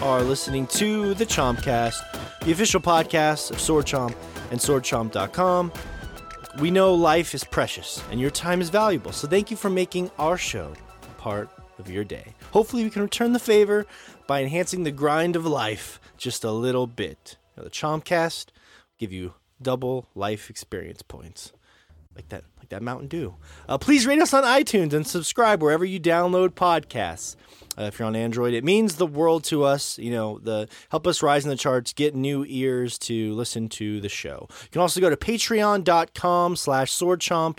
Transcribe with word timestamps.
You 0.00 0.06
are 0.06 0.22
listening 0.22 0.66
to 0.68 1.12
the 1.12 1.26
Chompcast, 1.26 2.40
the 2.40 2.52
official 2.52 2.80
podcast 2.80 3.50
of 3.50 3.60
Sword 3.60 3.84
Chomp 3.84 4.16
and 4.50 4.58
SwordChomp.com. 4.58 5.70
We 6.58 6.70
know 6.70 6.94
life 6.94 7.34
is 7.34 7.44
precious 7.44 8.02
and 8.10 8.18
your 8.18 8.30
time 8.30 8.62
is 8.62 8.70
valuable, 8.70 9.12
so 9.12 9.28
thank 9.28 9.50
you 9.50 9.58
for 9.58 9.68
making 9.68 10.10
our 10.18 10.38
show 10.38 10.72
part 11.18 11.50
of 11.78 11.90
your 11.90 12.04
day. 12.04 12.32
Hopefully, 12.52 12.82
we 12.82 12.88
can 12.88 13.02
return 13.02 13.34
the 13.34 13.38
favor 13.38 13.84
by 14.26 14.40
enhancing 14.40 14.84
the 14.84 14.90
grind 14.90 15.36
of 15.36 15.44
life 15.44 16.00
just 16.16 16.44
a 16.44 16.50
little 16.50 16.86
bit. 16.86 17.36
Now, 17.54 17.64
the 17.64 17.70
Chompcast 17.70 18.46
give 18.98 19.12
you 19.12 19.34
double 19.60 20.08
life 20.14 20.48
experience 20.48 21.02
points, 21.02 21.52
like 22.16 22.30
that, 22.30 22.44
that 22.70 22.82
Mountain 22.82 23.08
Dew. 23.08 23.34
Uh, 23.68 23.78
please 23.78 24.06
rate 24.06 24.20
us 24.20 24.34
on 24.34 24.42
iTunes 24.44 24.92
and 24.92 25.06
subscribe 25.06 25.62
wherever 25.62 25.84
you 25.84 26.00
download 26.00 26.50
podcasts. 26.50 27.36
Uh, 27.78 27.84
if 27.84 27.98
you're 27.98 28.08
on 28.08 28.16
Android, 28.16 28.52
it 28.52 28.64
means 28.64 28.96
the 28.96 29.06
world 29.06 29.44
to 29.44 29.62
us. 29.62 29.98
You 29.98 30.10
know, 30.10 30.38
the 30.38 30.68
help 30.90 31.06
us 31.06 31.22
rise 31.22 31.44
in 31.44 31.50
the 31.50 31.56
charts, 31.56 31.92
get 31.92 32.14
new 32.14 32.44
ears 32.48 32.98
to 33.00 33.32
listen 33.34 33.68
to 33.70 34.00
the 34.00 34.08
show. 34.08 34.48
You 34.50 34.68
can 34.72 34.80
also 34.80 35.00
go 35.00 35.10
to 35.10 35.16
patreon.com 35.16 36.56
slash 36.56 36.92
swordchomp. 36.92 37.58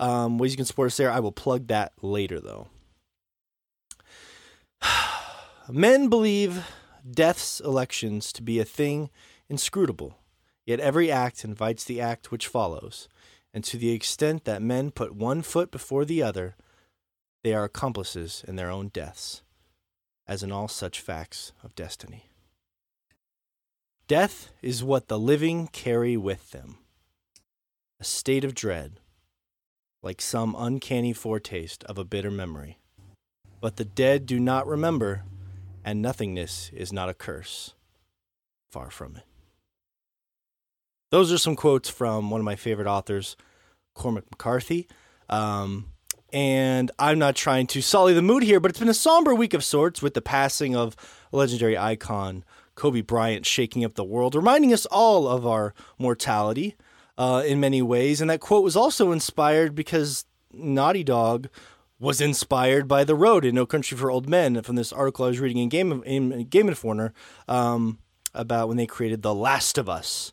Um, 0.00 0.38
ways 0.38 0.52
you 0.52 0.56
can 0.56 0.66
support 0.66 0.86
us 0.86 0.96
there. 0.96 1.10
I 1.10 1.20
will 1.20 1.32
plug 1.32 1.66
that 1.68 1.92
later, 2.02 2.40
though. 2.40 2.68
Men 5.68 6.08
believe 6.08 6.64
death's 7.08 7.60
elections 7.60 8.32
to 8.34 8.42
be 8.42 8.58
a 8.60 8.64
thing 8.64 9.10
inscrutable, 9.48 10.16
yet 10.66 10.80
every 10.80 11.10
act 11.10 11.44
invites 11.44 11.84
the 11.84 12.00
act 12.00 12.30
which 12.30 12.46
follows, 12.46 13.08
and 13.52 13.64
to 13.64 13.76
the 13.76 13.90
extent 13.90 14.44
that 14.44 14.62
men 14.62 14.90
put 14.90 15.14
one 15.14 15.42
foot 15.42 15.70
before 15.70 16.04
the 16.04 16.22
other, 16.22 16.56
they 17.42 17.54
are 17.54 17.64
accomplices 17.64 18.44
in 18.46 18.56
their 18.56 18.70
own 18.70 18.88
deaths, 18.88 19.42
as 20.26 20.42
in 20.42 20.52
all 20.52 20.68
such 20.68 21.00
facts 21.00 21.52
of 21.62 21.74
destiny. 21.74 22.30
Death 24.06 24.50
is 24.62 24.82
what 24.82 25.08
the 25.08 25.18
living 25.18 25.66
carry 25.68 26.16
with 26.16 26.50
them, 26.50 26.78
a 28.00 28.04
state 28.04 28.44
of 28.44 28.54
dread, 28.54 29.00
like 30.02 30.20
some 30.20 30.54
uncanny 30.58 31.12
foretaste 31.12 31.84
of 31.84 31.98
a 31.98 32.04
bitter 32.04 32.30
memory. 32.30 32.78
But 33.60 33.76
the 33.76 33.84
dead 33.84 34.26
do 34.26 34.38
not 34.38 34.66
remember, 34.66 35.24
and 35.84 36.00
nothingness 36.00 36.70
is 36.72 36.92
not 36.92 37.08
a 37.08 37.14
curse. 37.14 37.74
Far 38.70 38.90
from 38.90 39.16
it. 39.16 39.24
Those 41.10 41.32
are 41.32 41.38
some 41.38 41.56
quotes 41.56 41.88
from 41.88 42.30
one 42.30 42.40
of 42.40 42.44
my 42.44 42.56
favorite 42.56 42.86
authors, 42.86 43.36
Cormac 43.94 44.24
McCarthy. 44.30 44.88
Um, 45.28 45.92
and 46.32 46.90
I'm 46.98 47.18
not 47.18 47.34
trying 47.34 47.66
to 47.68 47.80
sully 47.80 48.12
the 48.12 48.22
mood 48.22 48.42
here, 48.42 48.60
but 48.60 48.70
it's 48.70 48.78
been 48.78 48.88
a 48.88 48.94
somber 48.94 49.34
week 49.34 49.54
of 49.54 49.64
sorts 49.64 50.02
with 50.02 50.14
the 50.14 50.20
passing 50.20 50.76
of 50.76 50.94
legendary 51.32 51.78
icon, 51.78 52.44
Kobe 52.74 53.00
Bryant, 53.00 53.46
shaking 53.46 53.84
up 53.84 53.94
the 53.94 54.04
world, 54.04 54.34
reminding 54.34 54.72
us 54.72 54.84
all 54.86 55.26
of 55.26 55.46
our 55.46 55.74
mortality 55.98 56.76
uh, 57.16 57.42
in 57.46 57.60
many 57.60 57.80
ways. 57.80 58.20
And 58.20 58.28
that 58.28 58.40
quote 58.40 58.62
was 58.62 58.76
also 58.76 59.10
inspired 59.10 59.74
because 59.74 60.26
Naughty 60.52 61.02
Dog 61.02 61.48
was 61.98 62.20
inspired 62.20 62.86
by 62.86 63.04
The 63.04 63.14
Road 63.14 63.44
in 63.44 63.54
No 63.54 63.66
Country 63.66 63.96
for 63.96 64.10
Old 64.10 64.28
Men 64.28 64.62
from 64.62 64.76
this 64.76 64.92
article 64.92 65.24
I 65.24 65.28
was 65.28 65.40
reading 65.40 65.58
in 65.58 65.68
Game 65.68 66.02
in 66.04 66.44
Game 66.44 66.68
Informer 66.68 67.12
um, 67.48 67.98
about 68.34 68.68
when 68.68 68.76
they 68.76 68.86
created 68.86 69.22
The 69.22 69.34
Last 69.34 69.78
of 69.78 69.88
Us, 69.88 70.32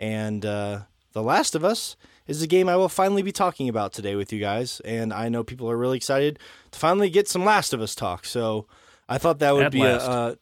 and 0.00 0.44
uh, 0.44 0.80
The 1.12 1.22
Last 1.22 1.54
of 1.54 1.64
Us 1.64 1.96
is 2.26 2.42
a 2.42 2.46
game 2.46 2.68
I 2.68 2.76
will 2.76 2.88
finally 2.88 3.22
be 3.22 3.32
talking 3.32 3.68
about 3.68 3.92
today 3.92 4.16
with 4.16 4.32
you 4.32 4.40
guys, 4.40 4.80
and 4.84 5.12
I 5.12 5.28
know 5.28 5.44
people 5.44 5.70
are 5.70 5.76
really 5.76 5.96
excited 5.96 6.38
to 6.72 6.78
finally 6.78 7.10
get 7.10 7.28
some 7.28 7.44
Last 7.44 7.72
of 7.72 7.80
Us 7.80 7.94
talk. 7.94 8.26
So 8.26 8.66
I 9.08 9.18
thought 9.18 9.38
that 9.38 9.54
would 9.54 9.66
At 9.66 9.72
be 9.72 9.80
last. 9.82 10.06
a. 10.06 10.10
Uh, 10.10 10.34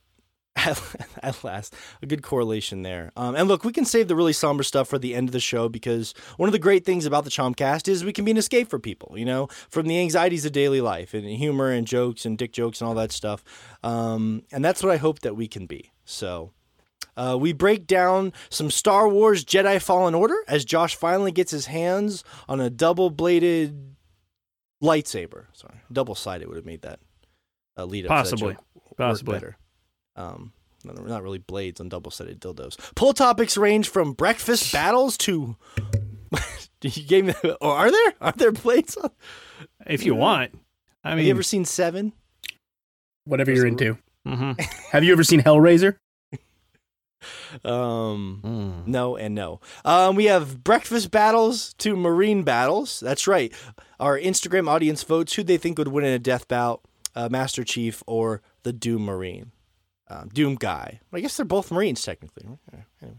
at, 0.57 0.81
at 1.21 1.43
last, 1.43 1.75
a 2.01 2.07
good 2.07 2.23
correlation 2.23 2.83
there. 2.83 3.11
Um, 3.17 3.35
and 3.35 3.49
look, 3.49 3.65
we 3.65 3.73
can 3.73 3.85
save 3.85 4.07
the 4.07 4.15
really 4.15 4.33
somber 4.33 4.63
stuff 4.63 4.87
for 4.87 5.01
the 5.01 5.13
end 5.13 5.29
of 5.29 5.33
the 5.33 5.41
show 5.41 5.69
because 5.69 6.15
one 6.37 6.49
of 6.49 6.53
the 6.53 6.61
great 6.61 6.85
things 6.85 7.07
about 7.07 7.25
the 7.25 7.31
Chompcast 7.31 7.89
is 7.89 8.05
we 8.05 8.13
can 8.13 8.25
be 8.25 8.31
an 8.31 8.37
escape 8.37 8.71
for 8.71 8.79
people, 8.79 9.19
you 9.19 9.25
know, 9.25 9.49
from 9.69 9.89
the 9.89 9.99
anxieties 9.99 10.45
of 10.45 10.53
daily 10.53 10.81
life 10.81 11.13
and 11.13 11.27
humor 11.27 11.73
and 11.73 11.89
jokes 11.89 12.25
and 12.25 12.39
dick 12.39 12.53
jokes 12.53 12.81
and 12.81 12.87
all 12.87 12.95
that 12.95 13.11
stuff. 13.11 13.43
Um, 13.83 14.45
and 14.53 14.65
that's 14.65 14.81
what 14.81 14.93
I 14.93 14.97
hope 14.97 15.21
that 15.21 15.35
we 15.35 15.49
can 15.49 15.67
be. 15.67 15.91
So 16.05 16.53
uh, 17.17 17.37
we 17.41 17.53
break 17.53 17.87
down 17.87 18.33
some 18.51 18.71
Star 18.71 19.09
Wars 19.09 19.45
Jedi 19.45 19.81
Fallen 19.81 20.15
Order 20.15 20.37
as 20.49 20.65
Josh 20.65 20.95
finally 20.97 21.33
gets 21.33 21.51
his 21.51 21.67
hands 21.67 22.25
on 22.49 22.61
a 22.61 22.71
double 22.71 23.11
bladed 23.11 23.95
lightsaber. 24.83 25.47
Sorry, 25.53 25.77
double 25.93 26.15
sided 26.15 26.49
would 26.49 26.57
have 26.57 26.67
made 26.67 26.83
that 26.83 27.01
uh, 27.77 27.85
lead 27.85 28.07
up 28.07 28.11
Possibly. 28.11 28.55
to 28.55 28.59
that 28.61 28.89
joke 28.89 28.97
Possibly. 28.97 29.35
better. 29.35 29.57
Um, 30.17 30.53
not 30.85 31.23
really 31.23 31.39
blades 31.39 31.81
on 31.81 31.89
double 31.89 32.11
sided 32.11 32.41
dildos. 32.41 32.77
Pull 32.95 33.15
topics 33.15 33.57
range 33.57 33.89
from 33.89 34.13
breakfast 34.13 34.73
battles 34.73 35.17
to. 35.19 35.57
you 36.83 37.03
gave 37.05 37.25
me. 37.25 37.35
Oh, 37.43 37.71
are 37.71 37.91
there? 37.91 38.15
Are 38.21 38.33
there 38.37 38.53
blades 38.53 38.97
on? 38.97 39.11
If 39.87 40.05
you 40.05 40.15
want. 40.15 40.53
I 41.03 41.11
Have 41.11 41.17
mean, 41.19 41.27
you 41.27 41.33
ever 41.33 41.43
seen 41.43 41.65
Seven? 41.65 42.13
Whatever 43.25 43.53
you're 43.53 43.67
into. 43.67 43.97
mhm. 44.27 44.61
Have 44.91 45.05
you 45.05 45.13
ever 45.13 45.25
seen 45.25 45.41
Hellraiser? 45.43 45.97
Um, 47.65 48.41
Mm. 48.45 48.87
no 48.87 49.17
and 49.17 49.35
no. 49.35 49.61
Um, 49.85 50.17
we 50.17 50.25
have 50.27 50.63
breakfast 50.65 51.11
battles 51.11 51.75
to 51.75 51.97
marine 51.97 52.43
battles. 52.43 53.01
That's 53.01 53.27
right. 53.27 53.53
Our 54.01 54.19
Instagram 54.19 54.69
audience 54.69 55.03
votes 55.03 55.35
who 55.35 55.43
they 55.43 55.57
think 55.57 55.79
would 55.79 55.89
win 55.89 56.05
in 56.05 56.13
a 56.13 56.19
death 56.19 56.49
bout, 56.49 56.83
uh, 57.15 57.29
Master 57.31 57.65
Chief 57.65 58.03
or 58.07 58.43
the 58.63 58.73
Doom 58.73 59.05
Marine. 59.05 59.53
Um, 60.09 60.29
Doom 60.33 60.57
guy. 60.57 61.01
I 61.13 61.21
guess 61.21 61.37
they're 61.37 61.47
both 61.47 61.71
Marines 61.71 62.03
technically. 62.03 62.45
Anyway, 62.73 63.17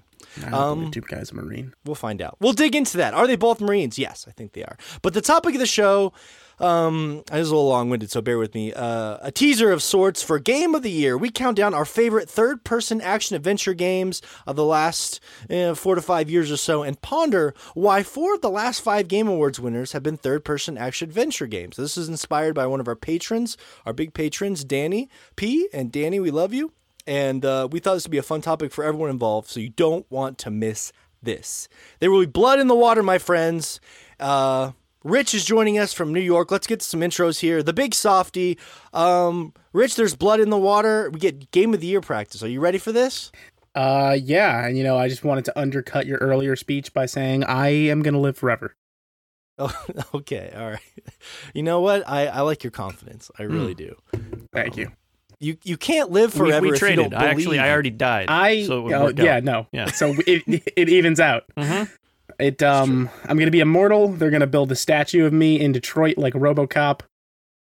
Um, 0.53 0.91
two 0.91 1.01
guys 1.01 1.31
a 1.31 1.35
Marine. 1.35 1.73
we'll 1.85 1.95
find 1.95 2.21
out. 2.21 2.37
We'll 2.39 2.53
dig 2.53 2.75
into 2.75 2.97
that. 2.97 3.13
Are 3.13 3.25
they 3.27 3.35
both 3.35 3.59
Marines? 3.61 3.97
Yes, 3.97 4.25
I 4.27 4.31
think 4.31 4.53
they 4.53 4.63
are. 4.63 4.77
But 5.01 5.13
the 5.13 5.21
topic 5.21 5.55
of 5.55 5.59
the 5.59 5.65
show, 5.65 6.13
um, 6.59 7.23
this 7.31 7.41
is 7.41 7.49
a 7.49 7.55
little 7.55 7.69
long-winded, 7.69 8.11
so 8.11 8.21
bear 8.21 8.37
with 8.37 8.53
me. 8.53 8.73
Uh, 8.73 9.17
a 9.21 9.31
teaser 9.31 9.71
of 9.71 9.83
sorts 9.83 10.23
for 10.23 10.39
Game 10.39 10.75
of 10.75 10.83
the 10.83 10.91
Year. 10.91 11.17
We 11.17 11.29
count 11.29 11.57
down 11.57 11.73
our 11.73 11.85
favorite 11.85 12.29
third-person 12.29 13.01
action 13.01 13.35
adventure 13.35 13.73
games 13.73 14.21
of 14.47 14.55
the 14.55 14.65
last 14.65 15.19
eh, 15.49 15.73
four 15.73 15.95
to 15.95 16.01
five 16.01 16.29
years 16.29 16.51
or 16.51 16.57
so, 16.57 16.83
and 16.83 17.01
ponder 17.01 17.53
why 17.73 18.03
four 18.03 18.35
of 18.35 18.41
the 18.41 18.49
last 18.49 18.81
five 18.81 19.07
Game 19.07 19.27
Awards 19.27 19.59
winners 19.59 19.91
have 19.91 20.03
been 20.03 20.17
third-person 20.17 20.77
action 20.77 21.09
adventure 21.09 21.47
games. 21.47 21.77
This 21.77 21.97
is 21.97 22.09
inspired 22.09 22.55
by 22.55 22.67
one 22.67 22.79
of 22.79 22.87
our 22.87 22.95
patrons, 22.95 23.57
our 23.85 23.93
big 23.93 24.13
patrons, 24.13 24.63
Danny 24.63 25.09
P. 25.35 25.67
And 25.73 25.91
Danny, 25.91 26.19
we 26.19 26.31
love 26.31 26.53
you. 26.53 26.71
And 27.07 27.45
uh, 27.45 27.67
we 27.71 27.79
thought 27.79 27.93
this 27.93 28.05
would 28.05 28.11
be 28.11 28.17
a 28.17 28.23
fun 28.23 28.41
topic 28.41 28.71
for 28.71 28.83
everyone 28.83 29.09
involved, 29.09 29.49
so 29.49 29.59
you 29.59 29.69
don't 29.69 30.09
want 30.09 30.37
to 30.39 30.49
miss 30.49 30.91
this. 31.21 31.67
There 31.99 32.09
will 32.09 32.21
be 32.21 32.25
blood 32.25 32.59
in 32.59 32.67
the 32.67 32.75
water, 32.75 33.03
my 33.03 33.17
friends. 33.17 33.79
Uh, 34.19 34.71
Rich 35.05 35.35
is 35.35 35.45
joining 35.45 35.77
us 35.77 35.93
from 35.93 36.11
New 36.11 36.19
York. 36.19 36.49
Let's 36.49 36.65
get 36.65 36.79
to 36.79 36.85
some 36.85 37.01
intros 37.01 37.39
here. 37.39 37.61
The 37.61 37.73
big 37.73 37.93
softy. 37.93 38.57
Um, 38.91 39.53
Rich, 39.71 39.97
there's 39.97 40.15
blood 40.15 40.39
in 40.39 40.49
the 40.49 40.57
water. 40.57 41.11
We 41.11 41.19
get 41.19 41.51
game 41.51 41.75
of 41.75 41.79
the 41.79 41.85
year 41.85 42.01
practice. 42.01 42.41
Are 42.41 42.47
you 42.47 42.59
ready 42.59 42.79
for 42.79 42.91
this? 42.91 43.31
Uh, 43.75 44.17
yeah, 44.19 44.65
and 44.65 44.75
you 44.75 44.83
know, 44.83 44.97
I 44.97 45.07
just 45.07 45.23
wanted 45.23 45.45
to 45.45 45.59
undercut 45.59 46.07
your 46.07 46.17
earlier 46.17 46.55
speech 46.55 46.91
by 46.91 47.05
saying 47.05 47.43
I 47.43 47.67
am 47.67 48.01
gonna 48.01 48.19
live 48.19 48.35
forever. 48.35 48.75
Oh, 49.59 49.71
okay. 50.15 50.51
All 50.57 50.71
right. 50.71 50.79
You 51.53 51.61
know 51.61 51.81
what? 51.81 52.03
I, 52.09 52.25
I 52.25 52.41
like 52.41 52.63
your 52.63 52.71
confidence. 52.71 53.29
I 53.37 53.43
really 53.43 53.75
do. 53.75 53.95
Thank 54.51 54.75
you. 54.75 54.91
You 55.39 55.57
you 55.63 55.77
can't 55.77 56.09
live 56.09 56.33
We, 56.33 56.49
forever 56.49 56.61
we 56.63 56.69
if 56.69 56.73
you 56.75 56.79
traded. 56.79 57.11
don't 57.11 57.21
I 57.21 57.27
actually, 57.27 57.59
I 57.59 57.69
already 57.69 57.91
died. 57.91 58.27
I 58.29 58.65
so 58.65 58.79
it 58.79 58.81
would 58.81 58.93
oh, 58.93 59.03
work 59.05 59.19
yeah, 59.19 59.35
out. 59.35 59.43
no, 59.43 59.67
Yeah. 59.71 59.91
So 59.91 60.15
it 60.25 60.63
it 60.75 60.89
evens 60.89 61.19
out. 61.19 61.43
Mhm. 61.55 61.91
It 62.39 62.61
um, 62.63 63.09
I'm 63.25 63.37
gonna 63.37 63.51
be 63.51 63.59
immortal. 63.59 64.09
They're 64.09 64.29
gonna 64.31 64.47
build 64.47 64.71
a 64.71 64.75
statue 64.75 65.25
of 65.25 65.33
me 65.33 65.59
in 65.59 65.71
Detroit 65.71 66.17
like 66.17 66.33
RoboCop. 66.33 67.01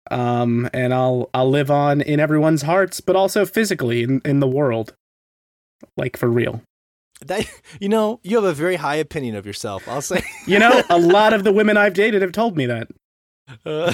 Um, 0.09 0.69
and 0.73 0.93
I'll 0.93 1.29
I'll 1.33 1.49
live 1.49 1.69
on 1.69 2.01
in 2.01 2.19
everyone's 2.19 2.61
hearts, 2.61 3.01
but 3.01 3.15
also 3.15 3.45
physically 3.45 4.03
in, 4.03 4.21
in 4.23 4.39
the 4.39 4.47
world, 4.47 4.93
like 5.97 6.15
for 6.17 6.29
real. 6.29 6.61
that. 7.25 7.45
You 7.79 7.89
know, 7.89 8.19
you 8.23 8.35
have 8.37 8.45
a 8.45 8.53
very 8.53 8.77
high 8.77 8.95
opinion 8.95 9.35
of 9.35 9.45
yourself. 9.45 9.87
I'll 9.87 10.01
say. 10.01 10.21
You 10.47 10.59
know, 10.59 10.81
a 10.89 10.97
lot 10.99 11.33
of 11.33 11.43
the 11.43 11.51
women 11.51 11.75
I've 11.77 11.93
dated 11.93 12.21
have 12.21 12.31
told 12.31 12.55
me 12.55 12.65
that. 12.67 12.87
Uh, 13.65 13.93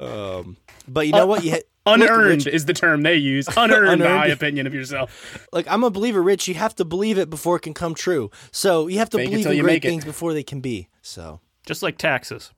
um, 0.00 0.56
but 0.88 1.06
you 1.06 1.12
know 1.12 1.26
what? 1.26 1.44
You 1.44 1.52
ha- 1.52 1.58
Unearned 1.86 2.44
Rich- 2.44 2.54
is 2.54 2.66
the 2.66 2.74
term 2.74 3.02
they 3.02 3.14
use. 3.16 3.46
Unearned, 3.56 3.88
Unearned. 4.02 4.18
high 4.18 4.26
opinion 4.28 4.66
of 4.66 4.74
yourself. 4.74 5.46
like 5.52 5.66
I'm 5.68 5.84
a 5.84 5.90
believer, 5.90 6.22
Rich. 6.22 6.46
You 6.48 6.54
have 6.54 6.74
to 6.76 6.84
believe 6.84 7.16
it 7.18 7.30
before 7.30 7.56
it 7.56 7.60
can 7.60 7.72
come 7.74 7.94
true. 7.94 8.30
So 8.52 8.88
you 8.88 8.98
have 8.98 9.08
to 9.10 9.16
Fake 9.18 9.30
believe 9.30 9.46
in 9.46 9.52
you 9.56 9.62
great 9.62 9.72
make 9.74 9.84
it. 9.84 9.88
things 9.88 10.04
before 10.04 10.34
they 10.34 10.42
can 10.42 10.60
be. 10.60 10.88
So 11.02 11.40
Just 11.66 11.82
like 11.82 11.96
taxes. 11.98 12.52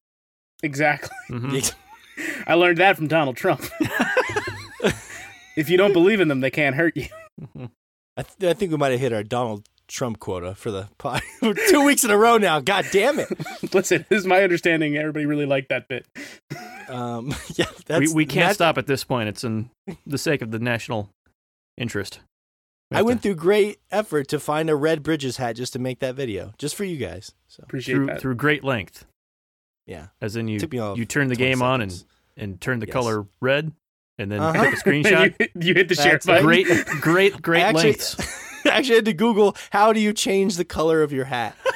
Exactly. 0.63 1.11
Mhm. 1.31 1.75
I 2.47 2.55
learned 2.55 2.79
that 2.79 2.97
from 2.97 3.07
Donald 3.09 3.37
Trump. 3.37 3.63
if 5.57 5.69
you 5.71 5.77
don't 5.77 5.93
believe 5.93 6.21
in 6.21 6.29
them, 6.29 6.41
they 6.41 6.51
can't 6.51 6.77
hurt 6.77 6.97
you. 6.97 7.07
I, 8.17 8.23
th- 8.23 8.51
I 8.51 8.53
think 8.55 8.71
we 8.71 8.77
might 8.77 8.91
have 8.93 9.01
hit 9.01 9.13
our 9.13 9.23
Donald 9.23 9.67
Trump 9.91 10.19
quota 10.21 10.55
for 10.55 10.71
the 10.71 10.89
pod. 10.99 11.21
Two 11.69 11.85
weeks 11.85 12.05
in 12.05 12.11
a 12.11 12.17
row 12.17 12.39
now. 12.39 12.61
God 12.61 12.87
damn 12.93 13.19
it. 13.19 13.29
Listen, 13.75 14.07
this 14.09 14.21
is 14.21 14.27
my 14.27 14.43
understanding. 14.43 14.97
Everybody 14.97 15.27
really 15.27 15.47
liked 15.47 15.69
that 15.71 15.89
bit. 15.89 16.07
Um, 16.89 17.35
yeah, 17.57 17.67
that's, 17.87 18.01
we 18.01 18.15
we 18.15 18.25
can't 18.27 18.37
that's- 18.45 18.55
stop 18.57 18.79
at 18.79 18.87
this 18.87 19.05
point. 19.05 19.29
It's 19.29 19.45
in 19.45 19.71
the 20.07 20.19
sake 20.19 20.43
of 20.43 20.51
the 20.51 20.59
national 20.59 21.11
interest. 21.77 22.21
We 22.91 22.97
I 22.99 23.03
went 23.03 23.23
to- 23.23 23.29
through 23.29 23.35
great 23.37 23.79
effort 23.91 24.29
to 24.29 24.41
find 24.41 24.71
a 24.71 24.75
red 24.77 25.03
Bridges 25.03 25.37
hat 25.37 25.57
just 25.57 25.73
to 25.75 25.79
make 25.79 25.99
that 26.01 26.15
video, 26.15 26.53
just 26.59 26.75
for 26.75 26.85
you 26.85 26.97
guys. 26.97 27.33
So 27.49 27.63
Appreciate 27.65 27.95
through 27.97 28.07
that. 28.07 28.21
through 28.21 28.35
great 28.37 28.65
length, 28.65 29.05
yeah, 29.87 30.07
as 30.21 30.37
in 30.37 30.49
you 30.49 30.59
took 30.59 30.73
me 30.73 30.79
all 30.79 30.97
you 30.99 31.05
turn 31.05 31.29
the 31.29 31.37
20 31.37 31.49
game 31.51 31.63
on 31.63 31.81
and 31.83 32.05
and 32.37 32.61
turn 32.61 32.79
the 32.81 32.87
Yes. 32.87 32.93
color 32.95 33.27
red, 33.41 33.73
and 34.19 34.31
then 34.31 34.41
Uh-huh. 34.41 34.65
take 34.65 34.75
a 34.75 34.77
screenshot. 34.77 35.35
you, 35.41 35.49
you 35.69 35.75
hit 35.75 35.89
the 35.89 35.95
share 35.95 36.19
button. 36.25 36.45
great, 36.45 36.67
great, 37.01 37.43
great 37.43 37.63
actually, 37.63 37.83
lengths. 37.91 38.17
I 38.65 38.71
actually 38.71 38.97
had 38.97 39.05
to 39.07 39.13
Google 39.13 39.57
how 39.71 39.93
do 39.93 40.01
you 40.01 40.13
change 40.13 40.57
the 40.57 40.65
color 40.65 41.03
of 41.03 41.13
your 41.13 41.27
hat. 41.27 41.57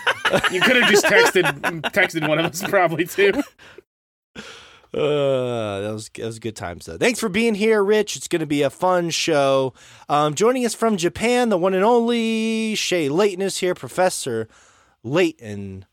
You 0.51 0.61
could 0.61 0.75
have 0.75 0.91
just 0.91 1.05
texted 1.05 1.45
texted 1.93 2.27
one 2.27 2.41
of 2.41 2.47
us 2.47 2.63
probably 2.63 3.05
too. 3.05 3.33
Uh, 4.95 5.81
that 5.81 5.91
was 5.93 6.09
that 6.15 6.25
was 6.25 6.37
a 6.37 6.41
good 6.41 6.55
times 6.55 6.87
though. 6.87 6.97
Thanks 6.97 7.19
for 7.19 7.29
being 7.29 7.57
here, 7.57 7.83
Rich. 7.83 8.17
It's 8.17 8.29
going 8.29 8.41
to 8.41 8.47
be 8.47 8.63
a 8.63 8.71
fun 8.71 9.11
show. 9.11 9.75
Um, 10.09 10.35
joining 10.35 10.65
us 10.65 10.73
from 10.73 10.97
Japan, 10.97 11.49
the 11.49 11.59
one 11.59 11.75
and 11.75 11.85
only 11.85 12.77
Shay 12.77 13.09
Layton 13.09 13.43
is 13.43 13.59
here. 13.59 13.75
Professor 13.75 14.49
Layton. 15.03 15.85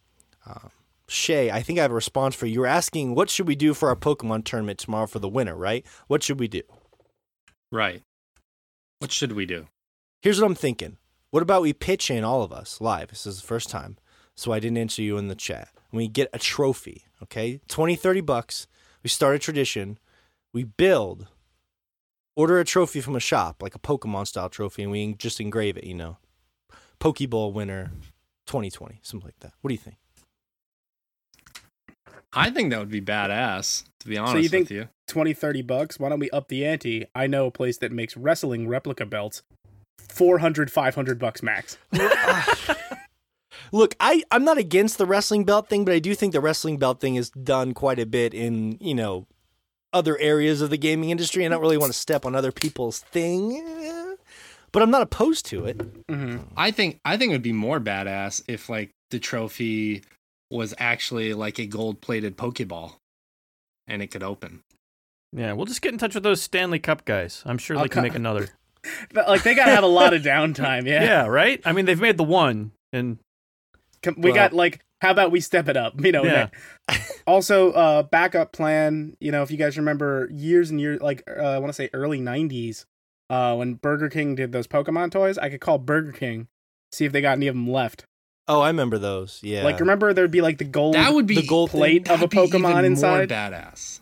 Um, 0.46 0.70
Shay, 1.08 1.50
I 1.50 1.62
think 1.64 1.80
I 1.80 1.82
have 1.82 1.92
a 1.92 1.96
response 1.96 2.36
for 2.36 2.46
you. 2.46 2.54
You 2.54 2.60
were 2.60 2.68
asking 2.68 3.16
what 3.16 3.32
should 3.32 3.48
we 3.48 3.56
do 3.56 3.74
for 3.74 3.90
our 3.90 3.96
Pokemon 3.96 4.46
tournament 4.46 4.78
tomorrow 4.78 5.08
for 5.08 5.18
the 5.20 5.30
winner, 5.30 5.56
right? 5.56 5.84
What 6.06 6.22
should 6.22 6.40
we 6.40 6.48
do? 6.48 6.62
Right. 7.72 8.04
What 9.00 9.12
should 9.12 9.32
we 9.32 9.48
do? 9.48 9.66
Here's 10.22 10.40
what 10.40 10.46
I'm 10.46 10.56
thinking. 10.56 10.98
What 11.32 11.42
about 11.42 11.64
we 11.64 11.74
pitch 11.74 12.12
in 12.12 12.24
all 12.24 12.44
of 12.44 12.52
us 12.52 12.80
live? 12.80 13.10
This 13.10 13.26
is 13.26 13.42
the 13.42 13.48
first 13.48 13.70
time, 13.70 13.98
so 14.36 14.52
I 14.52 14.60
didn't 14.60 14.78
answer 14.78 15.02
you 15.02 15.18
in 15.18 15.30
the 15.30 15.36
chat. 15.36 15.70
And 15.92 15.98
we 15.98 16.08
get 16.08 16.30
a 16.32 16.38
trophy, 16.40 17.06
okay? 17.24 17.60
20, 17.68 17.96
30 17.96 18.22
bucks. 18.22 18.68
We 19.02 19.10
start 19.10 19.36
a 19.36 19.40
tradition. 19.40 19.98
We 20.54 20.64
build, 20.64 21.28
order 22.36 22.60
a 22.60 22.66
trophy 22.66 23.02
from 23.02 23.16
a 23.16 23.20
shop, 23.20 23.64
like 23.64 23.74
a 23.74 23.80
Pokemon 23.80 24.28
style 24.28 24.50
trophy, 24.50 24.84
and 24.84 24.92
we 24.92 25.16
just 25.16 25.40
engrave 25.40 25.76
it, 25.76 25.86
you 25.86 25.96
know? 25.96 26.18
Pokeball 27.00 27.54
winner 27.54 27.92
2020, 28.46 29.00
something 29.02 29.28
like 29.28 29.40
that. 29.40 29.54
What 29.62 29.70
do 29.70 29.74
you 29.74 29.80
think? 29.80 29.98
I 32.34 32.52
think 32.52 32.70
that 32.72 32.80
would 32.80 32.92
be 32.92 33.02
badass, 33.02 33.86
to 34.02 34.08
be 34.08 34.18
honest 34.18 34.34
so 34.34 34.38
you 34.38 34.50
think- 34.50 34.70
with 34.70 34.72
you. 34.72 34.90
20, 35.08 35.34
30 35.34 35.62
bucks. 35.62 36.00
Why 36.00 36.08
don't 36.10 36.20
we 36.20 36.30
up 36.30 36.48
the 36.48 36.66
ante? 36.66 37.06
I 37.14 37.28
know 37.28 37.48
a 37.48 37.52
place 37.52 37.78
that 37.80 37.92
makes 37.92 38.16
wrestling 38.16 38.68
replica 38.68 39.06
belts. 39.06 39.42
400, 40.12 40.72
500 40.72 41.19
bucks 41.19 41.42
max. 41.44 41.78
Look, 43.72 43.96
I, 44.00 44.24
I'm 44.31 44.44
not 44.44 44.58
against 44.58 44.98
the 44.98 45.06
wrestling 45.06 45.46
belt 45.46 45.69
thing, 45.69 45.86
but 45.86 45.94
I 45.94 46.00
do 46.00 46.13
think 46.13 46.34
the 46.34 46.42
wrestling 46.42 46.78
belt 46.78 47.00
thing 47.00 47.16
is 47.16 47.30
done 47.30 47.74
quite 47.74 48.00
a 48.00 48.06
bit 48.06 48.34
in, 48.34 48.78
you 48.81 48.94
know, 48.94 49.28
other 49.94 50.18
areas 50.18 50.62
of 50.62 50.69
the 50.69 50.78
gaming 50.78 51.10
industry. 51.10 51.46
I 51.46 51.50
don't 51.50 51.62
really 51.62 51.78
want 51.78 51.92
to 51.94 51.98
step 51.98 52.25
on 52.25 52.36
other 52.36 52.52
people's 52.52 53.00
thing, 53.00 53.63
but 54.72 54.84
I'm 54.84 54.92
not 54.92 55.02
opposed 55.02 55.46
to 55.48 55.66
it. 55.66 55.81
hmm 56.10 56.38
I 56.58 56.72
think 56.72 57.00
I 57.06 57.16
think 57.18 57.31
it 57.31 57.36
would 57.36 57.42
be 57.42 57.54
more 57.54 57.80
badass 57.80 58.42
if 58.48 58.68
like 58.69 58.92
the 59.10 59.19
trophy 59.19 60.04
was 60.50 60.74
actually 60.78 61.34
like 61.34 61.58
a 61.60 61.66
gold 61.66 62.02
plated 62.02 62.38
Pokeball 62.38 62.96
and 63.88 64.02
it 64.02 64.08
could 64.08 64.24
open. 64.24 64.63
Yeah, 65.34 65.54
we'll 65.54 65.66
just 65.66 65.81
get 65.81 65.94
in 65.94 65.98
touch 65.98 66.13
with 66.16 66.24
those 66.24 66.42
Stanley 66.42 66.80
Cup 66.80 67.06
guys. 67.06 67.42
I'm 67.46 67.58
sure 67.58 67.78
I'll 67.78 67.84
they 67.84 67.90
can 67.90 68.00
co- 68.02 68.04
make 68.04 68.16
another. 68.16 68.50
But, 69.13 69.28
like 69.28 69.44
they 69.44 69.54
gotta 69.56 69.72
have 69.72 69.83
a 69.83 69.88
lot 69.88 70.13
of 70.13 70.22
downtime. 70.24 70.86
Yeah. 70.88 71.04
Yeah. 71.04 71.25
right. 71.28 71.62
I 71.66 71.72
mean, 71.74 71.86
they've 71.86 72.00
made 72.01 72.18
the 72.18 72.24
one, 72.24 72.72
and 72.94 73.18
Come- 74.01 74.16
We 74.18 74.31
Well- 74.31 74.36
got 74.36 74.54
like, 74.54 74.80
how 75.01 75.12
about 75.12 75.31
we 75.31 75.39
step 75.42 75.68
it 75.69 75.78
up? 75.78 76.04
You 76.04 76.12
know. 76.12 76.24
Yeah. 76.24 76.50
also, 77.28 77.72
uh, 77.74 78.04
backup 78.04 78.51
plan. 78.51 79.16
You 79.19 79.31
know, 79.31 79.44
if 79.44 79.51
you 79.51 79.57
guys 79.57 79.78
remember 79.78 80.28
years 80.31 80.69
and 80.72 80.80
years, 80.81 81.01
like 81.01 81.24
uh, 81.30 81.42
I 81.42 81.57
want 81.60 81.69
to 81.69 81.74
say 81.74 81.89
early 81.94 82.19
'90s, 82.19 82.86
uh, 83.30 83.56
when 83.56 83.75
Burger 83.75 84.10
King 84.10 84.36
did 84.36 84.51
those 84.51 84.68
Pokemon 84.68 85.12
toys, 85.12 85.38
I 85.38 85.50
could 85.50 85.62
call 85.62 85.77
Burger 85.77 86.12
King, 86.12 86.48
see 86.92 87.06
if 87.06 87.12
they 87.12 87.22
got 87.22 87.34
any 87.34 87.48
of 87.48 87.56
them 87.56 87.69
left. 87.69 88.06
Oh, 88.48 88.60
I 88.62 88.68
remember 88.68 88.98
those. 88.98 89.39
Yeah. 89.44 89.63
Like, 89.63 89.80
remember 89.80 90.13
there'd 90.13 90.31
be 90.31 90.42
like 90.42 90.57
the 90.57 90.63
gold. 90.66 90.95
That 90.95 91.13
would 91.13 91.27
be 91.27 91.36
the 91.36 91.48
gold 91.48 91.69
plate 91.69 92.10
of 92.10 92.22
a 92.24 92.27
that'd 92.27 92.30
be 92.31 92.38
even 92.39 92.62
Pokemon 92.62 92.72
more 92.74 92.84
inside. 92.86 93.30
badass. 93.30 94.00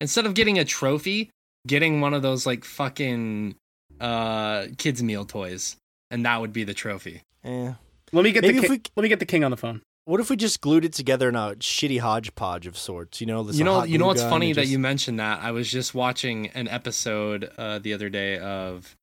Instead 0.00 0.26
of 0.26 0.34
getting 0.34 0.58
a 0.58 0.64
trophy, 0.64 1.30
getting 1.66 2.00
one 2.00 2.14
of 2.14 2.22
those 2.22 2.44
like 2.46 2.64
fucking 2.64 3.54
uh 4.02 4.66
kids 4.78 5.02
meal 5.02 5.24
toys, 5.24 5.76
and 6.10 6.24
that 6.26 6.40
would 6.40 6.52
be 6.52 6.64
the 6.64 6.74
trophy. 6.74 7.22
Yeah. 7.44 7.74
Let 8.12 8.24
me 8.24 8.32
get 8.32 8.42
Maybe 8.42 8.58
the 8.58 8.64
if 8.64 8.70
king, 8.70 8.70
we- 8.72 8.82
let 8.96 9.02
me 9.02 9.08
get 9.08 9.18
the 9.20 9.26
king 9.26 9.44
on 9.44 9.50
the 9.50 9.56
phone. 9.56 9.80
What 10.04 10.18
if 10.18 10.28
we 10.30 10.36
just 10.36 10.60
glued 10.60 10.84
it 10.84 10.92
together 10.92 11.28
in 11.28 11.36
a 11.36 11.54
shitty 11.60 12.00
hodgepodge 12.00 12.66
of 12.66 12.76
sorts? 12.76 13.20
You 13.20 13.28
know, 13.28 13.44
this 13.44 13.56
you 13.56 13.64
know, 13.64 13.84
you 13.84 13.98
know 13.98 14.06
what's 14.06 14.20
funny 14.22 14.48
and 14.50 14.56
that 14.56 14.66
you 14.66 14.78
mentioned 14.80 15.20
that. 15.20 15.40
I 15.40 15.52
was 15.52 15.70
just 15.70 15.94
watching 15.94 16.48
an 16.48 16.66
episode 16.66 17.48
uh, 17.56 17.78
the 17.78 17.94
other 17.94 18.08
day 18.10 18.36
of 18.38 18.96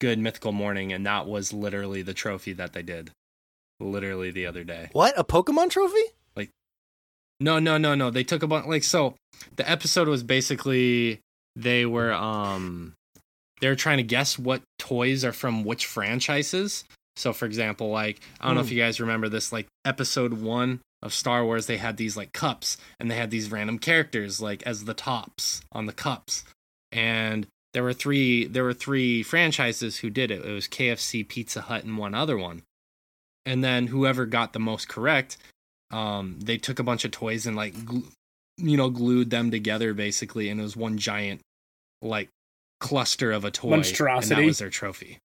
Good 0.00 0.18
Mythical 0.18 0.50
Morning, 0.50 0.92
and 0.92 1.06
that 1.06 1.28
was 1.28 1.52
literally 1.52 2.02
the 2.02 2.14
trophy 2.14 2.52
that 2.54 2.72
they 2.72 2.82
did. 2.82 3.12
Literally 3.78 4.32
the 4.32 4.44
other 4.46 4.64
day. 4.64 4.88
What 4.92 5.16
a 5.16 5.22
Pokemon 5.22 5.70
trophy? 5.70 6.02
Like, 6.34 6.50
no, 7.38 7.60
no, 7.60 7.78
no, 7.78 7.94
no. 7.94 8.10
They 8.10 8.24
took 8.24 8.42
a 8.42 8.48
bunch. 8.48 8.66
Like, 8.66 8.82
so 8.82 9.14
the 9.54 9.70
episode 9.70 10.08
was 10.08 10.24
basically 10.24 11.20
they 11.54 11.86
were 11.86 12.12
um 12.12 12.94
they 13.60 13.68
were 13.68 13.76
trying 13.76 13.98
to 13.98 14.02
guess 14.02 14.38
what 14.38 14.62
toys 14.78 15.24
are 15.24 15.32
from 15.32 15.64
which 15.64 15.86
franchises. 15.86 16.84
So, 17.16 17.32
for 17.32 17.44
example, 17.46 17.90
like 17.90 18.20
I 18.40 18.46
don't 18.46 18.54
know 18.54 18.60
if 18.62 18.68
Hmm. 18.68 18.74
you 18.74 18.80
guys 18.80 19.00
remember 19.00 19.28
this, 19.28 19.52
like 19.52 19.66
episode 19.84 20.34
one 20.34 20.80
of 21.02 21.12
Star 21.14 21.44
Wars, 21.44 21.66
they 21.66 21.76
had 21.78 21.96
these 21.96 22.16
like 22.16 22.32
cups, 22.32 22.76
and 22.98 23.10
they 23.10 23.16
had 23.16 23.30
these 23.30 23.50
random 23.50 23.78
characters 23.78 24.40
like 24.40 24.62
as 24.64 24.84
the 24.84 24.94
tops 24.94 25.62
on 25.72 25.86
the 25.86 25.92
cups, 25.92 26.44
and 26.92 27.46
there 27.72 27.82
were 27.82 27.92
three 27.92 28.46
there 28.46 28.64
were 28.64 28.72
three 28.74 29.22
franchises 29.22 29.98
who 29.98 30.10
did 30.10 30.30
it. 30.30 30.44
It 30.44 30.52
was 30.52 30.66
KFC, 30.68 31.26
Pizza 31.28 31.62
Hut, 31.62 31.84
and 31.84 31.96
one 31.98 32.14
other 32.14 32.36
one. 32.38 32.62
And 33.46 33.62
then 33.64 33.86
whoever 33.88 34.26
got 34.26 34.52
the 34.52 34.58
most 34.60 34.88
correct, 34.88 35.36
um, 35.90 36.38
they 36.40 36.58
took 36.58 36.78
a 36.78 36.82
bunch 36.84 37.04
of 37.04 37.10
toys 37.10 37.46
and 37.46 37.56
like 37.56 37.84
glu- 37.84 38.08
you 38.56 38.76
know 38.76 38.90
glued 38.90 39.30
them 39.30 39.50
together 39.50 39.94
basically, 39.94 40.48
and 40.48 40.60
it 40.60 40.62
was 40.62 40.76
one 40.76 40.98
giant 40.98 41.40
like 42.02 42.28
cluster 42.80 43.30
of 43.30 43.44
a 43.44 43.50
toy. 43.50 43.72
And 43.72 43.84
that 43.84 44.44
was 44.44 44.58
their 44.58 44.70
trophy. 44.70 45.20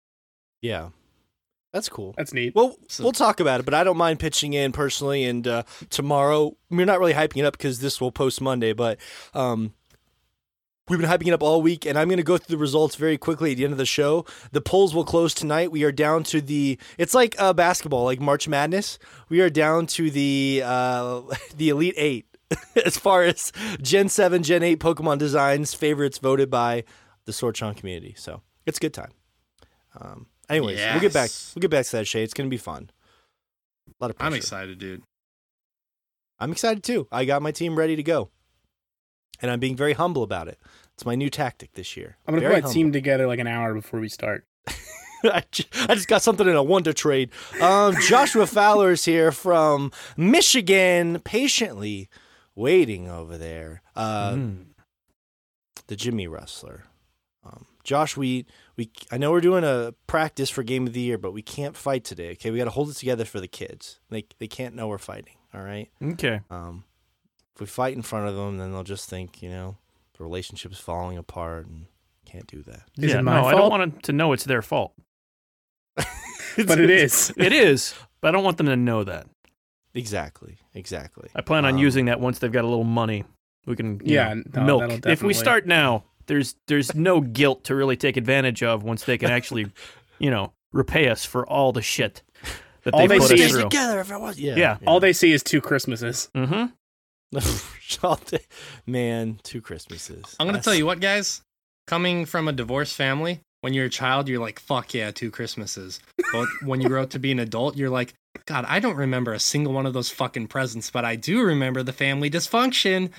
Yeah. 0.62 0.90
That's 1.72 1.90
cool. 1.90 2.14
That's 2.18 2.34
neat. 2.34 2.54
Well, 2.54 2.78
So- 2.88 3.04
we'll 3.04 3.14
talk 3.14 3.40
about 3.40 3.60
it, 3.60 3.64
but 3.64 3.74
I 3.74 3.84
don't 3.84 3.98
mind 3.98 4.20
pitching 4.20 4.54
in 4.54 4.72
personally. 4.74 5.24
And 5.24 5.48
uh, 5.48 5.64
tomorrow, 5.90 6.56
we're 6.70 6.86
not 6.86 7.00
really 7.00 7.14
hyping 7.14 7.38
it 7.38 7.46
up 7.46 7.58
because 7.58 7.80
this 7.80 8.00
will 8.00 8.12
post 8.12 8.42
Monday, 8.42 8.74
but 8.74 9.00
um, 9.34 9.74
we've 10.88 11.00
been 11.00 11.10
hyping 11.10 11.28
it 11.28 11.34
up 11.34 11.42
all 11.42 11.64
week. 11.64 11.86
And 11.88 11.98
I'm 11.98 12.10
going 12.10 12.18
to 12.18 12.24
go 12.24 12.38
through 12.38 12.56
the 12.58 12.62
results 12.62 12.96
very 12.96 13.18
quickly 13.18 13.52
at 13.52 13.58
the 13.58 13.64
end 13.64 13.72
of 13.74 13.80
the 13.80 13.88
show. 13.88 14.24
The 14.52 14.62
polls 14.62 14.94
will 14.94 15.04
close 15.04 15.34
tonight. 15.34 15.72
We 15.72 15.84
are 15.84 15.92
down 15.92 16.24
to 16.26 16.42
the. 16.42 16.78
It's 17.00 17.16
like 17.16 17.36
uh, 17.40 17.54
basketball, 17.54 18.04
like 18.04 18.20
March 18.20 18.48
Madness. 18.48 19.00
We 19.30 19.42
are 19.42 19.50
down 19.50 19.88
to 19.88 20.12
the 20.12 20.62
uh, 20.64 21.22
the 21.58 21.70
Elite 21.70 21.96
Eight 21.98 22.28
as 22.86 22.98
far 22.98 23.24
as 23.24 23.52
Gen 23.82 24.10
Seven, 24.10 24.44
Gen 24.44 24.62
Eight 24.62 24.80
Pokemon 24.80 25.18
designs 25.18 25.74
favorites 25.74 26.20
voted 26.20 26.52
by 26.52 26.84
the 27.26 27.34
Sword 27.34 27.56
Chomp 27.56 27.78
community. 27.78 28.16
So 28.18 28.42
it's 28.66 28.78
a 28.78 28.82
good 28.82 28.94
time. 28.94 29.12
Um, 30.00 30.28
anyways, 30.50 30.78
we'll 30.80 31.00
get 31.02 31.14
back. 31.14 31.30
We'll 31.56 31.62
get 31.62 31.72
back 31.72 31.86
to 31.86 31.92
that. 31.98 32.08
Shay. 32.08 32.24
It's 32.24 32.34
going 32.34 32.48
to 32.50 32.54
be 32.54 32.58
fun. 32.58 32.90
A 33.90 33.92
lot 34.04 34.10
of 34.12 34.18
pressure. 34.18 34.28
I'm 34.28 34.34
excited, 34.38 34.80
dude. 34.80 35.04
I'm 36.40 36.52
excited 36.52 36.84
too. 36.84 37.08
I 37.12 37.26
got 37.26 37.42
my 37.42 37.52
team 37.52 37.76
ready 37.78 37.96
to 37.96 38.04
go, 38.04 38.30
and 39.42 39.50
I'm 39.52 39.60
being 39.60 39.76
very 39.76 39.94
humble 39.94 40.24
about 40.24 40.48
it. 40.48 40.60
It's 40.96 41.06
my 41.06 41.16
new 41.16 41.30
tactic 41.30 41.74
this 41.74 41.96
year. 41.96 42.18
I'm 42.28 42.34
gonna 42.34 42.42
Very 42.42 42.56
put 42.56 42.64
my 42.64 42.68
humble. 42.68 42.74
team 42.74 42.92
together 42.92 43.28
like 43.28 43.40
an 43.40 43.48
hour 43.48 43.74
before 43.74 44.00
we 44.00 44.10
start. 44.10 44.46
I 45.24 45.44
ju- 45.52 45.64
I 45.88 45.96
just 45.96 46.08
got 46.08 46.22
something 46.22 46.48
in 46.48 46.56
a 46.56 46.64
wonder 46.64 46.92
trade. 46.92 47.30
Um, 47.62 47.96
Joshua 48.08 48.46
Fowler 48.46 48.92
is 48.92 49.06
here 49.06 49.32
from 49.32 49.92
Michigan, 50.18 51.20
patiently 51.24 52.10
waiting 52.56 53.08
over 53.10 53.38
there. 53.38 53.82
Uh, 53.96 54.34
Mm. 54.34 54.66
The 55.88 55.96
Jimmy 55.96 56.28
Wrestler. 56.28 56.86
Um, 57.46 57.66
Josh, 57.84 58.16
we 58.16 58.46
we 58.78 58.90
I 59.12 59.18
know 59.18 59.32
we're 59.32 59.42
doing 59.42 59.64
a 59.64 59.94
practice 60.08 60.50
for 60.50 60.64
Game 60.64 60.88
of 60.88 60.94
the 60.94 61.02
Year, 61.02 61.18
but 61.18 61.32
we 61.34 61.42
can't 61.42 61.76
fight 61.76 62.04
today. 62.04 62.32
Okay, 62.32 62.52
we 62.52 62.58
got 62.58 62.66
to 62.66 62.70
hold 62.72 62.90
it 62.90 62.94
together 62.96 63.26
for 63.26 63.40
the 63.42 63.48
kids. 63.48 64.00
They 64.10 64.26
they 64.40 64.48
can't 64.48 64.76
know 64.76 64.88
we're 64.88 64.98
fighting. 64.98 65.36
All 65.54 65.62
right. 65.62 65.90
okay. 66.02 66.42
Um, 66.50 66.86
if 67.54 67.60
we 67.62 67.68
fight 67.68 67.96
in 67.96 68.02
front 68.02 68.28
of 68.28 68.36
them, 68.36 68.58
then 68.58 68.72
they'll 68.72 68.84
just 68.84 69.10
think 69.10 69.42
you 69.44 69.50
know 69.50 69.78
the 70.18 70.24
relationship 70.24 70.72
is 70.72 70.80
falling 70.80 71.18
apart, 71.18 71.68
and 71.68 71.86
can't 72.26 72.48
do 72.48 72.62
that. 72.64 72.84
Is 72.98 73.12
yeah, 73.12 73.20
it 73.20 73.24
my 73.24 73.42
no, 73.42 73.48
I 73.48 73.52
don't 73.52 73.62
want 73.70 73.72
want 73.72 73.82
'em 73.84 74.00
to 74.04 74.14
know 74.14 74.32
it's 74.34 74.46
their 74.46 74.62
fault. 74.62 74.94
But 76.68 76.80
it 76.80 76.90
is. 76.92 77.34
It 77.36 77.52
is, 77.52 77.96
but 78.22 78.28
I 78.28 78.32
don't 78.32 78.44
want 78.44 78.58
them 78.58 78.68
to 78.68 78.76
know 78.76 79.04
that. 79.04 79.28
exactly, 79.96 80.58
exactly. 80.74 81.30
I 81.36 81.42
plan 81.42 81.66
on 81.66 81.74
Um, 81.76 81.80
using 81.80 82.06
that 82.06 82.20
once 82.20 82.40
they've 82.40 82.52
got 82.52 82.64
a 82.64 82.68
little 82.68 82.84
money. 82.84 83.24
We 83.66 83.76
can 83.76 84.00
Yeah, 84.04 84.34
know, 84.36 84.44
no, 84.54 84.64
milk. 84.66 84.82
that'll 84.82 85.12
If 85.12 85.24
we 85.24 85.34
start 85.34 85.66
now, 85.66 86.04
there's 86.28 86.56
there's 86.68 86.94
no 86.96 87.22
guilt 87.22 87.64
to 87.66 87.76
really 87.76 87.96
take 87.98 88.18
advantage 88.18 88.64
of 88.64 88.84
once 88.84 89.04
they 89.06 89.18
can 89.18 89.30
actually, 89.32 89.72
you 90.20 90.30
know, 90.32 90.54
repay 90.72 91.10
us 91.10 91.24
for 91.26 91.46
all 91.48 91.72
the 91.72 91.82
shit 91.82 92.22
that 92.84 92.94
All 92.94 93.02
they 93.02 93.08
they 93.08 93.20
put 93.20 93.28
see 93.30 93.36
us 93.36 93.40
is- 93.42 93.52
through. 93.52 93.62
together 93.64 94.00
if 94.00 94.12
I 94.12 94.18
was. 94.18 94.40
Yeah, 94.40 94.56
Yeah. 94.56 94.78
All 94.86 95.00
they 95.00 95.14
see 95.14 95.32
is 95.32 95.42
two 95.44 95.62
Christmases. 95.62 96.30
Mm-hmm. 96.36 96.66
All 98.06 98.16
day- 98.28 98.46
Man, 98.86 99.40
two 99.44 99.62
Christmases. 99.62 100.36
I'm 100.40 100.48
gonna 100.48 100.54
That's- 100.58 100.66
tell 100.66 100.76
you 100.76 100.86
what, 100.86 101.00
guys. 101.00 101.42
Coming 101.88 102.26
from 102.26 102.48
a 102.48 102.54
divorced 102.54 102.96
family, 102.96 103.42
when 103.62 103.74
you're 103.74 103.88
a 103.88 103.90
child, 103.90 104.30
you're 104.30 104.40
like, 104.40 104.58
"Fuck 104.60 104.94
yeah, 104.94 105.12
two 105.12 105.30
Christmases." 105.32 106.00
But 106.32 106.48
when 106.64 106.80
you 106.80 106.88
grow 106.88 107.04
up 107.04 107.10
to 107.10 107.20
be 107.20 107.32
an 107.32 107.40
adult, 107.40 107.76
you're 107.76 107.90
like, 107.90 108.14
"God, 108.46 108.64
I 108.70 108.80
don't 108.80 108.96
remember 108.96 109.34
a 109.34 109.40
single 109.40 109.74
one 109.74 109.86
of 109.86 109.94
those 109.94 110.10
fucking 110.10 110.48
presents, 110.48 110.90
but 110.90 111.04
I 111.04 111.18
do 111.18 111.42
remember 111.42 111.84
the 111.84 111.92
family 111.92 112.30
dysfunction." 112.30 113.10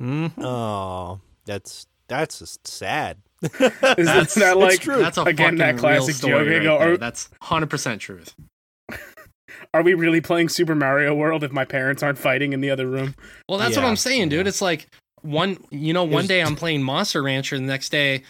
Mhm. 0.00 0.32
Oh, 0.38 1.20
that's 1.48 1.86
that's 2.08 2.38
just 2.38 2.66
sad. 2.68 3.18
Is 3.42 3.50
that 3.50 4.32
not 4.36 4.56
like 4.58 4.80
true. 4.80 4.98
That's 4.98 5.18
a 5.18 5.22
Again, 5.22 5.56
that 5.56 5.78
classic 5.78 6.14
story 6.14 6.32
joke. 6.44 6.48
I 6.48 6.56
right 6.56 6.62
go, 6.62 6.78
"Are- 6.78 6.96
That's 6.96 7.28
hundred 7.40 7.70
percent 7.70 8.00
truth. 8.00 8.34
Are 9.74 9.82
we 9.82 9.94
really 9.94 10.20
playing 10.20 10.48
Super 10.48 10.74
Mario 10.74 11.14
World 11.14 11.42
if 11.44 11.52
my 11.52 11.64
parents 11.64 12.02
aren't 12.02 12.18
fighting 12.18 12.52
in 12.52 12.60
the 12.60 12.70
other 12.70 12.86
room? 12.86 13.14
Well, 13.48 13.58
that's 13.58 13.76
what 13.76 13.84
I'm 13.84 13.96
saying, 13.96 14.28
dude. 14.30 14.46
It's 14.46 14.62
like 14.62 14.88
one, 15.22 15.58
you 15.70 15.92
know, 15.92 16.04
one 16.04 16.26
day 16.26 16.42
I'm 16.42 16.56
playing 16.56 16.82
Monster 16.82 17.22
Rancher, 17.22 17.56
and 17.56 17.64
the 17.64 17.72
next 17.72 17.90
day. 17.90 18.22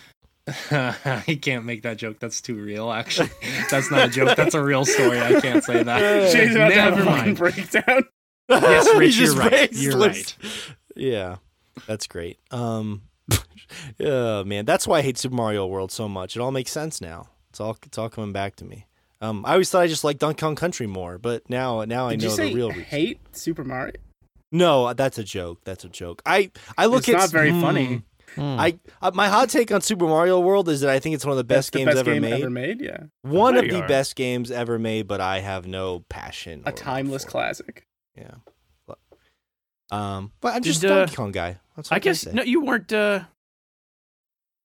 I 0.70 1.38
can't 1.42 1.66
make 1.66 1.82
that 1.82 1.98
joke. 1.98 2.18
That's 2.20 2.40
too 2.40 2.54
real. 2.54 2.90
Actually, 2.90 3.28
that's 3.70 3.90
not 3.90 4.08
a 4.08 4.10
joke. 4.10 4.34
That's 4.36 4.54
a 4.54 4.62
real 4.62 4.86
story. 4.86 5.20
I 5.20 5.40
can't 5.40 5.62
say 5.62 5.82
that. 5.82 6.32
She's 6.32 6.54
about 6.54 6.68
to 6.70 6.80
have 6.80 6.96
Never 6.96 7.04
mind. 7.10 7.36
breakdown. 7.36 8.04
Yes, 8.48 8.90
He 8.90 8.98
Rich, 8.98 9.16
you're 9.18 9.34
right. 9.34 9.72
You're 9.72 9.98
right. 9.98 10.36
Yeah, 10.96 11.36
that's 11.86 12.06
great. 12.06 12.38
Um, 12.50 13.02
oh 14.04 14.44
man, 14.44 14.64
that's 14.64 14.86
why 14.86 14.98
I 14.98 15.02
hate 15.02 15.18
Super 15.18 15.34
Mario 15.34 15.66
World 15.66 15.92
so 15.92 16.08
much. 16.08 16.36
It 16.36 16.40
all 16.40 16.50
makes 16.52 16.70
sense 16.70 17.00
now. 17.00 17.28
It's 17.50 17.60
all 17.60 17.76
it's 17.84 17.98
all 17.98 18.08
coming 18.08 18.32
back 18.32 18.56
to 18.56 18.64
me. 18.64 18.86
Um, 19.20 19.44
I 19.44 19.52
always 19.52 19.68
thought 19.70 19.82
I 19.82 19.88
just 19.88 20.04
liked 20.04 20.20
Donkey 20.20 20.40
Kong 20.40 20.54
Country 20.54 20.86
more, 20.86 21.18
but 21.18 21.48
now 21.50 21.84
now 21.84 22.08
I 22.08 22.16
know 22.16 22.24
you 22.24 22.30
say 22.30 22.48
the 22.50 22.54
real 22.54 22.68
reason. 22.68 22.84
hate 22.84 23.20
Super 23.36 23.64
Mario? 23.64 23.94
No, 24.52 24.92
that's 24.94 25.18
a 25.18 25.24
joke. 25.24 25.60
That's 25.64 25.84
a 25.84 25.88
joke. 25.88 26.22
I 26.24 26.50
I 26.76 26.86
look 26.86 27.00
It's 27.00 27.08
at 27.10 27.14
not 27.14 27.30
very 27.30 27.50
Hmm. 27.50 27.60
funny. 27.60 28.02
Hmm. 28.34 28.40
I 28.60 28.78
uh, 29.02 29.10
my 29.14 29.26
hot 29.28 29.48
take 29.48 29.72
on 29.72 29.80
Super 29.80 30.06
Mario 30.06 30.38
World 30.38 30.68
is 30.68 30.82
that 30.82 30.90
I 30.90 30.98
think 31.00 31.14
it's 31.14 31.24
one 31.24 31.32
of 31.32 31.38
the 31.38 31.42
That's 31.44 31.66
best 31.68 31.72
the 31.72 31.78
games 31.78 31.86
best 31.88 31.98
ever 31.98 32.12
game 32.12 32.22
made. 32.22 32.32
ever 32.42 32.50
made. 32.50 32.80
Yeah, 32.80 32.98
One 33.22 33.54
There 33.54 33.64
of 33.64 33.70
the 33.70 33.82
are. 33.82 33.88
best 33.88 34.16
games 34.16 34.50
ever 34.50 34.78
made, 34.78 35.08
but 35.08 35.20
I 35.20 35.40
have 35.40 35.66
no 35.66 36.00
passion. 36.10 36.62
a 36.66 36.70
timeless 36.72 37.24
for 37.24 37.30
classic. 37.30 37.86
Yeah. 38.16 38.34
But, 38.86 38.98
um, 39.90 40.32
but 40.42 40.54
I'm 40.54 40.60
Did, 40.62 40.68
just 40.70 40.84
a 40.84 40.92
uh, 40.92 40.98
Donkey 40.98 41.16
Kong 41.16 41.32
guy. 41.32 41.56
That's 41.78 41.92
what 41.92 41.96
I 41.96 42.00
guess 42.00 42.22
say. 42.22 42.32
no, 42.32 42.42
you 42.42 42.64
weren't. 42.64 42.92
Uh, 42.92 43.20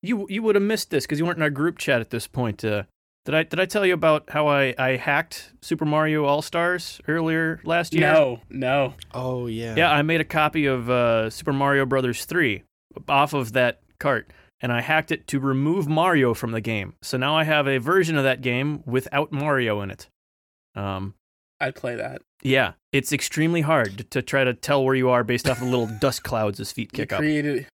you 0.01 0.25
you 0.29 0.41
would 0.41 0.55
have 0.55 0.63
missed 0.63 0.89
this 0.89 1.05
because 1.05 1.20
you 1.20 1.25
weren't 1.25 1.38
in 1.38 1.43
our 1.43 1.51
group 1.51 1.77
chat 1.77 2.01
at 2.01 2.10
this 2.10 2.25
point. 2.25 2.65
Uh, 2.65 2.84
did 3.25 3.36
I 3.36 3.43
did 3.43 3.60
I 3.60 3.65
tell 3.65 3.86
you 3.86 3.93
about 3.93 4.32
how 4.32 4.48
I, 4.48 4.74
I 4.79 4.96
hacked 4.96 5.53
Super 5.62 5.86
Mario 5.86 6.25
All 6.25 6.41
Stars 6.41 7.00
earlier 7.08 7.62
last 7.65 7.93
year? 7.93 8.12
No, 8.12 8.39
no. 8.50 8.96
Oh 9.13 9.46
yeah. 9.46 9.75
Yeah, 9.77 9.91
I 9.91 10.01
made 10.01 10.22
a 10.22 10.25
copy 10.25 10.65
of 10.65 10.89
uh, 10.89 11.29
Super 11.29 11.53
Mario 11.53 11.86
Brothers 11.86 12.25
3 12.25 12.63
off 13.08 13.34
of 13.34 13.53
that 13.53 13.82
cart, 14.00 14.34
and 14.60 14.74
I 14.74 14.82
hacked 14.82 15.12
it 15.12 15.27
to 15.27 15.39
remove 15.39 15.88
Mario 15.88 16.34
from 16.34 16.50
the 16.51 16.62
game. 16.62 16.96
So 17.03 17.17
now 17.17 17.38
I 17.38 17.43
have 17.43 17.67
a 17.67 17.77
version 17.77 18.17
of 18.17 18.24
that 18.24 18.41
game 18.41 18.82
without 18.88 19.32
Mario 19.32 19.82
in 19.82 19.91
it. 19.91 20.10
Um, 20.74 21.13
I'd 21.65 21.75
play 21.75 21.96
that. 21.96 22.22
yeah, 22.43 22.74
it's 22.91 23.12
extremely 23.13 23.62
hard 23.62 23.98
to, 23.98 24.03
to 24.05 24.22
try 24.22 24.43
to 24.43 24.53
tell 24.53 24.84
where 24.84 24.96
you 24.96 25.10
are 25.10 25.24
based 25.24 25.50
off 25.50 25.60
the 25.60 25.65
little 25.65 25.88
dust 26.01 26.24
clouds 26.24 26.58
his 26.58 26.72
feet 26.72 26.89
You 26.93 26.98
kick 27.05 27.13
up. 27.13 27.22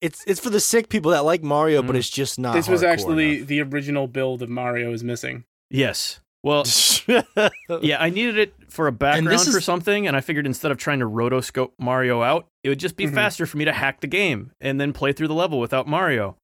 It's 0.01 0.23
it's 0.27 0.39
for 0.39 0.49
the 0.49 0.59
sick 0.59 0.89
people 0.89 1.11
that 1.11 1.25
like 1.25 1.43
Mario, 1.43 1.81
but 1.81 1.95
Mm. 1.95 1.99
it's 1.99 2.09
just 2.09 2.39
not. 2.39 2.53
This 2.53 2.67
was 2.67 2.83
actually 2.83 3.35
enough. 3.37 3.47
the 3.47 3.61
original 3.61 4.07
build 4.07 4.41
of 4.41 4.49
Mario 4.49 4.91
is 4.93 5.03
missing. 5.03 5.43
Yes. 5.69 6.19
Well, 6.43 6.63
yeah, 7.07 7.97
I 7.99 8.09
needed 8.11 8.37
it 8.37 8.53
for 8.69 8.85
a 8.85 8.91
background 8.91 9.27
this 9.27 9.51
for 9.51 9.59
something, 9.61 10.05
and 10.07 10.15
I 10.15 10.21
figured 10.21 10.45
instead 10.45 10.71
of 10.71 10.77
trying 10.77 10.99
to 10.99 11.07
rotoscope 11.09 11.71
Mario 11.79 12.21
out, 12.21 12.45
it 12.63 12.69
would 12.69 12.79
just 12.79 12.95
be 12.97 13.07
Mhm. 13.07 13.13
faster 13.15 13.45
for 13.47 13.57
me 13.57 13.65
to 13.65 13.71
hack 13.73 14.01
the 14.01 14.07
game 14.07 14.51
and 14.61 14.79
then 14.79 14.93
play 14.93 15.11
through 15.11 15.27
the 15.27 15.33
level 15.33 15.59
without 15.59 15.87
Mario. 15.87 16.37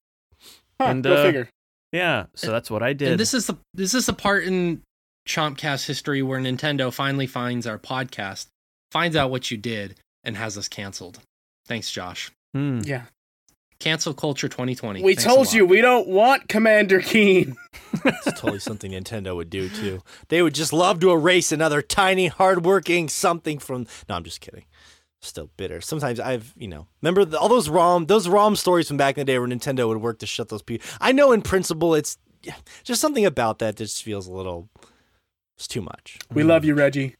Huh, 0.79 0.88
And, 0.88 1.03
go 1.03 1.13
uh, 1.13 1.24
figure. 1.24 1.50
Yeah, 1.91 2.25
so 2.33 2.50
that's 2.51 2.71
what 2.71 2.81
I 2.81 2.93
did. 2.93 3.10
And 3.12 3.19
this 3.19 3.33
is 3.36 3.45
the 3.48 3.57
this 3.75 3.93
is 3.93 4.05
the 4.07 4.13
part 4.13 4.43
in 4.45 4.81
Chompcast 5.28 5.86
history 5.86 6.22
where 6.22 6.40
Nintendo 6.40 6.94
finally 6.94 7.28
finds 7.28 7.68
our 7.68 7.78
podcast, 7.78 8.48
finds 8.92 9.16
out 9.16 9.32
what 9.32 9.51
you 9.51 9.58
did, 9.58 9.96
and 10.24 10.38
has 10.38 10.58
us 10.58 10.68
canceled. 10.68 11.20
Thanks, 11.68 11.92
Josh. 11.92 12.32
Hmm. 12.54 12.82
Yeah, 12.84 13.04
Cancel 13.82 14.13
culture 14.13 14.48
2020. 14.48 15.01
we 15.01 15.16
Thanks 15.16 15.24
told 15.24 15.51
you 15.51 15.66
we 15.66 15.82
don't 15.82 16.08
want 16.08 16.48
Commander 16.48 17.01
Keen. 17.01 17.58
It's 18.06 18.40
totally 18.40 18.60
something 18.60 18.92
Nintendo 18.94 19.36
would 19.36 19.50
do 19.50 19.68
too. 19.70 20.01
They 20.30 20.42
would 20.42 20.56
just 20.56 20.72
love 20.72 21.00
to 21.01 21.12
erase 21.12 21.51
another 21.51 21.82
tiny, 21.82 22.28
hardworking 22.28 23.10
something 23.10 23.60
from. 23.60 23.86
No, 24.08 24.16
I'm 24.16 24.24
just 24.24 24.40
kidding. 24.42 24.63
Still 25.22 25.50
bitter. 25.58 25.82
Sometimes 25.82 26.20
I've, 26.20 26.54
you 26.58 26.68
know, 26.68 26.88
remember 27.01 27.25
the, 27.25 27.38
all 27.38 27.50
those 27.50 27.70
ROM, 27.70 28.06
those 28.06 28.28
ROM 28.28 28.56
stories 28.56 28.88
from 28.88 28.98
back 28.98 29.18
in 29.18 29.22
the 29.22 29.25
day 29.25 29.38
where 29.38 29.48
Nintendo 29.48 29.88
would 29.88 30.01
work 30.01 30.20
to 30.20 30.25
shut 30.25 30.50
those 30.50 30.62
people. 30.63 30.88
I 31.00 31.12
know 31.12 31.32
in 31.32 31.42
principle 31.42 31.94
it's 31.94 32.18
yeah, 32.44 32.56
just 32.84 33.01
something 33.01 33.25
about 33.25 33.60
that 33.60 33.75
just 33.75 34.01
feels 34.01 34.25
a 34.25 34.32
little. 34.32 34.70
It's 35.62 35.68
too 35.68 35.84
much. 35.84 36.18
We 36.34 36.41
love 36.41 36.65
you, 36.65 36.74
Reggie. 36.74 37.18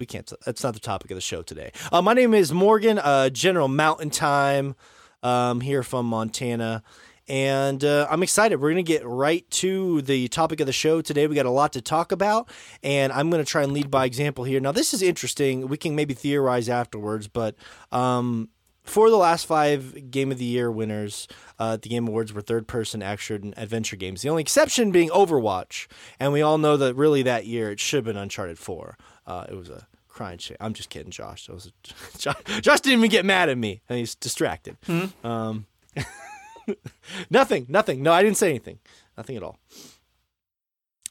we 0.00 0.06
can't. 0.06 0.30
That's 0.44 0.64
not 0.64 0.74
the 0.74 0.80
topic 0.80 1.12
of 1.12 1.14
the 1.14 1.20
show 1.20 1.42
today. 1.42 1.70
Uh, 1.92 2.02
my 2.02 2.12
name 2.12 2.34
is 2.34 2.52
Morgan, 2.52 2.98
uh, 2.98 3.28
General 3.28 3.68
Mountain 3.68 4.10
Time, 4.10 4.74
um, 5.22 5.60
here 5.60 5.84
from 5.84 6.06
Montana, 6.06 6.82
and 7.28 7.84
uh, 7.84 8.08
I'm 8.10 8.24
excited. 8.24 8.60
We're 8.60 8.70
gonna 8.70 8.82
get 8.82 9.06
right 9.06 9.48
to 9.52 10.02
the 10.02 10.26
topic 10.26 10.58
of 10.58 10.66
the 10.66 10.72
show 10.72 11.00
today. 11.00 11.28
We 11.28 11.36
got 11.36 11.46
a 11.46 11.50
lot 11.50 11.72
to 11.74 11.80
talk 11.80 12.10
about, 12.10 12.50
and 12.82 13.12
I'm 13.12 13.30
gonna 13.30 13.44
try 13.44 13.62
and 13.62 13.72
lead 13.72 13.88
by 13.88 14.04
example 14.04 14.42
here. 14.42 14.58
Now, 14.58 14.72
this 14.72 14.92
is 14.92 15.00
interesting. 15.00 15.68
We 15.68 15.76
can 15.76 15.94
maybe 15.94 16.12
theorize 16.12 16.68
afterwards, 16.68 17.28
but 17.28 17.54
um, 17.92 18.48
for 18.84 19.10
the 19.10 19.16
last 19.16 19.46
five 19.46 20.10
Game 20.10 20.30
of 20.30 20.38
the 20.38 20.44
Year 20.44 20.70
winners 20.70 21.26
uh, 21.58 21.72
at 21.74 21.82
the 21.82 21.88
Game 21.88 22.06
Awards 22.06 22.32
were 22.32 22.42
third 22.42 22.66
person 22.66 23.02
action 23.02 23.54
adventure 23.56 23.96
games. 23.96 24.22
The 24.22 24.28
only 24.28 24.42
exception 24.42 24.90
being 24.92 25.08
Overwatch. 25.10 25.86
And 26.20 26.32
we 26.32 26.42
all 26.42 26.58
know 26.58 26.76
that 26.76 26.94
really 26.94 27.22
that 27.22 27.46
year 27.46 27.70
it 27.70 27.80
should 27.80 27.98
have 27.98 28.04
been 28.04 28.16
Uncharted 28.16 28.58
4. 28.58 28.96
Uh, 29.26 29.46
it 29.48 29.54
was 29.54 29.70
a 29.70 29.86
crying 30.08 30.38
shit. 30.38 30.56
I'm 30.60 30.74
just 30.74 30.90
kidding, 30.90 31.10
Josh. 31.10 31.46
That 31.46 31.54
was 31.54 31.66
a, 31.66 32.18
Josh, 32.18 32.36
Josh 32.60 32.80
didn't 32.80 32.98
even 33.00 33.10
get 33.10 33.24
mad 33.24 33.48
at 33.48 33.58
me. 33.58 33.80
And 33.88 33.98
he's 33.98 34.14
distracted. 34.14 34.76
Um, 35.24 35.66
nothing, 37.30 37.66
nothing. 37.68 38.02
No, 38.02 38.12
I 38.12 38.22
didn't 38.22 38.36
say 38.36 38.50
anything. 38.50 38.78
Nothing 39.16 39.36
at 39.36 39.42
all. 39.42 39.58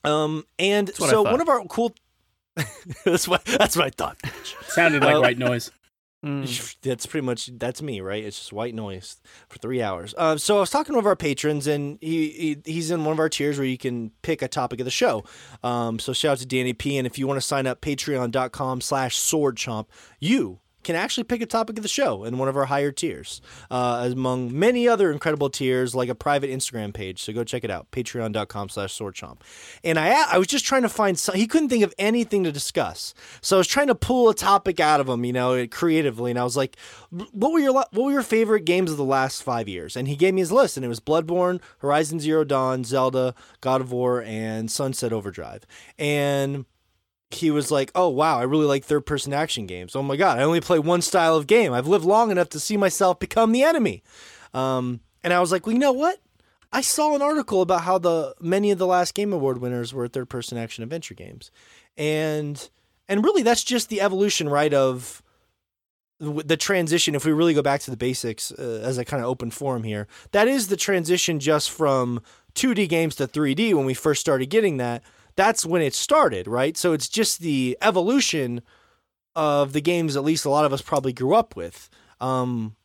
Um, 0.03 0.45
and 0.59 0.93
so 0.93 1.21
one 1.23 1.41
of 1.41 1.49
our 1.49 1.63
cool. 1.65 1.93
that's 3.05 3.27
what 3.27 3.43
that's 3.45 3.75
what 3.75 3.85
I 3.85 3.89
thought. 3.89 4.17
Sounded 4.67 5.01
like 5.01 5.15
Uh, 5.15 5.21
white 5.21 5.37
noise. 5.37 5.71
Hmm. 6.23 6.45
That's 6.81 7.05
pretty 7.05 7.25
much 7.25 7.49
that's 7.57 7.81
me, 7.81 7.99
right? 7.99 8.23
It's 8.23 8.37
just 8.37 8.53
white 8.53 8.73
noise 8.73 9.17
for 9.49 9.59
three 9.59 9.81
hours. 9.81 10.15
Uh, 10.17 10.37
so 10.37 10.57
I 10.57 10.59
was 10.61 10.69
talking 10.69 10.93
to 10.93 10.95
one 10.95 11.03
of 11.03 11.07
our 11.07 11.17
patrons, 11.17 11.67
and 11.67 11.97
he, 11.99 12.29
he 12.63 12.71
he's 12.71 12.91
in 12.91 13.03
one 13.03 13.11
of 13.11 13.19
our 13.19 13.27
tiers 13.27 13.57
where 13.57 13.67
you 13.67 13.77
can 13.77 14.11
pick 14.21 14.41
a 14.41 14.47
topic 14.47 14.79
of 14.79 14.85
the 14.85 14.91
show. 14.91 15.25
Um, 15.63 15.99
so 15.99 16.13
shout 16.13 16.33
out 16.33 16.37
to 16.39 16.45
Danny 16.45 16.71
P, 16.71 16.97
and 16.97 17.05
if 17.05 17.19
you 17.19 17.27
want 17.27 17.37
to 17.37 17.45
sign 17.45 17.67
up, 17.67 17.81
Patreon.com/slash 17.81 19.17
Sword 19.17 19.57
Chomp, 19.57 19.87
you 20.19 20.59
can 20.83 20.95
actually 20.95 21.23
pick 21.23 21.41
a 21.41 21.45
topic 21.45 21.77
of 21.77 21.83
the 21.83 21.89
show 21.89 22.23
in 22.23 22.37
one 22.37 22.47
of 22.47 22.57
our 22.57 22.65
higher 22.65 22.91
tiers, 22.91 23.41
uh, 23.71 24.09
among 24.11 24.57
many 24.57 24.87
other 24.87 25.11
incredible 25.11 25.49
tiers 25.49 25.95
like 25.95 26.09
a 26.09 26.15
private 26.15 26.49
Instagram 26.49 26.93
page. 26.93 27.21
So 27.21 27.33
go 27.33 27.43
check 27.43 27.63
it 27.63 27.71
out, 27.71 27.91
Patreon.com/slash 27.91 28.93
Sword 28.93 29.15
Chomp. 29.15 29.39
And 29.83 29.97
I 29.97 30.33
I 30.33 30.37
was 30.37 30.47
just 30.47 30.65
trying 30.65 30.83
to 30.83 30.89
find 30.89 31.17
some. 31.17 31.35
He 31.35 31.47
couldn't 31.47 31.69
think 31.69 31.83
of 31.83 31.93
anything 31.97 32.43
to 32.43 32.51
discuss, 32.51 33.13
so 33.41 33.57
I 33.57 33.59
was 33.59 33.67
trying 33.67 33.87
to 33.87 33.95
pull 33.95 34.29
a 34.29 34.35
topic 34.35 34.79
out 34.79 34.99
of 34.99 35.09
him, 35.09 35.25
you 35.25 35.33
know, 35.33 35.65
creatively. 35.67 36.31
And 36.31 36.39
I 36.39 36.43
was 36.43 36.57
like, 36.57 36.77
"What 37.09 37.51
were 37.51 37.59
your 37.59 37.73
what 37.73 37.93
were 37.93 38.11
your 38.11 38.23
favorite 38.23 38.65
games 38.65 38.91
of 38.91 38.97
the 38.97 39.03
last 39.03 39.43
five 39.43 39.67
years?" 39.67 39.95
And 39.95 40.07
he 40.07 40.15
gave 40.15 40.33
me 40.33 40.41
his 40.41 40.51
list, 40.51 40.77
and 40.77 40.85
it 40.85 40.89
was 40.89 40.99
Bloodborne, 40.99 41.61
Horizon 41.79 42.19
Zero 42.19 42.43
Dawn, 42.43 42.83
Zelda, 42.83 43.35
God 43.61 43.81
of 43.81 43.91
War, 43.91 44.21
and 44.21 44.69
Sunset 44.69 45.13
Overdrive. 45.13 45.65
And 45.97 46.65
he 47.33 47.51
was 47.51 47.71
like, 47.71 47.91
"Oh 47.95 48.09
wow, 48.09 48.39
I 48.39 48.43
really 48.43 48.65
like 48.65 48.83
third-person 48.83 49.33
action 49.33 49.65
games. 49.65 49.95
Oh 49.95 50.03
my 50.03 50.15
god, 50.15 50.39
I 50.39 50.43
only 50.43 50.61
play 50.61 50.79
one 50.79 51.01
style 51.01 51.35
of 51.35 51.47
game. 51.47 51.73
I've 51.73 51.87
lived 51.87 52.05
long 52.05 52.31
enough 52.31 52.49
to 52.49 52.59
see 52.59 52.77
myself 52.77 53.19
become 53.19 53.51
the 53.51 53.63
enemy." 53.63 54.03
Um, 54.53 55.01
and 55.23 55.33
I 55.33 55.39
was 55.39 55.51
like, 55.51 55.65
"Well, 55.65 55.73
you 55.73 55.79
know 55.79 55.91
what? 55.91 56.19
I 56.71 56.81
saw 56.81 57.15
an 57.15 57.21
article 57.21 57.61
about 57.61 57.81
how 57.83 57.97
the 57.97 58.35
many 58.41 58.71
of 58.71 58.79
the 58.79 58.87
last 58.87 59.13
Game 59.13 59.31
Award 59.31 59.59
winners 59.59 59.93
were 59.93 60.07
third-person 60.07 60.57
action 60.57 60.83
adventure 60.83 61.13
games, 61.13 61.51
and 61.97 62.69
and 63.07 63.23
really 63.23 63.43
that's 63.43 63.63
just 63.63 63.89
the 63.89 64.01
evolution, 64.01 64.49
right? 64.49 64.73
Of 64.73 65.21
the 66.19 66.57
transition. 66.57 67.15
If 67.15 67.25
we 67.25 67.31
really 67.31 67.53
go 67.53 67.61
back 67.61 67.81
to 67.81 67.91
the 67.91 67.97
basics, 67.97 68.51
uh, 68.51 68.81
as 68.83 68.97
I 68.97 69.03
kind 69.03 69.21
of 69.21 69.29
open 69.29 69.51
forum 69.51 69.83
here, 69.83 70.07
that 70.31 70.47
is 70.47 70.67
the 70.67 70.77
transition 70.77 71.39
just 71.39 71.69
from 71.69 72.21
2D 72.55 72.87
games 72.87 73.15
to 73.15 73.27
3D 73.27 73.73
when 73.73 73.85
we 73.85 73.93
first 73.93 74.21
started 74.21 74.49
getting 74.49 74.77
that 74.77 75.03
that's 75.35 75.65
when 75.65 75.81
it 75.81 75.93
started, 75.93 76.47
right? 76.47 76.77
So 76.77 76.93
it's 76.93 77.09
just 77.09 77.39
the 77.39 77.77
evolution 77.81 78.61
of 79.35 79.73
the 79.73 79.81
games 79.81 80.15
at 80.15 80.23
least 80.23 80.45
a 80.45 80.49
lot 80.49 80.65
of 80.65 80.73
us 80.73 80.81
probably 80.81 81.13
grew 81.13 81.33
up 81.33 81.55
with. 81.55 81.89
Um 82.21 82.75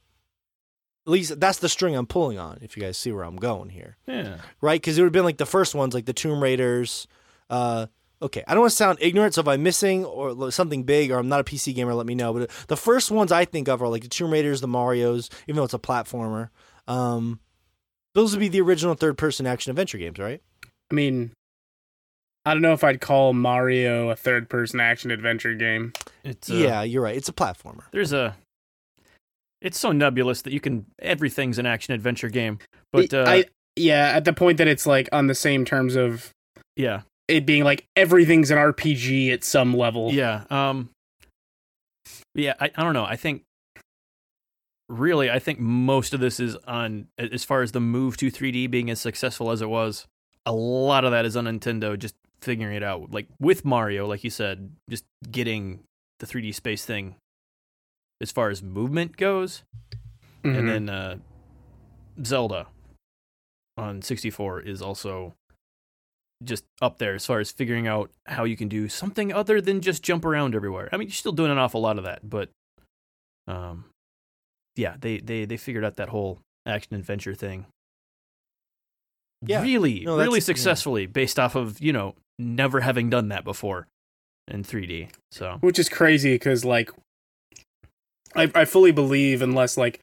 at 1.07 1.13
least 1.13 1.41
that's 1.41 1.59
the 1.59 1.69
string 1.71 1.95
I'm 1.97 2.07
pulling 2.07 2.39
on, 2.39 2.59
if 2.61 2.77
you 2.77 2.83
guys 2.83 2.99
see 2.99 3.13
where 3.13 3.25
I'm 3.25 3.37
going 3.37 3.71
here. 3.71 3.97
Yeah. 4.07 4.39
Right? 4.61 4.81
Because 4.81 4.99
it 4.99 5.03
would 5.03 5.07
have 5.07 5.13
been 5.13 5.25
like 5.25 5.39
the 5.39 5.47
first 5.47 5.75
ones, 5.75 5.95
like 5.95 6.07
the 6.07 6.13
Tomb 6.13 6.43
Raiders, 6.43 7.07
uh 7.51 7.87
okay, 8.21 8.43
I 8.49 8.55
don't 8.55 8.63
want 8.63 8.73
to 8.73 8.77
sound 8.77 8.99
ignorant, 9.01 9.35
so 9.35 9.43
if 9.43 9.49
I'm 9.49 9.63
missing 9.63 10.05
or 10.05 10.51
something 10.51 10.83
big 10.83 11.11
or 11.13 11.19
I'm 11.19 11.29
not 11.29 11.41
a 11.41 11.45
PC 11.45 11.75
gamer, 11.75 11.95
let 11.95 12.07
me 12.07 12.15
know. 12.15 12.33
But 12.33 12.51
the 12.67 12.77
first 12.77 13.11
ones 13.11 13.31
I 13.31 13.45
think 13.45 13.69
of 13.69 13.83
are 13.83 13.89
like 13.89 14.03
the 14.03 14.09
Tomb 14.09 14.33
Raiders, 14.33 14.61
the 14.61 14.69
Mario's, 14.69 15.31
even 15.47 15.57
though 15.57 15.65
it's 15.65 15.75
a 15.75 15.79
platformer. 15.79 16.49
Um, 16.89 17.41
those 18.15 18.33
would 18.33 18.41
be 18.41 18.49
the 18.49 18.61
original 18.61 18.95
third-person 18.95 19.47
action 19.47 19.71
adventure 19.71 19.99
games, 19.99 20.19
right? 20.19 20.43
I 20.91 20.95
mean, 20.95 21.31
I 22.49 22.55
don't 22.55 22.63
know 22.63 22.73
if 22.73 22.83
I'd 22.83 23.03
call 23.03 23.35
Mario 23.35 24.09
a 24.09 24.17
third-person 24.17 24.81
action 24.81 25.11
adventure 25.11 25.55
game. 25.55 25.93
It's 26.25 26.51
uh, 26.51 26.55
yeah, 26.55 26.83
you're 26.83 27.03
right. 27.03 27.15
It's 27.15 27.29
a 27.29 27.33
platformer. 27.33 27.83
There's 27.93 28.15
a. 28.15 28.37
It's 29.61 29.79
so 29.79 29.93
nebulous 29.93 30.43
that 30.43 30.53
you 30.55 30.61
can 30.61 30.87
everything's 30.99 31.59
an 31.59 31.67
action 31.67 31.93
adventure 31.93 32.31
game, 32.31 32.59
but 32.91 33.13
uh, 33.13 33.25
I 33.27 33.45
yeah, 33.77 34.13
at 34.15 34.25
the 34.25 34.33
point 34.33 34.57
that 34.59 34.69
it's 34.69 34.87
like 34.87 35.11
on 35.13 35.27
the 35.27 35.35
same 35.35 35.67
terms 35.67 35.95
of 35.95 36.31
yeah, 36.75 37.03
it 37.27 37.45
being 37.45 37.65
like 37.65 37.85
everything's 37.97 38.51
an 38.51 38.57
RPG 38.57 39.31
at 39.33 39.45
some 39.45 39.75
level. 39.75 40.11
Yeah. 40.13 40.45
Um. 40.49 40.89
Yeah, 42.35 42.55
I, 42.61 42.71
I 42.75 42.83
don't 42.83 42.95
know. 42.95 43.05
I 43.05 43.17
think 43.17 43.43
really, 44.89 45.31
I 45.31 45.39
think 45.39 45.59
most 45.59 46.15
of 46.15 46.21
this 46.21 46.41
is 46.41 46.57
on 46.67 47.09
as 47.19 47.45
far 47.45 47.61
as 47.61 47.73
the 47.73 47.81
move 47.81 48.17
to 48.19 48.31
3D 48.31 48.71
being 48.71 48.89
as 48.89 49.01
successful 49.01 49.51
as 49.51 49.61
it 49.61 49.69
was. 49.69 50.07
A 50.47 50.53
lot 50.53 51.05
of 51.05 51.11
that 51.11 51.27
is 51.27 51.37
on 51.37 51.45
Nintendo 51.45 51.99
just 51.99 52.15
figuring 52.41 52.75
it 52.77 52.83
out, 52.83 53.11
like 53.11 53.27
with 53.41 53.65
Mario, 53.65 54.07
like 54.07 54.23
you 54.25 54.31
said, 54.31 54.71
just 54.89 55.05
getting 55.31 55.81
the 56.21 56.27
3D 56.27 56.55
space 56.55 56.85
thing 56.85 57.17
as 58.21 58.31
far 58.31 58.49
as 58.51 58.63
movement 58.63 59.17
goes, 59.17 59.63
Mhm. 60.45 60.59
and 60.59 60.69
then 60.69 60.89
uh, 60.91 61.17
Zelda 62.25 62.67
on 63.77 64.03
64 64.03 64.61
is 64.63 64.83
also 64.83 65.35
just 66.45 66.65
up 66.81 66.99
there 66.99 67.15
as 67.15 67.27
far 67.27 67.41
as 67.41 67.51
figuring 67.51 67.87
out 67.89 68.11
how 68.27 68.45
you 68.45 68.57
can 68.57 68.69
do 68.69 68.89
something 68.89 69.33
other 69.33 69.61
than 69.61 69.81
just 69.81 70.03
jump 70.03 70.25
around 70.25 70.55
everywhere. 70.55 70.89
I 70.93 70.97
mean, 70.97 71.09
you're 71.09 71.15
still 71.15 71.33
doing 71.33 71.51
an 71.51 71.59
awful 71.59 71.81
lot 71.81 71.99
of 71.99 72.05
that, 72.05 72.29
but 72.29 72.51
um, 73.49 73.85
yeah, 74.77 74.97
they 75.01 75.19
they 75.19 75.45
they 75.45 75.57
figured 75.57 75.85
out 75.85 75.97
that 75.97 76.09
whole 76.11 76.41
action 76.67 76.95
adventure 76.95 77.35
thing. 77.35 77.67
Yeah. 79.47 79.63
really, 79.63 80.01
No, 80.05 80.13
really 80.17 80.25
that's- 80.25 80.35
yeah. 80.37 80.55
successfully 80.55 81.07
based 81.07 81.39
off 81.39 81.55
of 81.55 81.81
you 81.81 81.93
know 81.93 82.15
never 82.39 82.81
having 82.81 83.11
done 83.11 83.29
that 83.29 83.45
before 83.45 83.87
in 84.47 84.63
3D. 84.63 85.11
So 85.33 85.59
which 85.61 85.79
is 85.79 85.89
crazy 85.89 86.35
because 86.35 86.65
like 86.65 86.91
I, 88.37 88.51
I 88.55 88.65
fully 88.65 88.93
believe 88.93 89.43
unless 89.43 89.77
like 89.77 90.01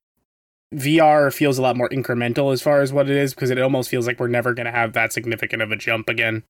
VR 0.74 1.34
feels 1.34 1.58
a 1.58 1.62
lot 1.62 1.77
more 1.77 1.89
incremental 1.89 2.51
as 2.51 2.62
far 2.62 2.82
as 2.82 2.92
what 2.92 3.10
it 3.10 3.15
is 3.15 3.34
because 3.34 3.50
it 3.50 3.60
almost 3.60 3.89
feels 3.89 4.08
like 4.08 4.20
we're 4.20 4.27
never 4.27 4.54
going 4.54 4.65
to 4.65 4.72
have 4.72 4.94
that 4.94 5.13
significant 5.13 5.62
of 5.62 5.72
a 5.72 5.75
jump 5.75 6.10
again 6.10 6.44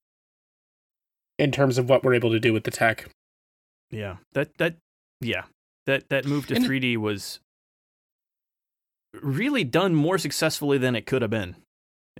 in 1.38 1.51
terms 1.51 1.77
of 1.77 1.89
what 1.89 2.04
we're 2.04 2.13
able 2.13 2.32
to 2.32 2.39
do 2.39 2.54
with 2.54 2.63
the 2.63 2.72
tech. 2.72 3.10
Yeah, 3.92 4.18
that 4.34 4.58
that 4.58 4.75
yeah 5.22 5.44
that 5.86 6.10
that 6.10 6.25
move 6.25 6.48
to 6.48 6.56
And- 6.56 6.65
3D 6.65 6.98
was 6.98 7.39
really 9.22 9.63
done 9.63 9.96
more 9.96 10.18
successfully 10.18 10.77
than 10.77 10.96
it 10.96 11.06
could 11.06 11.22
have 11.22 11.32
been, 11.32 11.56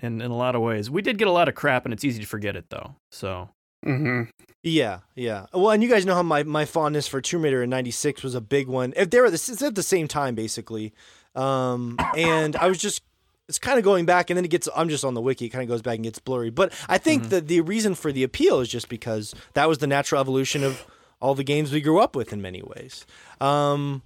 in 0.02 0.22
in 0.22 0.32
a 0.32 0.36
lot 0.38 0.56
of 0.56 0.62
ways. 0.62 0.90
We 0.90 1.02
did 1.02 1.18
get 1.18 1.28
a 1.28 1.32
lot 1.32 1.50
of 1.50 1.56
crap, 1.56 1.86
and 1.86 1.94
it's 1.94 2.04
easy 2.04 2.22
to 2.22 2.28
forget 2.28 2.56
it 2.56 2.66
though. 2.70 2.96
So 3.12 3.50
hmm 3.86 4.24
Yeah, 4.64 5.00
yeah. 5.16 5.46
Well, 5.54 5.70
and 5.72 5.82
you 5.84 5.90
guys 5.90 6.06
know 6.06 6.16
how 6.16 6.24
my, 6.24 6.44
my 6.44 6.66
fondness 6.66 7.08
for 7.08 7.22
Tomb 7.22 7.44
Raider 7.44 7.62
in 7.64 7.70
'96 7.70 8.24
was 8.24 8.36
a 8.36 8.42
big 8.42 8.68
one. 8.68 8.94
If 8.96 9.10
they 9.12 9.22
were 9.22 9.30
this, 9.30 9.48
it's 9.48 9.62
at 9.62 9.76
the 9.76 9.84
same 9.84 10.08
time 10.08 10.36
basically, 10.36 10.94
um, 11.36 11.98
and 12.18 12.56
I 12.56 12.68
was 12.68 12.78
just 12.80 13.02
it's 13.48 13.60
kind 13.60 13.78
of 13.78 13.84
going 13.86 14.06
back, 14.08 14.30
and 14.32 14.38
then 14.38 14.44
it 14.46 14.50
gets. 14.50 14.68
I'm 14.76 14.90
just 14.90 15.06
on 15.06 15.14
the 15.14 15.22
wiki. 15.22 15.46
It 15.46 15.50
kind 15.50 15.62
of 15.62 15.70
goes 15.70 15.84
back 15.84 15.96
and 15.96 16.04
gets 16.04 16.18
blurry. 16.20 16.50
But 16.50 16.74
I 16.90 16.98
think 16.98 17.26
Mhm. 17.26 17.30
that 17.30 17.48
the 17.48 17.62
reason 17.62 17.94
for 17.94 18.12
the 18.12 18.24
appeal 18.24 18.60
is 18.60 18.70
just 18.70 18.90
because 18.90 19.36
that 19.54 19.70
was 19.70 19.78
the 19.78 19.88
natural 19.88 20.20
evolution 20.20 20.64
of 20.64 20.84
all 21.22 21.36
the 21.36 21.44
games 21.44 21.72
we 21.72 21.80
grew 21.80 22.00
up 22.00 22.16
with 22.16 22.34
in 22.34 22.42
many 22.42 22.64
ways. 22.64 23.06
Um, 23.40 24.02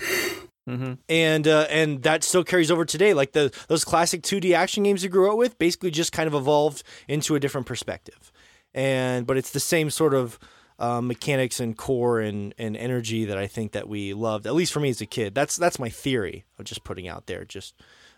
hmm 0.67 0.93
and 1.07 1.47
uh, 1.47 1.67
and 1.69 2.03
that 2.03 2.23
still 2.23 2.43
carries 2.43 2.69
over 2.69 2.83
today. 2.85 3.13
Like 3.13 3.31
the 3.31 3.51
those 3.69 3.85
classic 3.85 4.21
2D 4.23 4.53
action 4.53 4.83
games 4.83 5.03
you 5.03 5.09
grew 5.09 5.31
up 5.31 5.37
with, 5.37 5.57
basically 5.57 5.89
just 5.91 6.11
kind 6.11 6.27
of 6.27 6.33
evolved 6.33 6.83
into 7.07 7.35
a 7.35 7.39
different 7.39 7.65
perspective. 7.65 8.31
And 8.73 9.25
but 9.25 9.37
it's 9.37 9.51
the 9.51 9.59
same 9.59 9.89
sort 9.89 10.13
of 10.13 10.39
uh, 10.77 11.01
mechanics 11.01 11.59
and 11.59 11.77
core 11.77 12.19
and, 12.19 12.53
and 12.57 12.77
energy 12.77 13.25
that 13.25 13.37
I 13.37 13.47
think 13.47 13.73
that 13.73 13.89
we 13.89 14.13
loved. 14.13 14.45
At 14.45 14.55
least 14.55 14.71
for 14.71 14.79
me 14.79 14.89
as 14.89 15.01
a 15.01 15.05
kid, 15.05 15.35
that's 15.35 15.57
that's 15.57 15.79
my 15.79 15.89
theory. 15.89 16.45
of 16.57 16.65
just 16.65 16.83
putting 16.83 17.07
out 17.07 17.27
there. 17.27 17.45
Just 17.45 17.75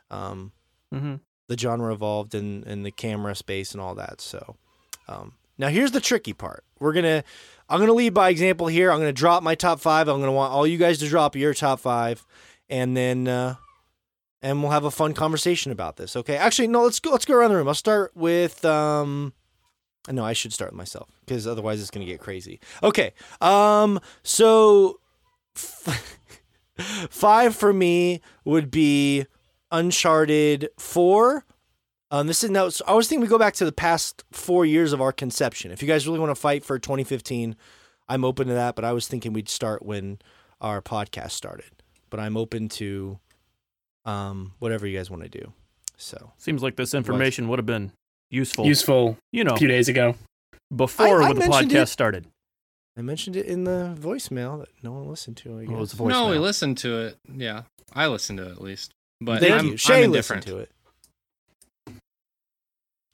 um, 0.10 0.52
hmm 0.92 1.16
the 1.52 1.58
genre 1.58 1.94
evolved 1.94 2.34
and, 2.34 2.66
and 2.66 2.86
the 2.86 2.92
camera 2.92 3.36
space 3.36 3.74
and 3.74 3.82
all 3.82 3.94
that. 3.94 4.22
So 4.22 4.56
um, 5.10 5.34
now 5.58 5.68
here's 5.68 5.92
the 5.92 6.00
tricky 6.00 6.32
part. 6.32 6.64
We're 6.80 6.94
gonna 6.94 7.26
I'm 7.68 7.80
gonna 7.80 7.92
lead 7.94 8.14
by 8.14 8.30
example 8.30 8.68
here. 8.68 8.90
I'm 8.90 9.00
gonna 9.00 9.12
drop 9.12 9.44
my 9.44 9.54
top 9.56 9.82
five. 9.82 10.08
I'm 10.08 10.22
gonna 10.22 10.32
want 10.32 10.54
all 10.54 10.66
you 10.66 10.78
guys 10.78 10.98
to 11.00 11.10
drop 11.10 11.36
your 11.36 11.54
top 11.54 11.82
five, 11.82 12.26
and 12.70 12.96
then 12.96 13.28
uh, 13.28 13.56
and 14.42 14.62
we'll 14.62 14.72
have 14.72 14.86
a 14.86 14.92
fun 14.92 15.14
conversation 15.14 15.74
about 15.74 15.98
this. 15.98 16.16
Okay? 16.16 16.38
Actually, 16.38 16.70
no. 16.70 16.84
Let's 16.84 17.02
go. 17.02 17.12
Let's 17.12 17.26
go 17.26 17.36
around 17.36 17.52
the 17.52 17.58
room. 17.58 17.68
I'll 17.68 17.74
start 17.74 18.16
with 18.16 18.64
um. 18.64 19.34
No, 20.10 20.26
I 20.26 20.34
should 20.34 20.54
start 20.54 20.72
with 20.72 20.78
myself 20.78 21.10
because 21.26 21.46
otherwise 21.46 21.80
it's 21.82 21.92
gonna 21.92 22.06
get 22.06 22.20
crazy. 22.20 22.60
Okay. 22.84 23.14
Um. 23.40 24.00
So. 24.24 25.00
Five 27.10 27.56
for 27.56 27.74
me 27.74 28.22
would 28.44 28.72
be 28.72 29.26
Uncharted 29.72 30.70
4. 30.78 31.46
Um, 32.10 32.28
this 32.28 32.44
is 32.44 32.50
now. 32.50 32.70
so 32.70 32.84
I 32.88 32.94
was 32.94 33.08
thinking 33.08 33.22
we 33.22 33.28
go 33.28 33.38
back 33.38 33.54
to 33.56 33.66
the 33.66 33.72
past 33.72 34.24
four 34.32 34.66
years 34.66 34.92
of 34.92 35.00
our 35.00 35.14
conception. 35.14 35.72
If 35.72 35.82
you 35.82 35.88
guys 35.88 36.06
really 36.06 36.20
want 36.20 36.32
to 36.32 36.36
fight 36.36 36.66
for 36.66 36.78
2015, 36.78 37.56
I'm 38.10 38.26
open 38.26 38.48
to 38.48 38.54
that. 38.54 38.76
But 38.76 38.84
I 38.84 38.92
was 38.92 39.08
thinking 39.08 39.32
we'd 39.32 39.48
start 39.48 39.86
when 39.86 40.20
our 40.60 40.82
podcast 40.82 41.32
started. 41.32 41.72
But 42.10 42.20
I'm 42.20 42.36
open 42.36 42.68
to 42.70 43.20
um, 44.04 44.54
whatever 44.60 44.86
you 44.86 44.98
guys 44.98 45.10
want 45.10 45.24
to 45.24 45.30
do. 45.30 45.54
So 45.96 46.32
seems 46.38 46.62
like 46.62 46.76
this 46.76 46.94
information 46.94 47.48
would 47.48 47.60
have 47.60 47.66
been 47.66 47.94
useful. 48.32 48.65
Useful 48.65 49.17
you 49.32 49.44
know, 49.44 49.54
a 49.54 49.58
few 49.58 49.67
days 49.67 49.88
ago. 49.89 50.15
before 50.76 51.22
I- 51.22 51.26
I 51.26 51.28
when 51.34 51.39
the 51.39 51.46
podcast 51.46 51.84
it. 51.84 51.86
started. 51.89 52.28
I 52.98 53.02
mentioned 53.02 53.36
it 53.38 53.46
in 53.46 53.63
the 53.63 53.96
voicemail 54.00 54.60
that 54.60 54.70
no 54.84 54.91
one 54.91 55.08
listened 55.08 55.38
to. 55.38 55.60
I 55.60 55.63
What 55.65 55.80
was 55.80 55.91
guess. 55.94 55.98
the 56.00 56.08
No, 56.08 56.28
we 56.30 56.38
listened 56.39 56.78
to 56.80 57.00
it. 57.08 57.17
Yeah, 57.34 57.63
I 57.94 58.08
listened 58.08 58.39
to 58.39 58.48
it 58.48 58.52
at 58.52 58.62
least. 58.62 58.91
But 59.22 59.39
Thank 59.41 59.54
I'm, 59.54 59.65
you. 59.67 59.78
Shay 59.78 60.04
I'm 60.04 60.12
listened 60.12 60.44
indifferent. 60.44 60.46
to 60.48 60.58
it. 60.58 60.72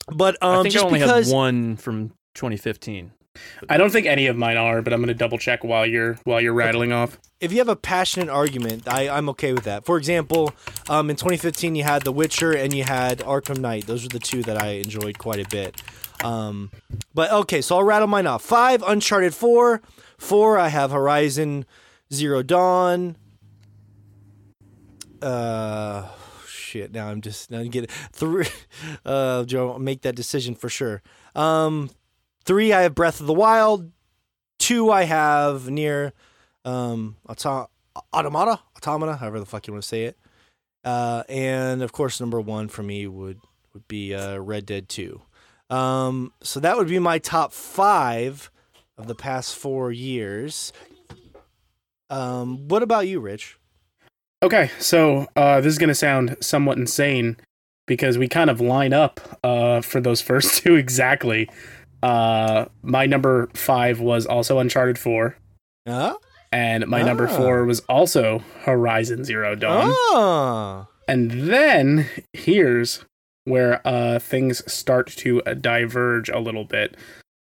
But 0.10 0.38
um, 0.41 0.60
I 0.60 0.63
think 0.63 0.67
I 0.67 0.69
just 0.69 0.86
only 0.86 0.99
because 0.99 1.27
had 1.27 1.36
one 1.36 1.75
from 1.75 2.10
2015. 2.36 3.12
I 3.69 3.78
don't 3.78 3.89
think 3.91 4.08
any 4.08 4.28
of 4.28 4.38
mine 4.38 4.58
are, 4.58 4.82
but 4.82 4.93
I'm 4.93 5.00
going 5.00 5.08
to 5.08 5.13
double 5.13 5.38
check 5.38 5.63
while 5.63 5.86
you're 5.86 6.15
while 6.23 6.39
you're 6.41 6.54
rattling 6.54 6.91
off. 6.91 7.17
if 7.39 7.52
you 7.52 7.60
have 7.60 7.69
a 7.69 7.76
passionate 7.76 8.30
argument, 8.30 8.88
I, 8.88 9.10
I'm 9.10 9.30
okay 9.30 9.54
with 9.54 9.63
that. 9.65 9.86
For 9.86 9.97
example, 9.97 10.54
um, 10.89 11.10
in 11.10 11.15
2015, 11.15 11.76
you 11.76 11.84
had 11.84 12.04
The 12.04 12.12
Witcher 12.12 12.54
and 12.54 12.73
you 12.73 12.84
had 12.84 13.19
Arkham 13.19 13.60
Knight. 13.60 13.88
Those 13.88 14.06
are 14.06 14.10
the 14.10 14.19
two 14.19 14.43
that 14.43 14.62
I 14.62 14.69
enjoyed 14.73 15.17
quite 15.17 15.39
a 15.45 15.50
bit. 15.50 15.82
Um, 16.23 16.71
but 17.13 17.32
okay, 17.32 17.62
so 17.62 17.78
I'll 17.78 17.84
rattle 17.84 18.08
mine 18.08 18.26
off. 18.28 18.41
Five, 18.41 18.82
Uncharted 18.84 19.36
4. 19.36 19.82
Four, 20.17 20.58
I 20.58 20.69
have 20.69 20.91
Horizon 20.91 21.65
Zero 22.12 22.41
Dawn. 22.41 23.17
Uh, 25.21 26.08
shit. 26.47 26.91
Now 26.91 27.08
I'm 27.08 27.21
just 27.21 27.50
now 27.52 27.60
I'm 27.60 27.69
getting 27.69 27.89
three. 28.12 28.47
Uh, 29.06 29.43
Joe, 29.45 29.78
make 29.80 30.02
that 30.04 30.15
decision 30.15 30.54
for 30.54 30.69
sure. 30.69 31.02
Um, 31.36 31.89
three, 32.47 32.73
I 32.73 32.81
have 32.81 32.95
Breath 32.95 33.19
of 33.19 33.27
the 33.27 33.33
Wild. 33.33 33.91
Two, 34.57 34.89
I 34.89 35.03
have 35.03 35.69
Nier 35.69 36.13
um, 36.65 37.17
auto- 37.29 37.69
automata, 38.13 38.62
automata, 38.75 39.17
however 39.17 39.39
the 39.39 39.45
fuck 39.45 39.67
you 39.67 39.73
want 39.73 39.83
to 39.83 39.88
say 39.88 40.05
it. 40.05 40.17
Uh, 40.83 41.23
and 41.29 41.83
of 41.83 41.91
course, 41.91 42.19
number 42.19 42.41
one 42.41 42.69
for 42.69 42.81
me 42.81 43.05
would 43.05 43.39
would 43.73 43.88
be 43.88 44.15
uh, 44.15 44.38
Red 44.38 44.65
Dead 44.65 44.89
Two. 44.89 45.21
Um, 45.69 46.33
so 46.41 46.60
that 46.62 46.77
would 46.77 46.88
be 46.88 46.97
my 46.97 47.19
top 47.19 47.51
five 47.51 48.49
of 48.97 49.07
the 49.07 49.15
past 49.15 49.55
four 49.55 49.91
years. 49.91 50.71
Um, 52.10 52.67
what 52.69 52.83
about 52.83 53.07
you, 53.07 53.19
Rich? 53.19 53.57
Okay, 54.41 54.71
so 54.79 55.27
uh, 55.36 55.62
this 55.62 55.73
is 55.73 55.77
going 55.77 55.89
to 55.89 55.95
sound 55.95 56.38
somewhat 56.39 56.77
insane 56.77 57.38
because 57.86 58.17
we 58.17 58.27
kind 58.27 58.49
of 58.49 58.62
line 58.62 58.93
up 58.93 59.19
uh, 59.43 59.81
for 59.81 59.99
those 59.99 60.21
first 60.31 60.63
two 60.63 60.75
exactly. 60.75 61.49
Uh, 62.03 62.65
my 62.83 63.05
number 63.05 63.49
five 63.53 63.99
was 63.99 64.25
also 64.25 64.60
Uncharted 64.60 64.97
4, 64.99 65.36
Uh, 65.88 66.13
and 66.51 66.88
my 66.88 67.01
number 67.01 67.27
Ah. 67.27 67.36
four 67.38 67.65
was 67.65 67.79
also 67.89 68.43
Horizon 68.63 69.23
Zero 69.23 69.55
Dawn. 69.55 69.91
ah, 70.13 70.88
And 71.07 71.31
then 71.31 72.05
here's 72.33 73.03
where 73.45 73.79
uh, 73.88 74.19
things 74.19 74.62
start 74.71 75.07
to 75.07 75.41
uh, 75.43 75.53
diverge 75.53 76.29
a 76.29 76.39
little 76.39 76.65
bit. 76.65 76.95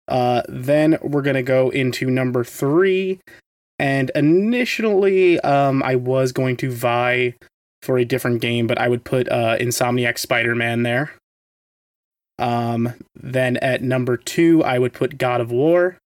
Uh, 0.08 0.42
then 0.48 0.98
we're 1.02 1.22
gonna 1.22 1.42
go 1.42 1.68
into 1.70 2.10
number 2.10 2.42
three, 2.42 3.20
and 3.78 4.10
initially, 4.14 5.38
um, 5.40 5.82
I 5.82 5.94
was 5.94 6.32
going 6.32 6.56
to 6.58 6.70
vie 6.70 7.34
for 7.82 7.96
a 7.98 8.04
different 8.04 8.40
game, 8.40 8.66
but 8.66 8.78
I 8.78 8.88
would 8.88 9.04
put 9.04 9.28
uh, 9.30 9.56
Insomniac 9.58 10.18
Spider-Man 10.18 10.82
there. 10.82 11.12
Um, 12.40 12.94
then 13.14 13.56
at 13.58 13.82
number 13.82 14.16
two, 14.16 14.64
I 14.64 14.78
would 14.78 14.92
put 14.92 15.18
God 15.18 15.40
of 15.40 15.52
War. 15.52 15.98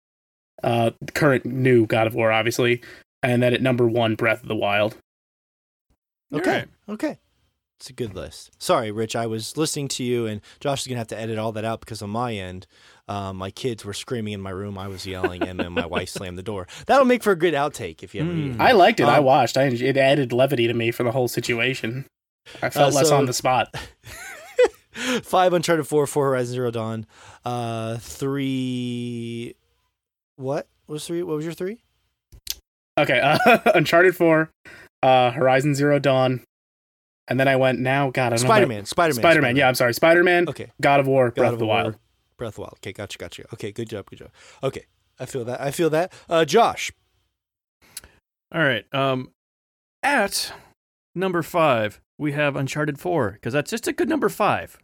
uh, 0.64 0.92
current 1.14 1.46
new 1.46 1.86
God 1.86 2.08
of 2.08 2.16
War, 2.16 2.32
obviously, 2.32 2.82
and 3.22 3.44
then 3.44 3.54
at 3.54 3.62
number 3.62 3.86
one, 3.88 4.16
Breath 4.16 4.42
of 4.42 4.48
the 4.48 4.56
Wild. 4.56 4.96
Okay. 6.34 6.50
Alright. 6.50 6.68
Okay. 6.90 7.18
It's 7.80 7.90
a 7.90 7.94
good 7.94 8.16
list. 8.16 8.52
Sorry, 8.64 8.90
Rich. 8.92 9.14
I 9.16 9.28
was 9.28 9.58
listening 9.58 9.90
to 9.90 10.04
you, 10.04 10.26
and 10.26 10.40
Josh 10.62 10.82
is 10.82 10.88
gonna 10.88 11.00
have 11.00 11.08
to 11.10 11.20
edit 11.20 11.38
all 11.38 11.52
that 11.52 11.66
out 11.66 11.82
because 11.82 12.02
on 12.02 12.12
my 12.12 12.34
end, 12.34 12.66
um, 13.10 13.36
my 13.36 13.52
kids 13.52 13.84
were 13.84 13.94
screaming 13.94 14.32
in 14.34 14.40
my 14.42 14.52
room. 14.52 14.78
I 14.78 14.88
was 14.88 15.06
yelling, 15.06 15.44
and 15.44 15.60
then 15.60 15.74
my 15.74 15.86
wife 15.86 16.08
slammed 16.10 16.38
the 16.38 16.44
door. 16.44 16.66
That'll 16.88 17.04
make 17.06 17.24
for 17.24 17.32
a 17.34 17.36
good 17.36 17.54
outtake 17.54 18.02
if 18.02 18.16
you 18.16 18.22
ever 18.22 18.32
need. 18.34 18.56
Mm. 18.58 18.62
I 18.62 18.72
liked 18.72 19.02
it. 19.02 19.04
I 19.08 19.18
Um, 19.18 19.26
watched. 19.26 19.58
I 19.58 19.64
it 19.66 19.98
added 19.98 20.32
levity 20.32 20.66
to 20.68 20.74
me 20.74 20.92
for 20.92 21.04
the 21.04 21.12
whole 21.12 21.28
situation. 21.28 22.06
I 22.62 22.70
felt 22.70 22.94
less 22.94 23.10
so- 23.10 23.18
on 23.18 23.26
the 23.26 23.34
spot. 23.34 23.76
Five 25.24 25.54
Uncharted 25.54 25.88
Four, 25.88 26.08
Four 26.08 26.28
Horizon 26.28 26.54
Zero 26.54 26.72
Dawn, 26.72 27.06
uh, 27.46 27.98
three. 27.98 29.56
What 30.36 30.68
was 30.88 31.06
three? 31.06 31.24
What 31.24 31.36
was 31.36 31.46
your 31.46 31.54
three? 31.54 31.82
Okay, 32.98 33.20
uh, 33.20 33.60
Uncharted 33.76 34.16
Four, 34.16 34.52
uh, 35.02 35.32
Horizon 35.32 35.76
Zero 35.76 36.00
Dawn, 36.00 36.42
and 37.28 37.40
then 37.40 37.48
I 37.48 37.56
went 37.56 37.80
now. 37.80 38.12
God, 38.12 38.34
I 38.34 38.38
don't. 38.38 38.40
Spider 38.40 38.68
Man. 38.68 38.86
Spider 38.86 39.14
Man. 39.14 39.22
Spider 39.22 39.42
Man. 39.42 39.56
Yeah, 39.56 39.68
I'm 39.68 39.76
sorry. 39.76 39.94
Spider 39.94 40.24
Man. 40.24 40.48
Okay. 40.48 40.72
God 40.82 41.00
of 41.00 41.08
War. 41.08 41.30
God 41.30 41.36
Breath 41.36 41.48
of 41.50 41.54
of 41.54 41.60
the 41.60 41.66
War, 41.66 41.76
Wild. 41.76 41.98
Breath 42.38 42.50
of 42.50 42.56
the 42.56 42.62
Wild. 42.62 42.78
Okay, 42.78 42.94
gotcha, 42.94 43.18
gotcha. 43.18 43.46
Okay, 43.54 43.72
good 43.72 43.90
job, 43.90 44.06
good 44.10 44.20
job. 44.20 44.30
Okay, 44.62 44.86
I 45.20 45.26
feel 45.26 45.46
that. 45.46 45.60
I 45.62 45.72
feel 45.72 45.90
that. 45.90 46.14
Uh, 46.30 46.46
Josh. 46.46 46.92
All 48.54 48.62
right. 48.62 48.86
Um, 48.94 49.32
at 50.04 50.54
number 51.16 51.42
five, 51.42 52.00
we 52.18 52.34
have 52.34 52.56
Uncharted 52.56 53.00
Four 53.00 53.32
because 53.32 53.54
that's 53.54 53.72
just 53.72 53.88
a 53.88 53.94
good 53.94 54.10
number 54.10 54.30
five. 54.30 54.78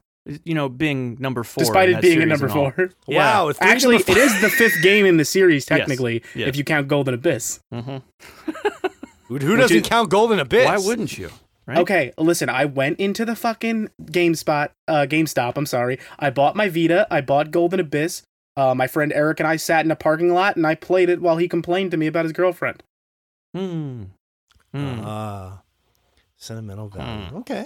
You 0.43 0.53
know, 0.53 0.69
being 0.69 1.17
number 1.19 1.43
four, 1.43 1.63
Despite 1.63 1.89
it 1.89 2.01
being 2.01 2.21
a 2.21 2.25
number 2.25 2.49
four. 2.49 2.73
Yeah. 3.07 3.17
Wow. 3.43 3.49
If 3.49 3.61
Actually, 3.61 3.97
number 3.97 4.11
it 4.11 4.17
is 4.17 4.41
the 4.41 4.49
fifth 4.49 4.81
game 4.81 5.05
in 5.05 5.17
the 5.17 5.25
series, 5.25 5.65
technically, 5.73 6.23
yes. 6.35 6.47
if 6.49 6.55
you 6.55 6.63
count 6.63 6.87
Golden 6.87 7.13
Abyss. 7.13 7.59
Mhm. 7.73 8.01
Who, 9.27 9.37
who 9.37 9.55
doesn't 9.57 9.77
is- 9.77 9.87
count 9.87 10.09
Golden 10.09 10.39
Abyss? 10.39 10.65
Why 10.65 10.77
wouldn't 10.77 11.17
you? 11.17 11.29
Right? 11.67 11.77
Okay, 11.77 12.11
listen, 12.17 12.49
I 12.49 12.65
went 12.65 12.99
into 12.99 13.25
the 13.25 13.35
fucking 13.35 13.89
GameSpot, 14.05 14.69
uh, 14.87 15.05
GameStop, 15.07 15.53
I'm 15.55 15.67
sorry. 15.67 15.99
I 16.17 16.31
bought 16.31 16.55
my 16.55 16.67
Vita, 16.67 17.05
I 17.11 17.21
bought 17.21 17.51
Golden 17.51 17.79
Abyss. 17.79 18.23
Uh, 18.57 18.73
my 18.73 18.87
friend 18.87 19.13
Eric 19.13 19.39
and 19.39 19.45
I 19.47 19.55
sat 19.57 19.85
in 19.85 19.91
a 19.91 19.95
parking 19.95 20.33
lot 20.33 20.55
and 20.55 20.65
I 20.65 20.73
played 20.73 21.09
it 21.09 21.21
while 21.21 21.37
he 21.37 21.47
complained 21.47 21.91
to 21.91 21.97
me 21.97 22.07
about 22.07 22.25
his 22.25 22.31
girlfriend. 22.33 22.81
Hmm. 23.55 24.05
Hmm. 24.73 24.99
Ah, 25.03 25.61
sentimental 26.35 26.89
value. 26.89 27.25
Hmm. 27.29 27.35
Okay, 27.37 27.65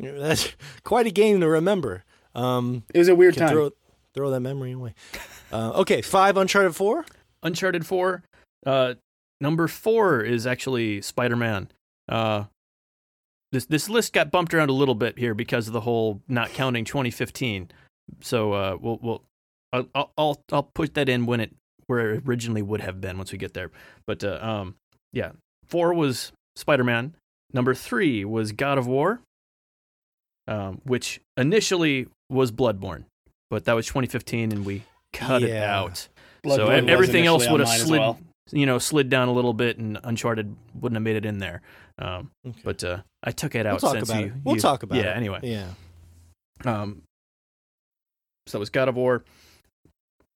that's 0.18 0.52
quite 0.84 1.06
a 1.06 1.10
game 1.10 1.40
to 1.40 1.48
remember. 1.48 2.04
Um, 2.34 2.84
It 2.94 2.98
was 2.98 3.08
a 3.08 3.14
weird 3.14 3.34
can 3.34 3.46
time. 3.46 3.52
throw 3.54 3.70
throw 4.14 4.30
that 4.30 4.40
memory 4.40 4.72
away. 4.72 4.94
Uh, 5.52 5.70
okay, 5.76 6.02
five 6.02 6.36
Uncharted 6.36 6.74
Four. 6.74 7.04
Uncharted 7.42 7.86
4. 7.86 8.22
Uh, 8.66 8.94
number 9.40 9.66
four 9.66 10.20
is 10.20 10.46
actually 10.46 11.00
Spider 11.00 11.36
Man. 11.36 11.70
Uh, 12.08 12.44
this 13.52 13.64
this 13.66 13.88
list 13.88 14.12
got 14.12 14.30
bumped 14.30 14.52
around 14.54 14.68
a 14.68 14.74
little 14.74 14.94
bit 14.94 15.18
here 15.18 15.34
because 15.34 15.66
of 15.66 15.72
the 15.72 15.80
whole 15.80 16.20
not 16.28 16.50
counting 16.50 16.84
2015. 16.84 17.70
So 18.20 18.52
uh, 18.52 18.76
we'll 18.80 18.98
we'll 19.02 19.22
I'll, 19.72 19.88
I'll 19.94 20.12
I'll 20.18 20.42
I'll 20.52 20.62
put 20.74 20.94
that 20.94 21.08
in 21.08 21.26
when 21.26 21.40
it 21.40 21.54
where 21.86 22.14
it 22.14 22.22
originally 22.26 22.62
would 22.62 22.80
have 22.82 23.00
been 23.00 23.16
once 23.16 23.32
we 23.32 23.38
get 23.38 23.54
there. 23.54 23.70
But 24.06 24.22
uh, 24.22 24.38
um, 24.40 24.74
yeah, 25.12 25.32
four 25.66 25.94
was 25.94 26.32
Spider 26.56 26.84
Man. 26.84 27.14
Number 27.52 27.74
three 27.74 28.24
was 28.24 28.52
God 28.52 28.78
of 28.78 28.86
War, 28.86 29.20
um, 30.48 30.80
which 30.84 31.20
initially 31.36 32.06
was 32.28 32.52
Bloodborne, 32.52 33.04
but 33.50 33.64
that 33.64 33.72
was 33.74 33.86
2015, 33.86 34.52
and 34.52 34.64
we 34.64 34.82
cut 35.12 35.42
it 35.42 35.56
out 35.56 36.08
Bloodborne 36.44 36.56
so 36.56 36.66
everything 36.68 37.26
else 37.26 37.48
would 37.48 37.60
have 37.60 37.68
slid, 37.68 38.00
well. 38.00 38.18
you 38.52 38.66
know, 38.66 38.78
slid 38.78 39.10
down 39.10 39.28
a 39.28 39.32
little 39.32 39.52
bit, 39.54 39.78
and 39.78 39.98
Uncharted 40.04 40.54
wouldn't 40.74 40.96
have 40.96 41.02
made 41.02 41.16
it 41.16 41.24
in 41.26 41.38
there. 41.38 41.62
Um, 41.98 42.30
Okay. 42.46 42.60
but 42.64 42.82
uh, 42.84 42.98
I 43.22 43.32
took 43.32 43.54
it 43.54 43.64
We'll 43.66 43.74
out 43.74 43.80
talk 43.80 43.94
since 43.94 44.08
you. 44.14 44.26
it. 44.26 44.32
We'll 44.44 44.54
you- 44.54 44.60
talk 44.60 44.82
about 44.82 44.96
yeah, 44.96 45.12
it. 45.12 45.16
Anyway, 45.16 45.40
Yeah. 45.42 45.66
um, 46.64 47.02
so 48.46 48.58
it 48.58 48.60
was 48.60 48.70
God 48.70 48.88
of 48.88 48.96
War 48.96 49.22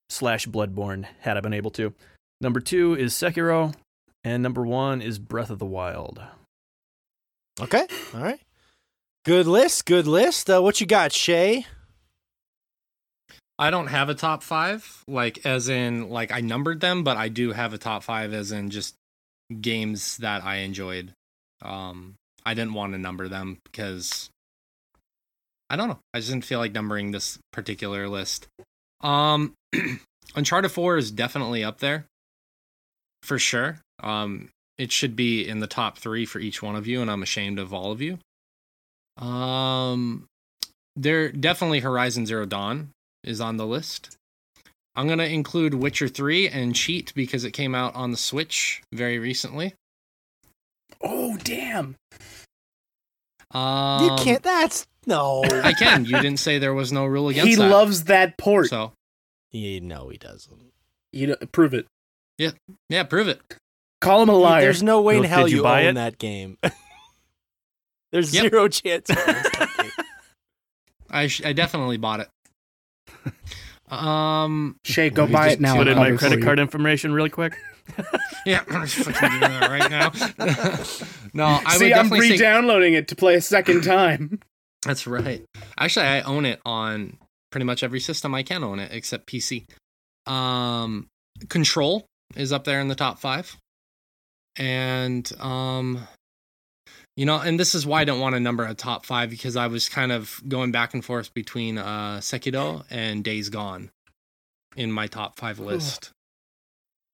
slash 0.09 0.45
Bloodborne. 0.47 1.05
Had 1.21 1.37
I 1.37 1.39
been 1.39 1.53
able 1.53 1.71
to. 1.71 1.93
Number 2.41 2.59
two 2.59 2.93
is 2.93 3.13
Sekiro, 3.13 3.73
and 4.23 4.43
number 4.43 4.63
one 4.65 5.01
is 5.01 5.17
Breath 5.17 5.49
of 5.49 5.57
the 5.59 5.65
Wild. 5.65 6.21
Okay. 7.59 7.87
All 8.13 8.21
right. 8.21 8.39
Good 9.25 9.47
list. 9.47 9.87
Good 9.87 10.05
list. 10.05 10.51
Uh, 10.51 10.61
what 10.61 10.79
you 10.79 10.85
got, 10.85 11.11
Shay? 11.11 11.65
I 13.57 13.71
don't 13.71 13.87
have 13.87 14.07
a 14.07 14.13
top 14.13 14.43
five, 14.43 15.03
like 15.07 15.43
as 15.47 15.67
in 15.67 16.09
like 16.09 16.31
I 16.31 16.41
numbered 16.41 16.79
them, 16.79 17.03
but 17.03 17.17
I 17.17 17.29
do 17.29 17.51
have 17.51 17.73
a 17.73 17.79
top 17.79 18.03
five 18.03 18.33
as 18.33 18.51
in 18.51 18.69
just 18.69 18.93
games 19.61 20.17
that 20.17 20.43
I 20.43 20.57
enjoyed. 20.57 21.11
Um, 21.63 22.13
I 22.45 22.53
didn't 22.53 22.75
want 22.75 22.93
to 22.93 22.99
number 22.99 23.27
them 23.27 23.57
because 23.63 24.29
I 25.71 25.75
don't 25.75 25.87
know. 25.87 25.99
I 26.13 26.19
just 26.19 26.29
didn't 26.29 26.45
feel 26.45 26.59
like 26.59 26.73
numbering 26.73 27.09
this 27.09 27.39
particular 27.51 28.07
list. 28.07 28.47
Um, 29.01 29.53
Uncharted 30.35 30.71
Four 30.71 30.97
is 30.97 31.09
definitely 31.09 31.63
up 31.63 31.79
there 31.79 32.05
for 33.23 33.39
sure. 33.39 33.79
Um, 34.03 34.49
it 34.77 34.91
should 34.91 35.15
be 35.15 35.47
in 35.47 35.61
the 35.61 35.67
top 35.67 35.97
three 35.97 36.27
for 36.27 36.37
each 36.37 36.61
one 36.61 36.75
of 36.75 36.85
you, 36.85 37.01
and 37.01 37.09
I'm 37.09 37.23
ashamed 37.23 37.57
of 37.57 37.73
all 37.73 37.91
of 37.91 38.01
you. 38.01 38.19
Um, 39.17 40.25
there 40.95 41.31
definitely 41.31 41.79
Horizon 41.79 42.25
Zero 42.25 42.45
Dawn 42.45 42.89
is 43.23 43.39
on 43.41 43.57
the 43.57 43.65
list. 43.65 44.17
I'm 44.95 45.07
gonna 45.07 45.23
include 45.25 45.73
Witcher 45.73 46.07
Three 46.07 46.47
and 46.47 46.75
Cheat 46.75 47.13
because 47.15 47.43
it 47.43 47.51
came 47.51 47.75
out 47.75 47.95
on 47.95 48.11
the 48.11 48.17
Switch 48.17 48.81
very 48.93 49.19
recently. 49.19 49.73
Oh, 51.01 51.37
damn. 51.43 51.95
Um, 53.51 54.03
you 54.03 54.15
can't. 54.23 54.41
That's 54.43 54.85
no. 55.05 55.43
I 55.45 55.73
can. 55.73 56.05
You 56.05 56.13
didn't 56.17 56.39
say 56.39 56.57
there 56.57 56.73
was 56.73 56.91
no 56.91 57.05
rule 57.05 57.29
against 57.29 57.47
it. 57.47 57.49
He 57.51 57.55
that. 57.55 57.69
loves 57.69 58.05
that 58.05 58.37
port. 58.37 58.69
So 58.69 58.93
Yeah, 59.51 59.79
no, 59.81 60.09
he 60.09 60.17
doesn't. 60.17 60.71
You 61.13 61.27
know, 61.27 61.35
prove 61.51 61.73
it. 61.73 61.85
yeah, 62.37 62.51
yeah, 62.89 63.03
prove 63.03 63.27
it. 63.27 63.39
Call 64.01 64.23
him 64.23 64.29
a 64.29 64.35
liar. 64.35 64.61
There's 64.61 64.83
no 64.83 65.01
way 65.01 65.17
in 65.17 65.23
hell 65.23 65.47
you 65.47 65.57
you, 65.57 65.63
buy 65.63 65.83
own 65.83 65.91
it? 65.91 65.93
that 65.95 66.17
game. 66.17 66.57
There's 68.11 68.33
Yep. 68.33 68.51
zero 68.51 68.67
chance. 68.67 69.09
you 69.09 69.15
own 69.17 69.25
that 69.25 69.73
game. 69.81 69.91
I 71.09 71.27
sh- 71.27 71.43
I 71.45 71.53
definitely 71.53 71.97
bought 71.97 72.19
it. 72.21 72.29
Um, 73.89 74.77
Shay, 74.83 75.09
go 75.09 75.27
buy 75.27 75.49
it 75.49 75.59
now. 75.61 75.75
Put 75.75 75.87
in 75.87 75.97
my 75.97 76.15
credit 76.15 76.41
card 76.41 76.59
information 76.59 77.13
really 77.13 77.29
quick. 77.29 77.55
yeah, 78.45 78.63
I'm 78.69 78.85
just 78.87 78.95
fucking 79.07 79.29
doing 79.29 79.41
that 79.41 79.69
right 79.69 79.91
now. 79.91 80.11
no, 81.33 81.45
I 81.65 81.77
See, 81.77 81.85
would 81.85 81.93
I'm 81.93 82.09
re-downloading 82.09 82.95
it 82.95 83.07
to 83.09 83.15
play 83.15 83.35
a 83.35 83.41
second 83.41 83.83
time. 83.83 84.39
That's 84.83 85.05
right. 85.05 85.43
Actually, 85.77 86.07
I 86.07 86.21
own 86.21 86.45
it 86.45 86.59
on 86.65 87.17
pretty 87.51 87.65
much 87.65 87.83
every 87.83 87.99
system 87.99 88.33
I 88.33 88.41
can 88.43 88.63
own 88.63 88.79
it 88.79 88.91
except 88.91 89.27
PC. 89.27 89.65
Um, 90.25 91.07
Control 91.49 92.05
is 92.35 92.51
up 92.51 92.63
there 92.63 92.79
in 92.81 92.87
the 92.87 92.95
top 92.95 93.19
five, 93.19 93.55
and 94.57 95.31
um, 95.39 95.99
you 97.15 97.25
know, 97.25 97.39
and 97.39 97.59
this 97.59 97.75
is 97.75 97.85
why 97.85 98.01
I 98.01 98.05
don't 98.05 98.19
want 98.19 98.35
to 98.35 98.39
number 98.39 98.65
a 98.65 98.73
top 98.73 99.05
five 99.05 99.29
because 99.29 99.55
I 99.55 99.67
was 99.67 99.89
kind 99.89 100.11
of 100.11 100.41
going 100.47 100.71
back 100.71 100.93
and 100.93 101.03
forth 101.03 101.33
between 101.33 101.77
uh 101.77 102.17
Sekiro 102.17 102.85
and 102.89 103.23
Days 103.23 103.49
Gone 103.49 103.89
in 104.75 104.91
my 104.91 105.07
top 105.07 105.37
five 105.37 105.59
list. 105.59 106.11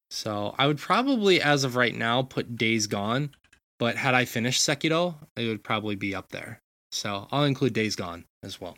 So 0.09 0.55
I 0.57 0.67
would 0.67 0.77
probably, 0.77 1.41
as 1.41 1.63
of 1.63 1.75
right 1.75 1.95
now, 1.95 2.21
put 2.21 2.57
Days 2.57 2.87
Gone. 2.87 3.31
But 3.79 3.95
had 3.95 4.13
I 4.13 4.25
finished 4.25 4.61
Sekiro, 4.61 5.15
it 5.35 5.47
would 5.47 5.63
probably 5.63 5.95
be 5.95 6.13
up 6.13 6.29
there. 6.29 6.59
So 6.91 7.27
I'll 7.31 7.45
include 7.45 7.73
Days 7.73 7.95
Gone 7.95 8.25
as 8.43 8.61
well. 8.61 8.77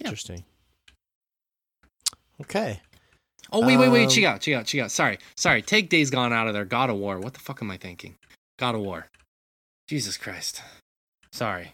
Yeah. 0.00 0.08
Interesting. 0.08 0.44
Okay. 2.40 2.80
Oh 3.52 3.66
wait, 3.66 3.76
wait, 3.76 3.88
wait, 3.88 4.04
Um, 4.04 4.10
check 4.10 4.24
out, 4.24 4.40
check 4.40 4.54
out, 4.54 4.66
check 4.66 4.80
out. 4.82 4.90
Sorry, 4.90 5.18
sorry. 5.36 5.62
Take 5.62 5.88
Days 5.88 6.10
Gone 6.10 6.32
out 6.32 6.46
of 6.46 6.54
there. 6.54 6.64
God 6.64 6.90
of 6.90 6.96
War. 6.96 7.18
What 7.18 7.34
the 7.34 7.40
fuck 7.40 7.60
am 7.62 7.70
I 7.70 7.76
thinking? 7.76 8.14
God 8.58 8.74
of 8.74 8.80
War. 8.82 9.06
Jesus 9.88 10.16
Christ. 10.16 10.62
Sorry. 11.32 11.72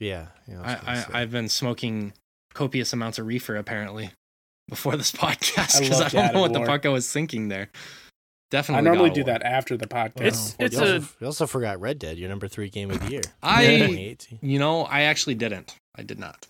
Yeah. 0.00 0.26
yeah 0.48 0.58
was 0.58 1.04
I, 1.12 1.18
I. 1.18 1.22
I've 1.22 1.30
been 1.30 1.48
smoking 1.48 2.12
copious 2.52 2.92
amounts 2.92 3.18
of 3.18 3.26
reefer 3.26 3.56
apparently 3.56 4.10
before 4.68 4.96
this 4.96 5.10
podcast 5.24 5.80
because 5.80 6.00
I, 6.00 6.04
love 6.04 6.12
don't 6.12 6.32
know 6.34 6.44
of 6.44 6.50
what 6.50 6.52
the 6.60 6.64
fuck 6.66 6.86
I 6.86 6.90
was 6.90 7.10
thinking 7.12 7.48
there. 7.48 7.70
Definitely. 8.50 8.78
I 8.78 8.82
normally 8.82 9.08
God 9.10 9.14
do 9.14 9.20
War. 9.24 9.32
that 9.38 9.42
after 9.42 9.76
the 9.76 9.86
podcast. 9.88 10.20
It's- 10.20 10.56
Well, 10.58 10.66
it's 10.66 10.74
you 10.76 10.80
also, 10.80 10.98
you 11.20 11.26
also 11.26 11.46
forgot 11.46 11.80
Red 11.80 11.98
Dead, 11.98 12.18
your 12.18 12.28
number 12.28 12.46
three 12.46 12.68
game 12.70 12.90
of 12.90 13.00
the 13.00 13.10
year. 13.10 13.22
I, 13.42 14.16
you 14.42 14.58
know, 14.60 14.82
I 14.82 15.02
actually 15.02 15.34
didn't. 15.34 15.74
I 15.96 16.02
did 16.02 16.20
not. 16.20 16.46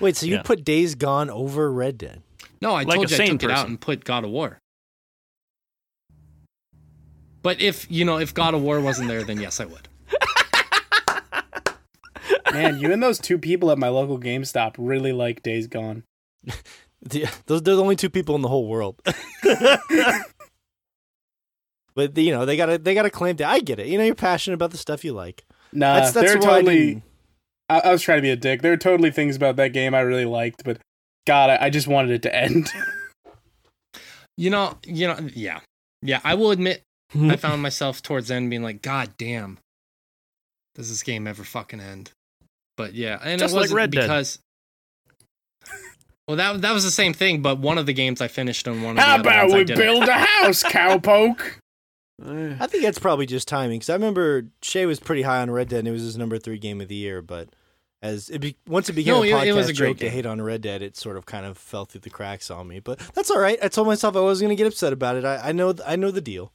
Wait, 0.00 0.16
so 0.16 0.26
you 0.26 0.34
Yeah. 0.36 0.42
put 0.42 0.64
Days 0.64 0.94
Gone 0.94 1.30
over 1.30 1.70
Red 1.72 1.98
Dead? 1.98 2.22
No, 2.60 2.70
I 2.74 2.82
Like 2.82 2.94
told 2.96 3.06
a 3.06 3.08
you 3.10 3.14
I 3.14 3.18
sane 3.18 3.38
took 3.38 3.44
it 3.44 3.50
out 3.52 3.56
person. 3.58 3.70
and 3.70 3.80
put 3.80 4.04
God 4.04 4.24
of 4.24 4.30
War. 4.30 4.58
But 7.42 7.60
if 7.60 7.86
you 7.90 8.04
know, 8.04 8.18
if 8.18 8.32
God 8.34 8.54
of 8.54 8.62
War 8.62 8.80
wasn't 8.80 9.08
there, 9.08 9.22
then 9.22 9.38
yes, 9.40 9.60
I 9.60 9.66
would. 9.66 9.88
Man, 12.52 12.78
you 12.78 12.92
and 12.92 13.02
those 13.02 13.18
two 13.18 13.36
people 13.38 13.70
at 13.70 13.78
my 13.78 13.88
local 13.88 14.18
GameStop 14.18 14.76
really 14.78 15.12
like 15.12 15.42
Days 15.42 15.66
Gone. 15.66 16.04
The- 17.06 17.26
those 17.44 17.60
they're 17.62 17.74
the 17.76 17.82
only 17.82 17.96
two 17.96 18.08
people 18.08 18.34
in 18.34 18.40
the 18.40 18.48
whole 18.48 18.66
world. 18.66 18.98
but 21.94 22.16
you 22.16 22.32
know 22.32 22.46
they 22.46 22.56
gotta 22.56 22.78
they 22.78 22.94
gotta 22.94 23.10
claim 23.10 23.36
that 23.36 23.48
I 23.50 23.60
get 23.60 23.78
it. 23.78 23.88
You 23.88 23.98
know 23.98 24.04
you're 24.04 24.14
passionate 24.14 24.54
about 24.54 24.70
the 24.70 24.78
stuff 24.78 25.04
you 25.04 25.12
like. 25.12 25.44
Nah, 25.70 25.96
That's 25.96 26.12
that's 26.12 26.32
they're 26.32 26.40
why 26.40 26.56
I 26.58 26.62
totally. 26.62 27.02
Didn't- 27.68 27.84
I, 27.84 27.88
I 27.88 27.92
was 27.92 28.02
trying 28.02 28.18
to 28.18 28.22
be 28.22 28.30
a 28.30 28.36
dick. 28.36 28.62
There 28.62 28.72
are 28.72 28.76
totally 28.76 29.10
things 29.10 29.36
about 29.36 29.56
that 29.56 29.68
game 29.72 29.94
I 29.94 30.00
really 30.00 30.24
liked, 30.24 30.62
but 30.64 30.78
God, 31.26 31.50
I, 31.50 31.66
I 31.66 31.70
just 31.70 31.86
wanted 31.86 32.10
it 32.12 32.22
to 32.22 32.34
end. 32.34 32.70
You 34.36 34.50
know, 34.50 34.78
you 34.84 35.06
know, 35.06 35.16
yeah, 35.32 35.60
yeah. 36.02 36.20
I 36.24 36.34
will 36.34 36.50
admit. 36.50 36.82
I 37.14 37.36
found 37.36 37.62
myself 37.62 38.02
towards 38.02 38.26
the 38.26 38.34
end 38.34 38.50
being 38.50 38.64
like, 38.64 38.82
God 38.82 39.10
damn, 39.16 39.58
does 40.74 40.88
this 40.88 41.04
game 41.04 41.28
ever 41.28 41.44
fucking 41.44 41.78
end? 41.80 42.10
But 42.76 42.94
yeah, 42.94 43.20
and 43.22 43.38
Just 43.38 43.52
it 43.54 43.56
like 43.56 43.62
wasn't 43.64 43.76
Red 43.76 43.90
Dead. 43.92 44.00
because. 44.02 44.40
Well, 46.26 46.36
that 46.38 46.62
that 46.62 46.72
was 46.72 46.82
the 46.82 46.90
same 46.90 47.12
thing, 47.12 47.42
but 47.42 47.60
one 47.60 47.78
of 47.78 47.86
the 47.86 47.92
games 47.92 48.20
I 48.20 48.26
finished 48.26 48.66
and 48.66 48.82
one 48.82 48.98
of 48.98 49.04
How 49.04 49.18
the 49.18 49.20
other 49.20 49.28
about 49.28 49.42
ones 49.44 49.52
I 49.54 49.56
we 49.58 49.64
didn't. 49.66 49.78
build 49.78 50.08
a 50.08 50.12
house, 50.14 50.62
cowpoke? 50.64 51.58
Eh, 52.22 52.56
I 52.60 52.66
think 52.66 52.82
that's 52.82 52.98
probably 52.98 53.26
just 53.26 53.48
timing 53.48 53.78
because 53.78 53.90
I 53.90 53.94
remember 53.94 54.46
Shay 54.62 54.86
was 54.86 55.00
pretty 55.00 55.22
high 55.22 55.40
on 55.40 55.50
Red 55.50 55.68
Dead 55.68 55.80
and 55.80 55.88
it 55.88 55.92
was 55.92 56.02
his 56.02 56.16
number 56.16 56.38
three 56.38 56.58
game 56.58 56.80
of 56.80 56.88
the 56.88 56.94
year. 56.94 57.22
But 57.22 57.48
as 58.02 58.28
it 58.30 58.40
be, 58.40 58.56
once 58.66 58.88
it 58.88 58.92
became 58.92 59.14
No, 59.14 59.22
a 59.24 59.26
podcast 59.26 59.46
it 59.46 59.52
was 59.52 59.68
a 59.68 59.74
great 59.74 59.88
joke 59.96 59.98
to 59.98 60.10
hate 60.10 60.26
on 60.26 60.40
Red 60.40 60.62
Dead, 60.62 60.82
it 60.82 60.96
sort 60.96 61.16
of 61.16 61.26
kind 61.26 61.44
of 61.46 61.58
fell 61.58 61.84
through 61.84 62.02
the 62.02 62.10
cracks 62.10 62.50
on 62.50 62.68
me. 62.68 62.78
But 62.80 62.98
that's 63.14 63.30
all 63.30 63.40
right. 63.40 63.58
I 63.62 63.68
told 63.68 63.86
myself 63.86 64.16
I 64.16 64.20
wasn't 64.20 64.48
going 64.48 64.56
to 64.56 64.62
get 64.62 64.68
upset 64.70 64.92
about 64.92 65.16
it. 65.16 65.24
I, 65.24 65.48
I 65.48 65.52
know 65.52 65.74
I 65.86 65.96
know 65.96 66.10
the 66.10 66.20
deal. 66.20 66.52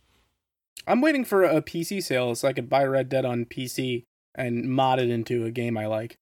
I'm 0.88 1.02
waiting 1.02 1.26
for 1.26 1.43
a 1.43 1.62
PC 1.62 2.02
sale 2.02 2.34
so 2.36 2.48
I 2.48 2.54
could 2.54 2.69
buy 2.69 2.86
Red 2.86 3.10
Dead 3.10 3.26
on 3.26 3.45
PC 3.45 4.06
and 4.36 4.69
mod 4.72 5.00
it 5.00 5.10
into 5.10 5.45
a 5.45 5.52
game 5.52 5.78
I 5.78 5.88
like. 5.88 6.17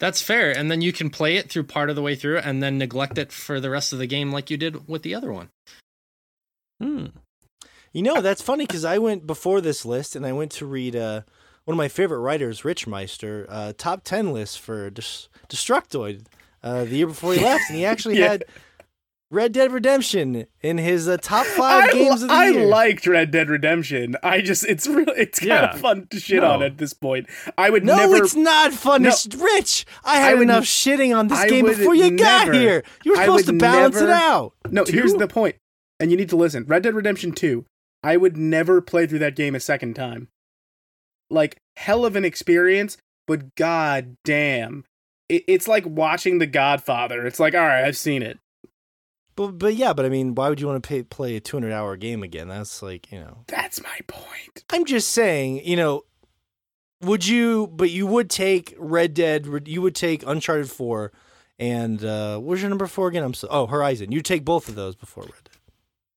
That's 0.00 0.20
fair, 0.20 0.50
and 0.50 0.70
then 0.70 0.80
you 0.80 0.92
can 0.92 1.08
play 1.08 1.36
it 1.36 1.48
through 1.48 1.64
part 1.64 1.88
of 1.88 1.94
the 1.94 2.02
way 2.02 2.16
through, 2.16 2.38
and 2.38 2.60
then 2.60 2.78
neglect 2.78 3.16
it 3.16 3.30
for 3.30 3.60
the 3.60 3.70
rest 3.70 3.92
of 3.92 4.00
the 4.00 4.08
game, 4.08 4.32
like 4.32 4.50
you 4.50 4.56
did 4.56 4.88
with 4.88 5.02
the 5.02 5.14
other 5.14 5.32
one. 5.32 5.50
hmm. 6.80 7.06
You 7.94 8.02
know, 8.02 8.20
that's 8.20 8.42
funny 8.42 8.66
because 8.66 8.84
I 8.84 8.98
went 8.98 9.26
before 9.26 9.60
this 9.62 9.86
list 9.86 10.14
and 10.16 10.26
I 10.26 10.32
went 10.32 10.50
to 10.52 10.66
read 10.66 10.94
uh, 10.96 11.22
one 11.64 11.74
of 11.74 11.78
my 11.78 11.88
favorite 11.88 12.18
writers, 12.18 12.64
Rich 12.64 12.86
Meister, 12.86 13.46
uh, 13.48 13.72
top 13.78 14.02
10 14.04 14.32
list 14.32 14.58
for 14.60 14.90
Des- 14.90 15.28
Destructoid 15.48 16.26
uh, 16.62 16.84
the 16.84 16.96
year 16.96 17.06
before 17.06 17.32
he 17.34 17.40
left. 17.44 17.62
And 17.68 17.78
he 17.78 17.84
actually 17.86 18.18
Yeah. 18.18 18.28
had 18.32 18.44
Red 19.30 19.52
Dead 19.52 19.72
Redemption 19.72 20.46
in 20.60 20.78
his 20.78 21.08
uh, 21.08 21.16
top 21.22 21.46
five 21.56 21.90
I, 21.90 21.92
games 21.92 22.22
of 22.22 22.28
the 22.28 22.34
I 22.34 22.48
year. 22.48 22.66
liked 22.66 23.06
Red 23.06 23.30
Dead 23.30 23.48
Redemption. 23.48 24.16
I 24.24 24.40
just 24.40 24.64
it's 24.66 24.86
really 24.88 25.14
it's 25.16 25.38
kind 25.38 25.48
Yeah. 25.50 25.74
of 25.74 25.80
fun 25.80 26.06
to 26.10 26.18
shit 26.20 26.42
No. 26.42 26.50
on 26.50 26.62
at 26.64 26.78
this 26.78 26.94
point. 26.94 27.28
I 27.56 27.70
would 27.70 27.84
never 27.84 28.02
no, 28.02 28.10
never 28.12 28.24
it's 28.24 28.34
not 28.34 28.72
fun. 28.72 29.02
No. 29.02 29.10
It's 29.10 29.26
Rich. 29.34 29.86
I 30.04 30.16
had 30.16 30.32
I 30.32 30.34
would 30.34 30.42
enough 30.42 30.64
shitting 30.64 31.16
on 31.16 31.28
this 31.28 31.38
I 31.38 31.48
game 31.48 31.66
before 31.66 31.94
you 31.94 32.16
got 32.16 32.52
here. 32.52 32.82
You 33.04 33.12
were 33.12 33.18
supposed 33.18 33.46
to 33.46 33.52
balance 33.52 33.96
it 34.00 34.10
out. 34.10 34.52
No, 34.70 34.84
here's 34.84 35.14
the 35.14 35.28
point. 35.28 35.54
And 36.00 36.10
you 36.10 36.16
need 36.16 36.28
to 36.30 36.36
listen. 36.36 36.64
Red 36.64 36.82
Dead 36.82 36.92
Redemption 36.94 37.30
2, 37.32 37.64
I 38.04 38.18
would 38.18 38.36
never 38.36 38.82
play 38.82 39.06
through 39.06 39.20
that 39.20 39.34
game 39.34 39.54
a 39.54 39.60
second 39.60 39.94
time. 39.94 40.28
Like, 41.30 41.56
hell 41.76 42.04
of 42.04 42.16
an 42.16 42.24
experience, 42.24 42.98
but 43.26 43.54
god 43.54 44.18
damn. 44.24 44.84
It, 45.30 45.44
it's 45.48 45.66
like 45.66 45.86
watching 45.86 46.38
The 46.38 46.46
Godfather. 46.46 47.26
It's 47.26 47.40
like, 47.40 47.54
all 47.54 47.62
right, 47.62 47.82
I've 47.82 47.96
seen 47.96 48.22
it. 48.22 48.38
But, 49.36 49.58
but 49.58 49.74
yeah, 49.74 49.94
but 49.94 50.04
I 50.04 50.10
mean, 50.10 50.34
why 50.34 50.50
would 50.50 50.60
you 50.60 50.66
want 50.66 50.82
to 50.82 50.86
pay, 50.86 51.02
play 51.02 51.36
a 51.36 51.40
200 51.40 51.72
hour 51.72 51.96
game 51.96 52.22
again? 52.22 52.48
That's 52.48 52.82
like, 52.82 53.10
you 53.10 53.20
know. 53.20 53.38
That's 53.48 53.82
my 53.82 53.98
point. 54.06 54.64
I'm 54.70 54.84
just 54.84 55.08
saying, 55.08 55.64
you 55.64 55.76
know, 55.76 56.02
would 57.00 57.26
you, 57.26 57.68
but 57.68 57.90
you 57.90 58.06
would 58.06 58.28
take 58.28 58.74
Red 58.78 59.14
Dead, 59.14 59.48
you 59.66 59.80
would 59.80 59.94
take 59.94 60.24
Uncharted 60.26 60.70
4 60.70 61.10
and, 61.58 62.04
uh, 62.04 62.38
where's 62.38 62.60
your 62.60 62.68
number 62.68 62.86
four 62.86 63.08
again? 63.08 63.22
I'm 63.22 63.32
so, 63.32 63.48
oh, 63.50 63.66
Horizon. 63.66 64.12
You'd 64.12 64.24
take 64.24 64.44
both 64.44 64.68
of 64.68 64.74
those 64.74 64.94
before 64.94 65.22
Red 65.22 65.44
Dead. 65.44 65.56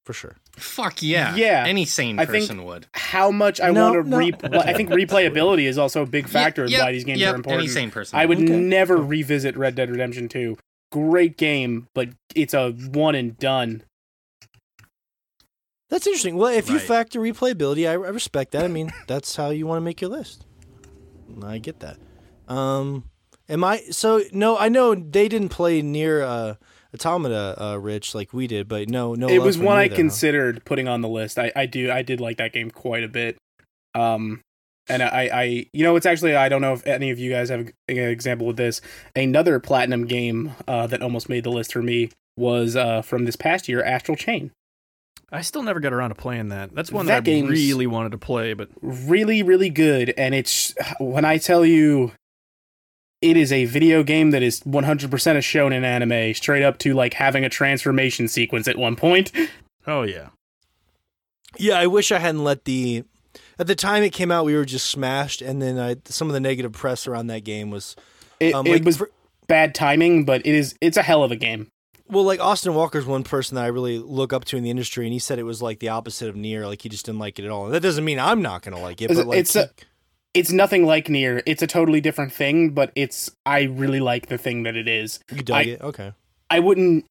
For 0.04 0.14
sure. 0.14 0.36
Fuck 0.58 1.04
yeah, 1.04 1.36
Yeah. 1.36 1.64
Any 1.68 1.86
sane 1.86 2.20
I 2.20 2.26
think- 2.26 2.44
person 2.46 2.66
would. 2.66 2.88
How 2.94 3.30
much 3.32 3.62
I 3.62 3.70
No, 3.72 3.92
want 3.94 4.06
to 4.06 4.10
no. 4.10 4.18
re. 4.18 4.34
I 4.60 4.74
think 4.74 4.90
replayability 4.90 5.64
is 5.68 5.78
also 5.78 6.02
a 6.02 6.06
big 6.06 6.28
factor 6.28 6.66
in 6.66 6.72
Yep, 6.72 6.82
why 6.82 6.92
these 6.92 7.04
games 7.04 7.20
yep, 7.20 7.34
are 7.34 7.36
important. 7.36 7.64
Any 7.64 7.72
sane 7.72 7.92
person. 7.92 8.18
I 8.18 8.26
would 8.26 8.40
Okay. 8.40 8.58
never 8.58 8.98
revisit 8.98 9.56
Red 9.56 9.76
Dead 9.76 9.90
Redemption 9.92 10.28
2. 10.28 10.58
Great 10.92 11.38
game, 11.38 11.88
but 11.94 12.10
it's 12.34 12.54
a 12.54 12.72
one 12.72 13.14
and 13.14 13.38
done. 13.38 13.84
That's 15.90 16.06
interesting. 16.06 16.36
Well, 16.36 16.54
if 16.54 16.70
you 16.70 16.80
factor 16.80 17.20
replayability, 17.20 17.88
I, 17.88 17.94
I 17.94 18.10
respect 18.10 18.52
that. 18.52 18.64
I 18.66 18.68
mean, 18.68 18.92
that's 19.08 19.36
how 19.36 19.50
you 19.52 19.66
want 19.68 19.78
to 19.78 19.86
make 19.86 20.02
your 20.02 20.10
list. 20.10 20.46
I 21.44 21.60
get 21.60 21.80
that. 21.82 21.98
Um, 22.48 23.06
am 23.48 23.64
I 23.64 23.78
so? 23.92 24.22
No, 24.32 24.58
I 24.58 24.70
know 24.70 24.96
they 24.96 25.28
didn't 25.30 25.50
play 25.50 25.82
near 25.82 26.24
uh, 26.24 26.56
Automata, 26.94 27.56
uh, 27.62 27.76
Rich, 27.78 28.16
like 28.16 28.34
we 28.34 28.48
did, 28.48 28.68
but 28.68 28.90
no, 28.90 29.14
no. 29.16 29.28
it 29.28 29.40
was 29.40 29.58
for 29.58 29.64
one 29.64 29.78
I 29.78 29.84
neither, 29.84 29.96
huh? 29.96 29.98
considered 29.98 30.66
putting 30.66 30.88
on 30.88 31.02
the 31.02 31.10
list. 31.10 31.38
I, 31.38 31.52
I 31.56 31.66
do 31.66 31.92
I 31.92 32.02
did 32.02 32.20
like 32.22 32.38
that 32.38 32.54
game 32.54 32.72
quite 32.72 33.04
a 33.04 33.08
bit. 33.08 33.38
Um 33.94 34.42
and 34.90 35.04
I, 35.04 35.30
I 35.34 35.44
you 35.74 35.84
know 35.84 35.96
it's 35.96 36.06
actually 36.06 36.36
I 36.36 36.50
don't 36.50 36.62
know 36.62 36.74
if 36.74 36.86
any 36.88 37.10
of 37.10 37.20
you 37.20 37.32
guys 37.32 37.50
have 37.50 37.60
an 37.90 37.98
example 37.98 38.50
of 38.50 38.56
this. 38.56 38.82
Another 39.16 39.60
platinum 39.60 40.06
game 40.06 40.54
uh, 40.68 40.88
that 40.88 41.02
almost 41.02 41.30
made 41.30 41.44
the 41.44 41.50
list 41.50 41.74
for 41.74 41.82
me 41.82 42.10
was 42.38 42.76
uh, 42.76 43.02
from 43.02 43.26
this 43.26 43.36
past 43.36 43.68
year, 43.68 43.84
Astral 43.84 44.16
Chain. 44.16 44.52
I 45.32 45.42
still 45.42 45.64
never 45.64 45.82
got 45.82 45.92
around 45.92 46.10
to 46.10 46.16
playing 46.16 46.50
that. 46.50 46.74
That's 46.74 46.92
one 46.92 47.08
That 47.08 47.26
that, 47.26 47.32
I 47.32 47.42
really 47.42 47.88
wanted 47.88 48.14
to 48.14 48.18
play, 48.18 48.54
but 48.54 48.70
Really, 48.82 49.44
really 49.44 49.70
good. 49.70 50.14
And 50.18 50.34
it's 50.34 50.74
when 51.00 51.26
I 51.26 51.38
tell 51.38 51.66
you 51.66 52.14
it 53.22 53.36
is 53.38 53.52
a 53.52 53.66
video 53.66 54.04
game 54.04 54.32
that 54.32 54.44
is 54.44 54.62
100% 54.62 55.04
a 55.04 55.10
shonen 55.40 55.84
anime, 55.84 56.34
straight 56.34 56.64
up 56.64 56.78
to 56.80 56.94
like 56.94 57.14
having 57.16 57.44
a 57.44 57.50
transformation 57.50 58.28
sequence 58.28 58.68
at 58.68 58.78
one 58.78 58.96
point. 58.96 59.32
oh 59.88 60.04
yeah. 60.04 60.30
Yeah, 61.58 61.80
I 61.80 61.88
wish 61.88 62.12
I 62.12 62.20
hadn't 62.20 62.44
let 62.44 62.66
the. 62.66 63.04
At 63.60 63.66
the 63.68 63.76
time 63.76 64.04
it 64.04 64.12
came 64.14 64.32
out, 64.32 64.46
we 64.46 64.56
were 64.56 64.66
just 64.66 64.88
smashed, 64.90 65.42
and 65.42 65.62
then 65.62 65.80
I, 65.80 65.96
some 66.06 66.28
of 66.28 66.34
the 66.34 66.40
negative 66.40 66.72
press 66.74 67.08
around 67.08 67.28
that 67.28 67.44
game 67.44 67.72
was. 67.72 67.96
It, 68.40 68.54
Um, 68.54 68.68
it 68.68 68.72
like, 68.72 68.84
was 68.84 68.98
for- 68.98 69.10
bad 69.48 69.74
timing, 69.74 70.26
but 70.26 70.46
it 70.46 70.54
is 70.54 70.76
it's 70.82 70.98
a 70.98 71.02
hell 71.02 71.24
of 71.24 71.32
a 71.32 71.36
game. 71.36 71.72
Well, 72.10 72.24
like 72.24 72.40
Austin 72.40 72.74
Walker's 72.76 73.06
one 73.06 73.24
person 73.24 73.56
that 73.56 73.64
I 73.64 73.68
really 73.68 73.98
look 73.98 74.32
up 74.32 74.46
to 74.46 74.58
in 74.58 74.64
the 74.64 74.70
industry, 74.70 75.06
and 75.06 75.14
he 75.14 75.20
said 75.20 75.40
it 75.40 75.44
was 75.44 75.62
like 75.62 75.80
the 75.80 75.90
opposite 75.90 76.30
of 76.30 76.36
Nier, 76.36 76.68
like 76.68 76.82
he 76.84 76.90
just 76.90 77.06
didn't 77.06 77.20
like 77.20 77.40
it 77.40 77.46
at 77.46 77.52
all. 77.52 77.66
And 77.66 77.74
that 77.74 77.82
doesn't 77.82 78.06
mean 78.06 78.20
I'm 78.20 78.42
not 78.42 78.62
gonna 78.62 78.80
like 78.80 79.02
it, 79.02 79.08
but 79.08 79.26
like 79.26 79.40
it's 79.40 79.56
a- 79.56 79.72
it's 80.38 80.52
nothing 80.52 80.86
like 80.86 81.10
Nier 81.10 81.42
it's 81.46 81.62
a 81.62 81.68
totally 81.68 82.02
different 82.02 82.32
thing 82.32 82.70
but 82.70 82.92
it's 82.96 83.30
i 83.46 83.64
really 83.64 84.00
like 84.00 84.28
the 84.28 84.38
thing 84.38 84.64
that 84.64 84.76
it 84.76 84.88
is 84.88 85.20
you 85.32 85.42
dug 85.42 85.58
I- 85.58 85.62
it, 85.64 85.82
okay. 85.82 86.14
i 86.50 86.60
wouldn't 86.60 87.06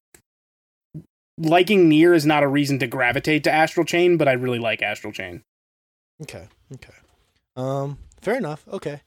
liking 1.38 1.88
Nier 1.88 2.14
is 2.14 2.24
not 2.24 2.42
a 2.42 2.48
reason 2.48 2.78
to 2.78 2.86
gravitate 2.86 3.44
to 3.44 3.52
astral 3.52 3.84
chain 3.84 4.16
but 4.16 4.28
i 4.28 4.32
really 4.32 4.58
like 4.58 4.82
astral 4.82 5.12
chain 5.12 5.42
Okay. 6.22 6.48
Okay. 6.74 6.94
Um, 7.56 7.98
fair 8.20 8.36
enough. 8.36 8.64
Okay. 8.68 9.02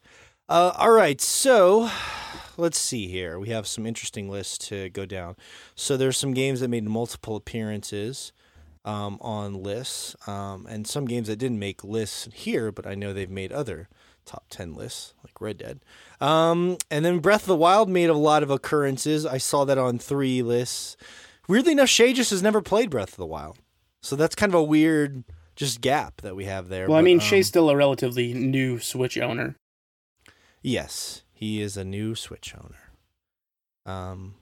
Uh, 0.48 0.74
all 0.78 0.92
right. 0.92 1.20
So 1.20 1.90
let's 2.58 2.78
see 2.78 3.08
here. 3.08 3.40
We 3.40 3.50
have 3.50 3.66
some 3.68 3.86
interesting 3.86 4.30
lists 4.30 4.58
to 4.70 4.90
go 4.90 5.06
down. 5.06 5.36
So 5.76 5.98
there's 5.98 6.18
some 6.18 6.34
games 6.34 6.60
that 6.60 6.68
made 6.68 6.84
multiple 6.84 7.36
appearances 7.36 8.32
um, 8.86 9.18
on 9.22 9.62
lists, 9.62 10.16
um, 10.28 10.66
and 10.70 10.88
some 10.88 11.06
games 11.06 11.28
that 11.28 11.36
didn't 11.38 11.60
make 11.60 11.84
lists 11.84 12.30
here, 12.34 12.72
but 12.72 12.88
I 12.88 12.96
know 12.96 13.12
they've 13.12 13.30
made 13.30 13.52
other 13.52 13.90
top 14.30 14.46
10 14.50 14.76
lists, 14.76 15.14
like 15.24 15.40
Red 15.42 15.58
Dead. 15.58 15.80
Um, 16.22 16.78
and 16.92 17.04
then 17.04 17.20
Breath 17.20 17.42
of 17.42 17.48
the 17.48 17.56
Wild 17.56 17.90
made 17.90 18.10
a 18.10 18.14
lot 18.14 18.44
of 18.44 18.52
occurrences. 18.52 19.26
I 19.26 19.38
saw 19.40 19.66
that 19.66 19.78
on 19.78 19.98
three 19.98 20.42
lists. 20.44 20.96
Weirdly 21.48 21.72
enough, 21.72 21.90
Shay 21.90 22.14
just 22.14 22.30
has 22.30 22.44
never 22.44 22.62
played 22.62 22.90
Breath 22.92 23.12
of 23.12 23.18
the 23.18 23.26
Wild. 23.26 23.58
So 24.02 24.16
that's 24.16 24.36
kind 24.36 24.52
of 24.52 24.60
a 24.60 24.64
weird 24.64 25.24
just 25.56 25.82
gap 25.82 26.22
that 26.22 26.36
we 26.38 26.46
have 26.46 26.70
there. 26.70 26.88
well 26.88 26.98
i 26.98 27.02
mean 27.02 27.18
um, 27.18 27.20
shay's 27.20 27.46
still 27.46 27.70
a 27.70 27.76
relatively 27.76 28.34
new 28.34 28.80
switch 28.80 29.18
owner 29.18 29.58
Yes, 30.62 31.24
he 31.34 31.62
is 31.62 31.78
a 31.78 31.86
new 31.86 32.16
Switch 32.16 32.54
owner. 32.54 32.92
Um, 33.86 34.36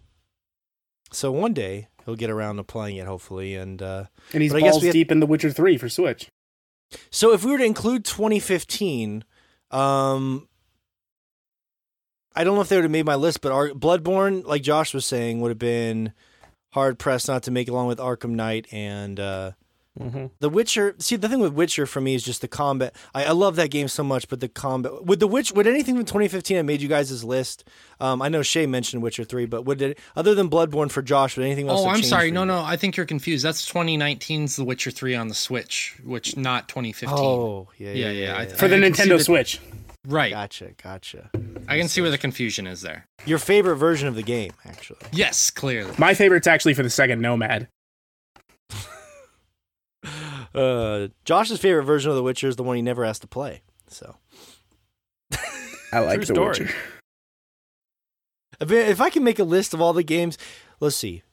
so 1.12 1.32
one 1.32 1.54
day 1.54 1.90
he'll 2.06 2.16
get 2.16 2.32
around 2.32 2.56
to 2.56 2.64
playing 2.64 2.98
it, 2.98 3.06
hopefully. 3.06 3.56
And 3.56 3.82
uh, 3.82 4.06
and 4.34 4.42
he's 4.42 4.52
But 4.52 4.58
I 4.58 4.66
guess 4.66 4.80
balls 4.80 4.94
deep 4.94 5.12
in 5.12 5.20
the 5.20 5.28
witcher 5.28 5.52
3 5.52 5.78
for 5.78 5.90
switch 5.90 6.30
so 7.10 7.34
if 7.34 7.44
we 7.44 7.52
were 7.52 7.58
to 7.58 7.66
include 7.66 8.06
2015, 8.06 9.24
um, 9.72 10.48
I 12.36 12.44
don't 12.44 12.56
know 12.56 12.62
if 12.62 12.70
they 12.70 12.76
would 12.78 12.84
have 12.84 12.92
made 12.92 13.06
my 13.06 13.16
list, 13.16 13.42
but 13.42 13.52
our 13.52 13.70
Bloodborne, 13.70 14.46
like 14.46 14.62
Josh 14.62 14.94
was 14.94 15.06
saying, 15.06 15.42
would 15.42 15.50
have 15.50 15.60
been 15.60 16.14
hard 16.72 17.00
pressed 17.00 17.28
not 17.28 17.44
to 17.44 17.52
make 17.52 17.68
along 17.68 17.88
with 17.88 17.98
Arkham 17.98 18.32
Knight 18.32 18.68
and 18.72 19.20
uh, 19.20 19.52
mm-hmm. 20.00 20.26
The 20.40 20.50
Witcher. 20.50 20.96
See, 21.00 21.16
the 21.16 21.28
thing 21.30 21.40
with 21.40 21.54
Witcher 21.54 21.86
for 21.86 22.02
me 22.02 22.16
is 22.16 22.24
just 22.24 22.42
the 22.42 22.48
combat. 22.48 22.96
I, 23.14 23.26
I 23.26 23.32
love 23.32 23.56
that 23.58 23.70
game 23.72 23.88
so 23.88 24.04
much, 24.04 24.28
but 24.28 24.40
the 24.40 24.48
combat. 24.48 25.06
Would 25.06 25.20
the 25.20 25.28
Witch? 25.28 25.52
Would 25.52 25.68
anything 25.68 25.96
from 25.96 26.06
2015 26.06 26.58
have 26.58 26.66
made 26.66 26.82
you 26.82 26.88
guys' 26.90 27.24
list? 27.24 27.68
Um, 28.00 28.22
I 28.22 28.30
know 28.30 28.42
Shay 28.42 28.66
mentioned 28.66 29.02
Witcher 29.02 29.24
three, 29.24 29.46
but 29.46 29.64
would 29.66 29.82
it 29.82 30.00
other 30.16 30.36
than 30.36 30.50
Bloodborne 30.50 30.92
for 30.92 31.02
Josh? 31.02 31.38
Would 31.38 31.46
anything 31.46 31.70
else? 31.70 31.82
Oh, 31.82 31.86
have 31.88 31.96
I'm 31.98 32.04
sorry. 32.04 32.32
No, 32.32 32.42
you? 32.42 32.48
no. 32.48 32.64
I 32.64 32.78
think 32.78 32.96
you're 32.98 33.06
confused. 33.06 33.44
That's 33.44 33.70
2019's 33.72 34.56
The 34.56 34.64
Witcher 34.64 34.92
3 34.92 35.16
on 35.16 35.28
the 35.28 35.34
Switch, 35.36 35.96
which 36.04 36.38
not 36.38 36.68
2015. 36.68 37.18
Oh, 37.18 37.68
yeah, 37.78 37.90
yeah, 37.90 37.94
Yeah, 37.94 38.12
yeah. 38.12 38.26
yeah, 38.26 38.36
I- 38.38 38.42
yeah. 38.44 38.56
for 38.56 38.68
the 38.68 38.76
I 38.76 38.80
nintendo 38.80 39.18
that- 39.18 39.24
switch 39.24 39.60
Right. 40.06 40.32
Gotcha, 40.32 40.72
gotcha. 40.82 41.30
I 41.68 41.78
can 41.78 41.90
see 41.90 42.00
where 42.00 42.10
the 42.12 42.18
confusion 42.18 42.66
is 42.66 42.82
there. 42.82 43.06
Your 43.26 43.40
favorite 43.40 43.76
version 43.76 44.08
of 44.08 44.16
the 44.16 44.24
game, 44.24 44.52
actually. 44.64 45.00
Yes, 45.12 45.52
clearly. 45.52 45.92
My 45.98 46.14
favorite's 46.14 46.48
actually 46.48 46.76
for 46.76 46.84
the 46.84 46.90
second 46.90 47.20
Nomad. 47.22 47.68
Uh, 50.58 51.08
Josh's 51.26 51.60
favorite 51.60 51.84
version 51.84 52.10
of 52.10 52.16
The 52.16 52.24
Witcher 52.24 52.48
is 52.48 52.56
the 52.56 52.64
one 52.64 52.76
he 52.76 52.82
never 52.82 53.06
has 53.06 53.20
to 53.20 53.28
play. 53.28 53.62
So, 53.88 54.16
I 55.92 56.00
like 56.00 56.16
True 56.16 56.20
The 56.20 56.26
story. 56.26 56.50
Witcher. 56.50 56.76
if, 58.62 58.72
if 58.72 59.02
I 59.02 59.10
can 59.10 59.24
make 59.24 59.40
a 59.40 59.44
list 59.44 59.74
of 59.74 59.82
all 59.82 59.94
the 59.94 60.04
games, 60.04 60.38
let's 60.80 60.96
see, 60.96 61.24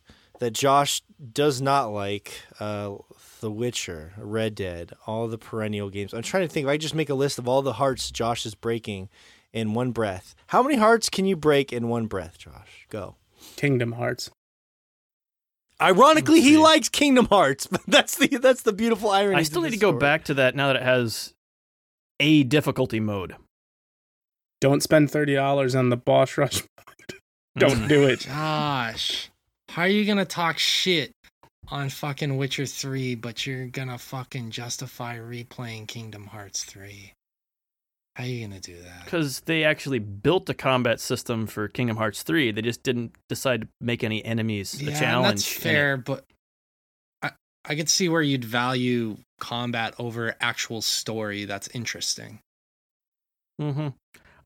that 0.41 0.53
Josh 0.53 1.03
does 1.33 1.61
not 1.61 1.87
like, 1.87 2.33
uh, 2.61 2.97
The 3.41 3.51
Witcher, 3.51 4.13
Red 4.19 4.55
Dead, 4.55 4.93
all 5.07 5.27
the 5.29 5.39
perennial 5.39 5.91
games. 5.91 6.13
I'm 6.13 6.23
trying 6.23 6.47
to 6.47 6.53
think. 6.53 6.67
If 6.67 6.71
I 6.71 6.77
just 6.77 6.95
make 6.95 7.11
a 7.11 7.15
list 7.15 7.39
of 7.39 7.49
all 7.49 7.63
the 7.63 7.75
hearts 7.75 8.11
Josh 8.11 8.45
is 8.47 8.55
breaking 8.55 9.09
in 9.53 9.75
one 9.75 9.93
breath, 9.93 10.35
how 10.49 10.63
many 10.63 10.77
hearts 10.77 11.09
can 11.09 11.25
you 11.25 11.37
break 11.37 11.73
in 11.73 11.89
one 11.89 12.07
breath, 12.07 12.39
Josh? 12.39 12.87
Go. 12.91 13.17
Kingdom 13.57 13.93
Hearts. 13.93 14.31
Ironically, 15.83 16.41
he 16.41 16.57
likes 16.57 16.89
Kingdom 16.89 17.27
Hearts. 17.27 17.67
But 17.71 17.83
that's 17.87 18.17
the 18.17 18.29
that's 18.39 18.63
the 18.63 18.73
beautiful 18.73 19.11
irony. 19.11 19.37
I 19.37 19.43
still 19.43 19.63
need 19.63 19.69
to 19.69 19.73
this 19.73 19.81
go 19.81 19.91
story. 19.91 20.01
back 20.01 20.25
to 20.25 20.35
that 20.35 20.55
now 20.55 20.69
that 20.69 20.77
it 20.77 20.83
has 20.83 21.35
a 22.21 22.43
difficulty 22.45 23.01
mode. 23.01 23.35
Don't 24.61 24.83
spend 24.83 25.11
thirty 25.11 25.35
dollars 25.35 25.75
on 25.75 25.91
the 25.91 25.97
boss 25.97 26.39
rush. 26.39 26.63
mode. 26.77 27.21
Don't 27.59 27.79
Mm. 27.85 27.89
do 27.89 28.05
it. 28.05 28.21
Josh, 28.21 29.31
how 29.71 29.83
are 29.83 29.89
you 29.89 30.05
gonna 30.05 30.25
talk 30.25 30.59
shit 30.59 31.13
on 31.69 31.89
fucking 31.89 32.37
Witcher 32.37 32.67
3, 32.67 33.15
but 33.15 33.47
you're 33.47 33.67
gonna 33.67 33.97
fucking 33.99 34.51
justify 34.51 35.17
replaying 35.19 35.87
Kingdom 35.89 36.27
Hearts 36.27 36.63
3? 36.65 37.13
How 38.17 38.25
are 38.25 38.27
you 38.27 38.47
gonna 38.47 38.61
do 38.61 38.77
that? 38.83 39.05
Because 39.05 39.41
they 39.41 39.65
actually 39.65 39.99
built 39.99 40.49
a 40.49 40.55
combat 40.55 41.01
system 41.01 41.47
for 41.47 41.67
Kingdom 41.69 41.97
Hearts 41.97 42.23
3. 42.23 42.53
They 42.53 42.63
just 42.63 42.83
didn't 42.85 43.15
decide 43.29 43.63
to 43.63 43.69
make 43.81 44.05
any 44.05 44.25
enemies 44.25 44.81
a 44.81 44.85
Yeah, 44.85 44.91
and 44.91 44.99
challenge. 44.99 45.41
that's 45.41 45.53
fair, 45.63 45.97
but 45.97 46.25
I 47.23 47.33
I 47.65 47.75
could 47.75 47.89
see 47.89 48.09
where 48.09 48.23
you'd 48.23 48.45
value 48.45 49.17
combat 49.41 49.95
over 49.99 50.37
actual 50.41 50.81
story 50.81 51.45
that's 51.45 51.67
interesting. 51.69 52.39
Mm-hmm. 53.61 53.89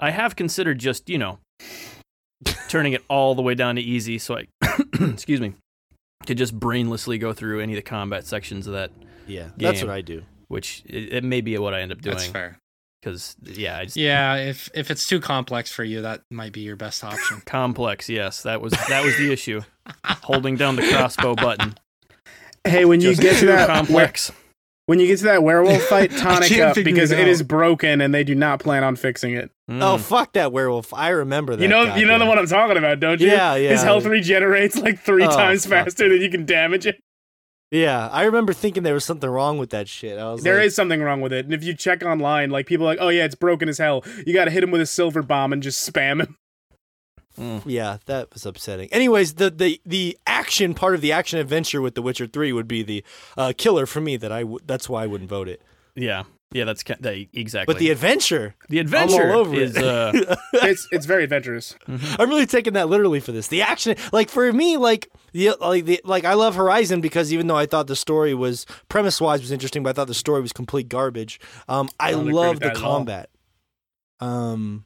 I 0.00 0.10
have 0.10 0.34
considered 0.36 0.78
just, 0.78 1.08
you 1.10 1.18
know, 1.18 1.38
turning 2.68 2.92
it 2.92 3.02
all 3.08 3.34
the 3.34 3.42
way 3.42 3.54
down 3.54 3.76
to 3.76 3.82
easy 3.82 4.18
so 4.18 4.38
I, 4.38 4.46
excuse 5.00 5.40
me, 5.40 5.54
to 6.26 6.34
just 6.34 6.58
brainlessly 6.58 7.18
go 7.20 7.32
through 7.32 7.60
any 7.60 7.72
of 7.72 7.76
the 7.76 7.82
combat 7.82 8.26
sections 8.26 8.66
of 8.66 8.74
that, 8.74 8.90
Yeah, 9.26 9.48
that's 9.56 9.82
what 9.82 9.90
I 9.90 10.00
do. 10.02 10.22
which 10.48 10.82
it, 10.86 11.12
it 11.14 11.24
may 11.24 11.40
be 11.40 11.56
what 11.58 11.74
I 11.74 11.80
end 11.80 11.92
up 11.92 12.00
doing. 12.00 12.14
That's 12.14 12.24
doing. 12.24 12.32
fair. 12.32 12.58
Because, 13.00 13.36
yeah, 13.44 13.78
I 13.78 13.84
just. 13.84 13.96
Yeah, 13.96 14.34
if 14.36 14.68
if 14.74 14.90
it's 14.90 15.06
too 15.06 15.20
complex 15.20 15.70
for 15.70 15.84
you, 15.84 16.02
that 16.02 16.22
might 16.30 16.52
be 16.52 16.60
your 16.60 16.76
best 16.76 17.04
option. 17.04 17.40
Complex, 17.46 18.08
yes. 18.08 18.42
That 18.42 18.60
was 18.60 18.72
that 18.88 19.04
was 19.04 19.16
the 19.18 19.32
issue. 19.32 19.62
Holding 20.04 20.56
down 20.56 20.76
the 20.76 20.82
crossbow 20.88 21.34
button. 21.36 21.74
Hey, 22.64 22.84
when 22.84 23.00
you 23.00 23.10
Just 23.10 23.22
get 23.22 23.36
to 23.38 23.46
that 23.46 23.68
complex. 23.68 24.32
when 24.86 24.98
you 25.00 25.06
get 25.06 25.18
to 25.18 25.24
that 25.26 25.42
werewolf 25.42 25.82
fight, 25.84 26.10
tonic 26.16 26.58
up 26.58 26.74
because 26.74 27.12
it 27.12 27.18
it 27.20 27.22
out. 27.22 27.28
is 27.28 27.42
broken 27.42 28.00
and 28.00 28.12
they 28.12 28.24
do 28.24 28.34
not 28.34 28.58
plan 28.60 28.82
on 28.84 28.96
fixing 28.96 29.34
it. 29.34 29.50
Mm. 29.70 29.80
Oh 29.82 29.96
fuck 29.98 30.32
that 30.32 30.50
werewolf! 30.52 30.92
I 30.92 31.10
remember 31.10 31.54
that. 31.54 31.62
you 31.62 31.68
know, 31.68 31.94
you 31.94 32.04
know 32.04 32.18
the 32.18 32.26
one 32.26 32.38
I'm 32.38 32.46
talking 32.46 32.76
about, 32.76 32.98
don't 33.00 33.20
you? 33.20 33.28
Yeah, 33.28 33.54
yeah. 33.54 33.70
His 33.70 33.82
health 33.82 34.04
regenerates 34.06 34.76
like 34.76 34.98
three 34.98 35.24
Oh, 35.24 35.30
times 35.30 35.64
fuck. 35.66 35.84
faster 35.86 36.08
than 36.08 36.20
you 36.20 36.30
can 36.30 36.44
damage 36.46 36.84
it. 36.86 37.00
Yeah, 37.70 38.08
I 38.08 38.24
remember 38.24 38.54
thinking 38.54 38.82
there 38.82 38.94
was 38.94 39.04
something 39.04 39.28
wrong 39.28 39.58
with 39.58 39.70
that 39.70 39.88
shit. 39.88 40.18
I 40.18 40.32
was 40.32 40.42
There 40.42 40.58
is 40.58 40.72
like, 40.72 40.76
something 40.76 41.02
wrong 41.02 41.20
with 41.20 41.32
it, 41.34 41.44
and 41.44 41.52
if 41.52 41.62
you 41.62 41.74
check 41.74 42.02
online, 42.02 42.50
like 42.50 42.66
people 42.66 42.86
are 42.86 42.90
like, 42.90 42.98
oh 43.00 43.10
yeah, 43.10 43.24
it's 43.24 43.34
broken 43.34 43.68
as 43.68 43.76
hell. 43.78 44.04
You 44.26 44.32
got 44.32 44.46
to 44.46 44.50
hit 44.50 44.62
him 44.64 44.70
with 44.70 44.80
a 44.80 44.86
silver 44.86 45.22
bomb 45.22 45.52
and 45.52 45.62
just 45.62 45.90
spam 45.90 46.22
him. 46.22 46.36
Mm. 47.38 47.62
Yeah, 47.66 47.98
that 48.06 48.32
was 48.32 48.44
upsetting. 48.46 48.88
Anyways, 48.92 49.34
the 49.34 49.50
the 49.50 49.80
the 49.86 50.18
action 50.26 50.74
part 50.74 50.94
of 50.94 51.02
the 51.02 51.12
action 51.12 51.38
adventure 51.38 51.80
with 51.80 51.94
The 51.94 52.02
Witcher 52.02 52.26
Three 52.26 52.52
would 52.52 52.66
be 52.66 52.82
the 52.82 53.04
uh, 53.36 53.52
killer 53.56 53.86
for 53.86 54.00
me. 54.00 54.16
That 54.16 54.32
I 54.32 54.40
w- 54.40 54.58
that's 54.66 54.88
why 54.88 55.04
I 55.04 55.06
wouldn't 55.06 55.30
vote 55.30 55.48
it. 55.48 55.62
Yeah. 55.94 56.24
Yeah, 56.50 56.64
that's 56.64 56.82
ki- 56.82 56.94
that, 57.00 57.14
exactly. 57.34 57.72
But 57.74 57.78
the 57.78 57.90
adventure, 57.90 58.54
the 58.70 58.78
adventure 58.78 59.24
I'm 59.24 59.32
all 59.32 59.38
over 59.40 59.54
is. 59.54 59.76
it. 59.76 59.84
Uh, 59.84 60.36
It's 60.54 60.88
it's 60.90 61.04
very 61.04 61.24
adventurous. 61.24 61.74
I'm 61.86 62.28
really 62.30 62.46
taking 62.46 62.72
that 62.72 62.88
literally 62.88 63.20
for 63.20 63.32
this. 63.32 63.48
The 63.48 63.60
action, 63.62 63.96
like 64.12 64.30
for 64.30 64.50
me, 64.52 64.78
like 64.78 65.10
the 65.32 65.50
like 65.60 65.84
the 65.84 66.00
like 66.04 66.24
I 66.24 66.32
love 66.34 66.54
Horizon 66.54 67.02
because 67.02 67.32
even 67.34 67.48
though 67.48 67.56
I 67.56 67.66
thought 67.66 67.86
the 67.86 67.94
story 67.96 68.32
was 68.32 68.64
premise 68.88 69.20
wise 69.20 69.40
was 69.42 69.52
interesting, 69.52 69.82
but 69.82 69.90
I 69.90 69.92
thought 69.92 70.06
the 70.06 70.14
story 70.14 70.40
was 70.40 70.54
complete 70.54 70.88
garbage. 70.88 71.38
Um, 71.68 71.90
I 72.00 72.12
don't 72.12 72.28
love 72.28 72.60
the 72.60 72.68
that 72.68 72.76
at 72.78 72.82
all. 72.82 72.96
combat. 72.98 73.28
Um, 74.20 74.84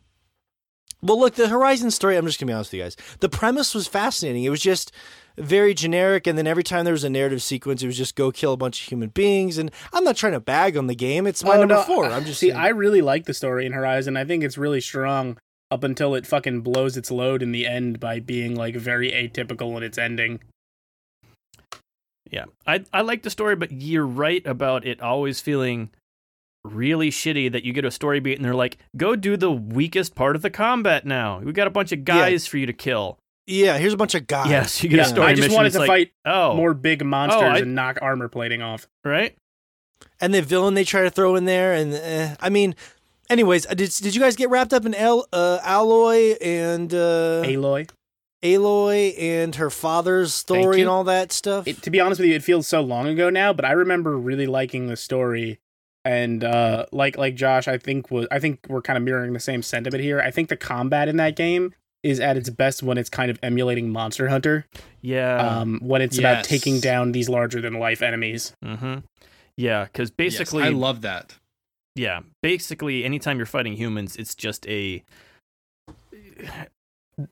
well, 1.01 1.19
look, 1.19 1.35
the 1.35 1.49
Horizon 1.49 1.91
story. 1.91 2.17
I'm 2.17 2.27
just 2.27 2.39
gonna 2.41 2.51
be 2.51 2.55
honest 2.55 2.73
with 2.73 2.79
you 2.79 2.85
guys. 2.85 2.97
The 3.21 3.29
premise 3.29 3.75
was 3.75 3.87
fascinating. 3.87 4.45
It 4.45 4.51
was 4.51 4.61
just 4.61 4.91
very 5.39 5.75
generic, 5.75 6.27
and 6.27 6.37
then 6.39 6.47
every 6.47 6.63
time 6.63 6.85
there 6.85 6.93
was 6.93 7.05
a 7.05 7.11
narrative 7.11 7.43
sequence, 7.43 7.83
it 7.83 7.87
was 7.87 7.97
just 7.97 8.15
go 8.17 8.31
kill 8.31 8.53
a 8.53 8.57
bunch 8.57 8.83
of 8.83 8.89
human 8.89 9.09
beings. 9.11 9.59
And 9.59 9.71
I'm 9.93 10.05
not 10.05 10.17
trying 10.17 10.33
to 10.35 10.41
bag 10.41 10.77
on 10.77 10.87
the 10.87 10.95
game. 10.95 11.27
It's 11.27 11.43
my 11.45 11.57
Oh, 11.57 11.61
number 11.61 11.75
no, 11.75 11.83
four. 11.83 12.07
I- 12.07 12.17
I'm 12.17 12.25
just 12.25 12.41
see. 12.41 12.49
saying- 12.51 12.61
I 12.61 12.69
really 12.69 13.01
like 13.03 13.25
the 13.27 13.35
story 13.35 13.67
in 13.67 13.73
Horizon. 13.73 14.17
I 14.17 14.25
think 14.25 14.45
it's 14.45 14.59
really 14.59 14.81
strong 14.81 15.39
up 15.71 15.85
until 15.85 16.15
it 16.15 16.27
fucking 16.27 16.61
blows 16.61 16.97
its 16.99 17.11
load 17.11 17.43
in 17.43 17.51
the 17.53 17.67
end 17.67 17.99
by 17.99 18.21
being 18.21 18.55
like 18.55 18.77
very 18.77 19.11
atypical 19.11 19.77
in 19.77 19.83
its 19.83 19.97
ending. 19.97 20.41
Yeah, 22.31 22.45
I 22.67 22.85
I 22.93 23.03
like 23.03 23.23
the 23.23 23.31
story, 23.31 23.57
but 23.57 23.73
you're 23.73 24.07
right 24.07 24.47
about 24.47 24.87
it 24.87 25.01
always 25.03 25.41
feeling 25.41 25.91
really 26.65 27.11
shitty 27.11 27.51
that 27.53 27.65
you 27.65 27.73
get 27.73 27.85
a 27.85 27.91
story 27.91 28.21
beat 28.21 28.37
and 28.37 28.45
they're 28.45 28.55
like, 28.55 28.79
"Go 28.97 29.17
do 29.17 29.37
the 29.37 29.51
weakest 29.51 30.15
part 30.15 30.37
of 30.37 30.43
the 30.43 30.49
combat 30.51 31.05
now. 31.05 31.41
We 31.41 31.53
got 31.53 31.67
a 31.67 31.71
bunch 31.71 31.93
of 31.93 32.05
guys 32.05 32.47
for 32.47 32.57
you 32.59 32.67
to 32.67 32.73
kill." 32.73 33.19
Yeah, 33.47 33.79
here's 33.79 33.93
a 33.93 33.97
bunch 33.97 34.15
of 34.15 34.27
guys. 34.27 34.51
Yes, 34.51 34.83
you 34.83 34.89
get 34.89 34.97
Yeah, 34.97 35.03
a 35.03 35.07
story 35.07 35.27
I 35.27 35.31
just 35.35 35.41
mission. 35.43 35.55
wanted 35.55 35.67
it's 35.69 35.75
to 35.77 35.81
like, 35.81 35.89
fight 35.89 36.13
oh, 36.25 36.55
more 36.55 36.75
big 36.75 37.05
monsters 37.05 37.43
I- 37.43 37.59
and 37.59 37.75
knock 37.75 37.99
armor 38.03 38.29
plating 38.29 38.63
off. 38.63 38.87
right? 39.05 39.37
and 40.21 40.33
the 40.35 40.43
villain 40.43 40.75
they 40.75 40.85
try 40.85 41.03
to 41.03 41.11
throw 41.11 41.37
in 41.37 41.45
there, 41.45 41.73
and 41.75 41.95
uh, 41.95 42.37
I 42.41 42.49
mean, 42.49 42.75
anyways, 43.31 43.67
uh, 43.67 43.75
did 43.75 43.91
did 43.91 44.15
you 44.15 44.21
guys 44.21 44.37
get 44.37 44.51
wrapped 44.51 44.73
up 44.73 44.85
in 44.87 44.95
El, 44.95 45.27
uh, 45.33 45.59
Alloy 45.63 46.35
and 46.41 46.93
uh, 46.93 47.43
Aloy. 47.45 47.89
Aloy 48.43 49.15
and 49.19 49.55
her 49.57 49.71
father's 49.71 50.35
story 50.35 50.81
and 50.81 50.91
all 50.91 51.05
that 51.05 51.31
stuff? 51.33 51.67
It, 51.69 51.83
to 51.83 51.91
be 51.91 52.01
honest 52.01 52.21
with 52.21 52.29
you, 52.29 52.35
it 52.35 52.43
feels 52.43 52.67
so 52.67 52.81
long 52.81 53.07
ago 53.07 53.31
now, 53.31 53.53
but 53.53 53.65
I 53.65 53.73
remember 53.73 54.17
really 54.19 54.47
liking 54.47 54.89
the 54.89 54.97
story. 54.97 55.61
And 56.05 56.43
uh, 56.43 56.87
like 56.91 57.17
like 57.17 57.37
Josh, 57.37 57.69
I 57.69 57.79
think 57.79 58.11
was 58.11 58.27
I 58.33 58.41
think 58.41 58.67
we're 58.69 58.83
kind 58.83 58.97
of 58.97 59.05
mirroring 59.05 59.33
the 59.35 59.39
same 59.41 59.63
sentiment 59.63 60.03
here. 60.03 60.21
I 60.21 60.33
think 60.33 60.49
the 60.49 60.57
combat 60.57 61.09
in 61.09 61.17
that 61.19 61.37
game 61.37 61.73
is 62.03 62.19
at 62.21 62.37
its 62.37 62.51
best 62.51 62.83
when 62.83 62.99
it's 62.99 63.09
kind 63.11 63.31
of 63.31 63.39
emulating 63.43 63.91
Monster 63.91 64.29
Hunter. 64.29 64.67
Yeah. 65.01 65.37
um, 65.37 65.79
when 65.83 66.03
it's 66.03 66.19
about 66.19 66.45
taking 66.45 66.81
down 66.81 67.13
these 67.13 67.29
larger 67.29 67.61
than 67.61 67.75
life 67.75 68.03
enemies. 68.03 68.55
mm-hmm. 68.65 68.99
Yeah, 69.57 69.85
because 69.85 70.09
Yes, 70.09 70.15
basically, 70.17 70.63
I 70.65 70.69
love 70.71 71.03
that. 71.03 71.35
yeah, 71.95 72.21
basically, 72.43 73.05
anytime 73.05 73.37
you're 73.37 73.47
fighting 73.47 73.75
humans, 73.77 74.17
it's 74.17 74.35
just 74.35 74.67
a 74.67 75.03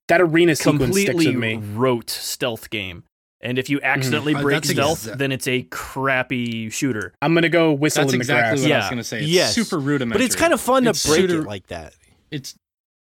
That 0.09 0.21
arena 0.21 0.55
sequence 0.55 0.93
sticks 0.93 1.09
completely 1.11 1.27
with 1.29 1.37
me. 1.37 1.57
rote 1.75 2.11
stealth 2.11 2.71
game. 2.71 3.05
And 3.41 3.59
if 3.59 3.71
you 3.71 3.81
accidentally 3.83 4.35
Uh, 4.35 4.43
break 4.43 4.57
that's 4.57 4.69
stealth, 4.71 5.05
exa- 5.07 5.17
then 5.17 5.33
it's 5.33 5.49
a 5.49 5.63
crappy 5.71 6.69
shooter. 6.69 7.15
I'm 7.23 7.33
gonna 7.33 7.49
go 7.49 7.73
whistle 7.73 8.03
That's 8.03 8.13
in 8.13 8.19
the 8.19 8.23
exactly 8.23 8.59
grass. 8.61 8.69
what 8.69 8.73
I 8.73 8.79
was 8.79 8.91
gonna 8.91 9.05
say. 9.05 9.21
It's 9.21 9.29
Yes. 9.29 9.55
super 9.55 9.79
rudimentary, 9.79 10.19
but 10.19 10.25
it's 10.27 10.37
kind 10.37 10.53
of 10.53 10.61
fun 10.61 10.87
It's 10.87 11.03
to 11.03 11.09
break 11.09 11.21
pseudo- 11.23 11.41
it 11.41 11.47
like 11.47 11.67
that. 11.69 11.95
it's 12.31 12.55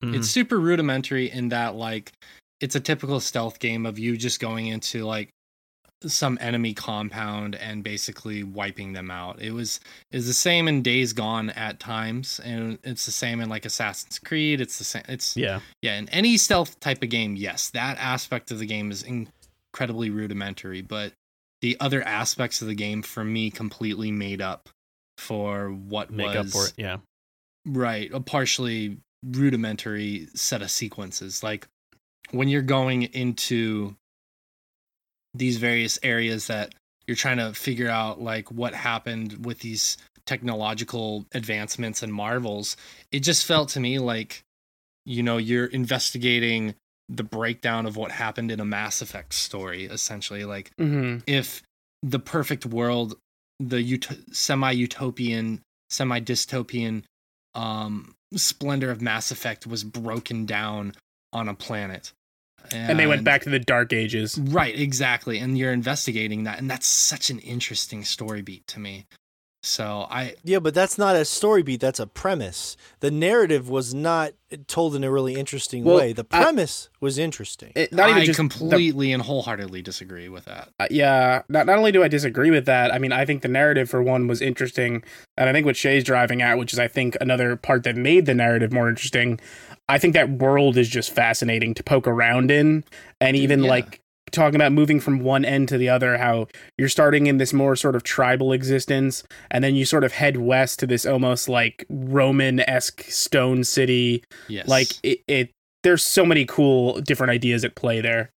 Mhm. 0.02 0.16
it's 0.16 0.28
super 0.28 0.58
rudimentary 0.58 1.30
in 1.30 1.48
that 1.50 1.74
like 1.74 2.12
it's 2.60 2.74
a 2.74 2.80
typical 2.80 3.20
stealth 3.20 3.58
game 3.58 3.86
of 3.86 3.98
you 3.98 4.16
just 4.16 4.40
going 4.40 4.66
into 4.68 5.04
like 5.04 5.30
some 6.04 6.36
enemy 6.40 6.74
compound 6.74 7.54
and 7.54 7.84
basically 7.84 8.42
wiping 8.42 8.92
them 8.92 9.10
out. 9.10 9.40
It 9.40 9.52
was 9.52 9.80
is 10.10 10.26
the 10.26 10.32
same 10.34 10.66
in 10.68 10.82
Days 10.82 11.12
Gone 11.12 11.50
at 11.50 11.78
times, 11.78 12.40
and 12.40 12.78
it's 12.82 13.06
the 13.06 13.12
same 13.12 13.40
in 13.40 13.48
like 13.48 13.64
Assassin's 13.64 14.18
Creed. 14.18 14.60
It's 14.60 14.78
the 14.78 14.84
same. 14.84 15.02
It's 15.08 15.36
yeah. 15.36 15.60
yeah, 15.80 15.96
in 15.98 16.08
any 16.08 16.36
stealth 16.36 16.78
type 16.80 17.02
of 17.02 17.08
game, 17.08 17.36
yes, 17.36 17.70
that 17.70 17.98
aspect 17.98 18.50
of 18.50 18.58
the 18.58 18.66
game 18.66 18.90
is 18.90 19.04
incredibly 19.04 20.10
rudimentary, 20.10 20.82
but 20.82 21.12
the 21.60 21.76
other 21.78 22.02
aspects 22.02 22.60
of 22.60 22.68
the 22.68 22.74
game 22.74 23.02
for 23.02 23.24
me 23.24 23.50
completely 23.50 24.10
made 24.10 24.40
up 24.40 24.68
for 25.18 25.70
what 25.70 26.10
Make 26.10 26.26
was 26.28 26.36
up 26.36 26.46
for 26.48 26.66
it. 26.66 26.72
Yeah. 26.76 26.96
right 27.64 28.10
partially 28.26 28.98
rudimentary 29.24 30.28
set 30.34 30.62
of 30.62 30.70
sequences. 30.70 31.42
Like 31.42 31.68
when 32.30 32.48
you're 32.48 32.62
going 32.62 33.02
into 33.02 33.96
these 35.34 35.56
various 35.56 35.98
areas 36.02 36.46
that 36.48 36.74
you're 37.06 37.16
trying 37.16 37.38
to 37.38 37.52
figure 37.54 37.88
out 37.88 38.20
like 38.20 38.50
what 38.50 38.74
happened 38.74 39.44
with 39.44 39.60
these 39.60 39.96
technological 40.24 41.26
advancements 41.32 42.00
and 42.00 42.14
marvels 42.14 42.76
it 43.10 43.20
just 43.20 43.44
felt 43.44 43.70
to 43.70 43.80
me 43.80 43.98
like 43.98 44.44
you 45.04 45.20
know 45.20 45.36
you're 45.36 45.66
investigating 45.66 46.74
the 47.08 47.22
breakdown 47.22 47.86
of 47.86 47.96
what 47.96 48.10
happened 48.10 48.50
in 48.50 48.60
a 48.60 48.64
mass 48.64 49.02
effect 49.02 49.34
story 49.34 49.84
essentially. 49.84 50.44
Like 50.44 50.72
hmm 50.78 51.18
if 51.26 51.62
the 52.02 52.18
perfect 52.18 52.66
world, 52.66 53.16
the 53.60 53.94
ut- 53.94 54.34
semi-utopian, 54.34 55.60
semi-dystopian 55.90 57.04
um, 57.54 58.14
splendor 58.38 58.90
of 58.90 59.00
Mass 59.00 59.30
Effect 59.30 59.66
was 59.66 59.84
broken 59.84 60.46
down 60.46 60.92
on 61.32 61.48
a 61.48 61.54
planet. 61.54 62.12
And 62.70 62.98
they 62.98 63.06
went 63.06 63.24
back 63.24 63.42
to 63.42 63.50
the 63.50 63.58
dark 63.58 63.92
ages. 63.92 64.38
Right, 64.38 64.78
exactly. 64.78 65.38
And 65.38 65.58
you're 65.58 65.72
investigating 65.72 66.44
that 66.44 66.58
and 66.58 66.70
that's 66.70 66.86
such 66.86 67.28
an 67.30 67.38
interesting 67.40 68.04
story 68.04 68.42
beat 68.42 68.66
to 68.68 68.78
me. 68.78 69.06
So 69.64 70.06
I 70.10 70.34
Yeah, 70.42 70.58
but 70.58 70.74
that's 70.74 70.98
not 70.98 71.14
a 71.14 71.24
story 71.24 71.62
beat. 71.62 71.80
That's 71.80 72.00
a 72.00 72.06
premise. 72.06 72.76
The 73.00 73.10
narrative 73.12 73.68
was 73.68 73.94
not 73.94 74.32
told 74.66 74.94
in 74.96 75.04
a 75.04 75.10
really 75.10 75.36
interesting 75.36 75.84
Well, 75.84 75.96
way. 75.98 76.12
The 76.12 76.26
I- 76.32 76.42
premise 76.42 76.88
was 77.00 77.16
interesting. 77.16 77.72
It, 77.76 77.92
not 77.92 78.10
even 78.10 78.22
I 78.22 78.24
just 78.26 78.36
the- 78.36 78.42
completely 78.48 79.12
and 79.12 79.22
wholeheartedly 79.22 79.80
disagree 79.82 80.28
with 80.28 80.44
that. 80.46 80.68
Uh, 80.80 80.88
yeah, 80.90 81.42
not, 81.48 81.66
not 81.66 81.78
only 81.78 81.92
do 81.92 82.02
I 82.02 82.08
disagree 82.08 82.50
with 82.50 82.66
that, 82.66 82.92
I 82.92 82.98
mean, 82.98 83.12
I 83.12 83.24
think 83.24 83.42
the 83.42 83.48
narrative 83.48 83.88
for 83.88 84.02
one 84.02 84.26
was 84.26 84.42
interesting. 84.42 85.02
And 85.38 85.48
I 85.48 85.52
think 85.52 85.64
what 85.64 85.76
Shay's 85.76 86.04
driving 86.04 86.42
at, 86.42 86.58
which 86.58 86.72
is, 86.72 86.78
I 86.80 86.88
think, 86.88 87.16
another 87.20 87.54
part 87.56 87.84
that 87.84 87.96
made 87.96 88.26
the 88.26 88.34
narrative 88.34 88.72
more 88.72 88.88
interesting, 88.88 89.40
I 89.88 89.96
think 89.98 90.12
that 90.14 90.28
world 90.28 90.76
is 90.76 90.88
just 90.88 91.14
fascinating 91.14 91.72
to 91.74 91.82
poke 91.82 92.06
around 92.06 92.50
in. 92.50 92.84
And 93.20 93.36
even 93.36 93.62
Yeah. 93.64 93.70
like 93.70 94.00
talking 94.32 94.56
about 94.56 94.72
moving 94.72 94.98
from 94.98 95.20
one 95.20 95.44
end 95.44 95.68
to 95.68 95.78
the 95.78 95.88
other, 95.88 96.18
how 96.18 96.48
you're 96.76 96.88
starting 96.88 97.26
in 97.26 97.38
this 97.38 97.52
more 97.52 97.76
sort 97.76 97.94
of 97.94 98.02
tribal 98.02 98.52
existence, 98.52 99.22
and 99.50 99.62
then 99.62 99.74
you 99.74 99.84
sort 99.84 100.04
of 100.04 100.12
head 100.12 100.38
west 100.38 100.80
to 100.80 100.86
this 100.86 101.06
almost 101.06 101.48
like 101.48 101.86
Roman 101.88 102.60
esque 102.60 103.02
stone 103.02 103.62
city. 103.62 104.24
Yes. 104.48 104.66
Like, 104.66 104.88
it, 105.02 105.20
it, 105.28 105.50
there's 105.82 106.02
so 106.02 106.24
many 106.24 106.44
cool 106.44 107.00
different 107.00 107.30
ideas 107.30 107.64
at 107.64 107.74
play 107.74 108.00
there. 108.00 108.30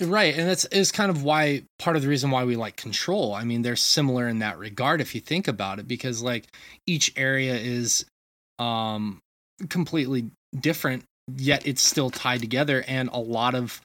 Right, 0.00 0.38
and 0.38 0.48
that's 0.48 0.64
is 0.66 0.92
kind 0.92 1.10
of 1.10 1.24
why 1.24 1.64
part 1.80 1.96
of 1.96 2.02
the 2.02 2.08
reason 2.08 2.30
why 2.30 2.44
we 2.44 2.54
like 2.54 2.76
control. 2.76 3.34
I 3.34 3.42
mean, 3.42 3.62
they're 3.62 3.74
similar 3.74 4.28
in 4.28 4.38
that 4.38 4.56
regard 4.56 5.00
if 5.00 5.12
you 5.12 5.20
think 5.20 5.48
about 5.48 5.80
it, 5.80 5.88
because 5.88 6.22
like 6.22 6.44
each 6.86 7.12
area 7.16 7.56
is 7.56 8.04
um 8.60 9.18
completely 9.68 10.30
different, 10.56 11.02
yet 11.36 11.66
it's 11.66 11.82
still 11.82 12.10
tied 12.10 12.38
together, 12.38 12.84
and 12.86 13.10
a 13.12 13.18
lot 13.18 13.56
of 13.56 13.80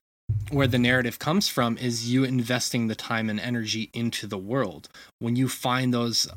where 0.51 0.67
the 0.67 0.77
narrative 0.77 1.19
comes 1.19 1.47
from 1.47 1.77
is 1.77 2.11
you 2.11 2.23
investing 2.23 2.87
the 2.87 2.95
time 2.95 3.29
and 3.29 3.39
energy 3.39 3.89
into 3.93 4.27
the 4.27 4.37
world. 4.37 4.89
When 5.19 5.35
you 5.35 5.49
find 5.49 5.93
those 5.93 6.27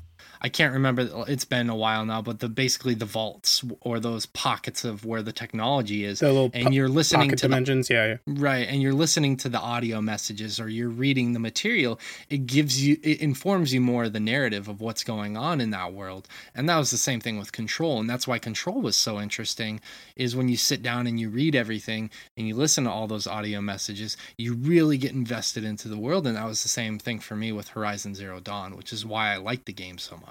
I 0.41 0.49
can't 0.49 0.73
remember 0.73 1.09
it's 1.29 1.45
been 1.45 1.69
a 1.71 1.77
while 1.77 2.05
now, 2.05 2.23
but 2.23 2.41
the 2.41 2.49
basically 2.49 2.95
the 2.95 3.05
vaults 3.05 3.65
or 3.81 4.01
those 4.01 4.27
pockets 4.27 4.85
of 4.85 5.05
where 5.05 5.23
the 5.23 5.33
technology 5.33 6.05
is 6.05 6.21
The 6.21 6.29
little 6.33 6.51
and 6.55 6.67
po- 6.67 6.71
you're 6.71 6.89
listening 6.89 7.31
to 7.31 7.37
the 7.37 7.43
dimensions. 7.43 7.89
yeah, 7.91 8.07
yeah. 8.07 8.17
Right, 8.27 8.69
and 8.69 8.83
you're 8.83 8.93
listening 8.95 9.37
to 9.39 9.49
the 9.49 9.59
audio 9.61 10.01
messages 10.01 10.59
or 10.61 10.69
you're 10.69 10.89
reading 10.89 11.33
the 11.33 11.39
material, 11.41 11.99
it 12.31 12.47
gives 12.47 12.85
you 12.85 12.99
it 13.03 13.21
informs 13.21 13.73
you 13.73 13.81
more 13.81 14.05
of 14.05 14.13
the 14.13 14.21
narrative 14.21 14.69
of 14.69 14.81
what's 14.81 15.05
going 15.05 15.37
on 15.37 15.61
in 15.61 15.71
that 15.71 15.93
world. 15.93 16.29
And 16.55 16.69
that 16.69 16.77
was 16.79 16.91
the 16.91 16.99
same 16.99 17.21
thing 17.21 17.39
with 17.39 17.53
Control, 17.53 18.01
and 18.01 18.09
that's 18.09 18.27
why 18.29 18.39
Control 18.39 18.81
was 18.81 18.97
so 18.97 19.21
interesting 19.21 19.81
is 20.17 20.35
when 20.37 20.49
you 20.49 20.57
sit 20.57 20.83
down 20.83 21.07
and 21.07 21.19
you 21.21 21.29
read 21.29 21.55
everything 21.55 22.11
and 22.37 22.47
you 22.49 22.55
listen 22.55 22.85
to 22.85 22.91
all 22.91 23.07
those 23.07 23.27
audio 23.27 23.61
messages, 23.61 24.17
you 24.37 24.55
really 24.55 24.99
get 24.99 25.13
invested 25.13 25.65
into 25.65 25.89
the 25.89 25.99
world 25.99 26.27
and 26.27 26.37
that 26.37 26.47
was 26.47 26.63
the 26.63 26.69
same 26.69 26.99
thing 26.99 27.19
for 27.21 27.37
me 27.37 27.53
with 27.53 27.69
Horizon 27.69 28.15
Zero 28.15 28.41
Dawn, 28.41 28.77
which 28.77 28.93
is 28.93 29.05
why 29.07 29.33
I 29.33 29.37
like 29.37 29.65
the 29.65 29.73
game 29.73 29.99
so 29.99 30.17
much. 30.17 30.26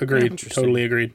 Agreed. 0.00 0.38
Totally 0.38 0.84
agreed. 0.84 1.14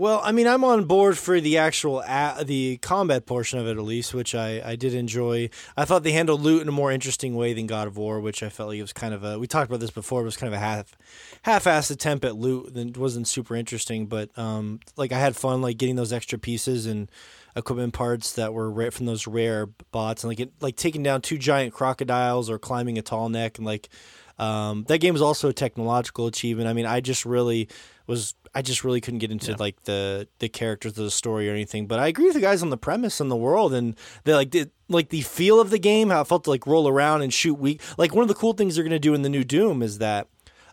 Well, 0.00 0.20
I 0.22 0.30
mean, 0.30 0.46
I'm 0.46 0.62
on 0.62 0.84
board 0.84 1.18
for 1.18 1.40
the 1.40 1.58
actual 1.58 2.00
a- 2.06 2.44
the 2.44 2.76
combat 2.76 3.26
portion 3.26 3.58
of 3.58 3.66
it 3.66 3.72
at 3.76 3.82
least, 3.82 4.14
which 4.14 4.32
I, 4.32 4.62
I 4.64 4.76
did 4.76 4.94
enjoy. 4.94 5.50
I 5.76 5.84
thought 5.84 6.04
they 6.04 6.12
handled 6.12 6.40
loot 6.40 6.62
in 6.62 6.68
a 6.68 6.72
more 6.72 6.92
interesting 6.92 7.34
way 7.34 7.52
than 7.52 7.66
God 7.66 7.88
of 7.88 7.96
War, 7.96 8.20
which 8.20 8.44
I 8.44 8.48
felt 8.48 8.68
like 8.68 8.78
it 8.78 8.82
was 8.82 8.92
kind 8.92 9.12
of 9.12 9.24
a. 9.24 9.40
We 9.40 9.48
talked 9.48 9.68
about 9.68 9.80
this 9.80 9.90
before. 9.90 10.20
It 10.20 10.26
was 10.26 10.36
kind 10.36 10.54
of 10.54 10.56
a 10.56 10.62
half 10.62 10.96
half-assed 11.42 11.90
attempt 11.90 12.24
at 12.24 12.36
loot 12.36 12.74
that 12.74 12.96
wasn't 12.96 13.26
super 13.26 13.56
interesting, 13.56 14.06
but 14.06 14.30
um, 14.38 14.78
like 14.96 15.10
I 15.10 15.18
had 15.18 15.34
fun 15.34 15.62
like 15.62 15.78
getting 15.78 15.96
those 15.96 16.12
extra 16.12 16.38
pieces 16.38 16.86
and 16.86 17.10
equipment 17.56 17.92
parts 17.92 18.34
that 18.34 18.54
were 18.54 18.70
right 18.70 18.92
from 18.92 19.06
those 19.06 19.26
rare 19.26 19.66
bots, 19.90 20.22
and 20.22 20.28
like 20.28 20.38
it, 20.38 20.52
like 20.60 20.76
taking 20.76 21.02
down 21.02 21.22
two 21.22 21.38
giant 21.38 21.74
crocodiles 21.74 22.48
or 22.48 22.56
climbing 22.60 22.98
a 22.98 23.02
tall 23.02 23.28
neck, 23.28 23.58
and 23.58 23.66
like 23.66 23.88
um, 24.38 24.84
that 24.88 24.98
game 24.98 25.12
was 25.14 25.22
also 25.22 25.48
a 25.48 25.52
technological 25.52 26.26
achievement. 26.26 26.68
I 26.68 26.72
mean, 26.72 26.86
I 26.86 27.00
just 27.00 27.24
really 27.24 27.68
was 28.06 28.34
I 28.54 28.62
just 28.62 28.84
really 28.84 29.00
couldn't 29.00 29.18
get 29.18 29.30
into 29.30 29.50
Yeah. 29.50 29.56
like 29.58 29.82
the 29.84 30.28
the 30.38 30.48
characters 30.48 30.92
of 30.92 31.04
the 31.04 31.10
story 31.10 31.48
or 31.48 31.52
anything. 31.52 31.86
But 31.86 31.98
I 31.98 32.06
agree 32.08 32.24
with 32.26 32.34
the 32.34 32.40
guys 32.40 32.62
on 32.62 32.70
the 32.70 32.76
premise 32.78 33.20
and 33.20 33.30
the 33.30 33.36
world 33.36 33.74
and 33.74 33.96
the 34.24 34.34
like 34.34 34.50
the 34.52 34.70
like 34.88 35.08
the 35.10 35.20
feel 35.22 35.60
of 35.60 35.70
the 35.70 35.78
game, 35.78 36.10
how 36.10 36.20
it 36.22 36.26
felt 36.28 36.44
to 36.44 36.50
like 36.50 36.66
roll 36.66 36.88
around 36.88 37.22
and 37.22 37.32
shoot 37.34 37.54
weak. 37.54 37.82
Like 37.98 38.14
one 38.14 38.22
of 38.22 38.28
the 38.28 38.34
cool 38.34 38.52
things 38.54 38.74
they're 38.74 38.84
gonna 38.84 38.98
do 38.98 39.14
in 39.14 39.22
the 39.22 39.28
new 39.28 39.44
Doom 39.44 39.82
is 39.82 39.98
that 39.98 40.28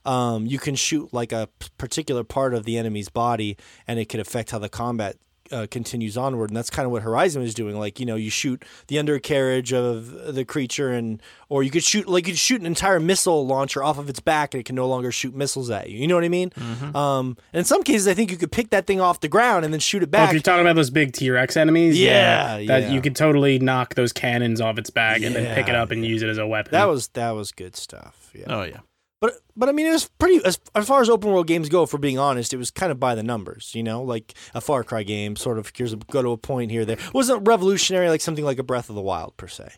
um, 0.06 0.46
you 0.46 0.60
can 0.60 0.76
shoot 0.76 1.12
like 1.14 1.32
a 1.32 1.50
particular 1.80 2.24
part 2.24 2.54
of 2.54 2.64
the 2.66 2.78
enemy's 2.78 3.10
body, 3.10 3.58
and 3.88 4.00
it 4.00 4.06
could 4.06 4.20
affect 4.20 4.52
how 4.52 4.60
the 4.60 4.70
combat 4.70 5.16
uh, 5.52 5.68
continues 5.70 6.18
onward. 6.18 6.50
And 6.50 6.58
that's 6.58 6.70
kind 6.70 6.86
of 6.86 6.92
what 6.92 7.04
Horizon 7.04 7.42
is 7.44 7.54
doing. 7.54 7.78
Like 7.78 8.00
you 8.00 8.06
know, 8.06 8.16
you 8.16 8.30
shoot 8.30 8.64
the 8.88 8.98
undercarriage 9.00 9.74
of 9.74 10.34
the 10.36 10.46
creature, 10.46 10.92
and 10.92 11.22
or 11.50 11.64
you 11.64 11.72
could 11.72 11.84
shoot 11.84 12.08
like 12.08 12.28
you 12.28 12.34
could 12.34 12.40
shoot 12.40 12.60
an 12.62 12.66
entire 12.68 13.00
missile 13.00 13.46
launcher 13.46 13.84
off 13.84 13.98
of 13.98 14.10
its 14.10 14.20
back, 14.20 14.54
and 14.54 14.60
it 14.62 14.64
can 14.66 14.76
no 14.76 14.88
longer 14.88 15.12
shoot 15.12 15.36
missiles 15.36 15.70
at 15.70 15.90
you. 15.90 15.98
You 16.00 16.08
know 16.08 16.16
what 16.16 16.24
I 16.24 16.30
mean? 16.30 16.50
Mm-hmm. 16.52 16.96
Um, 16.96 17.38
and 17.54 17.60
in 17.60 17.66
some 17.66 17.84
cases, 17.84 18.08
I 18.08 18.14
think 18.14 18.32
you 18.32 18.38
could 18.38 18.52
pick 18.52 18.70
that 18.72 18.88
thing 18.88 19.00
off 19.02 19.20
the 19.20 19.28
ground 19.28 19.66
and 19.66 19.74
then 19.74 19.80
shoot 19.80 20.04
it 20.04 20.12
Well, 20.12 20.26
if 20.26 20.34
you're 20.34 20.42
talking 20.42 20.62
about 20.62 20.76
those 20.76 20.90
big 20.90 21.14
T 21.14 21.30
Rex 21.30 21.56
enemies, 21.58 22.00
Yeah, 22.00 22.58
that 22.66 22.84
yeah. 22.84 22.90
you 22.92 23.02
could 23.02 23.16
totally 23.16 23.60
knock 23.60 23.96
those 23.96 24.12
cannons 24.14 24.62
off 24.62 24.78
its 24.78 24.90
back 24.90 25.22
and 25.22 25.36
then 25.36 25.54
pick 25.56 25.68
it 25.70 25.76
up 25.76 25.92
and 25.92 26.06
use 26.06 26.22
it 26.22 26.30
as 26.30 26.38
a 26.38 26.48
weapon. 26.48 26.72
that 26.72 26.86
was 26.86 27.08
that 27.10 27.32
was 27.32 27.52
good 27.52 27.76
stuff. 27.76 28.32
Yeah. 28.34 28.46
Oh 28.48 28.64
yeah. 28.64 28.80
But 29.22 29.40
but 29.56 29.70
I 29.70 29.72
mean, 29.72 29.88
it 29.88 29.92
was 29.92 30.10
pretty 30.20 30.44
as, 30.46 30.60
as 30.76 30.88
far 30.88 31.02
as 31.02 31.10
open 31.10 31.32
world 31.32 31.48
games 31.48 31.70
go. 31.70 31.86
For 31.86 31.98
being 31.98 32.20
honest, 32.20 32.54
it 32.54 32.58
was 32.58 32.70
kind 32.72 32.92
of 32.92 33.00
by 33.00 33.16
the 33.16 33.24
numbers. 33.24 33.74
You 33.74 33.82
know, 33.84 34.04
like 34.04 34.34
a 34.54 34.62
Far 34.62 34.84
Cry 34.84 35.04
game, 35.04 35.36
sort 35.36 35.58
of 35.58 35.72
here's 35.76 35.94
a 35.94 35.98
go 35.98 36.22
to 36.22 36.32
a 36.32 36.38
point 36.38 36.72
here. 36.72 36.86
There 36.86 36.98
it 36.98 37.14
wasn't 37.14 37.48
revolutionary 37.48 38.10
like 38.10 38.22
something 38.22 38.46
like 38.46 38.60
a 38.60 38.64
Breath 38.64 38.90
of 38.90 38.96
the 38.96 39.02
Wild 39.02 39.36
per 39.38 39.48
se. 39.48 39.70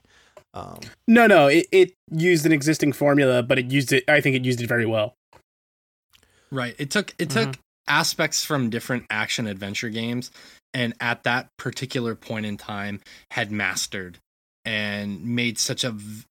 Um, 0.53 0.79
no, 1.07 1.27
no. 1.27 1.47
It, 1.47 1.67
it 1.71 1.93
used 2.11 2.45
an 2.45 2.51
existing 2.51 2.93
formula, 2.93 3.43
but 3.43 3.59
it 3.59 3.65
used 3.71 3.93
it. 3.93 4.03
I 4.07 4.21
think 4.21 4.35
it 4.35 4.43
used 4.43 4.59
it 4.59 4.67
very 4.67 4.85
well. 4.87 5.13
Right. 6.51 6.75
It 6.79 6.89
took 6.89 7.13
it 7.19 7.29
Mhm. 7.29 7.33
took 7.33 7.59
aspects 7.87 8.43
from 8.43 8.69
different 8.69 9.05
action 9.09 9.47
adventure 9.47 9.89
games 9.89 10.29
and 10.73 10.93
at 10.99 11.23
that 11.23 11.47
particular 11.57 12.15
point 12.15 12.45
in 12.45 12.57
time 12.57 12.99
had 13.31 13.49
mastered 13.51 14.17
and 14.65 15.23
made 15.23 15.57
such 15.57 15.83
a 15.85 15.91
v- 15.91 16.23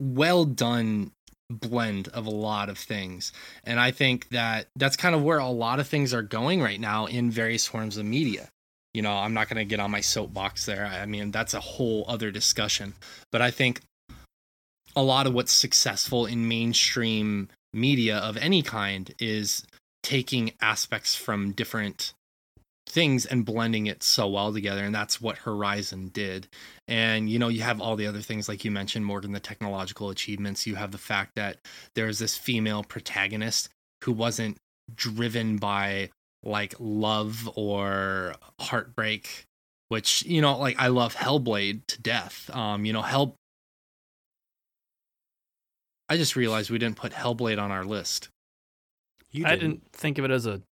well 0.00 0.44
done 0.44 1.12
blend 1.50 2.08
of 2.08 2.26
a 2.26 2.30
lot 2.30 2.68
of 2.68 2.78
things. 2.78 3.32
And 3.64 3.80
I 3.80 3.90
think 3.90 4.28
that 4.30 4.68
that's 4.76 4.96
kind 4.96 5.14
of 5.14 5.22
where 5.22 5.38
a 5.38 5.48
lot 5.48 5.80
of 5.80 5.88
things 5.88 6.12
are 6.12 6.22
going 6.22 6.60
right 6.60 6.80
now 6.80 7.06
in 7.06 7.30
various 7.30 7.66
forms 7.66 7.96
of 7.96 8.04
media. 8.04 8.48
You 8.94 9.02
know, 9.02 9.12
I'm 9.12 9.34
not 9.34 9.48
going 9.48 9.58
to 9.58 9.64
get 9.64 9.80
on 9.80 9.90
my 9.90 10.00
soapbox 10.00 10.66
there. 10.66 10.86
I 10.86 11.06
mean, 11.06 11.30
that's 11.30 11.54
a 11.54 11.60
whole 11.60 12.04
other 12.08 12.30
discussion. 12.30 12.94
But 13.30 13.42
I 13.42 13.50
think 13.50 13.80
a 14.96 15.02
lot 15.02 15.26
of 15.26 15.34
what's 15.34 15.52
successful 15.52 16.26
in 16.26 16.48
mainstream 16.48 17.48
media 17.72 18.16
of 18.18 18.36
any 18.36 18.62
kind 18.62 19.14
is 19.18 19.64
taking 20.02 20.52
aspects 20.60 21.14
from 21.14 21.52
different 21.52 22.14
things 22.88 23.26
and 23.26 23.44
blending 23.44 23.86
it 23.86 24.02
so 24.02 24.26
well 24.28 24.52
together 24.52 24.84
and 24.84 24.94
that's 24.94 25.20
what 25.20 25.38
horizon 25.38 26.08
did. 26.08 26.48
And 26.86 27.28
you 27.28 27.38
know 27.38 27.48
you 27.48 27.62
have 27.62 27.80
all 27.80 27.96
the 27.96 28.06
other 28.06 28.20
things 28.20 28.48
like 28.48 28.64
you 28.64 28.70
mentioned 28.70 29.04
morgan 29.04 29.32
the 29.32 29.40
technological 29.40 30.10
achievements. 30.10 30.66
You 30.66 30.76
have 30.76 30.92
the 30.92 30.98
fact 30.98 31.32
that 31.36 31.58
there's 31.94 32.18
this 32.18 32.36
female 32.36 32.82
protagonist 32.82 33.68
who 34.04 34.12
wasn't 34.12 34.56
driven 34.94 35.56
by 35.58 36.10
like 36.42 36.74
love 36.78 37.48
or 37.56 38.34
heartbreak 38.60 39.44
which 39.88 40.22
you 40.24 40.40
know 40.40 40.56
like 40.58 40.76
i 40.78 40.86
love 40.88 41.14
hellblade 41.14 41.86
to 41.88 42.00
death. 42.00 42.48
Um 42.54 42.84
you 42.84 42.92
know 42.92 43.02
hell 43.02 43.34
i 46.08 46.16
just 46.16 46.36
realized 46.36 46.70
we 46.70 46.78
didn't 46.78 46.96
put 46.96 47.12
hellblade 47.12 47.60
on 47.60 47.70
our 47.70 47.84
list. 47.84 48.28
You 49.30 49.44
I 49.46 49.56
didn't. 49.56 49.82
think 49.92 50.18
of 50.18 50.24
it 50.24 50.30
as 50.30 50.46
a 50.46 50.62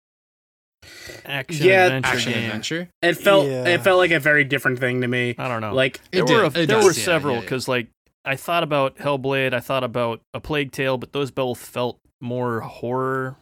action 1.24 1.66
Yeah, 1.66 1.84
adventure 1.86 2.08
action 2.08 2.32
game. 2.32 2.44
adventure 2.44 2.88
It 3.02 3.14
felt 3.14 3.46
Yeah. 3.46 3.64
it 3.66 3.82
felt 3.82 3.98
like 3.98 4.10
a 4.10 4.20
very 4.20 4.44
different 4.44 4.78
thing 4.78 5.00
to 5.02 5.08
me. 5.08 5.34
I 5.38 5.48
don't 5.48 5.60
know. 5.60 5.74
Like 5.74 6.00
there 6.10 6.24
It 6.24 6.30
were 6.30 6.42
a, 6.42 6.46
It 6.46 6.52
there 6.54 6.66
does. 6.66 6.84
were 6.84 6.90
Yeah, 6.92 7.04
several 7.04 7.34
yeah, 7.34 7.40
yeah. 7.40 7.44
because 7.46 7.68
like 7.68 7.88
I 8.24 8.36
thought 8.36 8.62
about 8.62 8.96
Hellblade, 8.96 9.54
I 9.54 9.60
thought 9.60 9.84
about 9.84 10.20
A 10.34 10.40
Plague 10.40 10.72
Tale, 10.72 10.98
but 10.98 11.12
those 11.12 11.30
both 11.30 11.58
felt 11.58 11.98
more 12.20 12.60
horror 12.60 13.36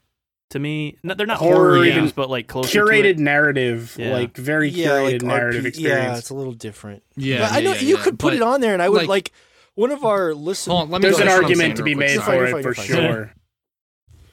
to 0.51 0.59
me. 0.59 0.99
No, 1.03 1.14
they're 1.14 1.26
not 1.26 1.38
Horror, 1.38 1.55
horror, 1.76 1.84
yeah. 1.86 1.95
games, 1.95 2.12
but 2.12 2.28
like 2.28 2.49
closer 2.49 2.70
to 2.84 2.90
curated 2.90 3.05
it. 3.05 3.18
narrative, 3.18 3.97
Yeah. 3.99 4.12
like 4.12 4.36
very 4.36 4.68
yeah, 4.68 4.88
curated 4.88 5.12
like 5.12 5.22
narrative 5.22 5.64
RP 5.64 5.68
experience. 5.68 6.03
Yeah, 6.05 6.18
it's 6.18 6.30
a 6.30 6.34
little 6.34 6.53
different. 6.53 7.03
yeah 7.16 7.38
But 7.40 7.53
I 7.53 7.61
know 7.61 7.72
you 7.72 7.97
could 7.97 8.18
put 8.18 8.34
it 8.34 8.42
on 8.42 8.61
there, 8.61 8.74
and 8.74 8.82
I 8.82 8.88
would 8.90 9.03
like- 9.03 9.09
like, 9.09 9.32
one 9.74 9.90
of 9.90 10.05
our 10.05 10.34
listeners. 10.34 10.70
Hold 10.72 10.82
on, 10.82 10.90
let 10.90 11.01
me 11.01 11.09
There's 11.09 11.18
an 11.18 11.22
through 11.22 11.26
what 11.32 11.36
I'm 11.38 11.45
argument 11.45 11.76
to 11.78 11.82
be 11.82 11.95
made 11.97 12.20
for 12.20 12.45
it 12.45 12.62
for 12.62 12.74
sure. 12.74 13.32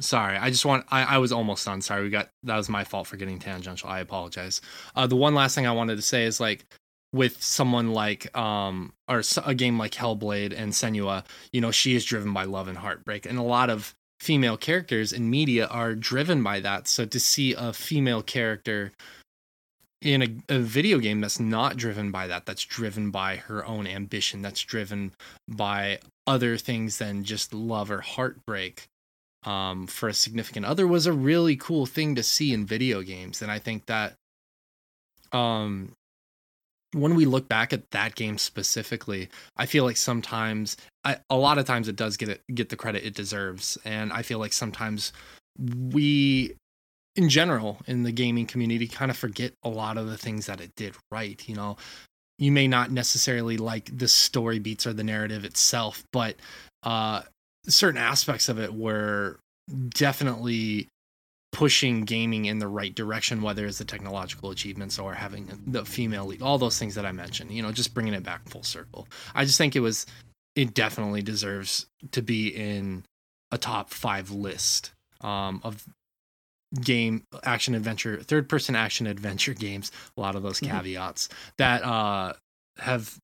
Sorry, 0.01 0.37
I 0.37 0.49
just 0.49 0.65
want. 0.65 0.85
I, 0.89 1.03
I 1.03 1.17
was 1.19 1.31
almost 1.31 1.65
done. 1.65 1.81
Sorry, 1.81 2.03
we 2.03 2.09
got 2.09 2.29
that 2.43 2.57
was 2.57 2.69
my 2.69 2.83
fault 2.83 3.07
for 3.07 3.17
getting 3.17 3.39
tangential. 3.39 3.89
I 3.89 3.99
apologize. 3.99 4.59
Uh, 4.95 5.07
the 5.07 5.15
one 5.15 5.35
last 5.35 5.55
thing 5.55 5.67
I 5.67 5.71
wanted 5.71 5.95
to 5.95 6.01
say 6.01 6.25
is 6.25 6.39
like 6.39 6.65
with 7.13 7.41
someone 7.41 7.91
like 7.93 8.35
um 8.35 8.93
or 9.07 9.21
a 9.45 9.53
game 9.53 9.77
like 9.77 9.91
Hellblade 9.91 10.57
and 10.57 10.73
Senua, 10.73 11.23
you 11.53 11.61
know, 11.61 11.71
she 11.71 11.95
is 11.95 12.03
driven 12.03 12.33
by 12.33 12.45
love 12.45 12.67
and 12.67 12.77
heartbreak, 12.77 13.25
and 13.25 13.37
a 13.37 13.43
lot 13.43 13.69
of 13.69 13.93
female 14.19 14.57
characters 14.57 15.13
in 15.13 15.29
media 15.29 15.67
are 15.67 15.95
driven 15.95 16.43
by 16.43 16.59
that. 16.59 16.87
So 16.87 17.05
to 17.05 17.19
see 17.19 17.53
a 17.53 17.73
female 17.73 18.21
character 18.21 18.91
in 20.01 20.43
a, 20.49 20.55
a 20.55 20.59
video 20.59 20.97
game 20.97 21.21
that's 21.21 21.39
not 21.39 21.77
driven 21.77 22.11
by 22.11 22.27
that, 22.27 22.45
that's 22.45 22.65
driven 22.65 23.11
by 23.11 23.35
her 23.35 23.63
own 23.65 23.85
ambition, 23.85 24.41
that's 24.41 24.61
driven 24.61 25.11
by 25.47 25.99
other 26.25 26.57
things 26.57 26.97
than 26.97 27.23
just 27.23 27.53
love 27.53 27.91
or 27.91 28.01
heartbreak 28.01 28.87
um, 29.43 29.87
for 29.87 30.09
a 30.09 30.13
significant 30.13 30.65
other 30.65 30.87
was 30.87 31.05
a 31.05 31.13
really 31.13 31.55
cool 31.55 31.85
thing 31.85 32.15
to 32.15 32.23
see 32.23 32.53
in 32.53 32.65
video 32.65 33.01
games. 33.01 33.41
And 33.41 33.51
I 33.51 33.59
think 33.59 33.85
that 33.87 34.13
um, 35.31 35.93
when 36.93 37.15
we 37.15 37.25
look 37.25 37.47
back 37.47 37.73
at 37.73 37.89
that 37.91 38.15
game 38.15 38.37
specifically, 38.37 39.29
I 39.57 39.65
feel 39.65 39.85
like 39.85 39.97
sometimes, 39.97 40.77
I, 41.03 41.17
a 41.29 41.37
lot 41.37 41.57
of 41.57 41.65
times, 41.65 41.87
it 41.87 41.95
does 41.95 42.17
get 42.17 42.29
it 42.29 42.41
get 42.53 42.69
the 42.69 42.75
credit 42.75 43.05
it 43.05 43.15
deserves, 43.15 43.77
and 43.85 44.11
I 44.11 44.21
feel 44.21 44.39
like 44.39 44.53
sometimes 44.53 45.13
we, 45.57 46.55
in 47.15 47.29
general, 47.29 47.79
in 47.87 48.03
the 48.03 48.11
gaming 48.11 48.45
community, 48.45 48.87
kind 48.87 49.09
of 49.09 49.17
forget 49.17 49.53
a 49.63 49.69
lot 49.69 49.97
of 49.97 50.07
the 50.07 50.17
things 50.17 50.45
that 50.47 50.59
it 50.59 50.75
did 50.75 50.95
right. 51.11 51.41
You 51.47 51.55
know, 51.55 51.77
you 52.37 52.51
may 52.51 52.67
not 52.67 52.91
necessarily 52.91 53.57
like 53.57 53.97
the 53.97 54.07
story 54.07 54.59
beats 54.59 54.85
or 54.85 54.93
the 54.93 55.03
narrative 55.03 55.45
itself, 55.45 56.03
but 56.11 56.35
uh, 56.83 57.21
certain 57.67 57.99
aspects 57.99 58.49
of 58.49 58.59
it 58.59 58.73
were 58.73 59.39
definitely 59.89 60.87
pushing 61.51 62.05
gaming 62.05 62.45
in 62.45 62.59
the 62.59 62.67
right 62.67 62.95
direction, 62.95 63.41
whether 63.41 63.65
it's 63.65 63.77
the 63.77 63.85
technological 63.85 64.51
achievements 64.51 64.97
or 64.97 65.13
having 65.13 65.47
the 65.67 65.83
female 65.85 66.25
lead, 66.25 66.41
all 66.41 66.57
those 66.57 66.79
things 66.79 66.95
that 66.95 67.05
I 67.05 67.11
mentioned, 67.11 67.51
you 67.51 67.61
know, 67.61 67.71
just 67.71 67.93
bringing 67.93 68.13
it 68.13 68.23
back 68.23 68.47
full 68.47 68.63
circle. 68.63 69.07
I 69.35 69.43
just 69.45 69.57
think 69.57 69.75
it 69.75 69.81
was, 69.81 70.05
it 70.55 70.73
definitely 70.73 71.21
deserves 71.21 71.87
to 72.11 72.21
be 72.21 72.47
in 72.47 73.03
a 73.51 73.57
top 73.57 73.89
five 73.89 74.31
list 74.31 74.91
um, 75.19 75.59
of 75.63 75.85
game 76.81 77.23
action 77.43 77.75
adventure, 77.75 78.21
third 78.23 78.47
person 78.47 78.75
action 78.75 79.05
adventure 79.05 79.53
games. 79.67 79.91
A 80.15 80.21
lot 80.21 80.35
of 80.35 80.43
those 80.43 80.61
Mhm. 80.61 80.67
caveats 80.67 81.27
that 81.57 81.83
uh, 81.83 82.33
have 82.77 83.17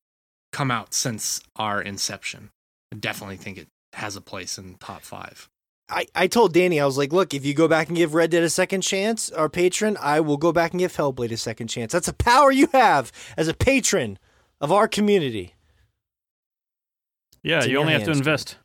come 0.52 0.70
out 0.70 0.94
since 0.94 1.42
our 1.56 1.82
inception. 1.82 2.50
I 2.94 2.98
definitely 2.98 3.38
think 3.38 3.58
it 3.58 3.68
has 3.94 4.16
a 4.16 4.22
place 4.22 4.58
in 4.58 4.76
top 4.76 5.02
five. 5.02 5.50
I, 5.90 6.06
I 6.14 6.28
told 6.28 6.54
Danny, 6.54 6.82
I 6.82 6.86
was 6.86 6.98
like, 6.98 7.14
look, 7.14 7.34
if 7.34 7.46
you 7.46 7.54
go 7.54 7.68
back 7.70 7.88
and 7.88 7.96
give 7.96 8.14
Red 8.14 8.30
Dead 8.32 8.44
a 8.44 8.50
second 8.50 8.82
chance, 8.82 9.32
our 9.32 9.48
patron, 9.48 9.96
I 10.02 10.20
will 10.20 10.36
go 10.36 10.52
back 10.52 10.72
and 10.72 10.80
give 10.80 10.94
Hellblade 10.96 11.32
a 11.32 11.38
second 11.38 11.68
chance. 11.70 11.94
That's 11.94 12.10
a 12.10 12.14
power 12.14 12.52
you 12.52 12.68
have 12.74 13.12
as 13.38 13.48
a 13.48 13.54
patron 13.54 14.20
of 14.60 14.70
our 14.72 14.88
community. 14.90 15.54
Yeah, 17.44 17.58
It's 17.58 17.68
you 17.68 17.74
your 17.74 17.82
only 17.82 17.94
have 17.94 18.02
to 18.04 18.08
hands, 18.08 18.18
invest 18.20 18.58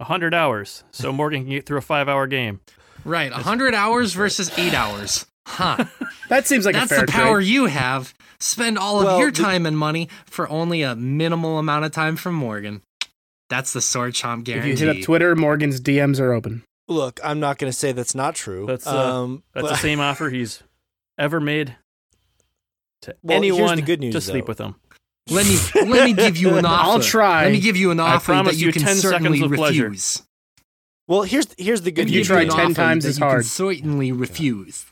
hundred 0.00 0.34
hours, 0.34 0.82
so 0.90 1.12
Morgan 1.12 1.42
can 1.42 1.50
get 1.50 1.64
through 1.66 1.78
a 1.78 1.82
five-hour 1.82 2.26
game. 2.26 2.60
Right, 3.04 3.30
100 3.30 3.72
hours 3.74 4.14
versus 4.14 4.50
8 4.58 4.74
hours. 4.74 5.26
Huh. 5.46 5.84
That 6.28 6.46
seems 6.46 6.64
like 6.64 6.74
That's 6.74 6.90
a 6.90 6.94
fair 6.96 7.06
the 7.06 7.12
power 7.12 7.40
trade. 7.40 7.48
you 7.48 7.66
have. 7.66 8.14
Spend 8.40 8.78
all 8.78 9.00
of 9.00 9.04
Well, 9.04 9.18
your 9.18 9.30
the- 9.30 9.42
time 9.42 9.66
and 9.66 9.76
money 9.76 10.08
for 10.24 10.48
only 10.48 10.80
a 10.82 10.96
minimal 10.96 11.58
amount 11.58 11.84
of 11.84 11.92
time 11.92 12.16
from 12.16 12.34
Morgan. 12.34 12.80
That's 13.52 13.74
the 13.74 13.82
sword 13.82 14.14
chomp 14.14 14.48
If 14.48 14.64
you 14.64 14.74
hit 14.74 14.88
up 14.88 15.02
Twitter, 15.02 15.36
Morgan's 15.36 15.78
DMs 15.78 16.18
are 16.20 16.32
open. 16.32 16.64
Look, 16.88 17.20
I'm 17.22 17.38
not 17.38 17.58
going 17.58 17.70
to 17.70 17.76
say 17.76 17.92
that's 17.92 18.14
not 18.14 18.34
true. 18.34 18.64
That's, 18.66 18.86
uh, 18.86 19.22
um, 19.22 19.42
That's 19.52 19.64
but- 19.64 19.68
the 19.72 19.76
same 19.76 20.00
offer 20.08 20.30
he's 20.30 20.62
ever 21.18 21.38
made 21.38 21.76
to 23.02 23.14
Well, 23.22 23.42
here's 23.42 23.56
the 23.56 23.62
anyone 23.62 23.80
good 23.84 24.00
news, 24.00 24.14
to 24.14 24.20
sleep 24.22 24.48
with 24.48 24.58
him. 24.58 24.76
let 25.30 25.46
me 25.46 25.58
let 25.86 26.04
me 26.06 26.12
give 26.14 26.38
you 26.38 26.56
an 26.56 26.64
offer. 26.66 26.90
I'll 26.92 27.00
try. 27.00 27.44
Let 27.44 27.52
me 27.52 27.60
give 27.60 27.76
you 27.76 27.90
an 27.90 28.00
offer 28.00 28.32
promise 28.32 28.54
that 28.54 28.60
you, 28.60 28.68
you 28.68 28.72
can 28.72 28.82
10 28.82 28.96
certainly 28.96 29.38
seconds 29.38 29.52
of 29.52 29.56
pleasure. 29.58 29.84
refuse. 29.84 30.22
Well, 31.08 31.22
here's 31.22 31.46
here's 31.58 31.82
the 31.82 31.90
good 31.92 32.06
If 32.06 32.10
you 32.12 32.20
news. 32.20 32.26
try 32.28 32.40
you 32.42 32.50
an 32.50 32.56
10 32.56 32.74
times 32.74 33.04
that 33.04 33.10
as 33.10 33.18
you 33.18 33.20
can 33.22 33.28
hard. 33.30 33.44
certainly 33.44 34.12
refuse. 34.12 34.86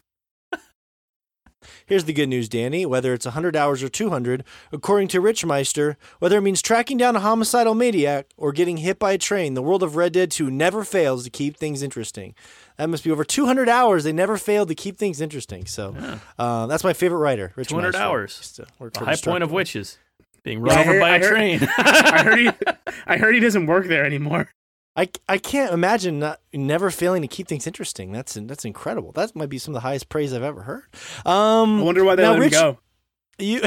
Here's 1.90 2.04
the 2.04 2.12
good 2.12 2.28
news, 2.28 2.48
Danny. 2.48 2.86
Whether 2.86 3.12
it's 3.14 3.26
100 3.26 3.56
hours 3.56 3.82
or 3.82 3.88
200, 3.88 4.44
according 4.70 5.08
to 5.08 5.20
Richmeister, 5.20 5.96
whether 6.20 6.38
it 6.38 6.42
means 6.42 6.62
tracking 6.62 6.96
down 6.96 7.16
a 7.16 7.20
homicidal 7.20 7.74
maniac 7.74 8.26
or 8.36 8.52
getting 8.52 8.76
hit 8.76 9.00
by 9.00 9.10
a 9.10 9.18
train, 9.18 9.54
the 9.54 9.60
world 9.62 9.82
of 9.82 9.96
Red 9.96 10.12
Dead 10.12 10.30
2 10.30 10.52
never 10.52 10.84
fails 10.84 11.24
to 11.24 11.30
keep 11.30 11.56
things 11.56 11.82
interesting. 11.82 12.36
That 12.76 12.88
must 12.88 13.02
be 13.02 13.10
over 13.10 13.24
200 13.24 13.68
hours. 13.68 14.04
They 14.04 14.12
never 14.12 14.36
failed 14.36 14.68
to 14.68 14.76
keep 14.76 14.98
things 14.98 15.20
interesting. 15.20 15.66
So 15.66 15.92
Yeah. 15.98 16.18
uh, 16.38 16.66
that's 16.68 16.84
my 16.84 16.92
favorite 16.92 17.18
writer, 17.18 17.52
Rich 17.56 17.70
200 17.70 17.88
Meister. 17.94 18.00
hours. 18.06 18.36
Used 18.40 18.56
to 18.56 18.62
The 18.62 19.04
high 19.04 19.16
point 19.16 19.42
of 19.42 19.50
Destructoid. 19.50 19.52
which 19.52 19.74
is 19.74 19.98
being 20.44 20.60
run 20.60 20.78
I 20.78 20.80
over 20.82 20.92
heard- 20.92 21.00
by 21.00 21.10
I 21.10 21.16
a 21.16 21.18
heard- 21.18 21.28
train. 21.32 21.68
I 21.78 22.22
heard 22.22 22.38
he, 22.38 22.50
I 23.08 23.16
heard 23.16 23.34
he 23.34 23.40
doesn't 23.40 23.66
work 23.66 23.88
there 23.88 24.04
anymore. 24.06 24.48
I, 25.00 25.08
I 25.28 25.38
can't 25.38 25.72
imagine 25.72 26.18
not, 26.18 26.40
never 26.52 26.90
failing 26.90 27.22
to 27.22 27.28
keep 27.28 27.48
things 27.48 27.66
interesting. 27.66 28.12
That's 28.12 28.34
that's 28.34 28.64
incredible. 28.66 29.12
That 29.12 29.34
might 29.34 29.48
be 29.48 29.58
some 29.58 29.72
of 29.72 29.76
the 29.76 29.80
highest 29.88 30.08
praise 30.10 30.34
I've 30.34 30.42
ever 30.42 30.62
heard. 30.62 30.84
Um, 31.24 31.80
I 31.80 31.82
wonder 31.84 32.04
why 32.04 32.16
they 32.16 32.22
now, 32.22 32.32
let 32.32 32.40
Rich, 32.40 32.54
him 32.54 32.60
go. 32.60 32.78
You 33.38 33.62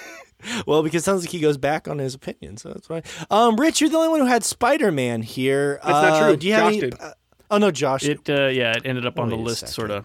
well, 0.66 0.82
because 0.82 1.02
it 1.02 1.04
sounds 1.04 1.22
like 1.22 1.30
he 1.30 1.40
goes 1.40 1.56
back 1.56 1.88
on 1.88 1.98
his 1.98 2.14
opinion, 2.14 2.56
so 2.58 2.68
that's 2.68 2.88
why. 2.88 3.02
Um, 3.30 3.56
Rich, 3.56 3.80
you're 3.80 3.88
the 3.90 3.96
only 3.96 4.10
one 4.10 4.20
who 4.20 4.26
had 4.26 4.44
Spider 4.44 4.92
Man 4.92 5.22
here. 5.22 5.80
That's 5.82 5.92
not 5.92 6.12
Uh, 6.12 6.26
true. 6.26 6.36
Do 6.36 6.46
you 6.46 6.52
have 6.52 6.66
any? 6.66 6.80
did. 6.80 7.00
uh, 7.00 7.12
oh 7.50 7.58
no, 7.58 7.70
Josh. 7.70 8.04
It 8.04 8.28
uh, 8.28 8.48
yeah, 8.48 8.72
it 8.76 8.82
ended 8.84 9.06
up 9.06 9.18
on 9.18 9.30
the 9.30 9.36
Wait 9.36 9.42
a 9.42 9.44
list 9.44 9.68
sort 9.68 9.90
of 9.90 10.04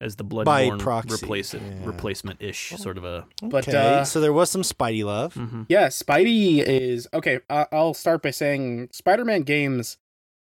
as 0.00 0.16
the 0.16 0.24
By 0.24 0.68
Bloodborne 0.68 0.78
proxy, 0.78 1.14
replace 1.14 1.54
it, 1.54 1.62
yeah. 1.62 1.86
replacement 1.86 2.40
ish 2.42 2.70
sort 2.70 2.96
of 2.98 3.04
a. 3.04 3.26
But, 3.42 3.68
okay, 3.68 3.98
uh, 3.98 4.04
so 4.04 4.20
there 4.20 4.32
was 4.32 4.50
some 4.50 4.62
Spidey 4.62 5.04
love. 5.04 5.34
mhm. 5.34 5.66
Yeah, 5.68 5.88
Spidey 5.88 6.58
is 6.62 7.08
okay. 7.12 7.40
I 7.50 7.66
I'll 7.72 7.94
start 7.94 8.22
by 8.22 8.30
saying 8.30 8.88
Spider-Man 8.92 9.42
games. 9.42 9.98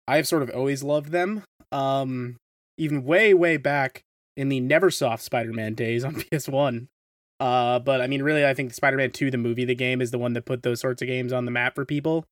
I've 0.07 0.27
sort 0.27 0.43
of 0.43 0.49
always 0.51 0.83
loved 0.83 1.11
them. 1.11 1.43
Um, 1.71 2.37
even 2.77 3.03
way, 3.03 3.33
way 3.33 3.57
back 3.57 4.03
in 4.37 4.49
the 4.49 4.61
NeverSoft 4.61 5.21
Spider-Man 5.21 5.73
days 5.73 6.05
on 6.05 6.15
PS1. 6.21 6.87
Uh, 7.39 7.79
but 7.79 8.01
I 8.01 8.07
mean, 8.07 8.23
really, 8.23 8.45
I 8.45 8.53
think 8.53 8.73
Spider-Man 8.73 9.11
2, 9.11 9.31
the 9.31 9.37
movie, 9.37 9.65
the 9.65 9.75
game, 9.75 10.01
is 10.01 10.11
the 10.11 10.17
one 10.17 10.33
that 10.33 10.45
put 10.45 10.63
those 10.63 10.79
sorts 10.79 11.01
of 11.01 11.07
games 11.07 11.33
on 11.33 11.45
the 11.45 11.51
map 11.51 11.75
for 11.75 11.85
people. 11.85 12.25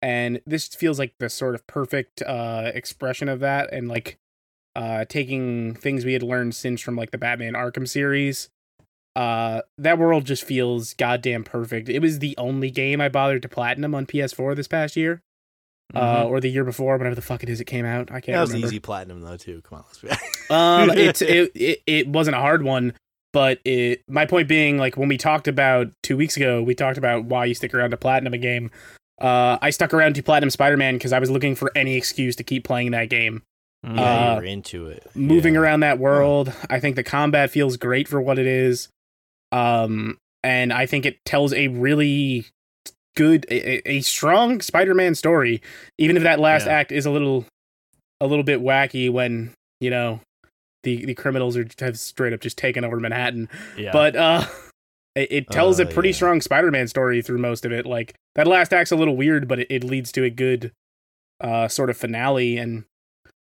And 0.00 0.40
this 0.46 0.68
feels 0.68 0.98
like 0.98 1.14
the 1.18 1.28
sort 1.28 1.54
of 1.56 1.66
perfect 1.66 2.22
uh 2.22 2.70
expression 2.72 3.28
of 3.28 3.40
that, 3.40 3.72
and 3.72 3.88
like 3.88 4.16
uh 4.76 5.04
taking 5.08 5.74
things 5.74 6.04
we 6.04 6.12
had 6.12 6.22
learned 6.22 6.54
since 6.54 6.80
from 6.80 6.96
like 6.96 7.10
the 7.10 7.18
Batman 7.18 7.54
Arkham 7.54 7.88
series 7.88 8.48
uh 9.16 9.62
that 9.78 9.98
world 9.98 10.24
just 10.26 10.44
feels 10.44 10.94
goddamn 10.94 11.42
perfect 11.42 11.88
it 11.88 12.00
was 12.00 12.18
the 12.20 12.36
only 12.36 12.70
game 12.70 13.00
i 13.00 13.08
bothered 13.08 13.40
to 13.42 13.48
platinum 13.48 13.94
on 13.94 14.06
ps4 14.06 14.54
this 14.54 14.68
past 14.68 14.96
year 14.96 15.22
uh 15.94 16.24
Mhm. 16.24 16.26
or 16.30 16.40
the 16.40 16.50
year 16.50 16.62
before 16.64 16.98
whatever 16.98 17.14
the 17.16 17.22
fuck 17.22 17.42
it 17.42 17.48
is 17.48 17.60
it 17.60 17.64
came 17.64 17.86
out 17.86 18.10
i 18.12 18.20
can't 18.20 18.34
That 18.36 18.40
was 18.42 18.50
remember 18.50 18.66
easy 18.68 18.78
platinum 18.78 19.22
though 19.22 19.38
too. 19.38 19.62
Come 19.62 19.78
on, 19.78 19.84
let's 19.86 19.98
be. 20.00 20.08
um 20.54 20.90
it's 20.96 21.22
it, 21.22 21.50
it 21.54 21.82
it 21.86 22.08
wasn't 22.08 22.36
a 22.36 22.38
hard 22.40 22.62
one 22.62 22.92
but 23.32 23.58
it 23.64 24.02
my 24.08 24.26
point 24.26 24.46
being 24.46 24.76
like 24.78 24.96
when 24.98 25.08
we 25.08 25.16
talked 25.16 25.48
about 25.48 25.88
two 26.02 26.16
weeks 26.16 26.36
ago 26.36 26.62
we 26.62 26.74
talked 26.74 26.98
about 26.98 27.24
why 27.24 27.44
you 27.46 27.54
stick 27.54 27.72
around 27.74 27.90
to 27.90 27.96
platinum 27.96 28.34
a 28.34 28.38
game 28.38 28.70
uh 29.22 29.56
i 29.62 29.70
stuck 29.70 29.92
around 29.94 30.14
to 30.14 30.22
platinum 30.22 30.50
spider-man 30.50 30.94
because 30.96 31.12
i 31.14 31.18
was 31.18 31.30
looking 31.30 31.54
for 31.54 31.72
any 31.74 31.96
excuse 31.96 32.36
to 32.36 32.44
keep 32.44 32.62
playing 32.64 32.90
that 32.90 33.08
game. 33.08 33.42
Yeah, 33.84 34.30
Uh, 34.32 34.34
you 34.34 34.40
were 34.40 34.46
into 34.46 34.86
it. 34.86 35.06
moving 35.14 35.54
Yeah. 35.54 35.60
around 35.60 35.80
that 35.80 35.98
world. 35.98 36.52
I 36.68 36.80
think 36.80 36.96
the 36.96 37.04
combat 37.04 37.50
feels 37.50 37.76
great 37.76 38.08
for 38.08 38.20
what 38.20 38.38
it 38.38 38.46
is. 38.46 38.88
Um, 39.52 40.18
and 40.42 40.72
I 40.72 40.86
think 40.86 41.06
it 41.06 41.18
tells 41.24 41.52
a 41.52 41.68
really 41.68 42.46
good, 43.16 43.46
a, 43.50 43.88
a 43.90 44.00
strong 44.00 44.60
Spider-Man 44.60 45.14
story, 45.14 45.62
even 45.98 46.16
if 46.16 46.22
that 46.22 46.38
last 46.40 46.66
Yeah. 46.66 46.72
act 46.72 46.92
is 46.92 47.06
a 47.06 47.10
little, 47.10 47.46
a 48.20 48.26
little 48.26 48.44
bit 48.44 48.60
wacky 48.60 49.10
when 49.10 49.52
you 49.80 49.90
know 49.90 50.20
the 50.82 51.04
the 51.06 51.14
criminals 51.14 51.56
are 51.56 51.66
have 51.80 51.98
straight 51.98 52.32
up 52.32 52.40
just 52.40 52.58
taken 52.58 52.84
over 52.84 52.98
Manhattan. 53.00 53.48
yeah. 53.76 53.92
But 53.92 54.16
uh, 54.16 54.44
it, 55.14 55.32
it 55.32 55.50
tells 55.50 55.78
Uh, 55.80 55.84
a 55.84 55.86
pretty 55.86 56.08
yeah. 56.10 56.14
strong 56.16 56.40
Spider-Man 56.40 56.88
story 56.88 57.22
through 57.22 57.38
most 57.38 57.64
of 57.64 57.72
it. 57.72 57.86
Like 57.86 58.14
that 58.34 58.46
last 58.46 58.72
act's 58.72 58.90
a 58.92 58.96
little 58.96 59.16
weird, 59.16 59.46
but 59.48 59.60
it, 59.60 59.66
it 59.70 59.84
leads 59.84 60.10
to 60.12 60.24
a 60.24 60.30
good 60.30 60.72
uh 61.40 61.68
sort 61.68 61.90
of 61.90 61.96
finale 61.96 62.58
and 62.58 62.84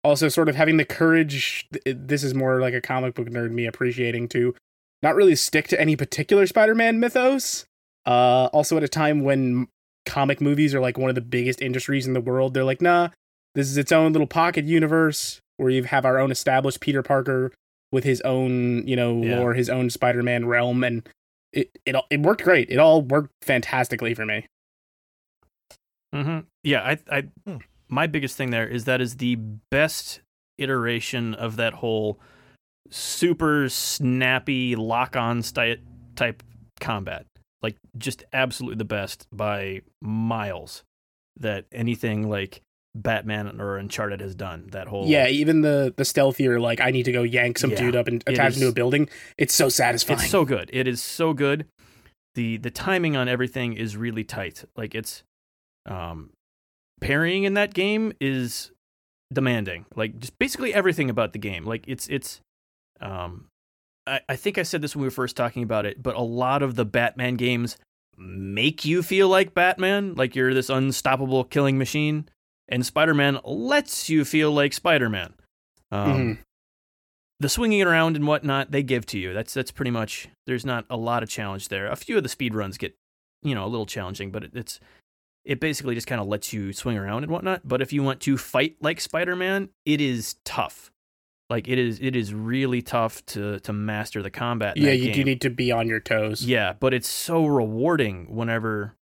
also 0.02 0.28
sort 0.28 0.48
of 0.48 0.56
having 0.56 0.76
the 0.76 0.84
courage 0.84 1.68
this 1.84 2.22
is 2.24 2.34
more 2.34 2.60
like 2.60 2.74
a 2.74 2.80
comic 2.80 3.14
book 3.14 3.28
nerd 3.28 3.50
me 3.50 3.66
appreciating 3.66 4.28
to 4.28 4.54
not 5.02 5.14
really 5.14 5.34
stick 5.36 5.68
to 5.68 5.80
any 5.80 5.96
particular 5.96 6.46
Spider-Man 6.46 6.98
mythos. 7.00 7.64
Uh 8.06 8.46
also 8.52 8.76
at 8.76 8.82
a 8.82 8.88
time 8.88 9.20
when 9.22 9.68
comic 10.06 10.40
movies 10.40 10.74
are 10.74 10.80
like 10.80 10.96
one 10.98 11.10
of 11.10 11.14
the 11.14 11.20
biggest 11.20 11.60
industries 11.60 12.06
in 12.06 12.14
the 12.14 12.20
world, 12.20 12.54
they're 12.54 12.64
like, 12.64 12.80
"Nah, 12.80 13.08
this 13.54 13.68
is 13.68 13.76
its 13.76 13.92
own 13.92 14.12
little 14.12 14.26
pocket 14.26 14.64
universe 14.64 15.40
where 15.58 15.70
you 15.70 15.82
have 15.84 16.04
our 16.06 16.18
own 16.18 16.30
established 16.30 16.80
Peter 16.80 17.02
Parker 17.02 17.52
with 17.92 18.04
his 18.04 18.20
own, 18.22 18.86
you 18.88 18.96
know, 18.96 19.22
Yeah. 19.22 19.38
lore, 19.40 19.52
his 19.54 19.68
own 19.68 19.90
Spider-Man 19.90 20.46
realm 20.46 20.82
and 20.84 21.06
it 21.52 21.70
it 21.84 21.94
all- 21.94 22.06
it 22.10 22.20
worked 22.20 22.42
great. 22.44 22.70
It 22.70 22.78
all 22.78 23.02
worked 23.02 23.32
fantastically 23.42 24.14
for 24.14 24.24
me. 24.24 24.46
hmm 26.12 26.40
Yeah, 26.64 26.82
I, 26.82 26.98
I, 27.10 27.20
Hmm. 27.46 27.56
My 27.90 28.06
biggest 28.06 28.36
thing 28.36 28.50
there 28.50 28.66
is 28.66 28.84
that 28.84 29.00
is 29.00 29.16
the 29.16 29.36
best 29.70 30.20
iteration 30.58 31.34
of 31.34 31.56
that 31.56 31.74
whole 31.74 32.20
super 32.90 33.68
snappy 33.68 34.76
lock-on 34.76 35.42
sti- 35.42 35.78
type 36.16 36.42
combat. 36.80 37.26
Like, 37.62 37.76
just 37.98 38.24
absolutely 38.32 38.78
the 38.78 38.84
best 38.84 39.26
by 39.32 39.82
miles. 40.00 40.82
That 41.38 41.66
anything 41.72 42.28
like 42.28 42.60
Batman 42.94 43.60
or 43.60 43.76
Uncharted 43.76 44.20
has 44.20 44.34
done. 44.34 44.68
That 44.72 44.88
whole 44.88 45.06
Yeah, 45.06 45.28
even 45.28 45.62
the 45.62 45.94
the 45.96 46.02
stealthier, 46.02 46.60
like 46.60 46.80
I 46.80 46.90
need 46.90 47.04
to 47.04 47.12
go 47.12 47.22
yank 47.22 47.58
some 47.58 47.70
Yeah, 47.70 47.76
dude 47.78 47.96
up 47.96 48.08
and 48.08 48.22
attach 48.26 48.56
him 48.56 48.62
to 48.62 48.68
a 48.68 48.72
building. 48.72 49.08
It's 49.38 49.54
so 49.54 49.68
satisfying. 49.68 50.20
It's 50.20 50.30
so 50.30 50.44
good. 50.44 50.68
It 50.72 50.86
is 50.88 51.02
so 51.02 51.32
good. 51.32 51.66
the 52.34 52.58
The 52.58 52.70
timing 52.70 53.16
on 53.16 53.28
everything 53.28 53.74
is 53.74 53.96
really 53.96 54.24
tight. 54.24 54.64
Like 54.76 54.94
it's, 54.94 55.22
um, 55.86 56.30
parrying 57.00 57.44
in 57.44 57.54
that 57.54 57.74
game 57.74 58.12
is 58.20 58.70
demanding. 59.32 59.86
Like 59.96 60.18
just 60.18 60.38
basically 60.38 60.74
everything 60.74 61.10
about 61.10 61.32
the 61.32 61.38
game. 61.38 61.64
Like 61.64 61.84
it's 61.88 62.06
it's, 62.08 62.40
um, 63.00 63.46
I 64.06 64.20
I 64.28 64.36
think 64.36 64.58
I 64.58 64.62
said 64.62 64.82
this 64.82 64.94
when 64.94 65.02
we 65.02 65.06
were 65.06 65.10
first 65.12 65.36
talking 65.36 65.62
about 65.62 65.86
it, 65.86 66.02
but 66.02 66.14
a 66.16 66.20
lot 66.22 66.62
of 66.62 66.74
the 66.76 66.84
Batman 66.84 67.36
games 67.36 67.76
make 68.16 68.84
you 68.84 69.02
feel 69.02 69.28
like 69.28 69.54
Batman, 69.54 70.14
like 70.14 70.34
you're 70.36 70.52
this 70.52 70.68
unstoppable 70.68 71.44
killing 71.44 71.78
machine, 71.78 72.28
and 72.68 72.84
Spider 72.84 73.14
Man 73.14 73.38
lets 73.44 74.08
you 74.10 74.24
feel 74.24 74.52
like 74.52 74.72
Spider 74.72 75.08
Man. 75.08 75.34
Um, 75.92 76.06
Mhm. 76.20 76.38
the 77.40 77.48
swinging 77.48 77.80
it 77.80 77.86
around 77.86 78.16
and 78.16 78.26
whatnot 78.26 78.70
they 78.70 78.82
give 78.82 79.06
to 79.06 79.18
you. 79.18 79.32
That's 79.32 79.54
that's 79.54 79.70
pretty 79.70 79.90
much. 79.90 80.28
There's 80.46 80.66
not 80.66 80.84
a 80.90 80.96
lot 80.96 81.22
of 81.22 81.28
challenge 81.30 81.68
there. 81.68 81.86
A 81.86 81.96
few 81.96 82.16
of 82.16 82.22
the 82.22 82.28
speed 82.28 82.54
runs 82.54 82.76
get, 82.76 82.94
you 83.42 83.54
know, 83.54 83.64
a 83.64 83.68
little 83.68 83.86
challenging, 83.86 84.30
but 84.30 84.44
it, 84.44 84.50
it's 84.54 84.78
it 85.44 85.60
basically 85.60 85.94
just 85.94 86.06
kind 86.06 86.20
of 86.20 86.26
lets 86.26 86.52
you 86.52 86.72
swing 86.72 86.96
around 86.98 87.22
and 87.24 87.32
whatnot. 87.32 87.62
But 87.66 87.80
if 87.80 87.92
you 87.92 88.02
want 88.02 88.20
to 88.20 88.36
fight 88.36 88.76
like 88.80 89.00
Spider 89.00 89.34
Man, 89.36 89.70
it 89.84 90.00
is 90.00 90.36
tough. 90.44 90.90
Like 91.48 91.66
it 91.68 91.78
is 91.78 91.98
it 92.00 92.14
is 92.14 92.32
really 92.32 92.82
tough 92.82 93.24
to 93.26 93.58
to 93.60 93.72
master 93.72 94.22
the 94.22 94.30
combat. 94.30 94.76
yeah, 94.76 94.92
you 94.92 95.12
do 95.12 95.24
need 95.24 95.40
to 95.40 95.50
be 95.50 95.72
on 95.72 95.88
your 95.88 95.98
toes. 96.00 96.44
Yeah, 96.46 96.74
but 96.78 96.94
it's 96.94 97.08
so 97.08 97.44
rewarding 97.46 98.26
whenever 98.34 98.94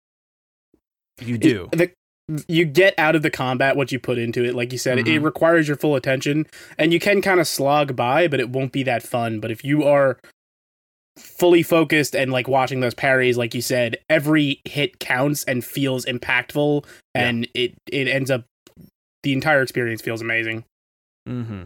you 1.19 1.35
It- 1.35 1.41
do. 1.41 1.69
the- 1.71 1.91
you 2.49 2.65
get 2.65 2.93
out 2.97 3.15
of 3.15 3.21
the 3.21 3.29
combat 3.29 3.77
what 3.77 3.91
you 3.91 3.99
put 3.99 4.17
into 4.17 4.43
it. 4.43 4.53
Like 4.53 4.73
you 4.73 4.77
said, 4.77 4.99
it 4.99 5.05
Mhm. 5.05 5.23
requires 5.23 5.67
your 5.67 5.77
full 5.77 5.95
attention, 5.95 6.45
and 6.77 6.91
you 6.91 6.99
can 6.99 7.21
kind 7.21 7.39
of 7.39 7.47
slog 7.47 7.95
by, 7.95 8.27
but 8.27 8.41
it 8.41 8.49
won't 8.49 8.73
be 8.73 8.83
that 8.83 9.01
fun. 9.01 9.39
But 9.39 9.49
if 9.49 9.63
you 9.63 9.83
are 9.85 10.19
fully 11.17 11.63
focused 11.63 12.15
and 12.15 12.31
like 12.31 12.47
watching 12.47 12.79
those 12.79 12.93
parries, 12.93 13.37
like 13.37 13.53
you 13.53 13.61
said, 13.61 13.97
every 14.09 14.61
hit 14.65 14.99
counts 14.99 15.43
and 15.43 15.63
feels 15.65 16.05
impactful, 16.05 16.85
Yeah. 17.15 17.21
and 17.27 17.47
it 17.53 17.73
it 17.91 18.07
ends 18.07 18.31
up 18.31 18.45
the 19.23 19.33
entire 19.33 19.61
experience 19.61 20.01
feels 20.01 20.21
amazing. 20.21 20.63
Mm-hmm. 21.27 21.63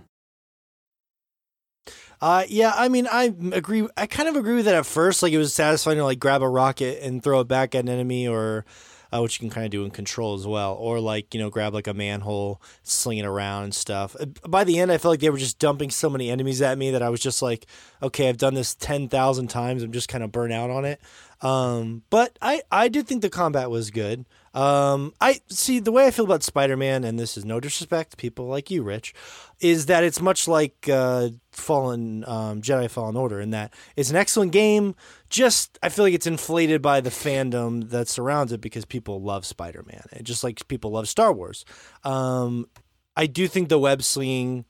Uh, 2.21 2.43
yeah, 2.47 2.71
I 2.75 2.87
mean, 2.87 3.07
I 3.11 3.33
agree. 3.51 3.87
I 3.97 4.05
kind 4.05 4.29
of 4.29 4.35
agree 4.35 4.55
with 4.55 4.65
that 4.65 4.75
at 4.75 4.85
first. 4.85 5.23
Like, 5.23 5.33
it 5.33 5.39
was 5.39 5.53
satisfying 5.55 5.97
to 5.97 6.03
like 6.03 6.19
grab 6.19 6.43
a 6.43 6.47
rocket 6.47 7.01
and 7.03 7.23
throw 7.23 7.39
it 7.39 7.47
back 7.47 7.73
at 7.73 7.83
an 7.83 7.89
enemy, 7.89 8.27
or 8.27 8.63
uh, 9.11 9.21
which 9.21 9.35
you 9.35 9.39
can 9.39 9.53
kind 9.53 9.65
of 9.65 9.71
do 9.71 9.83
in 9.83 9.91
control 9.91 10.35
as 10.35 10.47
well, 10.47 10.73
or 10.75 10.99
like 10.99 11.33
you 11.33 11.39
know, 11.39 11.49
grab 11.49 11.73
like 11.73 11.87
a 11.87 11.93
manhole, 11.93 12.61
sling 12.83 13.17
it 13.17 13.25
around 13.25 13.65
and 13.65 13.75
stuff. 13.75 14.15
Uh, 14.19 14.25
By 14.47 14.63
the 14.63 14.79
end, 14.79 14.91
I 14.91 14.97
felt 14.97 15.13
like 15.13 15.19
they 15.19 15.29
were 15.29 15.37
just 15.37 15.59
dumping 15.59 15.89
so 15.89 16.09
many 16.09 16.29
enemies 16.29 16.61
at 16.61 16.77
me 16.77 16.91
that 16.91 17.01
I 17.01 17.09
was 17.09 17.19
just 17.19 17.41
like, 17.41 17.65
okay, 18.01 18.29
I've 18.29 18.37
done 18.37 18.53
this 18.53 18.75
ten 18.75 19.09
thousand 19.09 19.49
times. 19.49 19.83
I'm 19.83 19.91
just 19.91 20.09
kind 20.09 20.23
of 20.23 20.31
burnt 20.31 20.53
out 20.53 20.69
on 20.69 20.85
it. 20.85 21.01
Um, 21.41 22.03
but 22.09 22.37
I 22.41 22.61
I 22.71 22.87
did 22.87 23.07
think 23.07 23.21
the 23.21 23.29
combat 23.29 23.69
was 23.69 23.89
good. 23.91 24.25
Um, 24.53 25.13
I 25.21 25.39
see 25.47 25.79
the 25.79 25.93
way 25.93 26.05
I 26.05 26.11
feel 26.11 26.25
about 26.25 26.43
Spider-Man, 26.43 27.05
and 27.05 27.17
this 27.17 27.37
is 27.37 27.45
no 27.45 27.61
disrespect 27.61 28.11
to 28.11 28.17
people 28.17 28.47
like 28.47 28.69
you, 28.69 28.83
Rich, 28.83 29.13
is 29.61 29.85
that 29.85 30.03
it's 30.03 30.19
much 30.19 30.45
like 30.45 30.89
uh, 30.89 31.29
Fallen 31.51 32.25
um, 32.27 32.61
Jedi 32.61 32.89
Fallen 32.89 33.15
Order 33.15 33.39
in 33.39 33.51
that 33.51 33.73
it's 33.95 34.09
an 34.09 34.17
excellent 34.17 34.51
game. 34.51 34.93
Just 35.31 35.79
I 35.81 35.89
feel 35.89 36.05
like 36.05 36.13
it's 36.13 36.27
inflated 36.27 36.81
by 36.81 37.01
the 37.01 37.09
fandom 37.09 37.89
that 37.89 38.07
surrounds 38.09 38.51
it 38.51 38.61
because 38.61 38.85
people 38.85 39.21
love 39.21 39.45
Spider-Man, 39.45 40.03
and 40.11 40.25
just 40.25 40.43
like 40.43 40.67
people 40.67 40.91
love 40.91 41.07
Star 41.07 41.31
Wars. 41.31 41.65
Um, 42.03 42.67
I 43.15 43.27
do 43.27 43.47
think 43.47 43.69
the 43.69 43.79
web 43.79 44.03
slinging, 44.03 44.65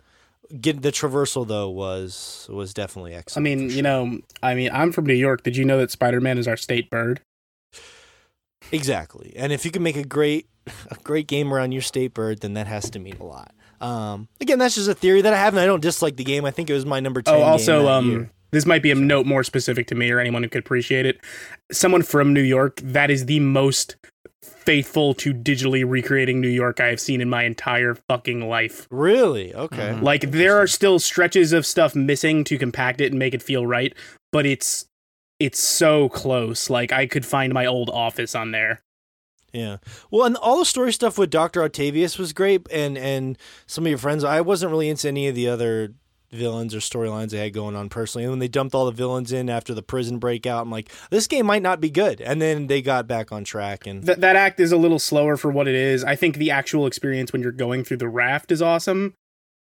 get 0.60 0.82
the 0.82 0.92
traversal 0.92 1.48
though 1.48 1.70
was 1.70 2.48
was 2.52 2.74
definitely 2.74 3.16
excellent. 3.16 3.48
I 3.48 3.56
mean, 3.56 3.70
for 3.70 3.76
you 3.76 3.82
know, 3.82 4.20
I 4.44 4.54
mean, 4.54 4.70
I'm 4.72 4.92
from 4.92 5.06
New 5.08 5.16
York. 5.16 5.44
Did 5.44 5.58
you 5.58 5.66
know 5.66 5.80
that 5.80 5.92
Spider 5.92 6.22
Man 6.22 6.38
is 6.38 6.48
our 6.48 6.58
state 6.58 6.90
bird? 6.90 7.22
Exactly. 8.72 9.34
And 9.36 9.52
if 9.52 9.66
you 9.66 9.72
can 9.72 9.84
make 9.84 9.98
a 9.98 10.04
great 10.04 10.48
a 10.92 10.96
great 11.04 11.28
game 11.28 11.54
around 11.54 11.72
your 11.72 11.82
state 11.82 12.14
bird, 12.14 12.42
then 12.42 12.54
that 12.54 12.68
has 12.68 12.90
to 12.92 13.00
mean 13.00 13.18
a 13.20 13.24
lot. 13.26 13.52
Um, 13.80 14.28
again, 14.40 14.60
that's 14.60 14.76
just 14.76 14.88
a 14.88 14.94
theory 14.94 15.24
that 15.24 15.34
I 15.34 15.38
have, 15.38 15.54
and 15.54 15.60
I 15.60 15.66
don't 15.66 15.82
dislike 15.82 16.18
the 16.18 16.24
game. 16.24 16.46
I 16.46 16.52
think 16.52 16.70
it 16.70 16.74
was 16.74 16.86
my 16.86 17.00
number 17.00 17.24
ten. 17.24 17.34
Oh, 17.34 17.42
also, 17.42 17.88
um, 17.88 18.12
year. 18.12 18.32
This 18.52 18.66
might 18.66 18.84
be 18.84 18.92
a 18.92 18.96
note 18.96 19.26
more 19.26 19.44
specific 19.44 19.88
to 19.88 19.96
me 19.96 20.12
or 20.12 20.20
anyone 20.20 20.44
who 20.44 20.50
could 20.50 20.60
appreciate 20.60 21.06
it. 21.06 21.20
Someone 21.72 22.04
from 22.04 22.34
New 22.34 22.42
York, 22.42 22.80
that 22.84 23.10
is 23.10 23.26
the 23.26 23.40
most 23.40 23.96
faithful 24.44 25.14
to 25.16 25.34
digitally 25.34 25.84
recreating 25.88 26.40
New 26.42 26.48
York 26.50 26.80
I 26.80 26.88
have 26.88 27.00
seen 27.00 27.22
in 27.22 27.30
my 27.30 27.44
entire 27.44 27.96
fucking 27.96 28.48
life. 28.48 28.88
really 28.90 29.54
okay. 29.56 29.94
Mhm. 29.96 30.02
Like, 30.02 30.32
there 30.32 30.58
are 30.58 30.68
still 30.68 31.00
stretches 31.00 31.54
of 31.54 31.66
stuff 31.66 31.96
missing 31.96 32.44
to 32.46 32.58
compact 32.58 33.02
it 33.02 33.12
and 33.12 33.20
make 33.20 33.34
it 33.34 33.42
feel 33.44 33.66
right, 33.66 33.94
but 34.32 34.46
it's 34.46 34.86
it's 35.40 35.60
so 35.60 36.08
close. 36.10 36.70
Like, 36.70 36.92
I 36.92 37.08
could 37.08 37.26
find 37.26 37.52
my 37.52 37.66
old 37.66 37.90
office 37.90 38.36
on 38.36 38.52
there. 38.52 38.82
Yeah. 39.52 39.78
Well, 40.12 40.26
and 40.26 40.36
all 40.38 40.60
the 40.60 40.66
story 40.66 40.94
stuff 40.94 41.18
with 41.18 41.30
Doctor 41.32 41.64
Octavius 41.64 42.18
was 42.20 42.32
great, 42.32 42.68
and 42.72 42.98
and 42.98 43.38
some 43.66 43.86
of 43.86 43.90
your 43.90 43.98
friends. 43.98 44.24
I 44.24 44.42
wasn't 44.42 44.72
really 44.72 44.88
into 44.90 45.08
any 45.08 45.28
of 45.28 45.36
the 45.36 45.48
other 45.50 45.94
villains 46.32 46.74
or 46.74 46.80
storylines 46.80 47.30
they 47.30 47.40
had 47.40 47.54
going 47.54 47.76
on 47.76 47.90
personally. 47.90 48.24
And 48.24 48.32
when 48.32 48.40
they 48.40 48.48
dumped 48.48 48.74
all 48.74 48.86
the 48.86 48.92
villains 48.92 49.32
in 49.32 49.50
after 49.50 49.74
the 49.74 49.84
prison 49.84 50.18
breakout, 50.18 50.62
I'm 50.62 50.72
like, 50.72 50.92
this 51.10 51.28
game 51.28 51.46
might 51.46 51.62
not 51.62 51.82
be 51.82 51.90
good. 51.90 52.22
And 52.22 52.42
then 52.42 52.68
they 52.68 52.82
got 52.82 53.08
back 53.08 53.32
on 53.32 53.44
track, 53.44 53.86
and 53.86 54.06
Th- 54.06 54.18
that 54.18 54.36
act 54.36 54.60
is 54.60 54.72
a 54.72 54.78
little 54.78 55.00
slower 55.00 55.38
for 55.38 55.52
what 55.52 55.68
it 55.68 55.76
is. 55.76 56.04
I 56.04 56.16
think 56.16 56.38
the 56.38 56.52
actual 56.52 56.86
experience 56.88 57.34
when 57.34 57.42
you're 57.42 57.52
going 57.52 57.84
through 57.84 57.98
the 57.98 58.10
raft 58.10 58.52
is 58.52 58.62
awesome, 58.62 59.14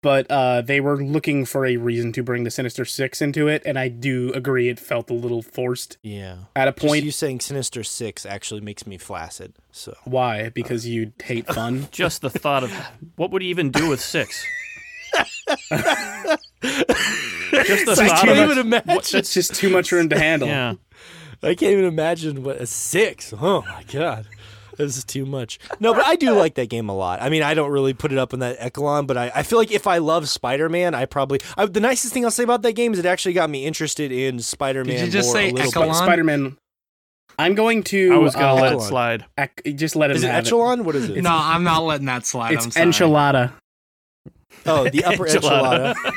but 0.02 0.30
uh, 0.30 0.62
they 0.62 0.80
were 0.80 1.02
looking 1.02 1.46
for 1.46 1.66
a 1.66 1.78
reason 1.78 2.12
to 2.14 2.24
bring 2.24 2.44
the 2.44 2.52
Sinister 2.52 2.86
Six 2.86 3.22
into 3.22 3.48
it, 3.48 3.62
and 3.66 3.78
I 3.80 3.88
do 3.88 4.32
agree 4.34 4.70
it 4.70 4.80
felt 4.80 5.10
a 5.10 5.14
little 5.14 5.42
forced 5.42 5.98
yeah. 6.04 6.38
at 6.56 6.68
a 6.68 6.72
point, 6.72 6.82
Just 6.82 6.88
point. 6.88 7.04
you 7.06 7.12
saying 7.12 7.40
Sinister 7.42 7.84
Six 7.84 8.26
actually 8.26 8.62
makes 8.62 8.86
me 8.86 8.98
flaccid. 8.98 9.54
So 9.72 9.96
Why? 10.04 10.50
Because 10.50 10.86
you 10.88 11.14
hate 11.24 11.48
fun. 11.48 11.88
Just 11.92 12.22
the 12.22 12.30
thought 12.30 12.64
of 12.64 12.72
what 13.16 13.32
would 13.32 13.42
he 13.42 13.48
even 13.50 13.72
do 13.72 13.90
with 13.90 14.02
six? 14.02 14.46
Just 17.64 17.86
the 17.86 17.98
I 18.02 18.22
can't 18.22 18.30
even 18.38 18.58
it. 18.58 18.62
imagine. 18.62 19.20
It's 19.20 19.34
just 19.34 19.54
too 19.56 19.70
much 19.70 19.90
for 19.90 19.98
him 20.00 20.10
to 20.10 20.18
handle. 20.18 20.48
Yeah. 20.48 20.74
I 21.42 21.56
can't 21.56 21.74
even 21.74 21.86
imagine 21.86 22.44
what 22.44 22.58
a 22.58 22.66
six. 22.66 23.34
Oh 23.40 23.62
my 23.64 23.84
god. 23.92 24.28
This 24.78 24.98
is 24.98 25.04
too 25.04 25.26
much. 25.26 25.60
No, 25.80 25.94
but 25.94 26.06
I 26.06 26.16
do 26.16 26.32
like 26.32 26.56
that 26.56 26.68
game 26.68 26.90
a 26.90 26.96
lot. 26.96 27.22
I 27.22 27.30
mean, 27.30 27.44
I 27.44 27.54
don't 27.54 27.70
really 27.70 27.94
put 27.94 28.12
it 28.12 28.18
up 28.18 28.34
in 28.34 28.40
that 28.40 28.56
echelon, 28.60 29.06
but 29.06 29.18
I, 29.18 29.32
I 29.36 29.44
feel 29.44 29.60
like 29.60 29.72
if 29.72 29.86
I 29.86 30.00
love 30.00 30.28
Spider 30.30 30.68
Man, 30.68 30.96
I 30.96 31.06
probably. 31.06 31.40
I, 31.58 31.68
the 31.68 31.80
nicest 31.80 32.12
thing 32.14 32.26
I'll 32.26 32.32
say 32.32 32.44
about 32.44 32.64
that 32.64 32.74
game 32.74 32.92
is 32.94 33.00
it 33.00 33.06
actually 33.06 33.34
got 33.34 33.50
me 33.52 33.66
interested 33.66 34.12
in 34.12 34.40
Spider 34.40 34.84
Man. 34.84 34.96
Did 34.96 35.06
you 35.06 35.12
just 35.12 35.32
say 35.32 35.52
echelon? 35.52 35.94
Spider 35.94 36.24
Man. 36.24 36.58
I'm 37.38 37.56
going 37.56 37.84
to. 37.86 38.14
I 38.14 38.18
was 38.18 38.34
gonna 38.36 38.48
uh, 38.60 38.62
let 38.62 38.74
it 38.74 38.82
slide. 38.82 39.26
ec- 39.38 39.64
just 39.76 39.96
let 39.96 40.12
him 40.12 40.18
Is 40.18 40.24
it 40.24 40.28
have 40.32 40.46
echelon? 40.46 40.84
What 40.86 40.96
is 40.96 41.10
it? 41.10 41.22
no, 41.22 41.32
I'm 41.32 41.64
not 41.64 41.84
letting 41.84 42.06
that 42.06 42.26
slide. 42.26 42.54
It's 42.54 42.66
I'm 42.66 42.92
sorry. 42.94 43.12
enchilada. 43.12 43.54
Oh, 44.66 44.90
the 44.90 45.04
upper 45.06 45.26
Enchilada. 45.28 45.94
enchilada. 45.96 46.14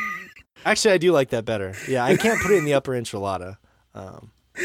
Actually, 0.65 0.95
I 0.95 0.99
do 0.99 1.13
like 1.13 1.31
that 1.31 1.45
better. 1.45 1.75
Yeah, 1.89 2.05
I 2.05 2.17
can't 2.17 2.41
put 2.41 2.51
it 2.51 2.57
in 2.57 2.65
the 2.65 2.75
upper 2.75 2.93
enchilada. 2.93 3.57
Um, 3.95 4.31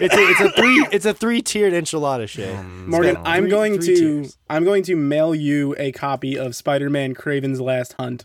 it's 0.00 0.14
a 0.14 0.20
it's 0.30 0.40
a 0.40 0.50
three 0.52 0.86
it's 0.92 1.06
a 1.06 1.14
three 1.14 1.42
tiered 1.42 1.72
enchilada 1.72 2.28
Shay. 2.28 2.54
Um, 2.54 2.88
Morgan, 2.90 3.16
so- 3.16 3.22
I'm 3.24 3.44
Three- 3.44 3.50
going 3.50 3.74
three 3.80 3.94
to 3.94 4.00
tiers. 4.00 4.38
I'm 4.50 4.64
going 4.64 4.82
to 4.84 4.94
mail 4.96 5.34
you 5.34 5.74
a 5.78 5.92
copy 5.92 6.38
of 6.38 6.54
Spider-Man: 6.56 7.14
Kraven's 7.14 7.60
Last 7.60 7.94
Hunt, 7.98 8.24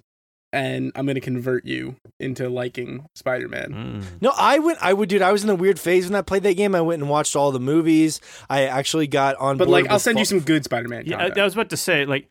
and 0.52 0.92
I'm 0.96 1.06
going 1.06 1.16
to 1.16 1.22
convert 1.22 1.66
you 1.66 1.96
into 2.20 2.50
liking 2.50 3.06
Spider-Man. 3.16 3.72
Mm. 3.72 4.04
No, 4.22 4.32
I 4.38 4.60
went. 4.60 4.80
I 4.82 4.94
would, 4.94 5.10
dude. 5.10 5.22
I 5.22 5.32
was 5.32 5.44
in 5.44 5.50
a 5.50 5.56
weird 5.56 5.80
phase 5.80 6.06
when 6.08 6.16
I 6.16 6.22
played 6.22 6.44
that 6.44 6.56
game. 6.58 6.74
I 6.76 6.82
went 6.82 7.02
and 7.02 7.10
watched 7.10 7.36
all 7.36 7.52
the 7.52 7.60
movies. 7.60 8.20
I 8.50 8.64
actually 8.64 9.08
got 9.08 9.36
on. 9.38 9.58
But 9.58 9.66
board 9.68 9.84
like, 9.84 9.88
I'll 9.92 9.96
with 9.96 10.04
send 10.04 10.20
you 10.20 10.26
some 10.26 10.40
good 10.40 10.64
Spider-Man. 10.64 11.04
Yeah, 11.06 11.18
I. 11.18 11.40
I 11.40 11.44
was 11.44 11.54
about 11.54 11.70
to 11.72 11.78
say 11.78 12.06
like, 12.06 12.30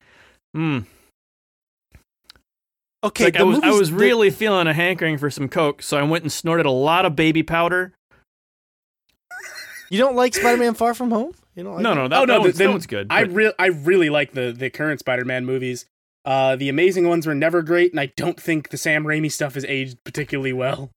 hmm. 0.55 0.79
Okay, 3.05 3.25
like 3.25 3.37
I 3.37 3.43
was, 3.43 3.59
I 3.63 3.71
was 3.71 3.91
the- 3.91 3.97
really 3.97 4.31
feeling 4.31 4.67
a 4.69 4.73
hankering 4.73 5.19
for 5.19 5.29
some 5.29 5.49
coke, 5.49 5.83
so 5.83 5.97
I 5.99 6.03
went 6.05 6.23
and 6.23 6.31
snorted 6.33 6.67
a 6.67 6.71
lot 6.71 7.05
of 7.05 7.17
baby 7.17 7.43
powder. 7.43 7.95
You 9.91 9.99
don't 9.99 10.15
like 10.17 10.35
Spider-Man: 10.35 10.75
Far 10.75 10.95
From 10.95 11.11
Home? 11.11 11.33
You 11.55 11.65
don't 11.65 11.75
like 11.75 11.83
No, 11.83 11.91
that? 11.91 11.95
no, 11.97 12.09
that, 12.09 12.17
Oh, 12.21 12.25
no, 12.25 12.33
that, 12.35 12.41
one's, 12.41 12.59
that 12.59 12.71
one's 12.71 12.87
good. 12.87 13.09
I 13.11 13.25
but- 13.25 13.35
re- 13.35 13.53
I 13.59 13.67
really 13.67 14.09
like 14.09 14.33
the 14.33 14.53
the 14.53 14.71
current 14.71 15.01
Spider-Man 15.01 15.45
movies. 15.45 15.87
Uh, 16.25 16.55
the 16.55 16.69
amazing 16.69 17.09
ones 17.09 17.27
were 17.27 17.35
never 17.35 17.63
great, 17.63 17.91
and 17.91 17.99
I 17.99 18.07
don't 18.17 18.41
think 18.41 18.69
the 18.69 18.77
Sam 18.79 19.05
Raimi 19.05 19.31
stuff 19.33 19.55
has 19.55 19.65
aged 19.65 19.99
particularly 20.05 20.53
well. 20.53 20.91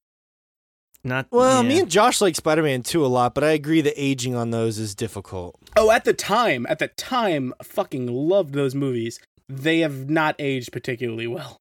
not 1.03 1.25
Well, 1.31 1.63
yeah. 1.63 1.67
me 1.69 1.79
and 1.79 1.89
Josh 1.89 2.21
like 2.21 2.35
Spider-Man 2.35 2.83
2 2.83 3.03
a 3.03 3.07
lot, 3.07 3.33
but 3.33 3.43
I 3.43 3.49
agree 3.51 3.81
the 3.81 3.99
aging 4.01 4.35
on 4.35 4.51
those 4.51 4.77
is 4.77 4.93
difficult. 4.93 5.55
Oh, 5.75 5.89
at 5.89 6.05
the 6.05 6.13
time, 6.13 6.67
at 6.69 6.77
the 6.77 6.89
time, 6.89 7.55
fucking 7.63 8.05
loved 8.05 8.53
those 8.53 8.75
movies. 8.75 9.19
They 9.49 9.79
have 9.79 10.09
not 10.09 10.35
aged 10.39 10.71
particularly 10.71 11.27
well. 11.27 11.57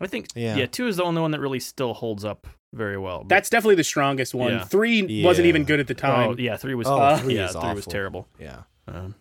I 0.00 0.06
think 0.06 0.28
Yeah. 0.34 0.56
yeah. 0.56 0.66
two 0.66 0.86
is 0.88 0.96
the 0.96 1.04
only 1.04 1.20
one 1.20 1.30
that 1.30 1.40
really 1.40 1.60
still 1.60 1.94
holds 1.94 2.24
up 2.24 2.46
very 2.74 2.98
well. 2.98 3.20
but- 3.20 3.28
That's 3.30 3.48
definitely 3.48 3.76
the 3.76 3.84
strongest 3.84 4.34
one. 4.34 4.52
Yeah. 4.52 4.64
Three 4.64 5.22
wasn't 5.24 5.46
even 5.46 5.64
good 5.64 5.80
at 5.80 5.86
the 5.86 5.94
time. 5.94 6.30
oh 6.30 6.36
yeah, 6.38 6.56
three 6.56 6.74
was 6.74 6.86
Oh, 6.86 6.98
uh, 6.98 7.18
three 7.18 7.36
yeah, 7.36 7.46
is 7.46 7.52
three 7.56 7.72
was 7.74 7.86
terrible. 7.86 8.28
Yeah. 8.38 8.62
Um, 8.88 9.14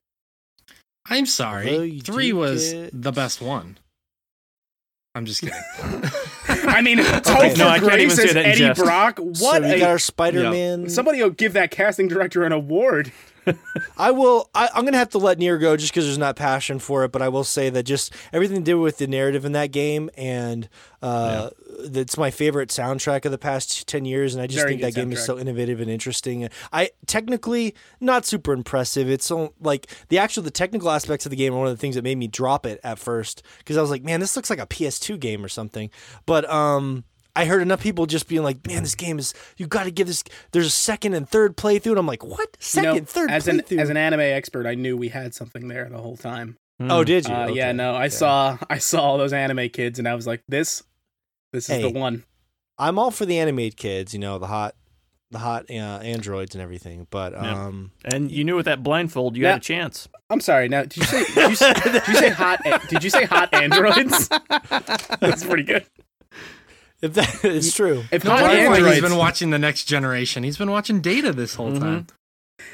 I'm 1.08 1.26
sorry. 1.26 1.76
you 1.86 2.02
Three 2.02 2.34
was 2.34 2.74
get- 2.74 3.02
the 3.02 3.12
best 3.12 3.42
one. 3.42 3.78
I'm 5.16 5.26
just 5.26 5.42
kidding. 5.42 5.58
I 6.68 6.82
mean, 6.82 7.00
Okay, 7.00 7.08
Topher 7.22 7.58
no, 7.58 7.68
I 7.70 7.80
can't 7.80 7.92
Grace 7.92 8.02
even 8.04 8.16
say 8.18 8.24
as 8.26 8.34
that 8.34 8.46
Eddie 8.46 8.58
jest. 8.60 8.82
Brock. 8.84 9.18
so 9.18 9.24
What? 9.46 9.62
we 9.64 9.70
a- 9.72 9.80
got 9.80 9.90
our 9.92 10.00
Spider-Man. 10.00 10.90
Somebody 10.90 11.24
will 11.24 11.30
give 11.30 11.54
that 11.54 11.72
casting 11.72 12.08
director 12.10 12.44
an 12.44 12.52
award. 12.52 13.12
I 13.98 14.10
will. 14.12 14.50
I, 14.56 14.70
I'm 14.74 14.86
gonna 14.86 14.98
have 14.98 15.12
to 15.12 15.20
let 15.20 15.38
Nier 15.38 15.58
go 15.60 15.78
just 15.78 15.94
because 15.94 16.06
there's 16.06 16.18
not 16.18 16.36
passion 16.36 16.80
for 16.80 17.04
it. 17.04 17.12
But 17.12 17.22
I 17.22 17.30
will 17.30 17.44
say 17.44 17.70
that 17.70 17.84
just 17.84 18.12
everything 18.34 18.58
to 18.58 18.64
do 18.64 18.80
with 18.80 18.98
the 18.98 19.06
narrative 19.08 19.46
in 19.46 19.52
that 19.52 19.72
game, 19.72 20.10
and 20.18 20.68
uh, 21.04 21.52
it's 21.80 22.18
my 22.18 22.32
favorite 22.32 22.70
soundtrack 22.70 23.26
of 23.26 23.32
the 23.32 23.38
past 23.38 23.88
ten 23.88 24.06
years. 24.06 24.34
And 24.36 24.42
I 24.42 24.48
just 24.48 24.60
Very 24.60 24.72
think 24.72 24.82
that 24.82 24.94
game 24.94 25.12
is 25.12 25.24
so 25.24 25.38
innovative 25.38 25.80
and 25.82 25.90
interesting. 25.90 26.48
I 26.74 26.90
technically 27.08 27.76
not 28.00 28.26
super 28.26 28.54
impressive. 28.54 29.10
It's 29.10 29.26
so, 29.26 29.54
like 29.60 29.88
the 30.10 30.18
actual 30.20 30.44
the 30.44 30.52
technical 30.52 30.90
aspects 30.90 31.26
of 31.26 31.30
the 31.30 31.36
game 31.36 31.54
are 31.54 31.58
one 31.58 31.68
of 31.68 31.74
the 31.74 31.80
things 31.82 31.96
that 31.96 32.04
made 32.04 32.18
me 32.18 32.28
drop 32.28 32.66
it 32.66 32.80
at 32.84 33.00
first 33.00 33.44
because 33.60 33.78
I 33.78 33.82
was 33.82 33.90
like, 33.92 34.04
man, 34.04 34.20
this 34.20 34.36
looks 34.36 34.50
like 34.50 34.60
a 34.60 34.68
PS2 34.68 35.20
game 35.20 35.44
or 35.44 35.50
something. 35.50 35.90
But 36.26 36.50
um. 36.50 37.04
I 37.38 37.44
heard 37.44 37.62
enough 37.62 37.82
people 37.84 38.06
just 38.06 38.30
being 38.30 38.44
like, 38.44 38.66
"Man, 38.66 38.82
this 38.84 38.96
game 38.96 39.20
is 39.20 39.34
you 39.58 39.68
got 39.68 39.84
to 39.84 39.92
give 39.92 40.08
this." 40.08 40.24
There's 40.54 40.68
a 40.68 40.70
second 40.70 41.16
and 41.16 41.28
third 41.28 41.58
playthrough, 41.58 41.90
and 41.90 42.00
I'm 42.00 42.08
like, 42.08 42.24
"What? 42.24 42.40
You 42.40 42.58
Second, 42.62 42.96
know, 42.96 43.04
third 43.04 43.30
as 43.30 43.50
an 43.50 43.60
playthrough?" 43.60 43.80
as 43.82 43.90
an 43.90 43.98
anime 43.98 44.22
expert, 44.22 44.66
I 44.66 44.76
knew 44.76 44.96
we 44.96 45.10
had 45.10 45.34
something 45.36 45.68
there 45.68 45.90
the 45.90 45.98
whole 45.98 46.16
time. 46.16 46.56
Oh, 46.80 47.02
Mm. 47.02 47.06
did 47.06 47.28
you? 47.28 47.36
Uh, 47.36 47.48
Yeah, 47.48 47.74
no, 47.74 47.94
I 47.94 48.06
Okay. 48.06 48.16
saw 48.16 48.58
I 48.70 48.78
saw 48.78 49.02
all 49.02 49.18
those 49.18 49.34
anime 49.34 49.68
kids, 49.68 50.00
and 50.00 50.08
I 50.08 50.16
was 50.16 50.26
like, 50.26 50.44
this, 50.48 50.82
this 51.56 51.70
is 51.70 51.76
Hey. 51.78 51.82
the 51.82 51.90
one. 52.00 52.24
I'm 52.78 53.00
all 53.00 53.10
for 53.12 53.26
the 53.26 53.40
animated 53.40 53.78
kids, 53.78 54.14
you 54.14 54.20
know, 54.20 54.38
the 54.38 54.48
hot, 54.48 54.76
the 55.32 55.40
hot 55.40 55.66
uh, 55.70 55.74
androids 55.74 56.54
and 56.56 56.62
everything. 56.62 57.08
But 57.10 57.34
Yeah. 57.34 57.66
um, 57.68 57.92
And 58.04 58.32
you 58.32 58.44
knew 58.44 58.56
with 58.56 58.66
that 58.66 58.84
blindfold, 58.84 59.36
you 59.38 59.44
Now- 59.44 59.52
had 59.54 59.62
a 59.62 59.64
chance. 59.64 60.08
I'm 60.30 60.42
sorry. 60.42 60.68
Now, 60.70 60.82
did 60.84 60.98
you 60.98 61.04
say 61.04 61.24
did 61.34 61.50
you, 61.52 61.56
say- 61.56 61.74
did 61.74 62.08
you 62.08 62.16
say 62.16 62.30
hot? 62.30 62.60
Did 62.90 63.04
you 63.04 63.10
say 63.10 63.26
hot 63.26 63.54
androids? 63.54 64.28
That's 65.20 65.44
pretty 65.44 65.64
good. 65.64 65.86
if 67.02 67.14
that 67.14 67.46
is 67.46 67.74
true, 67.74 68.04
If 68.12 68.24
No 68.24 68.32
hot 68.32 68.44
androids, 68.52 68.94
he's 68.96 69.02
been 69.04 69.18
watching 69.18 69.50
the 69.52 69.60
next 69.60 69.86
generation. 69.86 70.44
He's 70.44 70.58
been 70.58 70.72
watching 70.72 71.00
Data 71.02 71.32
this 71.32 71.56
whole 71.56 71.72
Mhm. 71.72 71.80
time. 71.80 72.08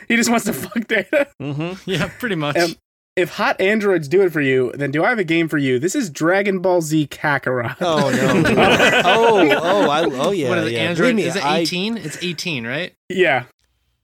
he 0.07 0.15
just 0.15 0.29
wants 0.29 0.45
to 0.45 0.53
fuck 0.53 0.87
data. 0.87 1.27
Mm-hmm. 1.41 1.73
Yeah, 1.89 2.09
pretty 2.19 2.35
much. 2.35 2.57
Um, 2.57 2.75
If 3.17 3.31
hot 3.31 3.59
androids 3.59 4.07
do 4.07 4.21
it 4.21 4.31
for 4.31 4.39
you, 4.41 4.71
then 4.73 4.89
do 4.91 5.03
I 5.03 5.09
have 5.09 5.19
a 5.19 5.23
game 5.25 5.49
for 5.49 5.57
you? 5.57 5.79
This 5.79 5.95
is 5.95 6.09
Dragon 6.09 6.59
Ball 6.59 6.81
Z 6.81 7.07
Kakarot. 7.07 7.75
oh 7.81 8.09
no, 8.09 8.43
oh 9.05 9.49
oh 9.61 9.89
I 9.89 10.03
oh 10.05 10.31
yeah, 10.31 10.49
what 10.49 10.59
is 10.59 10.67
it? 10.67 10.71
yeah. 10.73 10.79
Android? 10.79 11.15
Me, 11.15 11.23
is 11.23 11.35
it 11.35 11.43
18? 11.45 11.97
It's 11.97 12.23
18, 12.23 12.65
right? 12.65 12.93
yeah, 13.09 13.43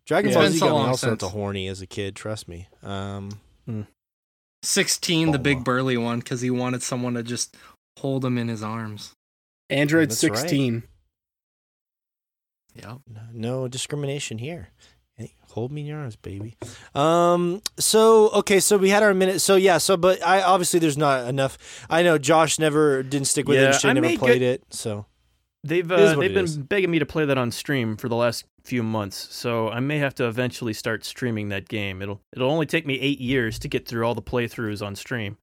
Dragon 0.05 0.29
It's 0.29 0.35
Ball 0.37 0.47
Z 0.49 0.57
so 0.57 0.65
got 0.65 0.71
me 0.71 0.77
long 0.77 0.89
all 0.89 0.97
sorts 0.97 1.21
since. 1.21 1.23
of 1.23 1.31
horny 1.31 1.67
as 1.69 1.81
a 1.81 1.87
kid. 1.87 2.15
Trust 2.17 2.47
me. 2.49 2.67
Um, 2.83 3.31
16, 4.63 5.31
the 5.31 5.37
Oh, 5.37 5.41
big 5.41 5.63
burly 5.63 5.95
one, 5.97 6.19
because 6.19 6.41
he 6.41 6.49
wanted 6.49 6.83
someone 6.83 7.13
to 7.13 7.23
just 7.23 7.55
hold 7.99 8.25
him 8.25 8.37
in 8.37 8.49
his 8.49 8.61
arms. 8.61 9.13
Android 9.69 10.09
That's 10.09 10.23
right. 10.23 10.37
16. 10.37 10.83
Yep. 12.75 12.97
no 13.33 13.67
discrimination 13.67 14.37
here. 14.39 14.69
Hey, 15.57 15.61
hold 15.61 15.71
me 15.71 15.81
in 15.81 15.87
your 15.87 15.99
arms, 15.99 16.15
baby. 16.15 16.55
Um. 16.93 17.61
So 17.79 18.29
okay. 18.29 18.59
So 18.59 18.77
we 18.77 18.89
had 18.89 19.01
our 19.03 19.13
minute. 19.13 19.41
So 19.41 19.55
yeah. 19.55 19.79
So 19.79 19.97
but 19.97 20.23
I 20.25 20.41
obviously 20.41 20.79
there's 20.79 20.97
not 20.97 21.27
enough. 21.27 21.57
I 21.89 22.03
know 22.03 22.17
Josh 22.17 22.59
never 22.59 23.01
didn't 23.03 23.27
stick 23.27 23.47
with 23.47 23.59
Yeah, 23.59 23.69
it. 23.69 23.75
Shay 23.75 23.89
I 23.89 23.93
never 23.93 24.07
made 24.07 24.19
played 24.19 24.39
good- 24.39 24.61
it. 24.61 24.63
So 24.71 25.05
They've 25.63 25.91
uh, 25.91 26.15
they've 26.15 26.33
been 26.33 26.45
is. 26.45 26.57
begging 26.57 26.91
me 26.91 26.99
to 26.99 27.05
play 27.05 27.25
that 27.25 27.37
on 27.37 27.51
stream 27.51 27.97
for 27.97 28.07
the 28.07 28.15
last 28.15 28.45
few 28.63 28.83
months, 28.83 29.27
so 29.35 29.69
I 29.69 29.79
may 29.79 29.97
have 29.97 30.13
to 30.15 30.27
eventually 30.27 30.71
start 30.73 31.03
streaming 31.03 31.49
that 31.49 31.67
game. 31.67 32.01
It'll 32.01 32.21
it'll 32.33 32.51
only 32.51 32.67
take 32.67 32.85
me 32.85 32.93
eight 32.99 33.19
years 33.19 33.57
to 33.59 33.67
get 33.67 33.87
through 33.87 34.05
all 34.05 34.13
the 34.15 34.21
playthroughs 34.21 34.85
on 34.85 34.95
stream. 34.95 35.37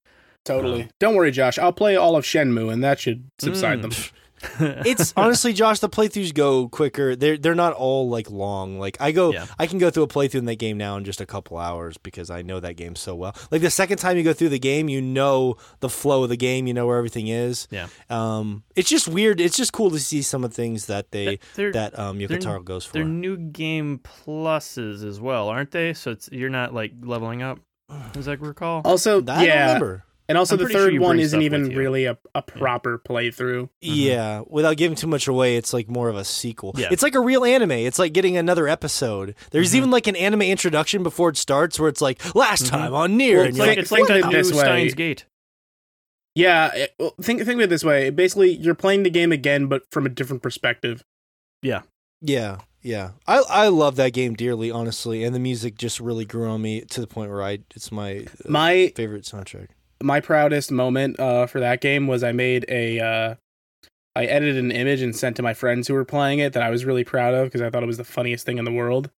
Totally. 0.44 0.88
Don't 1.00 1.14
worry, 1.16 1.30
Josh. 1.32 1.58
I'll 1.58 1.72
play 1.72 1.96
all 1.96 2.16
of 2.16 2.24
Shenmue, 2.24 2.72
and 2.72 2.82
that 2.84 3.00
should 3.00 3.24
subside 3.40 3.80
Mm. 3.80 3.82
them. 3.82 3.92
it's 4.86 5.12
honestly, 5.16 5.52
Josh, 5.52 5.78
the 5.80 5.88
playthroughs 5.88 6.34
go 6.34 6.68
quicker. 6.68 7.16
They're 7.16 7.36
they're 7.36 7.54
not 7.54 7.72
all 7.72 8.08
like 8.08 8.30
long. 8.30 8.78
Like 8.78 8.96
I 9.00 9.12
go, 9.12 9.32
Yeah. 9.32 9.46
I 9.58 9.66
can 9.66 9.78
go 9.78 9.90
through 9.90 10.04
a 10.04 10.08
playthrough 10.08 10.36
in 10.40 10.44
that 10.46 10.56
game 10.56 10.76
now 10.78 10.96
in 10.96 11.04
just 11.04 11.20
a 11.20 11.26
couple 11.26 11.58
hours 11.58 11.96
because 11.98 12.30
I 12.30 12.42
know 12.42 12.60
that 12.60 12.74
game 12.76 12.96
so 12.96 13.14
well. 13.14 13.34
Like 13.50 13.62
the 13.62 13.70
second 13.70 13.98
time 13.98 14.16
you 14.16 14.22
go 14.22 14.32
through 14.32 14.50
the 14.50 14.58
game, 14.58 14.88
you 14.88 15.00
know 15.02 15.56
the 15.80 15.88
flow 15.88 16.22
of 16.22 16.28
the 16.28 16.36
game. 16.36 16.66
You 16.66 16.74
know 16.74 16.86
where 16.86 16.98
everything 16.98 17.28
is. 17.28 17.68
Yeah. 17.70 17.88
Um, 18.10 18.64
it's 18.76 18.88
just 18.88 19.08
weird. 19.08 19.40
It's 19.40 19.56
just 19.56 19.72
cool 19.72 19.90
to 19.90 19.98
see 19.98 20.22
some 20.22 20.44
of 20.44 20.50
the 20.50 20.56
things 20.56 20.86
that 20.86 21.10
they 21.10 21.38
they're 21.54 21.72
that 21.72 21.98
um 21.98 22.18
they're- 22.18 22.28
Yoko 22.28 22.40
Taro 22.40 22.60
goes 22.62 22.84
for. 22.84 22.94
they're 22.94 23.04
new 23.04 23.36
game 23.36 23.98
pluses 23.98 25.04
as 25.06 25.20
well, 25.20 25.48
aren't 25.48 25.70
they? 25.70 25.92
So 25.94 26.10
it's 26.10 26.28
you're 26.32 26.50
not 26.50 26.74
like 26.74 26.92
leveling 27.02 27.42
up, 27.42 27.58
as 28.16 28.28
I 28.28 28.32
recall. 28.34 28.82
Also, 28.84 29.18
I 29.18 29.20
don't 29.22 29.44
yeah, 29.44 29.66
remember. 29.74 30.04
And 30.28 30.38
also 30.38 30.54
I'm 30.54 30.58
the 30.58 30.64
pretty 30.64 30.78
sure 30.78 30.90
third 30.90 31.00
one 31.00 31.18
isn't 31.20 31.42
even 31.42 31.68
really 31.70 32.06
a, 32.06 32.16
a 32.34 32.42
proper 32.42 32.98
playthrough. 32.98 33.68
Yeah, 33.80 34.42
without 34.46 34.76
giving 34.76 34.96
too 34.96 35.06
much 35.06 35.28
away, 35.28 35.56
it's 35.56 35.72
like 35.72 35.88
more 35.88 36.08
of 36.08 36.16
a 36.16 36.24
sequel. 36.24 36.74
Yeah. 36.76 36.88
It's 36.90 37.02
like 37.02 37.14
a 37.14 37.20
real 37.20 37.44
anime. 37.44 37.72
It's 37.72 37.98
like 37.98 38.12
getting 38.12 38.36
another 38.36 38.66
episode. 38.68 39.34
There's 39.50 39.68
Mm-hmm. 39.70 39.76
even 39.76 39.90
like 39.90 40.06
an 40.06 40.16
anime 40.16 40.42
introduction 40.42 41.02
before 41.02 41.28
it 41.30 41.36
starts 41.36 41.78
where 41.78 41.88
it's 41.88 42.00
like 42.00 42.34
last 42.34 42.66
time 42.66 42.94
on 42.94 43.16
Nier. 43.16 43.38
Well, 43.38 43.46
it's 43.46 43.58
like, 43.58 43.68
like- 43.68 43.78
it's 43.78 43.92
like 43.92 44.06
think 44.06 44.22
the 44.24 44.30
new 44.30 44.36
this 44.36 44.52
way. 44.52 44.58
Steins 44.60 44.94
Gate. 44.94 45.26
Yeah, 46.34 46.74
it- 46.74 46.94
well, 46.98 47.14
think 47.20 47.40
think 47.42 47.54
of 47.56 47.60
it 47.60 47.70
this 47.70 47.84
way. 47.84 48.10
Basically, 48.10 48.50
you're 48.56 48.74
playing 48.74 49.02
the 49.04 49.10
game 49.10 49.30
again, 49.32 49.66
but 49.66 49.82
from 49.90 50.06
a 50.06 50.08
different 50.08 50.42
perspective. 50.42 51.04
Yeah. 51.62 51.82
Yeah, 52.20 52.58
yeah. 52.82 53.10
I 53.26 53.42
I 53.48 53.68
love 53.68 53.96
that 53.96 54.12
game 54.14 54.34
dearly, 54.34 54.70
honestly, 54.70 55.22
and 55.24 55.34
the 55.34 55.38
music 55.38 55.76
just 55.76 56.00
really 56.00 56.24
grew 56.24 56.48
on 56.48 56.62
me 56.62 56.80
to 56.82 57.00
the 57.00 57.06
point 57.06 57.30
where 57.30 57.42
I 57.42 57.58
it's 57.76 57.92
my 57.92 58.20
uh, 58.20 58.48
My 58.48 58.92
favorite 58.96 59.24
soundtrack. 59.24 59.68
My 60.02 60.20
proudest 60.20 60.70
moment 60.70 61.18
uh, 61.18 61.46
for 61.46 61.60
that 61.60 61.80
game 61.80 62.06
was 62.06 62.22
I 62.22 62.32
made 62.32 62.64
a 62.68 63.00
uh, 63.00 63.34
I 64.16 64.26
edited 64.26 64.62
an 64.62 64.70
image 64.70 65.02
and 65.02 65.14
sent 65.14 65.36
to 65.36 65.42
my 65.42 65.54
friends 65.54 65.88
who 65.88 65.94
were 65.94 66.04
playing 66.04 66.38
it 66.38 66.52
that 66.52 66.62
I 66.62 66.70
was 66.70 66.84
really 66.84 67.04
proud 67.04 67.34
of 67.34 67.46
because 67.46 67.62
I 67.62 67.70
thought 67.70 67.82
it 67.82 67.86
was 67.86 67.96
the 67.96 68.04
funniest 68.04 68.46
thing 68.46 68.58
in 68.58 68.64
the 68.64 68.72
world. 68.72 69.10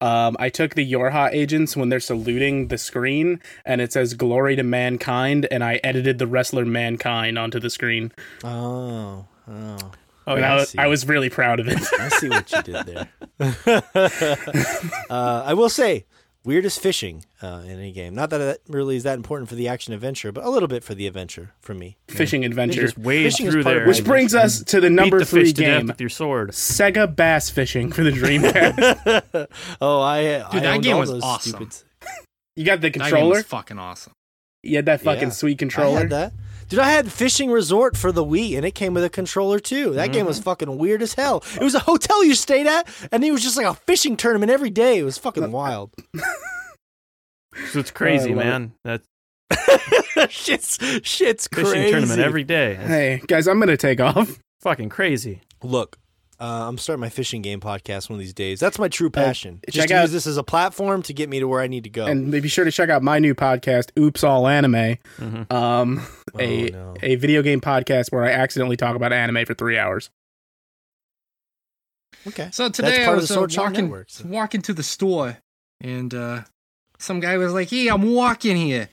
Um, 0.00 0.36
I 0.40 0.48
took 0.48 0.74
the 0.74 0.90
Yorha 0.90 1.30
agents 1.32 1.76
when 1.76 1.88
they're 1.88 2.00
saluting 2.00 2.68
the 2.68 2.78
screen 2.78 3.40
and 3.64 3.80
it 3.80 3.92
says 3.92 4.14
"Glory 4.14 4.56
to 4.56 4.62
Mankind," 4.62 5.46
and 5.50 5.62
I 5.62 5.80
edited 5.84 6.18
the 6.18 6.26
wrestler 6.26 6.64
Mankind 6.64 7.38
onto 7.38 7.60
the 7.60 7.70
screen. 7.70 8.12
Oh, 8.42 9.26
oh. 9.48 9.78
Oh 10.26 10.36
yeah, 10.36 10.50
I, 10.50 10.52
I 10.52 10.56
was. 10.56 10.74
I 10.78 10.86
was 10.86 11.08
really 11.08 11.30
proud 11.30 11.58
of 11.58 11.68
it. 11.68 11.80
I 11.98 12.08
see 12.08 12.28
what 12.28 12.52
you 12.52 12.62
did 12.62 12.86
there. 12.86 13.08
uh, 15.10 15.42
I 15.44 15.54
will 15.54 15.68
say, 15.68 16.06
weirdest 16.44 16.80
fishing 16.80 17.24
uh, 17.42 17.62
in 17.64 17.70
any 17.78 17.92
game. 17.92 18.14
Not 18.14 18.30
that 18.30 18.38
that 18.38 18.58
really 18.68 18.96
is 18.96 19.02
that 19.04 19.14
important 19.16 19.48
for 19.48 19.54
the 19.54 19.68
action 19.68 19.94
adventure, 19.94 20.32
but 20.32 20.44
a 20.44 20.50
little 20.50 20.68
bit 20.68 20.82
for 20.84 20.94
the 20.94 21.06
adventure 21.06 21.52
for 21.60 21.74
me. 21.74 21.96
Fishing 22.08 22.42
You 22.42 22.48
adventure, 22.48 22.82
just 22.82 22.98
wade 22.98 23.24
Fishing 23.24 23.46
is 23.46 23.52
through 23.54 23.62
part 23.62 23.76
of 23.76 23.80
there, 23.82 23.88
which 23.88 24.04
brings 24.04 24.34
us 24.34 24.62
to 24.64 24.80
the 24.80 24.90
number 24.90 25.18
the 25.18 25.24
three 25.24 25.44
fish 25.44 25.54
game, 25.54 25.86
with 25.86 26.00
your 26.00 26.10
sword. 26.10 26.50
Sega 26.50 27.14
Bass 27.14 27.50
Fishing 27.50 27.92
for 27.92 28.02
the 28.02 28.10
Dreamcast. 28.10 29.46
oh, 29.80 30.00
I 30.00 30.22
Dude, 30.22 30.64
I 30.64 30.76
that 30.76 30.82
game 30.82 30.94
all 30.94 31.00
was 31.00 31.10
those 31.10 31.22
awesome. 31.22 31.70
Stupid... 31.70 31.76
you 32.56 32.64
got 32.64 32.80
the 32.80 32.88
That 32.88 32.92
game 32.94 33.02
controller. 33.02 33.36
was 33.36 33.44
fucking 33.46 33.78
awesome. 33.78 34.12
You 34.62 34.76
had 34.76 34.86
that 34.86 35.00
fucking 35.00 35.22
Yeah. 35.24 35.28
sweet 35.30 35.54
I 35.54 35.56
controller. 35.58 35.98
had 35.98 36.10
that. 36.10 36.32
Dude, 36.68 36.78
I 36.80 36.90
had 36.90 37.10
Fishing 37.12 37.50
Resort 37.50 37.96
for 37.96 38.12
the 38.12 38.24
Wii, 38.24 38.56
and 38.56 38.64
it 38.64 38.72
came 38.74 38.94
with 38.94 39.04
a 39.04 39.10
controller 39.10 39.58
too. 39.58 39.90
That 39.94 40.06
game 40.12 40.20
Mm-hmm. 40.22 40.28
was 40.28 40.38
fucking 40.40 40.78
weird 40.78 41.02
as 41.02 41.14
hell. 41.14 41.42
It 41.60 41.62
was 41.64 41.74
a 41.74 41.80
hotel 41.80 42.24
you 42.24 42.34
stayed 42.34 42.66
at, 42.66 42.88
and 43.12 43.22
it 43.24 43.30
was 43.32 43.42
just 43.42 43.56
like 43.56 43.66
a 43.66 43.74
fishing 43.74 44.16
tournament 44.16 44.50
every 44.50 44.70
day. 44.70 44.98
It 44.98 45.02
was 45.04 45.18
fucking 45.18 45.50
wild. 45.52 45.92
So 47.70 47.80
it's 47.80 47.90
crazy, 47.90 48.30
I 48.32 48.34
love 48.34 48.44
man. 48.46 48.72
That 48.84 49.02
shit's 50.30 50.78
shit's 51.02 51.46
fishing 51.48 51.70
crazy. 51.72 51.90
tournament 51.90 52.18
every 52.20 52.44
day. 52.44 52.74
Hey 52.76 53.22
guys, 53.26 53.46
I'm 53.46 53.58
gonna 53.60 53.76
take 53.76 54.00
off. 54.00 54.38
fucking 54.62 54.88
crazy. 54.88 55.42
Look, 55.62 55.98
uh, 56.40 56.66
I'm 56.66 56.78
starting 56.78 57.02
my 57.02 57.10
fishing 57.10 57.42
game 57.42 57.60
podcast 57.60 58.08
one 58.08 58.14
of 58.18 58.20
these 58.20 58.32
days. 58.32 58.58
That's 58.58 58.78
my 58.78 58.88
true 58.88 59.10
passion. 59.10 59.60
check 59.66 59.74
Just 59.74 59.88
to 59.88 59.94
out- 59.96 60.02
use 60.02 60.12
this 60.12 60.26
as 60.26 60.38
a 60.38 60.42
platform 60.42 61.02
to 61.02 61.12
get 61.12 61.28
me 61.28 61.40
to 61.40 61.46
where 61.46 61.60
I 61.60 61.66
need 61.66 61.84
to 61.84 61.90
go. 61.90 62.06
And 62.06 62.32
be 62.32 62.48
sure 62.48 62.64
to 62.64 62.72
check 62.72 62.88
out 62.88 63.02
my 63.02 63.18
new 63.18 63.34
podcast, 63.34 63.90
Oops 63.98 64.24
All 64.24 64.48
Anime. 64.48 64.96
Mhm. 65.18 65.52
Um, 65.52 66.06
a 66.38 66.70
Oh, 66.72 66.72
no. 66.72 66.94
a 67.02 67.14
video 67.16 67.42
game 67.42 67.60
podcast 67.60 68.10
where 68.12 68.24
I 68.24 68.30
accidentally 68.30 68.76
talk 68.76 68.96
about 68.96 69.12
anime 69.12 69.44
for 69.46 69.54
three 69.54 69.78
hours. 69.78 70.10
okay. 72.26 72.48
So 72.52 72.68
today 72.68 73.02
I 73.02 73.06
part 73.06 73.18
of 73.18 73.22
was 73.22 73.30
uh, 73.30 73.40
walking, 73.62 73.84
Network, 73.86 74.10
so- 74.10 74.26
walking 74.26 74.62
to 74.62 74.72
the 74.72 74.82
store, 74.82 75.38
and 75.80 76.14
uh, 76.14 76.42
some 76.98 77.20
guy 77.20 77.36
was 77.36 77.52
like, 77.52 77.70
"Hey, 77.70 77.88
I'm 77.88 78.12
walking 78.12 78.56
here," 78.56 78.88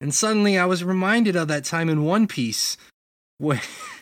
and 0.00 0.14
suddenly 0.14 0.58
I 0.58 0.66
was 0.66 0.84
reminded 0.84 1.36
of 1.36 1.48
that 1.48 1.64
time 1.64 1.88
in 1.88 2.04
One 2.04 2.26
Piece 2.26 2.76
where 3.38 3.60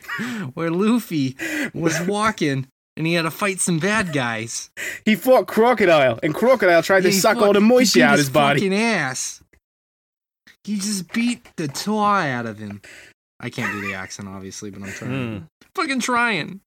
where 0.54 0.70
Luffy 0.70 1.36
was 1.72 2.00
walking 2.06 2.66
and 2.96 3.06
he 3.08 3.14
had 3.14 3.22
to 3.22 3.30
fight 3.30 3.58
some 3.60 3.80
bad 3.80 4.12
guys. 4.12 4.70
He 5.04 5.16
fought 5.16 5.46
Crocodile, 5.48 6.20
and 6.22 6.32
Crocodile 6.34 6.82
tried 6.82 7.02
to 7.02 7.10
He 7.10 7.14
suck 7.16 7.36
fuck- 7.36 7.44
all 7.46 7.52
the 7.52 7.60
he 7.60 7.66
moisture 7.66 7.98
beat 7.98 8.02
out 8.04 8.18
his 8.18 8.30
body. 8.30 8.60
Fucking 8.60 8.74
ass. 8.74 9.40
He 10.64 10.76
just 10.76 11.12
beat 11.12 11.46
the 11.56 11.68
toy 11.68 12.02
out 12.02 12.46
of 12.46 12.58
him. 12.58 12.80
I 13.38 13.50
can't 13.50 13.72
do 13.72 13.86
the 13.86 13.94
accent, 13.94 14.28
obviously, 14.28 14.70
but 14.70 14.82
I'm 14.82 14.92
trying. 14.92 15.10
Mm. 15.10 15.48
Fucking 15.74 16.00
trying. 16.00 16.60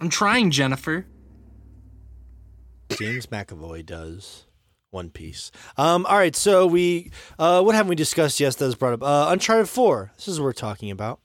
I'm 0.00 0.08
trying, 0.08 0.50
Jennifer. 0.50 1.06
James 2.90 3.26
McAvoy 3.26 3.86
does 3.86 4.46
One 4.90 5.10
Piece. 5.10 5.50
Um, 5.76 6.04
all 6.06 6.16
right, 6.16 6.34
so 6.34 6.66
we 6.66 7.10
uh, 7.38 7.62
what 7.62 7.74
haven't 7.74 7.90
we 7.90 7.94
discussed? 7.94 8.40
Yes, 8.40 8.56
that 8.56 8.66
was 8.66 8.74
brought 8.74 8.94
up. 8.94 9.02
Uh, 9.02 9.30
Uncharted 9.30 9.68
Four. 9.68 10.12
This 10.16 10.28
is 10.28 10.40
what 10.40 10.46
we're 10.46 10.52
talking 10.52 10.90
about. 10.90 11.20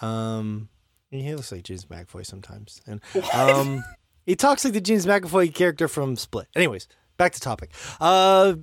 Um, 0.00 0.68
he 1.10 1.34
looks 1.34 1.52
like 1.52 1.64
James 1.64 1.84
McAvoy 1.86 2.24
sometimes, 2.24 2.80
and 2.86 3.00
um, 3.34 3.84
he 4.24 4.36
talks 4.36 4.64
like 4.64 4.74
the 4.74 4.80
James 4.80 5.06
McAvoy 5.06 5.52
character 5.52 5.88
from 5.88 6.16
Split. 6.16 6.48
Anyways, 6.54 6.88
back 7.18 7.32
to 7.32 7.40
topic. 7.40 7.72
Uh, 8.00 8.54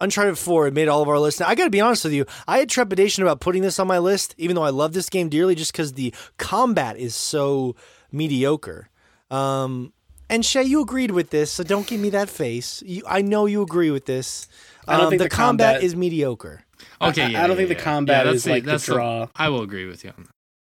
Uncharted 0.00 0.36
4 0.38 0.66
it 0.68 0.74
made 0.74 0.88
all 0.88 1.02
of 1.02 1.08
our 1.08 1.18
lists. 1.18 1.40
Now, 1.40 1.46
I 1.48 1.54
got 1.54 1.64
to 1.64 1.70
be 1.70 1.80
honest 1.80 2.04
with 2.04 2.12
you. 2.12 2.26
I 2.48 2.58
had 2.58 2.68
trepidation 2.68 3.22
about 3.22 3.40
putting 3.40 3.62
this 3.62 3.78
on 3.78 3.86
my 3.86 3.98
list, 3.98 4.34
even 4.38 4.56
though 4.56 4.62
I 4.64 4.70
love 4.70 4.92
this 4.92 5.08
game 5.08 5.28
dearly, 5.28 5.54
just 5.54 5.72
because 5.72 5.92
the 5.94 6.12
combat 6.36 6.96
is 6.98 7.14
so 7.14 7.76
mediocre. 8.12 8.90
Um, 9.30 9.92
and 10.28 10.44
Shay, 10.44 10.62
you 10.64 10.80
agreed 10.80 11.10
with 11.10 11.30
this, 11.30 11.50
so 11.52 11.62
don't 11.64 11.86
give 11.86 12.00
me 12.00 12.10
that 12.10 12.28
face. 12.28 12.82
You, 12.84 13.02
I 13.06 13.22
know 13.22 13.46
you 13.46 13.62
agree 13.62 13.90
with 13.90 14.06
this. 14.06 14.48
I 14.88 14.96
don't 14.96 15.04
Um, 15.06 15.10
think 15.10 15.18
the, 15.20 15.24
the 15.26 15.30
combat, 15.30 15.74
combat- 15.74 15.84
is 15.84 15.94
mediocre. 15.96 16.64
Okay, 17.00 17.22
I- 17.22 17.26
I 17.26 17.28
yeah, 17.28 17.40
don't 17.46 17.50
yeah, 17.50 17.56
think 17.56 17.68
the 17.68 17.74
combat 17.82 18.26
Yeah, 18.26 18.32
is 18.32 18.44
that's 18.44 18.52
like 18.52 18.64
the 18.64 18.70
that's 18.72 18.86
draw. 18.86 19.28
I 19.36 19.48
will 19.48 19.62
agree 19.62 19.86
with 19.86 20.02
you 20.04 20.10
on 20.10 20.24
that. 20.24 20.30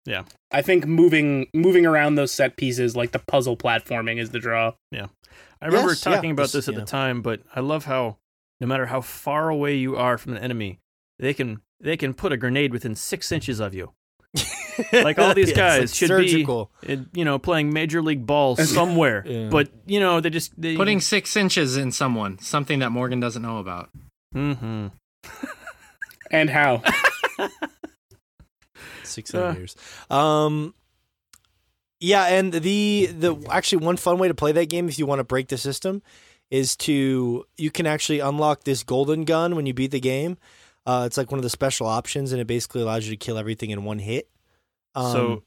Yeah. 0.05 0.23
I 0.51 0.61
think 0.61 0.87
moving 0.87 1.47
moving 1.53 1.85
around 1.85 2.15
those 2.15 2.31
set 2.31 2.55
pieces, 2.57 2.95
like 2.95 3.11
the 3.11 3.19
puzzle 3.19 3.55
platforming, 3.57 4.19
is 4.19 4.31
the 4.31 4.39
draw. 4.39 4.71
Yeah. 4.91 5.07
I 5.61 5.65
remember 5.67 5.89
Yes, 5.91 6.05
yeah, 6.05 6.15
talking 6.15 6.31
about 6.31 6.43
this- 6.43 6.53
this 6.53 6.67
at 6.69 6.73
yeah. 6.75 6.79
the 6.79 6.85
time, 6.85 7.21
but 7.21 7.41
I 7.55 7.59
love 7.59 7.85
how 7.85 8.17
no 8.59 8.67
matter 8.67 8.87
how 8.87 9.01
far 9.01 9.49
away 9.49 9.75
you 9.75 9.95
are 9.95 10.17
from 10.17 10.33
an 10.33 10.43
enemy, 10.43 10.79
they 11.17 11.33
can 11.33 11.61
they 11.79 11.97
can 11.97 12.13
put 12.13 12.31
a 12.31 12.37
grenade 12.37 12.71
within 12.71 12.95
six 12.95 13.31
inches 13.31 13.59
of 13.59 13.73
you. 13.73 13.93
Like 14.93 15.19
all 15.19 15.33
these 15.33 15.49
Yes, 15.49 15.57
guys 15.57 15.79
like 15.91 15.95
should 15.97 16.07
surgical. 16.07 16.71
be, 16.87 16.93
uh, 16.93 16.97
you 17.13 17.25
know, 17.25 17.37
playing 17.37 17.73
major 17.73 18.01
league 18.01 18.25
ball 18.25 18.55
somewhere. 18.55 19.23
Yeah. 19.27 19.49
But 19.49 19.69
you 19.85 19.99
know, 19.99 20.21
they 20.21 20.29
just 20.29 20.53
they, 20.59 20.77
Putting 20.77 21.01
six 21.01 21.35
inches 21.35 21.75
in 21.75 21.91
someone, 21.91 22.39
something 22.39 22.79
that 22.79 22.89
Morgan 22.91 23.19
doesn't 23.19 23.41
know 23.41 23.57
about. 23.57 23.89
Mm-hmm. 24.33 24.87
And 26.31 26.49
how? 26.49 26.83
six 29.03 29.33
Uh. 29.33 29.55
Um, 30.09 30.73
yeah, 31.99 32.25
and 32.27 32.53
the 32.53 33.07
the 33.07 33.35
actually 33.49 33.83
one 33.85 33.97
fun 33.97 34.19
way 34.19 34.27
to 34.27 34.33
play 34.35 34.51
that 34.51 34.69
game 34.69 34.87
if 34.87 34.99
you 34.99 35.05
want 35.05 35.19
to 35.19 35.23
break 35.23 35.47
the 35.47 35.57
system 35.57 36.01
is 36.51 36.75
to 36.77 37.45
you 37.57 37.71
can 37.71 37.85
actually 37.85 38.19
unlock 38.19 38.63
this 38.63 38.83
golden 38.83 39.23
gun 39.23 39.55
when 39.55 39.65
you 39.65 39.73
beat 39.73 39.91
the 39.91 39.99
game. 39.99 40.37
Uh, 40.85 41.03
it's 41.05 41.17
like 41.17 41.31
one 41.31 41.37
of 41.37 41.43
the 41.43 41.49
special 41.49 41.87
options, 41.87 42.31
and 42.31 42.41
it 42.41 42.47
basically 42.47 42.81
allows 42.81 43.05
you 43.05 43.11
to 43.11 43.17
kill 43.17 43.37
everything 43.37 43.69
in 43.69 43.83
one 43.83 43.99
hit. 43.99 44.29
Um, 44.95 45.11
so 45.11 45.43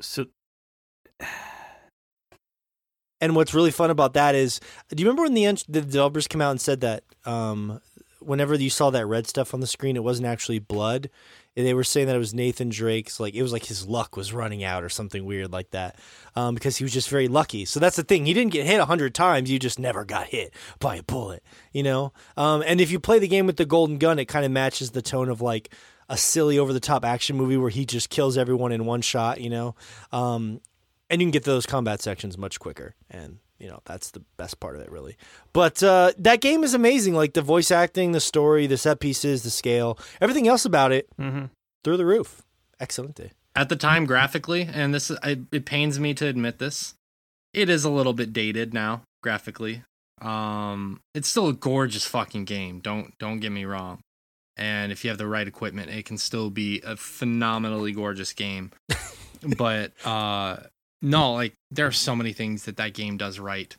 so 0.00 0.26
And 3.20 3.34
what's 3.34 3.52
really 3.52 3.72
fun 3.72 3.90
about 3.90 4.14
that 4.14 4.36
is, 4.36 4.60
do 4.90 5.02
you 5.02 5.08
remember 5.08 5.24
when 5.24 5.34
the 5.34 5.64
the 5.68 5.80
developers 5.80 6.28
came 6.28 6.40
out 6.40 6.52
and 6.52 6.60
said 6.60 6.80
that 6.82 7.02
um, 7.24 7.80
whenever 8.20 8.54
you 8.54 8.70
saw 8.70 8.90
that 8.90 9.06
red 9.06 9.26
stuff 9.26 9.54
on 9.54 9.60
the 9.60 9.66
screen, 9.66 9.96
it 9.96 10.04
wasn't 10.04 10.26
actually 10.26 10.58
blood. 10.58 11.10
They 11.54 11.74
were 11.74 11.84
saying 11.84 12.06
that 12.06 12.14
it 12.14 12.20
was 12.20 12.34
Nathan 12.34 12.68
Drake's, 12.68 13.18
like 13.18 13.34
it 13.34 13.42
was 13.42 13.52
like 13.52 13.64
his 13.64 13.86
luck 13.86 14.16
was 14.16 14.32
running 14.32 14.62
out 14.62 14.84
or 14.84 14.88
something 14.88 15.24
weird 15.24 15.52
like 15.52 15.70
that, 15.72 15.96
um, 16.36 16.54
because 16.54 16.76
he 16.76 16.84
was 16.84 16.92
just 16.92 17.08
very 17.08 17.26
lucky. 17.26 17.64
So 17.64 17.80
that's 17.80 17.96
the 17.96 18.04
thing; 18.04 18.26
he 18.26 18.34
didn't 18.34 18.52
get 18.52 18.66
hit 18.66 18.78
a 18.78 18.84
hundred 18.84 19.14
times; 19.14 19.50
you 19.50 19.58
just 19.58 19.78
never 19.78 20.04
got 20.04 20.28
hit 20.28 20.54
by 20.78 20.96
a 20.96 21.02
bullet, 21.02 21.42
you 21.72 21.82
know. 21.82 22.12
Um, 22.36 22.62
and 22.64 22.80
if 22.80 22.92
you 22.92 23.00
play 23.00 23.18
the 23.18 23.26
game 23.26 23.46
with 23.46 23.56
the 23.56 23.66
golden 23.66 23.98
gun, 23.98 24.20
it 24.20 24.26
kind 24.26 24.44
of 24.44 24.52
matches 24.52 24.92
the 24.92 25.02
tone 25.02 25.28
of 25.28 25.40
like 25.40 25.74
a 26.08 26.16
silly, 26.16 26.58
over 26.58 26.72
the 26.72 26.80
top 26.80 27.04
action 27.04 27.36
movie 27.36 27.56
where 27.56 27.70
he 27.70 27.84
just 27.84 28.08
kills 28.08 28.38
everyone 28.38 28.72
in 28.72 28.86
one 28.86 29.02
shot, 29.02 29.40
you 29.40 29.50
know. 29.50 29.74
Um, 30.12 30.60
and 31.10 31.20
you 31.20 31.26
can 31.26 31.32
get 31.32 31.44
to 31.44 31.50
those 31.50 31.66
combat 31.66 32.00
sections 32.00 32.38
much 32.38 32.60
quicker 32.60 32.94
and 33.10 33.38
you 33.58 33.68
know 33.68 33.80
that's 33.84 34.10
the 34.12 34.22
best 34.36 34.60
part 34.60 34.76
of 34.76 34.82
it 34.82 34.90
really 34.90 35.16
but 35.52 35.82
uh, 35.82 36.12
that 36.16 36.40
game 36.40 36.62
is 36.62 36.74
amazing 36.74 37.14
like 37.14 37.32
the 37.34 37.42
voice 37.42 37.70
acting 37.70 38.12
the 38.12 38.20
story 38.20 38.66
the 38.66 38.76
set 38.76 39.00
pieces 39.00 39.42
the 39.42 39.50
scale 39.50 39.98
everything 40.20 40.46
else 40.48 40.64
about 40.64 40.92
it 40.92 41.08
hmm 41.16 41.46
through 41.84 41.96
the 41.96 42.06
roof 42.06 42.42
excellent 42.80 43.16
At 43.54 43.68
the 43.68 43.76
time, 43.76 44.06
graphically, 44.06 44.68
and 44.72 44.94
this 44.94 45.10
I, 45.22 45.40
it 45.50 45.64
pains 45.64 45.98
me 45.98 46.14
to 46.14 46.26
admit 46.26 46.58
this, 46.58 46.94
it 47.52 47.68
is 47.68 47.84
a 47.84 47.90
little 47.90 48.12
bit 48.12 48.32
dated 48.32 48.72
now 48.72 49.02
graphically. 49.22 49.82
Um, 50.20 51.00
it's 51.14 51.28
still 51.28 51.48
a 51.48 51.52
gorgeous 51.52 52.04
fucking 52.04 52.44
game. 52.44 52.80
Don't 52.80 53.16
don't 53.18 53.40
get 53.40 53.50
me 53.50 53.64
wrong. 53.64 54.00
And 54.56 54.90
if 54.90 55.04
you 55.04 55.10
have 55.10 55.18
the 55.18 55.26
right 55.26 55.46
equipment, 55.46 55.90
it 55.90 56.04
can 56.04 56.18
still 56.18 56.50
be 56.50 56.80
a 56.84 56.96
phenomenally 56.96 57.92
gorgeous 57.92 58.32
game. 58.32 58.72
but 59.56 59.92
uh, 60.04 60.58
no, 61.02 61.34
like 61.34 61.54
there 61.70 61.86
are 61.86 61.92
so 61.92 62.16
many 62.16 62.32
things 62.32 62.64
that 62.64 62.76
that 62.76 62.94
game 62.94 63.16
does 63.16 63.38
right, 63.38 63.74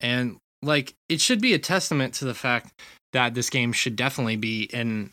and 0.00 0.36
like 0.62 0.94
it 1.08 1.20
should 1.20 1.40
be 1.40 1.54
a 1.54 1.58
testament 1.58 2.14
to 2.14 2.24
the 2.24 2.34
fact 2.34 2.72
that 3.12 3.34
this 3.34 3.50
game 3.50 3.72
should 3.72 3.96
definitely 3.96 4.36
be 4.36 4.64
in 4.64 5.10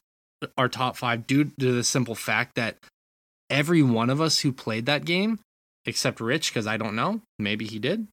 our 0.58 0.68
top 0.68 0.98
five 0.98 1.28
due 1.28 1.46
to 1.60 1.72
the 1.72 1.84
simple 1.84 2.16
fact 2.16 2.56
that 2.56 2.78
every 3.50 3.82
one 3.82 4.10
of 4.10 4.20
us 4.20 4.40
who 4.40 4.52
played 4.52 4.86
that 4.86 5.06
game, 5.06 5.40
except 5.86 6.20
Rich, 6.20 6.52
because 6.52 6.68
I 6.68 6.78
don't 6.78 6.96
know, 6.96 7.22
maybe 7.40 7.66
he 7.66 7.80
did. 7.80 8.08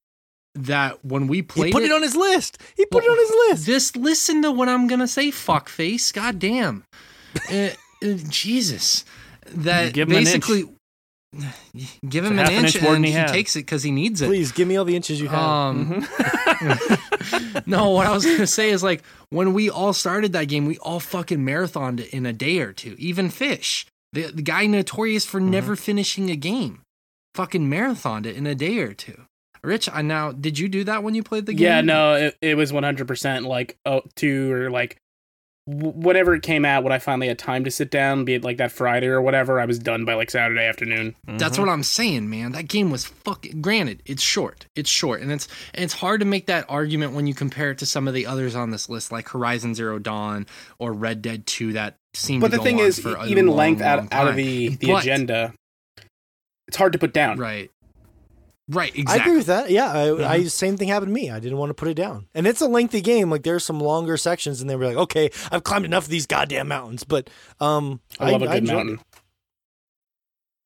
That 0.55 1.03
when 1.05 1.29
we 1.29 1.41
played 1.41 1.69
he 1.69 1.73
put 1.73 1.83
it, 1.83 1.91
on 1.91 2.03
his 2.03 2.15
list 2.15 2.59
he 2.77 2.85
put 2.85 3.05
it 3.05 3.11
on 3.11 3.17
his 3.17 3.31
list 3.49 3.67
just 3.67 3.97
listen 3.97 4.43
to 4.43 4.53
what 4.53 4.69
I'm 4.69 4.87
gonna 4.87 5.09
say, 5.09 5.31
fuckface. 5.31 6.13
God 6.13 6.39
damn. 6.39 6.85
uh, 7.51 7.71
uh, 8.05 8.19
Jesus. 8.29 9.07
That 9.47 9.95
Give 9.95 10.09
him 10.09 10.17
an 10.17 10.19
inch. 10.19 10.27
basically 10.27 10.71
give 12.09 12.25
him 12.25 12.33
an 12.33 12.39
half 12.39 12.49
an 12.51 12.65
inch, 12.65 12.75
inch 12.77 12.83
more 12.83 12.95
and 12.95 13.05
than 13.05 13.13
he 13.13 13.19
he 13.19 13.25
takes 13.27 13.57
it 13.57 13.61
because 13.61 13.83
he 13.83 13.91
needs 13.91 14.21
it. 14.21 14.27
please 14.27 14.53
give 14.53 14.69
me 14.69 14.77
all 14.77 14.85
the 14.85 14.95
inches 14.97 15.21
you 15.21 15.29
have 15.29 15.39
Um, 15.39 16.03
Mm-hmm. 16.03 17.63
no, 17.67 17.91
what 17.91 18.07
I 18.07 18.13
was 18.13 18.25
gonna 18.25 18.47
say 18.47 18.71
is 18.71 18.83
like 18.83 19.03
when 19.31 19.53
we 19.53 19.71
all 19.71 19.93
started 19.93 20.33
that 20.35 20.45
game, 20.49 20.67
we 20.67 20.79
all 20.79 21.01
fucking 21.01 21.39
marathoned 21.41 22.01
it 22.01 22.11
in 22.13 22.27
a 22.27 22.33
day 22.33 22.59
or 22.61 22.73
two. 22.73 22.95
Even 22.99 23.31
Fish, 23.31 23.87
the, 24.13 24.25
the 24.27 24.43
guy 24.43 24.67
notorious 24.67 25.25
for 25.25 25.41
Mm-hmm. 25.41 25.51
never 25.51 25.77
finishing 25.77 26.31
a 26.31 26.37
game, 26.37 26.83
fucking 27.35 27.69
marathoned 27.69 28.27
it 28.27 28.37
in 28.37 28.47
a 28.47 28.55
day 28.55 28.79
or 28.79 28.93
two. 28.93 29.23
Rich, 29.65 29.89
I 29.93 30.03
now 30.03 30.33
did 30.33 30.59
you 30.59 30.69
do 30.69 30.85
that 30.85 31.03
when 31.03 31.15
you 31.15 31.23
played 31.23 31.47
the 31.47 31.55
game? 31.55 31.65
Yeah, 31.67 31.81
no, 31.83 32.15
it, 32.15 32.37
it 32.43 32.57
was 32.57 32.73
100% 32.73 33.47
like 33.47 33.77
oh, 33.87 34.03
two 34.17 34.53
or 34.53 34.71
like 34.71 34.97
w- 34.97 35.02
whenever 35.67 36.35
it 36.35 36.43
came 36.43 36.65
out 36.65 36.83
when 36.83 36.93
I 36.93 36.99
finally 36.99 37.29
had 37.29 37.39
time 37.39 37.65
to 37.65 37.71
sit 37.71 37.91
down, 37.91 38.25
be 38.25 38.35
it 38.35 38.43
like 38.45 38.57
that 38.57 38.73
Friday 38.73 39.07
or 39.07 39.23
whatever, 39.23 39.61
I 39.61 39.65
was 39.65 39.79
done 39.79 40.05
by 40.05 40.15
like 40.15 40.31
Saturday 40.31 40.65
afternoon. 40.65 41.15
That's 41.27 41.59
what 41.59 41.69
I'm 41.69 41.83
saying, 41.85 42.29
man. 42.29 42.53
That 42.53 42.69
game 42.69 42.91
was 42.91 43.05
fucking. 43.05 43.61
Granted, 43.63 44.03
it's 44.05 44.23
short. 44.23 44.67
It's 44.75 44.91
short, 44.91 45.21
and 45.21 45.31
it's 45.31 45.47
and 45.75 45.85
it's 45.85 45.95
hard 45.95 46.21
to 46.21 46.27
make 46.27 46.47
that 46.47 46.65
argument 46.69 47.13
when 47.13 47.27
you 47.27 47.35
compare 47.35 47.71
it 47.71 47.79
to 47.79 47.87
some 47.87 48.09
of 48.09 48.15
the 48.15 48.27
others 48.27 48.55
on 48.55 48.71
this 48.71 48.89
list, 48.89 49.13
like 49.13 49.29
Horizon 49.29 49.75
Zero 49.75 49.99
Dawn 49.99 50.47
or 50.79 50.93
Red 50.93 51.23
Dead 51.23 51.47
Two, 51.47 51.73
that 51.75 51.95
seem. 52.15 52.41
But 52.41 52.49
to 52.49 52.53
the 52.53 52.57
go 52.59 52.65
thing 52.65 52.81
on 52.81 52.87
is, 52.87 52.99
for 52.99 53.25
even 53.25 53.47
long, 53.47 53.57
length 53.57 53.81
long 53.81 53.89
out, 53.89 54.13
out 54.13 54.29
of 54.29 54.37
the, 54.37 54.71
the 54.77 54.87
But- 54.89 55.03
agenda, 55.03 55.55
it's 56.67 56.77
hard 56.77 56.93
to 56.95 56.99
put 56.99 57.13
down. 57.13 57.39
Right. 57.39 57.71
Right. 58.69 58.95
Exactly. 58.95 59.21
I 59.21 59.25
agree 59.25 59.37
with 59.37 59.47
that. 59.47 59.71
Yeah, 59.71 59.91
I, 59.91 60.07
Mm-hmm. 60.07 60.25
I 60.25 60.45
same 60.45 60.77
thing 60.77 60.89
happened 60.89 61.09
to 61.09 61.13
me. 61.15 61.31
I 61.31 61.41
didn't 61.41 61.59
want 61.59 61.71
to 61.71 61.75
put 61.75 61.89
it 61.89 61.95
down, 61.95 62.29
and 62.35 62.47
it's 62.47 62.61
a 62.61 62.69
lengthy 62.69 63.01
game. 63.01 63.29
Like 63.31 63.43
there's 63.43 63.65
some 63.65 63.81
longer 63.81 64.17
sections, 64.17 64.61
and 64.61 64.71
they 64.71 64.77
were 64.77 64.87
like, 64.87 64.97
okay, 64.97 65.31
I've 65.51 65.65
climbed 65.65 65.85
enough 65.85 66.05
of 66.05 66.11
these 66.11 66.27
goddamn 66.27 66.69
mountains. 66.69 67.05
But 67.05 67.29
um, 67.61 68.01
I 68.21 68.31
love 68.31 68.43
a 68.43 68.47
good 68.47 68.57
enjoyed 68.59 68.77
mountain. 68.77 69.01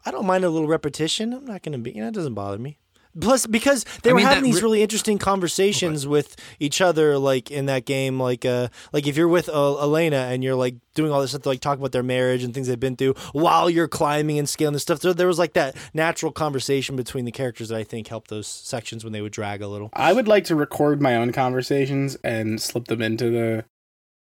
I 0.04 0.10
don't 0.10 0.26
mind 0.26 0.44
a 0.44 0.50
little 0.50 0.68
repetition. 0.68 1.32
I'm 1.32 1.46
not 1.46 1.62
going 1.62 1.72
to 1.72 1.78
be. 1.78 1.90
You 1.92 2.02
know, 2.02 2.08
it 2.08 2.14
doesn't 2.14 2.34
bother 2.34 2.58
me. 2.58 2.78
Plus, 3.20 3.46
because 3.46 3.84
they 4.02 4.10
I 4.10 4.12
were 4.12 4.18
mean, 4.18 4.26
having 4.26 4.44
these 4.44 4.56
re- 4.56 4.62
really 4.62 4.82
interesting 4.82 5.18
conversations 5.18 6.06
with 6.06 6.36
each 6.60 6.80
other, 6.80 7.18
like 7.18 7.50
in 7.50 7.66
that 7.66 7.84
game. 7.84 8.20
Like, 8.20 8.44
uh, 8.44 8.68
like 8.92 9.06
if 9.06 9.16
you're 9.16 9.28
with 9.28 9.48
uh, 9.48 9.78
Elena 9.82 10.28
and 10.30 10.44
you're 10.44 10.54
like 10.54 10.76
doing 10.94 11.12
all 11.12 11.20
this 11.20 11.30
stuff, 11.30 11.42
to, 11.42 11.48
like 11.48 11.60
talk 11.60 11.78
about 11.78 11.92
their 11.92 12.02
marriage 12.02 12.42
and 12.42 12.52
things 12.52 12.68
they've 12.68 12.78
been 12.78 12.96
through 12.96 13.14
while 13.32 13.70
you're 13.70 13.88
climbing 13.88 14.38
and 14.38 14.48
scaling 14.48 14.74
and 14.74 14.82
stuff. 14.82 15.00
So 15.00 15.12
there 15.12 15.26
was 15.26 15.38
like 15.38 15.54
that 15.54 15.76
natural 15.94 16.32
conversation 16.32 16.96
between 16.96 17.24
the 17.24 17.32
characters 17.32 17.68
that 17.68 17.76
I 17.78 17.84
think 17.84 18.08
helped 18.08 18.28
those 18.28 18.46
sections 18.46 19.04
when 19.04 19.12
they 19.12 19.20
would 19.20 19.32
drag 19.32 19.62
a 19.62 19.68
little. 19.68 19.90
I 19.92 20.12
would 20.12 20.28
like 20.28 20.44
to 20.44 20.56
record 20.56 21.00
my 21.00 21.16
own 21.16 21.32
conversations 21.32 22.16
and 22.24 22.60
slip 22.60 22.86
them 22.86 23.02
into 23.02 23.30
the 23.30 23.64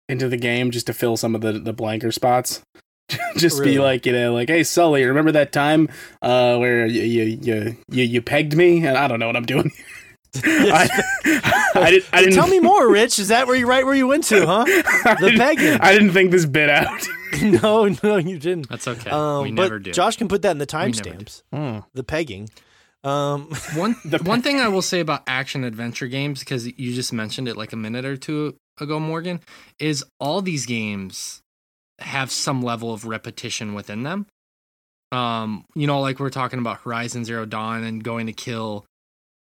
into 0.08 0.28
the 0.28 0.36
game 0.36 0.70
just 0.70 0.86
to 0.86 0.94
fill 0.94 1.16
some 1.16 1.34
of 1.34 1.40
the 1.40 1.52
the 1.52 1.72
blanker 1.72 2.12
spots. 2.12 2.62
just 3.36 3.58
Really? 3.58 3.72
be 3.72 3.78
like, 3.78 4.04
you 4.06 4.12
know, 4.12 4.32
like, 4.34 4.48
hey 4.48 4.62
Sully, 4.64 5.04
remember 5.04 5.32
that 5.32 5.52
time 5.52 5.88
uh, 6.22 6.56
where 6.58 6.86
you 6.86 7.02
you, 7.02 7.38
you 7.42 7.76
you 7.90 8.04
you 8.04 8.22
pegged 8.22 8.54
me? 8.56 8.84
And 8.86 8.96
I 8.98 9.08
don't 9.08 9.18
know 9.18 9.26
what 9.26 9.36
I'm 9.36 9.46
doing. 9.46 9.72
I, 10.44 10.88
I, 11.74 11.90
did, 11.90 12.04
I 12.12 12.20
didn't 12.20 12.34
Tell 12.34 12.46
me 12.48 12.60
more, 12.60 12.90
Rich. 12.90 13.18
Is 13.18 13.28
that 13.28 13.46
where 13.46 13.56
you 13.56 13.66
right 13.66 13.84
where 13.84 13.94
you 13.94 14.06
went 14.06 14.24
to, 14.24 14.46
huh? 14.46 14.64
I 14.68 15.16
the 15.20 15.30
didn't- 15.30 15.38
pegging. 15.38 15.80
I 15.80 15.92
didn't 15.92 16.12
think 16.12 16.30
this 16.30 16.44
bit 16.46 16.68
out. 16.68 17.06
no, 17.42 17.88
no, 18.02 18.16
you 18.18 18.38
didn't. 18.38 18.68
That's 18.68 18.86
okay. 18.86 19.10
Um, 19.10 19.42
we 19.44 19.52
but 19.52 19.62
never 19.62 19.78
do. 19.78 19.90
Josh 19.92 20.16
can 20.16 20.28
put 20.28 20.42
that 20.42 20.50
in 20.50 20.58
the 20.58 20.66
timestamps. 20.66 21.42
Mm. 21.52 21.84
The 21.94 22.04
pegging. 22.04 22.50
Um, 23.04 23.48
one 23.74 23.96
The- 24.04 24.18
one 24.18 24.42
thing 24.42 24.60
I 24.60 24.68
will 24.68 24.82
say 24.82 25.00
about 25.00 25.22
action 25.26 25.64
adventure 25.64 26.08
games, 26.08 26.40
because 26.40 26.66
you 26.66 26.92
just 26.94 27.12
mentioned 27.12 27.48
it 27.48 27.56
like 27.56 27.72
a 27.72 27.76
minute 27.76 28.04
or 28.04 28.16
two 28.16 28.56
ago, 28.78 29.00
Morgan, 29.00 29.40
is 29.78 30.04
all 30.20 30.42
these 30.42 30.66
games 30.66 31.42
have 31.98 32.30
some 32.30 32.62
level 32.62 32.92
of 32.92 33.04
repetition 33.04 33.74
within 33.74 34.02
them. 34.02 34.26
Um, 35.10 35.64
you 35.74 35.86
know, 35.86 36.00
like 36.00 36.20
we're 36.20 36.30
talking 36.30 36.58
about 36.58 36.80
Horizon 36.82 37.24
Zero 37.24 37.46
Dawn 37.46 37.84
and 37.84 38.02
going 38.02 38.26
to 38.26 38.32
kill 38.32 38.84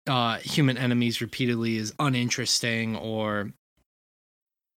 uh 0.05 0.37
human 0.37 0.77
enemies 0.77 1.19
repeatedly 1.19 1.75
is 1.75 1.93
uninteresting 1.99 2.95
or 2.95 3.51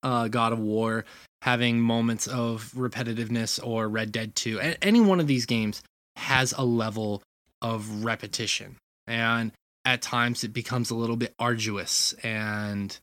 uh, 0.03 0.29
God 0.29 0.53
of 0.53 0.59
War 0.59 1.05
having 1.43 1.81
moments 1.81 2.27
of 2.27 2.73
repetitiveness 2.77 3.65
or 3.65 3.89
Red 3.89 4.13
Dead 4.13 4.35
2. 4.35 4.59
A- 4.61 4.85
any 4.85 5.01
one 5.01 5.21
of 5.21 5.27
these 5.27 5.47
games 5.47 5.83
has 6.17 6.53
a 6.57 6.65
level 6.65 7.23
of 7.63 8.05
repetition. 8.05 8.77
And 9.07 9.53
at 9.85 10.03
times 10.03 10.45
it 10.45 10.53
becomes 10.53 10.91
a 10.91 10.95
little 10.95 11.17
bit 11.17 11.35
arduous 11.39 12.13
and 12.23 12.99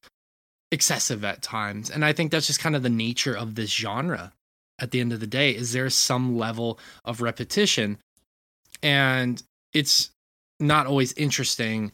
excessive 0.71 1.23
at 1.23 1.41
times. 1.41 1.89
And 1.89 2.05
I 2.05 2.13
think 2.13 2.31
that's 2.31 2.47
just 2.47 2.59
kind 2.59 2.75
of 2.75 2.83
the 2.83 2.89
nature 2.89 3.35
of 3.35 3.55
this 3.55 3.71
genre 3.71 4.33
at 4.79 4.91
the 4.91 4.99
end 4.99 5.11
of 5.13 5.19
the 5.19 5.27
day 5.27 5.51
is 5.51 5.73
there 5.73 5.89
some 5.89 6.37
level 6.37 6.79
of 7.05 7.21
repetition 7.21 7.97
and 8.83 9.41
it's 9.73 10.11
not 10.59 10.87
always 10.87 11.13
interesting 11.13 11.91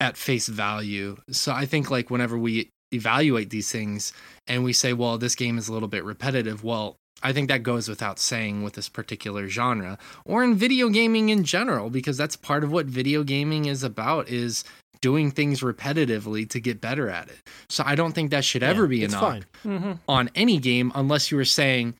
at 0.00 0.16
face 0.16 0.46
value. 0.48 1.16
So 1.30 1.52
I 1.52 1.66
think 1.66 1.90
like 1.90 2.10
whenever 2.10 2.36
we 2.36 2.70
evaluate 2.92 3.50
these 3.50 3.70
things 3.70 4.12
and 4.46 4.64
we 4.64 4.72
say, 4.72 4.92
well, 4.92 5.16
this 5.18 5.34
game 5.34 5.58
is 5.58 5.68
a 5.68 5.72
little 5.72 5.88
bit 5.88 6.04
repetitive, 6.04 6.64
well, 6.64 6.96
I 7.22 7.32
think 7.32 7.48
that 7.48 7.62
goes 7.62 7.88
without 7.88 8.18
saying 8.18 8.62
with 8.62 8.74
this 8.74 8.88
particular 8.88 9.48
genre 9.48 9.96
or 10.24 10.42
in 10.42 10.56
video 10.56 10.88
gaming 10.88 11.28
in 11.28 11.44
general 11.44 11.88
because 11.88 12.16
that's 12.16 12.36
part 12.36 12.64
of 12.64 12.72
what 12.72 12.86
video 12.86 13.22
gaming 13.22 13.66
is 13.66 13.82
about 13.82 14.28
is 14.28 14.64
doing 15.00 15.30
things 15.30 15.60
repetitively 15.60 16.48
to 16.48 16.60
get 16.60 16.80
better 16.80 17.08
at 17.08 17.28
it. 17.28 17.38
So 17.68 17.84
I 17.86 17.94
don't 17.94 18.12
think 18.12 18.30
that 18.30 18.44
should 18.44 18.62
ever 18.62 18.82
Yeah, 18.82 18.88
be 18.88 19.04
it's 19.04 19.14
enough. 19.14 19.40
Mm-hmm. 19.64 19.92
on 20.08 20.30
any 20.34 20.58
game 20.58 20.90
unless 20.94 21.30
you 21.30 21.36
were 21.36 21.44
saying 21.44 21.94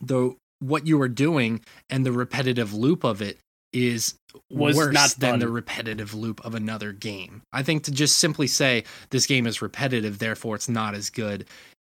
the 0.00 0.36
what 0.60 0.86
you 0.86 0.98
were 0.98 1.08
doing 1.08 1.60
and 1.90 2.04
the 2.04 2.12
repetitive 2.12 2.72
loop 2.72 3.04
of 3.04 3.20
it 3.20 3.38
is 3.72 4.14
Was 4.50 4.76
worse 4.76 4.94
not 4.94 5.10
than 5.18 5.38
the 5.38 5.48
repetitive 5.48 6.14
loop 6.14 6.44
of 6.44 6.54
another 6.54 6.92
game. 6.92 7.42
I 7.52 7.62
think 7.62 7.84
to 7.84 7.90
just 7.90 8.18
simply 8.18 8.46
say 8.46 8.84
this 9.10 9.26
game 9.26 9.46
is 9.46 9.60
repetitive, 9.60 10.18
therefore 10.18 10.54
it's 10.54 10.68
not 10.68 10.94
as 10.94 11.10
good, 11.10 11.46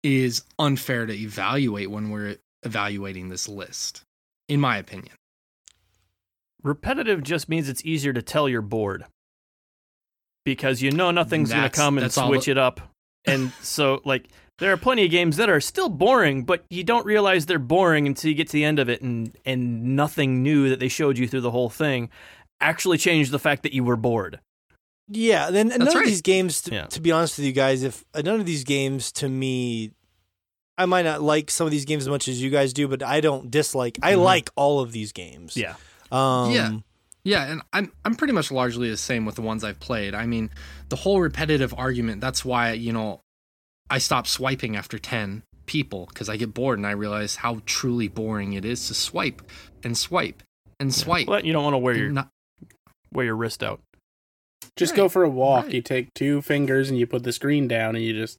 is 0.03 0.43
unfair 0.59 1.05
to 1.07 1.13
evaluate 1.13 1.91
when 1.91 2.11
we're 2.11 2.37
evaluating 2.63 3.29
this 3.29 3.49
list, 3.49 4.03
in 4.49 4.61
my 4.61 4.79
opinion. 4.79 5.15
Repetitive 6.63 7.23
just 7.23 7.49
means 7.49 7.69
it's 7.69 7.85
easier 7.85 8.13
to 8.13 8.23
tell 8.23 8.49
you're 8.49 8.63
bored 8.63 9.05
because 10.45 10.81
you 10.81 10.91
know 10.91 11.11
nothing's 11.11 11.51
going 11.51 11.63
to 11.63 11.71
come 11.71 11.99
and 11.99 12.11
switch 12.11 12.47
the- 12.47 12.53
it 12.53 12.59
up. 12.59 12.81
And 13.27 13.53
so, 13.63 14.01
like, 14.05 14.29
there 14.59 14.73
are 14.73 14.77
plenty 14.77 15.05
of 15.05 15.11
games 15.11 15.37
that 15.37 15.49
are 15.51 15.61
still 15.61 15.89
boring, 15.89 16.43
but 16.45 16.65
you 16.71 16.83
don't 16.85 17.05
realize 17.07 17.47
they're 17.47 17.59
boring 17.59 18.07
until 18.07 18.31
you 18.31 18.35
get 18.37 18.47
to 18.49 18.53
the 18.55 18.65
end 18.65 18.79
of 18.79 18.89
it, 18.89 19.03
and 19.03 19.37
and 19.45 19.97
nothing 19.97 20.43
new 20.43 20.69
that 20.71 20.81
they 20.81 20.89
showed 20.89 21.19
you 21.19 21.29
through 21.29 21.43
the 21.43 21.51
whole 21.51 21.71
thing 21.71 22.09
actually 22.61 22.97
changed 22.99 23.31
the 23.33 23.39
fact 23.39 23.63
that 23.65 23.73
you 23.75 23.85
were 23.85 23.97
bored. 23.97 24.41
Yeah, 25.09 25.51
then 25.51 25.69
none 25.69 25.81
That's 25.81 25.95
of 25.95 26.05
these 26.05 26.23
games, 26.23 26.63
to, 26.63 26.75
Yeah. 26.75 26.87
to 26.87 27.01
be 27.01 27.13
honest 27.13 27.37
with 27.39 27.47
you 27.47 27.53
guys, 27.53 27.83
if 27.83 28.03
uh, 28.15 28.23
none 28.23 28.41
of 28.41 28.47
these 28.47 28.65
games 28.65 29.13
to 29.13 29.29
me, 29.29 29.93
I 30.79 30.87
might 30.87 31.03
not 31.05 31.23
like 31.23 31.51
some 31.51 31.67
of 31.67 31.71
these 31.71 31.85
games 31.85 32.05
as 32.05 32.09
much 32.09 32.27
as 32.29 32.43
you 32.43 32.51
guys 32.51 32.73
do, 32.73 32.89
but 32.89 33.03
I 33.03 33.21
don't 33.21 33.51
dislike. 33.51 33.99
I 34.03 34.15
Mhm. 34.15 34.23
like 34.25 34.51
all 34.57 34.81
of 34.81 34.93
these 34.93 35.13
games. 35.13 35.57
Yeah. 35.57 35.75
Um, 36.11 36.51
Yeah. 36.51 36.73
Yeah, 37.25 37.45
and 37.45 37.61
I'm 37.73 37.93
I'm 38.05 38.15
pretty 38.15 38.33
much 38.33 38.51
largely 38.53 38.89
the 38.89 38.97
same 38.97 39.25
with 39.27 39.35
the 39.35 39.43
ones 39.43 39.65
I've 39.65 39.81
played. 39.81 40.15
I 40.15 40.27
mean, 40.27 40.49
the 40.89 40.97
whole 40.97 41.21
repetitive 41.21 41.75
argument, 41.77 42.21
that's 42.21 42.45
why, 42.45 42.73
you 42.73 42.93
know, 42.93 43.21
I 43.91 43.99
stop 43.99 44.27
swiping 44.27 44.77
after 44.77 44.99
10 44.99 45.43
people 45.67 46.07
because 46.07 46.29
I 46.29 46.37
get 46.37 46.55
bored 46.55 46.79
and 46.79 46.87
I 46.87 46.93
realize 46.93 47.37
how 47.37 47.61
truly 47.67 48.09
boring 48.09 48.53
it 48.53 48.65
is 48.65 48.87
to 48.89 48.95
swipe 48.95 49.43
and 49.83 49.97
swipe 49.97 50.43
and 50.81 50.95
swipe. 50.95 51.27
Well, 51.29 51.45
you 51.45 51.53
don't 51.53 51.65
want 51.65 51.75
to 51.75 51.79
wear 51.79 51.97
your 51.97 52.11
not- 52.11 52.29
wear 53.13 53.25
your 53.27 53.37
wrist 53.37 53.63
out. 53.63 53.81
Just 54.77 54.93
Right, 54.93 54.97
go 54.97 55.09
for 55.09 55.23
a 55.23 55.29
walk. 55.29 55.65
right. 55.67 55.75
You 55.75 55.83
take 55.83 56.13
two 56.15 56.43
fingers 56.43 56.91
and 56.91 56.99
you 56.99 57.07
put 57.07 57.23
the 57.23 57.33
screen 57.33 57.67
down 57.69 57.95
and 57.97 58.05
you 58.05 58.13
just 58.13 58.39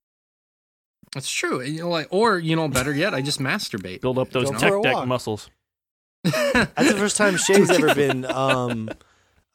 That's 1.13 1.29
true. 1.31 1.61
You 1.61 1.81
know, 1.81 1.89
like, 1.89 2.07
or, 2.11 2.37
you 2.37 2.55
know, 2.55 2.67
better 2.67 2.93
yet, 2.93 3.13
I 3.13 3.21
just 3.21 3.39
masturbate. 3.39 4.01
Build 4.01 4.19
up 4.19 4.29
those 4.31 4.51
Go 4.51 4.57
tech 4.57 4.83
deck 4.83 5.07
muscles. 5.07 5.49
That's 6.23 6.91
the 6.91 6.97
first 6.97 7.15
time 7.17 7.37
Shay's 7.37 7.69
ever 7.69 7.95
been 7.95 8.25
um, 8.25 8.89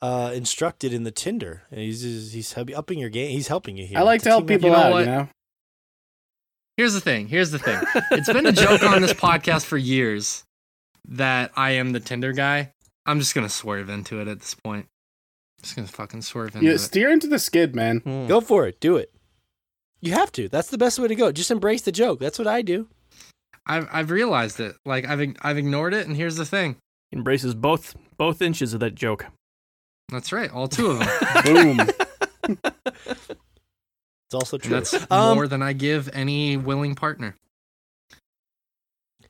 uh, 0.00 0.32
instructed 0.34 0.92
in 0.94 1.04
the 1.04 1.10
Tinder. 1.10 1.62
And 1.70 1.80
He's 1.80 2.00
he's, 2.02 2.32
he's 2.32 2.56
upping 2.56 2.98
your 2.98 3.10
game. 3.10 3.30
He's 3.30 3.48
helping 3.48 3.76
you 3.76 3.86
here. 3.86 3.98
I 3.98 4.02
like 4.02 4.22
to 4.22 4.28
a 4.30 4.32
help 4.32 4.48
team 4.48 4.58
people 4.58 4.70
You 4.70 4.76
know 4.76 4.82
out, 4.82 4.92
what? 4.92 5.00
you 5.00 5.06
know. 5.06 5.28
Here's 6.76 6.94
the 6.94 7.00
thing. 7.00 7.28
Here's 7.28 7.50
the 7.50 7.58
thing. 7.58 7.78
It's 8.12 8.32
been 8.32 8.46
a 8.46 8.52
joke 8.52 8.82
on 8.82 9.02
this 9.02 9.12
podcast 9.14 9.64
for 9.66 9.76
years 9.76 10.44
that 11.08 11.52
I 11.56 11.72
am 11.72 11.92
the 11.92 12.00
Tinder 12.00 12.32
guy. 12.32 12.72
I'm 13.04 13.18
just 13.18 13.34
gonna 13.34 13.48
swerve 13.48 13.88
into 13.88 14.20
it 14.20 14.28
at 14.28 14.40
this 14.40 14.54
point. 14.54 14.86
Just 15.62 15.76
gonna 15.76 15.88
fucking 15.88 16.22
swerve 16.22 16.54
into 16.54 16.66
You 16.66 16.72
it. 16.74 16.78
steer 16.78 17.10
into 17.10 17.26
the 17.26 17.38
skid, 17.38 17.74
man. 17.74 17.98
Hmm. 17.98 18.26
Go 18.26 18.40
for 18.40 18.66
it. 18.66 18.80
Do 18.80 18.96
it. 18.96 19.12
You 20.00 20.12
have 20.12 20.32
to. 20.32 20.48
That's 20.48 20.70
the 20.70 20.78
best 20.78 20.98
way 20.98 21.08
to 21.08 21.14
go. 21.14 21.30
Just 21.30 21.50
embrace 21.50 21.82
the 21.82 21.92
joke. 21.92 22.20
That's 22.20 22.38
what 22.38 22.48
I 22.48 22.62
do. 22.62 22.88
I've 23.66 23.86
I've 23.92 24.10
realized 24.10 24.58
it. 24.60 24.74
Like 24.86 25.06
I've 25.06 25.34
I've 25.42 25.58
ignored 25.58 25.94
it, 25.94 26.06
and 26.06 26.16
here's 26.16 26.36
the 26.36 26.46
thing. 26.46 26.76
Embraces 27.12 27.54
both 27.54 27.94
both 28.16 28.40
inches 28.40 28.72
of 28.74 28.80
that 28.80 28.94
joke. 28.94 29.26
That's 30.10 30.32
right, 30.32 30.50
all 30.50 30.68
two 30.68 30.86
of 30.90 30.98
them. 30.98 31.08
Boom. 32.46 32.58
It's 34.32 34.34
also 34.34 34.58
and 34.62 34.72
that's 34.72 34.94
Um, 35.10 35.34
more 35.36 35.46
than 35.46 35.62
I 35.62 35.72
give 35.74 36.08
any 36.14 36.56
willing 36.56 36.94
partner. 36.94 37.36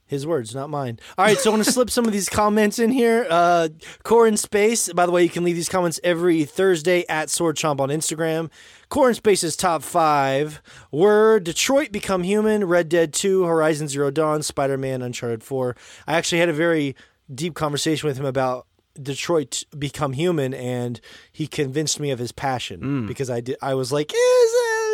His 0.07 0.27
words, 0.27 0.55
not 0.55 0.69
mine. 0.69 0.99
All 1.17 1.25
right, 1.25 1.39
so 1.39 1.51
I 1.51 1.55
want 1.55 1.65
to 1.65 1.73
slip 1.73 1.89
some 1.89 2.05
of 2.05 2.13
these 2.13 2.29
comments 2.29 2.79
in 2.79 2.91
here. 2.91 3.27
Uh, 3.31 3.69
Core 4.03 4.27
in 4.27 4.37
Space. 4.37 4.93
By 4.93 5.07
the 5.07 5.13
way, 5.13 5.23
you 5.23 5.31
can 5.31 5.43
leave 5.43 5.57
these 5.57 5.71
comments 5.71 5.99
every 6.05 6.45
Thursday 6.45 7.07
at 7.09 7.31
Sword 7.31 7.57
Chomp 7.57 7.81
on 7.81 7.89
Instagram. 7.89 8.51
Core 8.91 9.09
in 9.09 9.15
Space's 9.15 9.57
top 9.57 9.83
five 9.83 10.61
were 10.91 11.41
Detroit 11.41 11.93
Become 11.93 12.25
Human, 12.25 12.65
Red 12.67 12.91
Dead 12.91 13.15
2, 13.15 13.45
Horizon 13.45 13.89
Zero 13.89 14.11
Dawn, 14.11 14.43
Spider 14.43 14.77
Man, 14.77 15.01
Uncharted 15.01 15.43
4. 15.43 15.75
I 16.07 16.13
actually 16.15 16.41
had 16.41 16.51
a 16.51 16.55
very 16.55 16.95
deep 17.35 17.55
conversation 17.55 18.07
with 18.07 18.19
him 18.19 18.27
about 18.27 18.67
Detroit 19.01 19.63
Become 19.79 20.13
Human, 20.13 20.53
and 20.53 21.01
he 21.33 21.47
convinced 21.47 21.99
me 21.99 22.11
of 22.11 22.19
his 22.19 22.33
passion 22.33 22.81
Mm. 22.83 23.07
because 23.09 23.31
I 23.31 23.41
did. 23.41 23.57
I 23.63 23.73
was 23.73 23.91
like, 23.93 24.13
eh, 24.13 24.17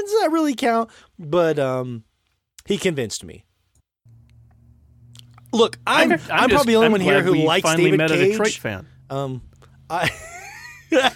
does, 0.08 0.20
that, 0.22 0.30
really 0.32 0.54
count? 0.54 0.90
But 1.18 1.58
um, 1.58 2.04
he 2.66 2.78
convinced 2.78 3.24
me. 3.24 3.44
Look, 5.52 5.78
I'm, 5.86 6.12
I'm, 6.12 6.18
just- 6.18 6.28
probably 6.28 6.72
the 6.72 6.76
only 6.76 6.86
I'm 6.86 6.92
one 6.92 7.00
here 7.00 7.22
who 7.22 7.34
likes 7.34 7.74
David 7.74 7.96
met 7.98 8.10
Cage. 8.10 8.20
a 8.20 8.30
Detroit 8.30 8.52
fan. 8.52 8.86
Um, 9.08 9.42
I, 9.88 10.10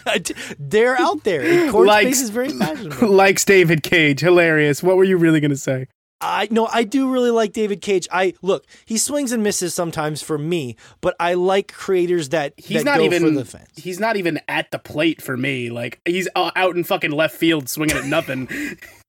they're 0.58 0.98
out 1.00 1.22
there. 1.24 1.42
And 1.42 1.72
Likes- 1.72 2.06
Space 2.18 2.22
is 2.22 2.30
very 2.30 2.48
fashionable. 2.58 3.08
Likes 3.10 3.44
David 3.44 3.82
Cage. 3.82 4.20
Hilarious. 4.20 4.82
What 4.82 4.96
were 4.96 5.04
you 5.04 5.18
really 5.18 5.40
gonna 5.40 5.56
say? 5.56 5.86
I 6.22 6.48
no, 6.50 6.66
I 6.72 6.84
do 6.84 7.10
really 7.10 7.30
like 7.30 7.52
David 7.52 7.82
Cage. 7.82 8.06
I 8.12 8.34
look, 8.42 8.64
he 8.84 8.96
swings 8.96 9.32
and 9.32 9.42
misses 9.42 9.74
sometimes 9.74 10.22
for 10.22 10.38
me, 10.38 10.76
but 11.00 11.16
I 11.18 11.34
like 11.34 11.72
creators 11.72 12.28
that 12.30 12.54
He's 12.56 12.84
that 12.84 12.84
not 12.84 12.98
go 12.98 13.04
even 13.04 13.22
for 13.22 13.30
the 13.30 13.44
fence. 13.44 13.68
he's 13.76 13.98
not 13.98 14.16
even 14.16 14.40
at 14.48 14.70
the 14.70 14.78
plate 14.78 15.20
for 15.20 15.36
me. 15.36 15.70
Like 15.70 16.00
he's 16.04 16.28
uh, 16.36 16.52
out 16.54 16.76
in 16.76 16.84
fucking 16.84 17.10
left 17.10 17.36
field 17.36 17.68
swinging 17.68 17.96
at 17.96 18.04
nothing. 18.06 18.48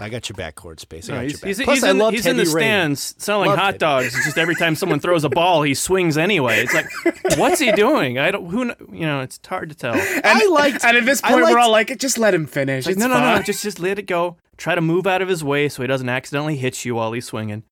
I 0.00 0.08
got 0.08 0.28
your 0.28 0.34
back, 0.34 0.54
Cord 0.54 0.80
Space. 0.80 1.08
I 1.08 1.12
No, 1.12 1.18
got 1.18 1.22
he's 1.24 1.32
your 1.32 1.38
back. 1.40 1.46
he's, 1.48 1.62
Plus, 1.64 1.74
he's 1.76 1.84
I 1.84 1.90
in, 1.90 1.98
love 1.98 2.12
he's 2.12 2.26
in 2.26 2.36
Teddy 2.36 2.48
the 2.48 2.54
Ray. 2.54 2.62
stands 2.62 3.14
selling 3.18 3.48
Love 3.50 3.58
hot 3.58 3.66
Teddy. 3.66 3.78
dogs. 3.78 4.06
It's 4.16 4.24
just 4.24 4.38
every 4.38 4.54
time 4.54 4.74
someone 4.76 4.98
throws 5.00 5.24
a 5.24 5.28
ball, 5.28 5.62
he 5.62 5.74
swings 5.74 6.16
anyway. 6.16 6.60
It's 6.60 6.72
like, 6.74 6.86
what's 7.38 7.60
he 7.60 7.70
doing? 7.72 8.18
I 8.18 8.30
don't. 8.30 8.46
Who? 8.50 8.64
You 8.96 9.06
know, 9.06 9.20
it's 9.20 9.38
hard 9.46 9.68
to 9.68 9.74
tell. 9.74 9.94
And, 9.94 10.22
I 10.24 10.46
liked- 10.46 10.84
And 10.84 10.96
at 10.96 11.04
this 11.04 11.20
point, 11.20 11.36
we're 11.44 11.58
all 11.58 11.70
like, 11.70 11.96
just 11.98 12.18
let 12.18 12.32
him 12.34 12.46
finish. 12.46 12.86
like, 12.86 12.96
no, 12.96 13.08
no, 13.08 13.14
fine. 13.14 13.36
no. 13.36 13.42
Just, 13.42 13.62
just 13.62 13.78
let 13.78 13.98
it 13.98 14.06
go. 14.06 14.36
Try 14.56 14.74
to 14.74 14.80
move 14.80 15.06
out 15.06 15.22
of 15.22 15.28
his 15.28 15.42
way 15.44 15.68
so 15.68 15.82
he 15.82 15.86
doesn't 15.88 16.08
accidentally 16.08 16.56
hit 16.56 16.84
you 16.84 16.94
while 16.94 17.12
he's 17.12 17.26
swinging. 17.26 17.62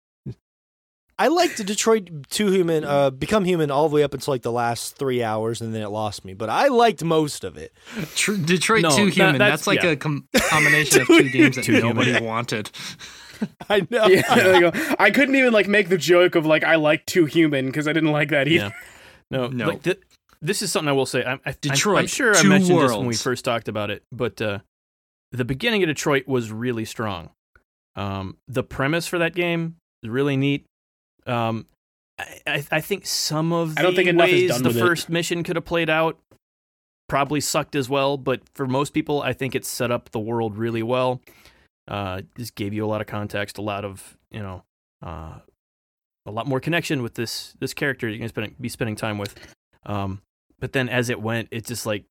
I 1.21 1.29
liked 1.29 1.65
Detroit 1.67 2.09
Two 2.31 2.51
Human, 2.53 2.85
uh, 2.85 3.11
Become 3.11 3.45
Human, 3.45 3.71
all 3.71 3.89
the 3.89 3.95
way 3.97 4.03
up 4.05 4.15
until 4.15 4.33
like 4.33 4.43
the 4.43 4.53
last 4.53 4.97
three 4.97 5.23
hours, 5.23 5.61
and 5.61 5.75
then 5.75 5.83
it 5.83 5.89
lost 5.89 6.25
me. 6.25 6.35
But 6.35 6.49
I 6.49 6.69
liked 6.69 7.03
most 7.03 7.43
of 7.45 7.57
it. 7.57 7.73
Tr- 8.15 8.35
Detroit 8.37 8.83
No, 8.83 8.91
Two 8.97 9.07
that- 9.07 9.15
Human. 9.15 9.39
that's- 9.39 9.61
that's, 9.61 9.67
like 9.67 9.83
yeah. 9.83 9.91
a 9.91 9.97
com- 9.97 10.29
combination 10.37 11.01
of 11.03 11.09
two 11.09 11.29
games 11.31 11.57
that 11.57 11.65
Two 11.65 11.81
nobody 11.81 12.13
Human. 12.13 12.25
wanted. 12.25 12.71
I 13.71 13.87
know. 13.91 14.07
Yeah, 14.07 14.35
there 14.35 14.71
go. 14.71 14.95
I 14.99 15.11
couldn't 15.11 15.35
even 15.37 15.53
like 15.53 15.69
make 15.69 15.89
the 15.89 15.99
joke 15.99 16.35
of 16.35 16.45
like 16.47 16.65
I 16.65 16.75
like 16.77 17.07
too 17.07 17.25
human 17.27 17.67
because 17.67 17.87
I 17.89 17.93
didn't 17.93 18.13
like 18.13 18.31
that 18.31 18.49
either. 18.49 18.67
Yeah. 18.67 18.71
No, 19.31 19.47
No. 19.49 19.67
Like 19.69 19.83
th- 19.83 20.01
this 20.41 20.63
is 20.63 20.73
something 20.73 20.89
I 20.89 20.93
will 20.93 21.05
say. 21.05 21.23
I, 21.23 21.33
I, 21.35 21.37
I'm- 21.47 21.57
I'm 21.71 21.77
sure 21.77 21.97
I 21.97 22.41
two 22.41 22.49
mentioned 22.49 22.79
this 22.81 22.93
when 22.97 23.07
we 23.07 23.15
first 23.15 23.45
talked 23.45 23.69
about 23.69 23.91
it, 23.91 24.03
but 24.11 24.41
uh, 24.41 24.61
the 25.33 25.45
beginning 25.45 25.83
of 25.83 25.89
Detroit 25.89 26.27
was 26.27 26.51
really 26.51 26.85
strong. 26.87 27.31
Um, 27.97 28.39
the 28.47 28.63
premise 28.63 29.07
for 29.07 29.19
that 29.19 29.35
game 29.35 29.77
is 30.03 30.09
really 30.11 30.37
neat. 30.37 30.65
Um, 31.29 31.67
I, 32.19 32.65
I, 32.71 32.81
think 32.81 33.07
some 33.07 33.53
of 33.53 33.75
the 33.75 33.81
I 33.81 33.83
don't 33.83 33.95
think 33.95 34.09
enough 34.09 34.29
is 34.29 34.33
ways 34.33 34.51
done 34.51 34.63
the 34.63 34.69
with 34.71 34.77
it. 34.79 34.81
first 34.81 35.09
mission 35.09 35.45
could 35.45 35.57
have 35.57 35.65
played 35.65 35.91
out 35.91 36.19
probably 37.09 37.41
sucked 37.41 37.75
as 37.75 37.89
well, 37.89 38.17
but 38.17 38.43
for 38.55 38.67
most 38.67 38.91
people, 38.91 39.23
I 39.23 39.33
think 39.33 39.55
it 39.55 39.65
set 39.65 39.91
up 39.91 40.11
the 40.11 40.21
world 40.21 40.57
really 40.57 40.83
well. 40.83 41.21
Uh, 41.89 42.21
just 42.37 42.55
gave 42.55 42.75
you 42.75 42.85
a 42.85 42.87
lot 42.89 43.01
of 43.01 43.07
context, 43.07 43.59
a 43.59 43.63
lot 43.63 43.85
of 43.85 44.17
you 44.31 44.41
know, 44.41 44.63
uh, 45.03 45.39
a 46.27 46.31
lot 46.31 46.47
more 46.47 46.61
connection 46.61 47.03
with 47.03 47.15
this 47.15 47.55
this 47.61 47.73
character 47.73 48.09
you're 48.09 48.19
gonna 48.19 48.29
spend, 48.29 48.55
be 48.61 48.69
spending 48.69 48.95
time 48.95 49.19
with. 49.19 49.35
Um, 49.87 50.21
but 50.61 50.73
then 50.73 50.89
as 50.89 51.09
it 51.09 51.21
went, 51.21 51.49
it 51.51 51.65
just 51.65 51.87
like 51.87 52.05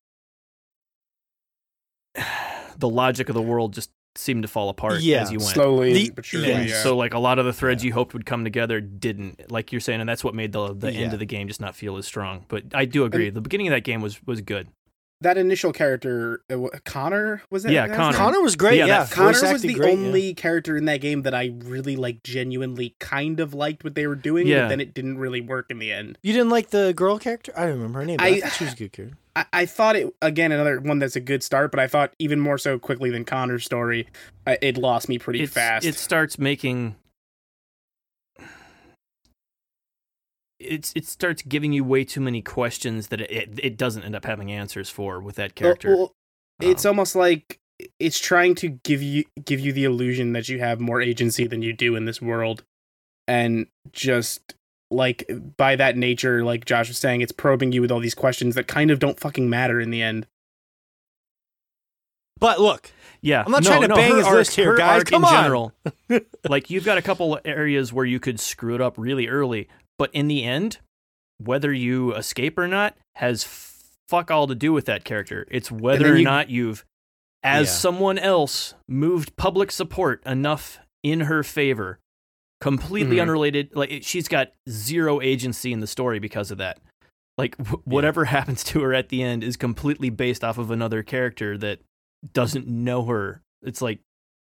the 2.77 2.89
logic 2.89 3.29
of 3.29 3.35
the 3.35 3.41
world 3.41 3.73
just 3.73 3.91
seemed 4.17 4.41
to 4.43 4.47
fall 4.47 4.69
apart 4.69 5.01
Yeah, 5.01 5.21
as 5.23 5.31
you 5.31 5.39
went. 5.39 5.51
Slowly 5.51 5.93
The- 5.93 6.11
but 6.15 6.25
surely. 6.25 6.47
yes. 6.49 6.69
Yeah. 6.69 6.83
So 6.83 6.95
like 6.97 7.13
a 7.13 7.19
lot 7.19 7.39
of 7.39 7.45
the 7.45 7.53
threads 7.53 7.83
you 7.83 7.93
hoped 7.93 8.13
would 8.13 8.25
come 8.25 8.43
together 8.43 8.79
didn't, 8.81 9.51
like 9.51 9.71
you're 9.71 9.81
saying, 9.81 9.99
and 9.99 10.09
that's 10.09 10.23
what 10.23 10.33
made 10.35 10.51
the 10.51 10.73
the 10.73 10.91
Yeah. 10.91 10.99
end 11.01 11.13
of 11.13 11.19
the 11.19 11.25
game 11.25 11.47
just 11.47 11.61
not 11.61 11.75
feel 11.75 11.97
as 11.97 12.05
strong. 12.05 12.45
But 12.47 12.63
I 12.73 12.85
do 12.85 13.03
agree, 13.05 13.29
the 13.29 13.41
beginning 13.41 13.67
of 13.67 13.71
that 13.71 13.83
game 13.83 14.01
was 14.01 14.19
was 14.25 14.41
good. 14.41 14.67
That 15.21 15.37
initial 15.37 15.73
character, 15.73 16.41
uh, 16.49 16.67
Connor 16.85 17.41
was 17.49 17.65
it? 17.65 17.71
Yeah, 17.71 17.87
that 17.87 17.95
Connor. 17.95 18.17
Connor 18.17 18.41
was 18.41 18.55
great. 18.55 18.77
Yeah, 18.77 18.85
Yeah, 18.85 19.07
Connor 19.09 19.27
was 19.51 19.61
the 19.61 19.73
great, 19.73 19.97
yeah. 19.97 20.05
only 20.05 20.33
character 20.33 20.77
in 20.77 20.85
that 20.85 21.01
game 21.01 21.23
that 21.23 21.33
I 21.33 21.53
really 21.63 21.95
like 21.95 22.23
genuinely 22.23 22.95
kind 22.99 23.39
of 23.39 23.53
liked 23.53 23.83
what 23.83 23.95
they 23.95 24.05
were 24.07 24.15
doing, 24.15 24.47
Yeah. 24.47 24.63
but 24.63 24.69
then 24.69 24.79
it 24.81 24.93
didn't 24.93 25.17
really 25.17 25.41
work 25.41 25.67
in 25.69 25.79
the 25.79 25.91
end. 25.91 26.17
You 26.21 26.33
didn't 26.33 26.49
like 26.49 26.69
the 26.69 26.93
girl 26.95 27.17
character? 27.17 27.51
I 27.57 27.61
don't 27.63 27.73
remember 27.75 27.99
her 27.99 28.05
name. 28.05 28.17
But 28.17 28.25
I, 28.25 28.29
I- 28.29 28.39
thought 28.41 28.51
she 28.53 28.63
was 28.65 28.73
a 28.73 28.77
good 28.77 28.91
character. 28.93 29.17
I, 29.35 29.45
I 29.53 29.65
thought 29.65 29.95
it 29.95 30.13
again 30.21 30.51
another 30.51 30.79
one 30.79 30.99
that's 30.99 31.15
a 31.15 31.19
good 31.19 31.43
start, 31.43 31.69
but 31.71 31.79
I 31.79 31.87
thought 31.87 32.13
even 32.19 32.39
more 32.39 32.57
so 32.57 32.79
quickly 32.79 33.09
than 33.11 33.23
Connor's 33.25 33.63
story, 33.65 34.07
I, 34.47 34.57
it 34.61 34.77
lost 34.77 35.09
me 35.09 35.19
pretty 35.19 35.39
It's- 35.43 35.53
fast. 35.53 35.85
It 35.85 35.95
starts 35.95 36.37
making. 36.39 36.95
It's 40.59 40.91
it 40.95 41.05
starts 41.05 41.41
giving 41.43 41.71
you 41.73 41.83
way 41.83 42.03
too 42.03 42.21
many 42.21 42.41
questions 42.41 43.07
that 43.07 43.21
it, 43.21 43.31
it, 43.31 43.59
it 43.61 43.77
doesn't 43.77 44.03
end 44.03 44.15
up 44.15 44.25
having 44.25 44.51
answers 44.51 44.89
for 44.89 45.19
with 45.19 45.35
that 45.35 45.53
character. 45.55 45.95
well, 45.95 46.11
it's 46.59 46.85
Um, 46.85 46.89
almost 46.91 47.15
like 47.15 47.59
it's 47.99 48.19
trying 48.19 48.55
to 48.55 48.69
give 48.69 49.03
you 49.03 49.25
give 49.45 49.59
you 49.59 49.71
the 49.71 49.83
illusion 49.83 50.33
that 50.33 50.49
you 50.49 50.57
have 50.59 50.79
more 50.79 50.99
agency 51.01 51.45
than 51.45 51.61
you 51.61 51.73
do 51.73 51.95
in 51.95 52.05
this 52.05 52.21
world, 52.21 52.63
and 53.27 53.67
just 53.91 54.55
like 54.89 55.29
by 55.57 55.75
that 55.75 55.95
nature, 55.97 56.43
like 56.43 56.65
Josh 56.65 56.87
was 56.87 56.97
saying, 56.97 57.21
it's 57.21 57.31
probing 57.33 57.71
you 57.71 57.81
with 57.81 57.91
all 57.91 57.99
these 57.99 58.15
questions 58.15 58.55
that 58.55 58.67
kind 58.67 58.89
of 58.89 58.97
don't 58.99 59.19
fucking 59.19 59.49
matter 59.49 59.79
in 59.79 59.91
the 59.91 60.01
end. 60.01 60.25
But 62.39 62.59
look, 62.59 62.91
Yeah, 63.21 63.43
I'm 63.45 63.51
not 63.51 63.63
no, 63.63 63.69
trying 63.69 63.81
to 63.81 63.87
no, 63.89 63.95
bang 63.95 64.11
her 64.11 64.17
his 64.17 64.25
arc- 64.27 64.35
list 64.35 64.55
here, 64.55 64.75
guys. 64.77 65.03
Come 65.03 65.23
in 65.23 65.29
on. 65.29 65.43
general, 65.43 65.73
like 66.49 66.69
you've 66.69 66.85
got 66.85 66.97
a 66.97 67.01
couple 67.01 67.39
areas 67.43 67.91
where 67.91 68.05
you 68.05 68.19
could 68.19 68.39
screw 68.39 68.75
it 68.75 68.81
up 68.81 68.97
really 68.97 69.27
early, 69.27 69.67
but 69.97 70.09
in 70.13 70.27
the 70.27 70.43
end, 70.43 70.79
whether 71.37 71.71
you 71.73 72.13
escape 72.15 72.57
or 72.57 72.67
not 72.67 72.95
has 73.15 73.43
fuck 74.09 74.31
all 74.31 74.47
to 74.47 74.55
do 74.55 74.71
with 74.73 74.85
that 74.85 75.03
character. 75.03 75.45
It's 75.51 75.71
whether 75.71 76.05
then 76.05 76.13
or 76.13 76.21
not 76.21 76.49
you've, 76.49 76.85
as 77.43 77.67
Yeah. 77.67 77.73
someone 77.73 78.17
else, 78.17 78.73
moved 78.87 79.35
public 79.35 79.71
support 79.71 80.23
enough 80.25 80.79
in 81.03 81.21
her 81.21 81.43
favor. 81.43 81.99
Completely 82.61 83.17
Mhm. 83.17 83.21
unrelated. 83.23 83.75
Like 83.75 83.99
she's 84.03 84.27
got 84.27 84.51
zero 84.69 85.21
agency 85.21 85.71
in 85.73 85.79
the 85.79 85.87
story 85.87 86.19
because 86.19 86.49
of 86.51 86.57
that. 86.57 86.79
Like 87.37 87.55
wh- 87.67 87.85
whatever 87.87 88.25
happens 88.35 88.63
to 88.65 88.81
her 88.81 88.93
at 88.93 89.09
the 89.09 89.21
end 89.21 89.43
is 89.43 89.57
completely 89.57 90.09
based 90.09 90.43
off 90.43 90.57
of 90.57 90.71
another 90.71 91.03
character 91.03 91.57
that 91.59 91.81
doesn't 92.33 92.67
know 92.67 93.05
her. 93.05 93.41
It's 93.61 93.81
like 93.81 93.99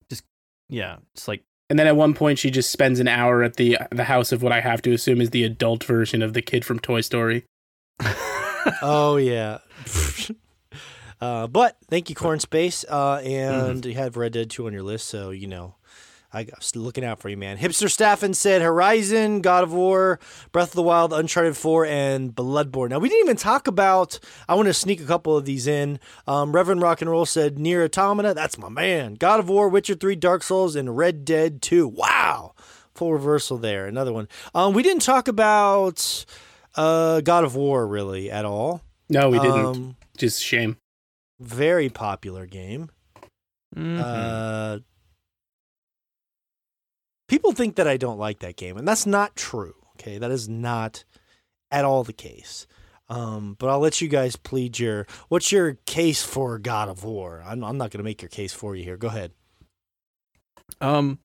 just 0.09 0.23
yeah, 0.69 0.97
it's 1.13 1.27
like 1.27 1.43
And 1.69 1.79
then 1.79 1.87
at 1.87 1.95
one 1.95 2.13
point, 2.13 2.37
she 2.37 2.51
just 2.51 2.69
spends 2.71 2.99
an 2.99 3.07
hour 3.07 3.41
at 3.43 3.55
the 3.55 3.77
the 3.91 4.03
house 4.03 4.31
of 4.31 4.43
what 4.43 4.51
I 4.51 4.61
have 4.61 4.81
to 4.83 4.93
assume 4.93 5.19
is 5.21 5.31
the 5.31 5.43
adult 5.43 5.83
version 5.83 6.21
of 6.21 6.33
the 6.33 6.41
kid 6.41 6.63
from 6.63 6.79
Toy 6.79 7.01
Story. 7.01 7.43
oh 8.81 9.17
yeah. 9.17 9.59
uh, 11.21 11.47
but 11.47 11.77
thank 11.89 12.09
you, 12.09 12.15
Corn 12.15 12.39
Space, 12.39 12.85
uh, 12.87 13.21
and 13.23 13.81
Mm-hmm. 13.81 13.89
you 13.89 13.95
have 13.95 14.17
Red 14.17 14.33
Dead 14.33 14.49
Two 14.49 14.67
on 14.67 14.73
your 14.73 14.83
list, 14.83 15.07
so 15.07 15.31
you 15.31 15.47
know. 15.47 15.75
I 16.35 16.47
was 16.57 16.75
looking 16.75 17.05
out 17.05 17.19
for 17.21 17.29
you, 17.29 17.37
man. 17.37 17.57
Hipster 17.57 17.89
Staffin 17.89 18.33
said 18.33 18.61
Horizon, 18.61 19.39
God 19.39 19.63
of 19.63 19.71
War, 19.71 20.19
Breath 20.51 20.69
of 20.69 20.75
the 20.75 20.81
Wild, 20.83 21.13
Uncharted 21.13 21.55
4, 21.55 21.85
and 21.85 22.35
Bloodborne. 22.35 22.89
Now, 22.89 22.99
we 22.99 23.07
didn't 23.07 23.25
even 23.25 23.37
talk 23.37 23.67
about, 23.67 24.19
I 24.49 24.55
want 24.55 24.67
to 24.67 24.73
sneak 24.73 24.99
a 24.99 25.05
couple 25.05 25.37
of 25.37 25.45
these 25.45 25.65
in. 25.65 25.97
Um, 26.27 26.51
Reverend 26.51 26.81
Rock 26.81 26.99
and 27.01 27.09
Roll 27.09 27.25
said 27.25 27.57
Nier 27.57 27.83
Automata, 27.85 28.33
that's 28.33 28.57
my 28.57 28.67
man. 28.67 29.13
God 29.15 29.39
of 29.39 29.47
War, 29.47 29.69
Witcher 29.69 29.95
3, 29.95 30.17
Dark 30.17 30.43
Souls, 30.43 30.75
and 30.75 30.97
Red 30.97 31.23
Dead 31.23 31.61
2. 31.61 31.87
Wow. 31.87 32.53
Full 32.95 33.13
reversal 33.13 33.57
there. 33.57 33.87
Another 33.87 34.11
one. 34.11 34.27
Um, 34.53 34.73
we 34.73 34.83
didn't 34.83 35.03
talk 35.03 35.27
about 35.29 36.25
uh, 36.75 37.21
God 37.21 37.45
of 37.45 37.55
War 37.55 37.87
really 37.87 38.29
at 38.29 38.43
all. 38.43 38.81
No, 39.09 39.29
we 39.29 39.39
didn't. 39.39 39.65
Um, 39.65 39.95
just 40.17 40.43
shame. 40.43 40.77
very 41.39 41.87
popular 41.89 42.45
game. 42.45 42.89
mhm. 43.75 43.99
Uh, 44.01 44.79
people 47.27 47.51
think 47.51 47.75
that 47.75 47.87
I 47.87 47.97
don't 47.97 48.17
like 48.17 48.39
that 48.39 48.55
game, 48.55 48.77
and 48.77 48.87
that's 48.87 49.05
not 49.05 49.35
true. 49.35 49.75
Okay, 49.99 50.17
that 50.17 50.31
is 50.31 50.49
not 50.49 51.03
at 51.71 51.85
all 51.85 52.03
the 52.03 52.13
case. 52.13 52.67
Um, 53.07 53.55
but 53.59 53.69
I'll 53.69 53.79
let 53.79 54.01
you 54.01 54.07
guys 54.07 54.35
plead 54.35 54.79
your. 54.79 55.05
What's 55.29 55.51
your 55.51 55.77
case 55.85 56.23
for 56.23 56.57
God 56.57 56.89
of 56.89 57.03
War? 57.03 57.43
I'm, 57.45 57.63
I'm 57.63 57.77
not 57.77 57.91
going 57.91 57.99
to 57.99 58.03
make 58.03 58.21
your 58.21 58.29
case 58.29 58.53
for 58.53 58.75
you 58.75 58.83
here. 58.83 58.97
Go 58.97 59.07
ahead. 59.07 59.31
Um, 60.81 61.19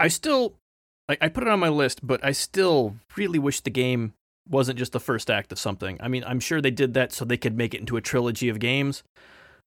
I 0.00 0.08
still, 0.08 0.54
I, 1.08 1.16
I 1.20 1.28
put 1.28 1.44
it 1.44 1.48
on 1.48 1.60
my 1.60 1.68
list, 1.68 2.04
but 2.06 2.24
I 2.24 2.32
still 2.32 2.96
really 3.16 3.38
wish 3.38 3.60
the 3.60 3.70
game 3.70 4.14
wasn't 4.48 4.78
just 4.78 4.92
the 4.92 5.00
first 5.00 5.30
act 5.30 5.52
of 5.52 5.58
something. 5.58 5.96
I 6.00 6.08
mean, 6.08 6.24
I'm 6.26 6.40
sure 6.40 6.60
they 6.60 6.70
did 6.70 6.94
that 6.94 7.12
so 7.12 7.24
they 7.24 7.36
could 7.36 7.56
make 7.56 7.74
it 7.74 7.80
into 7.80 7.96
a 7.96 8.00
trilogy 8.00 8.48
of 8.48 8.58
games, 8.58 9.02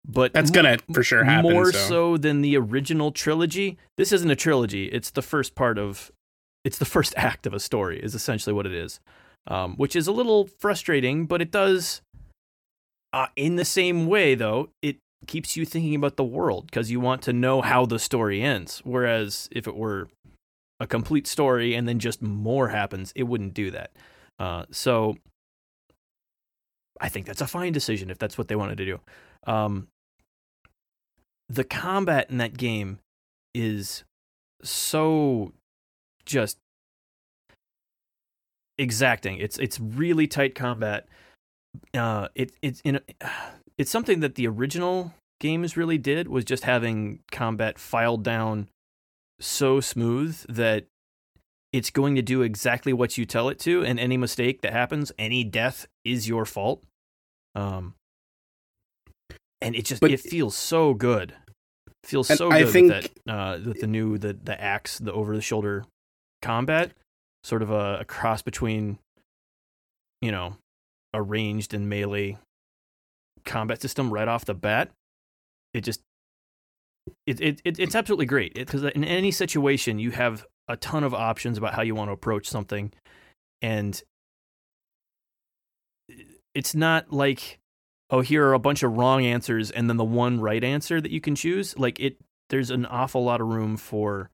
but 0.08 0.34
That's 0.34 0.52
gonna 0.52 0.78
for 0.94 1.04
sure 1.04 1.24
happen. 1.24 1.52
more 1.52 1.72
so. 1.72 1.88
so 1.88 2.18
than 2.18 2.42
the 2.42 2.58
original 2.58 3.12
trilogy. 3.12 3.78
This 3.98 4.12
isn't 4.12 4.30
a 4.32 4.36
trilogy; 4.36 4.86
it's 4.86 5.12
the 5.12 5.22
first 5.22 5.54
part 5.56 5.78
of, 5.78 6.12
it's 6.64 6.78
the 6.78 6.86
first 6.86 7.14
act 7.18 7.46
of 7.46 7.54
a 7.54 7.60
story. 7.60 8.00
Is 8.00 8.16
essentially 8.16 8.54
what 8.54 8.66
it 8.66 8.74
is, 8.74 9.00
um, 9.48 9.76
which 9.76 9.96
is 9.96 10.08
a 10.08 10.12
little 10.12 10.48
frustrating, 10.60 11.26
but 11.26 11.42
it 11.42 11.52
does. 11.52 12.02
Uh, 13.14 13.28
in 13.36 13.56
the 13.56 13.66
same 13.66 14.06
way, 14.08 14.36
though, 14.36 14.70
it 14.82 14.98
keeps 15.28 15.58
you 15.58 15.66
thinking 15.66 15.96
about 15.96 16.18
the 16.18 16.24
world 16.24 16.66
because 16.68 16.92
you 16.92 17.00
want 17.00 17.22
to 17.24 17.34
know 17.34 17.62
how 17.62 17.86
the 17.86 17.98
story 18.00 18.42
ends. 18.42 18.82
Whereas 18.84 19.48
if 19.52 19.68
it 19.68 19.76
were 19.76 20.10
a 20.80 20.86
complete 20.86 21.26
story 21.26 21.74
and 21.74 21.88
then 21.88 22.00
just 22.00 22.22
more 22.22 22.68
happens, 22.70 23.12
it 23.16 23.24
wouldn't 23.24 23.54
do 23.54 23.72
that. 23.72 23.92
Uh, 24.38 24.66
so 24.72 25.16
I 27.00 27.10
think 27.10 27.26
that's 27.26 27.42
a 27.42 27.48
fine 27.48 27.74
decision 27.74 28.10
if 28.10 28.20
that's 28.20 28.38
what 28.38 28.48
they 28.50 28.56
wanted 28.56 28.78
to 28.78 28.86
do. 28.86 29.00
Um, 29.48 29.88
the 31.50 31.64
combat 31.64 32.30
in 32.30 32.38
that 32.38 32.58
game 32.58 33.00
is 33.54 34.04
so 34.64 35.54
just 36.26 36.58
exacting. 38.78 39.38
It's 39.38 39.58
it's 39.58 39.80
really 39.80 40.28
tight 40.28 40.56
combat. 40.56 41.08
Uh, 41.94 42.28
it 42.36 42.52
it's 42.62 42.82
in 42.82 43.00
it's 43.78 43.92
something 43.92 44.20
that 44.22 44.36
the 44.36 44.48
original 44.48 45.14
games 45.40 45.78
really 45.78 45.98
did 45.98 46.28
was 46.28 46.44
just 46.44 46.64
having 46.64 47.20
combat 47.32 47.78
filed 47.78 48.24
down 48.24 48.70
so 49.40 49.80
smooth 49.80 50.36
that 50.50 50.86
it's 51.72 51.90
going 51.90 52.16
to 52.16 52.22
do 52.22 52.42
exactly 52.42 52.94
what 52.94 53.18
you 53.18 53.26
tell 53.26 53.50
it 53.50 53.60
to, 53.60 53.84
and 53.84 54.00
any 54.00 54.18
mistake 54.18 54.62
that 54.62 54.74
happens, 54.74 55.12
any 55.20 55.44
death 55.44 55.86
is 56.04 56.28
your 56.28 56.46
fault. 56.46 56.84
Um, 57.56 57.94
and 59.62 59.76
it 59.76 59.86
just 59.86 60.02
But- 60.02 60.12
it 60.12 60.20
feels 60.20 60.56
so 60.56 60.94
good. 60.94 61.34
Feels 62.04 62.30
And 62.30 62.38
so 62.38 62.50
I 62.52 62.64
good 62.64 62.72
think- 62.74 62.94
with 62.94 63.12
that 63.26 63.32
uh, 63.34 63.60
with 63.66 63.82
the 63.82 63.88
new 63.88 64.18
the 64.18 64.34
the 64.34 64.60
axe, 64.62 64.98
the 65.00 65.12
over 65.12 65.36
the 65.36 65.42
shoulder 65.42 65.84
combat, 66.42 66.94
sort 67.44 67.62
of 67.62 67.70
a, 67.72 68.00
a 68.02 68.06
cross 68.06 68.42
between, 68.42 69.00
you 70.22 70.32
know, 70.32 70.56
a 71.14 71.22
ranged 71.22 71.74
and 71.74 71.90
melee 71.90 72.38
combat 73.46 73.82
system 73.82 74.12
right 74.14 74.28
off 74.28 74.46
the 74.46 74.54
bat. 74.54 74.92
It 75.74 75.82
just 75.82 76.02
it, 77.26 77.42
it, 77.42 77.62
it 77.66 77.80
it's 77.80 77.96
absolutely 77.96 78.26
great 78.26 78.54
because 78.54 78.84
in 78.84 79.04
any 79.04 79.32
situation 79.32 80.00
you 80.00 80.12
have 80.12 80.46
a 80.70 80.78
ton 80.78 81.04
of 81.04 81.14
options 81.14 81.58
about 81.58 81.74
how 81.74 81.82
you 81.82 81.96
want 81.96 82.10
to 82.10 82.14
approach 82.14 82.48
something 82.48 82.92
and 83.62 84.02
it's 86.54 86.76
not 86.76 87.12
like 87.12 87.60
oh 88.10 88.22
here 88.22 88.46
are 88.48 88.54
a 88.54 88.60
bunch 88.60 88.84
of 88.84 88.96
wrong 88.98 89.26
answers 89.26 89.70
and 89.72 89.90
then 89.90 89.98
the 89.98 90.04
one 90.06 90.40
right 90.40 90.64
answer 90.64 91.00
that 91.02 91.12
you 91.12 91.20
can 91.22 91.36
choose 91.36 91.78
like 91.78 92.00
it 92.00 92.18
there's 92.50 92.72
an 92.72 92.86
awful 92.86 93.24
lot 93.24 93.42
of 93.42 93.48
room 93.48 93.76
for 93.78 94.30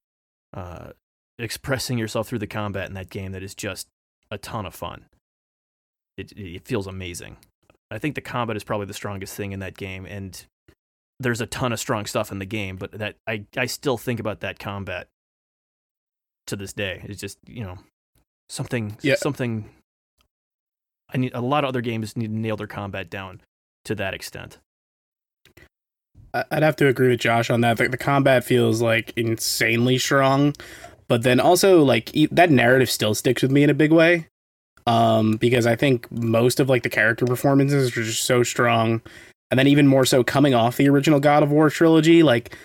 uh 0.54 0.90
expressing 1.40 1.98
yourself 1.98 2.28
through 2.28 2.40
the 2.40 2.48
combat 2.48 2.88
in 2.88 2.94
that 2.94 3.10
game 3.10 3.32
that 3.32 3.42
is 3.42 3.56
just 3.56 3.88
a 4.30 4.38
ton 4.38 4.66
of 4.68 4.74
fun. 4.76 5.06
It 6.18 6.32
it 6.38 6.66
feels 6.68 6.86
amazing. 6.86 7.38
I 7.90 7.98
think 7.98 8.14
the 8.16 8.22
combat 8.22 8.56
is 8.56 8.64
probably 8.64 8.86
the 8.86 8.94
strongest 8.94 9.36
thing 9.36 9.52
in 9.52 9.60
that 9.60 9.76
game 9.76 10.06
and 10.06 10.46
there's 11.20 11.42
a 11.42 11.46
ton 11.48 11.74
of 11.74 11.80
strong 11.80 12.06
stuff 12.06 12.32
in 12.32 12.40
the 12.40 12.46
game 12.46 12.76
but 12.76 12.92
that 12.92 13.16
i 13.28 13.46
i 13.58 13.66
still 13.66 13.98
think 13.98 14.20
about 14.20 14.42
that 14.42 14.60
combat 14.60 15.08
to 16.48 16.56
this 16.56 16.74
day. 16.74 17.02
It's 17.06 17.20
just 17.22 17.38
you 17.48 17.64
know 17.64 17.78
something 18.50 18.98
Yeah. 19.02 19.16
something 19.16 19.70
i 21.14 21.18
need 21.18 21.34
a 21.34 21.42
lot 21.42 21.64
of 21.64 21.70
other 21.70 21.82
games 21.82 22.16
need 22.18 22.28
to 22.28 22.38
nail 22.38 22.58
their 22.58 22.68
combat 22.68 23.10
down 23.10 23.42
to 23.86 23.96
that 23.96 24.14
extent 24.14 24.58
I'd 26.34 26.64
have 26.64 26.76
to 26.78 26.88
agree 26.88 27.10
with 27.10 27.20
Josh 27.20 27.50
on 27.50 27.62
that. 27.62 27.78
The, 27.78 27.90
the 27.90 27.98
combat 27.98 28.44
feels 28.44 28.82
like 28.82 29.14
insanely 29.16 29.98
strong, 30.00 30.56
but 31.08 31.22
then 31.22 31.40
also 31.40 31.84
like 31.84 32.12
that 32.32 32.50
narrative 32.50 32.90
still 32.90 33.14
sticks 33.14 33.44
with 33.44 33.52
me 33.52 33.64
in 33.64 33.70
a 33.70 33.76
big 33.76 33.92
way. 33.92 34.28
Um, 34.86 35.38
because 35.38 35.66
I 35.66 35.76
think 35.78 36.12
most 36.12 36.60
of 36.60 36.70
like 36.70 36.84
the 36.84 36.90
character 36.90 37.26
performances 37.26 37.96
are 37.96 38.04
just 38.04 38.24
so 38.24 38.44
strong, 38.44 39.02
and 39.50 39.58
then 39.58 39.68
even 39.68 39.88
more 39.88 40.06
so 40.06 40.24
coming 40.24 40.54
off 40.54 40.76
the 40.76 40.90
original 40.90 41.22
God 41.22 41.44
of 41.44 41.52
War 41.52 41.70
trilogy, 41.70 42.22
like 42.22 42.58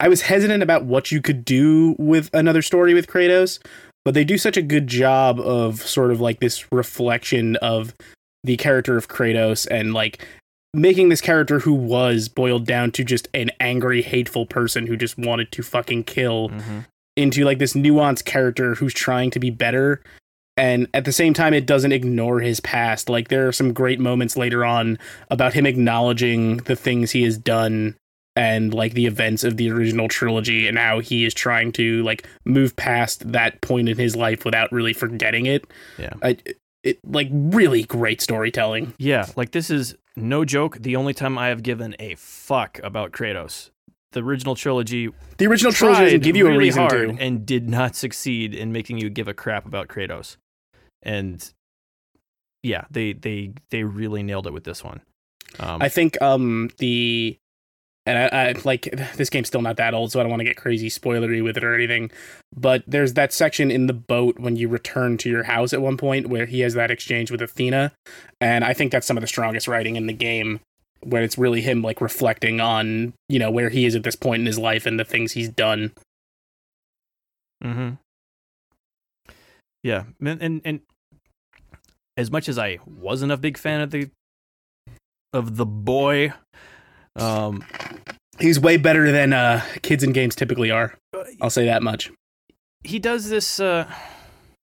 I 0.00 0.08
was 0.08 0.22
hesitant 0.22 0.62
about 0.62 0.84
what 0.84 1.12
you 1.12 1.20
could 1.20 1.44
do 1.44 1.94
with 1.98 2.30
another 2.34 2.62
story 2.62 2.94
with 2.94 3.06
Kratos, 3.06 3.60
but 4.04 4.14
they 4.14 4.24
do 4.24 4.36
such 4.38 4.56
a 4.56 4.62
good 4.62 4.88
job 4.88 5.38
of 5.38 5.82
sort 5.82 6.10
of 6.10 6.20
like 6.20 6.40
this 6.40 6.72
reflection 6.72 7.54
of 7.56 7.94
the 8.42 8.56
character 8.56 8.96
of 8.96 9.08
Kratos 9.08 9.68
and 9.70 9.92
like 9.92 10.26
making 10.74 11.08
this 11.08 11.20
character 11.20 11.60
who 11.60 11.72
was 11.74 12.28
boiled 12.28 12.66
down 12.66 12.92
to 12.92 13.04
just 13.04 13.28
an 13.34 13.50
angry, 13.60 14.02
hateful 14.02 14.46
person 14.46 14.86
who 14.86 14.96
just 14.96 15.18
wanted 15.18 15.50
to 15.52 15.62
fucking 15.62 16.04
kill 16.04 16.48
Mhm. 16.50 16.86
into 17.16 17.44
like 17.44 17.58
this 17.58 17.72
nuanced 17.74 18.24
character 18.24 18.76
who's 18.76 18.94
trying 18.94 19.30
to 19.32 19.40
be 19.40 19.50
better 19.50 20.00
and 20.56 20.86
at 20.94 21.04
the 21.04 21.12
same 21.12 21.32
time 21.34 21.52
it 21.54 21.66
doesn't 21.66 21.92
ignore 21.92 22.40
his 22.40 22.60
past 22.60 23.08
like 23.08 23.28
there 23.28 23.48
are 23.48 23.52
some 23.52 23.72
great 23.72 23.98
moments 23.98 24.36
later 24.36 24.64
on 24.64 24.96
about 25.30 25.54
him 25.54 25.66
acknowledging 25.66 26.58
the 26.58 26.76
things 26.76 27.10
he 27.10 27.22
has 27.24 27.36
done 27.36 27.96
and 28.36 28.72
like 28.72 28.94
the 28.94 29.06
events 29.06 29.42
of 29.42 29.56
the 29.56 29.68
original 29.70 30.06
trilogy 30.06 30.68
and 30.68 30.78
how 30.78 31.00
he 31.00 31.24
is 31.24 31.34
trying 31.34 31.72
to 31.72 32.02
like 32.04 32.26
move 32.44 32.76
past 32.76 33.32
that 33.32 33.60
point 33.60 33.88
in 33.88 33.98
his 33.98 34.14
life 34.14 34.44
without 34.44 34.70
really 34.70 34.92
forgetting 34.92 35.46
it 35.46 35.64
Yeah. 35.98 36.12
I, 36.22 36.36
it 36.84 36.98
like 37.04 37.28
really 37.32 37.82
great 37.82 38.20
storytelling 38.20 38.94
Yeah, 38.98 39.26
like 39.36 39.50
this 39.50 39.68
is 39.68 39.96
no 40.20 40.44
joke. 40.44 40.78
The 40.80 40.96
only 40.96 41.14
time 41.14 41.38
I 41.38 41.48
have 41.48 41.62
given 41.62 41.96
a 41.98 42.14
fuck 42.16 42.80
about 42.82 43.12
Kratos. 43.12 43.70
The 44.12 44.22
original 44.22 44.56
trilogy 44.56 45.08
the 45.38 45.46
original 45.46 45.72
trilogy 45.72 46.04
doesn't 46.04 46.22
give 46.22 46.36
you 46.36 46.48
a 46.48 46.56
reason 46.56 46.82
hard 46.82 47.16
to 47.16 47.22
and 47.22 47.46
did 47.46 47.68
not 47.68 47.94
succeed 47.94 48.54
in 48.54 48.72
making 48.72 48.98
you 48.98 49.08
give 49.08 49.28
a 49.28 49.34
crap 49.34 49.66
about 49.66 49.86
Kratos. 49.88 50.36
And 51.02 51.52
yeah, 52.62 52.84
they 52.90 53.12
they 53.12 53.52
they 53.70 53.84
really 53.84 54.22
nailed 54.22 54.46
it 54.46 54.52
with 54.52 54.64
this 54.64 54.82
one. 54.82 55.00
Um, 55.60 55.80
I 55.80 55.88
think 55.88 56.20
um 56.20 56.70
the 56.78 57.38
and 58.06 58.18
I, 58.18 58.48
I 58.48 58.54
like 58.64 58.82
this 59.16 59.30
game's 59.30 59.48
still 59.48 59.62
not 59.62 59.76
that 59.76 59.94
old, 59.94 60.12
so 60.12 60.20
I 60.20 60.22
don't 60.22 60.30
want 60.30 60.40
to 60.40 60.44
get 60.44 60.56
crazy 60.56 60.88
spoilery 60.88 61.42
with 61.42 61.56
it 61.56 61.64
or 61.64 61.74
anything. 61.74 62.10
But 62.56 62.82
there's 62.86 63.14
that 63.14 63.32
section 63.32 63.70
in 63.70 63.86
the 63.86 63.92
boat 63.92 64.38
when 64.38 64.56
you 64.56 64.68
return 64.68 65.18
to 65.18 65.28
your 65.28 65.44
house 65.44 65.72
at 65.72 65.82
one 65.82 65.96
point 65.96 66.28
where 66.28 66.46
he 66.46 66.60
has 66.60 66.74
that 66.74 66.90
exchange 66.90 67.30
with 67.30 67.42
Athena, 67.42 67.92
and 68.40 68.64
I 68.64 68.72
think 68.72 68.92
that's 68.92 69.06
some 69.06 69.16
of 69.16 69.20
the 69.20 69.26
strongest 69.26 69.68
writing 69.68 69.96
in 69.96 70.06
the 70.06 70.12
game, 70.12 70.60
where 71.02 71.22
it's 71.22 71.38
really 71.38 71.60
him 71.60 71.82
like 71.82 72.00
reflecting 72.00 72.60
on 72.60 73.12
you 73.28 73.38
know 73.38 73.50
where 73.50 73.68
he 73.68 73.84
is 73.84 73.94
at 73.94 74.02
this 74.02 74.16
point 74.16 74.40
in 74.40 74.46
his 74.46 74.58
life 74.58 74.86
and 74.86 74.98
the 74.98 75.04
things 75.04 75.32
he's 75.32 75.48
done. 75.48 75.92
Mm-hmm. 77.62 77.90
Yeah, 79.82 80.04
and, 80.20 80.42
and 80.42 80.60
and 80.64 80.80
as 82.16 82.30
much 82.30 82.48
as 82.48 82.58
I 82.58 82.78
wasn't 82.86 83.32
a 83.32 83.36
big 83.36 83.56
fan 83.58 83.80
of 83.80 83.90
the 83.90 84.10
of 85.32 85.56
the 85.56 85.66
boy, 85.66 86.32
um, 87.16 87.64
He's 88.38 88.58
way 88.58 88.78
better 88.78 89.12
than 89.12 89.32
uh, 89.34 89.62
kids 89.82 90.02
in 90.02 90.12
games 90.12 90.34
typically 90.34 90.70
are. 90.70 90.94
I'll 91.42 91.50
say 91.50 91.66
that 91.66 91.82
much. 91.82 92.10
he 92.84 92.98
does 92.98 93.28
this. 93.28 93.60
Uh, 93.60 93.86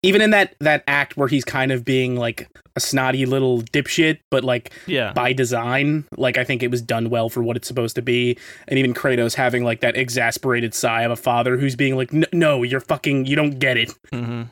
Even 0.03 0.23
in 0.23 0.31
that 0.31 0.55
that 0.61 0.83
act 0.87 1.17
where 1.17 1.29
he's 1.29 1.45
kind 1.45 1.71
of 1.73 1.85
being 1.85 2.17
like 2.17 2.49
a 2.77 2.81
snotty 2.81 3.27
little 3.27 3.61
dipshit, 3.63 4.21
but 4.31 4.45
like 4.45 4.73
yeah, 4.87 5.13
by 5.13 5.33
design. 5.35 6.05
Like 6.17 6.39
I 6.39 6.45
think 6.45 6.63
it 6.63 6.71
was 6.71 6.81
done 6.81 7.11
well 7.11 7.29
for 7.29 7.43
what 7.43 7.57
it's 7.57 7.69
supposed 7.69 7.97
to 7.97 8.03
be, 8.03 8.39
and 8.69 8.79
even 8.79 8.95
Kratos 8.95 9.35
having 9.35 9.63
like 9.65 9.81
that 9.81 9.97
exasperated 9.97 10.73
sigh 10.73 11.03
of 11.03 11.11
a 11.11 11.17
father 11.17 11.59
who's 11.59 11.77
being 11.77 11.97
like, 11.97 12.15
"N- 12.15 12.25
"No, 12.33 12.63
you're 12.63 12.81
fucking, 12.81 13.27
you 13.27 13.37
don't 13.37 13.59
get 13.59 13.77
it." 13.77 13.93
Mm-hmm. 14.13 14.43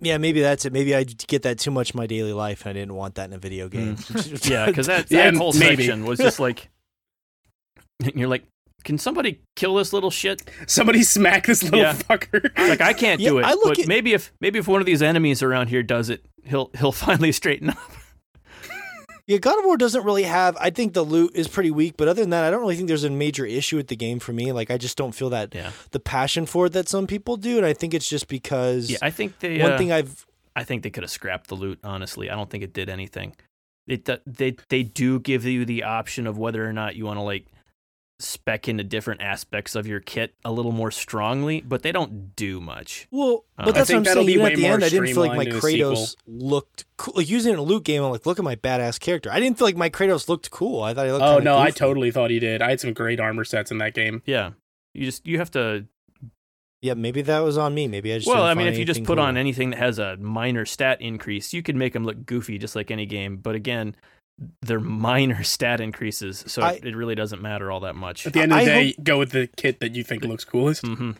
Yeah, 0.00 0.18
maybe 0.18 0.42
that's 0.42 0.66
it. 0.66 0.72
Maybe 0.72 0.94
I 0.94 1.04
get 1.04 1.42
that 1.44 1.58
too 1.58 1.70
much 1.70 1.92
in 1.94 1.98
my 1.98 2.06
daily 2.06 2.32
life, 2.34 2.62
and 2.66 2.70
I 2.70 2.72
didn't 2.74 2.94
want 2.94 3.14
that 3.14 3.26
in 3.26 3.32
a 3.32 3.38
video 3.38 3.68
game. 3.68 3.96
yeah, 4.42 4.66
because 4.66 4.86
that 4.88 5.06
Yeah, 5.10 5.30
that 5.30 5.36
whole 5.36 5.52
maybe. 5.54 5.84
section 5.84 6.04
was 6.04 6.18
just 6.18 6.40
like 6.40 6.68
you're 8.14 8.28
like, 8.28 8.44
can 8.84 8.98
somebody 8.98 9.40
kill 9.56 9.76
this 9.76 9.92
little 9.92 10.10
shit? 10.10 10.42
Somebody 10.66 11.02
smack 11.02 11.46
this 11.46 11.62
little 11.62 11.78
Yeah. 11.80 11.94
fucker. 11.94 12.50
Like 12.58 12.80
I 12.80 12.92
can't 12.92 13.20
Yeah, 13.20 13.30
do 13.30 13.38
it. 13.38 13.44
I 13.46 13.52
look 13.54 13.64
but 13.76 13.78
at- 13.80 13.88
maybe 13.88 14.12
if 14.12 14.32
maybe 14.40 14.58
if 14.58 14.68
one 14.68 14.80
of 14.80 14.86
these 14.86 15.02
enemies 15.02 15.42
around 15.42 15.68
here 15.68 15.82
does 15.82 16.10
it, 16.10 16.24
he'll 16.44 16.70
he'll 16.78 16.92
finally 17.06 17.32
straighten 17.32 17.70
up. 17.70 17.78
Yeah, 19.26 19.38
God 19.38 19.58
of 19.58 19.64
War 19.64 19.78
doesn't 19.78 20.04
really 20.04 20.24
have. 20.24 20.54
I 20.60 20.68
think 20.68 20.92
the 20.92 21.02
loot 21.02 21.32
is 21.34 21.48
pretty 21.48 21.70
weak, 21.70 21.94
but 21.96 22.08
other 22.08 22.20
than 22.20 22.28
that, 22.30 22.44
I 22.44 22.50
don't 22.50 22.60
really 22.60 22.76
think 22.76 22.88
there's 22.88 23.04
a 23.04 23.10
major 23.10 23.46
issue 23.46 23.76
with 23.78 23.88
the 23.88 23.96
game 23.96 24.18
for 24.18 24.34
me. 24.34 24.52
Like, 24.52 24.70
I 24.70 24.76
just 24.76 24.98
don't 24.98 25.12
feel 25.14 25.30
that 25.30 25.54
Yeah, 25.54 25.70
the 25.92 26.00
passion 26.00 26.44
for 26.44 26.66
it 26.66 26.74
that 26.74 26.90
some 26.90 27.06
people 27.06 27.38
do, 27.38 27.56
and 27.56 27.64
I 27.64 27.72
think 27.72 27.94
it's 27.94 28.06
just 28.06 28.28
because 28.28 28.90
yeah. 28.90 28.98
I 29.00 29.10
think 29.10 29.38
they. 29.38 29.62
one 29.62 29.72
uh, 29.72 29.78
thing 29.78 29.92
I've 29.92 30.26
I 30.54 30.62
think 30.64 30.82
they 30.82 30.90
could 30.90 31.04
have 31.04 31.10
scrapped 31.10 31.48
the 31.48 31.54
loot. 31.54 31.78
Honestly, 31.82 32.28
I 32.28 32.34
don't 32.34 32.50
think 32.50 32.64
it 32.64 32.74
did 32.74 32.90
anything. 32.90 33.34
It 33.86 34.04
they 34.26 34.56
they 34.68 34.82
do 34.82 35.18
give 35.20 35.46
you 35.46 35.64
the 35.64 35.84
option 35.84 36.26
of 36.26 36.36
whether 36.36 36.66
or 36.68 36.74
not 36.74 36.94
you 36.94 37.06
want 37.06 37.16
to 37.16 37.22
like 37.22 37.46
spec 38.24 38.68
into 38.68 38.82
different 38.82 39.20
aspects 39.22 39.74
of 39.74 39.86
your 39.86 40.00
kit 40.00 40.34
a 40.44 40.50
little 40.50 40.72
more 40.72 40.90
strongly, 40.90 41.60
but 41.60 41.82
they 41.82 41.92
don't 41.92 42.34
do 42.34 42.60
much. 42.60 43.06
well, 43.10 43.44
Uh, 43.58 43.66
but 43.66 43.68
I 43.68 43.78
that's 43.78 43.90
what 43.90 43.96
I'm 43.98 44.04
saying. 44.04 44.26
be 44.26 44.32
Even 44.32 44.44
way 44.44 44.52
at 44.52 44.56
the 44.56 44.66
end, 44.66 44.84
I 44.84 44.88
didn't 44.88 45.06
feel 45.08 45.20
like 45.20 45.36
my 45.36 45.44
streamlined 45.44 45.80
in 45.80 45.88
Kratos 45.90 46.16
looked 46.26 46.84
cool. 46.96 47.14
Like 47.16 47.28
using 47.28 47.54
a 47.54 47.62
loot 47.62 47.84
game, 47.84 48.02
I'm 48.02 48.10
like, 48.10 48.26
look 48.26 48.38
at 48.38 48.44
my 48.44 48.56
badass 48.56 48.98
character. 48.98 49.30
I 49.30 49.38
didn't 49.40 49.58
feel 49.58 49.66
like 49.68 49.76
my 49.76 49.90
Kratos 49.90 50.28
looked 50.28 50.50
cool. 50.50 50.82
I 50.82 50.94
thought 50.94 51.06
he 51.06 51.12
looked. 51.12 51.24
Oh 51.24 51.36
kinda 51.36 51.44
no, 51.44 51.58
I 51.58 51.70
totally 51.70 52.10
thought 52.10 52.30
he 52.30 52.38
did. 52.40 52.62
I 52.62 52.70
had 52.70 52.80
some 52.80 52.92
great 52.92 53.20
armor 53.20 53.44
sets 53.44 53.70
in 53.70 53.78
that 53.78 53.94
game. 53.94 54.22
Yeah, 54.26 54.52
you 54.94 55.04
just 55.04 55.26
you 55.26 55.38
have 55.38 55.50
to. 55.52 55.86
Yeah, 56.82 56.92
maybe 56.94 57.22
that 57.22 57.38
was 57.40 57.56
on 57.56 57.74
me. 57.74 57.88
Maybe 57.88 58.12
I 58.12 58.18
just. 58.18 58.26
Well, 58.28 58.36
didn't 58.36 58.48
I 58.48 58.54
mean, 58.54 58.66
find 58.66 58.74
if 58.74 58.78
you 58.78 58.84
just 58.84 58.98
anything 58.98 59.06
put 59.06 59.18
on 59.18 59.36
anything 59.38 59.70
that 59.70 59.78
has 59.78 59.98
a 59.98 60.16
minor 60.18 60.66
stat 60.66 61.00
increase, 61.00 61.54
you 61.54 61.62
could 61.62 61.76
make 61.76 61.94
them 61.94 62.04
look 62.04 62.26
goofy 62.26 62.58
just 62.58 62.76
like 62.76 62.90
any 62.90 63.06
game. 63.06 63.38
But 63.38 63.54
again, 63.54 63.96
they're 64.62 64.80
minor 64.80 65.42
stat 65.44 65.80
increases, 65.80 66.44
so 66.46 66.62
I- 66.62 66.72
it, 66.72 66.84
it 66.86 66.96
really 66.96 67.14
doesn't 67.14 67.40
matter 67.42 67.70
all 67.70 67.80
that 67.80 67.94
much. 67.96 68.26
At 68.26 68.32
the 68.32 68.40
end 68.40 68.52
of 68.52 68.58
the 68.58 68.62
I 68.62 68.64
day, 68.64 68.94
go 69.02 69.18
with 69.18 69.30
the 69.30 69.48
kit 69.56 69.80
that 69.80 69.94
you 69.94 70.02
think 70.04 70.24
looks 70.24 70.44
coolest. 70.44 70.82
Mm-hmm. 70.82 71.12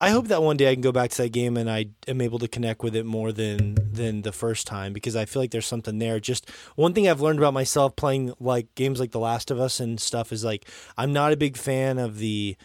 I 0.00 0.10
hope 0.10 0.26
that 0.28 0.42
one 0.42 0.56
day 0.58 0.68
I 0.70 0.74
can 0.74 0.82
go 0.82 0.92
back 0.92 1.10
to 1.12 1.22
that 1.22 1.30
game 1.32 1.56
and 1.56 1.70
I 1.70 1.86
am 2.08 2.20
able 2.20 2.38
to 2.40 2.48
connect 2.48 2.82
with 2.82 2.94
it 2.94 3.06
more 3.06 3.32
than 3.32 3.76
than 3.92 4.20
the 4.22 4.32
first 4.32 4.66
time 4.66 4.92
because 4.92 5.16
I 5.16 5.24
feel 5.24 5.40
like 5.40 5.50
there's 5.50 5.66
something 5.66 5.98
there. 5.98 6.20
Just 6.20 6.50
one 6.74 6.92
thing 6.92 7.08
I've 7.08 7.22
learned 7.22 7.38
about 7.38 7.54
myself 7.54 7.96
playing 7.96 8.34
like 8.38 8.74
games 8.74 9.00
like 9.00 9.12
The 9.12 9.20
Last 9.20 9.50
of 9.50 9.58
Us 9.60 9.80
and 9.80 9.98
stuff 9.98 10.30
is 10.32 10.44
like 10.44 10.68
I'm 10.98 11.12
not 11.12 11.32
a 11.32 11.36
big 11.38 11.56
fan 11.56 11.98
of 11.98 12.18
the 12.18 12.56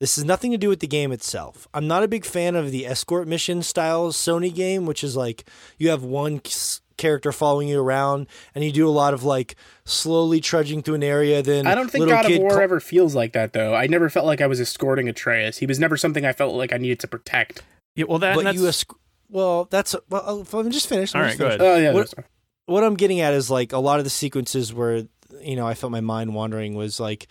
this 0.00 0.16
has 0.16 0.24
nothing 0.24 0.50
to 0.50 0.58
do 0.58 0.70
with 0.70 0.80
the 0.80 0.86
game 0.88 1.12
itself. 1.12 1.68
I'm 1.74 1.86
not 1.86 2.02
a 2.02 2.08
big 2.08 2.24
fan 2.24 2.56
of 2.56 2.72
the 2.72 2.86
escort 2.86 3.28
mission 3.28 3.62
style 3.62 4.08
Sony 4.10 4.52
game, 4.52 4.86
which 4.86 5.04
is 5.04 5.14
like 5.14 5.44
you 5.78 5.90
have 5.90 6.02
one 6.02 6.40
s- 6.44 6.79
character 7.00 7.32
following 7.32 7.66
you 7.66 7.80
around 7.80 8.28
and 8.54 8.62
you 8.62 8.70
do 8.70 8.86
a 8.86 8.90
lot 8.90 9.12
of 9.14 9.24
like 9.24 9.56
slowly 9.84 10.40
trudging 10.40 10.82
through 10.82 10.94
an 10.94 11.02
area. 11.02 11.42
Then 11.42 11.66
I 11.66 11.74
don't 11.74 11.90
think 11.90 12.00
little 12.04 12.14
God 12.22 12.30
of 12.30 12.38
War 12.38 12.50
cl- 12.50 12.62
ever 12.62 12.78
feels 12.78 13.14
like 13.16 13.32
that 13.32 13.52
though. 13.52 13.74
I 13.74 13.88
never 13.88 14.08
felt 14.08 14.26
like 14.26 14.40
I 14.40 14.46
was 14.46 14.60
escorting 14.60 15.08
Atreus. 15.08 15.58
He 15.58 15.66
was 15.66 15.78
never 15.80 15.96
something 15.96 16.24
I 16.24 16.32
felt 16.32 16.54
like 16.54 16.72
I 16.72 16.76
needed 16.76 17.00
to 17.00 17.08
protect. 17.08 17.62
Yeah, 17.96 18.04
well, 18.08 18.18
that 18.20 18.36
but 18.36 18.44
that's, 18.44 18.56
you 18.58 18.64
esc- 18.68 18.94
well, 19.28 19.64
that's 19.70 19.96
well. 20.08 20.46
Oh, 20.52 20.58
I'm 20.60 20.70
just 20.70 20.88
finished. 20.88 21.16
All 21.16 21.20
I'm 21.22 21.24
right, 21.24 21.30
just 21.30 21.38
go 21.40 21.46
finished. 21.46 21.60
ahead. 21.60 21.78
Oh 21.78 21.80
yeah, 21.82 21.92
What- 21.92 22.10
that's- 22.10 22.24
what 22.66 22.84
I'm 22.84 22.94
getting 22.94 23.18
at 23.20 23.34
is 23.34 23.50
like 23.50 23.72
a 23.72 23.78
lot 23.78 23.98
of 23.98 24.04
the 24.04 24.10
sequences 24.10 24.72
where 24.72 25.02
you 25.40 25.56
know 25.56 25.66
I 25.66 25.74
felt 25.74 25.90
my 25.90 26.00
mind 26.00 26.34
wandering 26.34 26.74
was 26.74 27.00
like 27.00 27.26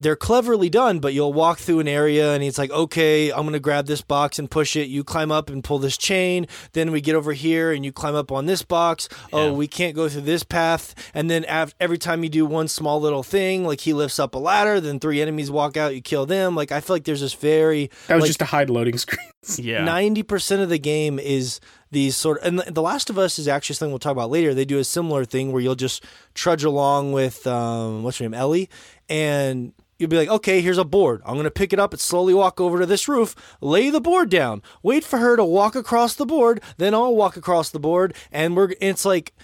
they're 0.00 0.16
cleverly 0.16 0.70
done, 0.70 0.98
but 0.98 1.12
you'll 1.12 1.32
walk 1.32 1.58
through 1.58 1.80
an 1.80 1.88
area 1.88 2.32
and 2.34 2.42
it's 2.42 2.56
like, 2.56 2.70
okay, 2.70 3.30
I'm 3.30 3.44
gonna 3.44 3.60
grab 3.60 3.86
this 3.86 4.00
box 4.00 4.38
and 4.38 4.50
push 4.50 4.74
it. 4.76 4.88
You 4.88 5.04
climb 5.04 5.30
up 5.30 5.50
and 5.50 5.62
pull 5.62 5.78
this 5.78 5.98
chain. 5.98 6.46
Then 6.72 6.90
we 6.90 7.00
get 7.02 7.14
over 7.14 7.32
here 7.34 7.70
and 7.72 7.84
you 7.84 7.92
climb 7.92 8.14
up 8.14 8.32
on 8.32 8.46
this 8.46 8.62
box. 8.62 9.08
Yeah. 9.32 9.40
Oh, 9.40 9.52
we 9.52 9.66
can't 9.68 9.94
go 9.94 10.08
through 10.08 10.22
this 10.22 10.42
path. 10.42 10.94
And 11.12 11.30
then 11.30 11.44
av- 11.46 11.74
every 11.78 11.98
time 11.98 12.24
you 12.24 12.30
do 12.30 12.46
one 12.46 12.66
small 12.68 12.98
little 13.00 13.22
thing, 13.22 13.64
like 13.64 13.80
he 13.80 13.92
lifts 13.92 14.18
up 14.18 14.34
a 14.34 14.38
ladder, 14.38 14.80
then 14.80 15.00
three 15.00 15.20
enemies 15.20 15.50
walk 15.50 15.76
out, 15.76 15.94
you 15.94 16.00
kill 16.00 16.24
them. 16.24 16.54
Like 16.56 16.72
I 16.72 16.80
feel 16.80 16.96
like 16.96 17.04
there's 17.04 17.20
this 17.20 17.34
very 17.34 17.90
that 18.06 18.14
was 18.14 18.22
like- 18.22 18.28
just 18.30 18.38
to 18.38 18.46
hide 18.46 18.70
loading 18.70 18.96
screens. 18.96 19.58
yeah. 19.58 19.84
Ninety 19.84 20.22
percent 20.22 20.62
of 20.62 20.68
the 20.70 20.78
game 20.78 21.18
is 21.18 21.60
these 21.90 22.16
sort 22.16 22.38
of, 22.38 22.46
and 22.46 22.58
the- 22.60 22.72
The 22.72 22.82
Last 22.82 23.10
of 23.10 23.18
Us 23.18 23.38
is 23.38 23.48
actually 23.48 23.74
something 23.74 23.92
we'll 23.92 23.98
talk 23.98 24.12
about 24.12 24.30
later. 24.30 24.54
They 24.54 24.64
do 24.64 24.78
a 24.78 24.84
similar 24.84 25.24
thing 25.26 25.52
where 25.52 25.60
you'll 25.60 25.74
just 25.74 26.04
trudge 26.34 26.64
along 26.64 27.12
with 27.12 27.46
um, 27.46 28.02
what's 28.02 28.16
her 28.18 28.24
name, 28.24 28.32
Ellie, 28.34 28.70
and 29.08 29.72
you'll 30.00 30.08
be 30.08 30.16
like, 30.16 30.28
okay, 30.28 30.60
here's 30.60 30.78
a 30.78 30.84
board. 30.84 31.22
I'm 31.24 31.36
gonna 31.36 31.50
pick 31.50 31.72
it 31.72 31.78
up 31.78 31.92
and 31.92 32.00
slowly 32.00 32.34
walk 32.34 32.60
over 32.60 32.78
to 32.80 32.86
this 32.86 33.06
roof, 33.06 33.36
lay 33.60 33.90
the 33.90 34.00
board 34.00 34.30
down, 34.30 34.62
wait 34.82 35.04
for 35.04 35.18
her 35.18 35.36
to 35.36 35.44
walk 35.44 35.74
across 35.76 36.14
the 36.14 36.26
board, 36.26 36.62
then 36.78 36.94
I'll 36.94 37.14
walk 37.14 37.36
across 37.36 37.70
the 37.70 37.78
board, 37.78 38.14
and 38.32 38.56
we're. 38.56 38.72
It's 38.80 39.04
like. 39.04 39.34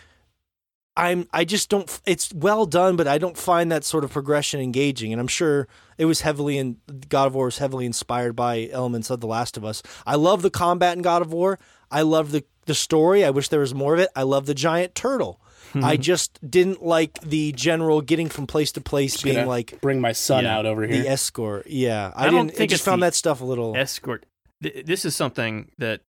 I'm 0.99 1.29
I 1.31 1.45
just 1.45 1.69
don't 1.69 2.01
it's 2.07 2.33
well 2.33 2.65
done 2.65 2.97
but 2.97 3.07
I 3.07 3.19
don't 3.19 3.37
find 3.37 3.71
that 3.71 3.85
sort 3.85 4.03
of 4.03 4.11
progression 4.11 4.63
engaging 4.63 5.13
and 5.13 5.21
I'm 5.21 5.29
sure 5.29 5.69
it 5.99 6.07
was 6.07 6.23
heavily 6.23 6.57
in 6.57 6.79
God 7.11 7.27
of 7.27 7.35
War 7.35 7.45
was 7.45 7.59
heavily 7.59 7.85
inspired 7.85 8.35
by 8.35 8.71
elements 8.73 9.11
of 9.11 9.21
The 9.21 9.27
Last 9.27 9.59
of 9.59 9.65
Us. 9.67 9.83
I 10.07 10.15
love 10.15 10.41
the 10.41 10.49
combat 10.49 10.97
in 10.97 11.03
God 11.03 11.21
of 11.21 11.35
War. 11.35 11.59
I 11.91 12.01
love 12.01 12.31
the 12.31 12.45
the 12.65 12.75
story. 12.75 13.27
I 13.27 13.31
wish 13.31 13.49
there 13.49 13.61
was 13.61 13.75
more 13.75 13.93
of 13.93 14.01
it. 14.01 14.09
I 14.17 14.23
love 14.23 14.47
the 14.47 14.55
giant 14.55 14.95
turtle. 14.95 15.39
I 15.85 15.97
just 15.97 16.39
didn't 16.49 16.83
like 16.85 17.21
the 17.21 17.53
general 17.53 18.01
getting 18.01 18.29
from 18.29 18.47
place 18.47 18.73
to 18.73 18.81
place 18.81 19.23
being 19.23 19.37
gonna 19.37 19.49
like 19.49 19.81
Bring 19.81 20.01
my 20.01 20.13
son 20.13 20.45
Yeah. 20.45 20.59
out 20.59 20.67
over 20.67 20.87
here. 20.87 21.03
the 21.03 21.09
escort. 21.09 21.67
Yeah, 21.67 22.13
I, 22.15 22.27
I 22.27 22.31
don't 22.31 22.47
didn't. 22.47 22.57
think 22.59 22.71
I 22.71 22.73
just 22.73 22.81
it's 22.81 22.85
found 22.85 23.03
the 23.03 23.07
that 23.07 23.15
stuff 23.15 23.41
a 23.41 23.45
little. 23.45 23.77
escort. 23.77 24.27
Th- 24.63 24.85
This 24.87 25.05
is 25.05 25.15
something 25.17 25.71
that 25.79 26.01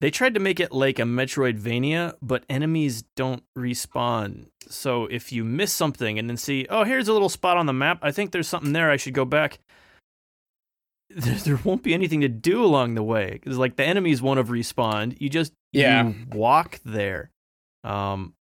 they 0.00 0.10
tried 0.10 0.34
to 0.34 0.40
make 0.40 0.60
it 0.60 0.70
like 0.72 0.98
a 0.98 1.02
Metroidvania, 1.02 2.14
but 2.22 2.44
enemies 2.48 3.02
don't 3.16 3.42
respawn. 3.56 4.46
So 4.68 5.06
if 5.06 5.32
you 5.32 5.44
miss 5.44 5.72
something 5.72 6.18
and 6.18 6.28
then 6.30 6.36
see, 6.36 6.66
oh, 6.70 6.84
here's 6.84 7.08
a 7.08 7.12
little 7.12 7.28
spot 7.28 7.56
on 7.56 7.66
the 7.66 7.72
map, 7.72 7.98
I 8.02 8.12
think 8.12 8.30
there's 8.30 8.46
something 8.48 8.72
there. 8.72 8.90
I 8.90 8.96
should 8.96 9.14
go 9.14 9.24
back. 9.24 9.58
There, 11.10 11.34
there 11.36 11.60
won't 11.64 11.82
be 11.82 11.94
anything 11.94 12.20
to 12.20 12.28
do 12.28 12.62
along 12.62 12.94
the 12.94 13.02
way 13.02 13.30
because 13.32 13.56
like 13.56 13.76
the 13.76 13.84
enemies 13.84 14.20
won't 14.20 14.36
have 14.36 14.48
respawned. 14.48 15.16
You 15.20 15.30
just 15.30 15.54
Yeah. 15.72 16.08
you 16.08 16.14
walk 16.34 16.80
there. 16.84 17.30
Um, 17.82 18.34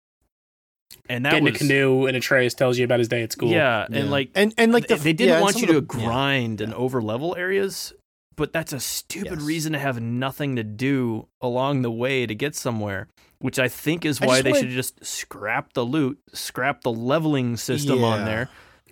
and 1.10 1.26
that 1.26 1.32
Get 1.32 1.38
in 1.40 1.44
was 1.46 1.56
a 1.56 1.58
canoe 1.58 2.06
and 2.08 2.18
Atreus 2.18 2.54
tells 2.54 2.78
you 2.78 2.86
about 2.86 3.00
his 3.00 3.08
day 3.08 3.22
at 3.24 3.32
school. 3.32 3.50
yeah, 3.50 3.86
Yeah. 3.90 4.00
and 4.00 4.12
like 4.12 4.30
and 4.36 4.54
and 4.58 4.72
like 4.72 4.88
the 4.88 4.96
they, 4.96 5.04
they 5.04 5.14
didn't 5.14 5.36
yeah, 5.36 5.42
want 5.42 5.58
you 5.62 5.68
to 5.68 5.82
the- 5.82 5.98
yeah. 5.98 6.06
grind 6.06 6.62
and 6.62 6.74
over 6.74 7.02
level 7.02 7.36
areas, 7.36 7.94
but 8.36 8.52
that's 8.54 8.74
a 8.74 8.80
stupid 8.80 9.40
Yes. 9.40 9.42
reason 9.48 9.74
to 9.74 9.80
have 9.80 10.02
nothing 10.02 10.56
to 10.56 10.64
do 10.64 11.28
along 11.42 11.82
the 11.84 11.92
way 11.92 12.26
to 12.26 12.34
get 12.36 12.56
somewhere. 12.56 13.08
Which 13.40 13.60
I 13.60 13.68
think 13.68 14.06
is 14.06 14.20
why 14.22 14.42
they 14.42 14.52
wanna- 14.52 14.62
should 14.64 14.72
just 14.72 15.06
scrap 15.06 15.74
the 15.74 15.84
loot, 15.84 16.18
scrap 16.34 16.82
the 16.82 16.92
leveling 16.92 17.58
system 17.58 18.04
on 18.04 18.26
there, 18.26 18.50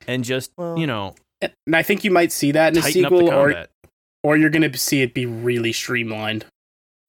and 0.07 0.23
just 0.23 0.51
Well- 0.57 0.77
you 0.77 0.85
know 0.85 1.15
And 1.65 1.75
I 1.75 1.81
think 1.83 2.03
you 2.03 2.11
might 2.11 2.31
see 2.31 2.51
that 2.51 2.73
in 2.73 2.79
a 2.79 2.81
tighten 2.81 3.05
up 3.05 3.11
the 3.11 3.17
sequel, 3.19 3.33
or 3.33 3.65
or 4.23 4.37
you're 4.37 4.49
gonna 4.49 4.75
see 4.77 5.01
it 5.01 5.13
be 5.13 5.25
really 5.25 5.73
streamlined. 5.73 6.45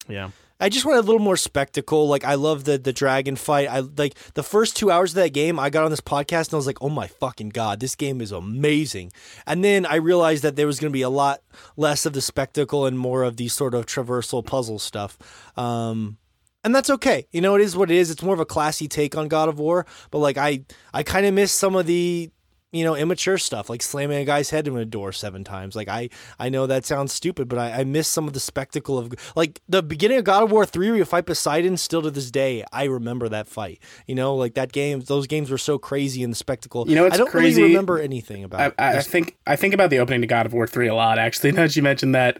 yeah, 0.07 0.31
I 0.59 0.69
just 0.69 0.85
wanted 0.85 0.99
a 0.99 1.01
little 1.01 1.19
more 1.19 1.35
spectacle. 1.35 2.07
Like 2.07 2.23
I 2.23 2.35
love 2.35 2.63
the 2.63 2.77
the 2.77 2.93
dragon 2.93 3.35
fight. 3.35 3.67
I 3.69 3.79
like 3.79 4.15
the 4.35 4.43
first 4.43 4.77
two 4.77 4.89
hours 4.89 5.11
of 5.11 5.15
that 5.15 5.33
game. 5.33 5.59
I 5.59 5.69
got 5.69 5.83
on 5.83 5.91
this 5.91 6.01
podcast 6.01 6.47
and 6.47 6.53
I 6.53 6.57
was 6.57 6.67
like, 6.67 6.81
"Oh 6.81 6.89
my 6.89 7.07
fucking 7.07 7.49
god, 7.49 7.79
this 7.79 7.95
game 7.95 8.21
is 8.21 8.31
amazing!" 8.31 9.11
And 9.45 9.63
then 9.63 9.85
I 9.85 9.95
realized 9.95 10.43
that 10.43 10.55
there 10.55 10.67
was 10.67 10.79
going 10.79 10.91
to 10.91 10.93
be 10.93 11.01
a 11.01 11.09
lot 11.09 11.41
less 11.75 12.05
of 12.05 12.13
the 12.13 12.21
spectacle 12.21 12.85
and 12.85 12.97
more 12.97 13.23
of 13.23 13.37
the 13.37 13.49
sort 13.49 13.73
of 13.73 13.85
traversal 13.85 14.45
puzzle 14.45 14.79
stuff. 14.79 15.17
Um, 15.57 16.17
and 16.63 16.73
that's 16.73 16.89
okay. 16.89 17.27
You 17.31 17.41
know, 17.41 17.55
it 17.55 17.61
is 17.61 17.77
what 17.77 17.91
it 17.91 17.97
is. 17.97 18.09
It's 18.09 18.23
more 18.23 18.33
of 18.33 18.39
a 18.39 18.45
classy 18.45 18.87
take 18.87 19.15
on 19.15 19.27
God 19.27 19.49
of 19.49 19.59
War. 19.59 19.85
But 20.09 20.19
like 20.19 20.37
I, 20.37 20.65
I 20.93 21.03
kind 21.03 21.25
of 21.25 21.33
miss 21.33 21.51
some 21.51 21.75
of 21.75 21.85
the 21.85 22.31
you 22.75 22.83
know 22.83 22.95
immature 22.95 23.37
stuff 23.37 23.69
like 23.69 23.81
slamming 23.81 24.17
a 24.17 24.25
guy's 24.25 24.49
head 24.49 24.67
in 24.67 24.77
a 24.77 24.85
door 24.85 25.11
seven 25.11 25.43
times 25.43 25.75
like 25.75 25.87
i 25.87 26.09
i 26.39 26.49
know 26.49 26.67
that 26.67 26.85
sounds 26.85 27.13
stupid 27.13 27.47
but 27.47 27.57
i, 27.57 27.79
I 27.79 27.83
miss 27.83 28.07
some 28.07 28.27
of 28.27 28.33
the 28.33 28.39
spectacle 28.39 28.97
of 28.97 29.13
like 29.35 29.61
the 29.69 29.81
beginning 29.81 30.17
of 30.17 30.23
god 30.23 30.43
of 30.43 30.51
war 30.51 30.65
3 30.65 30.89
where 30.89 30.97
you 30.97 31.05
fight 31.05 31.25
poseidon 31.25 31.77
still 31.77 32.01
to 32.01 32.11
this 32.11 32.31
day 32.31 32.63
i 32.71 32.83
remember 32.83 33.29
that 33.29 33.47
fight 33.47 33.79
you 34.07 34.15
know 34.15 34.35
like 34.35 34.55
that 34.55 34.71
game 34.71 34.99
those 35.01 35.27
games 35.27 35.49
were 35.49 35.57
so 35.57 35.77
crazy 35.77 36.21
in 36.23 36.29
the 36.29 36.35
spectacle 36.35 36.87
You 36.87 36.95
know 36.95 37.05
i 37.05 37.17
don't 37.17 37.29
crazy? 37.29 37.61
really 37.61 37.73
remember 37.73 37.99
anything 37.99 38.43
about 38.43 38.59
I, 38.59 38.65
it. 38.67 38.73
I, 38.77 38.97
I 38.97 39.01
think 39.01 39.37
I 39.47 39.55
think 39.55 39.73
about 39.73 39.89
the 39.89 39.99
opening 39.99 40.21
to 40.21 40.27
God 40.27 40.45
of 40.45 40.53
War 40.53 40.67
three 40.67 40.87
a 40.87 40.95
lot. 40.95 41.19
Actually, 41.19 41.51
now 41.53 41.63
that 41.63 41.75
you 41.75 41.83
mentioned 41.83 42.15
that, 42.15 42.39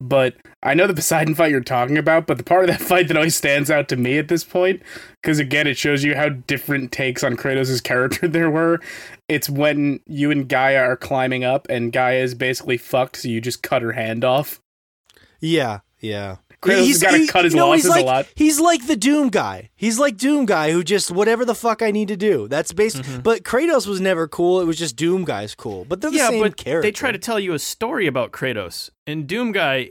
but 0.00 0.36
I 0.62 0.74
know 0.74 0.86
the 0.86 0.94
Poseidon 0.94 1.34
fight 1.34 1.50
you're 1.50 1.60
talking 1.60 1.96
about. 1.98 2.26
But 2.26 2.38
the 2.38 2.44
part 2.44 2.64
of 2.64 2.68
that 2.68 2.80
fight 2.86 3.08
that 3.08 3.16
always 3.16 3.36
stands 3.36 3.70
out 3.70 3.88
to 3.88 3.96
me 3.96 4.18
at 4.18 4.28
this 4.28 4.44
point, 4.44 4.82
because 5.22 5.38
again, 5.38 5.66
it 5.66 5.78
shows 5.78 6.04
you 6.04 6.14
how 6.14 6.28
different 6.28 6.92
takes 6.92 7.24
on 7.24 7.36
Kratos' 7.36 7.82
character 7.82 8.28
there 8.28 8.50
were. 8.50 8.80
It's 9.28 9.50
when 9.50 10.00
you 10.06 10.30
and 10.30 10.48
Gaia 10.48 10.78
are 10.82 10.96
climbing 10.96 11.44
up, 11.44 11.66
and 11.68 11.92
Gaia 11.92 12.18
is 12.18 12.34
basically 12.34 12.76
fucked, 12.76 13.16
so 13.16 13.28
you 13.28 13.40
just 13.40 13.62
cut 13.62 13.82
her 13.82 13.92
hand 13.92 14.24
off. 14.24 14.60
yeah 15.40 15.80
yeah 16.00 16.36
Kratos 16.62 16.86
has 16.88 17.02
gotta 17.02 17.26
cut 17.26 17.44
his 17.44 17.54
you 17.54 17.58
know, 17.60 17.72
he's 17.72 17.84
losses 17.86 18.02
a 18.02 18.04
like, 18.04 18.06
lot. 18.06 18.26
He's 18.34 18.60
like 18.60 18.86
the 18.86 18.96
Doom 18.96 19.28
guy. 19.28 19.70
He's 19.76 19.98
like 19.98 20.16
Doom 20.16 20.46
guy 20.46 20.72
who 20.72 20.82
just 20.82 21.10
whatever 21.10 21.44
the 21.44 21.54
fuck 21.54 21.82
I 21.82 21.90
need 21.90 22.08
to 22.08 22.16
do. 22.16 22.48
That's 22.48 22.72
basically. 22.72 23.12
Mhm. 23.14 23.22
But 23.22 23.42
Kratos 23.42 23.86
was 23.86 24.00
never 24.00 24.26
cool. 24.26 24.60
It 24.60 24.64
was 24.64 24.78
just 24.78 24.96
Doom 24.96 25.24
guy's 25.24 25.54
cool. 25.54 25.84
But 25.84 26.00
they're 26.00 26.10
the 26.10 26.16
yeah, 26.16 26.28
same 26.28 26.42
but 26.42 26.56
character. 26.56 26.82
they 26.82 26.92
try 26.92 27.12
to 27.12 27.18
tell 27.18 27.38
you 27.38 27.52
a 27.52 27.58
story 27.58 28.06
about 28.06 28.32
Kratos, 28.32 28.90
and 29.06 29.26
Doom 29.26 29.52
Guy, 29.52 29.90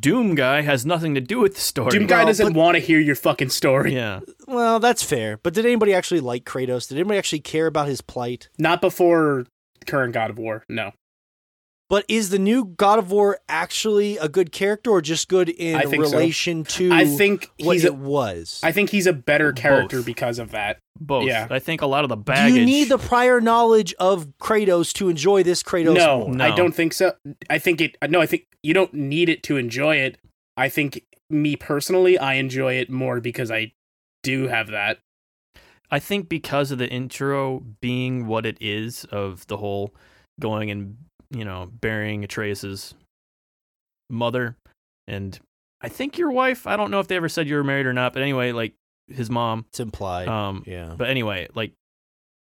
Doom 0.00 0.34
Guy 0.34 0.62
has 0.62 0.86
nothing 0.86 1.14
to 1.14 1.20
do 1.20 1.40
with 1.40 1.56
the 1.56 1.60
story. 1.60 1.90
Doom 1.90 2.06
Guy 2.06 2.18
Well, 2.18 2.26
doesn't 2.26 2.54
want 2.54 2.76
to 2.76 2.80
hear 2.80 2.98
your 3.00 3.16
fucking 3.16 3.50
story. 3.50 3.92
yeah, 3.94 4.20
Well, 4.46 4.80
that's 4.80 5.02
fair. 5.02 5.38
But 5.42 5.52
did 5.54 5.66
anybody 5.66 5.92
actually 5.92 6.20
like 6.20 6.44
Kratos? 6.44 6.88
Did 6.88 6.96
anybody 6.98 7.18
actually 7.18 7.40
care 7.40 7.66
about 7.66 7.88
his 7.88 8.00
plight? 8.00 8.48
Not 8.58 8.80
before 8.80 9.44
current 9.86 10.14
God 10.14 10.30
of 10.30 10.38
War. 10.38 10.64
No. 10.68 10.92
But 11.90 12.06
is 12.08 12.30
the 12.30 12.38
new 12.38 12.64
God 12.64 12.98
of 12.98 13.10
War 13.10 13.38
actually 13.48 14.16
a 14.16 14.28
good 14.28 14.52
character 14.52 14.90
or 14.90 15.02
just 15.02 15.28
good 15.28 15.50
in 15.50 15.76
I 15.76 15.82
think 15.82 16.04
so. 16.04 16.10
relation 16.10 16.64
to 16.64 16.92
I 16.92 17.04
think 17.04 17.50
what 17.60 17.74
he's 17.74 17.84
it 17.84 17.94
was? 17.94 18.58
I 18.62 18.72
think 18.72 18.90
he's 18.90 19.06
a 19.06 19.12
better 19.12 19.52
character 19.52 19.98
Both. 19.98 20.06
because 20.06 20.38
of 20.38 20.52
that. 20.52 20.78
both. 20.98 21.26
Yeah. 21.26 21.46
I 21.50 21.58
think 21.58 21.82
a 21.82 21.86
lot 21.86 22.04
of 22.04 22.08
the 22.08 22.16
baggage. 22.16 22.54
Do 22.54 22.60
you 22.60 22.66
need 22.66 22.88
the 22.88 22.98
prior 22.98 23.40
knowledge 23.40 23.94
of 24.00 24.32
Kratos 24.40 24.92
to 24.94 25.08
enjoy 25.10 25.42
this 25.42 25.62
Kratos 25.62 25.94
no, 25.94 26.20
more? 26.20 26.34
No. 26.34 26.44
I 26.44 26.56
don't 26.56 26.74
think 26.74 26.94
so. 26.94 27.12
I 27.50 27.58
think 27.58 27.82
it. 27.82 27.96
No, 28.08 28.20
I 28.20 28.26
think 28.26 28.46
you 28.62 28.72
don't 28.72 28.94
need 28.94 29.28
it 29.28 29.42
to 29.44 29.58
enjoy 29.58 29.96
it. 29.96 30.16
I 30.56 30.70
think 30.70 31.04
me 31.28 31.54
personally, 31.54 32.16
I 32.18 32.34
enjoy 32.34 32.74
it 32.74 32.88
more 32.88 33.20
because 33.20 33.50
I 33.50 33.72
do 34.22 34.48
have 34.48 34.68
that. 34.68 35.00
I 35.90 35.98
think 35.98 36.28
because 36.28 36.70
of 36.70 36.78
the 36.78 36.88
intro 36.88 37.60
being 37.80 38.26
what 38.26 38.46
it 38.46 38.56
is 38.60 39.04
of 39.12 39.46
the 39.48 39.58
whole 39.58 39.94
going 40.40 40.70
and 40.70 40.96
you 41.30 41.44
know 41.44 41.68
burying 41.80 42.24
Atreus's 42.24 42.94
mother, 44.10 44.56
and 45.06 45.38
I 45.80 45.88
think 45.88 46.18
your 46.18 46.30
wife. 46.30 46.66
I 46.66 46.76
don't 46.76 46.90
know 46.90 47.00
if 47.00 47.08
they 47.08 47.16
ever 47.16 47.28
said 47.28 47.48
you 47.48 47.56
were 47.56 47.64
married 47.64 47.86
or 47.86 47.92
not, 47.92 48.12
but 48.12 48.22
anyway, 48.22 48.52
like 48.52 48.74
his 49.08 49.30
mom. 49.30 49.66
It's 49.68 49.80
implied. 49.80 50.28
Um, 50.28 50.62
yeah. 50.66 50.94
But 50.96 51.10
anyway, 51.10 51.48
like 51.54 51.72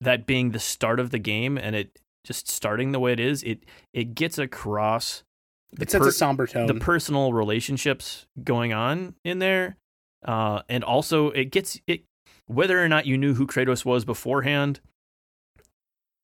that 0.02 0.26
being 0.26 0.52
the 0.52 0.60
start 0.60 1.00
of 1.00 1.12
the 1.12 1.20
game 1.20 1.58
and 1.58 1.76
it 1.76 2.00
just 2.24 2.48
starting 2.50 2.92
the 2.92 3.00
way 3.00 3.12
it 3.14 3.20
is, 3.20 3.44
it 3.44 3.66
it 3.94 4.16
gets 4.16 4.38
across 4.38 5.24
the 5.72 5.84
It 5.84 5.92
sets 5.92 6.04
per- 6.04 6.10
a 6.10 6.12
somber 6.12 6.48
tone. 6.48 6.68
the 6.68 6.74
personal 6.76 7.34
relationships 7.34 8.26
going 8.44 8.74
on 8.74 9.16
in 9.24 9.40
there, 9.40 9.78
uh, 10.26 10.62
and 10.68 10.84
also 10.84 11.30
it 11.32 11.46
gets 11.52 11.80
it 11.88 12.04
whether 12.48 12.84
or 12.84 12.88
not 12.90 13.06
you 13.06 13.18
knew 13.18 13.36
who 13.36 13.46
Kratos 13.46 13.86
was 13.86 14.06
beforehand. 14.06 14.80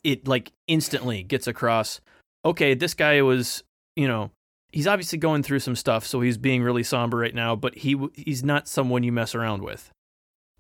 It 0.04 0.28
like 0.28 0.52
instantly 0.68 1.24
gets 1.24 1.48
across. 1.48 2.02
Okay, 2.46 2.74
this 2.76 2.94
guy 2.94 3.22
was 3.22 3.64
you 3.96 4.08
know 4.08 4.32
he's 4.72 4.88
obviously 4.88 5.18
going 5.18 5.44
through 5.44 5.60
some 5.60 5.76
stuff, 5.76 6.06
so 6.06 6.22
he's 6.22 6.38
being 6.38 6.62
really 6.62 6.84
somber 6.84 7.18
right 7.18 7.36
now. 7.36 7.56
But 7.56 7.76
he 7.76 7.98
he's 8.14 8.44
not 8.44 8.68
someone 8.68 9.04
you 9.04 9.12
mess 9.12 9.36
around 9.36 9.64
with. 9.64 9.92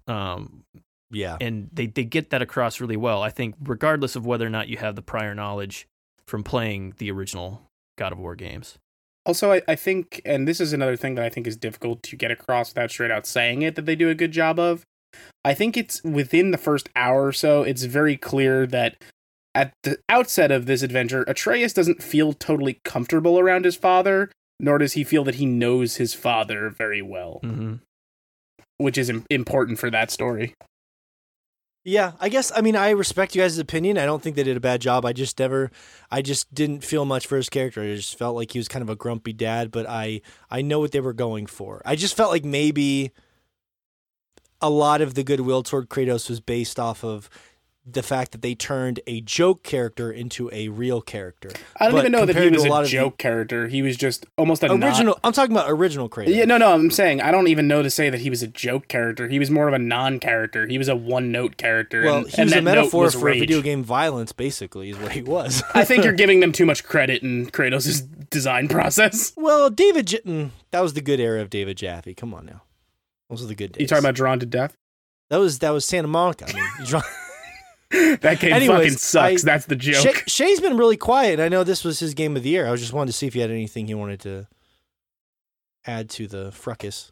Um, 0.07 0.63
yeah. 1.11 1.37
and 1.41 1.69
they, 1.71 1.87
they 1.87 2.03
get 2.03 2.29
that 2.29 2.41
across 2.41 2.79
really 2.79 2.97
well. 2.97 3.21
I 3.23 3.29
think 3.29 3.55
regardless 3.63 4.15
of 4.15 4.25
whether 4.25 4.45
or 4.45 4.49
not 4.49 4.67
you 4.67 4.77
have 4.77 4.95
the 4.95 5.01
prior 5.01 5.33
knowledge 5.33 5.87
from 6.27 6.43
playing 6.43 6.93
the 6.97 7.11
original 7.11 7.61
God 7.97 8.11
of 8.11 8.19
War 8.19 8.35
games. 8.35 8.77
also, 9.25 9.53
I, 9.53 9.61
I 9.67 9.75
think, 9.75 10.21
and 10.25 10.47
this 10.47 10.59
is 10.59 10.73
another 10.73 10.95
thing 10.95 11.15
that 11.15 11.25
I 11.25 11.29
think 11.29 11.47
is 11.47 11.57
difficult 11.57 12.03
to 12.03 12.15
get 12.15 12.31
across 12.31 12.71
without 12.71 12.91
straight 12.91 13.11
out 13.11 13.25
saying 13.25 13.61
it 13.61 13.75
that 13.75 13.85
they 13.85 13.95
do 13.95 14.09
a 14.09 14.15
good 14.15 14.31
job 14.31 14.59
of. 14.59 14.85
I 15.43 15.53
think 15.53 15.77
it's 15.77 16.03
within 16.03 16.51
the 16.51 16.57
first 16.57 16.89
hour 16.95 17.27
or 17.27 17.31
so, 17.31 17.63
it's 17.63 17.83
very 17.83 18.17
clear 18.17 18.67
that 18.67 19.01
at 19.55 19.73
the 19.83 19.97
outset 20.09 20.51
of 20.51 20.65
this 20.67 20.83
adventure, 20.83 21.23
Atreus 21.27 21.73
doesn't 21.73 22.03
feel 22.03 22.33
totally 22.33 22.79
comfortable 22.83 23.39
around 23.39 23.65
his 23.65 23.75
father, 23.75 24.29
nor 24.59 24.77
does 24.77 24.93
he 24.93 25.03
feel 25.03 25.23
that 25.23 25.35
he 25.35 25.45
knows 25.47 25.95
his 25.95 26.13
father 26.13 26.69
very 26.69 27.01
well, 27.01 27.39
Mm-hmm. 27.43 27.75
which 28.77 28.97
is 28.97 29.09
im- 29.09 29.25
important 29.29 29.79
for 29.79 29.89
that 29.89 30.11
story. 30.11 30.53
Yeah, 31.87 32.13
I 32.19 32.29
guess 32.29 32.51
I 32.55 32.61
mean 32.61 32.75
I 32.75 32.89
respect 32.89 33.35
you 33.35 33.43
guys' 33.43 33.59
opinion. 33.59 33.99
I 33.99 34.05
don't 34.07 34.23
think 34.23 34.35
they 34.35 34.41
did 34.43 34.57
a 34.57 34.59
bad 34.61 34.81
job. 34.81 35.05
I 35.05 35.13
just 35.13 35.37
never 35.37 35.69
I 36.09 36.23
just 36.23 36.51
didn't 36.51 36.83
feel 36.83 37.05
much 37.05 37.27
for 37.27 37.37
his 37.37 37.47
character. 37.47 37.83
I 37.83 37.95
just 37.95 38.17
felt 38.17 38.35
like 38.35 38.53
he 38.53 38.57
was 38.59 38.67
kind 38.67 38.81
of 38.81 38.89
a 38.89 38.95
grumpy 38.95 39.33
dad, 39.33 39.69
but 39.69 39.87
I 39.87 40.21
I 40.49 40.63
know 40.63 40.79
what 40.79 40.93
they 40.93 40.99
were 40.99 41.13
going 41.13 41.45
for. 41.45 41.83
I 41.85 41.95
just 41.95 42.17
felt 42.17 42.31
like 42.31 42.43
maybe 42.43 43.11
a 44.61 44.69
lot 44.71 45.01
of 45.01 45.13
the 45.13 45.23
goodwill 45.23 45.61
toward 45.61 45.89
Kratos 45.89 46.27
was 46.27 46.39
based 46.39 46.79
off 46.79 47.03
of 47.03 47.29
the 47.87 48.01
fact 48.01 48.31
that 48.31 48.41
they 48.41 48.55
turned 48.55 48.99
a 49.05 49.21
joke 49.21 49.61
character 49.61 50.11
into 50.11 50.49
a 50.51 50.69
real 50.69 51.01
character. 51.01 51.51
I 51.79 51.85
don't 51.85 51.93
But 51.93 51.99
even 51.99 52.11
know 52.13 52.25
that 52.25 52.35
he 52.35 52.49
was 52.49 52.65
a 52.65 52.67
a 52.69 52.73
of 52.79 52.85
the- 52.85 52.89
joke 52.91 53.17
character. 53.19 53.67
He 53.67 53.83
was 53.83 53.95
just 53.95 54.25
almost 54.39 54.63
a 54.63 54.67
non- 54.69 54.83
Original 54.83 55.19
I'm 55.23 55.33
talking 55.33 55.55
about 55.55 55.69
original 55.69 56.09
Kratos. 56.09 56.35
Yeah, 56.35 56.45
no, 56.45 56.57
no, 56.57 56.73
I'm 56.73 56.89
saying 56.89 57.21
I 57.21 57.29
don't 57.29 57.47
even 57.47 57.67
know 57.67 57.83
to 57.83 57.89
say 57.91 58.09
that 58.09 58.21
he 58.21 58.31
was 58.31 58.41
a 58.41 58.47
joke 58.47 58.87
character. 58.87 59.27
He 59.27 59.37
was 59.37 59.51
more 59.51 59.67
of 59.67 59.75
a 59.75 59.77
non-character. 59.79 60.65
He 60.65 60.79
was 60.79 60.87
a 60.87 60.95
one-note 60.95 61.57
character. 61.57 62.03
Well, 62.05 62.17
and, 62.25 62.27
he 62.29 62.43
was 62.43 62.53
a 62.53 62.61
metaphor 62.63 63.03
was 63.03 63.13
for 63.13 63.25
rage. 63.25 63.39
video 63.39 63.61
game 63.61 63.83
violence, 63.83 64.31
basically, 64.31 64.89
is 64.89 64.97
what 64.97 65.11
he 65.11 65.21
was. 65.21 65.61
I 65.75 65.83
think 65.85 66.03
you're 66.03 66.13
giving 66.23 66.39
them 66.39 66.51
too 66.51 66.65
much 66.65 66.83
credit 66.83 67.21
in 67.21 67.51
Kratos' 67.51 68.01
design 68.31 68.67
process. 68.67 69.31
well, 69.37 69.69
David, 69.69 70.07
J- 70.07 70.21
mm, 70.25 70.49
that 70.71 70.81
was 70.81 70.93
the 70.93 71.01
good 71.01 71.19
era 71.19 71.39
of 71.39 71.51
David 71.51 71.77
Jaffe. 71.77 72.15
Come 72.15 72.33
on 72.33 72.47
now, 72.47 72.63
those 73.29 73.43
are 73.43 73.47
the 73.47 73.53
good 73.53 73.73
days. 73.73 73.81
You 73.81 73.87
talking 73.87 74.03
about 74.03 74.15
Drawn 74.15 74.39
to 74.39 74.47
Death? 74.47 74.75
That 75.29 75.37
was 75.37 75.59
that 75.59 75.69
was 75.69 75.85
Santa 75.85 76.07
Monica. 76.07 76.45
I 76.49 76.53
mean, 76.53 76.85
That 77.91 78.39
game 78.39 78.53
Anyways, 78.53 78.77
fucking 78.77 78.97
sucks. 78.97 79.43
I- 79.43 79.45
That's 79.45 79.65
the 79.67 79.75
joke. 79.75 80.03
Shay, 80.03 80.13
Shay's 80.27 80.59
been 80.59 80.77
really 80.77 80.97
quiet. 80.97 81.39
I 81.39 81.49
know 81.49 81.63
this 81.63 81.83
was 81.83 81.99
his 81.99 82.13
game 82.13 82.35
of 82.35 82.43
the 82.43 82.49
year. 82.49 82.67
I 82.67 82.71
was 82.71 82.81
just 82.81 82.93
wanted 82.93 83.11
to 83.11 83.17
see 83.17 83.27
if 83.27 83.35
you 83.35 83.41
had 83.41 83.51
anything 83.51 83.87
you 83.87 83.97
wanted 83.97 84.19
to 84.21 84.47
add 85.85 86.09
to 86.11 86.27
the 86.27 86.51
fracas. 86.51 87.11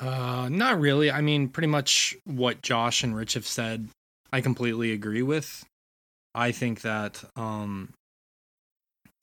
Uh, 0.00 0.48
not 0.50 0.80
really. 0.80 1.10
I 1.10 1.20
mean, 1.20 1.48
pretty 1.48 1.68
much 1.68 2.16
what 2.24 2.62
Josh 2.62 3.02
and 3.04 3.14
Rich 3.16 3.34
have 3.34 3.46
said, 3.46 3.88
I 4.32 4.40
completely 4.40 4.92
agree 4.92 5.22
with. 5.22 5.64
I 6.34 6.52
think 6.52 6.82
that, 6.82 7.22
um, 7.36 7.92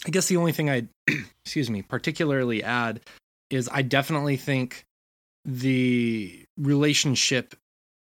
I 0.06 0.10
guess 0.10 0.28
the 0.28 0.38
only 0.38 0.52
thing 0.52 0.70
I, 0.70 0.88
excuse 1.46 1.70
me, 1.70 1.82
particularly 1.82 2.64
add 2.64 3.02
is 3.50 3.70
I 3.72 3.82
definitely 3.84 4.38
think 4.38 4.84
the 5.46 6.44
relationship 6.58 7.56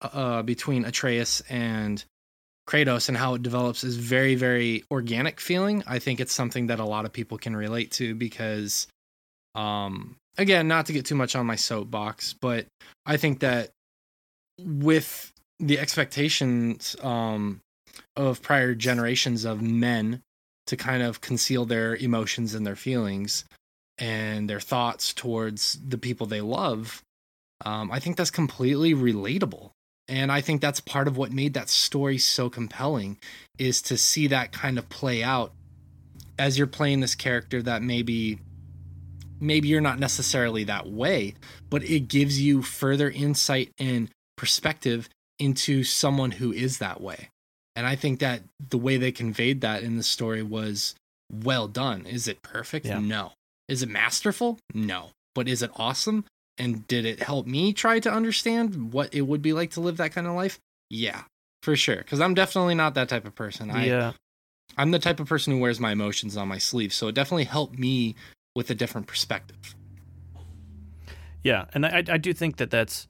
uh, 0.01 0.43
between 0.43 0.85
Atreus 0.85 1.41
and 1.49 2.03
Kratos 2.69 3.07
and 3.09 3.17
how 3.17 3.33
it 3.33 3.41
develops 3.41 3.83
is 3.83 3.95
very, 3.95 4.35
very 4.35 4.83
organic 4.91 5.39
feeling. 5.41 5.83
I 5.87 5.97
think 5.97 6.19
it's 6.19 6.33
something 6.33 6.67
that 6.67 6.79
a 6.79 6.85
lot 6.85 7.05
of 7.05 7.11
people 7.11 7.39
can 7.39 7.55
relate 7.55 7.89
to 7.93 8.13
because, 8.13 8.87
um, 9.55 10.17
again, 10.37 10.67
not 10.67 10.85
to 10.85 10.93
get 10.93 11.05
too 11.05 11.15
much 11.15 11.35
on 11.35 11.47
my 11.47 11.55
soapbox, 11.55 12.33
but 12.33 12.67
I 13.07 13.17
think 13.17 13.39
that 13.39 13.71
with 14.59 15.33
the 15.59 15.79
expectations 15.79 16.95
um, 17.01 17.59
of 18.15 18.43
prior 18.43 18.75
generations 18.75 19.45
of 19.45 19.63
men 19.63 20.21
to 20.67 20.77
kind 20.77 21.01
of 21.01 21.21
conceal 21.21 21.65
their 21.65 21.95
emotions 21.95 22.53
and 22.53 22.67
their 22.67 22.75
feelings 22.75 23.45
and 23.97 24.47
their 24.47 24.59
thoughts 24.59 25.11
towards 25.11 25.79
the 25.83 25.97
people 25.97 26.27
they 26.27 26.41
love, 26.41 27.01
um, 27.65 27.91
I 27.91 27.99
think 27.99 28.15
that's 28.15 28.29
completely 28.29 28.93
relatable. 28.93 29.71
And 30.09 30.31
I 30.31 30.41
think 30.41 30.59
that's 30.59 30.81
part 30.81 31.07
of 31.07 31.17
what 31.17 31.31
made 31.31 31.53
that 31.53 31.69
story 31.69 32.17
so 32.17 32.49
compelling 32.49 33.17
is 33.59 33.81
to 33.83 33.95
see 33.95 34.27
that 34.27 34.51
kind 34.51 34.79
of 34.79 34.89
play 34.89 35.23
out 35.23 35.53
as 36.39 36.57
you're 36.57 36.67
playing 36.67 36.99
this 36.99 37.15
character 37.15 37.61
that 37.61 37.83
maybe 37.83 38.39
maybe 39.39 39.67
you're 39.67 39.81
not 39.81 39.99
necessarily 39.99 40.63
that 40.65 40.89
way, 40.89 41.35
but 41.69 41.83
it 41.83 42.07
gives 42.07 42.41
you 42.41 42.61
further 42.61 43.09
insight 43.09 43.71
and 43.77 44.09
perspective 44.35 45.07
into 45.37 45.83
someone 45.83 46.31
who 46.31 46.51
is 46.51 46.79
that 46.79 46.99
way. 46.99 47.29
And 47.75 47.85
I 47.85 47.95
think 47.95 48.19
that 48.19 48.41
the 48.69 48.77
way 48.77 48.97
they 48.97 49.11
conveyed 49.11 49.61
that 49.61 49.83
in 49.83 49.95
the 49.95 50.03
story 50.03 50.43
was 50.43 50.95
well 51.31 51.67
done. 51.67 52.05
Is 52.05 52.27
it 52.27 52.41
perfect? 52.41 52.85
Yeah. 52.85 52.99
No. 52.99 53.33
Is 53.67 53.83
it 53.83 53.89
masterful? 53.89 54.57
No. 54.73 55.11
But 55.35 55.47
is 55.47 55.61
it 55.61 55.71
awesome? 55.75 56.25
And 56.59 56.85
did 56.87 57.05
it 57.05 57.23
help 57.23 57.47
me 57.47 57.71
try 57.71 57.99
to 58.01 58.11
understand 58.11 58.91
what 58.91 59.15
it 59.15 59.21
would 59.21 59.41
be 59.41 59.53
like 59.53 59.71
to 59.71 59.79
live 59.79 59.97
that 59.97 60.11
kind 60.11 60.27
of 60.27 60.33
life? 60.33 60.59
Yeah, 60.89 61.23
for 61.63 61.75
sure. 61.75 61.97
Because 61.97 62.19
I'm 62.19 62.33
definitely 62.33 62.75
not 62.75 62.95
that 62.95 63.07
type 63.07 63.25
of 63.25 63.33
person. 63.33 63.71
I, 63.71 63.85
yeah. 63.85 64.11
I'm 64.77 64.91
the 64.91 64.99
type 64.99 65.19
of 65.19 65.27
person 65.27 65.53
who 65.53 65.59
wears 65.59 65.79
my 65.79 65.93
emotions 65.93 66.35
on 66.35 66.49
my 66.49 66.57
sleeve. 66.57 66.93
So 66.93 67.07
it 67.07 67.15
definitely 67.15 67.45
helped 67.45 67.79
me 67.79 68.15
with 68.55 68.69
a 68.69 68.75
different 68.75 69.07
perspective. 69.07 69.75
Yeah, 71.43 71.65
and 71.73 71.85
I 71.85 72.03
I 72.09 72.17
do 72.17 72.33
think 72.33 72.57
that 72.57 72.69
that's 72.69 73.07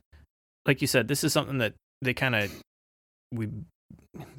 like 0.67 0.81
you 0.81 0.87
said. 0.87 1.07
This 1.07 1.23
is 1.23 1.33
something 1.33 1.57
that 1.57 1.73
they 2.01 2.13
kind 2.13 2.35
of 2.35 2.51
we 3.31 3.49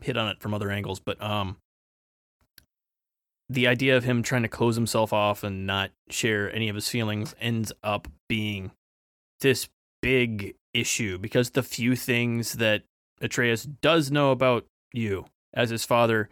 hit 0.01 0.16
on 0.16 0.28
it 0.28 0.41
from 0.41 0.55
other 0.55 0.70
angles, 0.70 1.01
but 1.01 1.20
um, 1.20 1.57
the 3.49 3.66
idea 3.66 3.97
of 3.97 4.05
him 4.05 4.23
trying 4.23 4.43
to 4.43 4.49
close 4.49 4.77
himself 4.77 5.12
off 5.12 5.43
and 5.43 5.66
not 5.66 5.91
share 6.09 6.55
any 6.55 6.69
of 6.69 6.77
his 6.77 6.89
feelings 6.89 7.35
ends 7.41 7.73
up 7.82 8.07
being 8.28 8.70
this 9.41 9.69
big 10.03 10.55
issue 10.73 11.19
because 11.19 11.51
the 11.51 11.62
few 11.62 11.97
things 11.97 12.55
that 12.55 12.83
Atreus 13.21 13.65
does 13.65 14.11
know 14.11 14.31
about 14.31 14.67
you 14.93 15.27
as 15.53 15.71
his 15.71 15.85
father 15.85 16.29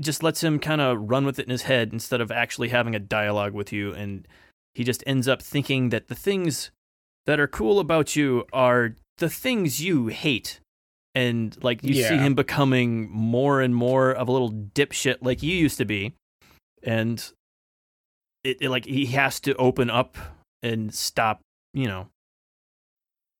just 0.00 0.22
lets 0.22 0.42
him 0.42 0.58
kind 0.58 0.80
of 0.80 1.10
run 1.10 1.24
with 1.24 1.38
it 1.38 1.46
in 1.46 1.50
his 1.50 1.62
head 1.62 1.92
instead 1.92 2.20
of 2.20 2.30
actually 2.30 2.68
having 2.68 2.94
a 2.94 3.00
dialogue 3.00 3.52
with 3.52 3.72
you 3.72 3.92
and 3.92 4.28
he 4.74 4.84
just 4.84 5.02
ends 5.06 5.26
up 5.26 5.40
thinking 5.40 5.88
that 5.88 6.08
the 6.08 6.14
things 6.14 6.70
that 7.24 7.40
are 7.40 7.46
cool 7.46 7.78
about 7.80 8.14
you 8.14 8.44
are 8.52 8.94
the 9.18 9.30
things 9.30 9.82
you 9.82 10.08
hate. 10.08 10.60
And 11.14 11.56
like 11.64 11.82
you 11.82 11.94
see 11.94 12.16
him 12.18 12.34
becoming 12.34 13.08
more 13.10 13.62
and 13.62 13.74
more 13.74 14.10
of 14.10 14.28
a 14.28 14.32
little 14.32 14.52
dipshit 14.52 15.18
like 15.22 15.42
you 15.42 15.56
used 15.56 15.78
to 15.78 15.86
be. 15.86 16.12
And 16.82 17.26
it, 18.44 18.58
it 18.60 18.68
like 18.68 18.84
he 18.84 19.06
has 19.06 19.40
to 19.40 19.54
open 19.56 19.88
up 19.88 20.18
and 20.62 20.94
stop 20.94 21.40
you 21.76 21.86
know 21.86 22.08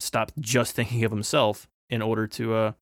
stop 0.00 0.30
just 0.38 0.74
thinking 0.74 1.04
of 1.04 1.10
himself 1.10 1.66
in 1.90 2.02
order 2.02 2.26
to 2.26 2.54
uh 2.54 2.72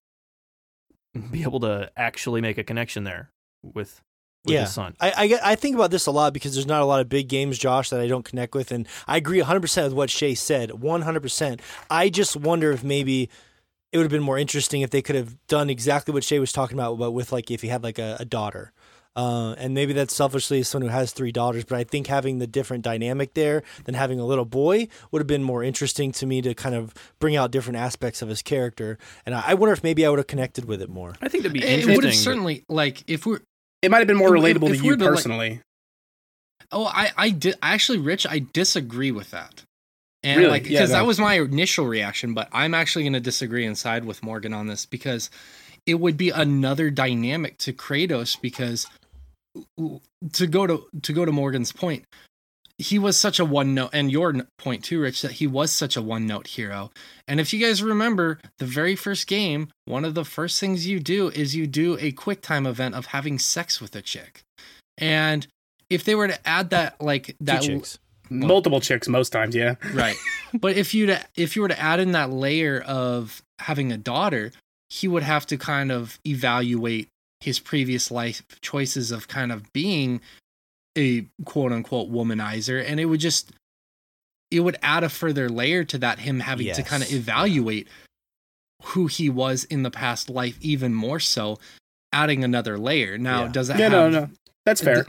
be 1.30 1.42
able 1.42 1.60
to 1.60 1.90
actually 1.96 2.40
make 2.40 2.58
a 2.58 2.64
connection 2.64 3.04
there 3.04 3.30
with 3.62 4.02
with 4.44 4.52
Yeah. 4.54 4.60
his 4.62 4.74
son 4.74 4.96
I, 5.00 5.10
I 5.44 5.52
I 5.52 5.54
think 5.54 5.76
about 5.76 5.90
this 5.92 6.06
a 6.06 6.10
lot 6.10 6.32
because 6.34 6.54
there's 6.54 6.66
not 6.66 6.82
a 6.82 6.84
lot 6.84 7.00
of 7.00 7.08
big 7.08 7.28
games, 7.28 7.56
Josh, 7.56 7.88
that 7.90 8.00
I 8.00 8.06
don't 8.08 8.24
connect 8.24 8.54
with, 8.54 8.72
and 8.72 8.86
I 9.06 9.16
agree 9.16 9.38
100 9.38 9.60
percent 9.60 9.84
with 9.86 9.94
what 9.94 10.10
Shay 10.10 10.34
said. 10.34 10.82
100. 10.82 11.20
percent 11.22 11.60
I 11.88 12.08
just 12.10 12.36
wonder 12.36 12.72
if 12.72 12.82
maybe 12.84 13.30
it 13.92 13.96
would 13.96 14.04
have 14.04 14.10
been 14.10 14.22
more 14.22 14.36
interesting 14.38 14.82
if 14.82 14.90
they 14.90 15.00
could 15.02 15.14
have 15.16 15.36
done 15.46 15.70
exactly 15.70 16.12
what 16.12 16.24
Shay 16.24 16.40
was 16.40 16.52
talking 16.52 16.76
about, 16.76 16.98
but 16.98 17.12
with 17.12 17.30
like 17.32 17.50
if 17.50 17.62
he 17.62 17.68
had 17.68 17.82
like 17.84 17.98
a, 17.98 18.16
a 18.20 18.24
daughter. 18.26 18.72
Uh, 19.16 19.54
and 19.58 19.74
maybe 19.74 19.92
that's 19.92 20.12
selfishly 20.14 20.58
as 20.58 20.68
someone 20.68 20.90
who 20.90 20.96
has 20.96 21.12
three 21.12 21.30
daughters, 21.30 21.64
but 21.64 21.78
I 21.78 21.84
think 21.84 22.08
having 22.08 22.40
the 22.40 22.48
different 22.48 22.82
dynamic 22.82 23.34
there 23.34 23.62
than 23.84 23.94
having 23.94 24.18
a 24.18 24.26
little 24.26 24.44
boy 24.44 24.88
would 25.12 25.20
have 25.20 25.28
been 25.28 25.42
more 25.44 25.62
interesting 25.62 26.10
to 26.12 26.26
me 26.26 26.42
to 26.42 26.52
kind 26.52 26.74
of 26.74 26.92
bring 27.20 27.36
out 27.36 27.52
different 27.52 27.76
aspects 27.76 28.22
of 28.22 28.28
his 28.28 28.42
character. 28.42 28.98
And 29.24 29.34
I, 29.34 29.44
I 29.48 29.54
wonder 29.54 29.72
if 29.72 29.84
maybe 29.84 30.04
I 30.04 30.08
would 30.10 30.18
have 30.18 30.26
connected 30.26 30.64
with 30.64 30.82
it 30.82 30.90
more. 30.90 31.14
i 31.22 31.28
think 31.28 31.44
that'd 31.44 31.52
be 31.52 31.60
interesting. 31.60 31.90
It 31.92 31.96
would 31.96 32.04
have 32.04 32.14
certainly 32.14 32.64
like 32.68 33.04
if 33.08 33.24
we're 33.24 33.38
It 33.82 33.90
might 33.92 33.98
have 33.98 34.08
been 34.08 34.16
more 34.16 34.34
If- 34.36 34.42
if- 34.44 34.56
relatable 34.56 34.70
if 34.70 34.78
to 34.78 34.82
we're 34.84 34.90
you 34.92 34.96
to, 34.96 35.04
like- 35.04 35.14
personally. 35.14 35.60
Oh, 36.72 36.86
I 36.86 37.12
I 37.16 37.30
did 37.30 37.56
actually, 37.62 37.98
Rich. 37.98 38.26
I 38.28 38.44
disagree 38.52 39.12
with 39.12 39.30
that, 39.30 39.62
and 40.24 40.38
Really? 40.38 40.50
like 40.50 40.62
Yeah, 40.64 40.80
because 40.80 40.90
no. 40.90 40.96
that 40.96 41.06
was 41.06 41.20
my 41.20 41.34
initial 41.34 41.86
reaction. 41.86 42.34
But 42.34 42.48
I'm 42.52 42.74
actually 42.74 43.04
going 43.04 43.12
to 43.12 43.20
disagree 43.20 43.64
and 43.64 43.78
side 43.78 44.04
with 44.04 44.22
Morgan 44.24 44.52
on 44.52 44.66
this 44.66 44.86
because 44.86 45.30
it 45.86 45.94
would 46.00 46.16
be 46.16 46.30
another 46.30 46.90
dynamic 46.90 47.58
to 47.58 47.72
Kratos. 47.72 48.40
Because 48.40 48.86
to 50.32 50.46
go 50.46 50.66
to 50.66 50.86
to 51.02 51.12
go 51.12 51.24
to 51.24 51.32
Morgan's 51.32 51.72
point, 51.72 52.04
he 52.78 52.98
was 52.98 53.16
such 53.16 53.38
a 53.38 53.44
one 53.44 53.74
note, 53.74 53.90
and 53.92 54.10
your 54.10 54.34
point 54.58 54.84
too, 54.84 55.00
Rich, 55.00 55.22
that 55.22 55.32
he 55.32 55.46
was 55.46 55.70
such 55.70 55.96
a 55.96 56.02
one 56.02 56.26
note 56.26 56.48
hero. 56.48 56.90
And 57.28 57.40
if 57.40 57.52
you 57.52 57.60
guys 57.64 57.82
remember 57.82 58.38
the 58.58 58.66
very 58.66 58.96
first 58.96 59.26
game, 59.26 59.68
one 59.84 60.04
of 60.04 60.14
the 60.14 60.24
first 60.24 60.60
things 60.60 60.86
you 60.86 61.00
do 61.00 61.28
is 61.28 61.54
you 61.54 61.66
do 61.66 61.96
a 62.00 62.12
quick 62.12 62.42
time 62.42 62.66
event 62.66 62.94
of 62.94 63.06
having 63.06 63.38
sex 63.38 63.80
with 63.80 63.94
a 63.96 64.02
chick, 64.02 64.42
and 64.98 65.46
if 65.90 66.04
they 66.04 66.14
were 66.14 66.28
to 66.28 66.48
add 66.48 66.70
that 66.70 67.00
like 67.00 67.36
that 67.40 67.62
Two 67.62 67.76
chicks. 67.76 67.98
Multiple 68.30 68.80
chicks 68.80 69.06
most 69.06 69.30
times, 69.30 69.54
yeah. 69.54 69.74
right 69.92 70.16
but 70.60 70.76
if 70.76 70.94
you 70.94 71.06
to 71.06 71.20
if 71.36 71.56
you 71.56 71.62
were 71.62 71.68
to 71.68 71.78
add 71.78 72.00
in 72.00 72.12
that 72.12 72.30
layer 72.30 72.80
of 72.80 73.42
having 73.58 73.92
a 73.92 73.96
daughter 73.96 74.50
he 74.88 75.08
would 75.08 75.22
have 75.22 75.46
to 75.46 75.56
kind 75.56 75.90
of 75.90 76.18
evaluate 76.26 77.08
his 77.44 77.58
previous 77.60 78.10
life 78.10 78.42
choices 78.60 79.10
of 79.10 79.28
kind 79.28 79.52
of 79.52 79.72
being 79.72 80.20
a 80.96 81.26
quote 81.44 81.72
unquote 81.72 82.10
womanizer 82.10 82.84
and 82.88 82.98
it 83.00 83.04
would 83.06 83.20
just 83.20 83.50
it 84.50 84.60
would 84.60 84.76
add 84.82 85.02
a 85.04 85.08
further 85.08 85.48
layer 85.48 85.84
to 85.84 85.98
that 85.98 86.20
him 86.20 86.40
having 86.40 86.72
to 86.72 86.82
kind 86.82 87.02
of 87.02 87.10
Yes. 87.10 87.18
evaluate 87.18 87.88
who 88.82 89.06
he 89.06 89.28
was 89.28 89.64
in 89.64 89.82
the 89.82 89.90
past 89.90 90.30
life 90.30 90.56
even 90.60 90.94
more 90.94 91.18
so 91.20 91.58
adding 92.12 92.44
another 92.44 92.78
layer 92.78 93.18
now 93.18 93.42
Yeah. 93.44 93.48
does 93.52 93.70
it 93.70 93.76
Yeah, 93.76 93.88
have 93.88 94.12
no, 94.12 94.20
no. 94.20 94.30
That's 94.64 94.80
fair. 94.80 95.06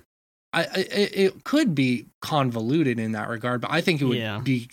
I, 0.54 0.64
I 0.64 0.80
it, 0.92 1.18
it 1.18 1.44
could 1.44 1.76
be 1.76 2.06
convoluted 2.22 2.98
in 3.00 3.12
that 3.12 3.30
regard, 3.30 3.62
but 3.62 3.72
I 3.72 3.82
think 3.82 4.02
it 4.02 4.06
would 4.06 4.18
Yeah. 4.18 4.40
be 4.44 4.68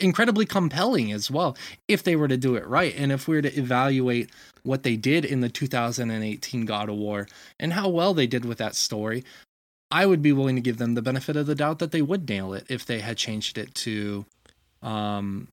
incredibly 0.00 0.44
compelling 0.44 1.12
as 1.12 1.30
well 1.30 1.56
if 1.88 2.02
they 2.02 2.16
were 2.16 2.28
to 2.28 2.36
do 2.36 2.56
it 2.56 2.66
right, 2.66 2.94
and 2.96 3.10
if 3.12 3.26
we 3.28 3.36
were 3.36 3.42
to 3.42 3.58
evaluate 3.58 4.30
what 4.62 4.82
they 4.82 4.96
did 4.96 5.24
in 5.24 5.40
the 5.40 5.48
2018 5.48 6.64
God 6.64 6.88
of 6.88 6.96
War 6.96 7.28
and 7.58 7.72
how 7.72 7.88
well 7.88 8.14
they 8.14 8.26
did 8.26 8.44
with 8.44 8.58
that 8.58 8.74
story. 8.74 9.24
I 9.90 10.06
would 10.06 10.22
be 10.22 10.32
willing 10.32 10.54
to 10.54 10.62
give 10.62 10.78
them 10.78 10.94
the 10.94 11.02
benefit 11.02 11.36
of 11.36 11.46
the 11.46 11.54
doubt 11.54 11.80
that 11.80 11.90
they 11.90 12.02
would 12.02 12.28
nail 12.28 12.52
it 12.52 12.64
if 12.68 12.86
they 12.86 13.00
had 13.00 13.16
changed 13.16 13.58
it 13.58 13.74
to. 13.76 14.24
Um, 14.82 15.48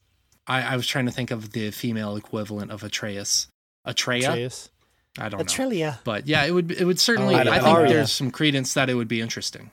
I, 0.45 0.61
I 0.61 0.75
was 0.75 0.87
trying 0.87 1.05
to 1.05 1.11
think 1.11 1.31
of 1.31 1.51
the 1.51 1.71
female 1.71 2.15
equivalent 2.15 2.71
of 2.71 2.83
Atreus. 2.83 3.47
Atreya. 3.85 4.29
Atreus. 4.31 4.69
I 5.17 5.29
don't 5.29 5.39
know. 5.39 5.45
Atrelia. 5.45 5.99
But 6.03 6.27
yeah, 6.27 6.43
it 6.45 6.51
would 6.51 6.71
it 6.71 6.85
would 6.85 6.99
certainly. 6.99 7.33
Oh, 7.35 7.39
I 7.39 7.41
I 7.41 7.59
think 7.59 7.79
know. 7.79 7.87
There's 7.87 8.11
some 8.11 8.31
credence 8.31 8.73
that 8.75 8.89
it 8.89 8.93
would 8.93 9.07
be 9.07 9.21
interesting. 9.21 9.71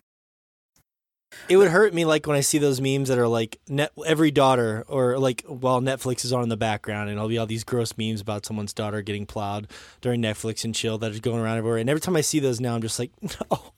It 1.49 1.57
would 1.57 1.71
hurt 1.71 1.93
me 1.95 2.05
like 2.05 2.27
when 2.27 2.37
I 2.37 2.41
see 2.41 2.59
those 2.59 2.81
memes 2.81 3.09
that 3.09 3.19
are 3.19 3.29
like 3.29 3.61
net 3.69 3.93
every 4.07 4.31
daughter 4.31 4.85
or 4.89 5.19
like 5.19 5.45
while 5.47 5.81
Netflix 5.81 6.25
is 6.25 6.33
on 6.33 6.43
in 6.43 6.49
the 6.49 6.57
background 6.57 7.09
and 7.09 7.19
there'll 7.19 7.29
be 7.29 7.39
all 7.39 7.47
these 7.47 7.65
gross 7.65 7.97
memes 7.99 8.21
about 8.21 8.47
someone's 8.47 8.73
daughter 8.73 9.03
getting 9.03 9.27
plowed 9.27 9.69
during 10.01 10.23
Netflix 10.23 10.65
and 10.65 10.75
chill 10.75 10.99
that 10.99 11.11
is 11.13 11.21
going 11.21 11.41
around 11.41 11.59
everywhere. 11.59 11.79
And 11.79 11.91
every 11.91 12.01
time 12.01 12.17
I 12.17 12.21
see 12.23 12.39
those 12.39 12.61
now, 12.61 12.75
I'm 12.75 12.83
just 12.83 12.99
like, 12.99 13.11
no, 13.51 13.73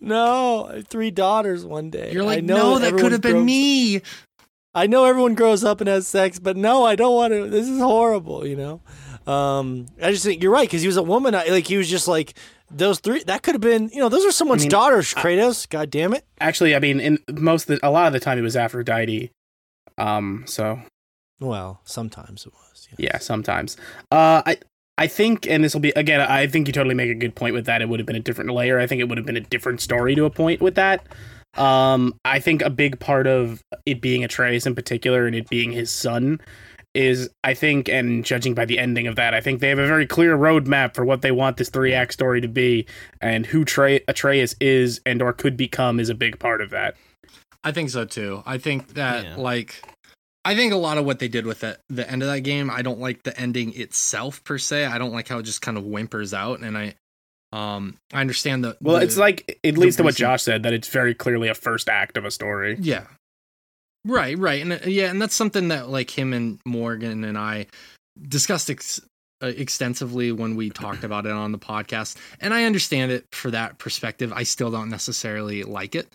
no, 0.00 0.82
three 0.88 1.10
daughters 1.10 1.64
one 1.64 1.90
day. 1.90 2.12
You're 2.12 2.24
I 2.24 2.36
like, 2.36 2.44
know 2.44 2.56
no, 2.56 2.78
that 2.78 2.88
everyone 2.88 3.02
could 3.02 3.12
have 3.12 3.20
been 3.22 3.44
me. 3.44 4.02
I 4.74 4.86
know 4.86 5.06
everyone 5.06 5.34
grows 5.34 5.64
up 5.64 5.80
and 5.80 5.88
has 5.88 6.06
sex, 6.06 6.38
but 6.38 6.56
no, 6.56 6.84
I 6.84 6.96
don't 6.96 7.14
want 7.14 7.32
to. 7.32 7.48
This 7.48 7.66
is 7.66 7.80
horrible, 7.80 8.46
you 8.46 8.56
know. 8.56 8.82
Um, 9.26 9.86
I 10.02 10.12
just 10.12 10.24
think 10.24 10.42
you're 10.42 10.52
right 10.52 10.68
because 10.68 10.82
he 10.82 10.86
was 10.86 10.98
a 10.98 11.02
woman. 11.02 11.32
Like 11.32 11.66
he 11.66 11.78
was 11.78 11.88
just 11.88 12.06
like 12.06 12.34
those 12.70 12.98
three. 13.00 13.22
That 13.24 13.42
could 13.42 13.54
have 13.54 13.60
been, 13.62 13.90
you 13.92 14.00
know, 14.00 14.08
those 14.08 14.24
are 14.24 14.32
someone's 14.32 14.62
mean, 14.62 14.70
daughters. 14.70 15.14
Kratos, 15.14 15.68
god 15.68 15.90
damn 15.90 16.12
it. 16.14 16.24
Actually, 16.40 16.74
I 16.74 16.78
mean, 16.78 17.00
in 17.00 17.18
most 17.30 17.68
of 17.68 17.78
the, 17.80 17.86
a 17.86 17.90
lot 17.90 18.06
of 18.06 18.12
the 18.12 18.20
time 18.20 18.38
it 18.38 18.42
was 18.42 18.56
Aphrodite. 18.56 19.30
Um, 19.98 20.44
so 20.46 20.80
Well, 21.40 21.80
sometimes 21.84 22.46
it 22.46 22.52
was. 22.52 22.88
yeah, 22.98 23.18
sometimes. 23.18 23.76
Uh, 24.10 24.42
I 24.46 24.58
I 24.98 25.06
think, 25.06 25.46
and 25.46 25.62
this 25.62 25.74
will 25.74 25.80
be 25.80 25.90
again, 25.90 26.20
I 26.20 26.46
think 26.46 26.66
you 26.66 26.72
totally 26.72 26.94
make 26.94 27.10
a 27.10 27.14
good 27.14 27.34
point 27.34 27.54
with 27.54 27.66
that. 27.66 27.82
It 27.82 27.88
would 27.88 28.00
have 28.00 28.06
been 28.06 28.16
a 28.16 28.20
different 28.20 28.50
layer. 28.50 28.78
I 28.78 28.86
think 28.86 29.00
it 29.00 29.08
would 29.08 29.18
have 29.18 29.26
been 29.26 29.36
a 29.36 29.40
different 29.40 29.80
story 29.80 30.14
to 30.14 30.24
a 30.24 30.30
point 30.30 30.60
with 30.60 30.74
that. 30.76 31.06
Um, 31.54 32.14
I 32.24 32.38
think 32.38 32.62
a 32.62 32.70
big 32.70 33.00
part 33.00 33.26
of 33.26 33.62
it 33.86 34.00
being 34.00 34.24
Atreus 34.24 34.66
in 34.66 34.74
particular 34.74 35.26
and 35.26 35.34
it 35.34 35.48
being 35.48 35.72
his 35.72 35.90
son 35.90 36.40
is, 36.96 37.30
I 37.44 37.54
think, 37.54 37.88
and 37.88 38.24
judging 38.24 38.54
by 38.54 38.64
the 38.64 38.78
ending 38.78 39.06
of 39.06 39.16
that, 39.16 39.34
I 39.34 39.40
think 39.40 39.60
they 39.60 39.68
have 39.68 39.78
a 39.78 39.86
very 39.86 40.06
clear 40.06 40.36
roadmap 40.36 40.94
for 40.94 41.04
what 41.04 41.22
they 41.22 41.30
want 41.30 41.56
this 41.58 41.70
three 41.70 41.92
act 41.92 42.12
story 42.12 42.40
to 42.40 42.48
be, 42.48 42.86
and 43.20 43.46
who 43.46 43.64
Tre- 43.64 44.02
Atreus 44.08 44.54
is 44.60 45.00
and 45.06 45.20
or 45.22 45.32
could 45.32 45.56
become 45.56 46.00
is 46.00 46.08
a 46.08 46.14
big 46.14 46.38
part 46.38 46.60
of 46.60 46.70
that. 46.70 46.96
I 47.62 47.72
think 47.72 47.90
so 47.90 48.04
too. 48.04 48.42
I 48.46 48.58
think 48.58 48.94
that 48.94 49.24
Yeah. 49.24 49.36
like 49.36 49.82
I 50.44 50.54
think 50.54 50.72
a 50.72 50.76
lot 50.76 50.96
of 50.98 51.04
what 51.04 51.18
they 51.18 51.28
did 51.28 51.44
with 51.46 51.60
the 51.60 51.78
the 51.88 52.08
end 52.10 52.22
of 52.22 52.28
that 52.28 52.40
game, 52.40 52.70
I 52.70 52.82
don't 52.82 53.00
like 53.00 53.24
the 53.24 53.38
ending 53.38 53.74
itself 53.78 54.42
per 54.44 54.58
se. 54.58 54.86
I 54.86 54.98
don't 54.98 55.12
like 55.12 55.26
how 55.28 55.38
it 55.38 55.42
just 55.42 55.60
kind 55.62 55.76
of 55.76 55.84
whimpers 55.84 56.32
out 56.32 56.60
and 56.60 56.78
I 56.78 56.94
um 57.52 57.96
I 58.12 58.20
understand 58.20 58.62
the 58.64 58.76
Well, 58.80 58.96
the- 58.96 59.02
it's 59.02 59.16
like 59.16 59.58
it 59.62 59.76
leads 59.76 59.96
to 59.96 60.02
what 60.04 60.14
Josh 60.16 60.42
said 60.44 60.62
that 60.62 60.72
it's 60.72 60.88
very 60.88 61.14
clearly 61.14 61.48
a 61.48 61.54
first 61.54 61.88
act 61.88 62.16
of 62.16 62.24
a 62.24 62.30
story. 62.30 62.76
Yeah. 62.80 63.06
Right, 64.06 64.38
right. 64.38 64.62
And 64.62 64.72
uh, 64.72 64.78
yeah, 64.86 65.10
and 65.10 65.20
that's 65.20 65.34
something 65.34 65.68
that 65.68 65.88
like 65.88 66.16
him 66.16 66.32
and 66.32 66.58
Morgan 66.64 67.24
and 67.24 67.36
I 67.36 67.66
discussed 68.28 68.70
ex- 68.70 69.00
uh, 69.42 69.48
extensively 69.48 70.30
when 70.32 70.54
we 70.54 70.70
talked 70.70 71.02
about 71.02 71.26
it 71.26 71.32
on 71.32 71.50
the 71.52 71.58
podcast. 71.58 72.16
And 72.40 72.54
I 72.54 72.64
understand 72.64 73.10
it 73.10 73.26
for 73.32 73.50
that 73.50 73.78
perspective. 73.78 74.32
I 74.32 74.44
still 74.44 74.70
don't 74.70 74.90
necessarily 74.90 75.64
like 75.64 75.94
it. 75.96 76.08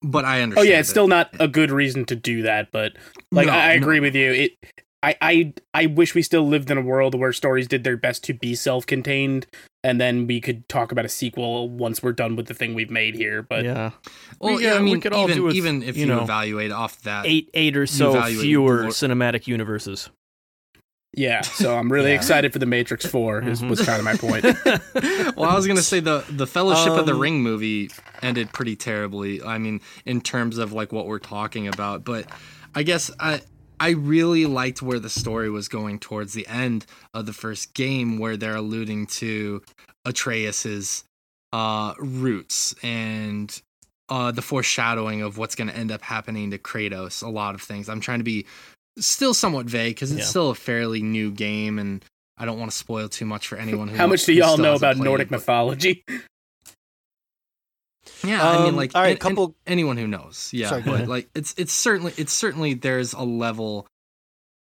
But 0.00 0.24
I 0.24 0.42
understand. 0.42 0.68
Oh 0.68 0.70
yeah, 0.70 0.78
it's 0.78 0.88
it. 0.88 0.92
still 0.92 1.08
not 1.08 1.30
a 1.40 1.48
good 1.48 1.72
reason 1.72 2.04
to 2.06 2.14
do 2.14 2.42
that, 2.42 2.68
but 2.70 2.92
like 3.32 3.48
No, 3.48 3.52
I, 3.52 3.72
I 3.72 3.76
no. 3.76 3.82
agree 3.82 3.98
with 3.98 4.14
you. 4.14 4.32
It 4.32 4.52
I, 5.02 5.14
I 5.20 5.52
I 5.74 5.86
wish 5.86 6.14
we 6.14 6.22
still 6.22 6.46
lived 6.48 6.70
in 6.70 6.78
a 6.78 6.80
world 6.82 7.14
where 7.14 7.32
stories 7.32 7.68
did 7.68 7.84
their 7.84 7.96
best 7.96 8.24
to 8.24 8.34
be 8.34 8.54
self-contained 8.56 9.46
and 9.84 10.00
then 10.00 10.26
we 10.26 10.40
could 10.40 10.68
talk 10.68 10.90
about 10.90 11.04
a 11.04 11.08
sequel 11.08 11.68
once 11.68 12.02
we're 12.02 12.12
done 12.12 12.34
with 12.34 12.46
the 12.46 12.54
thing 12.54 12.74
we've 12.74 12.90
made 12.90 13.14
here. 13.14 13.40
But 13.42 13.64
yeah, 13.64 13.92
Well, 14.40 14.56
We, 14.56 14.64
yeah, 14.64 14.74
I 14.74 14.78
we 14.80 14.86
mean, 14.86 15.00
could 15.00 15.12
all 15.12 15.24
even, 15.24 15.36
do 15.36 15.42
with, 15.44 15.54
even 15.54 15.82
if 15.84 15.96
you 15.96 16.06
you, 16.06 16.06
know, 16.12 16.22
evaluate 16.22 16.72
off 16.72 17.00
that, 17.02 17.26
eight 17.26 17.48
eight 17.54 17.76
or 17.76 17.86
so 17.86 18.20
fewer 18.24 18.82
the- 18.82 18.88
cinematic 18.88 19.46
universes. 19.46 20.10
yeah, 21.14 21.42
so 21.42 21.76
I'm 21.78 21.92
really 21.92 22.10
Yeah. 22.10 22.16
excited 22.16 22.52
for 22.52 22.58
the 22.58 22.66
Matrix 22.66 23.06
4 23.06 23.42
is 23.42 23.62
Mhm. 23.62 23.70
was 23.70 23.80
kind 23.84 23.98
of 24.00 24.04
my 24.04 24.16
point. 24.16 24.44
well, 25.36 25.48
I 25.48 25.54
was 25.54 25.66
gonna 25.68 25.80
say 25.80 26.00
the 26.00 26.24
the 26.28 26.46
Fellowship 26.46 26.92
of 26.92 27.06
the 27.06 27.12
Um, 27.14 27.20
Ring 27.20 27.42
movie 27.42 27.90
ended 28.20 28.52
pretty 28.52 28.74
terribly. 28.74 29.40
I 29.42 29.58
mean, 29.58 29.80
in 30.04 30.20
terms 30.20 30.58
of 30.58 30.72
like 30.72 30.90
what 30.92 31.06
we're 31.06 31.20
talking 31.20 31.68
about, 31.68 32.04
but 32.04 32.26
I 32.74 32.82
guess 32.82 33.12
I 33.20 33.40
I 33.80 33.90
really 33.90 34.46
liked 34.46 34.82
where 34.82 34.98
the 34.98 35.10
story 35.10 35.50
was 35.50 35.68
going 35.68 35.98
towards 35.98 36.32
the 36.34 36.46
end 36.46 36.86
of 37.14 37.26
the 37.26 37.32
first 37.32 37.74
game, 37.74 38.18
where 38.18 38.36
they're 38.36 38.56
alluding 38.56 39.06
to 39.06 39.62
Atreus's 40.04 41.04
uh, 41.52 41.94
roots 41.98 42.74
and 42.82 43.60
uh, 44.08 44.30
the 44.32 44.42
foreshadowing 44.42 45.22
of 45.22 45.38
what's 45.38 45.54
going 45.54 45.68
to 45.68 45.76
end 45.76 45.90
up 45.92 46.02
happening 46.02 46.50
to 46.50 46.58
Kratos. 46.58 47.22
A 47.22 47.28
lot 47.28 47.54
of 47.54 47.62
things. 47.62 47.88
I'm 47.88 48.00
trying 48.00 48.18
to 48.20 48.24
be 48.24 48.46
still 48.98 49.34
somewhat 49.34 49.66
vague 49.66 49.94
because 49.94 50.10
it's 50.12 50.20
Yeah. 50.22 50.26
still 50.26 50.50
a 50.50 50.54
fairly 50.54 51.02
new 51.02 51.30
game 51.30 51.78
and. 51.78 52.04
I 52.40 52.44
don't 52.44 52.56
want 52.60 52.70
to 52.70 52.76
spoil 52.76 53.08
too 53.08 53.26
much 53.26 53.48
for 53.48 53.56
anyone 53.56 53.88
who. 53.88 53.96
How 53.96 54.06
much 54.06 54.24
do 54.24 54.32
y'all 54.32 54.56
know 54.58 54.76
about 54.76 54.96
Nordic 54.96 55.28
mythology? 55.28 56.04
Yeah, 58.24 58.46
I 58.46 58.58
mean, 58.58 58.68
Um, 58.70 58.76
like, 58.76 58.94
all 58.94 59.02
right, 59.02 59.08
an- 59.08 59.12
an- 59.12 59.18
couple- 59.18 59.54
anyone 59.66 59.96
who 59.96 60.06
knows, 60.06 60.50
yeah, 60.52 60.70
Sorry, 60.70 60.82
but 60.82 61.06
like, 61.08 61.28
it's 61.34 61.54
it's 61.56 61.72
certainly 61.72 62.12
it's 62.16 62.32
certainly 62.32 62.74
there's 62.74 63.12
a 63.12 63.22
level. 63.22 63.86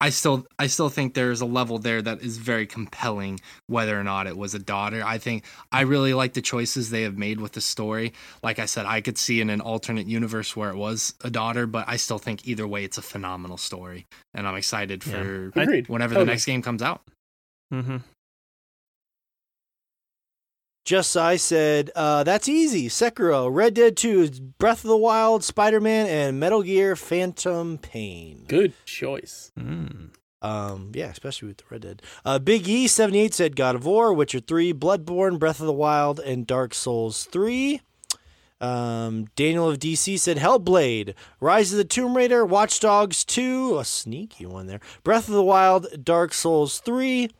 I 0.00 0.10
still 0.10 0.44
I 0.58 0.66
still 0.66 0.90
think 0.90 1.14
there's 1.14 1.40
a 1.40 1.46
level 1.46 1.78
there 1.78 2.02
that 2.02 2.20
is 2.20 2.36
very 2.36 2.66
compelling, 2.66 3.40
whether 3.68 3.98
or 3.98 4.02
not 4.04 4.26
it 4.26 4.36
was 4.36 4.54
a 4.54 4.58
daughter. 4.58 5.02
I 5.04 5.18
think 5.18 5.44
I 5.72 5.82
really 5.82 6.12
like 6.12 6.34
the 6.34 6.42
choices 6.42 6.90
they 6.90 7.02
have 7.02 7.16
made 7.16 7.40
with 7.40 7.52
the 7.52 7.60
story. 7.60 8.12
Like 8.42 8.58
I 8.58 8.66
said, 8.66 8.86
I 8.86 9.00
could 9.00 9.16
see 9.16 9.40
in 9.40 9.48
an 9.50 9.60
alternate 9.62 10.06
universe 10.06 10.54
where 10.56 10.70
it 10.70 10.76
was 10.76 11.14
a 11.22 11.30
daughter, 11.30 11.66
but 11.66 11.88
I 11.88 11.96
still 11.96 12.18
think 12.18 12.46
either 12.46 12.66
way, 12.66 12.84
it's 12.84 12.98
a 12.98 13.02
phenomenal 13.02 13.56
story, 13.56 14.06
and 14.34 14.46
I'm 14.48 14.56
excited 14.56 15.06
Yeah. 15.06 15.12
for 15.12 15.52
Agreed. 15.56 15.88
whenever 15.88 16.14
the 16.14 16.20
Totally. 16.20 16.32
next 16.34 16.44
game 16.44 16.60
comes 16.60 16.82
out. 16.82 17.02
Mm-hmm. 17.72 17.98
Just 20.84 21.16
I 21.16 21.36
said, 21.36 21.90
uh, 21.96 22.24
that's 22.24 22.48
easy. 22.48 22.88
Sekiro, 22.88 23.48
Red 23.50 23.72
Dead 23.72 23.96
2, 23.96 24.28
Breath 24.58 24.84
of 24.84 24.88
the 24.88 24.96
Wild, 24.96 25.42
Spider 25.42 25.80
Man, 25.80 26.06
and 26.06 26.38
Metal 26.38 26.62
Gear 26.62 26.94
Phantom 26.94 27.78
Pain. 27.78 28.44
Good 28.46 28.74
choice. 28.84 29.50
Mm. 29.58 30.10
Um, 30.42 30.92
yeah, 30.94 31.06
especially 31.08 31.48
with 31.48 31.56
the 31.56 31.64
Red 31.70 31.80
Dead. 31.80 32.02
Uh, 32.22 32.38
Big 32.38 32.68
E 32.68 32.86
seventy 32.86 33.20
eight 33.20 33.32
said 33.32 33.56
God 33.56 33.74
of 33.74 33.86
War, 33.86 34.12
Witcher 34.12 34.40
three, 34.40 34.74
Bloodborne, 34.74 35.38
Breath 35.38 35.58
of 35.58 35.66
the 35.66 35.72
Wild, 35.72 36.20
and 36.20 36.46
Dark 36.46 36.74
Souls 36.74 37.24
three. 37.24 37.80
Um, 38.60 39.26
Daniel 39.36 39.70
of 39.70 39.78
DC 39.78 40.18
said 40.18 40.36
Hellblade, 40.36 41.14
Rise 41.40 41.72
of 41.72 41.78
the 41.78 41.84
Tomb 41.84 42.14
Raider, 42.16 42.44
Watch 42.44 42.78
Dogs 42.80 43.24
two, 43.24 43.78
a 43.78 43.86
sneaky 43.86 44.44
one 44.44 44.66
there. 44.66 44.80
Breath 45.02 45.28
of 45.28 45.34
the 45.34 45.42
Wild, 45.42 45.86
Dark 46.04 46.34
Souls 46.34 46.78
three. 46.78 47.30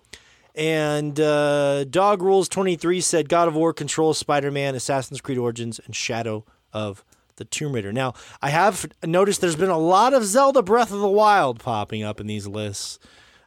And 0.55 1.19
uh, 1.19 1.85
Dog 1.85 2.23
Rules 2.23 2.49
23 2.49 3.01
said 3.01 3.29
God 3.29 3.49
of 3.49 3.55
War, 3.55 3.73
Control, 3.73 4.15
Spider 4.15 4.51
Man, 4.51 4.75
Assassin's 4.75 5.21
Creed 5.21 5.39
Origins, 5.39 5.81
and 5.85 5.97
Shadow 5.97 6.45
of 6.73 7.05
the 7.37 7.45
Tomb 7.45 7.73
Raider. 7.73 7.93
Now, 7.93 8.15
I 8.41 8.51
have 8.51 8.87
noticed 9.05 9.41
there's 9.41 9.57
been 9.57 9.69
a 9.69 9.79
lot 9.79 10.15
of 10.15 10.25
Zelda 10.25 10.63
Breath 10.63 10.93
of 10.93 11.01
the 11.01 11.09
Wild 11.09 11.59
popping 11.59 12.05
up 12.05 12.21
in 12.21 12.29
these 12.29 12.47
lists. 12.47 13.01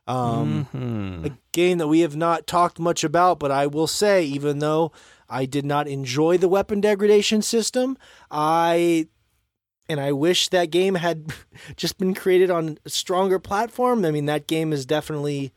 Um, 0.05 0.67
Mhm. 0.73 1.25
a 1.25 1.37
game 1.53 1.77
that 1.79 1.87
we 1.87 1.99
have 2.01 2.15
not 2.15 2.47
talked 2.47 2.79
much 2.79 3.03
about, 3.03 3.39
but 3.39 3.51
I 3.51 3.67
will 3.67 3.87
say, 3.87 4.23
even 4.25 4.59
though 4.59 4.91
I 5.29 5.45
did 5.45 5.65
not 5.65 5.87
enjoy 5.87 6.37
the 6.37 6.47
weapon 6.49 6.79
degradation 6.81 7.41
system, 7.41 7.97
I 8.31 9.07
and 9.89 10.01
I 10.01 10.11
wish 10.11 10.49
that 10.49 10.69
game 10.69 10.95
had 10.95 11.33
just 11.77 11.97
been 11.97 12.13
created 12.13 12.51
on 12.51 12.77
a 12.85 12.89
stronger 12.89 13.39
platform. 13.39 14.03
I 14.03 14.11
mean, 14.11 14.25
that 14.25 14.47
game 14.47 14.73
is 14.73 14.85
definitely 14.85 15.53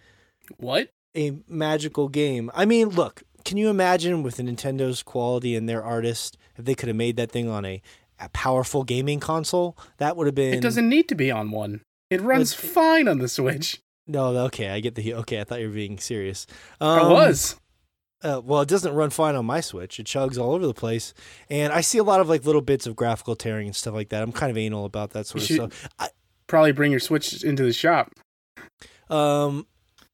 What? 0.57 0.91
A 1.17 1.33
magical 1.49 2.09
game. 2.09 2.51
I 2.55 2.65
mean, 2.65 2.89
look, 2.91 3.23
can 3.45 3.57
you 3.57 3.69
imagine 3.69 4.23
with 4.23 4.37
Nintendo's 4.39 5.03
quality 5.03 5.55
and 5.57 5.69
their 5.69 5.83
artist 5.83 6.37
if 6.57 6.65
they 6.65 6.75
could 6.75 6.89
have 6.89 6.97
made 6.97 7.17
that 7.17 7.31
thing 7.33 7.49
on 7.49 7.65
a, 7.65 7.81
a 8.19 8.29
powerful 8.31 8.85
gaming 8.85 9.21
console? 9.21 9.77
That 9.99 10.17
would 10.17 10.27
have 10.27 10.35
been. 10.35 10.55
It 10.55 10.61
doesn't 10.61 10.89
need 10.89 11.09
to 11.09 11.15
be 11.15 11.31
on 11.31 11.51
one. 11.51 11.83
It 12.11 12.21
runs 12.21 12.55
But- 12.55 12.65
fine 12.71 13.09
on 13.09 13.19
the 13.19 13.29
Switch. 13.29 13.81
No, 14.07 14.37
okay, 14.47 14.69
I 14.71 14.81
get 14.81 14.97
the. 14.97 15.15
Okay, 15.15 15.41
I 15.41 15.45
thought 15.45 15.61
you 15.61 15.69
were 15.69 15.75
being 15.75 15.99
serious. 15.99 16.47
I 16.81 16.99
Um, 17.01 17.13
was. 17.13 17.57
Uh, 18.23 18.41
well, 18.45 18.61
it 18.61 18.69
doesn't 18.69 18.93
run 18.93 19.09
fine 19.11 19.35
on 19.37 19.47
my 19.47 19.61
Switch. 19.61 20.01
It 20.01 20.07
chugs 20.07 20.37
all 20.37 20.53
over 20.53 20.67
the 20.67 20.75
place, 20.75 21.15
and 21.49 21.73
I 21.73 21.81
see 21.81 21.97
a 21.99 22.03
lot 22.03 22.21
of 22.21 22.29
like 22.29 22.45
little 22.45 22.61
bits 22.61 22.87
of 22.87 22.97
graphical 22.97 23.37
tearing 23.37 23.69
and 23.69 23.77
stuff 23.77 23.95
like 23.95 24.09
that. 24.11 24.23
I'm 24.23 24.33
kind 24.33 24.51
of 24.51 24.59
anal 24.59 24.85
about 24.85 25.11
that 25.11 25.27
sort 25.27 25.49
of 25.49 25.49
stuff. 25.71 25.89
Probably 26.49 26.73
bring 26.73 26.91
your 26.91 26.99
Switch 27.01 27.45
into 27.45 27.63
the 27.63 27.73
shop. 27.73 28.13
Um, 29.09 29.67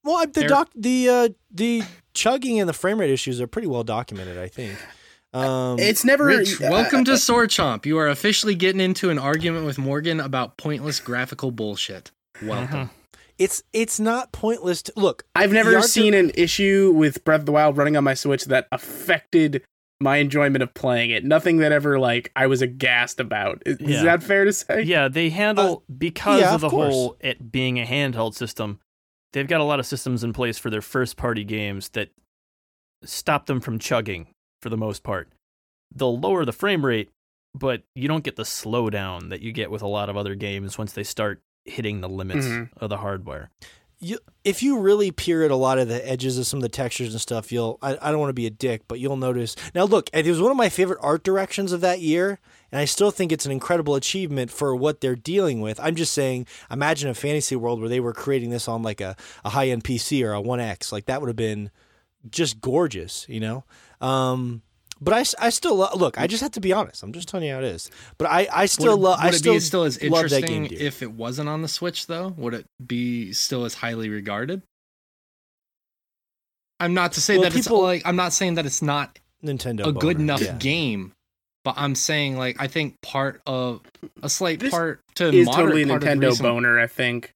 well, 0.07 0.17
I- 0.17 0.27
the 0.27 0.41
There- 0.41 0.49
doc, 0.49 0.71
the 0.75 1.09
uh, 1.09 1.29
the 1.51 1.83
chugging 2.15 2.59
and 2.61 2.69
the 2.69 2.73
frame 2.73 2.99
rate 3.01 3.11
issues 3.11 3.41
are 3.41 3.47
pretty 3.47 3.69
well 3.69 3.85
documented. 3.85 4.39
I 4.39 4.49
think. 4.49 4.77
Um, 5.35 5.79
It's 5.79 6.05
never. 6.05 6.25
Rich, 6.25 6.63
uh, 6.63 6.69
welcome 6.71 7.05
to 7.05 7.19
Sword 7.19 7.51
Chomp. 7.51 7.85
You 7.85 7.99
are 7.99 8.09
officially 8.09 8.55
getting 8.55 8.81
into 8.81 9.11
an 9.11 9.19
argument 9.19 9.67
with 9.67 9.77
Morgan 9.77 10.19
about 10.21 10.57
pointless 10.57 10.99
graphical 11.01 11.51
bullshit. 11.51 12.11
Welcome. 12.43 12.91
it's 13.39 13.63
it's 13.75 14.01
not 14.01 14.33
pointless. 14.33 14.83
To, 14.83 14.93
look, 14.97 15.25
I've 15.35 15.53
never 15.53 15.75
art 15.77 15.85
seen 15.85 16.15
an 16.15 16.31
issue 16.35 16.93
with 16.95 17.23
Breath 17.25 17.41
of 17.41 17.47
the 17.47 17.53
Wild 17.53 17.77
running 17.77 17.97
on 17.97 18.05
my 18.05 18.15
Switch 18.15 18.45
that 18.47 18.67
affected 18.73 19.63
my 20.01 20.19
enjoyment 20.19 20.63
of 20.63 20.73
playing 20.75 21.11
it. 21.11 21.25
Nothing 21.25 21.59
that 21.59 21.73
ever 21.73 21.99
like 21.99 22.31
I 22.37 22.47
was 22.47 22.63
aghast 22.63 23.19
about. 23.21 23.63
Is, 23.67 23.79
is 23.79 24.03
that 24.03 24.23
fair 24.23 24.45
to 24.45 24.53
say? 24.53 24.83
Yeah, 24.83 25.09
they 25.09 25.31
handle 25.31 25.83
because 25.99 26.41
yeah, 26.41 26.55
of 26.55 26.61
the 26.63 26.67
of 26.69 26.71
course. 26.73 26.93
whole 26.95 27.17
it 27.21 27.51
being 27.53 27.79
a 27.81 27.85
handheld 27.85 28.35
system. 28.35 28.79
They've 29.37 29.47
got 29.47 29.61
a 29.61 29.65
lot 29.65 29.81
of 29.81 29.85
systems 29.85 30.25
in 30.25 30.33
place 30.33 30.57
for 30.57 30.71
their 30.71 30.81
first 30.81 31.19
party 31.19 31.45
games 31.45 31.91
that 31.91 32.09
stop 33.05 33.45
them 33.45 33.61
from 33.61 33.79
chugging 33.79 34.29
for 34.63 34.71
the 34.71 34.79
most 34.79 35.03
part. 35.03 35.29
They'll 35.95 36.19
lower 36.19 36.47
the 36.47 36.55
frame 36.55 36.87
rate, 36.87 37.11
but 37.55 37.83
you 37.95 38.09
don't 38.09 38.25
get 38.25 38.37
the 38.37 38.45
slowdown 38.45 39.29
that 39.29 39.43
you 39.43 39.53
get 39.53 39.71
with 39.71 39.83
a 39.83 39.87
lot 39.87 40.09
of 40.09 40.17
other 40.17 40.35
games 40.37 40.79
once 40.79 40.95
they 40.95 41.05
start 41.05 41.43
hitting 41.67 42.01
the 42.01 42.09
limits 42.09 42.47
Mhm. 42.47 42.71
of 42.79 42.89
the 42.89 42.97
hardware. 42.97 43.51
you, 43.99 44.19
if 44.45 44.63
you 44.63 44.79
really 44.79 45.11
peer 45.11 45.43
at 45.45 45.51
a 45.51 45.57
lot 45.57 45.79
of 45.79 45.89
the 45.89 46.07
edges 46.07 46.39
of 46.39 46.47
some 46.47 46.59
of 46.59 46.63
the 46.63 46.69
textures 46.69 47.13
and 47.13 47.21
stuff, 47.21 47.51
you'll. 47.53 47.79
I, 47.83 47.97
I 48.01 48.11
don't 48.11 48.21
want 48.21 48.29
to 48.31 48.35
be 48.35 48.47
a 48.47 48.51
dick, 48.51 48.83
but 48.89 49.01
you'll 49.01 49.17
notice. 49.17 49.57
Now, 49.75 49.85
look, 49.85 50.09
it 50.13 50.27
was 50.27 50.41
one 50.41 50.51
of 50.51 50.57
my 50.57 50.69
favorite 50.71 50.99
art 51.03 51.25
directions 51.25 51.73
of 51.73 51.81
that 51.83 52.01
year, 52.01 52.39
and 52.73 52.81
I 52.81 52.85
still 52.85 53.11
think 53.11 53.33
it's 53.33 53.47
an 53.47 53.53
incredible 53.53 53.95
achievement 53.95 54.51
for 54.51 54.75
what 54.75 55.01
they're 55.01 55.17
dealing 55.17 55.61
with. 55.61 55.79
I'm 55.81 55.95
just 55.95 56.13
saying, 56.13 56.47
imagine 56.71 57.09
a 57.09 57.15
fantasy 57.15 57.57
world 57.57 57.81
where 57.81 57.89
they 57.89 58.01
were 58.01 58.13
creating 58.13 58.51
this 58.51 58.69
on 58.69 58.83
like 58.83 59.01
a, 59.01 59.17
a 59.45 59.51
high 59.51 59.69
end 59.69 59.85
PC 59.85 60.25
or 60.25 60.33
a 60.33 60.41
One 60.41 60.61
X. 60.61 60.93
Like 60.93 61.07
that 61.07 61.21
would 61.21 61.29
have 61.29 61.37
been 61.37 61.71
just 62.31 62.61
gorgeous, 62.61 63.27
you 63.29 63.41
know. 63.41 63.65
Um, 64.01 64.63
but 65.01 65.13
I 65.13 65.51
still 65.51 65.77
lo- 65.77 65.91
look. 65.95 66.19
I 66.19 66.27
just 66.27 66.43
have 66.43 66.53
to 66.53 66.61
be 66.61 66.73
honest. 66.73 67.03
I'm 67.03 67.13
just 67.13 67.29
telling 67.29 67.47
you 67.47 67.53
how 67.53 67.59
it 67.59 67.65
is. 67.67 67.91
But 68.17 68.31
I, 68.31 68.49
I 68.53 68.67
still 68.67 68.97
love. 68.97 69.19
I 69.21 69.31
still 69.31 69.61
still 69.61 69.83
as 69.85 69.99
interesting 69.99 70.67
if 70.67 71.03
it 71.03 71.13
wasn't 71.13 71.49
on 71.51 71.61
the 71.63 71.69
Switch, 71.69 72.07
though? 72.07 72.29
Would 72.39 72.55
it 72.55 72.67
be 72.85 73.33
still 73.35 73.65
as 73.67 73.75
highly 73.75 74.09
regarded? 74.09 74.63
I'm 76.81 76.95
not 76.95 77.13
to 77.13 77.21
say 77.21 77.35
Well, 77.35 77.43
that 77.45 77.57
it's 77.57 77.67
people- 77.67 77.83
like 77.83 78.03
I'm 78.05 78.17
not 78.17 78.33
saying 78.33 78.55
that 78.55 78.67
it's 78.67 78.83
not 78.83 79.19
Nintendo 79.45 79.87
a 79.87 79.93
good 79.93 80.19
enough 80.19 80.43
yeah. 80.43 80.57
game, 80.57 81.13
but 81.67 81.75
I'm 81.77 81.97
saying 81.97 82.39
like 82.39 82.57
I 82.61 82.69
think 82.69 82.95
part 83.03 83.43
of 83.45 83.81
a 84.23 84.29
slight 84.29 84.61
This 84.61 84.71
part 84.71 85.01
to 85.17 85.31
is 85.31 85.49
totally 85.49 85.83
a 85.83 85.87
part 85.89 86.05
of 86.05 86.09
the 86.09 86.15
Nintendo 86.15 86.29
reason- 86.29 86.43
boner. 86.45 86.79
I 86.79 86.87
think. 86.87 87.33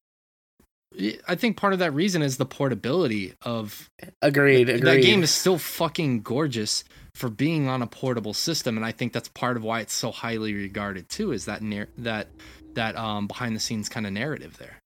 I 1.28 1.34
think 1.36 1.56
part 1.56 1.72
of 1.72 1.78
that 1.80 1.92
reason 1.94 2.20
is 2.22 2.36
the 2.36 2.46
portability 2.46 3.34
of 3.42 3.88
Agreed. 4.22 4.68
Agreed. 4.68 4.82
that 4.84 5.02
game 5.02 5.22
is 5.22 5.30
still 5.30 5.56
fucking 5.58 6.22
gorgeous 6.22 6.82
for 7.14 7.28
being 7.30 7.68
on 7.68 7.80
a 7.82 7.86
portable 7.86 8.34
system, 8.34 8.76
and 8.76 8.84
I 8.84 8.90
think 8.92 9.12
that's 9.12 9.28
part 9.28 9.56
of 9.56 9.62
why 9.64 9.80
it's 9.80 9.92
so 9.94 10.10
highly 10.12 10.52
regarded 10.54 11.08
too. 11.08 11.30
Is 11.32 11.44
that 11.44 11.62
nar- 11.62 11.88
that 11.98 12.28
that 12.74 12.96
um 12.96 13.26
behind 13.28 13.54
the 13.56 13.60
scenes 13.60 13.88
kind 13.88 14.06
of 14.06 14.12
narrative 14.12 14.56
there? 14.58 14.79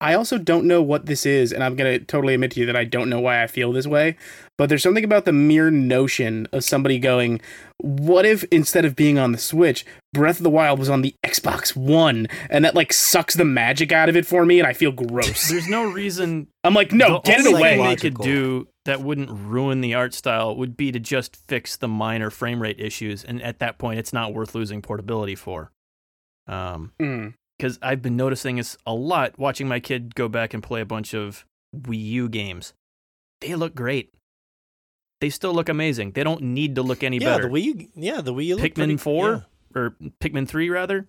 I- 0.00 0.14
also 0.14 0.38
don't 0.38 0.66
know 0.66 0.80
what 0.80 1.06
this 1.06 1.26
is, 1.26 1.52
and 1.52 1.64
I'm 1.64 1.74
gonna 1.74 1.98
totally 1.98 2.34
admit 2.34 2.52
to 2.52 2.60
you 2.60 2.66
that 2.66 2.76
I 2.76 2.84
don't 2.84 3.08
know 3.08 3.18
why 3.20 3.42
I 3.42 3.46
feel 3.48 3.72
this 3.72 3.86
way. 3.86 4.16
But 4.56 4.68
there's 4.68 4.82
something 4.82 5.02
about 5.04 5.24
the 5.24 5.32
mere 5.32 5.70
notion 5.70 6.46
of 6.52 6.62
somebody 6.62 6.98
going, 7.00 7.40
"What 7.78 8.24
if 8.24 8.44
instead 8.52 8.84
of 8.84 8.94
being 8.94 9.18
on 9.18 9.32
the 9.32 9.38
Switch, 9.38 9.84
Breath 10.12 10.36
of 10.38 10.44
the 10.44 10.50
Wild 10.50 10.78
was 10.78 10.88
on 10.88 11.02
the 11.02 11.14
Xbox 11.26 11.74
One?" 11.74 12.28
And 12.48 12.64
that 12.64 12.76
like 12.76 12.92
sucks 12.92 13.34
the 13.34 13.44
magic 13.44 13.90
out 13.90 14.08
of 14.08 14.16
it 14.16 14.24
for 14.26 14.44
me, 14.46 14.60
and 14.60 14.68
I 14.68 14.72
feel 14.72 14.92
gross. 14.92 15.48
There's 15.48 15.68
no 15.68 15.84
reason 15.90 16.46
I'm 16.62 16.74
like, 16.74 16.92
no, 16.92 17.20
get 17.24 17.40
it 17.40 17.46
away. 17.52 17.76
thing 17.76 17.84
they 17.84 17.96
could 17.96 18.18
do 18.18 18.68
that 18.84 19.00
wouldn't 19.00 19.30
ruin 19.30 19.80
the 19.80 19.94
art 19.94 20.14
style 20.14 20.54
would 20.56 20.76
be 20.76 20.92
to 20.92 21.00
just 21.00 21.34
fix 21.48 21.76
the 21.76 21.88
minor 21.88 22.30
frame 22.30 22.62
rate 22.62 22.78
issues, 22.78 23.24
and 23.24 23.42
at 23.42 23.58
that 23.58 23.78
point, 23.78 23.98
it's 23.98 24.12
not 24.12 24.32
worth 24.32 24.54
losing 24.54 24.80
portability 24.82 25.34
for. 25.34 25.72
Um, 26.46 26.92
Mm. 27.00 27.34
Because 27.62 27.78
I've 27.80 28.02
been 28.02 28.16
noticing 28.16 28.56
this 28.56 28.76
a 28.84 28.92
lot 28.92 29.38
watching 29.38 29.68
my 29.68 29.78
kid 29.78 30.16
go 30.16 30.28
back 30.28 30.52
and 30.52 30.60
play 30.60 30.80
a 30.80 30.84
bunch 30.84 31.14
of 31.14 31.46
Wii 31.72 32.04
U 32.06 32.28
games. 32.28 32.72
They 33.40 33.54
look 33.54 33.72
great. 33.76 34.12
They 35.20 35.30
still 35.30 35.54
look 35.54 35.68
amazing. 35.68 36.10
They 36.12 36.24
don't 36.24 36.42
need 36.42 36.74
to 36.74 36.82
look 36.82 37.04
any 37.04 37.18
yeah, 37.18 37.36
better. 37.36 37.44
the 37.44 37.48
Wii. 37.50 37.62
U- 37.62 37.88
Yeah, 37.94 38.20
the 38.20 38.34
Wii. 38.34 38.46
U 38.46 38.56
Pikmin 38.56 38.74
pretty- 38.74 38.96
4 38.96 39.46
or 39.76 39.94
Pikmin 40.20 40.48
3 40.48 40.70
rather 40.70 41.06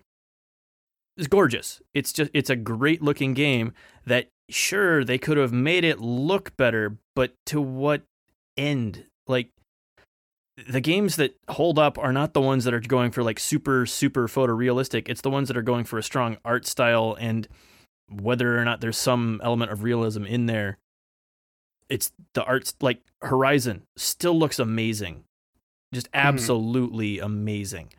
is 1.16 1.26
gorgeous. 1.26 1.82
It's 1.92 2.12
just 2.12 2.30
it's 2.32 2.50
a 2.50 2.56
great 2.56 3.02
looking 3.02 3.34
game 3.34 3.72
that 4.06 4.28
sure 4.48 5.02
they 5.02 5.18
could 5.18 5.36
have 5.38 5.52
made 5.52 5.82
it 5.82 5.98
look 6.00 6.56
better, 6.56 6.98
but 7.16 7.32
to 7.46 7.60
what 7.60 8.02
end? 8.56 9.06
Like 9.26 9.48
the 10.68 10.80
games 10.80 11.16
that 11.16 11.36
hold 11.48 11.78
up 11.78 11.98
are 11.98 12.12
not 12.12 12.32
the 12.32 12.40
ones 12.40 12.64
that 12.64 12.74
are 12.74 12.80
going 12.80 13.10
for 13.10 13.22
like 13.22 13.40
super 13.40 13.86
super 13.86 14.28
photorealistic. 14.28 15.08
It's 15.08 15.20
the 15.20 15.30
ones 15.30 15.48
that 15.48 15.56
are 15.56 15.62
going 15.62 15.84
for 15.84 15.98
a 15.98 16.02
strong 16.02 16.36
art 16.44 16.66
style 16.66 17.16
and 17.18 17.48
whether 18.08 18.58
or 18.58 18.64
not 18.64 18.80
there's 18.80 18.98
some 18.98 19.40
element 19.42 19.72
of 19.72 19.82
realism 19.82 20.24
in 20.24 20.46
there. 20.46 20.78
It's 21.88 22.12
the 22.34 22.44
arts 22.44 22.74
like 22.80 23.00
Horizon 23.22 23.82
still 23.96 24.38
looks 24.38 24.58
amazing. 24.58 25.24
Just 25.92 26.08
absolutely 26.14 27.18
amazing. 27.18 27.92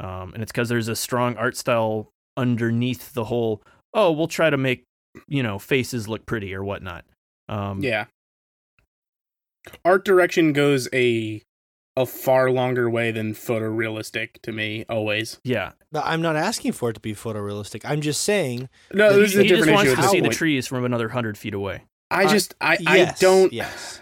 Um, 0.00 0.32
and 0.34 0.42
it's 0.42 0.52
because 0.52 0.68
there's 0.68 0.88
a 0.88 0.96
strong 0.96 1.36
art 1.36 1.56
style 1.56 2.10
underneath 2.36 3.12
the 3.12 3.24
whole, 3.24 3.62
oh, 3.94 4.10
we'll 4.10 4.26
try 4.26 4.48
to 4.50 4.56
make, 4.56 4.84
you 5.28 5.42
know, 5.42 5.58
faces 5.58 6.08
look 6.08 6.24
pretty 6.26 6.54
or 6.54 6.64
whatnot. 6.64 7.04
Um, 7.48 7.82
Yeah. 7.82 8.06
Art 9.84 10.04
direction 10.04 10.52
goes 10.52 10.88
a 10.92 11.42
a 11.96 12.06
far 12.06 12.50
longer 12.50 12.88
way 12.88 13.10
than 13.10 13.34
photorealistic 13.34 14.40
to 14.42 14.52
me 14.52 14.84
always. 14.88 15.38
Yeah. 15.44 15.72
No, 15.92 16.00
I'm 16.04 16.22
not 16.22 16.36
asking 16.36 16.72
for 16.72 16.90
it 16.90 16.94
to 16.94 17.00
be 17.00 17.14
photorealistic. 17.14 17.82
I'm 17.84 18.00
just 18.00 18.22
saying. 18.22 18.68
No, 18.94 19.12
He- 19.12 19.20
this 19.20 19.32
is 19.32 19.38
a 19.38 19.42
he 19.42 19.48
just 19.48 19.58
different 19.60 19.74
wants 19.76 19.92
issue. 19.92 20.02
to 20.02 20.08
see 20.08 20.20
the 20.20 20.28
point. 20.28 20.34
trees 20.36 20.66
from 20.66 20.84
another 20.84 21.10
hundred 21.10 21.36
feet 21.36 21.54
away. 21.54 21.82
I 22.10 22.24
Uh, 22.24 22.28
just 22.30 22.54
I 22.60 22.76
yes, 22.80 23.18
I 23.18 23.24
don't 23.24 23.52
Yes. 23.52 24.00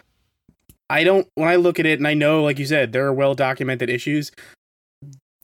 I 0.88 1.04
don't 1.04 1.28
when 1.34 1.48
I 1.48 1.56
look 1.56 1.78
at 1.78 1.86
it 1.86 1.98
and 1.98 2.06
I 2.08 2.14
know 2.14 2.42
like 2.42 2.58
you 2.58 2.66
said 2.66 2.92
there 2.92 3.06
are 3.06 3.12
well 3.14 3.34
documented 3.34 3.88
issues. 3.90 4.30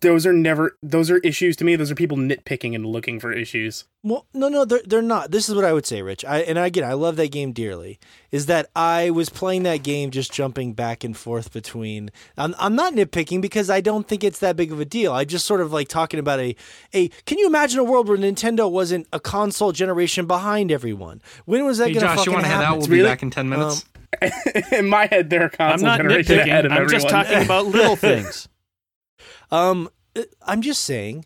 Those 0.02 0.26
are 0.26 0.32
never 0.32 0.76
those 0.82 1.10
are 1.10 1.16
issues 1.18 1.56
to 1.56 1.64
me. 1.64 1.74
Those 1.74 1.90
are 1.90 1.94
people 1.94 2.18
nitpicking 2.18 2.74
and 2.74 2.84
looking 2.84 3.18
for 3.18 3.32
issues. 3.32 3.84
Well, 4.02 4.26
no, 4.34 4.50
no, 4.50 4.66
they're 4.66 4.82
they're 4.86 5.00
not. 5.00 5.30
This 5.30 5.48
is 5.48 5.54
what 5.54 5.64
I 5.64 5.72
would 5.72 5.86
say, 5.86 6.02
Rich. 6.02 6.22
I 6.26 6.40
and 6.40 6.58
again, 6.58 6.84
I 6.84 6.92
love 6.92 7.16
that 7.16 7.30
game 7.32 7.52
dearly. 7.52 7.98
Is 8.30 8.44
that 8.44 8.68
I 8.76 9.08
was 9.08 9.30
playing 9.30 9.62
that 9.62 9.82
game, 9.82 10.10
just 10.10 10.30
jumping 10.30 10.74
back 10.74 11.02
and 11.02 11.16
forth 11.16 11.50
between. 11.50 12.10
I'm 12.36 12.54
I'm 12.58 12.74
not 12.76 12.92
nitpicking 12.92 13.40
because 13.40 13.70
I 13.70 13.80
don't 13.80 14.06
think 14.06 14.22
it's 14.22 14.38
that 14.40 14.54
big 14.54 14.70
of 14.70 14.80
a 14.80 14.84
deal. 14.84 15.14
I 15.14 15.24
just 15.24 15.46
sort 15.46 15.62
of 15.62 15.72
like 15.72 15.88
talking 15.88 16.20
about 16.20 16.40
a 16.40 16.54
a. 16.92 17.08
Can 17.24 17.38
you 17.38 17.46
imagine 17.46 17.80
a 17.80 17.84
world 17.84 18.06
where 18.06 18.18
Nintendo 18.18 18.70
wasn't 18.70 19.06
a 19.14 19.18
console 19.18 19.72
generation 19.72 20.26
behind 20.26 20.70
everyone? 20.70 21.22
When 21.46 21.64
was 21.64 21.78
that 21.78 21.88
Hey 21.88 21.94
going 21.94 22.02
to 22.02 22.08
happen? 22.08 22.18
Josh, 22.18 22.26
fucking 22.26 22.32
you 22.32 22.34
want 22.34 22.44
to 22.44 22.50
head 22.50 22.56
happen? 22.64 22.72
out? 22.74 22.78
We'll 22.80 22.88
Really? 22.88 23.02
be 23.02 23.08
back 23.08 23.22
in 23.22 23.30
ten 23.30 23.48
minutes. 23.48 23.86
Um, 24.20 24.30
in 24.72 24.88
my 24.90 25.06
head, 25.06 25.30
they're 25.30 25.46
a 25.46 25.50
I'm 25.58 25.70
console 25.70 25.88
not 25.88 25.96
generation 25.98 26.38
ahead 26.40 26.64
nitpicking. 26.66 26.66
of 26.66 26.72
I'm 26.82 26.88
just 26.90 27.08
talking 27.08 27.42
about 27.42 27.64
little 27.66 27.96
things. 27.96 28.46
Um, 29.50 29.88
uh, 30.16 30.22
I'm 30.42 30.62
just 30.62 30.84
saying. 30.84 31.24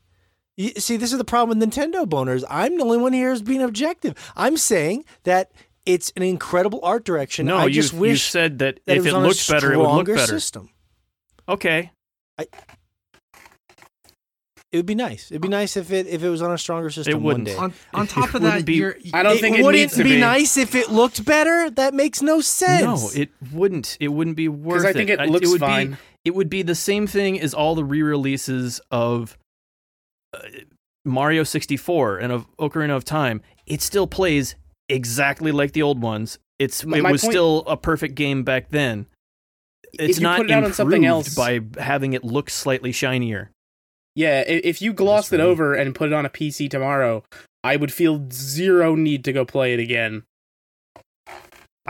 You, 0.56 0.70
see, 0.76 0.97
this 0.98 1.10
is 1.12 1.16
the 1.18 1.24
problem 1.24 1.59
with 1.59 1.66
Nintendo 1.70 2.05
boners. 2.06 2.44
I'm 2.51 2.76
the 2.76 2.84
only 2.84 2.98
one 2.98 3.14
here 3.14 3.30
who's 3.30 3.40
being 3.40 3.62
objective. 3.62 4.14
I'm 4.36 4.59
saying 4.59 5.05
that 5.22 5.52
it's 5.86 6.12
an 6.16 6.22
incredible 6.22 6.80
art 6.82 7.05
direction. 7.05 7.47
No, 7.47 7.56
I 7.56 7.66
you, 7.66 7.70
just 7.74 7.94
you 7.94 8.01
wish 8.01 8.24
said 8.28 8.59
that, 8.59 8.80
that 8.84 8.97
if 8.98 9.05
was 9.05 9.06
it 9.06 9.14
on 9.14 9.24
a 9.24 9.28
looked 9.28 9.48
better, 9.48 9.72
it 9.72 9.78
would 9.78 9.88
look 9.88 10.06
better. 10.06 10.26
System. 10.26 10.68
Okay. 11.48 11.90
I, 12.38 12.47
It 14.72 14.76
would 14.76 14.86
be 14.86 14.94
nice. 14.94 15.30
It'd 15.32 15.42
be 15.42 15.48
nice 15.48 15.76
if 15.76 15.90
it 15.90 16.06
if 16.06 16.22
it 16.22 16.28
was 16.28 16.42
on 16.42 16.52
a 16.52 16.59
stronger 16.59 16.90
system 16.90 17.14
one 17.14 17.24
wouldn't. 17.24 17.47
day. 17.47 17.56
On 17.56 17.72
on 17.92 18.06
top 18.06 18.26
of 18.28 18.34
wouldn't 18.34 18.52
that, 18.52 18.64
be- 18.64 18.74
you're 18.74 18.97
I 19.12 19.24
don't 19.24 19.36
it 19.36 19.40
think 19.40 19.59
it 19.59 19.64
wouldn't 19.64 19.80
needs 19.82 19.97
to 19.97 20.05
be, 20.05 20.10
be. 20.14 20.20
nice 20.20 20.56
if 20.56 20.76
it 20.76 20.90
looked 20.90 21.24
better. 21.24 21.70
That 21.70 21.92
makes 21.92 22.22
no 22.22 22.40
sense. 22.40 22.82
No, 23.14 23.20
it 23.20 23.30
wouldn't. 23.52 23.97
It 23.98 24.09
wouldn't 24.09 24.36
be 24.36 24.48
worth 24.48 24.82
Because 24.82 24.84
I 24.84 24.92
think 24.92 25.10
it 25.10 25.18
I- 25.18 25.24
looks 25.24 25.48
would 25.48 25.59
fine. 25.60 25.92
Be, 25.92 25.97
it 26.24 26.34
would 26.34 26.51
be 26.51 26.62
the 26.62 26.74
same 26.74 27.06
thing 27.06 27.40
as 27.40 27.55
all 27.55 27.74
the 27.74 27.84
re-releases 27.84 28.80
of 28.90 29.36
uh, 30.34 30.38
Mario 31.05 31.42
64 31.44 32.18
and 32.18 32.32
of 32.32 32.47
Ocarina 32.59 32.94
of 32.97 33.05
Time. 33.05 33.40
It 33.66 33.80
still 33.82 34.06
plays 34.06 34.55
exactly 34.88 35.52
like 35.52 35.72
the 35.72 35.82
old 35.82 36.01
ones. 36.02 36.38
It's 36.59 36.84
My- 36.84 36.98
it 36.98 37.02
my 37.02 37.12
was 37.12 37.22
point- 37.22 37.32
still 37.32 37.59
a 37.66 37.76
perfect 37.76 38.14
game 38.16 38.42
back 38.44 38.68
then. 38.68 39.06
It's 39.94 40.20
not 40.20 40.40
it 40.44 40.51
on 40.52 40.72
something 40.72 41.02
improved 41.05 41.28
else- 41.28 41.34
by 41.34 41.60
having 41.82 42.12
it 42.12 42.22
look 42.22 42.48
slightly 42.51 42.92
shinier. 42.92 43.51
Yeah, 44.14 44.40
if 44.47 44.82
you 44.82 44.92
glossed 44.92 45.32
it 45.32 45.40
over 45.40 45.72
and 45.74 45.94
put 45.94 46.09
it 46.09 46.12
on 46.12 46.26
a 46.26 46.30
PC 46.30 46.68
tomorrow, 46.68 47.24
I 47.64 47.76
would 47.76 47.92
feel 47.92 48.26
zero 48.32 48.94
need 48.94 49.24
to 49.24 49.32
go 49.32 49.44
play 49.44 49.72
it 49.72 49.80
again. 49.80 50.24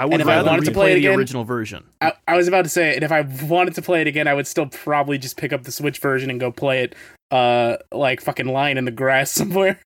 I 0.00 0.06
would 0.06 0.20
if 0.20 0.26
I 0.26 0.42
wanted 0.42 0.64
to 0.64 0.70
play 0.72 0.92
it 0.92 0.94
the 0.94 1.06
again- 1.06 1.18
original 1.18 1.44
version. 1.44 1.84
I, 2.00 2.12
I 2.26 2.36
was 2.36 2.48
about 2.48 2.62
to 2.62 2.70
say, 2.70 2.94
and 2.94 3.04
if 3.04 3.12
I 3.12 3.20
wanted 3.46 3.74
to 3.74 3.82
play 3.82 4.00
it 4.00 4.06
again, 4.06 4.26
I 4.26 4.34
would 4.34 4.46
still 4.46 4.66
probably 4.66 5.18
just 5.18 5.36
pick 5.36 5.52
up 5.52 5.64
the 5.64 5.72
Switch 5.72 5.98
version 5.98 6.30
and 6.30 6.40
go 6.40 6.50
play 6.50 6.84
it, 6.84 6.94
uh, 7.30 7.76
like 7.92 8.20
fucking 8.22 8.46
lying 8.46 8.78
in 8.78 8.86
the 8.86 8.90
grass 8.90 9.30
somewhere. 9.40 9.78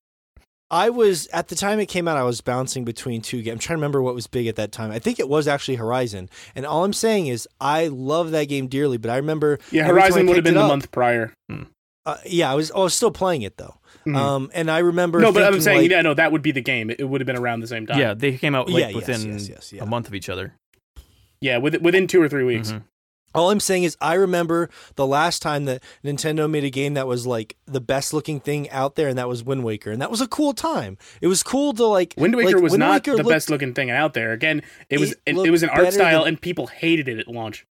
I 0.70 0.90
was 0.90 1.26
at 1.28 1.48
the 1.48 1.54
time 1.56 1.78
it 1.80 1.86
came 1.86 2.08
out. 2.08 2.16
I 2.16 2.22
was 2.22 2.40
bouncing 2.40 2.84
between 2.84 3.20
two 3.22 3.42
games. 3.42 3.52
I'm 3.54 3.58
trying 3.58 3.74
to 3.76 3.78
remember 3.78 4.02
what 4.02 4.14
was 4.14 4.26
big 4.26 4.46
at 4.46 4.56
that 4.56 4.72
time. 4.72 4.90
I 4.90 4.98
think 4.98 5.18
it 5.20 5.28
was 5.28 5.46
actually 5.46 5.76
Horizon. 5.76 6.28
And 6.54 6.64
all 6.64 6.84
I'm 6.84 6.92
saying 6.94 7.26
is 7.26 7.46
I 7.60 7.88
love 7.88 8.30
that 8.32 8.44
game 8.44 8.66
dearly. 8.68 8.96
But 8.96 9.10
I 9.10 9.16
remember, 9.16 9.58
Yeah, 9.70 9.82
every 9.88 10.00
time 10.00 10.04
I 10.04 10.06
Horizon 10.06 10.26
would 10.28 10.36
have 10.36 10.44
been 10.44 10.54
it 10.54 10.58
the 10.58 10.62
up- 10.64 10.68
month 10.68 10.90
prior. 10.90 11.32
uh, 12.06 12.16
yeah, 12.24 12.50
I 12.50 12.54
was. 12.54 12.70
I 12.72 12.78
was 12.78 12.94
still 12.94 13.10
playing 13.10 13.42
it 13.42 13.56
though. 13.56 13.76
Mhm. 14.06 14.16
Um, 14.16 14.50
and 14.54 14.70
I 14.70 14.78
remember. 14.78 15.18
no, 15.20 15.32
but 15.32 15.42
I'm 15.44 15.60
saying, 15.60 15.82
like, 15.82 15.90
yeah, 15.90 16.02
no, 16.02 16.14
that 16.14 16.30
would 16.32 16.42
be 16.42 16.52
the 16.52 16.60
game. 16.60 16.90
It, 16.90 17.00
it 17.00 17.04
would 17.04 17.20
have 17.20 17.26
been 17.26 17.38
around 17.38 17.60
the 17.60 17.66
same 17.66 17.86
time. 17.86 17.98
Yeah, 17.98 18.14
they 18.14 18.36
came 18.36 18.54
out 18.54 18.68
like 18.68 18.90
Yeah, 18.90 18.94
within 18.96 19.32
yes, 19.32 19.48
yes, 19.48 19.72
yeah. 19.72 19.82
a 19.82 19.86
month 19.86 20.08
of 20.08 20.14
each 20.14 20.28
other. 20.28 20.54
yeah, 21.40 21.58
with, 21.58 21.76
within 21.82 22.06
two 22.06 22.20
or 22.22 22.28
three 22.28 22.44
weeks. 22.44 22.72
Mhm. 22.72 22.82
All 23.34 23.50
I'm 23.50 23.58
saying 23.58 23.82
is, 23.82 23.96
I 24.00 24.14
remember 24.14 24.70
the 24.94 25.06
last 25.06 25.42
time 25.42 25.64
that 25.64 25.82
Nintendo 26.04 26.48
made 26.48 26.62
a 26.62 26.70
game 26.70 26.94
that 26.94 27.08
was 27.08 27.26
like 27.26 27.56
the 27.66 27.80
best 27.80 28.12
looking 28.14 28.38
thing 28.38 28.70
out 28.70 28.94
there, 28.94 29.08
and 29.08 29.18
that 29.18 29.28
was 29.28 29.42
Wind 29.42 29.64
Waker, 29.64 29.90
and 29.90 30.00
that 30.00 30.10
was 30.10 30.20
a 30.20 30.28
cool 30.28 30.52
time. 30.52 30.96
It 31.20 31.26
was 31.26 31.42
cool 31.42 31.72
to 31.74 31.84
like. 31.84 32.14
Wind 32.16 32.36
Waker 32.36 32.52
like, 32.54 32.62
was 32.62 32.70
Wind 32.72 32.80
not 32.80 32.92
Waker 32.92 33.10
the 33.12 33.16
looked- 33.24 33.28
best 33.30 33.50
looking 33.50 33.74
thing 33.74 33.90
out 33.90 34.14
there. 34.14 34.32
Again, 34.32 34.62
it 34.88 35.00
was 35.00 35.12
It 35.26 35.36
it, 35.36 35.46
it 35.46 35.50
was 35.50 35.64
an 35.64 35.70
art 35.70 35.92
style, 35.92 36.20
than- 36.20 36.34
and 36.34 36.40
people 36.40 36.68
hated 36.68 37.08
it 37.08 37.18
at 37.18 37.26
launch. 37.26 37.66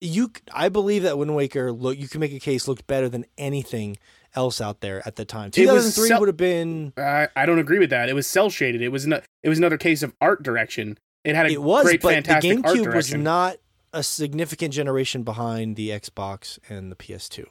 You, 0.00 0.30
c- 0.34 0.42
I 0.52 0.70
believe 0.70 1.02
that 1.02 1.18
Wind 1.18 1.34
Waker 1.36 1.70
look. 1.70 1.98
You 1.98 2.08
can 2.08 2.20
make 2.20 2.32
a 2.32 2.40
case 2.40 2.66
looked 2.66 2.86
better 2.86 3.08
than 3.10 3.26
anything 3.36 3.96
else 4.34 4.60
out 4.60 4.80
there 4.80 5.06
at 5.06 5.16
the 5.16 5.24
time. 5.24 5.50
It 5.54 5.70
was 5.70 5.94
2003 5.94 6.08
sel- 6.08 6.20
would 6.20 6.28
have 6.28 6.36
been. 6.36 6.92
I 6.96 7.28
I 7.36 7.46
don't 7.46 7.58
agree 7.58 7.78
with 7.78 7.90
that. 7.90 8.08
It 8.08 8.14
was 8.14 8.26
cel 8.26 8.50
shaded. 8.50 8.82
It 8.82 8.88
was 8.88 9.06
no, 9.06 9.20
it 9.42 9.48
was 9.48 9.58
another 9.58 9.78
case 9.78 10.02
of 10.02 10.14
art 10.20 10.42
direction. 10.42 10.98
It 11.24 11.34
had 11.34 11.46
a 11.46 11.52
It 11.52 11.62
was, 11.62 11.84
great, 11.84 12.02
but 12.02 12.08
the 12.08 12.14
fantastic 12.14 12.64
art 12.64 12.76
GameCube 12.76 12.94
was 12.94 13.14
not 13.14 13.56
a 13.92 14.02
significant 14.02 14.74
generation 14.74 15.22
behind 15.22 15.76
the 15.76 15.90
Xbox 15.90 16.58
and 16.68 16.90
the 16.90 16.96
PS2. 16.96 17.46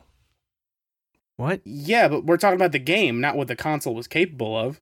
What? 1.37 1.61
Yeah, 1.63 2.07
but 2.07 2.25
we're 2.25 2.37
talking 2.37 2.57
about 2.57 2.71
the 2.73 2.79
game, 2.79 3.19
not 3.19 3.35
what 3.35 3.47
the 3.47 3.55
console 3.55 3.95
was 3.95 4.07
capable 4.07 4.55
of. 4.55 4.79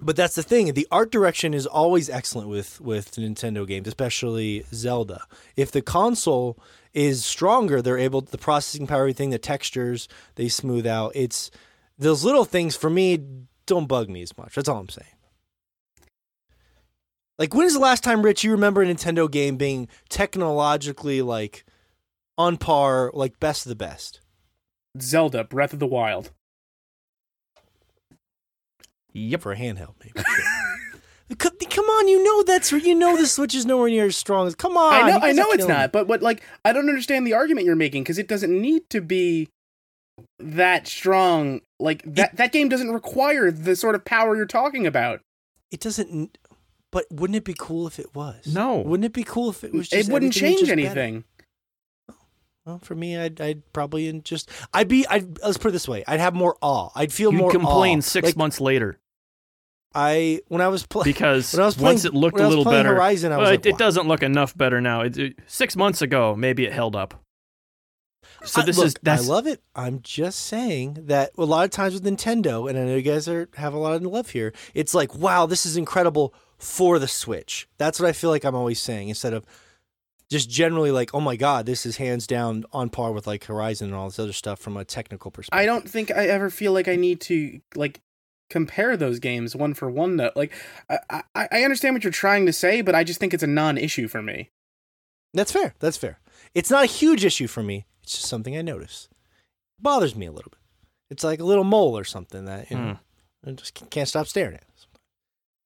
But 0.00 0.16
that's 0.16 0.34
the 0.34 0.42
thing. 0.42 0.72
The 0.72 0.88
art 0.90 1.12
direction 1.12 1.54
is 1.54 1.66
always 1.66 2.10
excellent 2.10 2.48
with 2.48 2.80
with 2.80 3.12
Nintendo 3.12 3.66
games, 3.66 3.86
especially 3.86 4.64
Zelda. 4.72 5.22
If 5.56 5.70
the 5.70 5.82
console 5.82 6.58
is 6.94 7.24
stronger, 7.24 7.82
they're 7.82 7.98
able 7.98 8.20
the 8.20 8.38
processing 8.38 8.86
power, 8.86 9.00
everything, 9.00 9.30
the 9.30 9.38
textures 9.38 10.08
they 10.36 10.48
smooth 10.48 10.86
out. 10.86 11.12
It's 11.14 11.50
those 11.98 12.24
little 12.24 12.44
things 12.44 12.76
for 12.76 12.88
me 12.88 13.18
don't 13.66 13.86
bug 13.88 14.08
me 14.08 14.22
as 14.22 14.36
much. 14.36 14.54
That's 14.54 14.68
all 14.68 14.78
I'm 14.78 14.88
saying. 14.88 15.08
Like 17.38 17.52
when 17.52 17.66
is 17.66 17.74
the 17.74 17.80
last 17.80 18.04
time, 18.04 18.22
Rich, 18.22 18.44
you 18.44 18.52
remember 18.52 18.82
a 18.82 18.86
Nintendo 18.86 19.30
game 19.30 19.56
being 19.56 19.88
technologically 20.08 21.20
like 21.20 21.64
on 22.38 22.56
par, 22.56 23.10
like 23.12 23.40
best 23.40 23.66
of 23.66 23.70
the 23.70 23.76
best? 23.76 24.20
Zelda 25.00 25.42
Breath 25.42 25.72
of 25.72 25.80
the 25.80 25.86
Wild. 25.86 26.30
Yep. 29.12 29.42
for 29.42 29.52
a 29.52 29.56
handheld, 29.56 29.94
maybe. 30.02 30.24
sure. 31.28 31.50
Come 31.70 31.84
on, 31.86 32.08
you 32.08 32.22
know 32.22 32.42
that's 32.42 32.72
you 32.72 32.94
know 32.94 33.16
the 33.16 33.26
Switch 33.26 33.54
is 33.54 33.66
nowhere 33.66 33.88
near 33.88 34.06
as 34.06 34.16
strong 34.16 34.46
as. 34.46 34.54
Come 34.54 34.76
on, 34.76 34.92
I 34.92 35.10
know, 35.10 35.18
I 35.18 35.32
know 35.32 35.50
it's 35.50 35.56
killing 35.56 35.68
me. 35.68 35.74
not, 35.74 35.92
but 35.92 36.06
what 36.06 36.22
like 36.22 36.42
I 36.64 36.72
don't 36.72 36.88
understand 36.88 37.26
the 37.26 37.34
argument 37.34 37.66
you're 37.66 37.76
making 37.76 38.02
because 38.02 38.18
it 38.18 38.28
doesn't 38.28 38.50
need 38.50 38.88
to 38.90 39.00
be 39.00 39.48
that 40.38 40.86
strong. 40.86 41.60
Like 41.80 42.02
that 42.06 42.36
that 42.36 42.52
game 42.52 42.68
doesn't 42.68 42.90
require 42.90 43.50
the 43.50 43.74
sort 43.76 43.94
of 43.94 44.04
power 44.04 44.36
you're 44.36 44.46
talking 44.46 44.86
about. 44.86 45.20
It 45.70 45.80
doesn't. 45.80 46.38
But 46.92 47.06
wouldn't 47.10 47.36
it 47.36 47.44
be 47.44 47.56
cool 47.58 47.88
if 47.88 47.98
it 47.98 48.14
was? 48.14 48.54
No. 48.54 48.76
Wouldn't 48.76 49.04
it 49.04 49.12
be 49.12 49.24
cool 49.24 49.50
if 49.50 49.64
it 49.64 49.72
was? 49.72 49.88
Just 49.88 50.08
It 50.08 50.12
wouldn't 50.12 50.32
change 50.32 50.60
just 50.60 50.70
better? 50.70 50.80
anything. 50.80 51.24
Oh, 52.08 52.14
well, 52.64 52.78
for 52.78 52.94
me, 52.94 53.16
I'd, 53.18 53.40
I'd 53.40 53.72
probably 53.72 54.12
just 54.20 54.48
I'd 54.72 54.86
be 54.86 55.04
I'd 55.08 55.38
let's 55.42 55.58
put 55.58 55.70
it 55.70 55.72
this 55.72 55.88
way 55.88 56.04
I'd 56.06 56.20
have 56.20 56.34
more 56.34 56.56
awe 56.60 56.90
I'd 56.94 57.12
feel 57.12 57.32
You 57.32 57.38
more 57.38 57.50
complain 57.50 57.98
awe. 57.98 58.02
six 58.02 58.26
like, 58.26 58.36
months 58.36 58.60
later 58.60 58.98
I 59.94 60.40
when 60.48 60.60
I 60.60 60.68
was 60.68 60.86
playing 60.86 61.04
because 61.12 61.52
when 61.52 61.62
I 61.62 61.66
was 61.66 61.78
once 61.78 62.02
playing- 62.02 62.14
it 62.14 62.18
looked 62.18 62.34
when 62.34 62.42
I 62.42 62.46
a 62.46 62.48
was 62.48 62.56
little 62.56 62.64
playing 62.70 62.84
better. 62.84 62.94
Horizon 62.94 63.32
I 63.32 63.36
was 63.36 63.44
well, 63.44 63.50
like, 63.52 63.66
it, 63.66 63.70
it 63.70 63.78
doesn't 63.78 64.08
look 64.08 64.22
enough 64.22 64.56
better 64.56 64.80
now. 64.80 65.02
It, 65.02 65.16
it- 65.18 65.38
six 65.46 65.76
months 65.76 66.02
ago, 66.02 66.34
maybe 66.36 66.64
it 66.64 66.72
held 66.72 66.96
up. 66.96 67.14
So 68.44 68.60
I- 68.60 68.64
this 68.64 68.76
look, 68.76 68.86
is 68.86 68.94
that's 69.02 69.28
I 69.28 69.32
love 69.32 69.46
it. 69.46 69.62
I'm 69.74 70.00
just 70.02 70.40
saying 70.40 70.98
that 71.02 71.30
a 71.38 71.44
lot 71.44 71.64
of 71.64 71.70
times 71.70 71.94
with 71.94 72.04
Nintendo, 72.04 72.68
and 72.68 72.78
I 72.78 72.84
know 72.84 72.96
you 72.96 73.02
guys 73.02 73.28
are 73.28 73.48
have 73.56 73.74
a 73.74 73.78
lot 73.78 73.94
of 73.94 74.02
love 74.02 74.30
here. 74.30 74.52
It's 74.74 74.94
like, 74.94 75.14
wow, 75.14 75.46
this 75.46 75.64
is 75.64 75.76
incredible 75.76 76.34
for 76.58 76.98
the 76.98 77.08
Switch. 77.08 77.68
That's 77.78 78.00
what 78.00 78.08
I 78.08 78.12
feel 78.12 78.30
like 78.30 78.44
I'm 78.44 78.54
always 78.54 78.80
saying 78.80 79.08
instead 79.08 79.32
of 79.32 79.44
just 80.30 80.48
generally 80.50 80.90
like, 80.90 81.14
oh 81.14 81.20
my 81.20 81.36
god, 81.36 81.66
this 81.66 81.84
is 81.86 81.98
hands 81.98 82.26
down 82.26 82.64
on 82.72 82.88
par 82.90 83.12
with 83.12 83.26
like 83.26 83.44
Horizon 83.44 83.88
and 83.88 83.94
all 83.94 84.08
this 84.08 84.18
other 84.18 84.32
stuff 84.32 84.58
from 84.58 84.76
a 84.76 84.84
technical 84.84 85.30
perspective. 85.30 85.58
I 85.62 85.66
don't 85.66 85.88
think 85.88 86.10
I 86.10 86.26
ever 86.26 86.50
feel 86.50 86.72
like 86.72 86.88
I 86.88 86.96
need 86.96 87.20
to 87.22 87.60
like 87.76 88.00
compare 88.50 88.96
those 88.96 89.18
games 89.18 89.56
one 89.56 89.74
for 89.74 89.90
one. 89.90 90.16
Though, 90.16 90.32
like 90.34 90.52
I, 90.88 91.22
I, 91.34 91.48
I 91.50 91.62
understand 91.62 91.94
what 91.94 92.04
you're 92.04 92.10
trying 92.10 92.46
to 92.46 92.52
say, 92.52 92.80
but 92.80 92.94
I 92.94 93.04
just 93.04 93.20
think 93.20 93.34
it's 93.34 93.42
a 93.42 93.48
non-issue 93.48 94.08
for 94.08 94.22
me. 94.22 94.50
That's 95.32 95.52
fair. 95.52 95.74
That's 95.80 95.96
fair. 95.96 96.20
It's 96.54 96.70
not 96.70 96.84
a 96.84 96.88
huge 96.88 97.24
issue 97.24 97.46
for 97.46 97.62
me. 97.62 97.86
It's 98.02 98.12
just 98.12 98.28
something 98.28 98.56
I 98.56 98.62
notice. 98.62 99.08
It 99.78 99.82
bothers 99.82 100.14
me 100.14 100.26
a 100.26 100.32
little 100.32 100.50
bit. 100.50 100.60
It's 101.10 101.24
like 101.24 101.40
a 101.40 101.44
little 101.44 101.64
mole 101.64 101.96
or 101.96 102.04
something 102.04 102.44
that 102.44 102.70
you 102.70 102.76
know 102.76 102.98
hmm. 103.44 103.50
I 103.50 103.52
just 103.52 103.74
can't 103.90 104.08
stop 104.08 104.26
staring 104.26 104.54
at. 104.54 104.64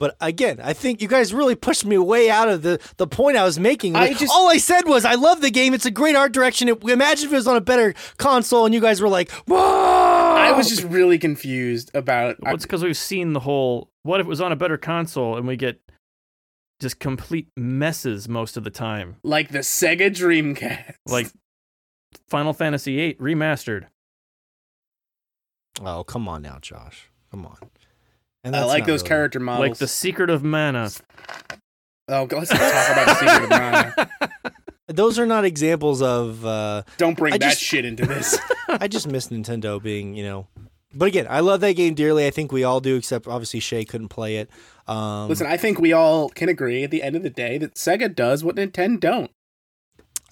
But 0.00 0.16
again, 0.20 0.60
I 0.62 0.74
think 0.74 1.02
you 1.02 1.08
guys 1.08 1.34
really 1.34 1.56
pushed 1.56 1.84
me 1.84 1.98
way 1.98 2.30
out 2.30 2.48
of 2.48 2.62
the, 2.62 2.78
the 2.98 3.06
point 3.08 3.36
I 3.36 3.42
was 3.44 3.58
making. 3.58 3.96
I 3.96 4.12
just- 4.12 4.32
all 4.32 4.48
I 4.48 4.58
said 4.58 4.82
was 4.86 5.04
I 5.04 5.14
love 5.14 5.40
the 5.40 5.50
game. 5.50 5.74
It's 5.74 5.86
a 5.86 5.90
great 5.90 6.14
art 6.14 6.30
direction. 6.32 6.68
It, 6.68 6.82
imagine 6.84 7.26
if 7.26 7.32
it 7.32 7.36
was 7.36 7.48
on 7.48 7.56
a 7.56 7.60
better 7.60 7.94
console 8.16 8.64
and 8.64 8.72
you 8.74 8.80
guys 8.80 9.00
were 9.00 9.08
like, 9.08 9.30
"Whoa!" 9.48 9.56
I 9.58 10.52
was 10.52 10.68
just 10.68 10.84
really 10.84 11.18
confused 11.18 11.90
about. 11.94 12.36
Well, 12.40 12.54
it's 12.54 12.64
because 12.64 12.84
we've 12.84 12.96
seen 12.96 13.32
the 13.32 13.40
whole. 13.40 13.90
What 14.04 14.20
if 14.20 14.26
it 14.26 14.28
was 14.30 14.40
on 14.40 14.52
a 14.52 14.56
better 14.56 14.78
console 14.78 15.36
and 15.36 15.46
we 15.48 15.56
get 15.56 15.80
just 16.80 17.00
complete 17.00 17.48
messes 17.56 18.28
most 18.28 18.56
of 18.56 18.62
the 18.62 18.70
time, 18.70 19.16
like 19.24 19.48
the 19.50 19.58
Sega 19.58 20.10
Dreamcast. 20.10 20.94
like 21.06 21.26
Final 22.28 22.52
Fantasy 22.52 22.94
VIII 22.96 23.14
remastered. 23.14 23.86
Oh, 25.84 26.04
come 26.04 26.28
on 26.28 26.42
now, 26.42 26.58
Josh. 26.60 27.10
Come 27.32 27.46
on. 27.46 27.56
And 28.44 28.54
I 28.56 28.64
like 28.64 28.86
those 28.86 29.00
really- 29.02 29.08
character 29.08 29.40
models. 29.40 29.68
Like 29.68 29.78
the 29.78 29.88
Secret 29.88 30.30
of 30.30 30.42
Mana. 30.44 30.90
oh, 32.08 32.28
let's 32.30 32.50
not 32.50 32.58
talk 32.60 32.90
about 32.92 33.06
the 33.06 33.14
Secret 33.14 33.42
of 33.44 33.50
Mana. 33.50 34.10
Those 34.90 35.18
are 35.18 35.26
not 35.26 35.44
examples 35.44 36.00
of. 36.00 36.46
Uh, 36.46 36.82
Don't 36.96 37.16
bring 37.18 37.34
I 37.34 37.38
that 37.38 37.50
just- 37.50 37.60
shit 37.62 37.84
into 37.84 38.06
this. 38.06 38.38
I 38.68 38.88
just 38.88 39.06
miss 39.06 39.28
Nintendo 39.28 39.82
being, 39.82 40.14
you 40.14 40.24
know. 40.24 40.46
But 40.94 41.08
again, 41.08 41.26
I 41.28 41.40
love 41.40 41.60
that 41.60 41.74
game 41.74 41.92
dearly. 41.92 42.26
I 42.26 42.30
think 42.30 42.50
we 42.52 42.64
all 42.64 42.80
do, 42.80 42.96
except 42.96 43.26
obviously 43.28 43.60
Shay 43.60 43.84
couldn't 43.84 44.08
play 44.08 44.36
it. 44.38 44.48
Um, 44.86 45.28
Listen, 45.28 45.46
I 45.46 45.58
think 45.58 45.78
we 45.78 45.92
all 45.92 46.30
can 46.30 46.48
agree 46.48 46.82
at 46.84 46.90
the 46.90 47.02
end 47.02 47.14
of 47.16 47.22
the 47.22 47.28
day 47.28 47.58
that 47.58 47.74
Sega 47.74 48.14
does 48.14 48.42
what 48.42 48.56
Nintendo 48.56 48.98
don't. 48.98 49.30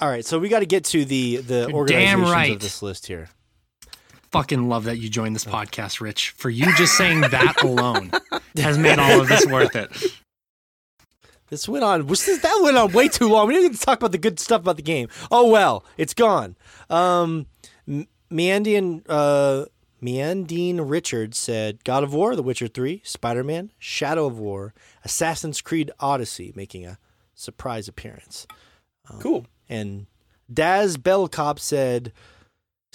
all 0.01 0.09
right, 0.09 0.25
so 0.25 0.39
we 0.39 0.49
got 0.49 0.61
to 0.61 0.67
get 0.67 0.85
to 0.87 1.05
the 1.05 1.37
the 1.37 1.67
You're 1.69 1.73
organizations 1.77 2.31
right. 2.31 2.53
of 2.53 2.61
this 2.61 2.81
list 2.81 3.07
here. 3.09 3.29
Fucking 4.37 4.69
love 4.69 4.85
that 4.85 4.99
you 4.99 5.09
joined 5.09 5.35
this 5.35 5.45
podcast, 5.45 6.01
Rich. 6.01 6.31
For 6.31 6.51
you 6.51 6.75
just 6.77 6.97
saying 6.97 7.21
that 7.23 7.55
alone 7.63 8.11
has 8.57 8.79
made 8.79 8.99
all 8.99 9.21
of 9.21 9.29
this 9.29 9.47
worth 9.47 9.75
it. 9.77 9.91
This 11.49 11.69
went 11.69 11.85
on. 11.85 12.07
was 12.07 12.25
this- 12.27 12.43
That 12.43 12.61
went 12.63 12.77
on 12.77 12.93
way 12.93 13.09
too 13.09 13.29
long. 13.29 13.47
We 13.49 13.55
didn't 13.55 13.73
get 13.73 13.79
to 13.81 13.85
talk 13.87 13.99
about 13.99 14.13
the 14.13 14.19
good 14.19 14.39
stuff 14.41 14.61
about 14.63 14.77
the 14.77 14.83
game. 14.83 15.09
Oh 15.31 15.49
well, 15.51 15.85
it's 15.97 16.15
gone. 16.15 16.57
Um, 16.91 17.47
M- 17.89 18.07
Meandian, 18.31 19.03
uh, 19.09 19.67
Meandine 20.03 20.81
Richards 20.83 21.39
said, 21.39 21.85
"God 21.85 22.03
of 22.03 22.13
War, 22.13 22.35
The 22.35 22.43
Witcher 22.43 22.67
Three, 22.69 23.01
Spider 23.05 23.45
Man, 23.45 23.71
Shadow 23.79 24.27
of 24.27 24.39
War, 24.39 24.75
Assassin's 25.05 25.61
Creed 25.61 25.91
Odyssey, 26.01 26.53
making 26.57 26.85
a 26.85 26.99
surprise 27.35 27.87
appearance." 27.89 28.47
Cool. 29.21 29.47
And 29.69 30.07
Daz 30.53 30.97
Bellcop 30.97 31.61
said, 31.61 32.13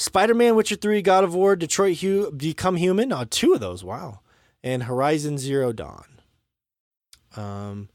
Spider 0.01 0.33
Man, 0.33 0.55
Witcher 0.55 0.75
3, 0.75 1.01
God 1.01 1.23
of 1.23 1.35
War, 1.35 1.55
Detroit 1.55 1.97
Hu- 1.99 2.31
Become 2.31 2.77
Human. 2.77 3.13
Oh, 3.13 3.23
two 3.23 3.53
of 3.53 3.59
those. 3.59 3.83
Wow. 3.83 4.21
And 4.63 4.83
Horizon 4.83 5.37
Zero 5.37 5.71
Dawn. 5.71 6.05
Um, 7.35 7.89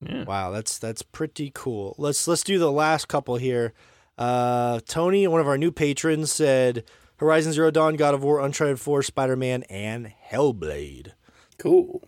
Yeah. 0.00 0.24
wow, 0.24 0.50
that's 0.50 0.78
that's 0.78 1.02
pretty 1.02 1.50
cool. 1.54 1.94
Let's 1.98 2.28
let's 2.28 2.42
do 2.44 2.58
the 2.58 2.70
last 2.70 3.08
couple 3.08 3.36
here. 3.36 3.72
Uh, 4.18 4.80
Tony, 4.86 5.26
one 5.26 5.40
of 5.40 5.48
our 5.48 5.58
new 5.58 5.72
patrons, 5.72 6.30
said 6.32 6.84
Horizon 7.16 7.52
Zero 7.52 7.70
Dawn, 7.70 7.96
God 7.96 8.14
of 8.14 8.22
War, 8.22 8.40
Uncharted 8.40 8.78
4, 8.80 9.02
Spider 9.02 9.36
Man, 9.36 9.62
and 9.64 10.12
Hellblade. 10.30 11.12
Cool. 11.58 12.02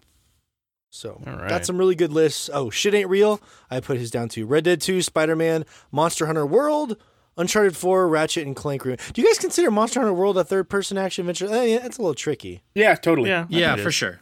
So 0.90 1.20
right. 1.26 1.48
got 1.48 1.66
some 1.66 1.78
really 1.78 1.94
good 1.94 2.12
lists. 2.12 2.48
Oh, 2.52 2.70
shit 2.70 2.94
ain't 2.94 3.10
real. 3.10 3.40
I 3.70 3.80
put 3.80 3.98
his 3.98 4.10
down 4.10 4.28
to 4.30 4.46
Red 4.46 4.64
Dead 4.64 4.80
2, 4.80 5.02
Spider 5.02 5.36
Man, 5.36 5.64
Monster 5.90 6.26
Hunter 6.26 6.46
World, 6.46 6.96
Uncharted 7.38 7.76
4, 7.76 8.08
Ratchet 8.08 8.46
and 8.46 8.54
Clank. 8.56 8.84
Re- 8.84 8.96
Do 9.12 9.22
you 9.22 9.26
guys 9.28 9.38
consider 9.38 9.70
Monster 9.70 10.00
Hunter 10.00 10.12
World 10.12 10.36
a 10.36 10.44
third 10.44 10.68
person 10.68 10.98
action 10.98 11.22
adventure? 11.28 11.46
Eh, 11.54 11.64
yeah, 11.66 11.86
it's 11.86 11.96
a 11.98 12.02
little 12.02 12.14
tricky. 12.14 12.62
Yeah, 12.74 12.94
totally. 12.96 13.30
Yeah. 13.30 13.46
Yeah, 13.48 13.76
for 13.76 13.88
is. 13.88 13.94
sure. 13.94 14.20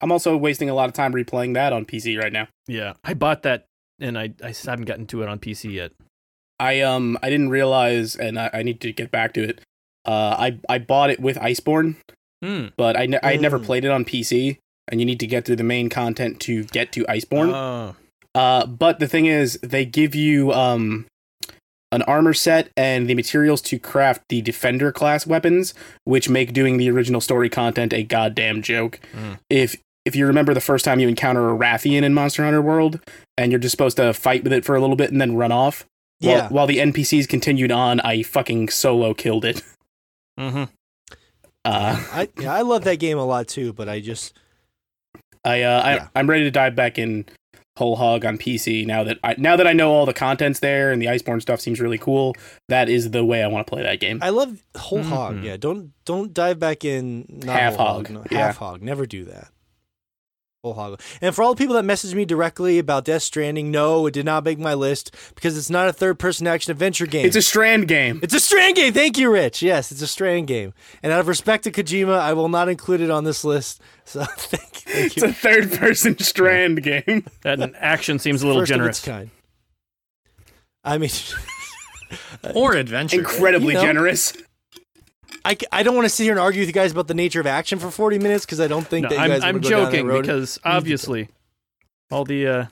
I'm 0.00 0.10
also 0.10 0.36
wasting 0.36 0.68
a 0.70 0.74
lot 0.74 0.88
of 0.88 0.94
time 0.94 1.12
replaying 1.12 1.54
that 1.54 1.72
on 1.72 1.84
PC 1.84 2.18
right 2.20 2.32
now. 2.32 2.48
Yeah. 2.66 2.94
I 3.04 3.14
bought 3.14 3.42
that 3.42 3.66
and 4.00 4.18
I, 4.18 4.32
I 4.42 4.52
haven't 4.64 4.86
gotten 4.86 5.06
to 5.08 5.22
it 5.22 5.28
on 5.28 5.38
PC 5.38 5.72
yet. 5.72 5.92
I 6.58 6.80
um 6.80 7.18
I 7.22 7.30
didn't 7.30 7.50
realize, 7.50 8.14
and 8.16 8.38
I, 8.38 8.50
I 8.52 8.62
need 8.62 8.80
to 8.82 8.92
get 8.92 9.10
back 9.10 9.32
to 9.34 9.42
it. 9.42 9.60
Uh, 10.04 10.36
I 10.38 10.58
I 10.68 10.78
bought 10.78 11.10
it 11.10 11.18
with 11.20 11.36
Iceborne, 11.36 11.96
Hmm. 12.42 12.66
but 12.76 12.96
I 12.96 13.06
ne- 13.06 13.18
I 13.22 13.32
had 13.32 13.40
never 13.40 13.58
Mm. 13.58 13.64
played 13.64 13.84
it 13.84 13.90
on 13.90 14.04
PC, 14.04 14.58
and 14.88 15.00
you 15.00 15.06
need 15.06 15.18
to 15.20 15.26
get 15.26 15.44
through 15.44 15.56
the 15.56 15.64
main 15.64 15.88
content 15.88 16.38
to 16.42 16.62
get 16.64 16.92
to 16.92 17.04
Iceborne. 17.04 17.52
Oh. 17.52 17.96
Uh, 18.34 18.66
but 18.66 18.98
the 19.00 19.08
thing 19.08 19.26
is, 19.26 19.58
they 19.62 19.84
give 19.84 20.14
you 20.14 20.52
um 20.52 21.06
an 21.92 22.02
armor 22.02 22.34
set 22.34 22.70
and 22.76 23.08
the 23.08 23.14
materials 23.14 23.60
to 23.62 23.78
craft 23.78 24.22
the 24.28 24.40
defender 24.42 24.90
class 24.90 25.26
weapons, 25.26 25.74
which 26.04 26.28
make 26.28 26.52
doing 26.52 26.76
the 26.78 26.90
original 26.90 27.20
story 27.20 27.48
content 27.48 27.92
a 27.92 28.02
goddamn 28.02 28.62
joke. 28.62 28.98
Mm. 29.14 29.38
If 29.48 29.76
if 30.04 30.16
you 30.16 30.26
remember 30.26 30.52
the 30.52 30.60
first 30.60 30.84
time 30.84 30.98
you 30.98 31.06
encounter 31.06 31.48
a 31.48 31.56
Rathian 31.56 32.02
in 32.02 32.12
Monster 32.12 32.42
Hunter 32.42 32.60
World, 32.62 32.98
and 33.38 33.52
you're 33.52 33.60
just 33.60 33.70
supposed 33.70 33.96
to 33.98 34.12
fight 34.12 34.42
with 34.42 34.52
it 34.52 34.64
for 34.64 34.74
a 34.74 34.80
little 34.80 34.96
bit 34.96 35.12
and 35.12 35.20
then 35.20 35.36
run 35.36 35.52
off. 35.52 35.86
While, 36.18 36.36
Yeah. 36.36 36.48
while 36.48 36.66
the 36.66 36.78
NPCs 36.78 37.28
continued 37.28 37.70
on, 37.70 38.00
I 38.00 38.22
fucking 38.24 38.70
solo 38.70 39.14
killed 39.14 39.44
it. 39.44 39.62
hmm 40.38 40.64
Uh, 41.64 42.02
I 42.12 42.28
yeah, 42.40 42.52
I 42.52 42.62
love 42.62 42.82
that 42.84 42.96
game 42.96 43.18
a 43.18 43.24
lot 43.24 43.46
too, 43.46 43.72
but 43.72 43.88
I 43.88 44.00
just 44.00 44.36
I, 45.44 45.62
uh, 45.62 45.80
I 46.14 46.18
I'm 46.18 46.28
ready 46.28 46.42
to 46.42 46.50
dive 46.50 46.74
back 46.74 46.98
in 46.98 47.24
whole 47.76 47.96
hog 47.96 48.24
on 48.26 48.36
PC 48.36 48.86
now 48.86 49.02
that 49.04 49.18
I 49.24 49.34
now 49.38 49.56
that 49.56 49.66
I 49.66 49.72
know 49.72 49.90
all 49.92 50.04
the 50.04 50.12
contents 50.12 50.60
there 50.60 50.92
and 50.92 51.00
the 51.00 51.06
Iceborne 51.06 51.40
stuff 51.40 51.60
seems 51.60 51.80
really 51.80 51.98
cool. 51.98 52.34
That 52.68 52.88
is 52.88 53.10
the 53.12 53.24
way 53.24 53.42
I 53.42 53.46
want 53.46 53.66
to 53.66 53.70
play 53.72 53.82
that 53.82 53.98
game. 54.00 54.18
I 54.22 54.28
love 54.30 54.62
whole 54.76 55.02
hog. 55.02 55.36
Mhm. 55.36 55.44
Yeah, 55.44 55.56
don't 55.56 55.92
don't 56.04 56.34
dive 56.34 56.58
back 56.58 56.84
in 56.84 57.24
not 57.28 57.58
Half 57.58 57.76
whole 57.76 57.86
hog, 57.86 58.10
No, 58.10 58.24
yeah. 58.30 58.38
half 58.38 58.58
hog. 58.58 58.82
Never 58.82 59.06
do 59.06 59.24
that. 59.24 59.48
Whole 60.62 60.74
hog. 60.74 61.00
And 61.20 61.34
for 61.34 61.42
all 61.42 61.54
the 61.54 61.58
people 61.58 61.74
that 61.74 61.84
messaged 61.84 62.14
me 62.14 62.24
directly 62.24 62.78
about 62.78 63.04
Death 63.04 63.22
Stranding, 63.22 63.72
no, 63.72 64.06
it 64.06 64.14
did 64.14 64.24
not 64.24 64.44
make 64.44 64.60
my 64.60 64.74
list 64.74 65.12
because 65.34 65.58
it's 65.58 65.70
not 65.70 65.88
a 65.88 65.92
third 65.92 66.20
person 66.20 66.46
action 66.46 66.70
adventure 66.70 67.04
game. 67.06 67.26
it's 67.26 67.34
a 67.34 67.42
Strand 67.42 67.88
game. 67.88 68.20
It's 68.22 68.32
a 68.34 68.38
Strand 68.38 68.76
game. 68.76 68.92
Thank 68.92 69.18
you, 69.18 69.28
Rich. 69.32 69.60
Yes, 69.62 69.90
it's 69.90 70.02
a 70.02 70.06
Strand 70.06 70.46
game. 70.46 70.72
And 71.02 71.10
out 71.12 71.18
of 71.18 71.26
respect 71.26 71.64
to 71.64 71.72
Kojima, 71.72 72.16
I 72.16 72.32
will 72.34 72.48
not 72.48 72.68
include 72.68 73.00
it 73.00 73.10
on 73.10 73.24
this 73.24 73.42
list. 73.44 73.80
So 74.04 74.22
thank, 74.36 74.38
thank 74.38 74.71
It's 74.86 75.22
a 75.22 75.32
third 75.32 75.72
person 75.72 76.18
Strand 76.18 76.82
game. 76.82 77.24
That 77.42 77.74
action 77.76 78.18
seems 78.18 78.42
a 78.42 78.46
little 78.46 78.62
First 78.62 78.70
of 78.72 78.76
generous. 78.76 78.98
its 78.98 79.06
kind. 79.06 79.30
I 80.84 80.98
mean, 80.98 81.10
Or 82.54 82.74
adventure. 82.74 83.18
Incredibly 83.18 83.68
You 83.68 83.74
know. 83.74 83.82
generous. 83.82 84.32
I, 85.44 85.54
c- 85.54 85.66
I 85.72 85.82
don't 85.82 85.94
want 85.94 86.04
to 86.04 86.08
sit 86.10 86.24
here 86.24 86.32
and 86.32 86.40
argue 86.40 86.60
with 86.60 86.68
you 86.68 86.72
guys 86.74 86.92
about 86.92 87.08
the 87.08 87.14
nature 87.14 87.40
of 87.40 87.46
action 87.46 87.78
for 87.78 87.90
40 87.90 88.18
minutes 88.18 88.44
because 88.44 88.60
I 88.60 88.68
don't 88.68 88.86
think 88.86 89.04
No, 89.04 89.08
that 89.10 89.28
you 89.28 89.34
I'm, 89.34 89.42
I'm 89.42 89.54
would 89.54 89.62
go 89.64 89.70
down 89.70 89.84
that 89.84 89.90
joking 89.92 90.06
road. 90.06 90.22
because 90.22 90.58
obviously 90.64 91.28
all 92.10 92.24
the 92.24 92.46
uh, 92.46 92.64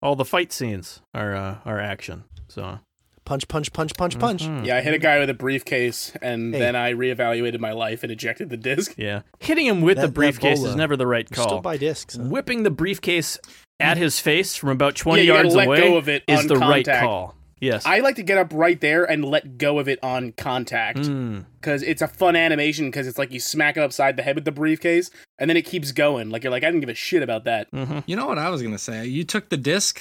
all 0.00 0.14
the 0.16 0.24
fight 0.24 0.52
scenes 0.52 1.00
are 1.12 1.34
uh, 1.34 1.56
are 1.64 1.78
action. 1.80 2.24
So 2.48 2.78
punch, 3.28 3.46
punch, 3.46 3.70
punch, 3.74 3.92
punch, 3.94 4.18
punch. 4.18 4.42
Mhm. 4.44 4.64
Yeah, 4.64 4.78
I 4.78 4.80
hit 4.80 4.94
a 4.94 4.98
guy 4.98 5.18
with 5.18 5.28
a 5.28 5.34
briefcase, 5.34 6.12
and 6.22 6.54
Hey. 6.54 6.60
then 6.60 6.74
I 6.74 6.94
reevaluated 6.94 7.60
my 7.60 7.72
life 7.72 8.02
and 8.02 8.10
ejected 8.10 8.48
the 8.48 8.56
disc. 8.56 8.94
Yeah. 8.96 9.20
Hitting 9.38 9.66
him 9.66 9.82
with 9.82 9.98
That- 9.98 10.06
the 10.06 10.12
briefcase 10.12 10.62
is 10.64 10.74
never 10.74 10.96
the 10.96 11.06
right 11.06 11.26
You 11.30 11.34
Still 11.36 11.46
call. 11.46 11.60
buy 11.60 11.76
discs. 11.76 12.16
huh? 12.16 12.22
Whipping 12.24 12.62
the 12.62 12.70
briefcase 12.70 13.38
at 13.78 13.98
his 13.98 14.18
face 14.18 14.56
from 14.56 14.70
about 14.70 14.94
20 14.96 15.22
Yeah, 15.24 15.34
yards 15.34 15.54
away 15.54 15.80
go 15.82 15.96
of 15.98 16.08
it 16.08 16.22
is 16.26 16.40
on 16.40 16.46
the 16.46 16.56
right 16.56 16.86
call. 16.86 17.34
Yes. 17.60 17.84
I 17.84 17.98
like 18.00 18.14
to 18.16 18.22
get 18.22 18.38
up 18.38 18.52
right 18.54 18.80
there 18.80 19.04
and 19.04 19.24
let 19.24 19.58
go 19.58 19.78
of 19.80 19.88
it 19.88 19.98
on 20.02 20.30
contact 20.32 21.00
Mm. 21.00 21.44
because 21.60 21.82
it's 21.82 22.00
a 22.00 22.06
fun 22.08 22.34
animation. 22.36 22.86
Because 22.86 23.06
it's 23.08 23.18
like 23.18 23.32
you 23.32 23.40
smack 23.40 23.76
it 23.76 23.80
upside 23.82 24.16
the 24.16 24.22
head 24.22 24.36
with 24.36 24.44
the 24.44 24.52
briefcase, 24.52 25.10
and 25.38 25.50
then 25.50 25.56
it 25.56 25.62
keeps 25.66 25.90
going. 25.92 26.30
Like 26.30 26.44
you're 26.44 26.52
like, 26.52 26.62
I 26.62 26.68
didn't 26.68 26.80
give 26.80 26.88
a 26.88 26.94
shit 26.94 27.22
about 27.22 27.44
that. 27.44 27.70
Mhm. 27.72 28.04
You 28.06 28.14
know 28.16 28.26
what 28.26 28.38
I 28.38 28.48
was 28.48 28.62
gonna 28.62 28.78
say? 28.78 29.06
You 29.06 29.24
took 29.24 29.48
the 29.50 29.56
disc, 29.56 30.00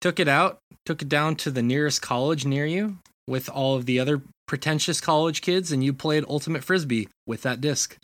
took 0.00 0.18
it 0.20 0.28
out, 0.28 0.58
took 0.84 1.02
it 1.02 1.08
down 1.08 1.36
to 1.36 1.50
the 1.50 1.62
nearest 1.62 2.02
college 2.02 2.44
near 2.44 2.66
you 2.66 2.98
with 3.26 3.48
all 3.48 3.76
of 3.76 3.86
the 3.86 4.00
other 4.00 4.22
pretentious 4.46 5.00
college 5.00 5.40
kids, 5.42 5.70
and 5.70 5.84
you 5.84 5.92
played 5.92 6.24
ultimate 6.28 6.64
frisbee 6.64 7.08
with 7.26 7.42
that 7.42 7.60
disc. 7.60 7.96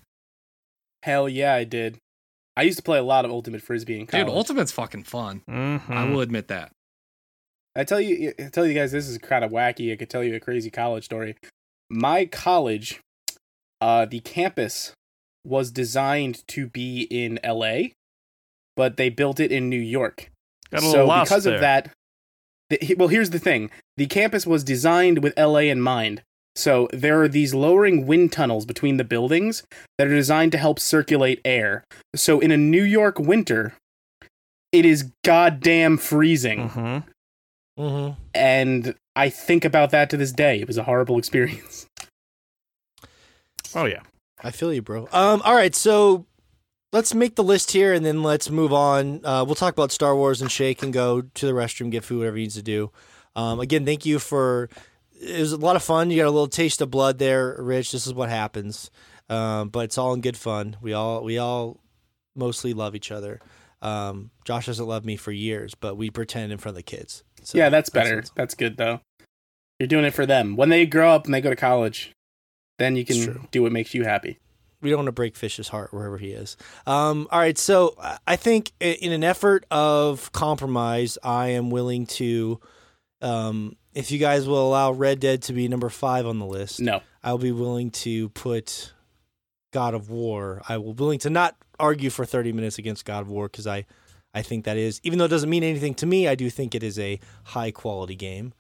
Hell 1.03 1.29
yeah, 1.29 1.55
I 1.55 1.65
did. 1.65 1.99
I 2.57 2.63
used 2.63 2.79
to 2.79 2.83
play 2.83 2.99
a 2.99 3.03
lot 3.03 3.25
of 3.27 3.31
Ultimate 3.31 3.61
Frisbee 3.61 4.01
in 4.01 4.07
college. 4.07 4.27
Dude, 4.27 4.35
ultimate's 4.35 4.73
fucking 4.73 5.03
fun. 5.03 5.43
Mhm. 5.49 5.91
I 5.91 6.09
will 6.09 6.23
admit 6.23 6.49
that. 6.49 6.73
I 7.77 7.85
tell 7.85 8.01
you, 8.01 8.33
I 8.39 8.45
tell 8.45 8.67
you 8.67 8.73
guys, 8.73 8.93
this 8.93 9.07
is 9.09 9.19
kind 9.19 9.45
of 9.45 9.51
wacky. 9.51 9.93
I 9.93 9.97
could 9.97 10.09
tell 10.09 10.25
you 10.25 10.35
a 10.35 10.41
crazy 10.41 10.71
college 10.71 11.05
story. 11.05 11.37
My 11.91 12.25
college, 12.25 13.01
uh, 13.83 14.07
the 14.07 14.21
campus 14.21 14.95
was 15.45 15.71
designed 15.71 16.43
to 16.49 16.67
be 16.69 17.03
in 17.11 17.39
L.A., 17.45 17.93
but 18.75 18.97
they 18.97 19.11
built 19.11 19.39
it 19.39 19.53
in 19.53 19.69
New 19.69 19.79
York. 19.79 20.31
Got 20.71 20.83
a 20.83 20.87
so 20.91 21.07
lost 21.07 21.31
because 21.31 21.45
there. 21.45 21.55
of 21.55 21.61
that, 21.61 21.91
the, 22.71 22.95
well, 22.97 23.09
here's 23.09 23.31
the 23.31 23.39
thing: 23.39 23.71
the 23.97 24.07
campus 24.07 24.47
was 24.47 24.65
designed 24.65 25.23
with 25.23 25.37
LA 25.39 25.61
in 25.71 25.81
mind. 25.81 26.23
So 26.55 26.89
there 26.93 27.21
are 27.21 27.29
these 27.29 27.53
lowering 27.55 28.07
wind 28.07 28.33
tunnels 28.33 28.65
between 28.65 28.97
the 28.97 29.05
buildings 29.05 29.63
that 29.99 30.07
are 30.07 30.15
designed 30.15 30.53
to 30.53 30.59
help 30.59 30.81
circulate 30.81 31.41
air. 31.45 31.85
So 32.15 32.41
in 32.41 32.51
a 32.51 32.57
New 32.57 32.83
York 32.83 33.19
winter, 33.19 33.75
it 34.73 34.87
is 34.87 35.11
goddamn 35.23 35.99
freezing, 35.99 36.71
Mhm. 36.71 37.05
Mm-hmm. 37.79 38.21
and 38.35 38.95
I 39.15 39.29
think 39.29 39.67
about 39.67 39.91
that 39.91 40.09
to 40.11 40.17
this 40.17 40.33
day. 40.33 40.59
It 40.61 40.67
was 40.67 40.79
a 40.79 40.85
horrible 40.85 41.19
experience. 41.23 41.87
Oh 43.75 43.85
yeah. 43.85 44.01
I 44.43 44.51
feel 44.51 44.73
you, 44.73 44.83
bro. 44.83 45.09
Um, 45.13 45.43
all 45.45 45.55
right, 45.55 45.75
so 45.75 46.25
let's 46.97 47.15
make 47.15 47.35
the 47.37 47.45
list 47.45 47.73
here, 47.73 47.93
and 47.93 48.05
then 48.05 48.23
let's 48.23 48.49
move 48.51 48.73
on. 48.73 49.21
Uh, 49.25 49.45
we'll 49.45 49.55
talk 49.55 49.75
about 49.75 49.93
Star 49.93 50.17
Wars 50.17 50.41
and 50.41 50.51
shake 50.51 50.83
and 50.83 50.93
go 50.93 51.21
to 51.23 51.47
the 51.47 51.53
restroom, 51.53 51.91
get 51.91 52.05
food, 52.05 52.19
whatever 52.21 52.37
he 52.37 52.45
needs 52.45 52.55
to 52.55 52.63
do. 52.63 52.91
Um, 53.35 53.61
again, 53.61 53.85
thank 53.85 54.07
you 54.07 54.19
for. 54.19 54.71
It 55.21 55.39
was 55.41 55.53
a 55.53 55.57
lot 55.59 55.77
of 55.77 55.83
fun. 55.83 56.11
You 56.11 56.17
got 56.19 56.27
a 56.29 56.31
little 56.31 56.49
taste 56.49 56.81
of 56.81 56.91
blood 56.91 57.19
there, 57.19 57.57
Rich. 57.59 57.93
This 57.93 58.07
is 58.07 58.15
what 58.15 58.29
happens, 58.29 58.91
um, 59.29 59.69
but 59.69 59.81
it's 59.85 59.99
all 59.99 60.13
in 60.15 60.21
good 60.21 60.37
fun. 60.37 60.77
We 60.81 60.93
all 60.95 61.23
we 61.23 61.39
all 61.39 61.81
mostly 62.35 62.73
love 62.75 62.95
each 62.95 63.11
other. 63.13 63.41
Um, 63.83 64.31
Josh 64.45 64.67
hasn't 64.67 64.89
loved 64.89 65.05
me 65.07 65.17
for 65.17 65.33
years, 65.33 65.75
but 65.75 65.97
we 65.97 66.11
pretend 66.11 66.51
in 66.51 66.59
front 66.59 66.73
of 66.73 66.77
the 66.77 66.83
kids. 66.83 67.25
So 67.43 67.59
yeah, 67.59 67.69
that's 67.69 67.91
better. 67.91 68.17
what's- 68.17 68.31
That's 68.35 68.55
good 68.55 68.77
though. 68.79 69.01
You're 69.79 69.87
doing 69.87 70.07
it 70.07 70.15
for 70.15 70.25
them. 70.25 70.57
When 70.57 70.71
they 70.71 70.87
grow 70.87 71.11
up 71.11 71.27
and 71.27 71.35
they 71.35 71.43
go 71.43 71.51
to 71.51 71.57
college, 71.57 72.13
then 72.79 72.97
you 72.97 73.05
can 73.05 73.47
do 73.51 73.63
what 73.63 73.73
makes 73.73 73.93
you 73.93 74.05
happy. 74.05 74.39
We 74.81 74.91
don't 74.91 74.99
want 74.99 75.07
to 75.07 75.13
break 75.13 75.37
Fish's 75.37 75.69
heart 75.69 75.93
wherever 75.93 76.19
he 76.19 76.31
is. 76.33 76.57
Um, 76.87 77.29
all 77.31 77.39
right, 77.41 77.57
so 77.59 77.95
I- 78.27 78.37
think 78.37 78.73
in 78.81 79.13
an 79.13 79.25
effort 79.25 79.65
of 79.71 80.31
compromise, 80.33 81.19
I 81.23 81.49
am 81.49 81.71
willing 81.71 82.07
to, 82.07 82.61
um, 83.23 83.77
if 83.95 84.11
you 84.11 84.19
guys 84.19 84.47
will 84.47 84.67
allow 84.69 84.93
Red 84.93 85.21
Dead 85.21 85.43
to 85.43 85.53
be 85.53 85.69
number 85.69 85.89
five 85.89 86.27
on 86.27 86.39
the 86.39 86.47
list, 86.47 86.81
No, 86.81 87.03
I'll 87.25 87.39
be 87.39 87.53
willing 87.53 87.91
to 87.93 88.29
put 88.31 88.93
God 89.73 89.95
of 89.95 90.11
War. 90.11 90.63
I 90.69 90.77
will 90.79 90.93
willing 90.95 91.19
to 91.21 91.31
not 91.31 91.57
argue 91.79 92.11
for 92.11 92.25
thirty 92.25 92.53
minutes 92.53 92.79
against 92.79 93.05
God 93.05 93.23
of 93.23 93.29
War 93.29 93.49
because 93.49 93.67
I, 93.67 93.85
I 94.35 94.43
think 94.43 94.65
that 94.65 94.77
is 94.77 95.01
even 95.03 95.19
though 95.19 95.25
it 95.25 95.29
doesn't 95.29 95.51
mean 95.51 95.63
anything 95.65 95.95
to 95.95 96.07
me, 96.07 96.29
I 96.29 96.35
do 96.35 96.49
think 96.51 96.75
it 96.75 96.83
is 96.83 96.99
a 96.99 97.19
high 97.45 97.71
quality 97.71 98.15
game. 98.17 98.53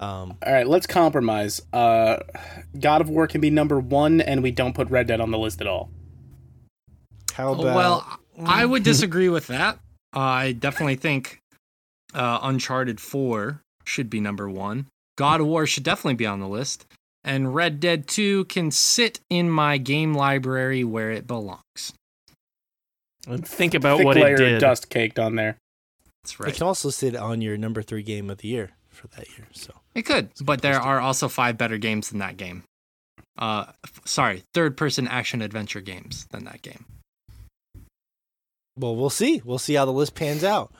Um, 0.00 0.36
All 0.44 0.52
right, 0.52 0.66
let's 0.66 0.86
compromise. 0.86 1.60
Uh, 1.72 2.16
God 2.78 3.00
of 3.02 3.08
War 3.10 3.26
can 3.26 3.40
be 3.40 3.50
number 3.50 3.78
one, 3.78 4.20
and 4.22 4.42
we 4.42 4.50
don't 4.50 4.74
put 4.74 4.88
Red 4.90 5.06
Dead 5.06 5.20
on 5.20 5.30
the 5.30 5.38
list 5.38 5.60
at 5.60 5.66
all. 5.66 5.90
how 7.34 7.50
Oh, 7.50 7.60
about 7.60 7.76
well, 7.76 8.18
I 8.44 8.64
would 8.66 8.82
disagree 8.82 9.28
with 9.28 9.46
that. 9.48 9.78
I 10.14 10.52
definitely 10.52 10.96
think 10.96 11.38
uh, 12.14 12.38
Uncharted 12.42 12.98
4 13.00 13.60
should 13.84 14.08
be 14.10 14.20
number 14.20 14.48
one. 14.48 14.86
God 15.16 15.40
of 15.42 15.46
War 15.46 15.66
should 15.66 15.84
definitely 15.84 16.14
be 16.14 16.26
on 16.26 16.40
the 16.40 16.48
list. 16.48 16.86
And 17.22 17.54
Red 17.54 17.78
Dead 17.80 18.08
2 18.08 18.46
can 18.46 18.70
sit 18.70 19.20
in 19.28 19.50
my 19.50 19.76
game 19.76 20.14
library 20.14 20.82
where 20.82 21.10
it 21.10 21.26
belongs. 21.26 21.92
And 23.28 23.46
think 23.46 23.74
about 23.74 23.98
Thick 23.98 24.06
what 24.06 24.16
layer 24.16 24.34
it 24.36 24.40
of 24.40 24.48
did. 24.48 24.60
dust 24.60 24.88
caked 24.88 25.18
on 25.18 25.36
there. 25.36 25.58
That's 26.24 26.40
It 26.48 26.54
can 26.56 26.66
also 26.66 26.88
sit 26.88 27.14
on 27.14 27.42
your 27.42 27.58
number 27.58 27.82
three 27.82 28.02
game 28.02 28.30
of 28.30 28.38
the 28.38 28.48
year 28.48 28.70
for 28.88 29.08
that 29.08 29.28
year. 29.36 29.46
So. 29.52 29.74
It 29.94 30.02
could, 30.02 30.30
but 30.42 30.62
there 30.62 30.80
are 30.80 31.00
also 31.00 31.28
five 31.28 31.58
better 31.58 31.78
games 31.78 32.10
than 32.10 32.20
that 32.20 32.36
game. 32.36 32.62
Uh, 33.38 33.66
f- 33.84 34.00
sorry, 34.04 34.44
third-person 34.54 35.08
action 35.08 35.42
adventure 35.42 35.80
games 35.80 36.26
than 36.30 36.44
that 36.44 36.62
game. 36.62 36.84
Well, 38.78 38.96
we'll 38.96 39.10
see. 39.10 39.42
We'll 39.44 39.58
see 39.58 39.74
how 39.74 39.84
the 39.84 39.92
list 39.92 40.14
pans 40.14 40.44
out. 40.44 40.72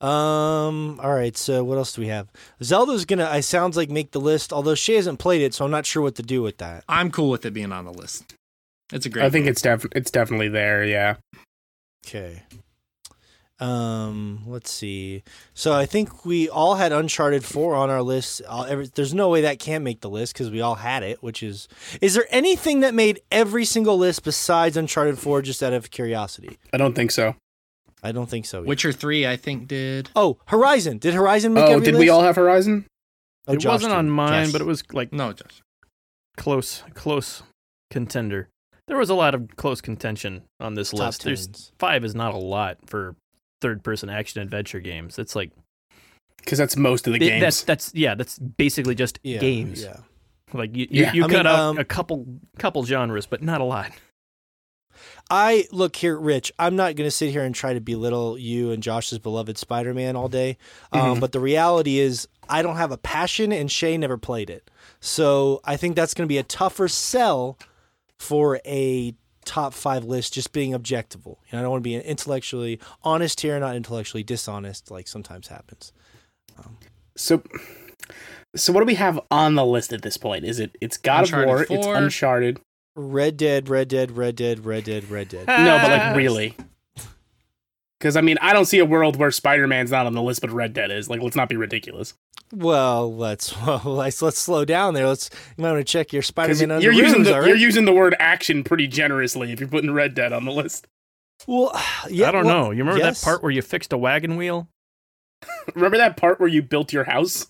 Um. 0.00 1.00
All 1.02 1.12
right. 1.12 1.36
So 1.36 1.64
what 1.64 1.76
else 1.76 1.92
do 1.92 2.02
we 2.02 2.06
have? 2.08 2.28
Zelda's 2.62 3.04
gonna. 3.04 3.24
I 3.26 3.40
sounds 3.40 3.76
like 3.76 3.90
make 3.90 4.12
the 4.12 4.20
list. 4.20 4.52
Although 4.52 4.76
she 4.76 4.94
hasn't 4.94 5.18
played 5.18 5.42
it, 5.42 5.54
so 5.54 5.64
I'm 5.64 5.72
not 5.72 5.86
sure 5.86 6.02
what 6.02 6.14
to 6.16 6.22
do 6.22 6.40
with 6.40 6.58
that. 6.58 6.84
I'm 6.88 7.10
cool 7.10 7.30
with 7.30 7.44
it 7.44 7.52
being 7.52 7.72
on 7.72 7.84
the 7.84 7.92
list. 7.92 8.34
It's 8.92 9.06
a 9.06 9.08
great. 9.08 9.24
I 9.24 9.30
think 9.30 9.46
game. 9.46 9.50
it's 9.50 9.62
def- 9.62 9.86
it's 9.96 10.12
definitely 10.12 10.50
there. 10.50 10.84
Yeah. 10.84 11.16
Okay. 12.06 12.44
Um. 13.60 14.42
Let's 14.46 14.70
see. 14.70 15.22
So 15.54 15.72
I 15.72 15.84
think 15.86 16.24
we 16.24 16.48
all 16.48 16.76
had 16.76 16.92
Uncharted 16.92 17.44
Four 17.44 17.74
on 17.74 17.90
our 17.90 18.02
list. 18.02 18.40
Uh, 18.48 18.62
every, 18.68 18.86
there's 18.94 19.12
no 19.14 19.28
way 19.28 19.40
that 19.42 19.58
can't 19.58 19.82
make 19.84 20.00
the 20.00 20.08
list 20.10 20.32
because 20.32 20.50
we 20.50 20.60
all 20.60 20.76
had 20.76 21.02
it. 21.02 21.22
Which 21.22 21.42
is, 21.42 21.66
is 22.00 22.14
there 22.14 22.26
anything 22.30 22.80
that 22.80 22.94
made 22.94 23.20
every 23.32 23.64
single 23.64 23.98
list 23.98 24.22
besides 24.24 24.76
Uncharted 24.76 25.18
Four 25.18 25.42
just 25.42 25.62
out 25.62 25.72
of 25.72 25.90
curiosity? 25.90 26.56
I 26.72 26.76
don't 26.76 26.94
think 26.94 27.10
so. 27.10 27.34
I 28.02 28.12
don't 28.12 28.30
think 28.30 28.46
so. 28.46 28.58
either. 28.58 28.68
Witcher 28.68 28.92
3, 28.92 29.26
I 29.26 29.36
think, 29.36 29.66
did. 29.66 30.10
Oh, 30.14 30.38
Horizon. 30.46 30.98
Did 30.98 31.14
Horizon 31.14 31.52
make 31.52 31.64
Oh, 31.64 31.72
every 31.72 31.84
did 31.84 31.94
list? 31.94 32.00
we 32.00 32.08
all 32.08 32.22
have 32.22 32.36
Horizon? 32.36 32.86
Oh, 33.48 33.54
it 33.54 33.56
Josh 33.56 33.72
wasn't 33.72 33.90
did. 33.90 33.98
on 33.98 34.08
mine, 34.10 34.42
Yes. 34.44 34.52
but 34.52 34.60
it 34.60 34.66
was 34.68 34.84
like 34.92 35.12
No, 35.12 35.32
Josh. 35.32 35.62
close, 36.36 36.84
close 36.94 37.42
contender. 37.90 38.50
There 38.86 38.96
was 38.96 39.10
a 39.10 39.14
lot 39.14 39.34
of 39.34 39.56
close 39.56 39.80
contention 39.80 40.44
on 40.60 40.74
this 40.74 40.90
Top 40.90 41.00
list. 41.00 41.24
There's 41.24 41.72
five 41.80 42.04
is 42.04 42.14
not 42.14 42.34
a 42.34 42.38
lot 42.38 42.78
for 42.86 43.16
third-person 43.60 44.08
action 44.10 44.40
adventure 44.42 44.80
games. 44.80 45.18
It's 45.18 45.34
like 45.36 45.52
Because 46.38 46.58
that's 46.58 46.76
most 46.76 47.06
of 47.06 47.12
the 47.12 47.16
it- 47.16 47.28
games. 47.28 47.40
that's 47.40 47.62
that's 47.64 47.94
yeah, 47.94 48.14
that's 48.14 48.38
basically 48.38 48.94
just 48.94 49.18
Yeah, 49.22 49.38
games. 49.38 49.82
Yeah. 49.82 49.98
Like 50.54 50.74
you, 50.74 50.86
you, 50.90 51.02
Yeah. 51.02 51.12
you 51.12 51.22
cut 51.22 51.30
mean, 51.30 51.46
out 51.46 51.58
um, 51.58 51.78
a 51.78 51.84
couple 51.84 52.26
couple 52.58 52.84
genres, 52.84 53.26
but 53.26 53.42
not 53.42 53.60
a 53.60 53.64
lot. 53.64 53.90
I 55.30 55.66
look 55.72 55.94
here, 55.96 56.18
Rich. 56.18 56.52
I'm 56.58 56.74
not 56.74 56.96
going 56.96 57.06
to 57.06 57.10
sit 57.10 57.30
here 57.30 57.44
and 57.44 57.54
try 57.54 57.74
to 57.74 57.80
belittle 57.80 58.38
you 58.38 58.70
and 58.70 58.82
Josh's 58.82 59.18
beloved 59.18 59.58
Spider-Man 59.58 60.16
all 60.16 60.28
day, 60.28 60.56
um, 60.90 61.16
Mhm. 61.16 61.20
but 61.20 61.32
the 61.32 61.40
reality 61.40 61.98
is, 61.98 62.26
I 62.48 62.62
don't 62.62 62.76
have 62.76 62.90
a 62.90 62.96
passion, 62.96 63.52
and 63.52 63.70
Shay 63.70 63.98
never 63.98 64.16
played 64.16 64.48
it. 64.48 64.70
So 65.00 65.60
I 65.64 65.76
think 65.76 65.94
that's 65.96 66.14
going 66.14 66.24
to 66.26 66.28
be 66.32 66.38
a 66.38 66.42
tougher 66.42 66.88
sell 66.88 67.58
for 68.18 68.58
a 68.64 69.14
top 69.48 69.74
five 69.74 70.04
list. 70.04 70.34
Just 70.34 70.52
being 70.52 70.74
objective. 70.74 71.22
You 71.26 71.36
know, 71.52 71.58
I 71.58 71.62
don't 71.62 71.70
want 71.70 71.82
to 71.82 71.88
be 71.88 71.96
intellectually 71.96 72.78
honest 73.02 73.40
here, 73.40 73.58
not 73.58 73.74
intellectually 73.74 74.22
dishonest, 74.22 74.90
like 74.90 75.08
sometimes 75.08 75.48
happens. 75.48 75.92
Um, 76.58 76.76
so. 77.16 77.42
So 78.56 78.72
what 78.72 78.80
do 78.80 78.86
we 78.86 78.94
have 78.94 79.20
on 79.30 79.56
the 79.56 79.64
list 79.64 79.92
at 79.92 80.02
this 80.02 80.16
point? 80.16 80.44
Is 80.44 80.58
it 80.58 80.76
it's 80.80 80.96
God 80.96 81.24
Uncharted 81.24 81.48
of 81.48 81.70
War, 81.70 81.78
it's 81.78 81.86
Uncharted. 81.86 82.60
Red 82.96 83.36
Dead, 83.36 83.68
Red 83.68 83.88
Dead, 83.88 84.16
Red 84.16 84.36
Dead, 84.36 84.64
Red 84.64 84.84
Dead, 84.84 85.10
Red 85.10 85.28
Dead. 85.28 85.46
No, 85.48 85.78
but 85.78 85.90
like 85.90 86.16
really. 86.16 86.56
Because 87.98 88.16
I 88.16 88.20
mean, 88.20 88.38
I 88.40 88.52
don't 88.52 88.66
see 88.66 88.78
a 88.78 88.84
world 88.84 89.16
where 89.16 89.30
Spider-Man's 89.30 89.90
not 89.90 90.06
on 90.06 90.12
the 90.12 90.22
list, 90.22 90.40
but 90.40 90.50
Red 90.50 90.72
Dead 90.72 90.90
is. 90.90 91.10
Like, 91.10 91.20
let's 91.20 91.36
not 91.36 91.48
be 91.48 91.56
ridiculous. 91.56 92.14
Well, 92.52 93.14
let's 93.14 93.56
well, 93.66 93.82
let's 93.84 94.22
let's 94.22 94.38
slow 94.38 94.64
down 94.64 94.94
there. 94.94 95.06
Let's 95.06 95.30
you 95.56 95.62
might 95.62 95.72
want 95.72 95.86
to 95.86 95.92
check 95.92 96.12
your 96.12 96.20
Because 96.20 96.58
Spider-Man 96.58 96.80
you're 96.80 96.92
using 96.92 97.24
the 97.24 97.34
all 97.34 97.46
you're 97.46 97.56
using 97.56 97.84
the 97.84 97.92
word 97.92 98.14
action 98.18 98.64
pretty 98.64 98.86
generously 98.86 99.52
if 99.52 99.60
you're 99.60 99.68
putting 99.68 99.90
Red 99.90 100.14
Dead 100.14 100.32
on 100.32 100.44
the 100.44 100.52
list. 100.52 100.86
Well, 101.46 101.72
yeah, 102.08 102.28
I 102.28 102.32
don't 102.32 102.46
well, 102.46 102.64
know. 102.64 102.70
You 102.70 102.78
remember 102.78 103.00
yes. 103.00 103.20
that 103.20 103.24
part 103.24 103.42
where 103.42 103.52
you 103.52 103.62
fixed 103.62 103.92
a 103.92 103.98
wagon 103.98 104.36
wheel? 104.36 104.68
Remember 105.76 105.98
that 105.98 106.16
part 106.16 106.40
where 106.40 106.48
you 106.48 106.62
built 106.62 106.92
your 106.92 107.04
house? 107.04 107.46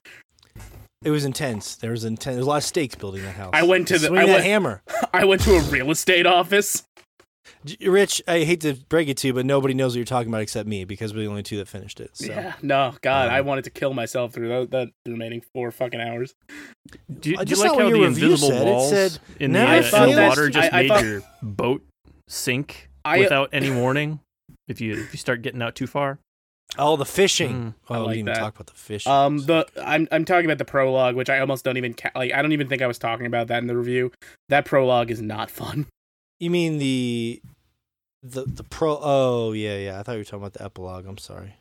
It 1.03 1.11
was 1.11 1.25
intense. 1.25 1.77
There 1.77 1.93
was 1.93 2.05
intense. 2.05 2.35
There 2.35 2.37
was 2.37 2.47
a 2.47 2.51
lot 2.51 2.57
of 2.59 2.65
stakes 2.65 2.95
building 2.97 3.23
that 3.23 3.35
house. 3.35 3.51
I 3.55 3.63
went 3.63 3.89
to 3.89 3.99
the- 3.99 4.09
Swing 4.09 4.21
I 4.21 4.25
went- 4.25 4.45
hammer. 4.45 4.83
I 5.15 5.25
went 5.25 5.41
to 5.43 5.57
a 5.57 5.61
real 5.63 5.91
estate 5.91 6.27
office. 6.27 6.85
J- 7.65 7.89
Rich, 7.89 8.23
I 8.29 8.45
hate 8.45 8.61
to 8.63 8.75
break 8.89 9.09
it 9.09 9.17
to 9.19 9.29
you, 9.29 9.35
but 9.35 9.45
nobody 9.47 9.75
knows 9.75 9.93
what 9.93 9.97
you're 9.99 10.05
talking 10.05 10.29
about 10.29 10.43
except 10.43 10.69
me 10.69 10.85
because 10.85 11.13
we're 11.13 11.21
the 11.21 11.27
only 11.27 11.43
two 11.43 11.57
that 11.59 11.69
finished 11.69 12.01
it. 12.01 12.17
So. 12.17 12.27
Yeah. 12.27 12.55
No, 12.63 12.95
God, 13.03 13.29
Um, 13.29 13.35
I 13.35 13.41
wanted 13.41 13.65
to 13.65 13.71
kill 13.71 13.95
myself 13.95 14.33
through 14.33 14.49
that, 14.49 14.71
that 14.71 14.89
remaining 15.11 15.43
four 15.55 15.71
fucking 15.71 16.01
hours. 16.01 16.35
Do 17.21 17.31
you, 17.31 17.37
I 17.39 17.45
do 17.45 17.55
you 17.55 17.61
like 17.61 17.79
how 17.79 17.91
the 17.91 18.03
invisible 18.05 18.49
said. 18.49 18.67
It 18.67 18.71
walls 18.71 18.91
said, 18.91 19.19
in 19.41 19.53
the, 19.53 19.59
"Never 19.59 19.97
uh, 19.97 20.07
in 20.07 20.15
the 20.17 20.23
water 20.23 20.49
just 20.51 20.73
I- 20.73 20.79
I 20.79 20.83
made 20.83 20.89
thought- 20.89 21.05
your 21.05 21.23
boat 21.43 21.83
sink 22.29 22.89
I 23.05 23.19
without 23.19 23.49
any 23.53 23.71
warning 23.71 24.21
if 24.69 24.81
you 24.81 24.93
if 24.95 25.13
you 25.13 25.19
start 25.19 25.43
getting 25.43 25.63
out 25.63 25.75
too 25.75 25.87
far? 25.87 26.19
Oh, 26.77 26.97
the 26.97 27.07
fishing. 27.07 27.55
Mm. 27.55 27.75
oh, 27.89 27.95
I 27.95 27.99
we 28.01 28.05
didn't 28.05 28.13
even 28.19 28.27
that. 28.35 28.39
talk 28.41 28.55
about 28.57 28.67
the 28.67 28.75
fishing. 28.75 29.11
Um, 29.11 29.39
the 29.39 29.67
I'm 29.83 30.07
I'm 30.13 30.25
talking 30.27 30.45
about 30.45 30.59
the 30.59 30.67
prologue, 30.67 31.17
which 31.17 31.31
I 31.31 31.39
almost 31.41 31.65
don't 31.65 31.79
even 31.79 31.95
ca- 31.95 32.11
like. 32.15 32.33
I 32.33 32.43
don't 32.43 32.53
even 32.53 32.69
think 32.69 32.83
I 32.83 32.87
was 32.87 32.99
talking 32.99 33.25
about 33.27 33.47
that 33.49 33.59
in 33.63 33.67
the 33.69 33.77
review. 33.77 34.13
That 34.51 34.65
prologue 34.67 35.11
is 35.11 35.23
not 35.23 35.51
fun. 35.51 35.87
You 36.39 36.51
mean 36.51 36.79
the 36.79 37.43
the 38.23 38.45
the 38.45 38.65
pro? 38.65 38.99
Oh, 39.01 39.53
yeah, 39.53 39.77
yeah. 39.77 40.01
I 40.01 40.03
thought 40.03 40.13
you 40.13 40.19
were 40.19 40.25
talking 40.25 40.39
about 40.41 40.55
the 40.55 40.65
epilogue. 40.65 41.07
I'm 41.07 41.19
sorry. 41.19 41.55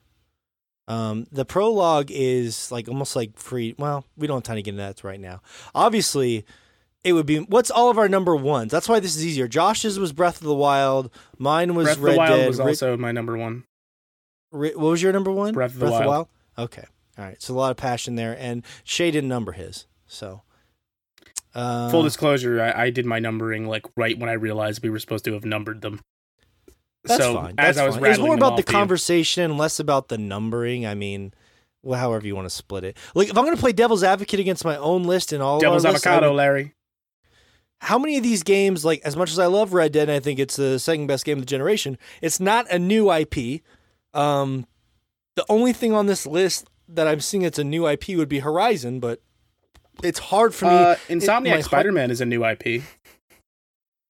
Um, 0.87 1.27
the 1.31 1.43
prologue 1.43 2.09
is 2.11 2.71
like 2.71 2.87
almost 2.87 3.15
like 3.15 3.37
free. 3.37 3.75
Well, 3.77 4.05
we 4.15 4.25
don't 4.25 4.37
have 4.37 4.43
time 4.43 4.55
to 4.55 4.61
get 4.61 4.71
into 4.71 4.83
that 4.83 5.03
right 5.03 5.19
now. 5.19 5.41
Obviously, 5.75 6.45
it 7.03 7.13
would 7.13 7.25
be 7.25 7.39
what's 7.39 7.69
all 7.69 7.89
of 7.89 7.97
our 7.97 8.07
number 8.07 8.35
ones. 8.35 8.71
That's 8.71 8.87
why 8.87 8.99
this 8.99 9.15
is 9.15 9.25
easier. 9.25 9.47
Josh's 9.47 9.99
was 9.99 10.13
Breath 10.13 10.39
of 10.41 10.47
the 10.47 10.55
Wild. 10.55 11.11
Mine 11.37 11.75
was 11.75 11.87
Breath 11.87 11.97
of 11.97 12.03
the 12.03 12.17
Wild 12.17 12.39
Dead. 12.39 12.47
was 12.47 12.59
also 12.59 12.95
my 12.95 13.11
number 13.11 13.37
one. 13.37 13.65
Ri- 14.51 14.75
what 14.75 14.91
was 14.91 15.01
your 15.01 15.11
number 15.11 15.31
one? 15.31 15.53
Breath 15.53 15.73
of 15.73 15.79
the 15.79 15.91
Wild. 15.91 16.29
Okay. 16.57 16.85
All 17.17 17.25
right. 17.25 17.41
So 17.41 17.53
a 17.53 17.55
lot 17.55 17.71
of 17.71 17.77
passion 17.77 18.15
there, 18.15 18.35
and 18.39 18.63
Shay 18.83 19.11
didn't 19.11 19.29
number 19.29 19.51
his. 19.51 19.87
So. 20.05 20.43
Uh, 21.55 21.89
Full 21.89 22.03
disclosure, 22.03 22.61
I, 22.61 22.83
I 22.85 22.89
did 22.89 23.05
my 23.05 23.19
numbering 23.19 23.67
like 23.67 23.85
right 23.95 24.17
when 24.17 24.29
I 24.29 24.33
realized 24.33 24.83
we 24.83 24.89
were 24.89 24.99
supposed 24.99 25.25
to 25.25 25.33
have 25.33 25.45
numbered 25.45 25.81
them. 25.81 26.01
That's 27.03 27.21
so 27.23 27.35
fine. 27.35 27.55
as 27.57 27.75
That's 27.75 27.79
I 27.79 27.85
was 27.87 27.95
fine. 27.97 28.11
It's 28.11 28.19
more 28.19 28.35
about 28.35 28.57
the 28.57 28.61
off 28.63 28.65
to 28.65 28.71
you- 28.71 28.77
conversation 28.77 29.43
and 29.43 29.57
less 29.57 29.79
about 29.79 30.09
the 30.09 30.17
numbering. 30.17 30.85
I 30.85 30.93
mean, 30.93 31.33
well, 31.83 31.99
however 31.99 32.27
you 32.27 32.35
want 32.35 32.45
to 32.47 32.53
split 32.53 32.83
it. 32.83 32.97
Like, 33.15 33.29
if 33.29 33.37
I'm 33.37 33.43
going 33.45 33.55
to 33.55 33.61
play 33.61 33.71
devil's 33.71 34.03
advocate 34.03 34.39
against 34.39 34.65
my 34.65 34.75
own 34.77 35.03
list 35.03 35.31
and 35.31 35.41
all 35.41 35.59
Devil's 35.59 35.85
our 35.85 35.93
lists, 35.93 36.05
avocado, 36.05 36.33
Larry. 36.33 36.73
how 37.79 37.97
many 37.97 38.17
of 38.17 38.23
these 38.23 38.43
games, 38.43 38.83
like 38.83 39.01
as 39.05 39.15
much 39.15 39.31
as 39.31 39.39
I 39.39 39.45
love 39.45 39.73
Red 39.73 39.93
Dead, 39.93 40.09
and 40.09 40.15
I 40.15 40.19
think 40.19 40.39
it's 40.39 40.57
the 40.57 40.79
second 40.79 41.07
best 41.07 41.23
game 41.23 41.37
of 41.37 41.43
the 41.43 41.49
generation, 41.49 41.97
it's 42.21 42.39
not 42.39 42.69
a 42.69 42.77
new 42.77 43.11
IP. 43.11 43.61
Um, 44.13 44.65
the 45.35 45.45
only 45.49 45.71
thing 45.73 45.93
on 45.93 46.07
this 46.07 46.25
list 46.27 46.67
that 46.89 47.07
I'm 47.07 47.19
seeing 47.21 47.43
it's 47.43 47.59
a 47.59 47.63
new 47.63 47.87
IP 47.87 48.09
would 48.09 48.29
be 48.29 48.39
Horizon, 48.39 48.99
but 48.99 49.21
it's 50.03 50.19
hard 50.19 50.53
for 50.55 50.65
me. 50.65 50.71
Uh, 50.71 50.83
my 51.09 51.15
Insomniac 51.15 51.49
heart- 51.49 51.63
Spider 51.65 51.91
Man 51.91 52.11
is 52.11 52.21
a 52.21 52.25
new 52.25 52.45
IP. 52.45 52.83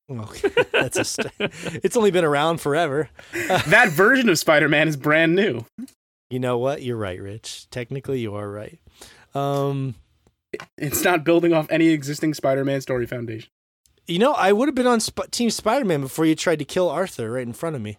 Okay, 0.10 0.50
that's 0.72 0.98
a. 0.98 1.04
St- 1.04 1.32
it's 1.40 1.98
only 1.98 2.12
been 2.12 2.24
around 2.24 2.62
forever. 2.62 3.10
that 3.68 3.90
version 3.90 4.30
of 4.30 4.40
Spider 4.40 4.70
Man 4.70 4.88
is 4.88 4.96
brand 4.96 5.36
new. 5.36 5.66
You 6.30 6.40
know 6.40 6.58
what? 6.58 6.82
You're 6.82 6.96
right, 6.98 7.20
Rich. 7.22 7.70
Technically, 7.72 8.20
you 8.22 8.34
are 8.36 8.50
right. 8.50 8.80
Um, 9.36 9.96
It's 10.78 11.04
not 11.04 11.24
building 11.26 11.52
off 11.54 11.68
any 11.70 11.90
existing 11.90 12.34
Spider 12.36 12.64
Man 12.64 12.80
story 12.82 13.06
foundation. 13.06 13.50
you 14.08 14.20
know, 14.20 14.32
I 14.34 14.54
would 14.54 14.70
have 14.70 14.76
been 14.76 14.88
on 14.88 15.00
Sp- 15.04 15.28
Team 15.32 15.50
Spider-Man 15.50 16.00
before 16.02 16.26
you 16.26 16.36
tried 16.36 16.60
to 16.60 16.66
kill 16.66 16.90
Arthur 16.90 17.32
right 17.34 17.46
in 17.46 17.52
front 17.54 17.76
of 17.76 17.82
me. 17.82 17.98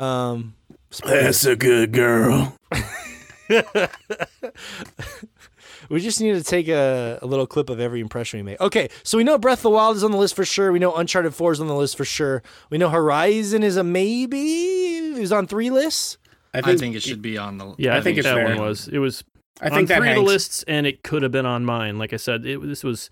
Um, 0.00 0.54
spoilers. 0.90 1.44
a 1.44 1.54
good 1.56 1.92
girl. 1.92 2.56
we 5.88 6.00
just 6.00 6.20
need 6.20 6.32
to 6.34 6.42
take 6.42 6.68
a, 6.68 7.18
a 7.22 7.26
little 7.26 7.46
clip 7.46 7.70
of 7.70 7.80
every 7.80 8.00
impression 8.00 8.38
we 8.38 8.42
make. 8.42 8.60
Okay, 8.60 8.88
so 9.02 9.18
we 9.18 9.24
know 9.24 9.38
Breath 9.38 9.58
of 9.60 9.62
the 9.64 9.70
Wild 9.70 9.96
is 9.96 10.04
on 10.04 10.10
the 10.10 10.16
list 10.16 10.34
for 10.36 10.44
sure. 10.44 10.72
We 10.72 10.78
know 10.78 10.94
Uncharted 10.94 11.34
4 11.34 11.52
is 11.52 11.60
on 11.60 11.66
the 11.66 11.74
list 11.74 11.96
for 11.96 12.04
sure. 12.04 12.42
We 12.70 12.78
know 12.78 12.88
Horizon 12.90 13.62
is 13.62 13.76
a 13.76 13.84
maybe. 13.84 14.38
It 15.16 15.20
was 15.20 15.32
on 15.32 15.46
three 15.46 15.70
lists. 15.70 16.18
I 16.54 16.58
I 16.58 16.62
think, 16.62 16.80
think, 16.80 16.96
it 16.96 17.02
should 17.02 17.22
be 17.22 17.38
on 17.38 17.58
the. 17.58 17.74
Yeah, 17.78 17.94
I, 17.94 17.98
I 17.98 18.00
think 18.00 18.04
think, 18.04 18.18
it's 18.18 18.26
that 18.26 18.34
fair. 18.34 18.44
one 18.56 18.60
was. 18.60 18.88
It 18.88 18.98
was 18.98 19.24
I 19.60 19.68
think 19.70 19.78
on 19.78 19.84
that 19.86 19.98
three 19.98 20.10
of 20.10 20.16
the 20.16 20.22
lists, 20.22 20.64
and 20.68 20.86
it 20.86 21.02
could 21.02 21.22
have 21.22 21.32
been 21.32 21.46
on 21.46 21.64
mine. 21.64 21.98
Like 21.98 22.12
I 22.12 22.16
said, 22.16 22.44
it 22.46 22.60
this 22.62 22.84
was 22.84 23.08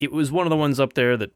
it 0.00 0.10
was 0.12 0.32
one 0.32 0.46
of 0.46 0.50
the 0.50 0.56
ones 0.56 0.80
up 0.80 0.94
there 0.94 1.16
that. 1.16 1.30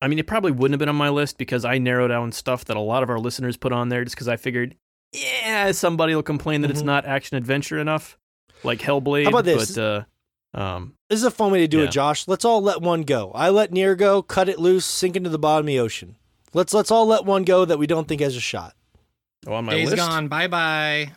I 0.00 0.08
mean, 0.08 0.18
it 0.18 0.26
probably 0.26 0.50
wouldn't 0.50 0.72
have 0.72 0.80
been 0.80 0.88
on 0.88 0.96
my 0.96 1.10
list 1.10 1.38
because 1.38 1.64
I 1.64 1.78
narrowed 1.78 2.10
down 2.10 2.32
stuff 2.32 2.64
that 2.64 2.76
a 2.76 2.80
lot 2.80 3.04
of 3.04 3.08
our 3.10 3.20
listeners 3.20 3.56
put 3.56 3.72
on 3.72 3.88
there 3.88 4.02
just 4.02 4.16
because 4.16 4.26
I 4.26 4.36
figured, 4.36 4.74
yeah, 5.12 5.70
somebody 5.70 6.12
will 6.12 6.24
complain 6.24 6.62
that 6.62 6.72
it's 6.72 6.82
Mhm. 6.82 6.86
not 6.86 7.06
action 7.06 7.36
adventure 7.36 7.78
enough, 7.78 8.18
like 8.64 8.80
Hellblade. 8.80 9.24
How 9.24 9.30
about 9.30 9.44
this? 9.44 9.74
But, 9.74 10.06
uh, 10.54 10.58
um, 10.60 10.94
This 11.08 11.18
is 11.18 11.24
a 11.24 11.30
fun 11.30 11.52
way 11.52 11.60
to 11.60 11.68
do 11.68 11.78
Yeah. 11.78 11.84
it, 11.84 11.90
Josh. 11.90 12.26
Let's 12.28 12.44
all 12.44 12.62
let 12.62 12.80
one 12.80 13.02
go. 13.02 13.32
I 13.34 13.50
let 13.50 13.72
Nier 13.72 13.94
go, 13.94 14.22
cut 14.22 14.48
it 14.48 14.58
loose, 14.58 14.84
sink 14.84 15.16
into 15.16 15.30
the 15.30 15.38
bottom 15.38 15.64
of 15.64 15.68
the 15.68 15.78
ocean. 15.78 16.16
Let's 16.54 16.74
let's 16.74 16.90
all 16.90 17.06
let 17.06 17.24
one 17.24 17.44
go 17.44 17.64
that 17.64 17.78
we 17.78 17.86
don't 17.86 18.06
think 18.06 18.20
has 18.20 18.36
a 18.36 18.40
shot. 18.40 18.74
oh, 19.46 19.54
on 19.54 19.64
my 19.64 19.72
Days 19.74 19.90
list. 19.90 19.96
gone. 19.96 20.28
Bye 20.28 20.46
bye. 20.48 21.12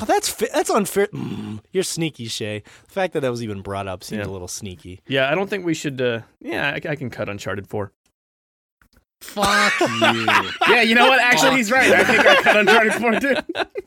Oh, 0.00 0.04
that's 0.06 0.28
fi- 0.28 0.48
that's 0.52 0.70
unfair. 0.70 1.06
Mm, 1.08 1.60
you're 1.72 1.82
sneaky, 1.82 2.26
Shay. 2.26 2.62
The 2.86 2.92
fact 2.92 3.12
that 3.12 3.20
that 3.20 3.30
was 3.30 3.42
even 3.42 3.60
brought 3.62 3.86
up 3.86 4.02
seemed 4.02 4.22
Yeah. 4.22 4.28
a 4.28 4.32
little 4.32 4.48
sneaky. 4.48 5.00
Yeah, 5.06 5.30
I 5.30 5.34
don't 5.34 5.48
think 5.50 5.64
we 5.66 5.74
should. 5.74 6.00
Uh, 6.00 6.20
yeah, 6.40 6.70
I, 6.82 6.88
I 6.90 6.96
can 6.96 7.10
cut 7.10 7.28
Uncharted 7.28 7.66
Four. 7.68 7.92
Fuck 9.20 9.72
you. 9.80 10.26
Yeah, 10.68 10.82
you 10.82 10.94
know 10.94 11.08
what? 11.08 11.20
Actually, 11.20 11.56
he's 11.56 11.70
right. 11.70 11.90
I 11.92 12.04
think 12.04 12.26
I 12.26 12.42
cut 12.42 12.56
Uncharted 12.56 12.94
4 12.94 13.20
too. 13.20 13.34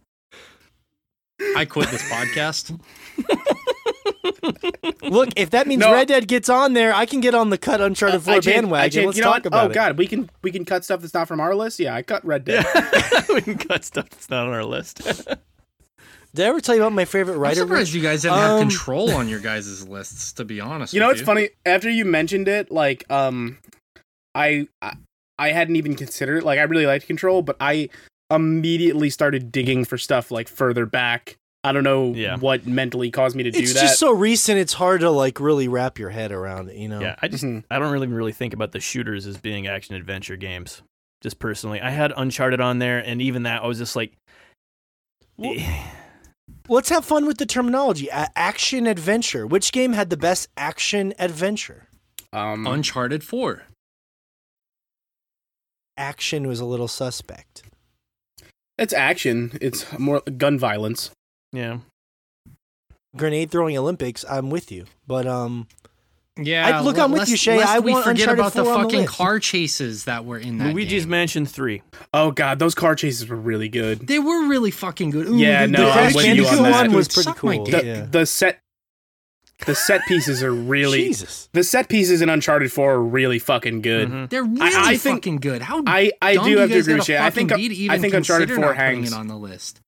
I 1.56 1.66
quit 1.66 1.90
this 1.90 2.04
podcast. 2.10 2.80
Look, 5.04 5.30
if 5.36 5.50
that 5.52 5.68
means 5.68 5.82
No. 5.82 5.92
Red 5.92 6.08
Dead 6.08 6.28
gets 6.28 6.50
on 6.50 6.74
there, 6.74 6.94
I 6.94 7.06
can 7.06 7.20
get 7.22 7.36
on 7.36 7.50
the 7.50 7.58
cut 7.58 7.82
Uncharted 7.82 8.22
I 8.22 8.24
4 8.24 8.34
changed- 8.36 8.48
bandwagon. 8.48 8.92
changed- 8.92 9.06
Let's 9.08 9.18
you 9.18 9.24
know 9.24 9.28
talk 9.30 9.36
what? 9.38 9.46
about 9.48 9.64
oh 9.64 9.66
it. 9.68 9.72
Oh 9.72 9.74
God, 9.74 9.98
we 9.98 10.08
can 10.08 10.30
we 10.42 10.52
can 10.52 10.66
cut 10.66 10.84
stuff 10.84 11.02
that's 11.02 11.14
not 11.14 11.28
from 11.28 11.40
our 11.40 11.56
list. 11.56 11.80
Yeah, 11.80 11.94
I 11.96 12.02
cut 12.02 12.26
Red 12.26 12.46
Dead. 12.46 12.66
we 13.34 13.42
can 13.42 13.58
cut 13.58 13.84
stuff 13.86 14.10
that's 14.10 14.30
not 14.30 14.48
on 14.48 14.54
our 14.54 14.64
list. 14.66 15.02
Did 16.34 16.46
I 16.46 16.50
ever 16.50 16.60
tell 16.60 16.76
you 16.76 16.82
about 16.82 16.92
my 16.92 17.06
favorite 17.06 17.36
I'm 17.36 17.40
writer? 17.40 17.62
surprised 17.62 17.94
you 17.94 18.02
guys 18.02 18.24
didn't 18.24 18.38
have 18.38 18.52
Um, 18.52 18.60
control 18.68 19.12
on 19.12 19.30
your 19.30 19.40
guys' 19.40 19.88
lists. 19.88 20.34
To 20.34 20.44
be 20.46 20.60
honest, 20.60 20.94
You 20.94 21.00
know 21.00 21.08
with 21.08 21.18
what's 21.18 21.26
funny? 21.26 21.50
After 21.66 21.90
you 21.90 22.04
mentioned 22.04 22.48
it, 22.50 22.72
like 22.72 23.10
um, 23.12 23.58
I 24.34 24.68
I, 24.82 24.94
I 25.40 25.50
hadn't 25.52 25.78
even 25.78 25.96
considered 25.96 26.40
it. 26.40 26.44
Like 26.44 26.60
I 26.60 26.64
really 26.64 26.86
liked 26.86 27.08
Control, 27.08 27.42
but 27.42 27.56
I 27.60 27.90
immediately 28.30 29.10
started 29.10 29.52
digging 29.52 29.86
for 29.86 29.98
stuff 29.98 30.32
like 30.32 30.48
further 30.48 30.86
back. 30.86 31.38
I 31.64 31.72
don't 31.72 31.84
know 31.84 32.14
Yeah. 32.14 32.38
what 32.38 32.68
mentally 32.68 33.10
caused 33.10 33.36
me 33.36 33.44
to 33.44 33.52
do 33.52 33.60
It's 33.60 33.74
that. 33.74 33.80
It's 33.84 33.90
just 33.92 34.00
so 34.00 34.12
recent. 34.12 34.60
It's 34.60 34.74
hard 34.74 35.02
to 35.02 35.10
like 35.10 35.40
really 35.40 35.68
wrap 35.68 35.98
your 35.98 36.12
head 36.12 36.32
around 36.32 36.70
it. 36.70 36.76
You 36.78 36.88
know. 36.90 37.00
Yeah, 37.02 37.16
I 37.22 37.28
just 37.28 37.44
Mhm. 37.44 37.64
I 37.72 37.80
don't 37.80 37.92
really 37.92 38.08
really 38.08 38.32
think 38.34 38.54
about 38.54 38.72
the 38.72 38.80
shooters 38.80 39.26
as 39.26 39.38
being 39.38 39.66
action 39.68 39.96
adventure 39.96 40.36
games. 40.38 40.82
Just 41.22 41.40
personally, 41.40 41.82
I 41.82 41.90
had 41.90 42.14
Uncharted 42.16 42.62
on 42.62 42.78
there, 42.80 43.00
and 43.00 43.20
even 43.22 43.44
that 43.44 43.64
I 43.64 43.68
was 43.68 43.80
just 43.80 43.96
like, 43.96 44.14
Well- 45.38 45.54
eh. 45.58 45.84
Let's 46.70 46.90
have 46.90 47.04
fun 47.06 47.26
with 47.26 47.38
the 47.40 47.46
terminology. 47.48 48.08
A- 48.10 48.30
action 48.36 48.86
adventure. 48.86 49.46
Which 49.48 49.72
game 49.72 49.94
had 49.94 50.10
the 50.12 50.18
best 50.18 50.48
action 50.58 51.14
adventure? 51.18 51.88
um, 52.34 52.68
Uncharted 52.68 53.24
Four. 53.24 53.64
Action 55.98 56.48
was 56.48 56.60
a 56.60 56.66
little 56.66 56.88
suspect. 56.88 57.64
It's 58.78 58.94
action. 58.94 59.58
It's 59.62 59.86
more 60.00 60.22
gun 60.22 60.58
violence. 60.60 61.12
yeah, 61.52 61.80
Grenade 63.16 63.50
throwing 63.52 63.78
Olympics. 63.78 64.26
I'm 64.30 64.50
with 64.50 64.72
you, 64.72 64.86
but 65.08 65.26
um, 65.26 65.68
Yeah, 66.38 66.68
I- 66.80 66.82
look, 66.82 66.98
le- 66.98 67.04
I'm 67.06 67.12
with 67.14 67.30
you, 67.30 67.38
Shay. 67.38 67.62
I 67.62 67.80
we 67.80 67.94
want 67.94 68.04
forget 68.04 68.28
Uncharted 68.30 68.40
about 68.40 68.54
the 68.54 68.64
4 68.66 68.74
on 68.74 68.84
the 68.84 68.90
fucking 68.90 69.06
car 69.08 69.40
chases 69.40 70.04
that 70.04 70.26
were 70.26 70.38
in 70.38 70.58
that. 70.58 70.74
Luigi's 70.74 71.04
game. 71.04 71.12
Mansion 71.12 71.46
Three. 71.46 71.82
Oh 72.14 72.32
god, 72.32 72.60
those 72.60 72.76
car 72.76 72.96
chases 72.96 73.28
were 73.30 73.38
really 73.38 73.70
good. 73.70 74.06
They 74.08 74.20
were 74.20 74.48
really 74.48 74.72
fucking 74.72 75.12
good. 75.12 75.28
Ooh, 75.28 75.38
Yeah, 75.38 75.66
the- 75.66 75.72
no, 75.72 75.86
the 75.86 75.92
I'm 75.92 75.94
Crash 75.94 76.16
with 76.16 76.26
you 76.26 76.32
on 76.32 76.38
Bandicoot 76.38 76.64
that. 76.64 76.72
one 76.88 76.94
was 76.94 77.08
pretty 77.08 77.24
suck 77.24 77.38
cool. 77.38 77.64
The, 77.66 77.86
Yeah. 77.86 78.06
the 78.12 78.26
set 78.26 78.60
the 79.66 79.76
set 79.76 80.02
pieces 80.08 80.44
are 80.44 80.54
really 80.54 81.06
Jesus. 81.06 81.50
the 81.54 81.64
set 81.64 81.88
pieces 81.90 82.22
in 82.22 82.30
Uncharted 82.30 82.72
4 82.72 82.94
are 82.94 83.02
really 83.02 83.40
fucking 83.40 83.82
good. 83.82 84.10
Mhm. 84.10 84.30
They're 84.30 84.44
really 84.44 84.62
I- 84.62 84.90
I 84.92 84.98
think- 84.98 85.18
fucking 85.18 85.38
good. 85.38 85.62
How 85.62 85.82
I 85.88 86.12
I 86.22 86.36
dumb 86.36 86.46
do 86.46 86.58
have 86.58 86.70
to 86.70 86.78
agree 86.80 86.94
with 86.96 87.10
you. 87.10 87.18
I 87.18 87.30
think 87.30 87.56
be 87.56 87.70
to 87.70 87.76
even 87.76 87.96
I 87.96 88.00
think 88.00 88.14
Uncharted 88.14 88.50
4 88.50 88.60
not 88.60 88.76
hangs. 88.76 89.14
on 89.14 89.28
the 89.28 89.38
list. 89.38 89.82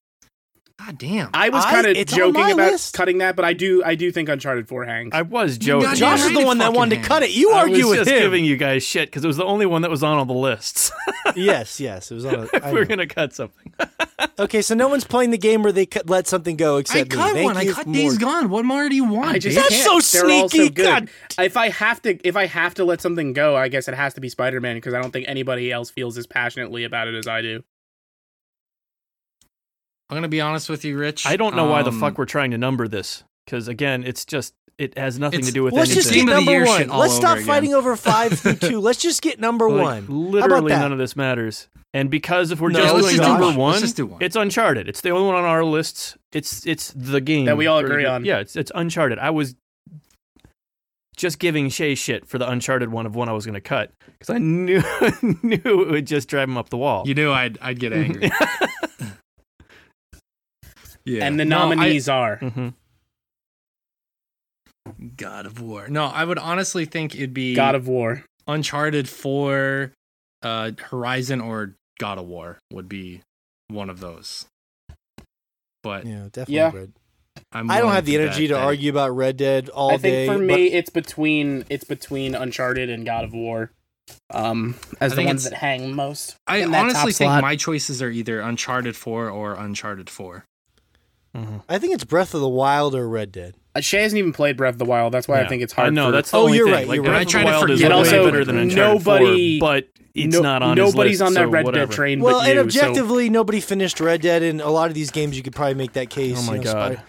God 0.79 0.97
damn. 0.99 1.29
I 1.33 1.49
was 1.49 1.65
kind 1.65 1.87
of 1.87 1.97
joking 2.05 2.35
about 2.41 2.55
list. 2.57 2.93
cutting 2.93 3.17
that, 3.17 3.35
but 3.35 3.43
I 3.43 3.53
do 3.53 3.83
I 3.83 3.95
do 3.95 4.11
think 4.11 4.29
Uncharted 4.29 4.67
4 4.67 4.85
hangs. 4.85 5.09
I 5.13 5.23
was 5.23 5.57
joking. 5.57 5.93
Josh 5.95 6.19
is 6.19 6.25
right 6.27 6.35
the 6.39 6.45
one 6.45 6.59
that 6.59 6.65
fucking 6.65 6.77
wanted 6.77 6.95
to 7.01 7.01
cut 7.01 7.23
it. 7.23 7.31
You 7.31 7.51
I 7.51 7.59
argue 7.61 7.87
was 7.87 7.97
with 7.97 8.07
just 8.07 8.11
him. 8.11 8.19
giving 8.19 8.45
you 8.45 8.57
guys 8.57 8.83
shit 8.83 9.09
because 9.09 9.23
it 9.23 9.27
was 9.27 9.37
the 9.37 9.45
only 9.45 9.65
one 9.65 9.81
that 9.81 9.89
was 9.91 10.03
on 10.03 10.17
all 10.17 10.25
the 10.25 10.33
lists. 10.33 10.91
yes, 11.35 11.79
yes, 11.79 12.11
it 12.11 12.13
was 12.13 12.25
on. 12.25 12.35
A, 12.35 12.39
I 12.41 12.45
if 12.67 12.73
we're 12.73 12.85
gonna 12.85 13.07
cut 13.07 13.33
something. 13.33 13.73
Okay, 14.39 14.61
so 14.61 14.73
no 14.75 14.87
one's 14.87 15.03
playing 15.03 15.31
the 15.31 15.37
game 15.37 15.63
where 15.63 15.71
they 15.71 15.85
cut, 15.87 16.09
let 16.09 16.27
something 16.27 16.55
go 16.57 16.77
I 16.77 16.79
except 16.81 17.09
me. 17.11 17.15
cut 17.17 17.33
Thank 17.33 17.45
one. 17.45 17.57
I 17.57 17.65
cut 17.65 17.85
for 17.85 17.91
Days 17.91 18.17
Gone. 18.19 18.49
What 18.49 18.65
more 18.65 18.87
do 18.89 18.95
you 18.95 19.03
want? 19.03 19.29
I 19.29 19.39
just? 19.39 19.55
That's 19.55 19.69
can't. 19.83 20.03
so 20.03 20.19
They're 20.27 20.31
all 20.35 20.49
so 20.49 20.57
sneaky. 20.57 20.69
good. 20.73 20.85
God. 20.85 21.09
If 21.39 21.57
I 21.57 21.69
have 21.69 22.01
to 22.03 22.19
if 22.27 22.35
I 22.35 22.45
have 22.45 22.75
to 22.75 22.85
let 22.85 23.01
something 23.01 23.33
go, 23.33 23.55
I 23.55 23.67
guess 23.67 23.87
it 23.87 23.93
has 23.95 24.13
to 24.15 24.21
be 24.21 24.29
Spider-Man 24.29 24.75
because 24.75 24.93
I 24.93 25.01
don't 25.01 25.11
think 25.11 25.27
anybody 25.27 25.71
else 25.71 25.89
feels 25.89 26.17
as 26.17 26.27
passionately 26.27 26.83
about 26.83 27.07
it 27.07 27.15
as 27.15 27.27
I 27.27 27.41
do. 27.41 27.63
I'm 30.09 30.15
gonna 30.17 30.27
be 30.27 30.41
honest 30.41 30.69
with 30.69 30.85
you, 30.85 30.97
Rich. 30.97 31.25
I 31.25 31.35
don't 31.37 31.55
know 31.55 31.65
why 31.65 31.81
the 31.83 31.89
Um, 31.91 31.99
fuck 31.99 32.17
we're 32.17 32.25
trying 32.25 32.51
to 32.51 32.57
number 32.57 32.87
this 32.87 33.23
because 33.45 33.67
again, 33.67 34.03
it's 34.03 34.23
just 34.25 34.53
it 34.77 34.97
has 34.97 35.17
nothing 35.19 35.41
to 35.41 35.51
do 35.51 35.63
with 35.63 35.73
Let's 35.73 35.89
anything. 35.91 36.03
just 36.03 36.13
get 36.15 36.25
number 36.25 36.63
one. 36.65 36.87
Let's 36.99 37.15
stop 37.15 37.37
again. 37.37 37.47
fighting 37.47 37.73
over 37.73 37.95
five 37.95 38.39
through 38.39 38.55
two. 38.69 38.79
Let's 38.79 38.99
just 39.01 39.21
get 39.21 39.39
number 39.39 39.69
Like, 39.69 40.07
one. 40.07 40.31
Literally, 40.31 40.71
none 40.71 40.91
of 40.91 40.97
this 40.99 41.15
matters. 41.15 41.67
And 41.93 42.11
because 42.11 42.51
if 42.51 42.59
we're 42.61 42.69
No, 42.69 42.79
just 42.81 42.93
let's 42.93 43.05
doing 43.07 43.17
just 43.17 43.27
number 43.29 43.45
one. 43.47 43.55
one, 43.55 43.79
just 43.79 43.95
do 43.97 44.05
one. 44.05 44.21
it's 44.21 44.35
Uncharted. 44.35 44.87
It's 44.87 45.01
the 45.01 45.09
only 45.09 45.25
one 45.25 45.35
on 45.35 45.45
our 45.45 45.63
lists. 45.63 46.15
It's 46.31 46.65
it's 46.67 46.93
the 46.95 47.19
game 47.21 47.45
That 47.45 47.57
we 47.57 47.65
all 47.65 47.79
Or- 47.79 47.85
agree 47.85 48.05
on. 48.05 48.23
Yeah, 48.23 48.37
it's 48.39 48.55
it's 48.55 48.71
Uncharted. 48.75 49.17
I 49.19 49.31
was 49.31 49.55
just 51.15 51.39
giving 51.39 51.69
Shay 51.69 51.95
shit 51.95 52.27
for 52.27 52.37
the 52.37 52.47
Uncharted 52.47 52.91
one 52.91 53.05
of 53.07 53.15
one 53.15 53.27
I 53.29 53.31
was 53.31 53.45
going 53.45 53.55
to 53.55 53.61
cut 53.61 53.91
because 54.19 54.29
I 54.35 54.37
knew 54.37 54.81
knew 55.41 55.59
it 55.63 55.89
would 55.91 56.05
just 56.07 56.27
drive 56.29 56.47
him 56.47 56.57
up 56.57 56.69
the 56.69 56.77
wall. 56.77 57.03
You 57.07 57.15
knew 57.15 57.31
I'd 57.31 57.57
I'd 57.61 57.79
get 57.79 57.93
angry. 57.93 58.29
yeah. 61.07 61.25
And 61.25 61.39
the 61.39 61.45
No, 61.45 61.57
I- 61.57 61.69
nominees 61.75 62.07
are 62.09 62.37
hmm 62.37 62.69
God 65.15 65.45
of 65.45 65.59
War. 65.61 65.87
No, 65.89 66.05
I 66.05 66.23
would 66.23 66.37
honestly 66.39 66.85
think 66.85 67.13
it'd 67.15 67.33
be 67.33 67.55
God 67.55 67.75
of 67.75 67.87
War. 67.87 68.23
Uncharted 68.47 69.09
4, 69.09 69.91
uh, 70.43 70.71
Horizon, 70.79 71.41
or 71.41 71.75
God 71.99 72.17
of 72.17 72.25
War 72.25 72.57
would 72.71 72.87
be 72.87 73.21
one 73.67 73.89
of 73.89 73.99
those. 73.99 74.45
But 75.83 76.05
Yeah, 76.05 76.23
definitely 76.31 76.55
Yeah. 76.55 76.71
Red. 76.73 76.93
I'm 77.51 77.69
I 77.69 77.79
don't 77.79 77.91
have 77.91 78.05
the 78.05 78.15
energy 78.17 78.47
to 78.47 78.53
that- 78.55 78.63
argue 78.63 78.89
about 78.89 79.09
Red 79.15 79.37
Dead 79.37 79.69
all 79.69 79.89
day. 79.89 79.95
I 79.95 79.97
think 79.97 80.13
day. 80.13 80.27
for 80.27 80.33
but- 80.39 80.55
me, 80.57 80.67
it's 80.71 80.89
between 80.89 81.65
it's 81.69 81.83
between 81.83 82.33
Uncharted 82.33 82.89
and 82.89 83.05
God 83.05 83.25
of 83.25 83.33
War, 83.33 83.71
um, 84.31 84.75
as 85.01 85.11
I 85.13 85.17
the 85.17 85.25
ones 85.25 85.43
that 85.43 85.53
hang 85.53 85.93
most. 85.93 86.35
I 86.47 86.63
honestly 86.63 87.11
think 87.13 87.29
slot. 87.29 87.41
my 87.43 87.55
choices 87.57 88.01
are 88.01 88.09
either 88.09 88.39
Uncharted 88.39 88.95
4 88.95 89.29
or 89.29 89.53
Uncharted 89.55 90.09
4. 90.09 90.45
Hmm 91.37 91.57
I 91.69 91.77
think 91.79 91.93
it's 91.93 92.03
Breath 92.03 92.33
of 92.33 92.41
the 92.41 92.49
Wild 92.49 92.95
or 92.95 93.07
Red 93.07 93.31
Dead. 93.31 93.55
Uh, 93.75 93.81
Shay 93.81 94.01
hasn't 94.01 94.17
even 94.17 94.33
played 94.33 94.57
Breath 94.57 94.73
of 94.73 94.79
the 94.79 94.85
Wild. 94.85 95.13
That's 95.13 95.27
why 95.27 95.41
I 95.41 95.47
think 95.47 95.61
it's 95.61 95.73
hard. 95.73 95.87
I 95.87 95.89
know 95.91 96.07
for- 96.07 96.11
that's 96.11 96.31
the 96.31 96.37
Oh, 96.37 96.45
only 96.45 96.57
you're 96.57 96.65
thing. 96.65 96.73
right, 96.73 96.87
Like, 96.87 96.95
you're 96.95 97.03
Breath 97.03 97.13
right. 97.13 97.27
of 97.27 97.31
the 97.33 97.39
to 97.39 97.45
Wild 97.45 97.69
is 97.69 97.79
forget 97.79 97.91
way 97.91 97.97
also 97.97 98.25
better 98.25 98.45
than 98.45 98.57
Uncharted 98.57 99.05
nobody- 99.05 99.59
4, 99.59 99.69
but 99.69 99.87
it's 100.15 100.33
no- 100.35 100.41
not 100.41 100.63
on 100.63 100.77
his 100.77 100.93
Nobody's 100.95 101.21
list, 101.21 101.27
on 101.27 101.33
that 101.35 101.39
so 101.41 101.49
Red 101.49 101.65
whatever. 101.65 101.85
Dead 101.91 101.95
train. 101.95 102.19
Well, 102.21 102.39
but 102.39 102.47
and 102.47 102.55
you, 102.55 102.61
objectively, 102.61 103.29
nobody 103.29 103.59
finished 103.59 103.99
Red 103.99 104.21
Dead, 104.21 104.41
and 104.41 104.61
a 104.61 104.69
lot 104.69 104.87
of 104.89 104.95
these 104.95 105.11
games 105.11 105.37
you 105.37 105.43
could 105.43 105.53
probably 105.53 105.75
make 105.75 105.93
that 105.93 106.09
case. 106.09 106.37
Oh 106.39 106.43
my 106.43 106.55
you 106.55 106.63
know, 106.63 106.73
God. 106.73 107.01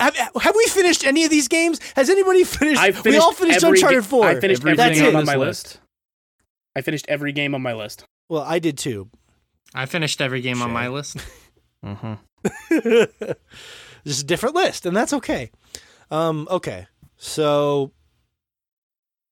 Have, 0.00 0.16
have 0.16 0.54
we 0.56 0.66
finished 0.66 1.04
any 1.04 1.24
of 1.24 1.30
these 1.30 1.48
games? 1.48 1.80
Has 1.96 2.10
anybody 2.10 2.44
finished? 2.44 2.80
I 2.80 2.90
we 3.04 3.16
all 3.16 3.32
finished 3.32 3.64
every 3.64 3.78
Uncharted 3.78 4.02
ga- 4.02 4.08
4. 4.08 4.26
I 4.26 4.40
finished 4.40 4.60
Everything 4.62 4.76
That's 4.76 4.90
everything 4.98 5.06
it. 5.06 5.14
on 5.16 5.20
on 5.20 5.26
my 5.26 5.36
list. 5.36 5.64
list. 5.66 5.80
I 6.76 6.80
finished 6.82 7.06
every 7.08 7.32
game 7.32 7.54
on 7.54 7.62
my 7.62 7.74
list. 7.74 8.04
Well, 8.28 8.42
I 8.42 8.58
did 8.58 8.76
too. 8.78 9.08
I 9.74 9.86
finished 9.86 10.20
every 10.20 10.40
game 10.42 10.62
on 10.62 10.70
my 10.72 10.88
list. 10.88 11.16
hmm 11.82 12.14
Just 14.06 14.22
a 14.22 14.26
different 14.26 14.54
list, 14.54 14.84
and 14.86 14.96
that's 14.96 15.12
okay. 15.14 15.50
Um, 16.10 16.46
okay, 16.50 16.86
so 17.16 17.92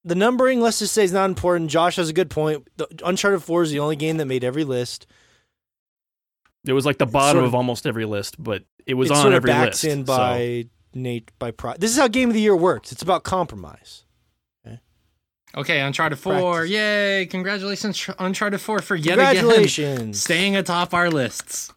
the 0.05 0.14
numbering, 0.14 0.60
let's 0.60 0.78
just 0.78 0.94
say, 0.94 1.05
is 1.05 1.12
not 1.12 1.26
important. 1.28 1.70
Josh 1.70 1.97
has 1.97 2.09
a 2.09 2.12
good 2.14 2.30
point. 2.30 2.66
The 2.78 2.86
Uncharted 3.05 3.43
4 3.43 3.62
is 3.64 3.70
the 3.70 3.78
only 3.80 3.97
game 3.97 4.16
that 4.16 4.24
made 4.26 4.43
every 4.44 4.64
list. 4.64 5.06
It 6.66 6.72
was 6.72 6.86
like 6.86 6.97
the 6.98 7.06
bottom 7.06 7.34
sort 7.34 7.44
of- 7.44 7.48
of 7.51 7.55
almost 7.55 7.86
every 7.86 8.06
list, 8.06 8.43
but 8.43 8.64
it 8.86 8.94
was 8.94 9.10
it 9.10 9.14
on 9.14 9.20
sort 9.22 9.32
of 9.34 9.36
every 9.39 9.51
backs 9.51 9.84
list. 9.84 9.97
in 9.97 10.06
so- 10.06 10.16
by 10.16 10.66
Nate 10.94 11.30
by 11.39 11.51
pro. 11.51 11.74
This 11.74 11.90
is 11.90 11.98
how 11.98 12.09
Game 12.09 12.30
of 12.30 12.34
the 12.34 12.40
Year 12.40 12.56
works. 12.56 12.93
It's 12.93 13.02
about 13.02 13.24
compromise. 13.24 14.05
Okay, 15.55 15.80
Uncharted 15.80 16.18
4. 16.18 16.32
Practice. 16.32 16.70
Yay! 16.70 17.26
Congratulations, 17.26 18.09
Uncharted 18.18 18.59
4 18.59 18.78
for 18.78 18.97
yet 18.97 19.18
again 19.18 20.14
staying 20.14 20.56
atop 20.56 20.94
our 20.94 21.10
lists. 21.10 21.70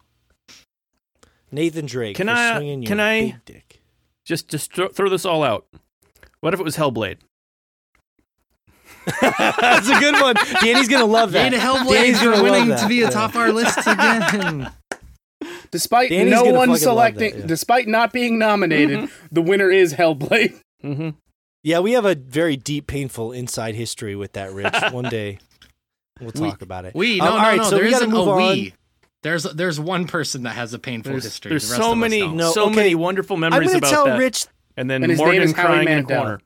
Nathan 1.52 1.86
Drake. 1.86 2.16
Can 2.16 2.30
I- 2.30 2.56
swinging 2.58 2.84
can 2.86 2.98
your 2.98 3.08
I- 3.08 3.22
Big 3.22 3.46
dick. 3.46 3.82
Just 4.26 4.50
just 4.50 4.74
throw, 4.74 4.88
throw 4.88 5.10
this 5.10 5.26
all 5.26 5.44
out. 5.44 5.68
What 6.40 6.54
if 6.54 6.60
it 6.60 6.64
was 6.64 6.78
Hellblade? 6.78 7.18
That's 9.22 9.88
a 9.90 10.00
good 10.00 10.20
one. 10.20 10.36
Danny's 10.62 10.88
gonna 10.88 11.06
love 11.06 11.32
that. 11.34 11.52
Yay 11.52 11.60
Danny's 11.60 12.18
Hellblade 12.18 12.24
gonna 12.24 12.44
winning 12.44 12.76
to 12.78 12.88
be 12.88 12.96
Yeah. 12.96 13.08
atop 13.10 13.36
our 13.36 13.52
lists 13.52 13.86
again. 13.88 14.72
Despite 15.72 16.10
Danny's 16.10 16.32
no 16.32 16.44
one 16.46 16.76
selecting, 16.78 17.34
that, 17.34 17.40
yeah. 17.42 17.46
despite 17.46 17.88
not 17.88 18.12
being 18.14 18.40
nominated, 18.40 19.10
the 19.32 19.42
winner 19.42 19.70
is 19.70 19.94
Hellblade. 19.94 20.60
Mm-hmm. 20.84 21.10
Yeah, 21.64 21.80
we 21.80 21.92
have 21.94 22.06
a 22.06 22.16
very 22.16 22.58
deep, 22.58 22.88
painful 22.88 23.32
inside 23.32 23.76
history 23.76 24.16
with 24.16 24.34
that, 24.34 24.52
Rich. 24.54 24.74
One 24.92 25.06
day 25.10 25.40
we'll 26.20 26.32
talk 26.32 26.62
about 26.62 26.86
it. 26.86 26.96
We 26.96 27.20
Um, 27.20 27.26
no 27.28 27.32
all 27.32 27.38
no 27.38 27.44
right, 27.44 27.58
no. 27.58 27.64
so 27.64 27.70
there 27.76 27.84
we 27.86 27.92
gotta 27.92 28.06
isn't 28.06 28.16
a 28.16 28.18
move 28.18 28.28
on. 28.30 28.38
we. 28.38 28.74
There's 29.26 29.42
there's 29.42 29.80
one 29.80 30.06
person 30.06 30.44
that 30.44 30.52
has 30.52 30.76
a 30.76 30.78
painful 30.80 31.14
There's, 31.14 31.24
history. 31.24 31.50
there's 31.50 31.68
The 31.68 31.72
rest 31.74 31.84
so 31.84 31.92
of 31.94 31.98
many 31.98 32.20
don't. 32.20 32.38
No, 32.38 32.52
so 32.52 32.66
okay. 32.68 32.76
many 32.76 32.94
wonderful 32.94 33.34
I'm 33.38 33.40
memories 33.40 33.70
gonna 33.70 33.80
about 33.80 33.90
tell 33.90 34.06
that. 34.06 34.20
Rich 34.20 34.46
and 34.78 34.88
then 34.88 35.02
And 35.02 35.10
his 35.10 35.18
name 35.18 35.26
Morgan 35.26 35.42
is 35.42 35.52
Howie 35.54 35.66
crying 35.66 35.82
in 35.88 35.88
a 35.88 35.96
Mandel. 35.96 36.18
corner. 36.22 36.40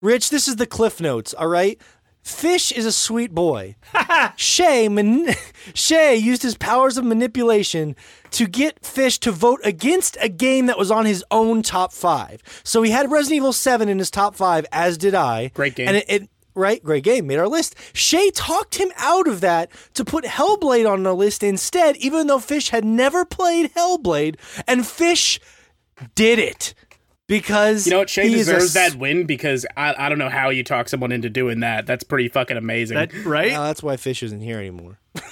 Rich, 0.00 0.30
this 0.30 0.48
is 0.48 0.56
the 0.56 0.66
cliff 0.66 1.02
notes, 1.02 1.34
all 1.34 1.48
right? 1.48 1.78
Fish 2.22 2.72
is 2.72 2.86
a 2.86 2.92
sweet 2.92 3.32
boy. 3.34 3.76
Shay, 4.36 4.88
man- 4.88 5.34
Shay 5.74 6.16
used 6.16 6.42
his 6.42 6.56
powers 6.56 6.96
of 6.96 7.04
manipulation 7.04 7.94
to 8.30 8.46
get 8.46 8.82
Fish 8.84 9.18
to 9.20 9.30
vote 9.30 9.60
against 9.62 10.16
a 10.20 10.30
game 10.30 10.66
that 10.66 10.78
was 10.78 10.90
on 10.90 11.04
his 11.04 11.22
own 11.30 11.60
top 11.62 11.92
five. 11.92 12.42
So 12.64 12.80
he 12.82 12.90
had 12.90 13.10
Resident 13.12 13.36
Evil 13.36 13.52
7 13.52 13.88
in 13.90 13.98
his 13.98 14.10
top 14.10 14.34
five, 14.34 14.64
as 14.72 14.96
did 14.98 15.14
I. 15.14 15.48
Great 15.54 15.74
game. 15.76 15.88
And 15.88 15.98
it, 15.98 16.04
it 16.08 16.28
right, 16.56 16.82
great 16.82 17.04
game, 17.04 17.26
made 17.26 17.38
our 17.38 17.48
list. 17.48 17.76
Shay 17.92 18.30
talked 18.30 18.76
him 18.76 18.90
out 18.96 19.28
of 19.28 19.40
that 19.42 19.70
to 19.94 20.04
put 20.04 20.24
Hellblade 20.24 20.90
on 20.90 21.02
the 21.02 21.14
list 21.14 21.42
instead, 21.42 21.96
even 21.98 22.26
though 22.26 22.38
Fish 22.38 22.70
had 22.70 22.84
never 22.84 23.24
played 23.24 23.72
Hellblade, 23.74 24.36
and 24.66 24.86
Fish 24.86 25.38
did 26.14 26.38
it. 26.38 26.74
Because 27.28 27.86
You 27.86 27.90
know 27.92 27.98
what? 27.98 28.10
Shay 28.10 28.28
he 28.28 28.36
is 28.36 28.48
a 28.48 28.52
deserves 28.54 28.74
that 28.74 28.94
win 28.94 29.26
because 29.26 29.66
I, 29.76 29.94
I 29.98 30.08
don't 30.08 30.18
know 30.18 30.28
how 30.28 30.50
you 30.50 30.62
talk 30.62 30.88
someone 30.88 31.10
into 31.10 31.28
doing 31.28 31.58
that. 31.60 31.84
That's 31.84 32.04
pretty 32.04 32.28
fucking 32.28 32.56
amazing. 32.56 32.96
That 32.96 33.12
right? 33.24 33.50
Well, 33.50 33.64
that's 33.64 33.82
why 33.82 33.96
Fish 33.96 34.22
isn't 34.22 34.40
here 34.40 34.58
anymore. 34.58 34.98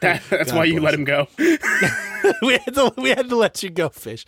That- 0.00 0.22
that's 0.28 0.50
God 0.50 0.58
why 0.58 0.64
you 0.64 0.80
let 0.80 0.92
him 0.92 1.04
go. 1.04 1.28
we 1.38 2.54
had 2.54 2.74
to 2.74 2.92
we 2.96 3.10
had 3.10 3.28
to 3.28 3.36
let 3.36 3.62
you 3.62 3.70
go, 3.70 3.88
Fish. 3.88 4.24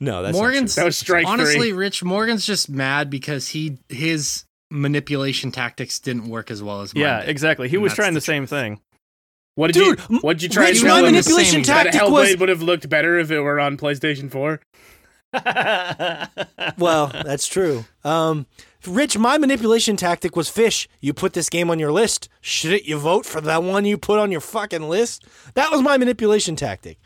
No, 0.00 0.22
that's 0.22 0.34
Morgan's 0.34 0.74
That 0.76 0.84
was 0.86 0.96
strike 0.96 1.26
honestly, 1.26 1.56
three. 1.56 1.72
Rich 1.72 2.02
Morgan's 2.02 2.46
just 2.46 2.70
mad 2.70 3.10
because 3.10 3.48
he 3.48 3.76
his 3.90 4.44
manipulation 4.74 5.50
tactics 5.52 5.98
didn't 5.98 6.28
work 6.28 6.50
as 6.50 6.62
well 6.62 6.80
as 6.82 6.94
mine. 6.94 7.02
yeah, 7.02 7.20
did. 7.20 7.28
exactly. 7.30 7.68
He 7.68 7.76
And 7.76 7.82
was 7.82 7.94
trying 7.94 8.14
the 8.14 8.18
the 8.20 8.24
same 8.26 8.46
thing. 8.46 8.80
What 9.54 9.68
did 9.72 9.74
Dude, 9.74 10.00
you 10.10 10.18
What'd 10.18 10.42
you 10.42 10.48
try 10.48 10.68
Rich, 10.68 10.80
to 10.80 10.84
my 10.84 10.88
tell 10.88 10.98
him 10.98 11.12
manipulation 11.12 11.62
tactic 11.62 11.94
Hellblade 12.00 12.10
was 12.10 12.36
would 12.38 12.48
have 12.48 12.62
looked 12.62 12.88
better 12.88 13.18
if 13.18 13.30
it 13.30 13.40
were 13.40 13.60
on 13.60 13.76
PlayStation 13.76 14.30
4? 14.30 14.60
well, 16.78 17.06
that's 17.08 17.46
true. 17.46 17.84
Um, 18.04 18.46
Rich, 18.86 19.16
my 19.16 19.38
manipulation 19.38 19.96
tactic 19.96 20.36
was 20.36 20.48
Fish. 20.48 20.88
You 21.00 21.12
put 21.14 21.32
this 21.32 21.48
game 21.48 21.70
on 21.70 21.78
your 21.78 21.92
list. 21.92 22.28
Shouldn't 22.40 22.84
you 22.84 22.98
vote 22.98 23.26
for 23.26 23.40
that 23.40 23.62
one 23.62 23.84
you 23.84 23.96
put 23.96 24.18
on 24.18 24.30
your 24.32 24.40
fucking 24.40 24.88
list? 24.88 25.24
That 25.54 25.70
was 25.70 25.82
my 25.82 25.96
manipulation 25.98 26.56
tactic. 26.56 26.98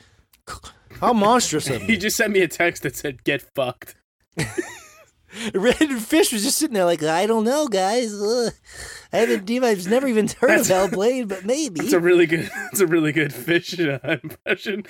How 1.01 1.13
monstrous 1.13 1.69
of 1.71 1.83
He 1.83 1.89
me! 1.89 1.97
just 1.99 2.17
sent 2.17 2.33
me 2.33 2.41
a 2.41 2.49
text 2.49 2.83
that 2.83 2.97
said 2.97 3.23
"Get 3.25 3.43
fucked." 3.55 3.95
Red 5.55 5.77
Fish 6.03 6.33
was 6.33 6.43
just 6.43 6.59
sitting 6.59 6.75
there 6.75 6.85
like, 6.85 7.03
I 7.03 7.27
don't 7.27 7.45
know, 7.45 7.69
guys. 7.69 8.15
Ugh. 8.15 8.53
I 9.13 9.17
haven't, 9.19 9.51
I've 9.65 9.89
never 9.89 10.07
even 10.07 10.29
heard 10.41 10.61
of 10.61 10.67
Hellblade, 10.67 11.29
but 11.29 11.45
maybe. 11.45 11.81
It's 11.81 11.93
a 11.93 12.01
really 12.01 12.27
good. 12.27 12.51
It's 12.73 12.81
a 12.81 12.87
really 12.87 13.13
good 13.13 13.33
fish 13.33 13.79
uh, 13.81 13.99
impression. 14.05 14.85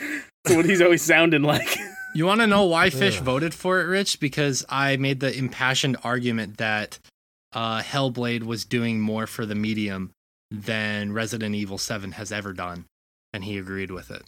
It's 0.44 0.56
what 0.56 0.64
he's 0.64 0.82
always 0.82 1.02
sounding 1.02 1.42
like. 1.42 1.78
You 2.14 2.26
want 2.26 2.40
to 2.40 2.46
know 2.46 2.64
why 2.64 2.90
Fish 2.90 3.20
voted 3.20 3.54
for 3.54 3.80
it, 3.80 3.84
Rich? 3.84 4.18
Because 4.18 4.64
I 4.68 4.96
made 4.96 5.20
the 5.20 5.36
impassioned 5.36 5.96
argument 6.02 6.58
that 6.58 6.98
uh, 7.52 7.80
Hellblade 7.82 8.42
was 8.42 8.64
doing 8.64 9.00
more 9.00 9.26
for 9.26 9.46
the 9.46 9.54
medium 9.54 10.10
than 10.50 11.12
Resident 11.12 11.54
Evil 11.54 11.78
7 11.78 12.12
has 12.12 12.32
ever 12.32 12.52
done, 12.52 12.86
and 13.32 13.44
he 13.44 13.58
agreed 13.58 13.90
with 13.90 14.10
it. 14.10 14.22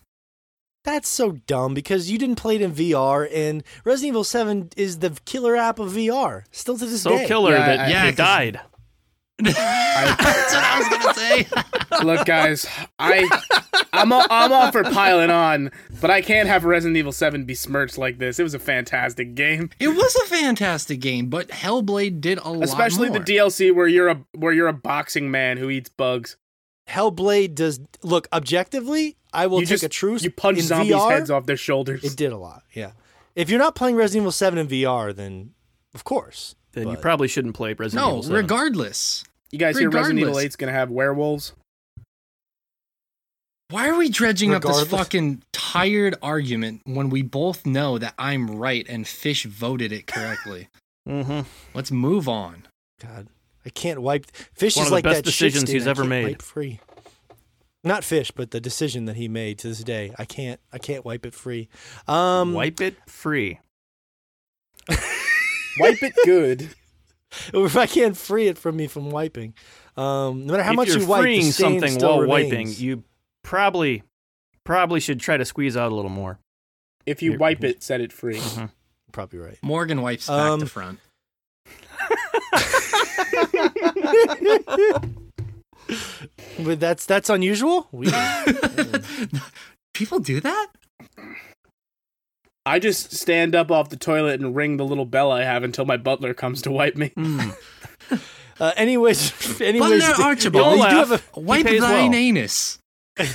That's 0.82 1.09
so 1.09 1.32
dumb 1.32 1.74
because 1.74 2.11
you 2.11 2.16
didn't 2.19 2.36
play 2.36 2.57
it 2.57 2.62
in 2.62 2.73
VR, 2.73 3.28
and 3.32 3.62
Resident 3.85 4.09
Evil 4.09 4.24
7 4.24 4.70
is 4.77 5.01
the 5.01 5.11
killer 5.27 5.55
app 5.57 5.78
of 5.78 5.93
VR. 5.93 6.44
Still 6.52 6.78
to 6.78 6.86
this 6.86 7.02
so 7.02 7.11
day. 7.11 7.27
killer 7.27 7.52
Yeah, 7.52 7.66
that 7.66 7.81
I- 7.81 7.89
yeah, 7.90 8.02
he 8.07 8.09
'cause- 8.12 8.16
died. 8.16 8.61
That's 9.43 10.55
what 10.55 10.65
I 10.65 10.78
was 10.78 10.89
gonna 10.89 11.15
say. 11.15 11.47
Look, 12.05 12.27
guys, 12.27 12.66
I 12.98 13.27
I'm 13.93 14.12
all, 14.12 14.27
I'm 14.31 14.52
all 14.52 14.70
for 14.70 14.85
piling 14.85 15.31
on, 15.31 15.70
but 16.01 16.11
I 16.11 16.20
can't 16.20 16.47
have 16.47 16.65
Resident 16.65 16.98
Evil 16.98 17.11
Seven 17.12 17.44
be 17.47 17.55
smirched 17.55 17.97
like 17.97 18.19
this. 18.19 18.39
It 18.39 18.43
was 18.43 18.52
a 18.52 18.59
fantastic 18.59 19.35
game, 19.35 19.70
it 19.78 19.89
was 19.89 20.15
a 20.16 20.27
fantastic 20.27 21.01
game, 21.01 21.28
but 21.31 21.48
Hellblade 21.48 22.20
did 22.20 22.39
a 22.39 22.51
lot 22.51 22.65
especially 22.65 23.09
the 23.09 23.20
DLC 23.20 23.74
where 23.74 23.89
you're 23.89 24.09
a 24.09 24.23
where 24.35 24.52
you're 24.52 24.69
a 24.69 24.74
boxing 24.74 25.31
man 25.31 25.57
who 25.57 25.70
eats 25.70 25.89
bugs. 25.89 26.36
Hellblade 26.89 27.55
does 27.55 27.81
look 28.02 28.28
objectively. 28.35 29.16
I 29.32 29.47
will 29.47 29.61
you 29.61 29.66
take 29.66 29.74
just 29.74 29.85
a 29.85 29.89
truce. 29.89 30.23
you 30.23 30.31
punch 30.31 30.59
in 30.59 30.65
zombies' 30.65 30.94
VR, 30.94 31.11
heads 31.11 31.31
off 31.31 31.47
their 31.47 31.57
shoulders. 31.57 32.05
It 32.05 32.16
did 32.16 32.32
a 32.32 32.36
lot. 32.36 32.62
Yeah. 32.73 32.93
If 33.35 33.48
you're 33.48 33.59
not 33.59 33.74
playing 33.74 33.97
Resident 33.97 34.23
Evil 34.23 34.32
7 34.32 34.59
in 34.59 34.69
VR, 34.69 35.15
then 35.15 35.52
of 35.94 36.05
course. 36.05 36.55
Then 36.73 36.89
you 36.89 36.97
probably 36.97 37.28
shouldn't 37.28 37.55
play 37.55 37.73
Resident 37.73 38.07
no, 38.07 38.12
Evil 38.12 38.23
7. 38.24 38.36
regardless. 38.36 39.24
you 39.51 39.59
guys 39.59 39.78
hear 39.78 39.90
Resident 39.90 40.19
Evil 40.20 40.31
regardless. 40.32 40.52
8's 40.52 40.57
gonna 40.57 40.73
have 40.73 40.90
werewolves? 40.90 41.52
Why 43.70 43.89
are 43.89 43.97
we 43.97 44.09
dredging 44.09 44.52
up 44.52 44.62
this 44.62 44.85
fucking 44.85 45.44
tired 45.52 46.16
argument 46.23 46.82
when 46.85 47.09
we 47.09 47.23
both 47.23 47.65
know 47.65 47.98
that 47.98 48.15
I'm 48.19 48.51
right 48.51 48.85
and 48.89 49.07
Fish 49.07 49.44
voted 49.44 49.93
it 49.93 50.07
correctly? 50.07 50.69
Mm-hmm. 51.09 51.40
Let's 51.74 51.90
move 51.90 52.28
on. 52.28 52.69
God, 53.02 53.28
I 53.65 53.70
can't 53.70 54.02
wipe. 54.02 54.27
Fish 54.55 54.77
One 54.77 54.82
is 54.82 54.89
of 54.89 54.90
the 54.90 54.94
like 54.97 55.05
best 55.05 55.16
that 55.16 55.24
decisions 55.24 55.65
shit 55.65 55.74
he's 55.74 55.86
ever 55.86 56.05
made. 56.05 56.24
Wipe 56.27 56.43
free. 56.43 56.78
Not 57.82 58.05
fish, 58.05 58.31
but 58.31 58.51
the 58.51 58.61
decision 58.61 59.07
that 59.07 59.16
he 59.16 59.27
made 59.28 59.59
to 59.61 59.69
this 59.69 59.82
day. 59.82 60.15
I 60.19 60.24
can't. 60.27 60.61
I 60.73 60.78
can't 60.78 61.05
wipe 61.05 61.24
it 61.24 61.35
free. 61.35 61.69
Um, 62.07 62.52
Wipe 62.52 62.81
it 62.81 62.97
free. 63.09 63.59
Wipe 64.89 66.02
it 66.02 66.12
good. 66.24 66.70
if 67.55 67.77
I 67.77 67.86
can't 67.86 68.16
free 68.16 68.48
it 68.48 68.59
from 68.59 68.77
me 68.77 68.86
from 68.86 69.11
wiping. 69.11 69.55
Um, 69.97 70.47
no 70.47 70.52
matter 70.52 70.62
how 70.62 70.73
if 70.73 70.77
much 70.77 70.89
you're 70.89 70.98
you 71.01 71.07
wipe, 71.07 71.20
the 71.20 71.23
freeing 71.23 71.52
stain 71.52 71.81
something 71.81 71.90
still 71.93 72.09
while 72.11 72.20
remains. 72.23 72.51
wiping, 72.52 72.73
you 72.77 73.05
probably 73.43 74.02
probably 74.65 75.01
should 75.01 75.20
try 75.20 75.36
to 75.36 75.44
squeeze 75.44 75.77
out 75.77 75.90
a 75.90 75.94
little 75.94 76.11
more. 76.11 76.39
If 77.07 77.23
you 77.23 77.31
Here- 77.32 77.39
wipe 77.39 77.65
it, 77.65 77.82
set 77.82 78.01
it 78.01 78.12
free. 78.12 78.36
Mhm. 78.36 78.70
Probably 79.12 79.39
right. 79.39 79.59
Morgan 79.62 80.02
wipes 80.02 80.27
back 80.27 80.36
Um, 80.51 80.61
to 80.61 80.66
front. 80.66 80.98
But 86.58 86.80
that's 86.80 87.06
that's 87.06 87.28
unusual. 87.30 87.88
We, 87.92 88.10
People 89.94 90.18
do 90.20 90.40
that? 90.40 90.68
I 92.66 92.78
just 92.78 93.12
stand 93.12 93.54
up 93.54 93.70
off 93.70 93.88
the 93.88 93.96
toilet 93.96 94.40
and 94.40 94.54
ring 94.54 94.76
the 94.76 94.84
little 94.84 95.06
bell 95.06 95.32
I 95.32 95.44
have 95.44 95.64
until 95.64 95.84
my 95.86 95.96
butler 95.96 96.34
comes 96.34 96.62
to 96.62 96.70
wipe 96.70 96.94
me. 96.96 97.08
Mm. 97.16 97.56
uh, 98.60 98.72
anyways, 98.76 99.60
anyways, 99.60 100.00
there, 100.00 100.14
the- 100.16 100.22
Archibald, 100.22 100.78
you 100.78 100.84
do 100.90 100.96
have 100.96 101.12
a- 101.12 101.40
wipe 101.40 101.66
pays 101.66 101.80
thine 101.80 102.10
well. 102.10 102.18
anus. 102.20 102.78
wipe, 103.18 103.28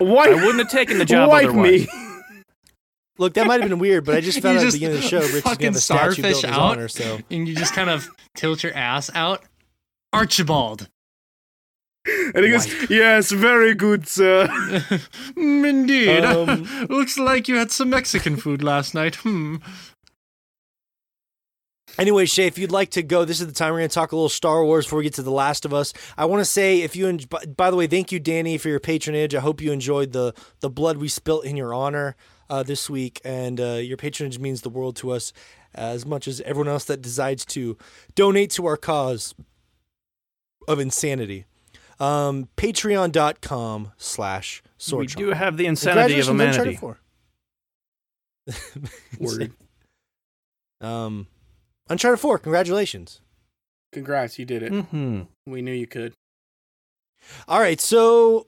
I 0.00 0.34
wouldn't 0.34 0.58
have 0.58 0.70
taken 0.70 0.98
the 0.98 1.04
job 1.06 1.30
wipe 1.30 1.48
otherwise. 1.48 1.86
me. 1.86 1.88
look, 3.18 3.34
that 3.34 3.46
might 3.46 3.60
have 3.60 3.68
been 3.70 3.78
weird, 3.78 4.04
but 4.04 4.14
I 4.14 4.20
just 4.20 4.36
You 4.36 4.42
found 4.42 4.58
out 4.58 4.64
at 4.66 4.72
the 4.72 4.76
beginning 4.78 4.96
of 4.98 5.02
the 5.02 5.08
show, 5.08 5.20
Rich 5.20 5.34
is 5.34 5.42
gonna 5.42 5.64
have 5.64 5.74
a 5.76 5.80
statue 5.80 6.22
built 6.22 6.44
in 6.44 6.50
his 6.50 6.58
out. 6.58 6.60
honor. 6.60 6.88
So 6.88 7.18
And 7.30 7.48
you 7.48 7.54
just 7.54 7.74
kind 7.74 7.88
of 7.90 8.08
tilt 8.36 8.62
your 8.62 8.74
ass 8.74 9.10
out. 9.14 9.42
Archibald. 10.12 10.88
And 12.06 12.44
he 12.44 12.50
goes, 12.50 12.90
"Yes, 12.90 13.30
very 13.30 13.74
good, 13.74 14.08
sir." 14.08 14.46
Mm, 15.36 15.68
Indeed. 15.68 16.24
Um, 16.24 16.86
Looks 16.90 17.18
like 17.18 17.46
you 17.48 17.56
had 17.56 17.70
some 17.70 17.90
Mexican 17.90 18.36
food 18.36 18.62
last 18.62 18.94
night. 18.94 19.16
Hmm. 19.16 19.56
Anyway, 21.98 22.24
Shay, 22.24 22.46
if 22.46 22.56
you'd 22.56 22.70
like 22.72 22.90
to 22.90 23.02
go, 23.02 23.24
this 23.24 23.40
is 23.40 23.46
the 23.46 23.52
time 23.52 23.72
we're 23.72 23.80
going 23.80 23.88
to 23.90 23.94
talk 23.94 24.12
a 24.12 24.16
little 24.16 24.28
Star 24.28 24.64
Wars 24.64 24.86
before 24.86 24.98
we 24.98 25.04
get 25.04 25.14
to 25.14 25.22
The 25.22 25.30
Last 25.30 25.64
of 25.64 25.74
Us. 25.74 25.92
I 26.16 26.24
want 26.24 26.40
to 26.40 26.44
say, 26.44 26.82
if 26.82 26.94
you, 26.96 27.08
en- 27.08 27.18
by, 27.28 27.44
by 27.44 27.70
the 27.70 27.76
way, 27.76 27.86
thank 27.86 28.12
you, 28.12 28.20
Danny, 28.20 28.58
for 28.58 28.68
your 28.68 28.80
patronage. 28.80 29.34
I 29.34 29.40
hope 29.40 29.60
you 29.60 29.72
enjoyed 29.72 30.12
the 30.12 30.32
the 30.60 30.70
blood 30.70 30.96
we 30.98 31.08
spilt 31.08 31.44
in 31.44 31.56
your 31.56 31.74
honor 31.74 32.16
uh, 32.48 32.62
this 32.62 32.88
week, 32.88 33.20
and 33.24 33.60
uh, 33.60 33.74
your 33.74 33.96
patronage 33.96 34.38
means 34.38 34.62
the 34.62 34.70
world 34.70 34.96
to 34.96 35.10
us, 35.10 35.32
as 35.74 36.06
much 36.06 36.26
as 36.28 36.40
everyone 36.42 36.68
else 36.68 36.84
that 36.84 37.02
decides 37.02 37.44
to 37.46 37.76
donate 38.14 38.50
to 38.52 38.66
our 38.66 38.76
cause 38.76 39.34
of 40.68 40.78
insanity. 40.78 41.44
Um, 42.00 42.48
Patreon.com 42.56 43.92
slash 43.98 44.62
We 44.92 45.06
do 45.06 45.30
have 45.30 45.56
the 45.58 45.66
insanity 45.66 46.18
of 46.18 46.26
Congratulations 46.26 46.28
humanity. 46.28 46.78
on 46.82 46.96
Uncharted 48.48 48.90
4. 49.18 49.18
Word. 49.20 49.52
Um, 50.80 51.26
Uncharted 51.88 52.20
4, 52.20 52.38
congratulations. 52.38 53.20
Congrats, 53.92 54.38
you 54.38 54.44
did 54.46 54.62
it. 54.62 54.72
hmm 54.72 55.22
We 55.46 55.60
knew 55.62 55.72
you 55.72 55.86
could. 55.86 56.14
All 57.48 57.60
right, 57.60 57.80
so 57.80 58.46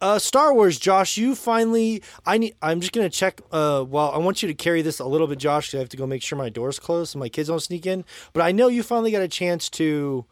uh, 0.00 0.18
Star 0.18 0.54
Wars, 0.54 0.78
Josh, 0.78 1.16
you 1.16 1.34
finally. 1.34 2.02
I 2.24 2.38
need. 2.38 2.54
I'm 2.62 2.80
just 2.80 2.92
gonna 2.92 3.10
check. 3.10 3.40
Uh, 3.50 3.84
well, 3.88 4.12
I 4.12 4.18
want 4.18 4.42
you 4.42 4.48
to 4.48 4.54
carry 4.54 4.80
this 4.82 5.00
a 5.00 5.04
little 5.06 5.26
bit, 5.26 5.38
Josh, 5.38 5.68
because 5.68 5.78
I 5.78 5.80
have 5.80 5.88
to 5.90 5.96
go 5.96 6.06
make 6.06 6.22
sure 6.22 6.36
my 6.38 6.48
door's 6.50 6.78
closed 6.78 7.12
so 7.12 7.18
my 7.18 7.28
kids 7.28 7.48
don't 7.48 7.60
sneak 7.60 7.84
in. 7.86 8.04
But 8.32 8.42
I 8.42 8.52
know 8.52 8.68
you 8.68 8.82
finally 8.84 9.10
got 9.10 9.22
a 9.22 9.28
chance 9.28 9.68
to 9.70 10.24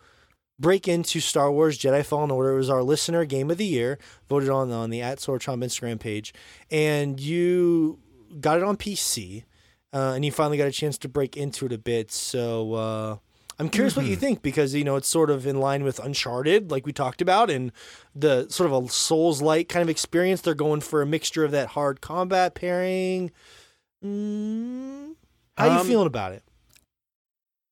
break 0.61 0.87
into 0.87 1.19
Star 1.19 1.51
Wars 1.51 1.79
Jedi 1.79 2.05
Fallen 2.05 2.31
Order. 2.31 2.53
It 2.53 2.57
was 2.57 2.71
our 2.71 2.83
listener 2.83 3.25
game 3.25 3.51
of 3.51 3.57
the 3.57 3.67
year, 3.67 3.99
voted 4.29 4.51
on 4.51 4.71
on 4.71 4.91
the 4.91 5.01
at 5.01 5.19
Sword 5.19 5.41
Chomp 5.41 5.65
Instagram 5.65 5.99
page, 5.99 6.33
and 6.71 7.19
you 7.19 7.99
got 8.41 8.59
it 8.59 8.63
on 8.63 8.77
PC, 8.77 9.45
uh, 9.93 10.13
and 10.15 10.25
you 10.25 10.31
finally 10.31 10.59
got 10.59 10.69
a 10.69 10.73
chance 10.73 10.99
to 10.99 11.09
break 11.09 11.37
into 11.37 11.67
it 11.67 11.73
a 11.73 11.79
bit. 11.79 12.13
So. 12.13 12.75
Uh, 12.75 13.17
I'm 13.59 13.69
curious 13.69 13.95
what 13.95 14.07
you 14.07 14.17
think 14.17 14.41
because 14.41 14.73
you 14.73 14.85
know 14.85 14.97
it's 14.97 15.07
sort 15.07 15.29
of 15.29 15.47
in 15.47 15.61
line 15.61 15.85
with 15.85 15.99
Uncharted, 15.99 16.71
like 16.71 16.87
we 16.87 16.95
talked 16.95 17.21
about, 17.21 17.51
and 17.51 17.73
the 18.15 18.49
sort 18.49 18.73
of 18.73 18.85
a 18.85 18.89
Souls-like 18.89 19.69
kind 19.69 19.83
of 19.83 19.91
experience. 19.91 20.41
They're 20.41 20.55
going 20.55 20.81
for 20.81 21.03
a 21.03 21.07
mixture 21.07 21.45
of 21.45 21.51
that 21.51 21.69
hard 21.69 22.01
combat 22.01 22.55
pairing. 22.55 23.33
Mm, 24.03 25.15
how 25.59 25.67
you 25.67 25.81
Um, 25.81 25.87
feeling 25.87 26.07
about 26.07 26.33
it? 26.33 26.43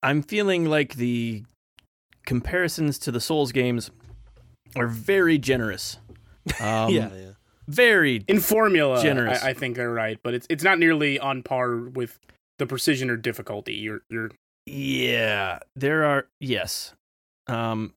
I'm 0.03 0.23
feeling 0.23 0.67
like 0.67 0.97
the 0.97 1.45
comparisons 2.29 2.99
to 2.99 3.11
the 3.11 3.21
Souls 3.23 3.53
games 3.53 3.91
are 4.77 4.87
very 4.87 5.39
generous. 5.39 5.97
Um, 6.63 6.91
yeah, 6.95 7.11
yeah. 7.15 7.31
Very. 7.67 8.25
In 8.27 8.41
formula, 8.41 9.03
Generous. 9.03 9.43
I, 9.45 9.51
I 9.51 9.53
think 9.53 9.77
they're 9.77 9.93
right, 9.93 10.19
but 10.25 10.33
it's 10.33 10.47
it's 10.49 10.65
not 10.65 10.79
nearly 10.79 11.19
on 11.21 11.43
par 11.43 11.77
with 11.77 12.19
the 12.59 12.65
precision 12.65 13.11
or 13.11 13.19
difficulty. 13.19 13.75
You're 13.75 14.01
you're 14.09 14.31
Yeah, 14.65 15.59
there 15.77 16.05
are 16.05 16.27
yes. 16.41 16.95
Um 17.49 17.93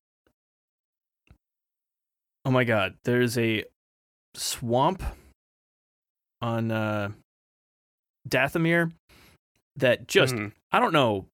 Oh 2.44 2.52
my 2.52 2.66
god, 2.66 2.96
there's 3.06 3.38
a 3.38 3.64
swamp 4.34 5.02
on 6.42 6.70
uh 6.70 7.12
Dathomir 8.28 8.92
that 9.78 10.10
just 10.10 10.36
Mhm. 10.36 10.52
I 10.74 10.82
don't 10.82 10.92
know 10.92 11.28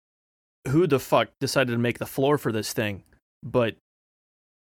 who 0.68 0.88
the 0.88 1.00
fuck 1.00 1.30
decided 1.40 1.72
to 1.72 1.78
make 1.78 2.00
the 2.00 2.06
floor 2.06 2.38
for 2.38 2.52
this 2.52 2.74
thing, 2.74 3.04
but 3.44 3.76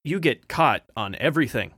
you 0.04 0.20
get 0.20 0.48
caught 0.48 0.84
on 0.96 1.16
everything. 1.16 1.74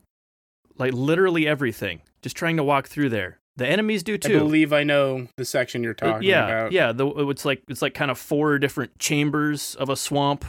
Like 0.77 0.93
literally 0.93 1.47
everything. 1.47 2.01
Just 2.21 2.35
trying 2.35 2.57
to 2.57 2.63
walk 2.63 2.87
through 2.87 3.09
there. 3.09 3.39
The 3.57 3.65
enemies 3.67 4.03
do 4.03 4.17
too. 4.17 4.35
I 4.35 4.39
believe 4.39 4.73
I 4.73 4.83
know 4.83 5.27
the 5.37 5.45
section 5.45 5.81
you're 5.83 5.95
Uh, 6.01 6.11
talking 6.11 6.27
yeah, 6.27 6.45
about. 6.47 6.71
yeah. 6.73 6.91
The, 6.91 7.07
it's 7.29 7.45
like 7.45 7.61
it's 7.69 7.81
like 7.81 7.93
kind 7.93 8.11
of 8.11 8.17
four 8.17 8.59
different 8.59 8.99
chambers 8.99 9.75
of 9.75 9.87
a 9.89 9.95
swamp, 9.95 10.43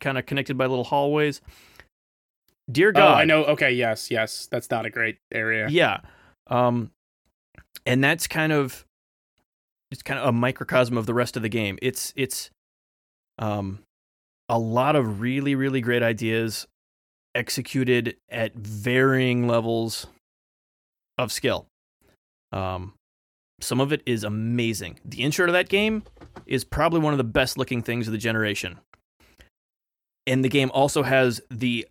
kind 0.00 0.18
of 0.18 0.26
connected 0.26 0.58
by 0.58 0.66
little 0.66 0.84
hallways. 0.84 1.40
Dear 2.70 2.88
Oh, 2.90 2.92
God, 2.92 3.20
I 3.20 3.24
know. 3.24 3.44
Okay, 3.44 3.70
yes, 3.72 4.10
yes. 4.10 4.48
That's 4.50 4.70
not 4.70 4.86
a 4.86 4.90
great 4.90 5.18
area. 5.32 5.68
Yeah, 5.68 6.00
um, 6.48 6.90
and 7.86 8.02
that's 8.02 8.26
kind 8.26 8.52
of 8.52 8.84
it's 9.92 10.02
kind 10.02 10.18
of 10.18 10.26
a 10.26 10.32
microcosm 10.32 10.96
of 10.96 11.06
the 11.06 11.14
rest 11.14 11.36
of 11.36 11.42
the 11.42 11.48
game. 11.48 11.78
It's 11.82 12.12
it's 12.16 12.50
um 13.42 13.80
a 14.48 14.58
lot 14.58 14.96
of 14.96 15.20
really 15.20 15.54
really 15.54 15.80
great 15.80 16.02
ideas 16.02 16.66
executed 17.34 18.16
at 18.30 18.54
varying 18.54 19.46
levels 19.46 20.06
of 21.18 21.32
skill. 21.32 21.66
Um, 22.52 22.94
some 23.60 23.80
of 23.80 23.92
it 23.92 24.02
is 24.06 24.24
amazing. 24.24 24.98
The 25.04 25.22
intro 25.22 25.46
to 25.46 25.52
that 25.52 25.68
game 25.68 26.02
is 26.46 26.64
probably 26.64 27.00
one 27.00 27.14
of 27.14 27.18
the 27.18 27.24
best 27.24 27.56
looking 27.56 27.82
things 27.82 28.08
of 28.08 28.12
the 28.12 28.18
generation. 28.18 28.78
And 30.26 30.44
the 30.44 30.48
game 30.48 30.70
also 30.72 31.02
has 31.02 31.40
the 31.50 31.86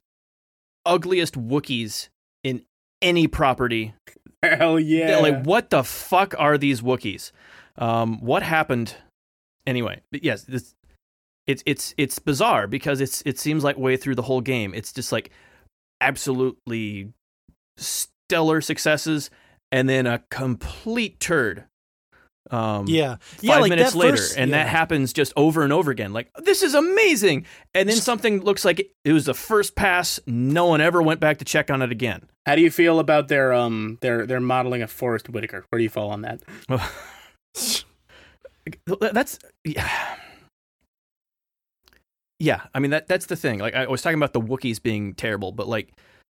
ugliest 0.86 1.36
Wookiees 1.36 2.10
in 2.44 2.64
any 3.02 3.28
property. 3.28 3.94
Hell 4.44 4.80
yeah. 4.80 5.08
They're 5.08 5.22
Like, 5.22 5.44
what 5.46 5.70
the 5.70 5.84
fuck 5.84 6.34
are 6.38 6.58
these 6.58 6.82
Wookiees? 6.82 7.32
Um, 7.78 8.20
what 8.20 8.44
happened? 8.44 8.96
Anyway, 9.66 10.02
but 10.12 10.24
yes, 10.24 10.44
this, 10.44 10.74
it's 11.48 11.64
it's 11.66 11.94
it's 11.98 12.20
bizarre 12.20 12.68
because 12.68 13.02
it's 13.02 13.22
it 13.26 13.40
seems 13.40 13.64
like 13.64 13.78
way 13.78 13.98
through 13.98 14.16
the 14.16 14.22
whole 14.22 14.42
game, 14.42 14.74
it's 14.74 14.94
just 14.94 15.12
like 15.12 15.32
absolutely 16.00 17.12
stellar 17.78 18.62
successes, 18.62 19.30
and 19.72 19.90
then 19.90 20.08
a 20.08 20.24
complete 20.30 21.20
turd. 21.20 21.66
Um, 22.50 22.86
Yeah, 22.88 23.18
five 23.22 23.44
yeah. 23.44 23.58
Like 23.60 23.70
minutes 23.70 23.96
later, 23.96 24.18
first- 24.18 24.38
and 24.38 24.50
yeah. 24.50 24.64
that 24.64 24.68
happens 24.70 25.14
just 25.14 25.32
over 25.36 25.64
and 25.64 25.72
over 25.72 25.92
again. 25.92 26.12
Like 26.12 26.32
this 26.44 26.64
is 26.64 26.74
amazing, 26.74 27.46
and 27.74 27.88
then 27.88 27.96
something 27.96 28.42
looks 28.42 28.66
like 28.66 28.80
it, 28.80 28.92
it 29.06 29.14
was 29.14 29.26
the 29.26 29.34
first 29.34 29.76
pass. 29.76 30.20
No 30.26 30.66
one 30.66 30.82
ever 30.82 31.02
went 31.02 31.20
back 31.20 31.38
to 31.38 31.46
check 31.46 31.70
on 31.70 31.82
it 31.82 31.92
again. 31.92 32.24
How 32.46 32.56
do 32.56 32.62
you 32.62 32.72
feel 32.72 33.00
about 33.00 33.28
their 33.28 33.54
um 33.54 34.00
their 34.02 34.26
their 34.26 34.40
modeling 34.40 34.82
of 34.82 34.92
Forest 34.92 35.30
Whitaker? 35.30 35.66
Where 35.70 35.78
do 35.78 35.84
you 35.84 35.90
fall 35.90 36.10
on 36.10 36.24
that? 36.24 36.42
That's 39.14 39.40
yeah. 39.64 40.16
Yeah, 42.42 42.62
I 42.74 42.80
mean 42.80 42.90
that 42.92 43.08
that's 43.08 43.28
the 43.28 43.36
thing. 43.36 43.60
Like 43.60 43.76
I 43.76 43.86
was 43.88 44.02
talking 44.02 44.18
about 44.18 44.34
the 44.34 44.42
Wookiees 44.42 44.82
being 44.82 45.14
terrible, 45.14 45.52
but 45.52 45.68
like 45.68 45.94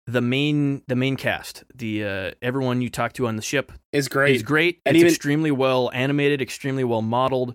the 0.09 0.21
main 0.21 0.83
the 0.89 0.97
main 0.97 1.15
cast, 1.17 1.63
the 1.73 2.05
uh, 2.05 2.31
everyone 2.43 2.83
you 2.83 2.91
talk 2.91 3.13
to 3.15 3.29
on 3.29 3.37
the 3.37 3.43
ship 3.43 3.71
Is 3.93 4.09
great. 4.09 4.35
is 4.35 4.43
great. 4.43 4.81
And 4.85 4.97
it's 4.97 5.03
even- 5.03 5.13
extremely 5.13 5.53
well 5.53 5.91
animated, 5.95 6.43
extremely 6.43 6.83
well 6.83 7.03
modeled, 7.03 7.55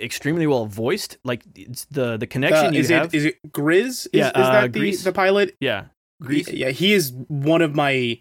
extremely 0.00 0.48
well 0.48 0.66
voiced. 0.66 1.18
Like 1.24 1.42
it's 1.54 1.84
the 1.86 2.16
the 2.16 2.26
connection 2.26 2.66
Uh, 2.66 2.70
you 2.72 2.80
is 2.80 2.88
have. 2.88 3.06
it 3.06 3.16
is 3.16 3.24
it 3.26 3.38
Grizz? 3.52 3.84
Is, 3.86 4.08
Yeah, 4.12 4.28
is 4.30 4.32
uh, 4.34 4.52
that 4.52 4.72
the, 4.72 4.80
Greez. 4.80 5.04
the 5.04 5.12
pilot? 5.12 5.54
yeah, 5.60 5.84
Greez. 6.22 6.48
He- 6.48 6.56
yeah, 6.58 6.70
he 6.70 6.92
is 6.92 7.12
one 7.28 7.62
of 7.62 7.76
my 7.76 8.18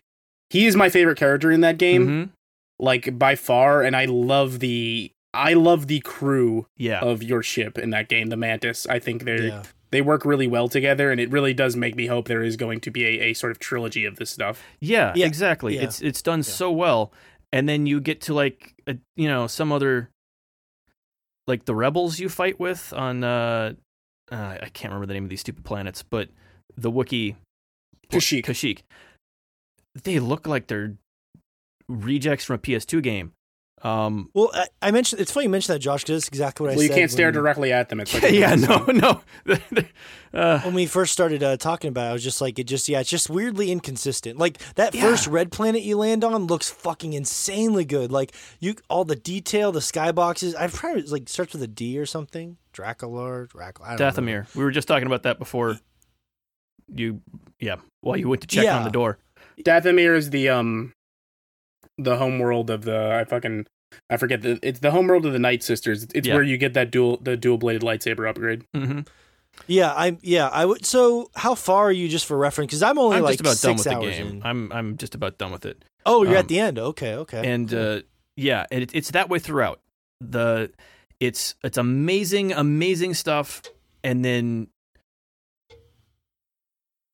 he 0.52 0.66
is 0.68 0.76
my 0.76 0.90
favorite 0.90 1.18
character 1.18 1.52
in 1.52 1.62
that 1.62 1.78
game, 1.80 2.08
Mhm. 2.08 2.30
like 2.80 3.18
by 3.18 3.36
far, 3.36 3.82
and 3.84 3.96
I 3.96 4.06
love 4.06 4.60
the 4.60 5.12
I 5.34 5.54
love 5.54 5.88
the 5.88 6.00
crew 6.00 6.68
Yeah. 6.78 7.00
of 7.02 7.22
your 7.24 7.44
ship 7.44 7.78
in 7.78 7.92
that 7.92 8.10
game, 8.10 8.28
the 8.28 8.38
Mantis. 8.38 8.88
I 8.88 9.00
think 9.00 9.24
they 9.26 9.48
Yeah. 9.48 9.64
they 9.92 10.02
work 10.02 10.26
really 10.26 10.48
well 10.48 10.68
together, 10.70 11.12
and 11.12 11.20
it 11.22 11.30
really 11.32 11.54
does 11.54 11.76
make 11.76 11.96
me 11.96 12.08
hope 12.08 12.28
there 12.28 12.44
is 12.44 12.56
going 12.58 12.80
to 12.82 12.92
be 12.92 13.06
a, 13.06 13.30
a 13.30 13.34
sort 13.34 13.52
of 13.52 13.60
trilogy 13.60 14.06
of 14.06 14.16
this 14.18 14.30
stuff. 14.32 14.64
Yeah, 14.80 15.14
Yeah, 15.16 15.26
exactly. 15.28 15.76
yeah. 15.76 15.84
It's 15.84 16.02
it's 16.02 16.22
done 16.22 16.44
so 16.44 16.72
well, 16.72 17.12
and 17.54 17.68
then 17.70 17.86
you 17.86 18.00
get 18.02 18.22
to 18.22 18.34
like 18.34 18.76
a, 18.88 18.98
you 19.16 19.28
know 19.28 19.48
some 19.48 19.72
other 19.72 20.10
like 21.48 21.66
the 21.66 21.76
rebels 21.76 22.20
you 22.20 22.30
fight 22.30 22.60
with 22.60 22.94
on 22.94 23.24
uh, 23.24 23.74
uh 24.32 24.58
I 24.62 24.70
can't 24.74 24.92
remember 24.94 25.08
the 25.08 25.14
name 25.14 25.24
of 25.24 25.30
these 25.30 25.42
stupid 25.42 25.64
planets, 25.66 26.04
but 26.04 26.30
the 26.78 26.92
Wookiee 26.92 27.36
Kashyyyk. 28.12 28.46
Kashyyyk. 28.46 28.80
They 30.04 30.20
look 30.20 30.48
like 30.48 30.68
they're 30.68 30.96
rejects 31.88 32.46
from 32.46 32.56
a 32.56 32.60
PS2 32.60 33.02
game. 33.02 33.34
Um, 33.82 34.30
Well, 34.34 34.52
I, 34.54 34.68
I 34.82 34.92
mentioned 34.92 35.22
it's 35.22 35.32
funny 35.32 35.46
you 35.46 35.50
mentioned 35.50 35.76
that, 35.76 35.80
Josh, 35.80 36.04
because 36.04 36.22
that's 36.24 36.28
exactly 36.28 36.64
what 36.66 36.72
I 36.72 36.74
said. 36.74 36.78
Well, 36.78 36.88
you 36.88 36.94
can't 36.94 37.12
stare 37.12 37.32
directly 37.32 37.72
at 37.72 37.90
them. 37.90 38.00
It's 38.00 38.14
like 38.14 38.32
yeah, 38.32 38.56
no, 38.56 38.86
no. 38.86 39.22
uh, 40.34 40.60
when 40.62 40.74
we 40.74 40.86
first 40.86 41.14
started 41.14 41.42
uh, 41.44 41.58
talking 41.58 41.90
about 41.90 42.08
it, 42.08 42.10
I 42.10 42.14
was 42.14 42.24
just 42.24 42.42
like, 42.42 42.60
it 42.60 42.66
just, 42.66 42.90
yeah, 42.90 43.00
it's 43.00 43.10
just 43.10 43.30
weirdly 43.30 43.72
inconsistent. 43.72 44.38
Like 44.38 44.58
that 44.76 44.94
Yeah. 44.94 45.02
first 45.02 45.28
red 45.28 45.52
planet 45.52 45.82
you 45.84 45.98
land 45.98 46.24
on 46.24 46.48
looks 46.48 46.70
fucking 46.70 47.14
insanely 47.14 47.86
good. 47.86 48.12
Like 48.12 48.34
you, 48.60 48.76
all 48.90 49.06
the 49.06 49.16
detail, 49.16 49.72
the 49.72 49.80
skyboxes. 49.80 50.56
I've 50.56 50.74
probably 50.74 51.04
like 51.04 51.30
starts 51.30 51.54
with 51.54 51.64
a 51.64 51.68
D 51.68 51.98
or 51.98 52.06
something. 52.06 52.58
Dracolar, 52.74 53.48
Draco. 53.50 53.84
I 53.84 53.96
don't 53.96 54.26
know. 54.26 54.44
We 54.56 54.64
were 54.64 54.72
just 54.72 54.88
talking 54.88 55.08
about 55.08 55.24
that 55.24 55.40
before. 55.40 55.80
You, 56.94 57.22
yeah. 57.60 57.76
While 58.02 58.18
you 58.18 58.28
went 58.30 58.42
to 58.42 58.48
check 58.48 58.68
on 58.68 58.84
the 58.84 58.90
door. 58.92 59.20
Dathomir 59.64 60.16
is 60.16 60.30
the 60.30 60.50
um 60.50 60.94
the 62.04 62.18
homeworld 62.18 62.70
of 62.70 62.84
the 62.84 63.12
I 63.22 63.24
fucking 63.30 63.66
I 64.10 64.18
forget 64.18 64.42
the 64.42 64.60
it's 64.64 64.80
the 64.80 64.92
homeworld 64.92 65.26
of 65.26 65.34
the 65.34 65.40
Night 65.40 65.64
Sisters. 65.64 66.08
It's 66.16 66.28
Yeah. 66.28 66.36
where 66.36 66.44
you 66.44 66.58
get 66.58 66.74
that 66.74 66.92
dual 66.92 67.18
the 67.22 67.36
dual 67.38 67.58
bladed 67.58 67.82
lightsaber 67.82 68.30
upgrade. 68.30 68.64
hmm 68.74 69.02
Yeah, 69.68 69.94
I'm. 69.96 70.18
Yeah, 70.22 70.48
I 70.48 70.66
would. 70.66 70.86
So, 70.86 71.30
how 71.36 71.56
far 71.56 71.86
are 71.86 71.92
you 71.92 72.08
just 72.08 72.26
for 72.26 72.38
reference? 72.38 72.70
Because 72.70 72.84
I'm 72.84 72.98
only 72.98 73.18
I'm 73.18 73.24
like 73.24 73.40
just 73.40 73.42
about 73.42 73.60
done 73.62 73.78
six 73.78 73.86
with 73.86 73.94
the 73.94 74.00
hours 74.00 74.16
game. 74.18 74.28
in. 74.38 74.44
I'm 74.44 74.72
I'm 74.72 74.98
just 74.98 75.16
about 75.16 75.38
done 75.38 75.52
with 75.52 75.66
it. 75.66 75.84
Oh, 76.06 76.24
you're 76.24 76.34
um, 76.38 76.40
at 76.40 76.48
the 76.48 76.60
end. 76.60 76.80
Okay, 76.80 77.16
okay. 77.16 77.52
and 77.54 77.74
uh, 77.74 78.02
yeah, 78.38 78.66
it, 78.72 78.96
it's 78.96 79.12
that 79.12 79.28
way 79.30 79.40
throughout. 79.40 79.82
The 80.22 80.72
it's 81.20 81.56
it's 81.64 81.78
amazing, 81.78 82.54
amazing 82.54 83.16
stuff, 83.16 83.62
and 84.04 84.24
then 84.24 84.68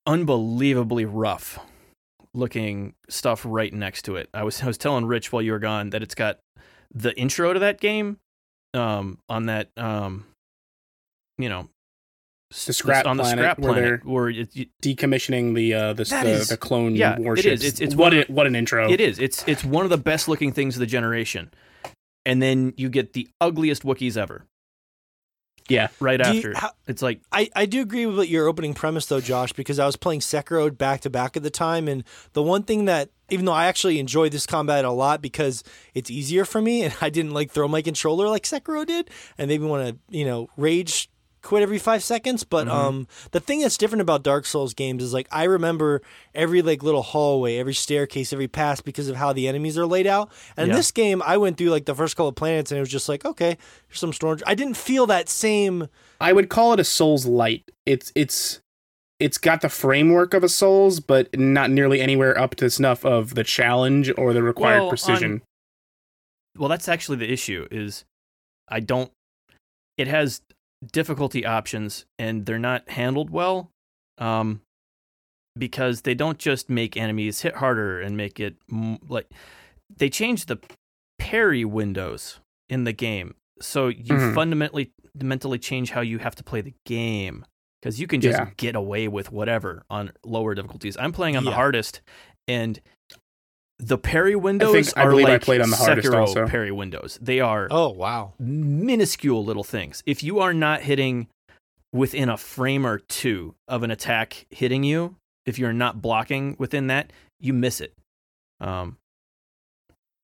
unbelievably 0.05 1.05
rough 1.05 1.57
looking 2.35 2.93
stuff 3.09 3.43
right 3.47 3.73
next 3.73 4.03
to 4.03 4.15
it. 4.17 4.29
I 4.33 4.43
was 4.43 4.61
I 4.63 4.67
was 4.67 4.77
telling 4.77 5.05
Rich 5.05 5.31
while 5.31 5.41
you 5.41 5.51
were 5.51 5.59
gone 5.59 5.91
that 5.91 6.03
it's 6.03 6.15
got 6.15 6.39
the 6.93 7.17
intro 7.17 7.53
to 7.53 7.59
that 7.59 7.79
game 7.79 8.17
um, 8.73 9.17
on 9.29 9.47
that 9.47 9.69
um, 9.77 10.25
you 11.37 11.49
know 11.49 11.67
The 12.65 12.73
scrap 12.73 13.05
on 13.05 13.17
the 13.17 13.23
planet 13.23 13.43
scrap 13.43 13.59
where 13.59 13.73
planet 13.73 14.05
where 14.05 14.29
it, 14.29 14.55
you- 14.55 14.67
Decommissioning 14.81 15.55
the 15.55 15.73
uh 15.73 15.93
the 15.93 16.03
the, 16.05 16.23
is- 16.29 16.49
the 16.49 16.57
clone 16.57 16.95
yeah, 16.95 17.13
it 17.13 17.19
is. 17.19 17.25
warships. 17.25 17.63
It's- 17.63 17.81
it's 17.81 17.95
what 17.95 18.13
a, 18.13 18.23
what 18.27 18.47
an 18.47 18.55
intro. 18.55 18.89
It 18.91 19.01
is. 19.01 19.19
It's 19.19 19.43
it's 19.47 19.63
one 19.63 19.83
of 19.85 19.89
the 19.89 19.97
best 19.97 20.27
looking 20.27 20.51
things 20.51 20.75
of 20.75 20.79
the 20.79 20.85
generation. 20.85 21.51
And 22.27 22.41
then 22.41 22.73
you 22.77 22.89
get 22.89 23.13
the 23.13 23.27
ugliest 23.39 23.83
Wookiees 23.83 24.17
ever. 24.17 24.45
Yeah. 25.67 25.87
Right 25.99 26.21
Do 26.21 26.31
you- 26.31 26.37
after. 26.37 26.53
how- 26.55 26.71
it's 26.87 27.01
like 27.01 27.21
I, 27.31 27.49
I 27.55 27.65
do 27.65 27.81
agree 27.81 28.05
with 28.05 28.29
your 28.29 28.47
opening 28.47 28.73
premise 28.73 29.05
though, 29.07 29.21
Josh, 29.21 29.51
because 29.53 29.79
I 29.79 29.85
was 29.85 29.95
playing 29.95 30.19
Sekiro 30.19 30.75
back 30.77 31.01
to 31.01 31.09
back 31.09 31.35
at 31.35 31.43
the 31.43 31.49
time, 31.49 31.87
and 31.87 32.03
the 32.33 32.43
one 32.43 32.63
thing 32.63 32.85
that 32.85 33.09
even 33.29 33.45
though 33.45 33.53
I 33.53 33.65
actually 33.65 33.97
enjoy 33.99 34.29
this 34.29 34.45
combat 34.45 34.85
a 34.85 34.91
lot 34.91 35.21
because 35.21 35.63
it's 35.95 36.11
easier 36.11 36.45
for 36.45 36.61
me, 36.61 36.83
and 36.83 36.93
I 37.01 37.09
didn't 37.09 37.31
like 37.33 37.49
throw 37.51 37.67
my 37.67 37.81
controller 37.81 38.27
like 38.29 38.43
Sekiro 38.43 38.85
did, 38.85 39.09
and 39.37 39.47
maybe 39.47 39.65
want 39.65 39.87
to 39.87 39.97
you 40.15 40.25
know 40.25 40.47
rage 40.57 41.09
quit 41.45 41.61
every 41.63 41.77
five 41.79 42.03
seconds. 42.03 42.43
But 42.43 42.67
um, 42.67 43.07
the 43.31 43.39
thing 43.39 43.61
that's 43.61 43.77
different 43.77 44.01
about 44.01 44.23
Dark 44.23 44.45
Souls 44.45 44.73
games 44.73 45.01
is 45.03 45.13
like 45.13 45.27
I 45.31 45.43
remember 45.45 46.01
every 46.33 46.61
like 46.61 46.83
little 46.83 47.03
hallway, 47.03 47.57
every 47.57 47.73
staircase, 47.73 48.33
every 48.33 48.47
pass 48.49 48.81
because 48.81 49.07
of 49.07 49.15
how 49.15 49.31
the 49.31 49.47
enemies 49.47 49.77
are 49.77 49.85
laid 49.85 50.07
out. 50.07 50.29
And 50.57 50.65
in 50.65 50.69
Yeah. 50.71 50.75
this 50.77 50.91
game, 50.91 51.21
I 51.25 51.37
went 51.37 51.57
through 51.57 51.69
like 51.69 51.85
the 51.85 51.95
first 51.95 52.17
couple 52.17 52.27
of 52.29 52.35
planets, 52.35 52.71
and 52.71 52.77
it 52.77 52.81
was 52.81 52.89
just 52.89 53.07
like 53.07 53.23
okay, 53.23 53.57
here's 53.87 53.99
some 53.99 54.11
storm. 54.11 54.39
I 54.45 54.55
didn't 54.55 54.75
feel 54.75 55.05
that 55.07 55.29
same. 55.29 55.87
I 56.19 56.33
would 56.33 56.49
call 56.49 56.73
it 56.73 56.79
a 56.79 56.83
Souls 56.83 57.25
light. 57.25 57.69
It's 57.85 58.11
it's 58.15 58.59
it's 59.19 59.37
got 59.37 59.61
the 59.61 59.69
framework 59.69 60.33
of 60.33 60.43
a 60.43 60.49
Souls, 60.49 60.99
but 60.99 61.29
not 61.39 61.69
nearly 61.69 62.01
anywhere 62.01 62.37
up 62.37 62.55
to 62.55 62.69
snuff 62.69 63.05
of 63.05 63.35
the 63.35 63.43
challenge 63.45 64.11
or 64.17 64.33
the 64.33 64.43
required 64.43 64.79
Well, 64.81 64.89
precision. 64.89 65.41
well, 66.57 66.69
that's 66.69 66.89
actually 66.89 67.17
the 67.17 67.31
issue 67.31 67.67
is 67.71 68.03
I 68.67 68.79
don't 68.79 69.11
it 69.97 70.07
has 70.07 70.41
difficulty 70.91 71.45
options 71.45 72.05
and 72.19 72.45
they're 72.45 72.59
not 72.59 72.89
handled 72.89 73.29
well. 73.29 73.71
Um 74.17 74.61
because 75.57 76.01
they 76.01 76.13
don't 76.13 76.37
just 76.37 76.69
make 76.69 76.97
enemies 76.97 77.41
hit 77.41 77.55
harder 77.55 78.01
and 78.01 78.17
make 78.17 78.39
it 78.39 78.55
m- 78.71 78.99
like 79.07 79.29
they 79.95 80.09
change 80.09 80.47
the 80.47 80.57
parry 81.17 81.63
windows 81.63 82.39
in 82.69 82.83
the 82.83 82.91
game. 82.91 83.35
So 83.61 83.87
you 83.87 84.13
Mhm. 84.15 84.35
fundamentally 84.35 84.91
mentally 85.21 85.57
change 85.57 85.91
how 85.91 86.01
you 86.01 86.17
have 86.19 86.35
to 86.35 86.43
play 86.43 86.59
the 86.59 86.73
game 86.85 87.45
because 87.81 88.01
you 88.01 88.07
can 88.07 88.19
just 88.19 88.37
Yeah. 88.37 88.49
get 88.57 88.75
away 88.75 89.07
with 89.07 89.31
whatever 89.31 89.85
on 89.89 90.11
lower 90.25 90.53
difficulties. 90.55 90.97
I'm 90.97 91.13
playing 91.13 91.37
on 91.37 91.45
the 91.45 91.53
hardest 91.53 92.01
and 92.49 92.81
the 93.79 93.97
parry 93.97 94.35
windows 94.35 94.93
I 94.95 95.03
are 95.03 95.09
believe 95.09 95.27
I 95.27 95.33
like 95.33 95.41
played 95.41 95.61
on 95.61 95.69
the 95.69 95.75
hardest 95.75 96.07
Sekiro 96.07 96.21
also. 96.21 96.47
parry 96.47 96.71
windows. 96.71 97.19
They 97.21 97.39
are 97.41 97.67
Oh 97.71 97.89
wow. 97.89 98.33
minuscule 98.39 99.43
little 99.43 99.63
things. 99.63 100.01
If 100.05 100.23
you 100.23 100.39
are 100.39 100.53
not 100.53 100.81
hitting 100.81 101.27
within 101.93 102.29
a 102.29 102.37
frame 102.37 102.85
or 102.85 102.99
two 102.99 103.55
of 103.67 103.83
an 103.83 103.91
attack 103.91 104.45
hitting 104.49 104.83
you, 104.83 105.15
if 105.45 105.59
you're 105.59 105.73
not 105.73 106.01
blocking 106.01 106.55
within 106.57 106.87
that, 106.87 107.11
you 107.39 107.53
miss 107.53 107.81
it. 107.81 107.93
Um, 108.61 108.97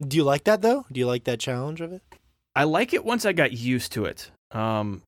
Do 0.05 0.17
you 0.17 0.23
like 0.23 0.45
that 0.45 0.61
though? 0.61 0.85
Do 0.91 0.99
you 0.99 1.05
like 1.07 1.25
that 1.25 1.39
challenge 1.39 1.81
of 1.81 1.91
it? 1.93 2.01
I 2.55 2.63
like 2.65 2.93
it 2.93 3.05
once 3.05 3.25
I 3.25 3.31
got 3.33 3.51
used 3.53 3.91
to 3.93 4.05
it, 4.05 4.31
um, 4.51 5.03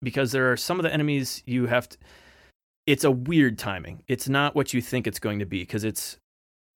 because 0.00 0.32
there 0.32 0.50
are 0.52 0.56
some 0.56 0.78
of 0.78 0.84
the 0.84 0.92
enemies 0.92 1.42
you 1.44 1.66
have 1.66 1.88
to. 1.88 1.98
It's 2.86 3.04
a 3.04 3.10
weird 3.10 3.58
timing. 3.58 4.02
It's 4.08 4.28
not 4.28 4.54
what 4.54 4.72
you 4.72 4.80
think 4.80 5.06
it's 5.06 5.18
going 5.18 5.40
to 5.40 5.44
be 5.46 5.60
because 5.60 5.84
it's, 5.84 6.16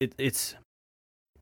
it, 0.01 0.12
it's, 0.18 0.55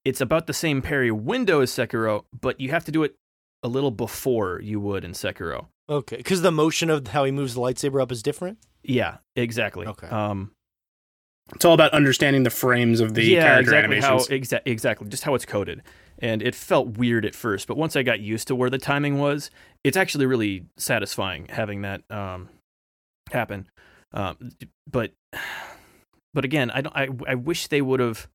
it's 0.04 0.20
about 0.20 0.46
the 0.46 0.52
same 0.52 0.82
parry 0.82 1.10
window 1.10 1.60
as 1.60 1.70
Sekiro, 1.70 2.24
but 2.38 2.60
you 2.60 2.70
have 2.70 2.84
to 2.86 2.92
do 2.92 3.02
it 3.02 3.16
a 3.62 3.68
little 3.68 3.90
before 3.90 4.60
you 4.62 4.80
would 4.80 5.04
in 5.04 5.12
Sekiro. 5.12 5.66
Okay, 5.88 6.16
because 6.16 6.42
the 6.42 6.52
motion 6.52 6.88
of 6.88 7.08
how 7.08 7.24
he 7.24 7.32
moves 7.32 7.54
the 7.54 7.60
lightsaber 7.60 8.00
up 8.00 8.12
is 8.12 8.22
different. 8.22 8.58
Yeah, 8.82 9.18
exactly. 9.36 9.86
Okay. 9.86 10.06
Um, 10.06 10.52
It's 11.54 11.64
all 11.64 11.74
about 11.74 11.92
understanding 11.92 12.44
the 12.44 12.50
frames 12.50 13.00
of 13.00 13.14
the 13.14 13.24
yeah, 13.24 13.42
character 13.42 13.60
exactly 13.74 13.96
animations. 13.98 14.28
how 14.28 14.34
exa- 14.34 14.62
exactly 14.64 15.08
just 15.08 15.24
how 15.24 15.34
it's 15.34 15.44
coded, 15.44 15.82
and 16.20 16.42
it 16.42 16.54
felt 16.54 16.96
weird 16.96 17.26
at 17.26 17.34
first, 17.34 17.66
but 17.66 17.76
once 17.76 17.96
I 17.96 18.02
got 18.02 18.20
used 18.20 18.46
to 18.48 18.54
where 18.54 18.70
the 18.70 18.78
timing 18.78 19.18
was, 19.18 19.50
it's 19.84 19.96
actually 19.96 20.26
really 20.26 20.64
satisfying 20.76 21.46
having 21.50 21.82
that 21.82 22.02
um, 22.10 22.48
happen. 23.32 23.68
Um, 24.12 24.52
but 24.90 25.12
but 26.34 26.44
again, 26.44 26.70
I 26.70 26.80
don't. 26.82 26.96
I 26.96 27.08
I 27.26 27.34
wish 27.34 27.66
they 27.66 27.82
would 27.82 28.00
have 28.00 28.28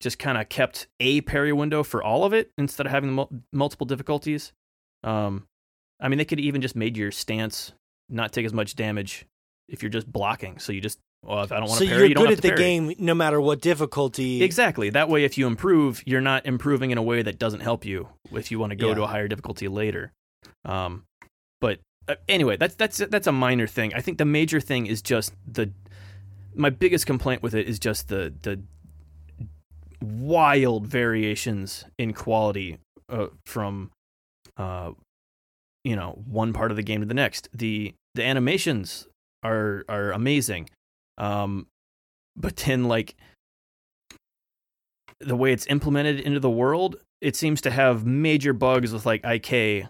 just 0.00 0.18
kind 0.18 0.38
of 0.38 0.48
kept 0.48 0.86
a 1.00 1.20
parry 1.22 1.52
window 1.52 1.82
for 1.82 2.02
all 2.02 2.24
of 2.24 2.32
it 2.32 2.50
instead 2.58 2.86
of 2.86 2.92
having 2.92 3.12
mul- 3.12 3.30
multiple 3.52 3.86
difficulties. 3.86 4.52
Um, 5.04 5.46
I 6.00 6.08
mean, 6.08 6.18
they 6.18 6.24
could 6.24 6.40
even 6.40 6.60
just 6.60 6.76
made 6.76 6.96
your 6.96 7.10
stance 7.10 7.72
not 8.08 8.32
take 8.32 8.46
as 8.46 8.52
much 8.52 8.76
damage 8.76 9.26
if 9.68 9.82
you're 9.82 9.90
just 9.90 10.10
blocking. 10.10 10.58
So 10.58 10.72
you 10.72 10.80
just 10.80 10.98
well, 11.24 11.42
if 11.42 11.50
I 11.50 11.56
don't 11.58 11.68
want 11.68 11.80
So 11.80 11.84
to 11.84 11.90
parry, 11.90 12.00
you're 12.02 12.08
you 12.10 12.14
good 12.14 12.30
at 12.30 12.42
the 12.42 12.48
parry. 12.50 12.60
game 12.62 12.94
no 12.98 13.12
matter 13.14 13.40
what 13.40 13.60
difficulty. 13.60 14.42
Exactly. 14.44 14.90
That 14.90 15.08
way, 15.08 15.24
if 15.24 15.36
you 15.36 15.48
improve, 15.48 16.00
you're 16.06 16.20
not 16.20 16.46
improving 16.46 16.92
in 16.92 16.98
a 16.98 17.02
way 17.02 17.22
that 17.22 17.38
doesn't 17.40 17.60
help 17.60 17.84
you 17.84 18.08
if 18.32 18.52
you 18.52 18.60
want 18.60 18.70
to 18.70 18.76
go 18.76 18.88
Yeah. 18.90 18.94
to 18.94 19.02
a 19.02 19.06
higher 19.08 19.26
difficulty 19.26 19.66
later. 19.66 20.12
Um, 20.64 21.04
but 21.60 21.80
uh, 22.06 22.14
anyway, 22.28 22.56
that's 22.56 22.76
that's 22.76 22.98
that's 22.98 23.26
a 23.26 23.32
minor 23.32 23.66
thing. 23.66 23.92
I 23.94 24.00
think 24.00 24.18
the 24.18 24.24
major 24.24 24.60
thing 24.60 24.86
is 24.86 25.02
just 25.02 25.34
the. 25.44 25.72
My 26.54 26.70
biggest 26.70 27.06
complaint 27.06 27.42
with 27.42 27.54
it 27.54 27.68
is 27.68 27.78
just 27.80 28.08
the 28.08 28.32
the 28.42 28.60
wild 30.02 30.86
variations 30.86 31.84
in 31.98 32.12
quality 32.12 32.78
uh, 33.08 33.26
from, 33.46 33.90
uh, 34.56 34.92
you 35.84 35.96
know, 35.96 36.22
one 36.26 36.52
part 36.52 36.70
of 36.70 36.76
the 36.76 36.82
game 36.82 37.00
to 37.00 37.06
the 37.06 37.14
next. 37.14 37.48
The 37.52 37.94
the 38.14 38.24
animations 38.24 39.06
are 39.42 39.84
are 39.88 40.12
amazing, 40.12 40.70
um, 41.16 41.66
but 42.36 42.56
then 42.56 42.84
like 42.84 43.14
the 45.20 45.36
way 45.36 45.52
it's 45.52 45.66
implemented 45.66 46.20
into 46.20 46.40
the 46.40 46.50
world, 46.50 46.96
it 47.20 47.34
seems 47.34 47.60
to 47.62 47.70
have 47.70 48.06
major 48.06 48.52
bugs 48.52 48.92
with 48.92 49.04
like 49.04 49.24
IK, 49.24 49.86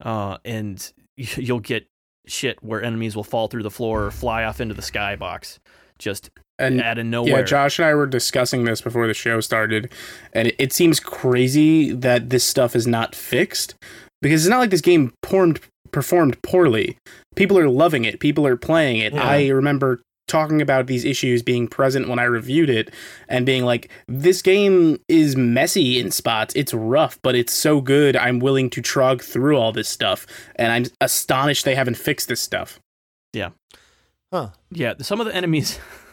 uh, 0.00 0.38
and 0.44 0.92
you'll 1.16 1.60
get 1.60 1.86
shit 2.26 2.62
where 2.62 2.82
enemies 2.82 3.14
will 3.14 3.24
fall 3.24 3.48
through 3.48 3.62
the 3.62 3.70
floor 3.70 4.04
or 4.04 4.10
fly 4.10 4.44
off 4.44 4.60
into 4.60 4.74
the 4.74 4.82
skybox. 4.82 5.58
Just 5.98 6.30
And 6.58 6.80
out 6.80 6.98
of 6.98 7.06
nowhere. 7.06 7.40
Yeah, 7.40 7.42
Josh 7.42 7.78
and 7.78 7.86
I 7.86 7.94
were 7.94 8.06
discussing 8.06 8.64
this 8.64 8.80
before 8.80 9.06
the 9.06 9.14
show 9.14 9.40
started, 9.40 9.92
and 10.32 10.48
it, 10.48 10.56
it 10.58 10.72
seems 10.72 11.00
crazy 11.00 11.92
that 11.92 12.30
this 12.30 12.44
stuff 12.44 12.74
is 12.74 12.86
not 12.86 13.14
fixed 13.14 13.74
because 14.22 14.44
it's 14.44 14.50
not 14.50 14.58
like 14.58 14.70
this 14.70 14.80
game 14.80 15.12
performed 15.22 15.60
performed 15.92 16.40
poorly. 16.42 16.98
People 17.34 17.58
are 17.58 17.68
loving 17.68 18.04
it. 18.04 18.20
People 18.20 18.46
are 18.46 18.56
playing 18.56 18.98
it. 18.98 19.12
Yeah. 19.12 19.22
I 19.22 19.48
remember 19.48 20.00
talking 20.28 20.60
about 20.60 20.86
these 20.86 21.04
issues 21.04 21.42
being 21.42 21.68
present 21.68 22.08
when 22.08 22.18
I 22.18 22.24
reviewed 22.24 22.68
it 22.68 22.92
and 23.28 23.46
being 23.46 23.64
like, 23.64 23.90
this 24.08 24.42
game 24.42 24.98
is 25.08 25.36
messy 25.36 26.00
in 26.00 26.10
spots. 26.10 26.54
It's 26.56 26.74
rough, 26.74 27.18
but 27.22 27.34
it's 27.34 27.52
so 27.52 27.80
good. 27.80 28.16
I'm 28.16 28.40
willing 28.40 28.70
to 28.70 28.82
trog 28.82 29.22
through 29.22 29.56
all 29.56 29.72
this 29.72 29.88
stuff. 29.88 30.26
And 30.56 30.72
I'm 30.72 30.86
astonished 31.00 31.64
they 31.64 31.74
haven't 31.74 31.96
fixed 31.96 32.28
this 32.28 32.40
stuff. 32.40 32.80
Yeah. 33.32 33.50
Huh. 34.32 34.50
Yeah, 34.70 34.94
some 35.00 35.20
of 35.20 35.26
the 35.26 35.34
enemies, 35.34 35.78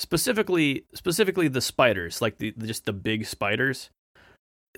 specifically 0.00 0.86
specifically 0.94 1.46
the 1.46 1.60
spiders, 1.60 2.22
like 2.22 2.38
the 2.38 2.52
just 2.52 2.86
the 2.86 2.92
big 2.92 3.26
spiders, 3.26 3.90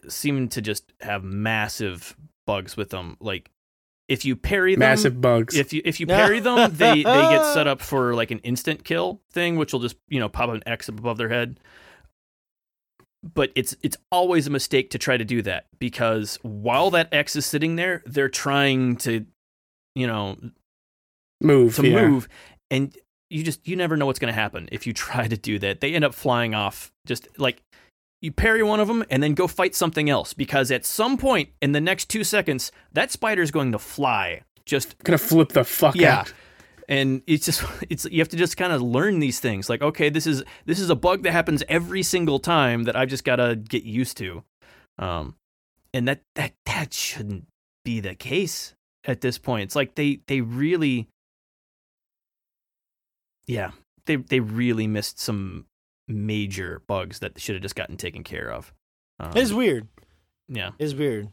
seem 0.08 0.48
to 0.48 0.60
just 0.60 0.92
have 1.00 1.22
massive 1.22 2.16
bugs 2.44 2.76
with 2.76 2.90
them. 2.90 3.16
Like 3.20 3.50
if 4.08 4.24
you 4.24 4.34
parry 4.34 4.74
them, 4.74 4.80
Massive 4.80 5.20
bugs. 5.20 5.54
if 5.54 5.72
you 5.72 5.80
if 5.84 6.00
you 6.00 6.08
parry 6.08 6.40
them, 6.40 6.74
they 6.74 6.94
they 6.96 7.02
get 7.02 7.54
set 7.54 7.68
up 7.68 7.80
for 7.80 8.14
like 8.14 8.32
an 8.32 8.40
instant 8.40 8.84
kill 8.84 9.20
thing, 9.30 9.56
which 9.56 9.72
will 9.72 9.80
just 9.80 9.96
you 10.08 10.18
know 10.18 10.28
pop 10.28 10.50
an 10.50 10.62
X 10.66 10.88
up 10.88 10.98
above 10.98 11.18
their 11.18 11.28
head. 11.28 11.60
But 13.22 13.52
it's 13.54 13.76
it's 13.80 13.96
always 14.10 14.48
a 14.48 14.50
mistake 14.50 14.90
to 14.90 14.98
try 14.98 15.16
to 15.16 15.24
do 15.24 15.40
that 15.42 15.66
because 15.78 16.36
while 16.42 16.90
that 16.90 17.08
X 17.12 17.36
is 17.36 17.46
sitting 17.46 17.76
there, 17.76 18.02
they're 18.04 18.28
trying 18.28 18.96
to, 18.96 19.24
you 19.94 20.08
know, 20.08 20.36
move. 21.40 21.76
to 21.76 21.86
yeah. 21.86 22.08
move 22.08 22.28
and 22.72 22.96
you 23.32 23.42
just 23.42 23.66
you 23.66 23.76
never 23.76 23.96
know 23.96 24.06
what's 24.06 24.18
going 24.18 24.32
to 24.32 24.40
happen 24.40 24.68
if 24.70 24.86
you 24.86 24.92
try 25.06 25.28
to 25.28 25.36
do 25.36 25.58
that. 25.60 25.80
They 25.80 25.94
end 25.94 26.04
up 26.04 26.14
flying 26.14 26.54
off 26.54 26.92
just 27.06 27.28
like 27.38 27.62
you 28.20 28.30
parry 28.30 28.62
one 28.62 28.80
of 28.80 28.88
them 28.88 29.04
and 29.10 29.22
then 29.22 29.34
go 29.34 29.46
fight 29.48 29.74
something 29.74 30.08
else 30.08 30.32
because 30.32 30.70
at 30.70 30.84
some 30.86 31.16
point 31.16 31.50
in 31.60 31.72
the 31.72 31.80
next 31.80 32.08
two 32.08 32.22
seconds 32.22 32.70
that 32.92 33.10
spider's 33.10 33.50
going 33.50 33.72
to 33.72 33.80
fly 33.80 34.42
just 34.64 34.96
Gonna 35.02 35.18
flip 35.18 35.48
the 35.48 35.64
fuck 35.64 35.96
yeah. 35.96 36.20
out. 36.20 36.32
and 36.88 37.22
it's 37.26 37.44
just 37.44 37.64
it's 37.90 38.04
you 38.04 38.20
have 38.20 38.28
to 38.28 38.36
just 38.36 38.56
kind 38.56 38.72
of 38.72 38.80
learn 38.80 39.18
these 39.18 39.40
things 39.40 39.68
like 39.68 39.82
okay 39.82 40.08
this 40.08 40.28
is 40.28 40.44
this 40.66 40.78
is 40.78 40.88
a 40.88 40.94
bug 40.94 41.24
that 41.24 41.32
happens 41.32 41.64
every 41.68 42.04
single 42.04 42.38
time 42.38 42.84
that 42.84 42.94
i've 42.94 43.08
just 43.08 43.24
got 43.24 43.36
to 43.36 43.56
get 43.56 43.82
used 43.82 44.16
to. 44.18 44.44
Um 45.00 45.34
and 45.92 46.06
that 46.08 46.22
that 46.36 46.52
that 46.66 46.94
shouldn't 46.94 47.46
be 47.84 48.00
the 48.00 48.14
case 48.14 48.74
at 49.04 49.20
this 49.20 49.38
point. 49.38 49.64
It's 49.64 49.76
like 49.76 49.94
they 49.94 50.20
they 50.26 50.40
really 50.40 51.08
yeah 53.46 53.70
they 54.06 54.16
they 54.16 54.40
really 54.40 54.86
missed 54.86 55.18
some 55.20 55.66
major 56.08 56.82
bugs 56.86 57.20
that 57.20 57.40
should 57.40 57.54
have 57.54 57.62
just 57.62 57.76
gotten 57.76 57.96
taken 57.96 58.22
care 58.24 58.50
of 58.50 58.72
um, 59.20 59.32
It's 59.36 59.52
weird. 59.52 59.88
yeah 60.48 60.70
It's 60.78 60.94
weird. 60.94 61.28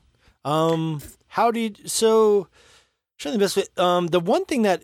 Um, 0.45 1.02
how 1.27 1.52
do 1.52 1.60
you? 1.60 1.73
So, 1.86 2.48
trying 3.18 3.34
the 3.34 3.40
best 3.40 3.57
way. 3.57 3.65
Um, 3.77 4.07
the 4.07 4.19
one 4.22 4.45
thing 4.45 4.61
that 4.64 4.84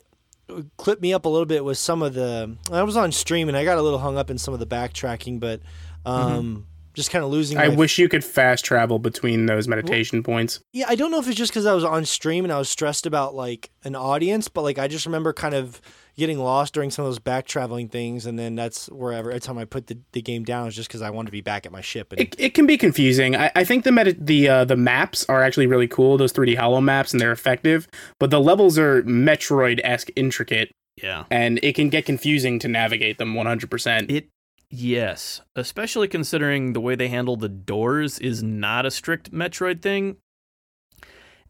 clipped 0.78 1.02
me 1.02 1.14
up 1.14 1.26
a 1.26 1.30
little 1.30 1.46
bit 1.46 1.64
was 1.64 1.80
some 1.80 2.02
of 2.02 2.14
the. 2.14 2.56
I 2.72 2.84
was 2.84 2.98
on 2.98 3.12
stream 3.12 3.48
and 3.48 3.56
I 3.58 3.64
got 3.64 3.78
a 3.78 3.82
little 3.82 4.00
hung 4.00 4.18
up 4.18 4.30
in 4.30 4.38
some 4.38 4.54
of 4.54 4.60
the 4.60 4.66
backtracking, 4.68 5.40
but 5.40 5.62
um, 6.06 6.68
just 6.94 7.10
kind 7.10 7.24
of 7.24 7.32
losing. 7.32 7.58
I 7.58 7.70
my- 7.70 7.76
wish 7.76 7.98
you 7.98 8.10
could 8.10 8.24
fast 8.24 8.66
travel 8.66 9.00
between 9.00 9.46
those 9.46 9.68
meditation 9.68 10.24
points. 10.24 10.60
Yeah, 10.74 10.86
I 10.90 10.96
don't 10.96 11.10
know 11.12 11.20
if 11.20 11.28
it's 11.28 11.38
just 11.38 11.52
because 11.54 11.66
I 11.66 11.74
was 11.74 11.84
on 11.86 12.04
stream 12.06 12.44
and 12.44 12.52
I 12.52 12.58
was 12.58 12.70
stressed 12.70 13.06
about 13.06 13.34
like 13.34 13.72
an 13.84 13.96
audience, 13.96 14.50
but 14.50 14.64
like 14.64 14.78
I 14.78 14.88
just 14.88 15.06
remember 15.06 15.32
kind 15.32 15.56
of 15.56 15.80
getting 16.18 16.40
lost 16.40 16.74
during 16.74 16.92
some 16.92 17.06
of 17.06 17.10
those 17.10 17.20
back 17.20 17.46
traveling 17.46 17.90
things, 17.90 18.26
and 18.26 18.40
then 18.40 18.56
that's 18.56 18.88
wherever 18.88 19.32
every 19.32 19.42
time 19.42 19.58
I 19.58 19.66
put 19.66 19.88
the, 19.88 19.98
the 20.14 20.22
game 20.22 20.44
down, 20.44 20.68
is 20.68 20.76
just 20.76 20.88
because 20.88 21.02
I 21.02 21.10
wanted 21.10 21.28
to 21.28 21.32
be 21.32 21.42
back 21.42 21.66
at 21.66 21.72
my 21.72 21.82
ship. 21.82 22.12
And 22.12 22.22
It, 22.22 22.36
it 22.38 22.54
can 22.54 22.66
be 22.66 22.78
confusing. 22.78 23.36
I, 23.36 23.52
I 23.56 23.64
think 23.64 23.84
the 23.84 23.92
meta, 23.92 24.16
the 24.18 24.48
uh, 24.48 24.66
the 24.66 24.78
maps 24.78 25.26
are 25.30 25.44
actually 25.44 25.68
really 25.68 25.88
cool. 25.88 26.18
Those 26.18 26.34
3D 26.34 26.58
hollow 26.58 26.82
maps 26.82 27.12
and 27.12 27.20
they're 27.20 27.32
effective, 27.32 27.88
but 28.20 28.30
the 28.30 28.40
levels 28.40 28.78
are 28.78 29.04
Metroid 29.04 29.82
esque 29.84 30.10
intricate, 30.16 30.72
yeah 31.02 31.26
and 31.30 31.60
it 31.62 31.76
can 31.76 31.90
get 31.90 32.06
confusing 32.06 32.60
to 32.60 32.68
navigate 32.68 33.18
them 33.18 33.34
100. 33.34 33.70
percent 33.70 34.10
It 34.10 34.30
yes, 34.70 35.42
especially 35.56 36.08
considering 36.08 36.74
the 36.74 36.82
way 36.82 36.96
they 36.96 37.10
handle 37.10 37.36
the 37.36 37.50
doors 37.50 38.20
is 38.20 38.42
not 38.42 38.86
a 38.86 38.92
strict 38.92 39.32
Metroid 39.32 39.82
thing. 39.82 40.18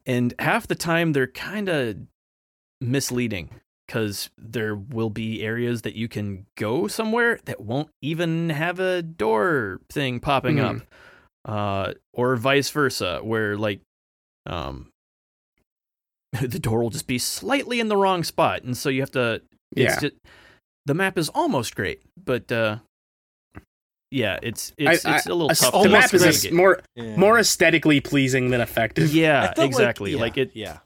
And 0.04 0.34
half 0.38 0.68
the 0.68 0.76
time 0.76 1.12
they're 1.12 1.26
kind 1.26 1.68
of 1.68 1.96
misleading 2.80 3.50
cuz 3.88 4.30
there 4.36 4.74
will 4.74 5.10
be 5.10 5.42
areas 5.42 5.82
that 5.82 5.94
you 5.94 6.08
can 6.08 6.46
go 6.56 6.86
somewhere 6.88 7.38
that 7.44 7.60
won't 7.60 7.88
even 8.02 8.50
have 8.50 8.80
a 8.80 9.02
door 9.02 9.80
thing 9.90 10.18
popping 10.20 10.56
Mhm. 10.56 10.80
up. 10.80 10.82
Uh 11.44 11.94
or 12.12 12.34
vice 12.36 12.70
versa 12.70 13.20
where 13.22 13.56
like 13.56 13.80
um 14.46 14.90
the 16.40 16.58
door 16.58 16.82
will 16.82 16.90
just 16.90 17.06
be 17.06 17.18
slightly 17.18 17.80
in 17.80 17.88
the 17.88 17.96
wrong 17.96 18.24
spot 18.24 18.62
and 18.62 18.76
so 18.76 18.88
you 18.88 19.00
have 19.00 19.12
to 19.12 19.40
it's 19.76 19.94
Yeah. 19.94 20.00
just 20.00 20.14
the 20.86 20.94
map 20.94 21.18
is 21.18 21.28
almost 21.30 21.74
great, 21.74 22.00
but 22.24 22.50
uh, 22.52 22.78
yeah, 24.12 24.38
it's 24.42 24.72
it's 24.78 25.04
I- 25.04 25.16
it's 25.16 25.26
a 25.26 25.30
little 25.34 25.50
A- 25.50 25.54
tough. 25.56 25.82
the 25.82 25.88
map 25.88 26.14
is 26.14 26.22
a 26.22 26.28
s- 26.28 26.44
navigate. 26.44 26.52
more 26.56 26.80
Yeah. 26.94 27.16
more 27.16 27.38
aesthetically 27.40 28.00
pleasing 28.00 28.50
than 28.50 28.60
effective. 28.60 29.12
Yeah, 29.12 29.46
felt 29.46 29.58
like- 29.58 29.66
exactly. 29.68 30.12
yeah, 30.12 30.20
Like, 30.20 30.36
it, 30.38 30.50
yeah. 30.54 30.78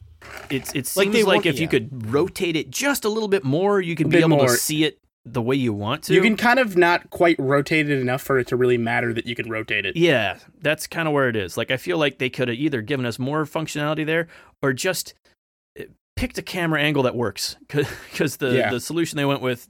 It's 0.50 0.70
it 0.74 0.90
Like 0.96 1.04
seems 1.06 1.12
they 1.14 1.22
like, 1.22 1.46
if 1.46 1.58
you 1.60 1.68
could 1.68 2.12
rotate 2.12 2.56
it 2.56 2.70
just 2.70 3.04
a 3.04 3.08
little 3.08 3.28
bit 3.28 3.44
more, 3.44 3.80
you 3.80 3.94
could 3.96 4.10
be 4.10 4.18
able 4.18 4.30
more. 4.38 4.46
to 4.48 4.52
see 4.54 4.84
it 4.84 4.98
the 5.24 5.42
way 5.42 5.54
you 5.56 5.72
want 5.72 6.04
to. 6.04 6.14
You 6.14 6.22
can 6.22 6.36
kind 6.36 6.58
of 6.58 6.76
not 6.76 7.10
quite 7.10 7.36
rotate 7.38 7.90
it 7.90 8.00
enough 8.00 8.22
for 8.22 8.38
it 8.38 8.46
to 8.48 8.56
really 8.56 8.78
matter 8.78 9.12
that 9.12 9.26
you 9.26 9.34
can 9.34 9.50
rotate 9.50 9.84
it. 9.86 9.96
Yeah, 9.96 10.38
that's 10.62 10.86
kind 10.86 11.06
of 11.06 11.14
where 11.14 11.28
it 11.28 11.36
is. 11.36 11.56
Like 11.56 11.70
I 11.70 11.76
feel 11.76 11.98
like 11.98 12.18
they 12.18 12.30
could 12.30 12.48
have 12.48 12.56
either 12.56 12.80
given 12.82 13.04
us 13.06 13.18
more 13.18 13.44
functionality 13.44 14.04
there 14.06 14.28
or 14.62 14.72
just 14.72 15.14
uh, 15.78 15.84
picked 16.16 16.38
a 16.38 16.42
camera 16.42 16.80
angle 16.80 17.02
that 17.02 17.14
works 17.14 17.56
because 17.68 18.38
the 18.38 18.52
Yeah. 18.56 18.70
the 18.70 18.80
solution 18.80 19.16
they 19.16 19.24
went 19.26 19.42
with 19.42 19.68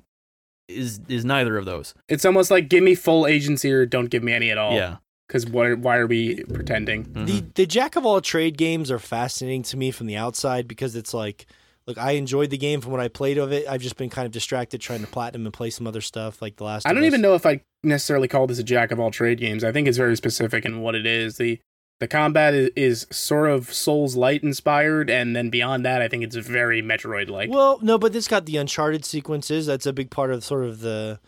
is 0.69 1.01
is 1.09 1.25
neither 1.25 1.57
of 1.57 1.65
those. 1.65 1.95
It's 2.09 2.25
almost 2.25 2.51
like 2.51 2.69
give 2.69 2.85
me 2.85 2.95
full 2.95 3.27
agency 3.27 3.73
or 3.73 3.87
don't 3.87 4.07
give 4.09 4.23
me 4.23 4.33
any 4.33 4.51
at 4.51 4.59
all. 4.59 4.75
Yeah. 4.77 4.97
Because 5.31 5.47
why, 5.47 5.75
why 5.75 5.97
are 5.99 6.09
we 6.09 6.43
pretending? 6.43 7.05
Mhm. 7.05 7.27
The 7.27 7.45
the 7.55 7.67
jack 7.67 7.95
of 7.95 8.05
all 8.05 8.21
trade 8.21 8.59
games 8.59 8.91
are 8.91 8.99
fascinating 8.99 9.63
to 9.63 9.77
me 9.77 9.93
from 9.93 10.09
the 10.09 10.17
outside 10.17 10.67
because 10.67 10.97
it's 10.97 11.15
like, 11.15 11.47
look, 11.87 11.97
I 11.99 12.13
enjoyed 12.13 12.51
the 12.51 12.59
game 12.59 12.81
from 12.81 12.91
what 12.91 13.01
I 13.01 13.07
played 13.07 13.39
of 13.39 13.53
it. 13.53 13.65
I've 13.69 13.81
just 13.81 13.97
been 13.97 14.11
kind 14.11 14.27
of 14.27 14.33
distracted 14.33 14.81
trying 14.81 15.03
to 15.03 15.07
platinum 15.07 15.47
and 15.47 15.55
play 15.55 15.71
some 15.71 15.87
other 15.87 16.01
stuff 16.01 16.43
like 16.43 16.57
the 16.57 16.65
last. 16.65 16.85
I 16.85 16.93
don't 16.93 17.05
even 17.05 17.21
know 17.21 17.35
if 17.35 17.47
I 17.47 17.61
necessarily 17.85 18.27
call 18.27 18.49
this 18.49 18.59
a 18.59 18.65
jack 18.65 18.91
of 18.91 18.99
all 18.99 19.13
trade 19.13 19.39
games. 19.39 19.63
I 19.63 19.71
think 19.71 19.87
it's 19.87 19.99
very 19.99 20.17
specific 20.17 20.65
in 20.65 20.81
what 20.81 20.97
it 20.97 21.07
is. 21.07 21.37
The 21.37 21.61
the 22.01 22.09
combat 22.09 22.53
is, 22.53 22.71
is 22.75 23.07
sort 23.13 23.51
of 23.51 23.73
Souls 23.73 24.17
Light 24.17 24.43
inspired, 24.43 25.11
and 25.11 25.37
then 25.37 25.49
beyond 25.49 25.85
that, 25.85 26.03
I 26.03 26.09
think 26.09 26.25
it's 26.25 26.35
very 26.35 26.83
Metroid 26.83 27.29
like. 27.29 27.51
Well, 27.51 27.79
no, 27.83 27.99
but 27.99 28.17
it's 28.17 28.27
got 28.27 28.47
the 28.47 28.57
Uncharted 28.57 29.05
sequences. 29.05 29.67
That's 29.67 29.87
a 29.87 29.93
big 29.93 30.11
part 30.11 30.33
of 30.33 30.43
sort 30.43 30.65
of 30.65 30.81
the, 30.81 31.21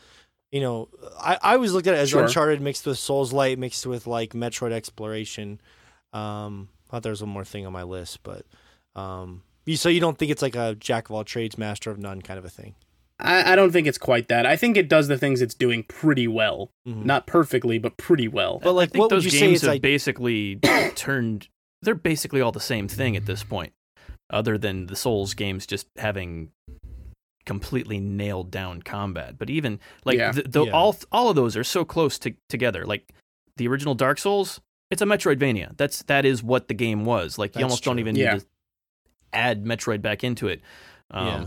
you 0.53 0.61
know, 0.61 0.89
I, 1.19 1.39
I 1.43 1.55
always 1.55 1.73
looked 1.73 1.87
at 1.89 1.95
it 1.95 1.99
as 1.99 2.11
Sure. 2.11 2.23
Uncharted 2.23 2.61
mixed 2.61 2.87
with 2.87 2.99
Souls 2.99 3.33
Light 3.33 3.59
mixed 3.59 3.87
with 3.87 4.07
like 4.07 4.31
Metroid 4.35 4.71
exploration. 4.73 5.61
Um, 6.13 6.69
I 6.87 6.91
thought 6.91 7.03
there 7.03 7.11
was 7.11 7.23
one 7.23 7.31
more 7.31 7.45
thing 7.45 7.67
on 7.67 7.73
my 7.73 7.83
list, 7.85 8.23
but 8.23 8.45
um, 8.95 9.43
you, 9.65 9.77
so 9.77 9.89
you 9.89 10.01
don't 10.01 10.19
think 10.19 10.31
it's 10.31 10.43
like 10.43 10.55
a 10.55 10.75
jack 10.79 11.09
of 11.09 11.13
all 11.17 11.25
trades, 11.25 11.57
master 11.57 11.91
of 11.91 11.99
none 11.99 12.21
kind 12.23 12.39
of 12.39 12.45
a 12.45 12.51
thing? 12.51 12.75
I, 13.19 13.53
I 13.53 13.57
don't 13.57 13.71
think 13.73 13.87
it's 13.87 13.99
quite 13.99 14.29
that. 14.29 14.45
I 14.47 14.57
think 14.57 14.77
it 14.77 14.89
does 14.89 15.09
the 15.09 15.17
things 15.17 15.41
it's 15.41 15.55
doing 15.55 15.85
pretty 15.85 16.29
well. 16.29 16.71
Mhm. 16.87 17.05
Not 17.05 17.27
perfectly, 17.27 17.79
but 17.79 17.97
pretty 17.97 18.29
well. 18.29 18.61
But 18.63 18.73
like, 18.73 18.91
I 18.91 18.93
think 18.93 19.01
what 19.01 19.11
would 19.11 19.17
those 19.19 19.25
you 19.25 19.31
say 19.31 19.41
games 19.41 19.53
it's 19.55 19.63
have 19.63 19.71
like? 19.75 19.83
basically 19.83 20.57
turned. 20.97 21.49
They're 21.83 21.95
basically 21.95 22.41
all 22.41 22.53
the 22.53 22.61
same 22.61 22.89
thing 22.89 23.17
at 23.17 23.25
this 23.27 23.43
point, 23.45 23.73
other 24.31 24.59
than 24.59 24.87
the 24.87 24.97
Souls 24.97 25.35
games 25.35 25.67
just 25.67 25.87
having 25.97 26.51
completely 27.45 27.99
nailed 28.01 28.51
down 28.51 28.83
combat. 28.83 29.39
But 29.39 29.51
even 29.51 29.81
like 30.05 30.19
Yeah. 30.19 30.33
the, 30.33 30.43
the, 30.43 30.65
Yeah. 30.67 30.73
all 30.73 30.97
all 31.11 31.29
of 31.29 31.37
those 31.37 31.57
are 31.57 31.65
so 31.65 31.85
close 31.85 32.19
to, 32.21 32.35
together. 32.49 32.85
Like 32.85 33.09
the 33.57 33.67
original 33.69 33.95
Dark 33.95 34.19
Souls, 34.19 34.61
it's 34.91 35.03
a 35.03 35.05
Metroidvania. 35.07 35.77
That's 35.77 36.03
that 36.05 36.25
is 36.25 36.43
what 36.43 36.69
the 36.69 36.75
game 36.75 37.05
was. 37.05 37.39
Like 37.39 37.51
you 37.55 37.61
That's 37.61 37.65
almost 37.65 37.85
don't 37.85 37.99
even 37.99 38.15
Yeah. 38.17 38.35
need 38.35 38.41
to 38.41 38.47
add 39.33 39.65
Metroid 39.65 40.03
back 40.03 40.23
into 40.25 40.49
it. 40.49 40.61
Um, 41.11 41.27
Yeah. 41.27 41.47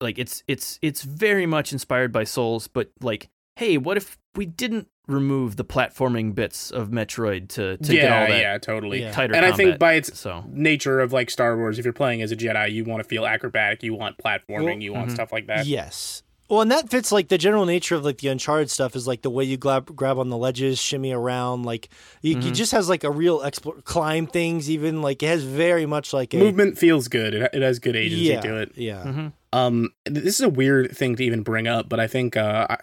Like 0.00 0.18
it's 0.18 0.42
it's 0.48 0.78
it's 0.82 1.02
very 1.02 1.46
much 1.46 1.72
inspired 1.72 2.12
by 2.12 2.24
Souls, 2.24 2.68
but 2.68 2.90
like, 3.00 3.28
hey, 3.56 3.76
what 3.76 3.96
if 3.96 4.16
we 4.34 4.46
didn't 4.46 4.88
remove 5.06 5.56
the 5.56 5.64
platforming 5.64 6.34
bits 6.34 6.70
of 6.70 6.88
Metroid 6.90 7.48
to, 7.48 7.76
to 7.78 7.94
yeah, 7.94 8.02
get 8.02 8.12
all 8.12 8.28
that 8.28 8.40
yeah, 8.40 8.58
totally. 8.58 9.00
Yeah. 9.02 9.10
tighter 9.12 9.34
And 9.34 9.44
I 9.44 9.52
think 9.52 9.78
by 9.78 9.94
its 9.94 10.18
so 10.18 10.44
nature 10.48 11.00
of 11.00 11.12
like 11.12 11.30
Star 11.30 11.56
Wars, 11.56 11.78
if 11.78 11.84
you're 11.84 11.92
playing 11.92 12.22
as 12.22 12.30
a 12.30 12.36
Jedi, 12.36 12.72
you 12.72 12.84
want 12.84 13.02
to 13.02 13.08
feel 13.08 13.26
acrobatic, 13.26 13.82
you 13.82 13.94
want 13.94 14.18
platforming, 14.18 14.64
Well, 14.64 14.78
you 14.78 14.92
want 14.92 15.08
mhm. 15.10 15.14
stuff 15.14 15.32
like 15.32 15.48
that. 15.48 15.66
Yes. 15.66 16.22
Well, 16.48 16.62
and 16.62 16.70
that 16.72 16.90
fits 16.90 17.12
like 17.12 17.28
the 17.28 17.38
general 17.38 17.64
nature 17.64 17.94
of 17.94 18.04
like 18.04 18.18
the 18.18 18.26
Uncharted 18.28 18.70
stuff 18.70 18.96
is 18.96 19.06
like 19.06 19.22
the 19.22 19.30
way 19.30 19.44
you 19.44 19.56
grab 19.56 19.94
grab 19.94 20.18
on 20.18 20.30
the 20.30 20.36
ledges, 20.36 20.80
shimmy 20.80 21.12
around. 21.12 21.62
Like 21.64 21.90
you, 22.22 22.36
Mhm. 22.36 22.46
it 22.48 22.54
just 22.54 22.72
has 22.72 22.88
like 22.88 23.04
a 23.04 23.10
real 23.10 23.40
explore, 23.42 23.76
climb 23.82 24.26
things. 24.26 24.68
Even 24.68 25.00
like 25.00 25.22
it 25.22 25.28
has 25.28 25.44
very 25.44 25.86
much 25.86 26.12
like 26.12 26.34
a 26.34 26.38
Movement 26.38 26.76
feels 26.76 27.06
good. 27.06 27.34
It, 27.34 27.50
it 27.52 27.62
has 27.62 27.78
good 27.78 27.94
agency 27.94 28.24
yeah, 28.24 28.40
to 28.40 28.56
it. 28.56 28.72
Yeah. 28.76 29.02
mhm. 29.04 29.32
Um, 29.52 29.90
this 30.06 30.34
is 30.34 30.40
a 30.40 30.48
weird 30.48 30.96
thing 30.96 31.14
to 31.16 31.24
even 31.24 31.42
bring 31.42 31.66
up, 31.68 31.88
but 31.88 32.00
I 32.00 32.08
think 32.08 32.36
uh, 32.36 32.66
I, 32.70 32.76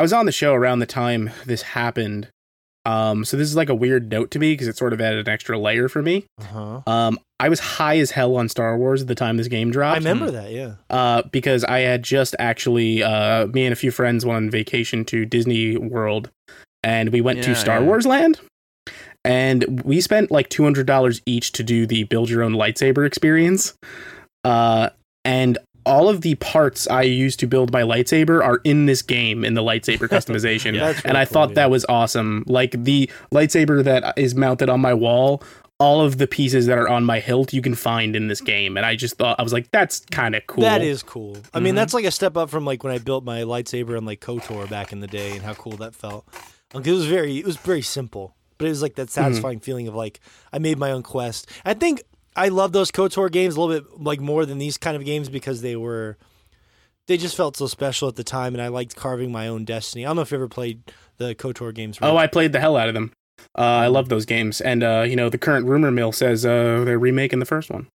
I 0.00 0.02
was 0.02 0.14
on 0.14 0.24
the 0.24 0.32
show 0.32 0.54
around 0.54 0.78
the 0.78 0.86
time 0.86 1.30
this 1.44 1.60
happened. 1.60 2.30
Um, 2.86 3.22
so 3.22 3.36
this 3.36 3.46
is 3.46 3.54
like 3.54 3.68
a 3.68 3.74
weird 3.74 4.10
note 4.10 4.30
to 4.30 4.38
me 4.38 4.54
because 4.54 4.66
it 4.66 4.78
sort 4.78 4.94
of 4.94 5.00
added 5.02 5.28
an 5.28 5.30
extra 5.30 5.58
layer 5.58 5.90
for 5.90 6.00
me. 6.00 6.24
Uh-huh. 6.40 6.80
Um, 6.86 7.18
I 7.38 7.50
was 7.50 7.60
high 7.60 7.98
as 7.98 8.12
hell 8.12 8.34
on 8.36 8.48
Star 8.48 8.78
Wars 8.78 9.02
at 9.02 9.08
the 9.08 9.14
time 9.14 9.36
this 9.36 9.48
game 9.48 9.70
dropped. 9.70 9.96
I 9.96 9.98
remember 9.98 10.30
that, 10.30 10.52
yeah. 10.52 10.76
uh, 10.88 11.24
because 11.30 11.64
I 11.64 11.80
had 11.80 12.02
just 12.02 12.34
actually, 12.38 13.02
uh, 13.02 13.48
me 13.48 13.66
and 13.66 13.74
a 13.74 13.76
few 13.76 13.90
friends 13.90 14.24
went 14.24 14.38
on 14.38 14.48
vacation 14.48 15.04
to 15.04 15.26
Disney 15.26 15.76
World, 15.76 16.30
and 16.82 17.10
we 17.10 17.20
went 17.20 17.44
to 17.44 17.54
Star 17.54 17.80
yeah. 17.80 17.84
Wars 17.84 18.06
Land, 18.06 18.40
and 19.22 19.82
we 19.84 20.00
spent 20.00 20.30
like 20.30 20.48
two 20.48 20.62
hundred 20.62 20.86
dollars 20.86 21.20
each 21.26 21.52
to 21.52 21.62
do 21.62 21.86
the 21.86 22.04
build 22.04 22.30
your 22.30 22.42
own 22.42 22.54
lightsaber 22.54 23.06
experience, 23.06 23.74
uh, 24.44 24.88
and 25.26 25.58
all 25.90 26.08
of 26.08 26.20
the 26.20 26.34
parts 26.36 26.86
I 26.88 27.02
used 27.02 27.40
to 27.40 27.46
build 27.46 27.72
my 27.72 27.82
lightsaber 27.82 28.42
are 28.42 28.60
in 28.64 28.86
this 28.86 29.02
game 29.02 29.44
in 29.44 29.54
the 29.54 29.62
lightsaber 29.62 30.08
customization. 30.16 30.74
Yeah. 30.74 30.92
That's 30.92 31.04
and 31.04 31.16
I 31.16 31.24
cool, 31.24 31.32
thought 31.32 31.48
yeah. 31.50 31.54
that 31.56 31.70
was 31.70 31.84
awesome. 31.88 32.44
Like 32.46 32.72
the 32.84 33.10
lightsaber 33.32 33.82
that 33.84 34.16
is 34.16 34.34
mounted 34.34 34.68
on 34.68 34.80
my 34.80 34.94
wall, 34.94 35.42
all 35.78 36.02
of 36.02 36.18
the 36.18 36.26
pieces 36.26 36.66
that 36.66 36.76
are 36.78 36.88
on 36.88 37.04
my 37.04 37.20
hilt 37.20 37.52
you 37.54 37.62
can 37.62 37.74
find 37.74 38.14
in 38.14 38.28
this 38.28 38.40
game. 38.42 38.76
And 38.76 38.84
I 38.84 38.96
just 38.96 39.16
thought 39.16 39.40
I 39.40 39.42
was 39.42 39.52
like, 39.52 39.70
that's 39.70 40.00
kind 40.10 40.34
of 40.34 40.46
cool. 40.46 40.62
That 40.62 40.82
is 40.82 41.02
cool. 41.02 41.38
I 41.54 41.60
mean, 41.60 41.72
Mhm. 41.72 41.76
that's 41.76 41.94
like 41.94 42.04
a 42.04 42.10
step 42.10 42.36
up 42.36 42.50
from 42.50 42.64
like 42.64 42.84
when 42.84 42.92
I 42.92 42.98
built 42.98 43.24
my 43.24 43.40
lightsaber 43.42 43.96
on 43.96 44.04
like 44.04 44.20
KOTOR 44.20 44.68
back 44.68 44.92
in 44.92 45.00
the 45.00 45.06
day, 45.06 45.32
and 45.32 45.42
how 45.42 45.54
cool 45.54 45.76
that 45.78 45.94
felt. 45.94 46.26
Like, 46.74 46.86
it 46.86 46.92
was 46.92 47.06
very, 47.06 47.38
it 47.38 47.46
was 47.46 47.56
very 47.56 47.82
simple, 47.82 48.34
but 48.58 48.66
it 48.66 48.70
was 48.70 48.82
like 48.82 48.94
that 48.96 49.10
satisfying 49.10 49.58
feeling 49.58 49.88
of 49.88 49.94
like 49.94 50.20
I 50.52 50.58
made 50.58 50.78
my 50.78 50.92
own 50.92 51.02
quest. 51.02 51.48
I 51.64 51.72
think 51.74 52.02
I 52.36 52.48
love 52.48 52.72
those 52.72 52.90
KOTOR 52.90 53.30
games 53.30 53.56
a 53.56 53.60
little 53.60 53.80
bit 53.80 54.00
like 54.00 54.20
more 54.20 54.46
than 54.46 54.58
these 54.58 54.78
kind 54.78 54.96
of 54.96 55.04
games 55.04 55.28
because 55.28 55.62
they 55.62 55.74
were, 55.76 56.16
they 57.08 57.16
just 57.16 57.36
felt 57.36 57.56
so 57.56 57.66
special 57.66 58.08
at 58.08 58.16
the 58.16 58.24
time, 58.24 58.54
and 58.54 58.62
I 58.62 58.68
liked 58.68 58.94
carving 58.96 59.32
my 59.32 59.48
own 59.48 59.64
destiny. 59.64 60.04
I 60.04 60.08
don't 60.10 60.16
know 60.16 60.22
if 60.22 60.30
you 60.30 60.36
ever 60.36 60.48
played 60.48 60.82
the 61.18 61.34
KOTOR 61.34 61.74
games. 61.74 61.98
Oh, 62.00 62.16
I 62.16 62.26
played 62.28 62.52
the 62.52 62.60
hell 62.60 62.76
out 62.76 62.88
of 62.88 62.94
them. 62.94 63.12
Uh, 63.58 63.62
I 63.62 63.86
love 63.88 64.08
those 64.10 64.26
games. 64.26 64.60
And 64.60 64.82
uh, 64.82 65.04
you 65.08 65.16
know, 65.16 65.28
the 65.28 65.38
current 65.38 65.66
rumor 65.66 65.90
mill 65.90 66.12
says 66.12 66.44
uh, 66.46 66.82
they're 66.84 66.98
remaking 66.98 67.38
the 67.40 67.46
first 67.46 67.70
one. 67.70 67.88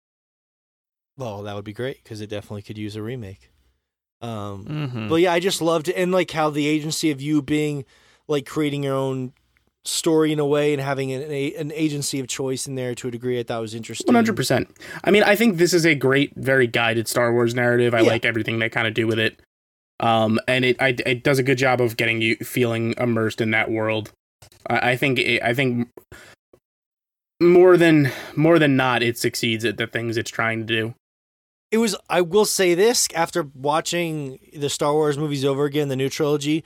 well, 1.16 1.42
that 1.42 1.54
would 1.54 1.64
be 1.64 1.72
great 1.72 2.02
because 2.02 2.20
it 2.20 2.28
definitely 2.28 2.62
could 2.62 2.78
use 2.78 2.96
a 2.96 3.02
remake. 3.02 3.50
Um, 4.20 4.64
Mhm. 4.64 5.08
But 5.08 5.16
yeah, 5.16 5.32
I 5.32 5.38
just 5.40 5.60
loved 5.62 5.88
it, 5.88 5.96
and 5.96 6.10
like 6.12 6.30
how 6.32 6.50
the 6.50 6.66
agency 6.66 7.10
of 7.10 7.20
you 7.20 7.40
being 7.42 7.84
like 8.26 8.46
creating 8.46 8.82
your 8.84 8.94
own 8.96 9.32
story 9.84 10.32
in 10.32 10.38
a 10.38 10.46
way 10.46 10.72
and 10.72 10.80
having 10.80 11.12
an, 11.12 11.30
a, 11.30 11.54
an 11.54 11.70
agency 11.72 12.20
of 12.20 12.26
choice 12.26 12.66
in 12.66 12.74
there 12.74 12.94
to 12.94 13.08
a 13.08 13.10
degree, 13.10 13.38
I 13.38 13.42
thought 13.42 13.60
was 13.60 13.74
interesting. 13.74 14.06
One 14.06 14.14
hundred 14.14 14.36
percent. 14.36 14.68
I 15.04 15.10
mean, 15.10 15.22
I 15.22 15.36
think 15.36 15.58
this 15.58 15.74
is 15.74 15.84
a 15.84 15.94
great, 15.94 16.32
very 16.36 16.66
guided 16.66 17.06
Star 17.08 17.32
Wars 17.32 17.54
narrative. 17.54 17.94
I 17.94 18.00
Yeah. 18.00 18.10
like 18.10 18.24
everything 18.24 18.58
they 18.58 18.68
kind 18.68 18.86
of 18.86 18.94
do 18.94 19.06
with 19.06 19.18
it. 19.18 19.40
Um, 20.00 20.40
and 20.48 20.64
it 20.64 20.76
I, 20.80 20.96
it 21.06 21.22
does 21.22 21.38
a 21.38 21.42
good 21.42 21.58
job 21.58 21.80
of 21.80 21.96
getting 21.96 22.20
you 22.20 22.36
feeling 22.36 22.94
immersed 22.98 23.40
in 23.40 23.52
that 23.52 23.70
world. 23.70 24.10
I, 24.68 24.90
I 24.92 24.96
think 24.96 25.18
it, 25.18 25.42
I 25.42 25.54
think 25.54 25.88
more 27.40 27.76
than 27.76 28.10
more 28.34 28.58
than 28.58 28.76
not, 28.76 29.02
it 29.02 29.18
succeeds 29.18 29.64
at 29.64 29.76
the 29.76 29.86
things 29.86 30.16
it's 30.16 30.30
trying 30.30 30.60
to 30.60 30.64
do. 30.66 30.94
It 31.70 31.78
was. 31.78 31.96
I 32.08 32.20
will 32.20 32.44
say 32.44 32.74
this 32.74 33.08
after 33.14 33.48
watching 33.54 34.38
the 34.56 34.68
Star 34.70 34.92
Wars 34.92 35.18
movies 35.18 35.44
over 35.44 35.64
again, 35.64 35.88
the 35.88 35.96
new 35.96 36.08
trilogy, 36.08 36.64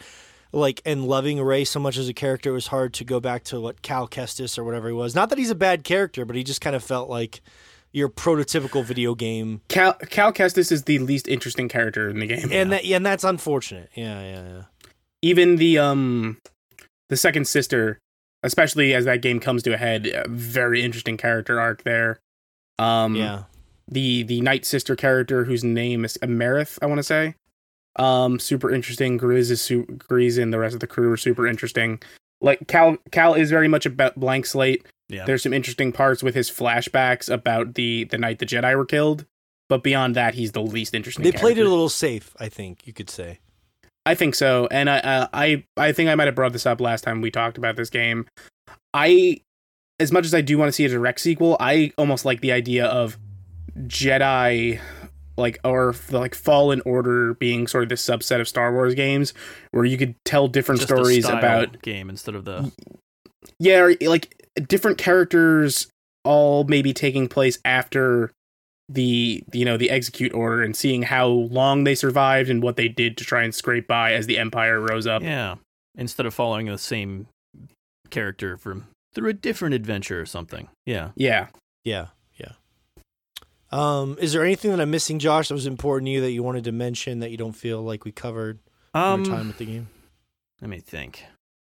like 0.52 0.80
and 0.84 1.04
loving 1.04 1.40
Rey 1.42 1.64
so 1.64 1.80
much 1.80 1.96
as 1.96 2.08
a 2.08 2.14
character, 2.14 2.50
it 2.50 2.54
was 2.54 2.68
hard 2.68 2.94
to 2.94 3.04
go 3.04 3.20
back 3.20 3.44
to 3.44 3.60
what 3.60 3.82
Cal 3.82 4.08
Kestis 4.08 4.58
or 4.58 4.64
whatever 4.64 4.88
he 4.88 4.94
was. 4.94 5.14
Not 5.14 5.30
that 5.30 5.38
he's 5.38 5.50
a 5.50 5.54
bad 5.54 5.84
character, 5.84 6.24
but 6.24 6.36
he 6.36 6.44
just 6.44 6.60
kind 6.60 6.74
of 6.74 6.82
felt 6.82 7.08
like 7.10 7.40
your 7.92 8.08
prototypical 8.08 8.84
video 8.84 9.14
game, 9.14 9.62
Cal 9.68 9.94
Cal 9.94 10.32
Kestis 10.32 10.70
is 10.70 10.84
the 10.84 10.98
least 10.98 11.28
interesting 11.28 11.68
character 11.68 12.08
in 12.08 12.20
the 12.20 12.26
game. 12.26 12.48
and 12.52 12.72
that 12.72 12.84
yeah, 12.84 12.96
and 12.96 13.06
that's 13.06 13.24
unfortunate. 13.24 13.90
Yeah, 13.94 14.20
yeah, 14.20 14.48
yeah. 14.48 14.62
even 15.22 15.56
the 15.56 15.78
um 15.78 16.38
the 17.08 17.16
second 17.16 17.46
sister 17.46 17.98
especially 18.44 18.94
as 18.94 19.04
that 19.04 19.20
game 19.20 19.40
comes 19.40 19.64
to 19.64 19.74
a 19.74 19.76
head 19.76 20.06
a 20.06 20.28
very 20.28 20.82
interesting 20.82 21.16
character 21.16 21.58
arc 21.58 21.82
there 21.82 22.20
um 22.78 23.16
yeah. 23.16 23.44
the 23.88 24.22
the 24.22 24.40
night 24.42 24.64
sister 24.64 24.94
character 24.94 25.44
whose 25.44 25.64
name 25.64 26.04
is 26.04 26.16
Emerith, 26.22 26.78
I 26.80 26.86
want 26.86 26.98
to 26.98 27.02
say. 27.02 27.34
Um, 27.98 28.38
super 28.38 28.70
interesting. 28.70 29.18
Greez 29.18 29.50
is 29.50 29.60
su- 29.60 29.86
Greez 29.86 30.40
and 30.40 30.52
the 30.52 30.58
rest 30.58 30.74
of 30.74 30.80
the 30.80 30.86
crew 30.86 31.10
are 31.10 31.16
super 31.16 31.46
interesting. 31.46 32.00
Like 32.40 32.68
Cal, 32.68 32.96
Cal 33.10 33.34
is 33.34 33.50
very 33.50 33.68
much 33.68 33.86
a 33.86 33.90
blank 33.90 34.46
slate. 34.46 34.86
Yeah. 35.08 35.24
There's 35.24 35.42
some 35.42 35.52
interesting 35.52 35.90
parts 35.90 36.22
with 36.22 36.34
his 36.34 36.50
flashbacks 36.50 37.32
about 37.32 37.74
the 37.74 38.04
the 38.04 38.18
night 38.18 38.38
the 38.38 38.46
Jedi 38.46 38.76
were 38.76 38.84
killed, 38.84 39.24
but 39.68 39.82
beyond 39.82 40.14
that, 40.16 40.34
he's 40.34 40.52
the 40.52 40.62
least 40.62 40.94
interesting. 40.94 41.24
They 41.24 41.32
played 41.32 41.58
it 41.58 41.66
a 41.66 41.68
little 41.68 41.88
safe, 41.88 42.36
I 42.38 42.48
think 42.48 42.86
you 42.86 42.92
could 42.92 43.10
say. 43.10 43.40
I 44.06 44.14
think 44.14 44.34
so, 44.34 44.68
and 44.70 44.88
I, 44.88 44.98
uh, 45.00 45.26
I, 45.34 45.64
I 45.76 45.92
think 45.92 46.08
I 46.08 46.14
might 46.14 46.26
have 46.28 46.34
brought 46.34 46.54
this 46.54 46.64
up 46.64 46.80
last 46.80 47.04
time 47.04 47.20
we 47.20 47.30
talked 47.30 47.58
about 47.58 47.76
this 47.76 47.90
game. 47.90 48.26
I, 48.94 49.42
as 50.00 50.12
much 50.12 50.24
as 50.24 50.32
I 50.32 50.40
do 50.40 50.56
want 50.56 50.68
to 50.68 50.72
see 50.72 50.86
a 50.86 50.88
direct 50.88 51.20
sequel, 51.20 51.58
I 51.60 51.92
almost 51.98 52.24
like 52.24 52.40
the 52.40 52.52
idea 52.52 52.86
of 52.86 53.18
Jedi, 53.80 54.80
like 55.38 55.58
or 55.64 55.94
like 56.10 56.34
Fallen 56.34 56.82
Order 56.84 57.34
being 57.34 57.66
sort 57.66 57.84
of 57.84 57.88
the 57.88 57.94
subset 57.94 58.40
of 58.40 58.48
Star 58.48 58.72
Wars 58.72 58.94
games, 58.94 59.32
where 59.70 59.84
you 59.84 59.96
could 59.96 60.14
tell 60.24 60.48
different 60.48 60.80
Just 60.80 60.92
stories 60.92 61.24
style 61.24 61.38
about 61.38 61.82
game 61.82 62.10
instead 62.10 62.34
of 62.34 62.44
the 62.44 62.70
yeah, 63.58 63.80
or, 63.80 63.94
like 64.02 64.46
different 64.66 64.98
characters 64.98 65.88
all 66.24 66.64
maybe 66.64 66.92
taking 66.92 67.28
place 67.28 67.58
after 67.64 68.32
the 68.88 69.42
you 69.52 69.64
know 69.64 69.76
the 69.76 69.90
execute 69.90 70.32
order 70.34 70.62
and 70.62 70.74
seeing 70.74 71.02
how 71.02 71.26
long 71.26 71.84
they 71.84 71.94
survived 71.94 72.50
and 72.50 72.62
what 72.62 72.76
they 72.76 72.88
did 72.88 73.16
to 73.16 73.24
try 73.24 73.42
and 73.42 73.54
scrape 73.54 73.86
by 73.86 74.12
as 74.12 74.26
the 74.26 74.38
empire 74.38 74.80
rose 74.80 75.06
up. 75.06 75.22
yeah 75.22 75.56
instead 75.98 76.24
of 76.24 76.32
following 76.32 76.66
the 76.66 76.78
same 76.78 77.26
character 78.10 78.56
from 78.56 78.86
through 79.14 79.28
a 79.28 79.34
different 79.34 79.74
adventure 79.74 80.20
or 80.20 80.26
something. 80.26 80.68
Yeah. 80.86 81.10
Yeah. 81.16 81.48
Yeah, 81.84 82.06
yeah. 82.06 82.06
Um, 83.70 84.16
is 84.20 84.32
there 84.32 84.44
anything 84.44 84.70
that 84.70 84.80
I'm 84.80 84.90
missing, 84.90 85.18
Josh, 85.18 85.48
that 85.48 85.54
was 85.54 85.66
important 85.66 86.06
to 86.06 86.10
you 86.12 86.20
that 86.22 86.30
you 86.32 86.42
wanted 86.42 86.64
to 86.64 86.72
mention 86.72 87.20
that 87.20 87.30
you 87.30 87.36
don't 87.36 87.52
feel 87.52 87.82
like 87.82 88.04
we 88.04 88.12
covered 88.12 88.58
in 88.94 89.00
Um, 89.00 89.24
your 89.24 89.36
time 89.36 89.48
with 89.48 89.58
the 89.58 89.66
game? 89.66 89.88
let 90.60 90.70
me 90.70 90.80
think. 90.80 91.24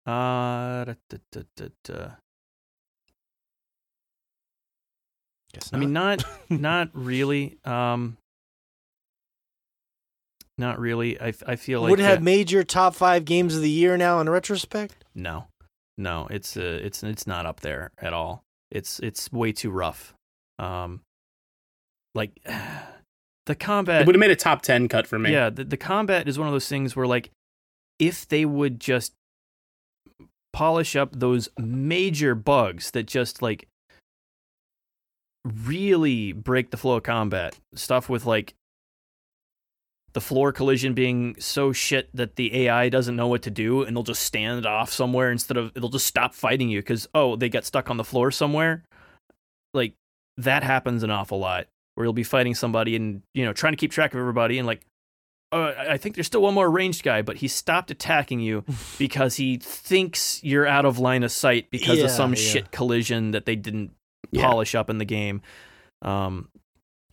Uh, 0.05 0.85
da, 0.85 0.93
da, 1.31 1.67
da. 1.83 2.09
Guess 5.53 5.71
I 5.73 5.77
mean, 5.77 5.93
not 5.93 6.23
not 6.49 6.89
really. 6.93 7.57
Um, 7.65 8.17
not 10.57 10.79
really. 10.79 11.19
I, 11.19 11.33
I 11.45 11.55
feel 11.55 11.81
like 11.81 11.89
would 11.91 11.99
it 11.99 12.03
have 12.03 12.21
made 12.23 12.51
your 12.51 12.63
top 12.63 12.95
five 12.95 13.25
games 13.25 13.55
of 13.55 13.61
the 13.61 13.69
year 13.69 13.97
now 13.97 14.19
in 14.19 14.29
retrospect? 14.29 15.03
no, 15.15 15.47
no. 15.97 16.27
It's 16.29 16.57
uh, 16.57 16.79
it's 16.83 17.03
it's 17.03 17.27
not 17.27 17.45
up 17.45 17.61
there 17.61 17.91
at 17.97 18.13
all. 18.13 18.43
It's 18.71 18.99
it's 18.99 19.31
way 19.31 19.51
too 19.51 19.71
rough. 19.71 20.13
Um, 20.59 21.01
like 22.17 22.31
the 23.45 23.55
combat. 23.55 24.01
It 24.01 24.07
would 24.07 24.15
have 24.15 24.19
made 24.19 24.31
a 24.31 24.35
top 24.35 24.61
10 24.61 24.89
cut 24.89 25.07
for 25.07 25.17
me. 25.17 25.31
Yeah, 25.31 25.49
the, 25.49 25.63
the 25.63 25.77
combat 25.77 26.27
is 26.27 26.37
one 26.37 26.47
of 26.47 26.53
those 26.53 26.67
things 26.67 26.95
where, 26.95 27.07
like, 27.07 27.31
if 27.97 28.27
they 28.27 28.43
would 28.43 28.79
just 28.79 29.13
polish 30.51 30.95
up 30.95 31.17
those 31.17 31.47
major 31.57 32.35
bugs 32.35 32.91
that 32.91 33.03
just, 33.03 33.41
like, 33.41 33.67
really 35.45 36.33
break 36.33 36.71
the 36.71 36.77
flow 36.77 36.97
of 36.97 37.03
combat, 37.03 37.57
stuff 37.73 38.09
with, 38.09 38.25
like, 38.25 38.53
the 40.13 40.21
floor 40.21 40.51
collision 40.51 40.93
being 40.93 41.35
so 41.37 41.71
shit 41.71 42.09
that 42.13 42.37
the 42.37 42.65
AI 42.65 42.89
doesn't 42.89 43.15
know 43.15 43.27
what 43.27 43.43
to 43.43 43.51
do 43.51 43.83
and 43.83 43.95
they'll 43.95 44.03
just 44.03 44.23
stand 44.23 44.65
off 44.65 44.91
somewhere 44.91 45.31
instead 45.31 45.57
of, 45.57 45.71
it'll 45.75 45.89
just 45.89 46.07
stop 46.07 46.33
fighting 46.33 46.69
you 46.69 46.79
because, 46.79 47.07
oh, 47.13 47.35
they 47.35 47.49
got 47.49 47.65
stuck 47.65 47.89
on 47.89 47.97
the 47.97 48.03
floor 48.03 48.31
somewhere. 48.31 48.83
Like, 49.73 49.93
that 50.37 50.63
happens 50.63 51.03
an 51.03 51.11
awful 51.11 51.39
lot 51.39 51.67
where 51.97 52.05
you'll 52.05 52.13
be 52.13 52.23
fighting 52.23 52.53
somebody 52.55 52.95
and 52.95 53.23
you 53.33 53.43
know 53.43 53.51
trying 53.53 53.73
to 53.73 53.77
keep 53.77 53.91
track 53.91 54.13
of 54.13 54.19
everybody 54.19 54.57
and 54.59 54.67
like 54.67 54.81
uh, 55.51 55.73
I 55.77 55.95
think 55.97 56.15
there's 56.15 56.27
still 56.27 56.41
one 56.41 56.53
more 56.53 56.69
ranged 56.69 57.03
guy, 57.03 57.21
but 57.21 57.37
he 57.37 57.47
stopped 57.47 57.89
attacking 57.89 58.41
you 58.41 58.65
because 58.99 59.37
he 59.37 59.55
thinks 59.57 60.43
you're 60.43 60.67
out 60.67 60.83
of 60.83 60.99
line 60.99 61.23
of 61.23 61.31
sight 61.31 61.71
because 61.71 61.99
Yeah, 61.99 62.03
of 62.05 62.11
some 62.11 62.31
yeah. 62.31 62.35
shit 62.35 62.71
collision 62.71 63.31
that 63.31 63.45
they 63.45 63.55
didn't 63.55 63.91
Yeah. 64.31 64.41
polish 64.45 64.75
up 64.75 64.89
in 64.89 64.97
the 64.97 65.05
game. 65.05 65.41
Um, 66.01 66.49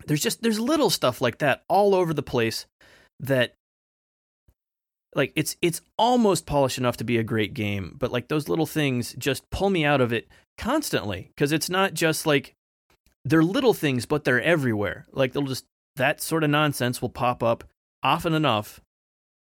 there's 0.06 0.20
just 0.20 0.42
there's 0.42 0.58
little 0.58 0.90
stuff 0.90 1.20
like 1.20 1.38
that 1.38 1.62
all 1.68 1.94
over 1.94 2.12
the 2.12 2.24
place 2.24 2.66
that 3.20 3.54
like 5.14 5.32
it's 5.36 5.56
it's 5.62 5.80
almost 5.96 6.44
polished 6.44 6.76
enough 6.76 6.96
to 6.96 7.04
be 7.04 7.18
a 7.18 7.22
great 7.22 7.54
game, 7.54 7.94
but 7.98 8.10
like 8.10 8.26
those 8.28 8.48
little 8.48 8.66
things 8.66 9.14
just 9.16 9.48
pull 9.50 9.70
me 9.70 9.84
out 9.84 10.00
of 10.00 10.12
it 10.12 10.26
constantly 10.58 11.30
because 11.34 11.52
it's 11.52 11.70
not 11.70 11.94
just 11.94 12.26
like 12.26 12.54
they're 13.24 13.42
little 13.42 13.74
things, 13.74 14.06
but 14.06 14.24
they're 14.24 14.42
everywhere. 14.42 15.06
Like 15.12 15.32
they'll 15.32 15.42
just 15.42 15.64
that 15.96 16.20
sort 16.20 16.44
of 16.44 16.50
nonsense 16.50 17.00
will 17.00 17.08
pop 17.08 17.42
up 17.42 17.64
often 18.02 18.34
enough 18.34 18.80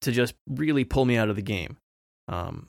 to 0.02 0.12
just 0.12 0.34
really 0.48 0.84
pull 0.84 1.04
me 1.04 1.16
out 1.16 1.28
of 1.30 1.36
the 1.36 1.42
game. 1.42 1.76
Um, 2.28 2.68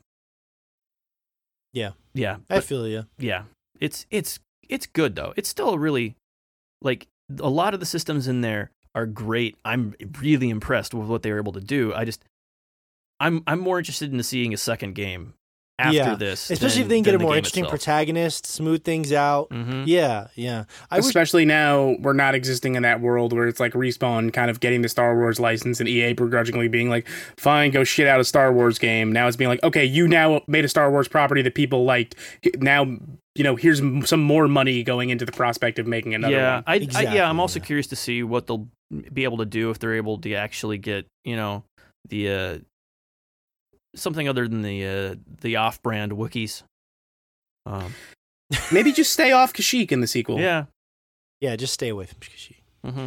Yeah. 1.74 1.92
yeah, 2.14 2.38
I 2.50 2.62
feel 2.62 2.88
you. 2.88 3.06
yeah. 3.18 3.44
It's 3.80 4.06
it's 4.10 4.40
it's 4.68 4.88
good 4.88 5.16
though. 5.16 5.34
It's 5.38 5.50
still 5.50 5.78
really 5.78 6.16
like 6.82 7.08
a 7.40 7.50
lot 7.50 7.74
of 7.74 7.80
the 7.80 7.86
systems 7.86 8.28
in 8.28 8.42
there 8.42 8.72
are 8.96 9.06
great. 9.06 9.56
I'm 9.64 9.94
really 10.20 10.50
impressed 10.50 10.94
with 10.96 11.08
what 11.08 11.22
they 11.22 11.32
were 11.32 11.38
able 11.38 11.52
to 11.54 11.62
do. 11.62 11.94
I 11.94 12.04
just 12.06 12.24
I'm 13.20 13.44
I'm 13.46 13.60
more 13.60 13.78
interested 13.78 14.12
in 14.12 14.24
seeing 14.24 14.54
a 14.54 14.58
second 14.58 14.96
game 14.96 15.34
after 15.80 15.96
Yeah, 15.96 16.16
this, 16.16 16.50
Especially 16.50 16.82
if 16.82 16.88
they 16.88 16.96
can 16.96 17.04
get 17.04 17.16
a 17.16 17.20
more 17.20 17.36
interesting 17.36 17.66
protagonist, 17.66 18.48
smooth 18.48 18.84
things 18.84 19.12
out. 19.12 19.52
hmm 19.52 19.84
Yeah, 19.86 20.28
yeah. 20.36 20.66
I 20.90 20.98
wish 20.98 21.08
Especially 21.08 21.46
now 21.46 21.96
we're 22.00 22.14
not 22.14 22.36
existing 22.36 22.76
in 22.76 22.84
that 22.84 23.02
world 23.02 23.34
where 23.34 23.48
it's 23.48 23.60
like 23.60 23.74
respawn 23.74 24.34
kind 24.34 24.50
of 24.50 24.60
getting 24.60 24.82
the 24.82 24.90
Star 24.90 25.16
Wars 25.16 25.40
license 25.40 25.80
and 25.80 25.88
EA 25.88 26.14
begrudgingly 26.14 26.68
being 26.68 26.90
like, 26.90 27.08
fine, 27.38 27.72
go 27.72 27.84
shit 27.84 28.08
out 28.08 28.20
a 28.20 28.24
Star 28.24 28.52
Wars 28.52 28.80
game. 28.80 29.12
Now 29.12 29.28
it's 29.28 29.38
being 29.38 29.50
like, 29.50 29.64
okay, 29.64 29.86
you 29.86 30.08
now 30.08 30.42
made 30.48 30.66
a 30.66 30.70
Star 30.70 30.90
Wars 30.90 31.08
property 31.08 31.42
that 31.44 31.56
people 31.56 31.86
liked. 31.86 32.16
Now, 32.58 32.86
you 33.36 33.44
know, 33.44 33.56
here's 33.56 33.80
some 34.10 34.22
more 34.22 34.48
money 34.48 34.84
going 34.84 35.12
into 35.12 35.26
the 35.26 35.32
prospect 35.32 35.78
of 35.78 35.86
making 35.86 36.16
another 36.16 36.36
yeah, 36.36 36.56
one. 36.56 36.64
I, 36.66 36.74
I 36.74 36.76
Exactly, 36.78 37.16
yeah, 37.16 37.30
I'm 37.30 37.40
also 37.40 37.60
yeah. 37.60 37.66
curious 37.66 37.88
to 37.88 37.96
see 37.96 38.24
what 38.24 38.48
they'll 38.48 38.68
be 39.14 39.26
able 39.26 39.38
to 39.38 39.46
do 39.46 39.70
if 39.70 39.80
they're 39.80 39.96
able 39.96 40.18
to 40.18 40.34
actually 40.34 40.78
get 40.78 41.06
you 41.24 41.36
know 41.36 41.64
the 42.08 42.32
uh, 42.32 42.58
something 43.98 44.28
other 44.28 44.48
than 44.48 44.62
the 44.62 44.86
uh, 44.86 45.16
the 45.42 45.56
off-brand 45.58 46.12
Wookiees. 46.14 46.64
Um, 47.66 47.94
Maybe 48.72 48.92
just 48.92 49.12
stay 49.12 49.32
off 49.32 49.54
Kashyyyk 49.54 49.92
in 49.92 50.00
the 50.02 50.08
sequel. 50.08 50.40
yeah. 50.40 50.66
yeah, 51.42 51.56
just 51.56 51.74
stay 51.74 51.90
away 51.90 52.06
from 52.06 52.20
Kashyyyk. 52.20 52.62
hmm 52.86 53.06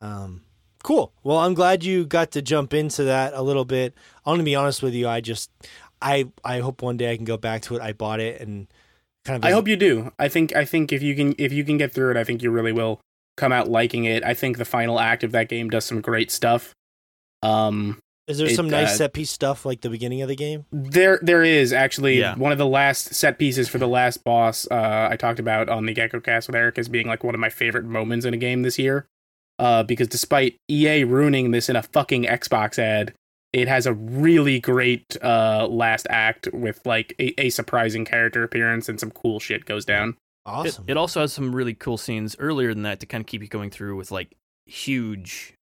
Um, 0.00 0.42
cool. 0.82 1.12
Well, 1.22 1.38
I'm 1.38 1.54
glad 1.54 1.84
you 1.84 2.06
got 2.06 2.30
to 2.32 2.42
jump 2.42 2.72
into 2.72 3.04
that 3.04 3.34
a 3.34 3.42
little 3.42 3.64
bit. 3.66 3.94
I'm 4.24 4.32
gonna 4.32 4.44
be 4.44 4.54
honest 4.54 4.82
with 4.82 4.94
you. 4.94 5.06
I 5.08 5.20
just, 5.20 5.50
I, 6.00 6.28
I 6.44 6.60
hope 6.60 6.80
one 6.82 6.96
day 6.96 7.12
I 7.12 7.16
can 7.16 7.24
go 7.26 7.36
back 7.36 7.62
to 7.62 7.76
it. 7.76 7.82
I 7.82 7.92
bought 7.92 8.20
it 8.20 8.40
and 8.40 8.66
kind 9.26 9.36
of. 9.36 9.44
I 9.46 9.52
hope 9.52 9.68
you 9.68 9.76
do. 9.76 10.10
I 10.18 10.28
think 10.28 10.56
I 10.56 10.64
think 10.64 10.92
if 10.92 11.02
you 11.02 11.14
can 11.14 11.34
if 11.38 11.52
you 11.52 11.64
can 11.64 11.76
get 11.76 11.92
through 11.92 12.12
it, 12.12 12.16
I 12.16 12.24
think 12.24 12.42
you 12.42 12.50
really 12.50 12.72
will 12.72 13.00
come 13.36 13.52
out 13.52 13.68
liking 13.68 14.04
it. 14.04 14.24
I 14.24 14.32
think 14.34 14.56
the 14.56 14.64
final 14.64 14.98
act 14.98 15.22
of 15.22 15.32
that 15.32 15.48
game 15.48 15.68
does 15.70 15.84
some 15.84 16.00
great 16.00 16.30
stuff. 16.30 16.72
Um 17.42 17.98
Is 18.28 18.38
there 18.38 18.46
it, 18.48 18.54
some 18.54 18.68
nice 18.68 18.90
uh, 18.90 18.96
set 18.98 19.12
piece 19.14 19.30
stuff 19.30 19.64
like 19.66 19.80
the 19.80 19.90
beginning 19.90 20.22
of 20.22 20.28
the 20.28 20.36
game? 20.36 20.64
there 20.70 21.18
there 21.22 21.42
is 21.42 21.72
actually 21.72 22.20
Yeah. 22.20 22.36
one 22.36 22.52
of 22.52 22.58
the 22.58 22.66
last 22.66 23.14
set 23.14 23.38
pieces 23.38 23.68
for 23.68 23.78
the 23.78 23.88
last 23.88 24.22
boss 24.22 24.66
uh 24.70 25.08
I 25.10 25.16
talked 25.16 25.40
about 25.40 25.68
on 25.68 25.86
the 25.86 25.94
Gecko 25.94 26.20
Cast 26.20 26.48
with 26.48 26.54
Eric 26.56 26.78
as 26.78 26.88
being 26.88 27.06
like 27.08 27.24
one 27.24 27.34
of 27.34 27.40
my 27.40 27.48
favorite 27.48 27.84
moments 27.84 28.24
in 28.26 28.34
a 28.34 28.36
game 28.36 28.62
this 28.62 28.78
year. 28.78 29.06
Uh 29.58 29.82
because 29.82 30.08
despite 30.08 30.56
EA 30.70 31.04
ruining 31.04 31.50
this 31.50 31.68
in 31.68 31.76
a 31.76 31.82
fucking 31.82 32.24
Xbox 32.24 32.78
ad, 32.78 33.14
it 33.52 33.66
has 33.66 33.86
a 33.86 33.94
really 33.94 34.60
great 34.60 35.16
uh 35.22 35.66
last 35.68 36.06
act 36.10 36.48
with 36.52 36.80
like 36.84 37.14
a, 37.18 37.32
a 37.40 37.48
surprising 37.50 38.04
character 38.04 38.42
appearance 38.42 38.88
and 38.88 39.00
some 39.00 39.10
cool 39.10 39.40
shit 39.40 39.64
goes 39.64 39.84
down. 39.84 40.10
It, 40.10 40.16
Awesome. 40.50 40.84
it 40.86 40.96
also 40.96 41.20
has 41.20 41.32
some 41.32 41.54
really 41.54 41.74
cool 41.74 41.98
scenes 41.98 42.34
earlier 42.38 42.72
than 42.72 42.82
that 42.84 43.00
to 43.00 43.06
kind 43.06 43.20
of 43.20 43.26
keep 43.26 43.42
you 43.42 43.48
going 43.48 43.70
through 43.70 43.96
with 43.96 44.10
like 44.10 44.34
huge, 44.64 45.54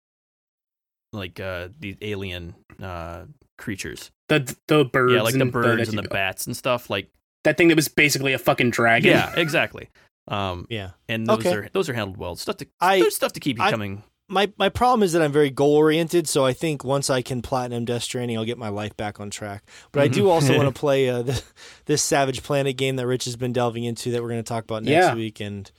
like 1.15 1.41
uh 1.41 1.69
these 1.79 1.97
alien 2.03 2.55
uh 2.83 3.25
creatures. 3.59 4.11
The 4.29 4.55
the 4.69 4.85
birds 4.85 5.13
yeah, 5.15 5.23
like 5.23 5.39
the 5.39 5.45
birds 5.47 5.91
the, 5.91 5.97
and 5.97 6.05
the 6.05 6.09
bats 6.09 6.47
and 6.47 6.57
stuff. 6.57 6.91
Like 6.91 7.11
that 7.45 7.57
thing 7.57 7.69
that 7.69 7.77
was 7.77 7.89
basically 7.89 8.33
a 8.33 8.39
fucking 8.39 8.71
dragon. 8.71 9.11
yeah, 9.11 9.33
exactly. 9.37 9.91
Um, 10.27 10.67
yeah. 10.71 10.91
and 11.09 11.27
those 11.27 11.41
Okay. 11.41 11.53
are 11.55 11.69
those 11.73 11.89
are 11.89 11.95
handled 11.95 12.17
well. 12.17 12.35
Stuff 12.37 12.57
to 12.59 12.67
I- 12.81 13.01
there's 13.01 13.15
stuff 13.17 13.33
to 13.35 13.41
keep 13.41 13.59
you 13.59 13.65
I- 13.65 13.71
coming. 13.71 14.03
My 14.27 14.51
my 14.57 14.71
problem 14.71 15.03
is 15.03 15.13
that 15.13 15.21
I'm 15.21 15.33
very 15.33 15.51
goal 15.51 15.75
oriented, 15.77 16.27
so 16.27 16.47
I 16.47 16.55
think 16.55 16.83
once 16.83 17.11
I 17.11 17.21
can 17.21 17.43
platinum 17.43 17.85
Death 17.85 18.05
Stranding, 18.05 18.39
I'll 18.39 18.47
get 18.47 18.57
my 18.57 18.71
life 18.71 18.97
back 18.97 19.21
on 19.21 19.29
track. 19.29 19.65
But 19.93 20.03
I 20.03 20.09
do 20.09 20.31
also 20.31 20.57
want 20.57 20.75
to 20.75 20.81
play 20.81 21.11
uh, 21.11 21.21
the, 21.21 21.43
this 21.85 22.03
Savage 22.03 22.43
Planet 22.43 22.75
game 22.79 22.97
that 22.97 23.07
Rich 23.07 23.27
has 23.27 23.37
been 23.37 23.53
delving 23.53 23.85
into 23.85 24.13
that 24.13 24.23
we're 24.23 24.31
going 24.31 24.43
to 24.43 24.49
talk 24.49 24.65
about 24.65 24.83
next 24.83 25.09
Yeah. 25.09 25.15
week. 25.15 25.41
And 25.41 25.71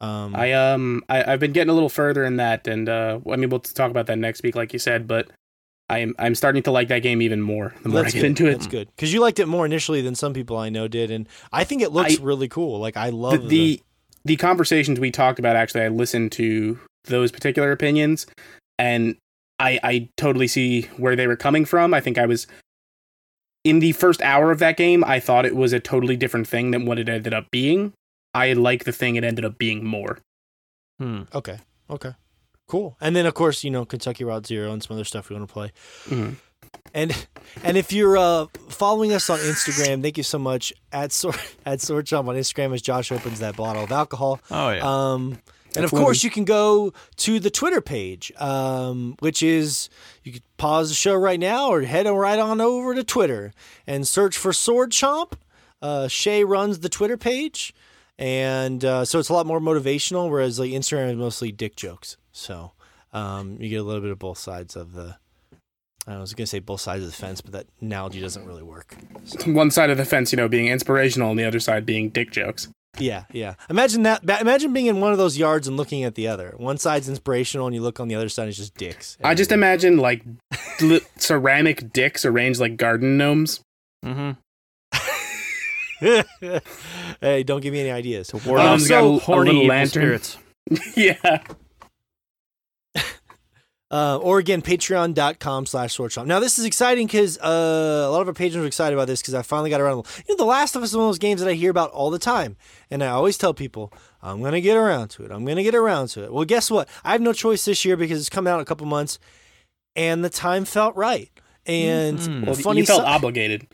um, 0.00 0.34
I 0.36 0.52
um 0.52 1.02
I, 1.08 1.32
I've 1.32 1.40
been 1.40 1.52
getting 1.52 1.70
a 1.70 1.74
little 1.74 1.88
further 1.88 2.24
in 2.24 2.36
that, 2.36 2.66
and 2.66 2.88
uh, 2.88 3.20
I 3.30 3.36
mean 3.36 3.48
we'll 3.50 3.60
talk 3.60 3.90
about 3.90 4.06
that 4.06 4.18
next 4.18 4.42
week, 4.42 4.54
like 4.54 4.72
you 4.72 4.78
said. 4.78 5.06
But 5.08 5.28
I'm 5.88 6.14
I'm 6.18 6.34
starting 6.34 6.62
to 6.64 6.70
like 6.70 6.88
that 6.88 6.98
game 7.02 7.22
even 7.22 7.40
more 7.40 7.74
the 7.82 7.88
more 7.88 8.00
I 8.00 8.04
get 8.04 8.14
good. 8.14 8.24
into 8.24 8.46
it. 8.48 8.52
That's 8.52 8.66
good 8.66 8.88
because 8.96 9.12
you 9.12 9.20
liked 9.20 9.38
it 9.38 9.46
more 9.46 9.64
initially 9.64 10.02
than 10.02 10.14
some 10.14 10.32
people 10.34 10.56
I 10.56 10.68
know 10.68 10.88
did, 10.88 11.10
and 11.10 11.28
I 11.52 11.64
think 11.64 11.82
it 11.82 11.92
looks 11.92 12.18
I- 12.18 12.22
really 12.22 12.48
cool. 12.48 12.78
Like 12.78 12.96
I 12.96 13.10
The, 13.10 13.16
love 13.16 13.48
the 13.48 13.80
the 14.24 14.36
conversations 14.36 14.98
we 15.00 15.10
talked 15.10 15.38
about 15.38 15.56
actually, 15.56 15.82
I 15.82 15.88
listened 15.88 16.32
to 16.32 16.78
those 17.04 17.30
particular 17.30 17.70
opinions, 17.72 18.26
and 18.78 19.16
I 19.58 19.78
I 19.82 20.08
totally 20.16 20.48
see 20.48 20.82
where 20.98 21.14
they 21.16 21.26
were 21.26 21.36
coming 21.36 21.64
from. 21.64 21.94
I 21.94 22.00
think 22.00 22.18
I 22.18 22.26
was 22.26 22.46
in 23.64 23.78
the 23.78 23.92
first 23.92 24.20
hour 24.22 24.50
of 24.50 24.58
that 24.58 24.76
game. 24.76 25.04
I 25.04 25.20
thought 25.20 25.46
it 25.46 25.56
was 25.56 25.72
a 25.72 25.80
totally 25.80 26.16
different 26.16 26.46
thing 26.48 26.70
than 26.72 26.84
what 26.86 26.98
it 26.98 27.08
ended 27.08 27.32
up 27.32 27.46
being. 27.50 27.92
I 28.36 28.52
like 28.52 28.84
the 28.84 28.92
thing 28.92 29.16
it 29.16 29.24
ended 29.24 29.44
up 29.44 29.58
being 29.58 29.84
more. 29.84 30.18
Hmm. 30.98 31.22
Okay. 31.34 31.58
Okay. 31.90 32.12
Cool. 32.68 32.96
And 33.00 33.14
then 33.14 33.26
of 33.26 33.34
course, 33.34 33.62
you 33.64 33.70
know, 33.70 33.84
Kentucky 33.84 34.24
Route 34.24 34.46
Zero 34.46 34.72
and 34.72 34.82
some 34.82 34.94
other 34.96 35.04
stuff 35.04 35.28
we 35.28 35.36
want 35.36 35.48
to 35.48 35.52
play. 35.52 35.72
Mhm. 36.08 36.36
And 36.94 37.26
and 37.62 37.76
if 37.76 37.92
you're 37.92 38.16
uh, 38.16 38.46
following 38.68 39.12
us 39.12 39.28
on 39.30 39.38
Instagram, 39.38 40.02
thank 40.02 40.16
you 40.16 40.22
so 40.24 40.38
much 40.38 40.72
at 40.92 41.12
Sword 41.12 41.38
at 41.66 41.80
Sword 41.80 42.06
Chomp 42.06 42.28
on 42.28 42.34
Instagram 42.36 42.74
as 42.74 42.82
Josh 42.82 43.12
opens 43.12 43.38
that 43.40 43.56
bottle 43.56 43.84
of 43.84 43.92
alcohol. 43.92 44.40
Oh 44.50 44.70
yeah. 44.70 44.80
Um, 44.82 45.38
and 45.74 45.84
of 45.84 45.90
course, 45.90 46.24
you 46.24 46.30
can 46.30 46.44
go 46.46 46.94
to 47.18 47.38
the 47.38 47.50
Twitter 47.50 47.82
page, 47.82 48.32
um, 48.38 49.14
which 49.20 49.42
is 49.42 49.90
you 50.24 50.32
could 50.32 50.42
pause 50.56 50.88
the 50.88 50.94
show 50.94 51.14
right 51.14 51.38
now 51.38 51.68
or 51.68 51.82
head 51.82 52.06
right 52.06 52.38
on 52.38 52.60
over 52.62 52.94
to 52.94 53.04
Twitter 53.04 53.52
and 53.86 54.08
search 54.08 54.36
for 54.38 54.52
Sword 54.54 54.90
Chomp. 54.90 55.34
Uh, 55.82 56.08
Shay 56.08 56.44
runs 56.44 56.78
the 56.78 56.88
Twitter 56.88 57.18
page, 57.18 57.74
and 58.18 58.84
uh, 58.84 59.04
so 59.04 59.18
it's 59.18 59.28
a 59.28 59.32
lot 59.32 59.46
more 59.46 59.60
motivational, 59.60 60.30
whereas 60.30 60.58
like 60.58 60.70
Instagram 60.70 61.10
is 61.10 61.16
mostly 61.16 61.52
dick 61.52 61.76
jokes. 61.76 62.16
So 62.32 62.72
um, 63.12 63.56
you 63.60 63.68
get 63.68 63.76
a 63.76 63.82
little 63.82 64.02
bit 64.02 64.10
of 64.10 64.18
both 64.18 64.38
sides 64.38 64.76
of 64.76 64.92
the. 64.92 65.16
I 66.08 66.18
was 66.18 66.34
gonna 66.34 66.46
say 66.46 66.60
both 66.60 66.80
sides 66.80 67.02
of 67.02 67.10
the 67.10 67.16
fence, 67.16 67.40
but 67.40 67.52
that 67.52 67.66
analogy 67.80 68.20
doesn't 68.20 68.46
really 68.46 68.62
work. 68.62 68.96
One 69.44 69.70
side 69.72 69.90
of 69.90 69.96
the 69.98 70.04
fence, 70.04 70.32
you 70.32 70.36
know, 70.36 70.48
being 70.48 70.68
inspirational, 70.68 71.30
and 71.30 71.38
the 71.38 71.44
other 71.44 71.58
side 71.58 71.84
being 71.84 72.10
dick 72.10 72.30
jokes. 72.30 72.68
Yeah, 72.98 73.24
yeah. 73.32 73.54
Imagine 73.68 74.04
that. 74.04 74.22
Imagine 74.40 74.72
being 74.72 74.86
in 74.86 75.00
one 75.00 75.12
of 75.12 75.18
those 75.18 75.36
yards 75.36 75.66
and 75.68 75.76
looking 75.76 76.04
at 76.04 76.14
the 76.14 76.28
other. 76.28 76.54
One 76.56 76.78
side's 76.78 77.08
inspirational, 77.08 77.66
and 77.66 77.74
you 77.74 77.82
look 77.82 77.98
on 78.00 78.08
the 78.08 78.14
other 78.14 78.28
side, 78.28 78.48
it's 78.48 78.56
just 78.56 78.74
dicks. 78.76 79.18
I 79.22 79.34
just 79.34 79.52
imagine 79.52 79.98
like 79.98 80.22
li- 80.80 81.00
ceramic 81.16 81.92
dicks 81.92 82.24
arranged 82.24 82.60
like 82.60 82.76
garden 82.76 83.18
gnomes. 83.18 83.60
hmm 84.04 84.32
hey, 87.20 87.42
don't 87.42 87.60
give 87.60 87.72
me 87.72 87.80
any 87.80 87.90
ideas. 87.90 88.28
To 88.28 88.36
ward 88.38 88.60
Um, 88.60 88.66
off 88.66 88.78
it's 88.80 88.88
got 88.88 89.02
a- 89.04 89.06
a 89.06 89.18
horny 89.18 89.66
lantern. 89.68 89.88
spirits. 90.20 90.38
yeah. 90.96 91.42
Uh, 93.88 94.16
or 94.20 94.38
again, 94.40 94.62
patreon.com 94.62 95.64
slash 95.64 95.96
swordchomp. 95.96 96.26
Now, 96.26 96.40
this 96.40 96.58
is 96.58 96.64
exciting 96.64 97.06
because 97.06 97.38
uh, 97.38 98.04
a 98.08 98.10
lot 98.10 98.20
of 98.20 98.26
our 98.26 98.34
patrons 98.34 98.64
are 98.64 98.66
excited 98.66 98.94
about 98.96 99.06
this 99.06 99.22
because 99.22 99.32
I 99.32 99.42
finally 99.42 99.70
got 99.70 99.80
around. 99.80 99.98
You 100.26 100.34
know, 100.34 100.36
The 100.38 100.44
Last 100.44 100.74
of 100.74 100.82
Us 100.82 100.88
is 100.90 100.96
one 100.96 101.04
of 101.04 101.08
those 101.10 101.20
games 101.20 101.40
that 101.40 101.48
I 101.48 101.52
hear 101.52 101.70
about 101.70 101.92
all 101.92 102.10
the 102.10 102.18
time. 102.18 102.56
And 102.90 103.04
I 103.04 103.08
always 103.10 103.38
tell 103.38 103.54
people, 103.54 103.92
I'm 104.20 104.40
going 104.40 104.52
to 104.54 104.60
get 104.60 104.76
around 104.76 105.10
to 105.10 105.24
it. 105.24 105.30
I'm 105.30 105.44
going 105.44 105.56
to 105.56 105.62
get 105.62 105.76
around 105.76 106.08
to 106.08 106.24
it. 106.24 106.32
Well, 106.32 106.44
guess 106.44 106.68
what? 106.68 106.88
I 107.04 107.12
have 107.12 107.20
no 107.20 107.32
choice 107.32 107.64
this 107.64 107.84
year 107.84 107.96
because 107.96 108.18
it's 108.18 108.28
coming 108.28 108.52
out 108.52 108.56
in 108.56 108.62
a 108.62 108.66
couple 108.66 108.88
months 108.88 109.20
and 109.94 110.24
the 110.24 110.30
time 110.30 110.64
felt 110.64 110.96
right. 110.96 111.30
And 111.64 112.18
Mhm. 112.18 112.44
Well, 112.46 112.54
funny 112.56 112.80
you 112.80 112.86
felt 112.86 113.02
si- 113.02 113.06
obligated. 113.08 113.68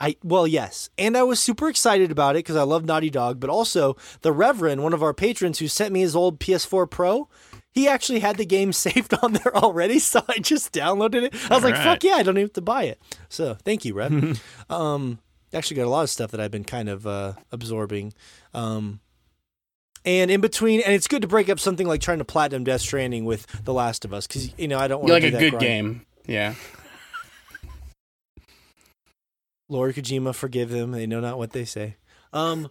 I 0.00 0.16
well, 0.22 0.46
yes, 0.46 0.90
and 0.98 1.16
I 1.16 1.22
was 1.22 1.40
super 1.40 1.68
excited 1.68 2.10
about 2.10 2.34
it 2.36 2.40
because 2.40 2.56
I 2.56 2.62
love 2.62 2.84
Naughty 2.84 3.10
Dog, 3.10 3.38
but 3.40 3.48
also 3.48 3.96
the 4.22 4.32
Reverend, 4.32 4.82
one 4.82 4.92
of 4.92 5.02
our 5.02 5.14
patrons, 5.14 5.60
who 5.60 5.68
sent 5.68 5.92
me 5.92 6.00
his 6.00 6.16
old 6.16 6.40
PS4 6.40 6.90
Pro. 6.90 7.28
He 7.72 7.88
actually 7.88 8.20
had 8.20 8.36
the 8.36 8.44
game 8.46 8.72
saved 8.72 9.14
on 9.22 9.32
there 9.34 9.56
already, 9.56 9.98
so 9.98 10.22
I 10.28 10.38
just 10.38 10.72
downloaded 10.72 11.22
it. 11.24 11.34
I 11.50 11.54
was 11.54 11.64
like, 11.64 11.74
Alright. 11.74 11.84
"Fuck 11.84 12.04
yeah, 12.04 12.14
I 12.14 12.22
don't 12.22 12.36
even 12.36 12.46
have 12.46 12.52
to 12.54 12.60
buy 12.60 12.84
it." 12.84 13.00
So 13.28 13.56
thank 13.64 13.84
you, 13.84 13.94
Rev. 13.94 14.42
um, 14.70 15.18
actually 15.52 15.76
got 15.76 15.86
a 15.86 15.90
lot 15.90 16.02
of 16.02 16.10
stuff 16.10 16.32
that 16.32 16.40
I've 16.40 16.50
been 16.50 16.64
kind 16.64 16.88
of 16.88 17.06
uh, 17.06 17.34
absorbing. 17.52 18.12
Um, 18.52 19.00
and 20.04 20.30
in 20.30 20.40
between, 20.40 20.80
and 20.82 20.92
it's 20.92 21.08
good 21.08 21.22
to 21.22 21.28
break 21.28 21.48
up 21.48 21.58
something 21.58 21.86
like 21.86 22.00
trying 22.00 22.18
to 22.18 22.24
platinum 22.24 22.64
Death 22.64 22.82
Stranding 22.82 23.24
with 23.24 23.46
The 23.64 23.72
Last 23.72 24.04
of 24.04 24.12
Us 24.12 24.26
because 24.26 24.52
you 24.58 24.68
know 24.68 24.78
I 24.78 24.88
don't 24.88 25.00
want 25.00 25.08
to 25.08 25.12
like 25.14 25.22
do 25.22 25.28
a 25.28 25.30
that 25.32 25.38
good 25.40 25.50
grind. 25.50 25.62
game. 25.62 26.06
Yeah. 26.26 26.54
Lord 29.68 29.94
Kojima, 29.94 30.34
forgive 30.34 30.70
them. 30.70 30.92
They 30.92 31.06
know 31.06 31.20
not 31.20 31.38
what 31.38 31.52
they 31.52 31.64
say. 31.64 31.96
Um. 32.32 32.68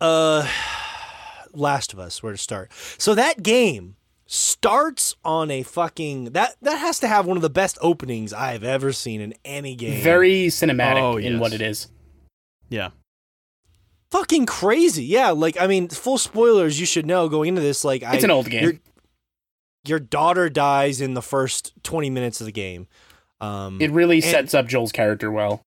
Uh, 0.00 0.48
Last 1.52 1.92
of 1.92 1.98
Us. 1.98 2.22
Where 2.22 2.32
to 2.32 2.38
start? 2.38 2.70
So 2.98 3.14
that 3.14 3.42
game 3.42 3.96
starts 4.26 5.16
on 5.24 5.50
a 5.50 5.62
fucking 5.62 6.24
that 6.32 6.54
that 6.62 6.78
has 6.78 7.00
to 7.00 7.08
have 7.08 7.26
one 7.26 7.36
of 7.38 7.42
the 7.42 7.50
best 7.50 7.78
openings 7.80 8.32
I've 8.32 8.62
ever 8.62 8.92
seen 8.92 9.20
in 9.20 9.34
any 9.44 9.74
game. 9.74 10.02
Very 10.02 10.46
cinematic 10.48 11.00
Oh, 11.02 11.16
in 11.16 11.32
yes. 11.34 11.40
what 11.40 11.52
it 11.52 11.62
is. 11.62 11.88
Yeah. 12.68 12.90
fucking 14.10 14.46
crazy. 14.46 15.04
Yeah, 15.04 15.30
like 15.30 15.60
I 15.60 15.66
mean, 15.66 15.88
full 15.88 16.18
spoilers. 16.18 16.78
You 16.78 16.86
should 16.86 17.06
know 17.06 17.28
going 17.28 17.48
into 17.48 17.60
this. 17.62 17.84
Like, 17.84 18.02
It's 18.02 18.22
I, 18.22 18.26
an 18.26 18.30
old 18.30 18.48
game. 18.50 18.62
Your, 18.62 18.72
your 19.86 19.98
daughter 19.98 20.48
dies 20.48 21.00
in 21.00 21.14
the 21.14 21.22
first 21.22 21.72
twenty 21.82 22.10
minutes 22.10 22.40
of 22.40 22.44
the 22.46 22.52
game. 22.52 22.86
Um, 23.40 23.80
It 23.80 23.90
really 23.92 24.16
and- 24.16 24.24
sets 24.24 24.54
up 24.54 24.66
Joel's 24.66 24.92
character 24.92 25.30
well. 25.30 25.62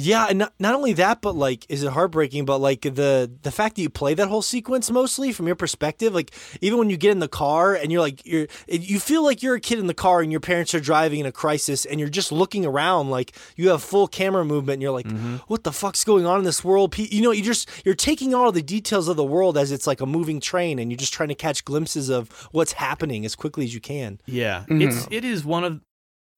Yeah, 0.00 0.26
and 0.28 0.38
not, 0.38 0.52
not 0.60 0.76
only 0.76 0.92
that, 0.92 1.20
but 1.22 1.34
like, 1.34 1.66
is 1.68 1.82
it 1.82 1.90
heartbreaking? 1.90 2.44
But 2.44 2.58
like 2.58 2.82
the 2.82 3.28
the 3.42 3.50
fact 3.50 3.74
that 3.74 3.82
you 3.82 3.90
play 3.90 4.14
that 4.14 4.28
whole 4.28 4.42
sequence 4.42 4.92
mostly 4.92 5.32
from 5.32 5.48
your 5.48 5.56
perspective, 5.56 6.14
like 6.14 6.30
even 6.60 6.78
when 6.78 6.88
you 6.88 6.96
get 6.96 7.10
in 7.10 7.18
the 7.18 7.26
car 7.26 7.74
and 7.74 7.90
you're 7.90 8.00
like 8.00 8.24
you're 8.24 8.46
you 8.68 9.00
feel 9.00 9.24
like 9.24 9.42
you're 9.42 9.56
a 9.56 9.60
kid 9.60 9.80
in 9.80 9.88
the 9.88 9.94
car 9.94 10.20
and 10.20 10.30
your 10.30 10.40
parents 10.40 10.72
are 10.72 10.78
driving 10.78 11.18
in 11.18 11.26
a 11.26 11.32
crisis 11.32 11.84
and 11.84 11.98
you're 11.98 12.08
just 12.08 12.30
looking 12.30 12.64
around 12.64 13.10
like 13.10 13.32
you 13.56 13.70
have 13.70 13.82
full 13.82 14.06
camera 14.06 14.44
movement 14.44 14.74
and 14.74 14.82
you're 14.82 14.92
like, 14.92 15.10
what 15.48 15.64
the 15.64 15.72
fuck's 15.72 16.04
going 16.04 16.26
on 16.26 16.38
in 16.38 16.44
this 16.44 16.62
world? 16.62 16.96
You 16.96 17.20
know, 17.20 17.32
you 17.32 17.42
just 17.42 17.68
you're 17.84 17.96
taking 17.96 18.34
all 18.34 18.52
the 18.52 18.62
details 18.62 19.08
of 19.08 19.16
the 19.16 19.24
world 19.24 19.58
as 19.58 19.72
it's 19.72 19.88
like 19.88 20.00
a 20.00 20.06
moving 20.06 20.38
train 20.38 20.78
and 20.78 20.92
you're 20.92 20.96
just 20.98 21.12
trying 21.12 21.30
to 21.30 21.34
catch 21.34 21.64
glimpses 21.64 22.08
of 22.08 22.28
what's 22.52 22.74
happening 22.74 23.24
as 23.24 23.34
quickly 23.34 23.64
as 23.64 23.74
you 23.74 23.80
can. 23.80 24.20
Yeah, 24.26 24.62
Mhm. 24.68 24.80
it's 24.86 25.08
it 25.10 25.24
is 25.24 25.44
one 25.44 25.64
of 25.64 25.80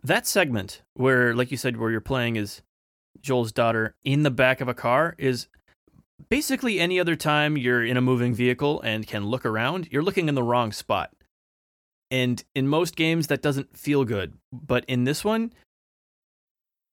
that 0.02 0.26
segment 0.26 0.82
where, 0.94 1.34
like 1.34 1.50
you 1.50 1.56
said, 1.56 1.76
where 1.76 1.90
you're 1.90 2.00
playing 2.00 2.36
is 2.36 2.62
Joel's 3.20 3.52
daughter 3.52 3.94
in 4.04 4.22
the 4.22 4.30
back 4.30 4.60
of 4.60 4.68
a 4.68 4.74
car 4.74 5.14
is 5.18 5.48
basically 6.28 6.80
any 6.80 7.00
other 7.00 7.16
time 7.16 7.56
you're 7.56 7.84
in 7.84 7.96
a 7.96 8.00
moving 8.00 8.34
vehicle 8.34 8.80
and 8.82 9.06
can 9.06 9.26
look 9.26 9.44
around, 9.44 9.88
you're 9.90 10.02
looking 10.02 10.28
in 10.28 10.34
the 10.34 10.42
wrong 10.42 10.72
spot. 10.72 11.10
And 12.10 12.42
in 12.54 12.66
most 12.66 12.96
games, 12.96 13.28
that 13.28 13.42
doesn't 13.42 13.76
feel 13.76 14.04
good, 14.04 14.34
but 14.52 14.84
in 14.86 15.04
this 15.04 15.24
one, 15.24 15.52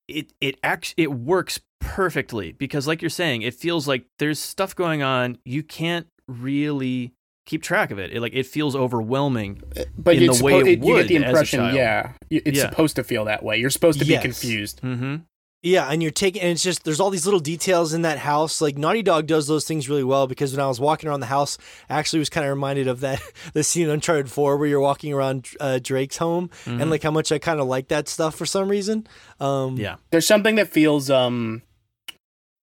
it 0.08 0.32
it 0.40 0.60
act 0.64 0.94
it 0.96 1.12
works 1.12 1.60
perfectly 1.80 2.52
because, 2.52 2.88
like 2.88 3.02
you're 3.02 3.10
saying, 3.10 3.42
it 3.42 3.54
feels 3.54 3.88
like 3.88 4.06
there's 4.20 4.40
stuff 4.40 4.76
going 4.76 5.02
on 5.02 5.38
you 5.44 5.64
can't 5.64 6.08
really 6.28 7.14
keep 7.48 7.64
track 7.64 7.90
of 7.90 7.98
it. 7.98 8.12
it 8.14 8.22
like 8.22 8.34
it 8.36 8.46
feels 8.46 8.76
overwhelming 8.76 9.62
But 9.98 10.18
in 10.18 10.24
it's 10.30 10.38
the 10.40 10.44
way 10.46 10.54
suppo- 10.54 10.62
it 10.62 10.68
it- 10.68 10.84
you 10.86 10.94
would 10.94 11.08
get 11.08 11.08
the 11.08 11.16
as 11.18 11.22
a 11.24 11.26
impression, 11.30 11.60
child. 11.62 11.76
yeah, 11.76 12.12
it's 12.30 12.58
Yeah. 12.60 12.70
supposed 12.70 12.96
to 12.98 13.04
feel 13.04 13.26
that 13.26 13.42
way. 13.42 13.58
You're 13.58 13.72
supposed 13.72 13.98
to 14.00 14.06
Yes. 14.06 14.22
be 14.22 14.28
confused. 14.28 14.82
mm-hmm. 14.84 15.16
Yeah, 15.64 15.90
and 15.92 16.04
you're 16.04 16.12
taking, 16.12 16.44
and 16.44 16.52
it's 16.52 16.62
just 16.62 16.84
there's 16.84 17.00
all 17.00 17.10
these 17.10 17.26
little 17.26 17.40
details 17.40 17.92
in 17.92 18.04
that 18.04 18.20
house. 18.20 18.62
Like 18.62 18.78
Naughty 18.78 19.02
Dog 19.02 19.26
does 19.26 19.48
those 19.48 19.66
things 19.66 19.90
really 19.90 20.04
well 20.04 20.28
because 20.28 20.52
when 20.54 20.62
I 20.64 20.68
was 20.68 20.80
walking 20.80 21.10
around 21.10 21.20
the 21.22 21.26
house, 21.26 21.58
I 21.90 21.98
actually 21.98 22.20
was 22.20 22.30
kind 22.30 22.46
of 22.46 22.52
reminded 22.52 22.88
of 22.88 23.00
that 23.00 23.20
the 23.54 23.64
scene 23.64 23.86
in 23.86 23.90
Uncharted 23.90 24.30
Four 24.30 24.56
where 24.58 24.68
you're 24.68 24.80
walking 24.80 25.12
around 25.14 25.48
uh, 25.60 25.80
Drake's 25.82 26.18
home, 26.18 26.52
and 26.68 26.92
like 26.92 27.02
how 27.02 27.10
much 27.12 27.32
I 27.32 27.40
kind 27.40 27.60
of 27.60 27.66
like 27.68 27.88
that 27.88 28.08
stuff 28.08 28.36
for 28.36 28.46
some 28.46 28.70
reason. 28.70 29.08
Um, 29.40 29.78
Yeah. 29.78 29.96
There's 30.12 30.28
something 30.28 30.56
that 30.56 30.68
feels 30.70 31.10
um 31.10 31.64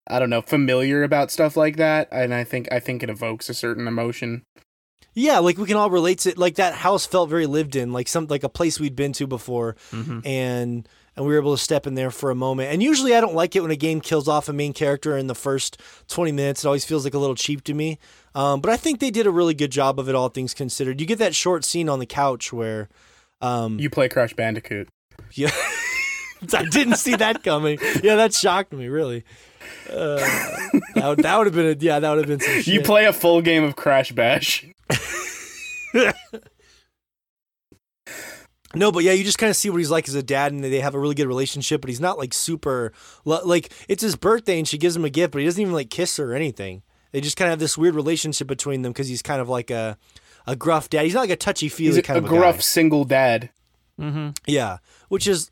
I 0.08 0.18
don't 0.18 0.30
know, 0.30 0.42
familiar 0.42 1.04
about 1.04 1.30
stuff 1.30 1.56
like 1.56 1.76
that, 1.76 2.08
and 2.10 2.34
I 2.34 2.42
think 2.42 2.68
I 2.72 2.80
think 2.80 3.04
it 3.04 3.08
evokes 3.08 3.48
a 3.48 3.54
certain 3.54 3.86
emotion. 3.86 4.42
Yeah, 5.20 5.38
like 5.38 5.58
we 5.58 5.66
can 5.66 5.76
all 5.76 5.90
relate 5.90 6.18
to 6.20 6.32
like 6.38 6.56
that 6.56 6.74
house 6.74 7.06
felt 7.06 7.28
very 7.30 7.46
lived 7.46 7.76
in, 7.76 7.92
like 7.92 8.08
some 8.08 8.26
like 8.26 8.42
a 8.44 8.48
place 8.48 8.80
we'd 8.80 8.96
been 8.96 9.12
to 9.14 9.26
before, 9.26 9.76
Mm-hmm. 9.92 10.20
and 10.26 10.88
and 11.16 11.26
we 11.26 11.32
were 11.34 11.40
able 11.40 11.56
to 11.56 11.62
step 11.62 11.86
in 11.86 11.94
there 11.96 12.10
for 12.10 12.30
a 12.30 12.34
moment. 12.34 12.72
And 12.72 12.82
usually 12.82 13.14
I 13.16 13.20
don't 13.20 13.34
like 13.34 13.54
it 13.56 13.60
when 13.60 13.70
a 13.72 13.76
game 13.76 14.00
kills 14.00 14.28
off 14.28 14.48
a 14.48 14.52
main 14.52 14.72
character 14.72 15.18
in 15.18 15.26
the 15.26 15.34
first 15.34 15.76
20 16.08 16.30
minutes. 16.32 16.64
It 16.64 16.68
always 16.68 16.84
feels 16.84 17.02
like 17.04 17.14
a 17.14 17.18
little 17.18 17.34
cheap 17.34 17.64
to 17.64 17.74
me. 17.74 17.98
Um, 18.34 18.60
but 18.60 18.70
I 18.70 18.76
think 18.76 19.00
they 19.00 19.10
did 19.10 19.26
a 19.26 19.30
really 19.30 19.52
good 19.52 19.72
job 19.72 19.98
of 19.98 20.08
it, 20.08 20.14
all 20.14 20.28
things 20.28 20.54
considered. 20.54 21.00
You 21.00 21.06
get 21.06 21.18
that 21.18 21.34
short 21.34 21.64
scene 21.64 21.88
on 21.88 21.98
the 21.98 22.06
couch 22.06 22.52
where, 22.52 22.88
um, 23.42 23.78
You 23.80 23.90
play 23.90 24.08
Crash 24.08 24.34
Bandicoot. 24.34 24.88
yeah, 25.32 25.50
I 26.54 26.64
didn't 26.66 26.96
see 26.96 27.16
that 27.16 27.42
coming. 27.42 27.78
Yeah, 28.04 28.14
that 28.14 28.32
shocked 28.32 28.72
me 28.72 28.86
really. 28.88 29.24
Uh, 29.90 30.16
that 30.94 31.04
would, 31.08 31.18
that 31.18 31.36
would 31.38 31.46
have 31.48 31.54
been 31.54 31.66
a, 31.66 31.76
yeah, 31.84 31.98
that 31.98 32.08
would 32.08 32.18
have 32.18 32.28
been 32.28 32.40
some 32.40 32.54
shit. 32.62 32.68
You 32.72 32.82
play 32.82 33.06
a 33.06 33.12
full 33.12 33.42
game 33.42 33.64
of 33.64 33.74
Crash 33.76 34.12
Bash. 34.12 34.64
No, 38.72 38.92
but 38.92 39.02
yeah, 39.02 39.10
you 39.12 39.24
just 39.24 39.38
kind 39.38 39.50
of 39.50 39.56
see 39.56 39.68
what 39.68 39.78
he's 39.78 39.90
like 39.90 40.06
as 40.06 40.14
a 40.14 40.22
dad, 40.22 40.52
and 40.52 40.62
they 40.62 40.78
have 40.78 40.94
a 40.94 40.98
really 40.98 41.16
good 41.16 41.26
relationship. 41.26 41.80
But 41.80 41.90
he's 41.90 42.00
not 42.00 42.18
like 42.18 42.32
super 42.32 42.92
like 43.24 43.72
it's 43.88 44.02
his 44.02 44.14
birthday, 44.14 44.58
and 44.58 44.68
she 44.68 44.78
gives 44.78 44.94
him 44.94 45.04
a 45.04 45.10
gift, 45.10 45.32
but 45.32 45.40
he 45.40 45.44
doesn't 45.44 45.60
even 45.60 45.74
like 45.74 45.90
kiss 45.90 46.16
her 46.18 46.32
or 46.32 46.36
anything. 46.36 46.82
They 47.10 47.20
just 47.20 47.36
kind 47.36 47.48
of 47.48 47.52
have 47.54 47.58
this 47.58 47.76
weird 47.76 47.96
relationship 47.96 48.46
between 48.46 48.82
them 48.82 48.92
because 48.92 49.08
he's 49.08 49.22
kind 49.22 49.40
of 49.40 49.48
like 49.48 49.72
a 49.72 49.98
a 50.46 50.54
gruff 50.54 50.88
dad. 50.88 51.02
He's 51.02 51.14
not 51.14 51.22
like 51.22 51.30
a 51.30 51.36
touchy 51.36 51.68
feely 51.68 52.00
kind 52.00 52.16
a 52.16 52.18
of 52.20 52.26
a 52.26 52.28
gruff 52.28 52.56
guy. 52.56 52.60
single 52.60 53.04
dad. 53.04 53.50
Mm-hmm. 54.00 54.30
Yeah, 54.46 54.78
which 55.08 55.26
is 55.26 55.50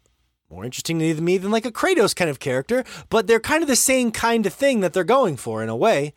more 0.49 0.65
interesting 0.65 1.01
to 1.01 1.21
me 1.21 1.39
than 1.39 1.51
like 1.51 1.65
a 1.67 1.73
Kratos 1.73 2.15
kind 2.15 2.31
of 2.31 2.39
character. 2.39 2.85
But 3.11 3.27
they're 3.27 3.41
kind 3.41 3.63
of 3.65 3.69
the 3.69 3.75
same 3.77 4.13
kind 4.13 4.47
of 4.47 4.55
thing 4.55 4.79
that 4.81 4.93
they're 4.93 5.03
going 5.03 5.37
for 5.37 5.61
in 5.61 5.69
a 5.69 5.77
way. 5.77 6.15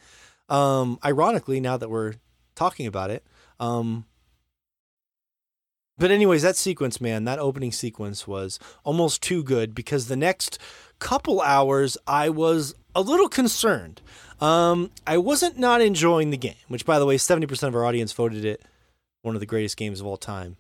Um, 0.49 0.99
ironically, 1.03 1.59
now 1.59 1.77
that 1.77 1.89
we're 1.89 2.13
talking 2.61 2.85
about 2.85 3.09
it. 3.09 3.23
Um, 3.59 4.05
but 5.97 6.11
anyways, 6.11 6.43
that 6.43 6.55
sequence, 6.55 7.01
man, 7.01 7.23
that 7.23 7.39
opening 7.39 7.71
sequence 7.71 8.27
was 8.27 8.59
almost 8.83 9.23
too 9.23 9.43
good 9.43 9.73
because 9.73 10.07
the 10.07 10.15
next 10.15 10.59
couple 10.99 11.41
hours 11.41 11.97
I 12.05 12.29
was 12.29 12.75
a 12.95 13.01
little 13.01 13.29
concerned. 13.29 14.01
Um, 14.39 14.91
I 15.07 15.17
wasn't 15.17 15.57
not 15.57 15.81
enjoying 15.81 16.29
the 16.29 16.37
game, 16.37 16.55
which 16.67 16.85
by 16.85 16.99
the 16.99 17.05
way, 17.05 17.17
70% 17.17 17.67
of 17.67 17.75
our 17.75 17.83
audience 17.83 18.13
voted 18.13 18.45
it 18.45 18.61
one 19.23 19.35
of 19.35 19.39
the 19.39 19.47
greatest 19.47 19.75
games 19.77 19.99
of 19.99 20.05
all 20.05 20.17
time 20.17 20.57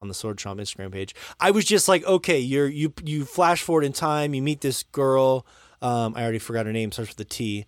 on 0.00 0.08
the 0.08 0.14
Sword 0.14 0.38
Chomp 0.38 0.60
Instagram 0.60 0.92
page. 0.92 1.14
I 1.40 1.50
was 1.50 1.66
just 1.66 1.88
like, 1.88 2.04
okay, 2.04 2.38
you're 2.38 2.68
you 2.68 2.92
you 3.02 3.24
flash 3.26 3.62
forward 3.62 3.84
in 3.84 3.92
time, 3.92 4.34
you 4.34 4.40
meet 4.40 4.62
this 4.62 4.82
girl. 4.82 5.46
Um, 5.82 6.14
I 6.16 6.22
already 6.22 6.38
forgot 6.38 6.64
her 6.64 6.72
name, 6.72 6.92
starts 6.92 7.10
with 7.10 7.20
a 7.20 7.28
T, 7.28 7.66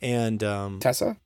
and 0.00 0.42
um, 0.42 0.80
Tessa? 0.80 1.16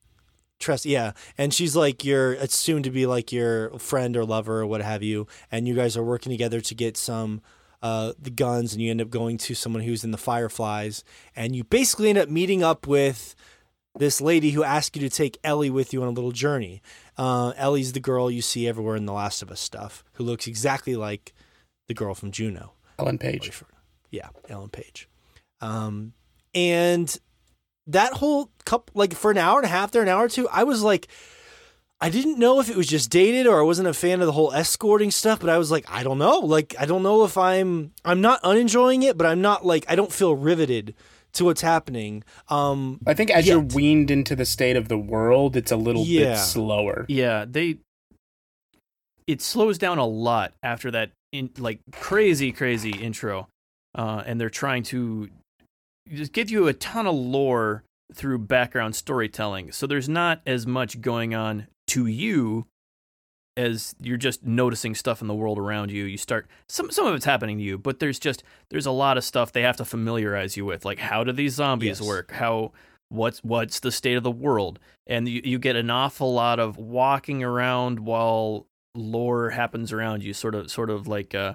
Tess, 0.58 0.86
yeah, 0.86 1.12
and 1.36 1.52
she's 1.52 1.76
like 1.76 2.04
your 2.04 2.32
it's 2.32 2.56
soon 2.56 2.82
to 2.82 2.90
be 2.90 3.06
like 3.06 3.32
your 3.32 3.78
friend 3.78 4.16
or 4.16 4.24
lover 4.24 4.60
or 4.60 4.66
what 4.66 4.82
have 4.82 5.02
you, 5.02 5.26
and 5.50 5.68
you 5.68 5.74
guys 5.74 5.96
are 5.96 6.04
working 6.04 6.30
together 6.30 6.60
to 6.60 6.74
get 6.74 6.96
some 6.96 7.42
uh 7.82 8.12
the 8.18 8.30
guns, 8.30 8.72
and 8.72 8.82
you 8.82 8.90
end 8.90 9.00
up 9.00 9.10
going 9.10 9.38
to 9.38 9.54
someone 9.54 9.82
who's 9.82 10.04
in 10.04 10.10
the 10.10 10.18
Fireflies, 10.18 11.04
and 11.34 11.54
you 11.54 11.64
basically 11.64 12.08
end 12.08 12.18
up 12.18 12.28
meeting 12.28 12.62
up 12.62 12.86
with 12.86 13.34
this 13.98 14.20
lady 14.20 14.50
who 14.50 14.62
asked 14.62 14.96
you 14.96 15.00
to 15.08 15.14
take 15.14 15.38
Ellie 15.42 15.70
with 15.70 15.92
you 15.92 16.02
on 16.02 16.08
a 16.08 16.12
little 16.12 16.32
journey. 16.32 16.82
Uh, 17.16 17.52
Ellie's 17.56 17.92
the 17.92 18.00
girl 18.00 18.30
you 18.30 18.42
see 18.42 18.68
everywhere 18.68 18.96
in 18.96 19.06
the 19.06 19.12
Last 19.12 19.42
of 19.42 19.50
Us 19.50 19.60
stuff, 19.60 20.04
who 20.14 20.24
looks 20.24 20.46
exactly 20.46 20.96
like 20.96 21.32
the 21.88 21.94
girl 21.94 22.14
from 22.14 22.30
Juno. 22.30 22.72
Ellen 22.98 23.18
Page. 23.18 23.62
Yeah, 24.10 24.28
Ellen 24.48 24.68
Page. 24.68 25.08
Um, 25.60 26.12
and 26.54 27.18
that 27.86 28.14
whole 28.14 28.50
couple, 28.64 28.92
like 28.94 29.14
for 29.14 29.30
an 29.30 29.38
hour 29.38 29.58
and 29.58 29.64
a 29.66 29.68
half 29.68 29.90
there, 29.92 30.02
an 30.02 30.08
hour 30.08 30.24
or 30.24 30.28
two, 30.28 30.48
I 30.48 30.64
was 30.64 30.82
like, 30.82 31.08
I 32.00 32.10
didn't 32.10 32.38
know 32.38 32.60
if 32.60 32.68
it 32.68 32.76
was 32.76 32.86
just 32.86 33.10
dated 33.10 33.46
or 33.46 33.58
I 33.58 33.62
wasn't 33.62 33.88
a 33.88 33.94
fan 33.94 34.20
of 34.20 34.26
the 34.26 34.32
whole 34.32 34.52
escorting 34.52 35.10
stuff, 35.10 35.40
but 35.40 35.48
I 35.48 35.56
was 35.56 35.70
like, 35.70 35.84
I 35.90 36.02
don't 36.02 36.18
know. 36.18 36.40
Like, 36.40 36.74
I 36.78 36.84
don't 36.84 37.02
know 37.02 37.24
if 37.24 37.38
I'm, 37.38 37.92
I'm 38.04 38.20
not 38.20 38.40
unenjoying 38.42 39.02
it, 39.02 39.16
but 39.16 39.26
I'm 39.26 39.40
not 39.40 39.64
like, 39.64 39.86
I 39.88 39.94
don't 39.96 40.12
feel 40.12 40.34
riveted 40.34 40.94
to 41.34 41.44
what's 41.46 41.62
happening. 41.62 42.22
Um, 42.48 43.00
I 43.06 43.14
think 43.14 43.30
as 43.30 43.46
you're 43.46 43.60
weaned 43.60 44.10
into 44.10 44.36
the 44.36 44.44
state 44.44 44.76
of 44.76 44.88
the 44.88 44.98
world, 44.98 45.56
it's 45.56 45.70
a 45.70 45.76
little 45.76 46.04
Yeah. 46.04 46.32
bit 46.32 46.38
slower. 46.38 47.06
Yeah, 47.08 47.44
they. 47.48 47.78
It 49.26 49.42
slows 49.42 49.76
down 49.78 49.98
a 49.98 50.06
lot 50.06 50.52
after 50.62 50.90
that, 50.92 51.10
in 51.32 51.50
like 51.58 51.80
crazy, 51.92 52.52
crazy 52.52 52.90
intro, 52.90 53.48
uh, 53.94 54.22
and 54.24 54.40
they're 54.40 54.50
trying 54.50 54.82
to 54.84 55.28
just 56.12 56.32
give 56.32 56.50
you 56.50 56.68
a 56.68 56.72
ton 56.72 57.06
of 57.06 57.14
lore 57.14 57.82
through 58.14 58.38
background 58.38 58.94
storytelling. 58.94 59.72
So 59.72 59.86
there's 59.86 60.08
not 60.08 60.40
as 60.46 60.66
much 60.66 61.00
going 61.00 61.34
on 61.34 61.66
to 61.88 62.06
you 62.06 62.66
as 63.56 63.94
you're 64.00 64.18
just 64.18 64.44
noticing 64.44 64.94
stuff 64.94 65.22
in 65.22 65.28
the 65.28 65.34
world 65.34 65.58
around 65.58 65.90
you. 65.90 66.04
You 66.04 66.18
start 66.18 66.46
some 66.68 66.90
some 66.90 67.06
of 67.06 67.14
it's 67.14 67.24
happening 67.24 67.58
to 67.58 67.64
you, 67.64 67.78
but 67.78 68.00
there's 68.00 68.18
just 68.18 68.42
there's 68.70 68.86
a 68.86 68.90
lot 68.90 69.16
of 69.16 69.24
stuff 69.24 69.52
they 69.52 69.62
have 69.62 69.76
to 69.78 69.84
familiarize 69.84 70.56
you 70.56 70.64
with, 70.64 70.84
like 70.84 70.98
how 70.98 71.24
do 71.24 71.32
these 71.32 71.54
zombies 71.54 72.00
Yes. 72.00 72.06
work? 72.06 72.30
How 72.32 72.72
what's 73.08 73.38
what's 73.42 73.80
the 73.80 73.92
state 73.92 74.16
of 74.16 74.22
the 74.22 74.30
world? 74.30 74.78
And 75.06 75.28
you, 75.28 75.40
you 75.44 75.58
get 75.58 75.76
an 75.76 75.90
awful 75.90 76.32
lot 76.34 76.58
of 76.60 76.76
walking 76.76 77.42
around 77.42 78.00
while 78.00 78.66
lore 78.94 79.50
happens 79.50 79.92
around 79.92 80.22
you, 80.22 80.34
sort 80.34 80.54
of 80.54 80.70
sort 80.70 80.90
of 80.90 81.08
like 81.08 81.34
uh 81.34 81.54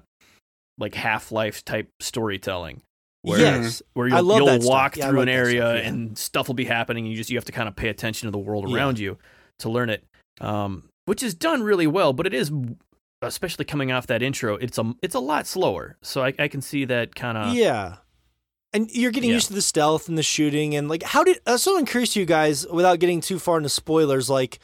like 0.77 0.95
Half 0.95 1.31
Life 1.31 1.63
type 1.63 1.89
storytelling. 1.99 2.81
Where, 3.23 3.39
yes. 3.39 3.81
where 3.93 4.07
I 4.07 4.17
you'll, 4.17 4.23
love 4.25 4.37
you'll 4.61 4.69
walk 4.69 4.97
Yeah, 4.97 5.05
I 5.05 5.09
through 5.09 5.19
like 5.19 5.27
an 5.27 5.33
area 5.33 5.75
yeah. 5.75 5.87
and 5.87 6.17
stuff 6.17 6.47
will 6.47 6.55
be 6.55 6.65
happening 6.65 7.05
and 7.05 7.11
you 7.11 7.17
just 7.17 7.29
you 7.29 7.37
have 7.37 7.45
to 7.45 7.51
kind 7.51 7.67
of 7.69 7.75
pay 7.75 7.89
attention 7.89 8.27
to 8.27 8.31
the 8.31 8.39
world 8.39 8.67
Yeah. 8.69 8.75
around 8.75 8.97
you 8.99 9.17
to 9.59 9.69
learn 9.69 9.89
it 9.91 10.03
um, 10.39 10.89
which 11.05 11.21
is 11.21 11.33
done 11.35 11.61
really 11.61 11.85
well 11.87 12.13
but 12.13 12.25
it 12.25 12.33
is 12.33 12.51
especially 13.21 13.65
coming 13.65 13.91
off 13.91 14.07
that 14.07 14.23
intro 14.23 14.55
it's 14.55 14.79
a 14.79 14.93
it's 15.03 15.13
a 15.13 15.19
lot 15.19 15.45
slower 15.45 15.97
so 16.01 16.23
i, 16.23 16.33
I 16.39 16.47
can 16.47 16.61
see 16.61 16.85
that 16.85 17.13
kind 17.15 17.37
of 17.37 17.53
yeah. 17.53 17.97
And 18.73 18.89
you're 18.89 19.11
getting 19.11 19.29
used 19.29 19.47
to 19.49 19.53
the 19.53 19.61
stealth 19.61 20.07
and 20.07 20.17
the 20.17 20.23
shooting 20.23 20.75
and 20.75 20.87
like 20.87 21.03
how 21.03 21.25
did 21.25 21.41
uh, 21.45 21.57
so 21.57 21.77
I'm 21.77 21.85
curious 21.85 22.13
to 22.13 22.21
you 22.21 22.25
guys 22.25 22.65
without 22.65 22.99
getting 22.99 23.19
too 23.19 23.37
far 23.37 23.57
into 23.57 23.67
spoilers 23.67 24.29
like 24.29 24.59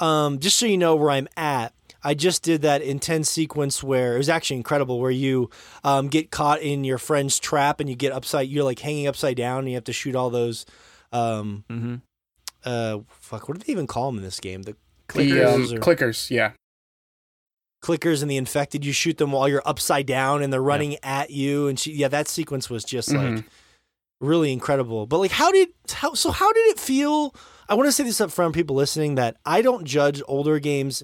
um 0.00 0.40
just 0.40 0.58
so 0.58 0.66
you 0.66 0.76
know 0.76 0.96
where 0.96 1.10
I'm 1.10 1.28
at 1.36 1.72
I 2.06 2.14
just 2.14 2.42
did 2.42 2.62
that 2.62 2.82
intense 2.82 3.28
sequence 3.28 3.82
where 3.82 4.14
it 4.14 4.18
was 4.18 4.28
actually 4.28 4.58
incredible 4.58 5.00
where 5.00 5.10
you 5.10 5.50
um, 5.82 6.08
get 6.08 6.30
caught 6.30 6.62
in 6.62 6.84
your 6.84 6.98
friend's 6.98 7.38
trap 7.38 7.80
and 7.80 7.90
you 7.90 7.96
get 7.96 8.12
upside 8.12 8.48
you're 8.48 8.64
like 8.64 8.78
hanging 8.78 9.06
upside 9.08 9.36
down 9.36 9.60
and 9.60 9.68
you 9.68 9.74
have 9.74 9.84
to 9.84 9.92
shoot 9.92 10.14
all 10.14 10.30
those 10.30 10.64
um 11.12 11.64
hmm 11.68 11.96
uh 12.64 12.98
fuck 13.08 13.48
what 13.48 13.58
do 13.58 13.64
they 13.64 13.72
even 13.72 13.86
call 13.86 14.06
them 14.10 14.18
in 14.18 14.24
this 14.24 14.40
game 14.40 14.62
the 14.62 14.76
The 15.08 15.14
clickers 15.14 15.70
um, 15.70 15.76
or 15.76 15.80
clickers, 15.80 16.30
yeah. 16.30 16.52
clickers 17.82 18.22
and 18.22 18.30
the 18.30 18.36
infected 18.36 18.84
you 18.84 18.92
shoot 18.92 19.18
them 19.18 19.32
while 19.32 19.48
you're 19.48 19.62
upside 19.64 20.06
down 20.06 20.42
and 20.42 20.52
they're 20.52 20.62
running 20.62 20.96
at 21.02 21.30
you 21.30 21.68
and 21.68 21.78
she, 21.78 21.92
yeah 21.92 22.08
that 22.08 22.28
sequence 22.28 22.68
was 22.70 22.84
just 22.84 23.12
like 23.12 23.34
Mhm. 23.34 23.44
really 24.20 24.52
incredible. 24.52 25.06
But 25.06 25.18
like, 25.18 25.30
how 25.30 25.52
did 25.52 25.68
how 25.92 26.14
so? 26.14 26.30
How 26.30 26.50
did 26.52 26.66
it 26.68 26.80
feel? 26.80 27.34
I 27.68 27.74
want 27.74 27.86
to 27.86 27.92
say 27.92 28.02
this 28.04 28.20
up 28.20 28.30
front, 28.30 28.54
people 28.54 28.74
listening, 28.76 29.16
that 29.16 29.36
I 29.44 29.60
don't 29.60 29.84
judge 29.84 30.22
older 30.26 30.58
games 30.58 31.02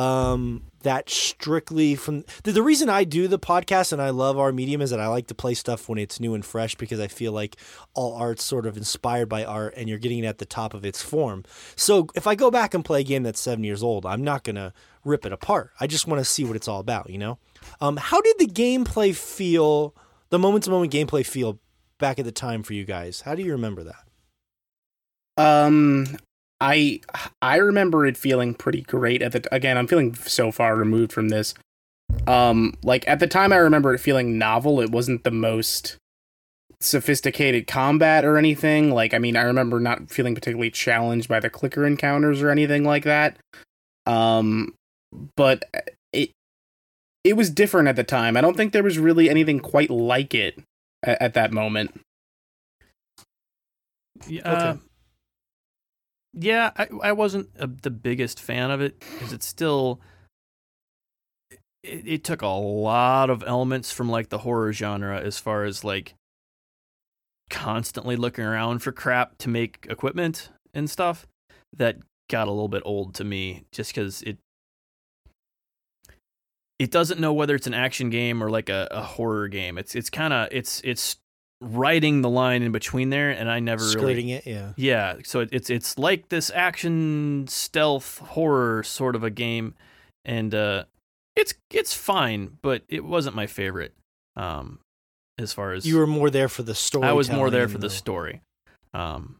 um, 0.00 0.62
that 0.82 1.10
strictly 1.10 1.94
from 1.94 2.24
the, 2.44 2.52
the 2.52 2.62
reason 2.62 2.88
I 2.88 3.04
do 3.04 3.28
the 3.28 3.38
podcast 3.38 3.92
and 3.92 4.00
I 4.00 4.10
love 4.10 4.38
our 4.38 4.50
medium 4.50 4.80
is 4.80 4.88
that 4.90 5.00
I 5.00 5.08
like 5.08 5.26
to 5.26 5.34
play 5.34 5.52
stuff 5.52 5.90
when 5.90 5.98
it's 5.98 6.18
new 6.18 6.34
and 6.34 6.42
fresh 6.42 6.74
because 6.74 6.98
I 6.98 7.06
feel 7.06 7.32
like 7.32 7.56
all 7.92 8.14
art's 8.14 8.42
sort 8.42 8.64
of 8.64 8.78
inspired 8.78 9.28
by 9.28 9.44
art 9.44 9.74
and 9.76 9.90
you're 9.90 9.98
getting 9.98 10.24
it 10.24 10.26
at 10.26 10.38
the 10.38 10.46
top 10.46 10.72
of 10.72 10.86
its 10.86 11.02
form. 11.02 11.44
So 11.76 12.06
if 12.14 12.26
I 12.26 12.34
go 12.34 12.50
back 12.50 12.72
and 12.72 12.82
play 12.82 13.02
a 13.02 13.04
game 13.04 13.24
that's 13.24 13.40
seven 13.40 13.62
years 13.62 13.82
old, 13.82 14.06
I'm 14.06 14.24
not 14.24 14.42
gonna 14.42 14.72
rip 15.04 15.26
it 15.26 15.32
apart. 15.32 15.72
I 15.78 15.86
just 15.86 16.06
want 16.06 16.18
to 16.20 16.24
see 16.24 16.44
what 16.44 16.56
it's 16.56 16.68
all 16.68 16.80
about, 16.80 17.10
you 17.10 17.18
know. 17.18 17.38
Um, 17.82 17.98
how 17.98 18.22
did 18.22 18.38
the 18.38 18.46
gameplay 18.46 19.14
feel? 19.14 19.94
The 20.30 20.38
moment 20.38 20.64
to 20.64 20.70
moment 20.70 20.92
gameplay 20.92 21.26
feel 21.26 21.60
back 21.98 22.18
at 22.18 22.24
the 22.24 22.32
time 22.32 22.62
for 22.62 22.72
you 22.72 22.84
guys? 22.84 23.20
How 23.20 23.34
do 23.34 23.42
you 23.42 23.52
remember 23.52 23.84
that? 23.84 24.04
Um, 25.36 26.06
I 26.60 27.00
I 27.40 27.56
remember 27.56 28.06
it 28.06 28.16
feeling 28.16 28.54
pretty 28.54 28.82
great 28.82 29.22
at 29.22 29.32
the 29.32 29.54
again. 29.54 29.78
I'm 29.78 29.86
feeling 29.86 30.14
so 30.14 30.52
far 30.52 30.76
removed 30.76 31.12
from 31.12 31.28
this. 31.28 31.54
Um, 32.26 32.74
like 32.82 33.06
at 33.08 33.20
the 33.20 33.26
time, 33.26 33.52
I 33.52 33.56
remember 33.56 33.94
it 33.94 33.98
feeling 33.98 34.38
novel. 34.38 34.80
It 34.80 34.90
wasn't 34.90 35.24
the 35.24 35.30
most 35.30 35.96
sophisticated 36.80 37.66
combat 37.66 38.24
or 38.24 38.36
anything. 38.36 38.90
Like, 38.90 39.14
I 39.14 39.18
mean, 39.18 39.36
I 39.36 39.42
remember 39.42 39.80
not 39.80 40.10
feeling 40.10 40.34
particularly 40.34 40.70
challenged 40.70 41.28
by 41.28 41.40
the 41.40 41.50
clicker 41.50 41.86
encounters 41.86 42.42
or 42.42 42.50
anything 42.50 42.84
like 42.84 43.04
that. 43.04 43.36
Um, 44.06 44.74
but 45.36 45.64
it 46.12 46.30
it 47.24 47.36
was 47.36 47.50
different 47.50 47.88
at 47.88 47.96
the 47.96 48.04
time. 48.04 48.36
I 48.36 48.40
don't 48.40 48.56
think 48.56 48.72
there 48.72 48.82
was 48.82 48.98
really 48.98 49.28
anything 49.28 49.60
quite 49.60 49.90
like 49.90 50.34
it 50.34 50.58
at, 51.02 51.20
at 51.22 51.34
that 51.34 51.52
moment. 51.52 52.00
Yeah, 54.26 54.42
uh, 54.42 54.76
yeah, 56.32 56.70
I, 56.76 56.88
I 57.02 57.12
wasn't 57.12 57.48
a, 57.58 57.66
the 57.66 57.90
biggest 57.90 58.40
fan 58.40 58.70
of 58.70 58.80
it 58.80 58.98
because 59.00 59.32
it's 59.32 59.46
still. 59.46 60.00
It, 61.82 62.06
it 62.06 62.24
took 62.24 62.42
a 62.42 62.46
lot 62.46 63.30
of 63.30 63.42
elements 63.46 63.92
from 63.92 64.10
like 64.10 64.28
the 64.28 64.38
horror 64.38 64.72
genre 64.72 65.20
as 65.20 65.38
far 65.38 65.64
as 65.64 65.82
like 65.82 66.14
constantly 67.48 68.16
looking 68.16 68.44
around 68.44 68.78
for 68.80 68.92
crap 68.92 69.36
to 69.38 69.48
make 69.48 69.86
equipment 69.90 70.50
and 70.72 70.88
stuff 70.88 71.26
that 71.76 71.96
got 72.30 72.46
a 72.46 72.50
little 72.50 72.68
bit 72.68 72.82
old 72.84 73.14
to 73.14 73.24
me 73.24 73.64
just 73.72 73.92
because 73.92 74.22
it 74.22 74.38
it 76.78 76.90
doesn't 76.90 77.20
know 77.20 77.32
whether 77.32 77.54
it's 77.54 77.66
an 77.66 77.74
action 77.74 78.08
game 78.08 78.42
or 78.42 78.48
like 78.48 78.70
a, 78.70 78.88
a 78.90 79.02
horror 79.02 79.48
game. 79.48 79.76
It's 79.76 79.94
it's 79.94 80.08
kind 80.08 80.32
of 80.32 80.48
it's 80.50 80.80
it's 80.82 81.16
riding 81.60 82.22
the 82.22 82.30
line 82.30 82.62
in 82.62 82.72
between 82.72 83.10
there, 83.10 83.30
and 83.30 83.50
I 83.50 83.60
never 83.60 83.84
Skirting 83.84 84.26
really 84.26 84.32
it, 84.32 84.46
yeah. 84.46 84.72
yeah. 84.76 85.16
So 85.24 85.40
it, 85.40 85.50
it's 85.52 85.70
it's 85.70 85.98
like 85.98 86.28
this 86.28 86.50
action 86.54 87.46
stealth 87.48 88.18
horror 88.18 88.82
sort 88.82 89.14
of 89.14 89.22
a 89.22 89.30
game, 89.30 89.74
and 90.24 90.54
uh, 90.54 90.84
it's 91.36 91.54
it's 91.70 91.94
fine, 91.94 92.58
but 92.62 92.82
it 92.88 93.04
wasn't 93.04 93.36
my 93.36 93.46
favorite. 93.46 93.94
Um, 94.36 94.80
as 95.38 95.52
far 95.52 95.72
as 95.72 95.86
You 95.86 95.98
were 95.98 96.06
more 96.06 96.30
there 96.30 96.48
for 96.48 96.62
the 96.62 96.74
story. 96.74 97.06
I 97.06 97.12
was 97.12 97.30
more 97.30 97.50
there 97.50 97.68
for 97.68 97.78
the 97.78 97.90
story. 97.90 98.42
Um, 98.92 99.36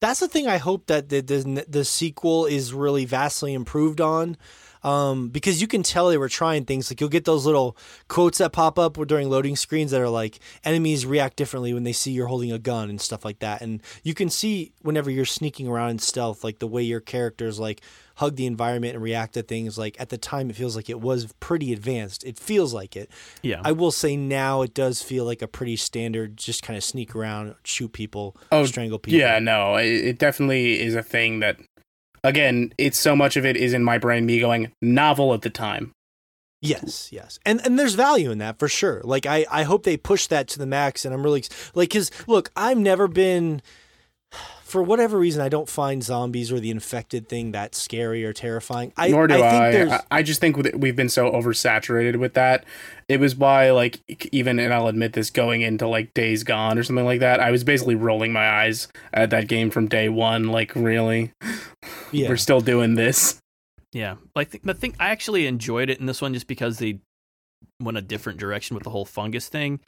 That's 0.00 0.20
the 0.20 0.28
thing 0.28 0.46
I 0.46 0.58
hope 0.58 0.86
that 0.86 1.08
the, 1.08 1.20
the 1.20 1.64
the 1.68 1.84
sequel 1.84 2.46
is 2.46 2.72
really 2.72 3.04
vastly 3.04 3.54
improved 3.54 4.00
on. 4.00 4.36
Um, 4.82 5.28
because 5.28 5.60
you 5.60 5.66
can 5.66 5.82
tell 5.82 6.08
they 6.08 6.18
were 6.18 6.28
trying 6.28 6.64
things. 6.64 6.90
Like 6.90 7.00
you'll 7.00 7.10
get 7.10 7.24
those 7.24 7.46
little 7.46 7.76
quotes 8.08 8.38
that 8.38 8.52
pop 8.52 8.78
up 8.78 8.94
during 9.06 9.28
loading 9.30 9.56
screens 9.56 9.90
that 9.90 10.00
are 10.00 10.08
like 10.08 10.38
enemies 10.64 11.04
react 11.06 11.36
differently 11.36 11.74
when 11.74 11.84
they 11.84 11.92
see 11.92 12.12
you're 12.12 12.26
holding 12.26 12.52
a 12.52 12.58
gun 12.58 12.90
and 12.90 13.00
stuff 13.00 13.24
like 13.24 13.40
that. 13.40 13.62
And 13.62 13.82
you 14.02 14.14
can 14.14 14.30
see 14.30 14.72
whenever 14.82 15.10
you're 15.10 15.24
sneaking 15.24 15.68
around 15.68 15.90
in 15.90 15.98
stealth 15.98 16.44
like 16.44 16.58
the 16.58 16.66
way 16.66 16.82
your 16.82 17.00
characters 17.00 17.58
like 17.58 17.80
hug 18.16 18.36
the 18.36 18.46
environment 18.46 18.94
and 18.94 19.02
react 19.02 19.34
to 19.34 19.42
things. 19.42 19.76
Like 19.76 19.96
at 20.00 20.08
the 20.08 20.18
time 20.18 20.48
it 20.50 20.56
feels 20.56 20.76
like 20.76 20.88
it 20.88 21.00
was 21.00 21.32
pretty 21.40 21.72
advanced. 21.72 22.24
It 22.24 22.38
feels 22.38 22.72
like 22.72 22.96
it. 22.96 23.10
Yeah, 23.42 23.60
I 23.64 23.72
will 23.72 23.90
say 23.90 24.16
now 24.16 24.62
it 24.62 24.72
does 24.74 25.02
feel 25.02 25.24
like 25.24 25.42
a 25.42 25.48
pretty 25.48 25.76
standard 25.76 26.36
just 26.36 26.62
kind 26.62 26.76
of 26.76 26.84
sneak 26.84 27.14
around 27.14 27.54
shoot 27.64 27.92
people 27.92 28.36
Oh, 28.52 28.64
strangle 28.64 28.98
people. 28.98 29.18
Yeah, 29.20 29.38
no, 29.38 29.76
it, 29.76 29.86
it 29.86 30.18
definitely 30.18 30.80
is 30.80 30.94
a 30.94 31.02
thing 31.02 31.40
that, 31.40 31.58
again, 32.26 32.72
it's 32.76 32.98
so 32.98 33.14
much 33.16 33.36
of 33.36 33.46
it 33.46 33.56
is 33.56 33.72
in 33.72 33.84
my 33.84 33.98
brain, 33.98 34.26
me 34.26 34.40
going 34.40 34.72
novel 34.82 35.32
at 35.32 35.42
the 35.42 35.50
time. 35.50 35.92
Yes, 36.62 37.12
yes, 37.12 37.38
and 37.46 37.64
and 37.64 37.78
there's 37.78 37.94
value 37.94 38.30
in 38.30 38.38
that 38.38 38.58
for 38.58 38.66
sure. 38.66 39.00
Like 39.04 39.26
I, 39.26 39.46
I 39.50 39.62
hope 39.62 39.84
they 39.84 39.96
push 39.96 40.26
that 40.28 40.48
to 40.48 40.58
the 40.58 40.66
max, 40.66 41.04
and 41.04 41.14
I'm 41.14 41.22
really 41.22 41.44
like, 41.74 41.90
cause 41.90 42.10
look, 42.26 42.50
I've 42.56 42.78
never 42.78 43.06
been, 43.06 43.62
for 44.76 44.82
whatever 44.82 45.18
reason, 45.18 45.40
I 45.40 45.48
don't 45.48 45.70
find 45.70 46.04
zombies 46.04 46.52
or 46.52 46.60
the 46.60 46.70
infected 46.70 47.30
thing 47.30 47.52
that 47.52 47.74
scary 47.74 48.26
or 48.26 48.34
terrifying. 48.34 48.92
I, 48.94 49.08
Nor 49.08 49.26
do 49.26 49.36
I. 49.42 49.68
I. 49.68 49.72
Think 49.72 49.90
I, 49.90 50.02
I 50.10 50.22
just 50.22 50.38
think 50.38 50.58
we've 50.74 50.94
been 50.94 51.08
so 51.08 51.30
oversaturated 51.30 52.16
with 52.16 52.34
that. 52.34 52.66
It 53.08 53.18
was 53.18 53.34
why, 53.34 53.70
like, 53.70 54.02
even, 54.32 54.58
and 54.58 54.74
I'll 54.74 54.88
admit 54.88 55.14
this, 55.14 55.30
going 55.30 55.62
into 55.62 55.88
like 55.88 56.12
Days 56.12 56.44
Gone 56.44 56.76
or 56.76 56.82
something 56.82 57.06
like 57.06 57.20
that, 57.20 57.40
I 57.40 57.50
was 57.50 57.64
basically 57.64 57.94
rolling 57.94 58.34
my 58.34 58.46
eyes 58.46 58.88
at 59.14 59.30
that 59.30 59.48
game 59.48 59.70
from 59.70 59.88
day 59.88 60.10
one. 60.10 60.48
Like, 60.48 60.74
really, 60.74 61.32
yeah, 62.12 62.28
we're 62.28 62.36
still 62.36 62.60
doing 62.60 62.96
this. 62.96 63.38
yeah. 63.94 64.16
Like 64.34 64.50
the, 64.50 64.60
the 64.62 64.74
thing, 64.74 64.94
I 65.00 65.08
actually 65.08 65.46
enjoyed 65.46 65.88
it 65.88 66.00
in 66.00 66.04
this 66.04 66.20
one 66.20 66.34
just 66.34 66.48
because 66.48 66.80
they 66.80 67.00
went 67.80 67.96
a 67.96 68.02
different 68.02 68.38
direction 68.38 68.74
with 68.74 68.84
the 68.84 68.90
whole 68.90 69.06
fungus 69.06 69.48
thing. 69.48 69.80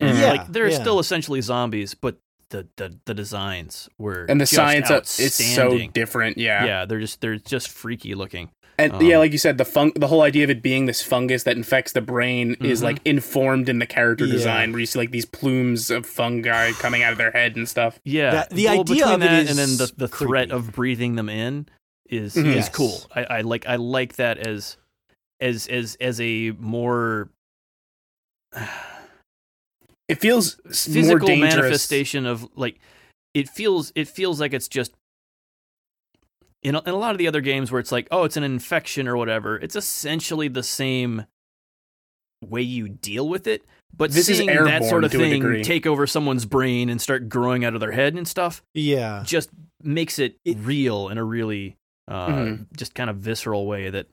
And 0.00 0.16
Yeah, 0.16 0.30
like 0.30 0.46
they're 0.50 0.70
yeah. 0.70 0.80
still 0.80 0.98
essentially 0.98 1.42
zombies, 1.42 1.92
but 1.92 2.16
the 2.50 2.68
the, 2.76 2.98
the 3.06 3.14
designs 3.14 3.88
were 3.98 4.26
And 4.28 4.40
the 4.40 4.44
just 4.44 4.54
science, 4.54 4.90
of, 4.90 4.98
it's 4.98 5.44
so 5.54 5.78
different. 5.88 6.36
Yeah. 6.38 6.64
yeah, 6.64 6.84
they're 6.84 7.00
just 7.00 7.20
they're 7.20 7.36
just 7.36 7.68
freaky 7.68 8.14
looking. 8.14 8.50
And 8.78 8.92
Um, 8.94 9.02
yeah, 9.02 9.18
like 9.18 9.32
you 9.32 9.36
said, 9.38 9.58
the 9.58 9.64
fun- 9.66 9.92
the 9.94 10.06
whole 10.06 10.22
idea 10.22 10.42
of 10.44 10.48
it 10.50 10.62
being 10.62 10.86
this 10.86 11.02
fungus 11.02 11.42
that 11.42 11.54
infects 11.56 11.92
the 11.92 12.00
brain 12.00 12.56
is 12.62 12.80
Mhm. 12.80 12.84
like 12.84 12.98
informed 13.04 13.68
in 13.68 13.78
the 13.78 13.86
character 13.86 14.24
Yeah. 14.24 14.32
design, 14.32 14.72
where 14.72 14.80
you 14.80 14.86
see 14.86 14.98
like 14.98 15.10
these 15.10 15.26
plumes 15.26 15.90
of 15.90 16.06
fungi 16.06 16.72
coming 16.72 17.02
out 17.02 17.12
of 17.12 17.18
their 17.18 17.30
head 17.32 17.56
and 17.56 17.68
stuff. 17.68 18.00
Yeah, 18.04 18.30
That- 18.30 18.50
the 18.50 18.64
well, 18.66 18.80
idea 18.80 19.06
of 19.06 19.22
it 19.22 19.26
that 19.26 19.42
is 19.42 19.50
and 19.50 19.58
then 19.58 19.76
the 19.76 19.92
the 19.96 20.08
threat 20.08 20.50
of 20.50 20.72
breathing 20.72 21.16
them 21.16 21.28
in 21.28 21.66
is 22.08 22.34
Mhm. 22.34 22.46
is 22.46 22.54
Yes. 22.54 22.68
cool. 22.70 23.02
I, 23.14 23.24
I 23.24 23.40
like 23.42 23.66
I 23.66 23.76
like 23.76 24.16
that 24.16 24.38
as 24.38 24.78
as 25.40 25.66
as 25.66 25.96
as 26.00 26.18
a 26.20 26.52
more 26.58 27.28
It 30.10 30.20
feels 30.20 30.60
s- 30.68 30.88
more 30.88 30.94
physical 30.94 31.36
manifestation 31.36 32.26
of 32.26 32.48
like 32.56 32.78
it 33.34 33.48
feels 33.48 33.92
it 33.94 34.08
feels 34.08 34.40
like 34.40 34.52
it's 34.52 34.68
just 34.68 34.92
in 36.62 36.74
a, 36.74 36.80
in 36.80 36.88
a 36.90 36.96
lot 36.96 37.12
of 37.12 37.18
the 37.18 37.28
other 37.28 37.40
games 37.40 37.70
where 37.72 37.80
it's 37.80 37.92
like 37.92 38.08
oh 38.10 38.24
it's 38.24 38.36
an 38.36 38.42
infection 38.44 39.08
or 39.08 39.16
whatever 39.16 39.56
it's 39.56 39.76
essentially 39.76 40.48
the 40.48 40.62
same 40.62 41.24
way 42.42 42.62
you 42.62 42.88
deal 42.88 43.28
with 43.28 43.46
it 43.46 43.64
but 43.96 44.10
This 44.12 44.28
is 44.28 44.38
seeing 44.38 44.46
that 44.64 44.84
sort 44.84 45.04
of 45.04 45.10
thing 45.10 45.62
take 45.62 45.86
over 45.86 46.06
someone's 46.06 46.44
brain 46.44 46.88
and 46.88 47.00
start 47.00 47.28
growing 47.28 47.64
out 47.64 47.74
of 47.74 47.80
their 47.80 47.92
head 47.92 48.14
and 48.14 48.26
stuff 48.26 48.62
yeah. 48.74 49.22
just 49.26 49.50
makes 49.82 50.18
it, 50.18 50.36
It- 50.44 50.56
real 50.58 51.08
in 51.08 51.18
a 51.18 51.24
really 51.24 51.76
uh, 52.08 52.28
Mhm. 52.28 52.66
just 52.76 52.94
kind 52.94 53.08
of 53.10 53.16
visceral 53.16 53.66
way 53.66 53.88
that 53.90 54.06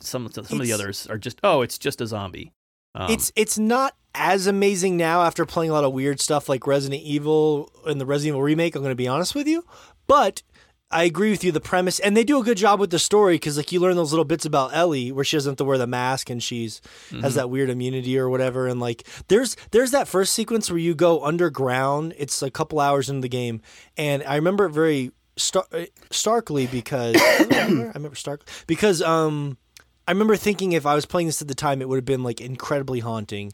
some 0.00 0.28
some 0.30 0.60
of 0.60 0.66
the 0.66 0.72
others 0.72 1.06
are 1.06 1.18
just 1.18 1.38
oh 1.44 1.62
it's 1.62 1.78
just 1.78 2.00
a 2.00 2.06
zombie 2.06 2.52
um, 2.94 3.10
it's 3.10 3.32
it's 3.36 3.58
not 3.58 3.94
as 4.14 4.46
amazing 4.46 4.96
now 4.96 5.22
after 5.22 5.44
playing 5.44 5.70
a 5.70 5.74
lot 5.74 5.84
of 5.84 5.92
weird 5.92 6.20
stuff 6.20 6.48
like 6.48 6.66
Resident 6.66 7.02
Evil 7.02 7.70
and 7.86 8.00
the 8.00 8.06
Resident 8.06 8.34
Evil 8.34 8.42
remake. 8.42 8.74
I'm 8.74 8.82
going 8.82 8.92
to 8.92 8.96
be 8.96 9.08
honest 9.08 9.34
with 9.34 9.48
you, 9.48 9.64
but 10.06 10.42
I 10.90 11.02
agree 11.04 11.30
with 11.30 11.42
you. 11.42 11.50
The 11.50 11.60
premise 11.60 11.98
and 11.98 12.16
they 12.16 12.22
do 12.22 12.40
a 12.40 12.44
good 12.44 12.56
job 12.56 12.78
with 12.78 12.90
the 12.90 13.00
story 13.00 13.34
because 13.34 13.56
like 13.56 13.72
you 13.72 13.80
learn 13.80 13.96
those 13.96 14.12
little 14.12 14.24
bits 14.24 14.44
about 14.44 14.74
Ellie 14.74 15.10
where 15.10 15.24
she 15.24 15.36
doesn't 15.36 15.50
have 15.50 15.56
to 15.56 15.64
wear 15.64 15.76
the 15.78 15.88
mask 15.88 16.30
and 16.30 16.40
she's 16.40 16.80
has 17.10 17.32
mhm. 17.32 17.34
that 17.34 17.50
weird 17.50 17.68
immunity 17.68 18.16
or 18.16 18.28
whatever. 18.30 18.68
And 18.68 18.78
like 18.78 19.04
there's 19.26 19.56
there's 19.72 19.90
that 19.90 20.06
first 20.06 20.32
sequence 20.32 20.70
where 20.70 20.78
you 20.78 20.94
go 20.94 21.24
underground. 21.24 22.14
It's 22.16 22.40
a 22.42 22.50
couple 22.50 22.78
hours 22.78 23.10
into 23.10 23.22
the 23.22 23.28
game, 23.28 23.60
and 23.96 24.22
I 24.22 24.36
remember 24.36 24.66
it 24.66 24.70
very 24.70 25.10
star- 25.36 25.66
uh, 25.72 25.86
starkly 26.10 26.68
because 26.68 27.16
I 27.20 27.38
remember, 27.42 27.86
I 27.86 27.92
remember 27.94 28.14
stark 28.14 28.48
because 28.68 29.02
um 29.02 29.58
I 30.06 30.12
remember 30.12 30.36
thinking 30.36 30.72
if 30.72 30.86
I 30.86 30.94
was 30.94 31.06
playing 31.06 31.28
this 31.28 31.40
at 31.42 31.48
the 31.48 31.54
time, 31.54 31.80
it 31.80 31.88
would 31.88 31.96
have 31.96 32.04
been 32.04 32.22
like 32.22 32.40
incredibly 32.40 33.00
haunting 33.00 33.52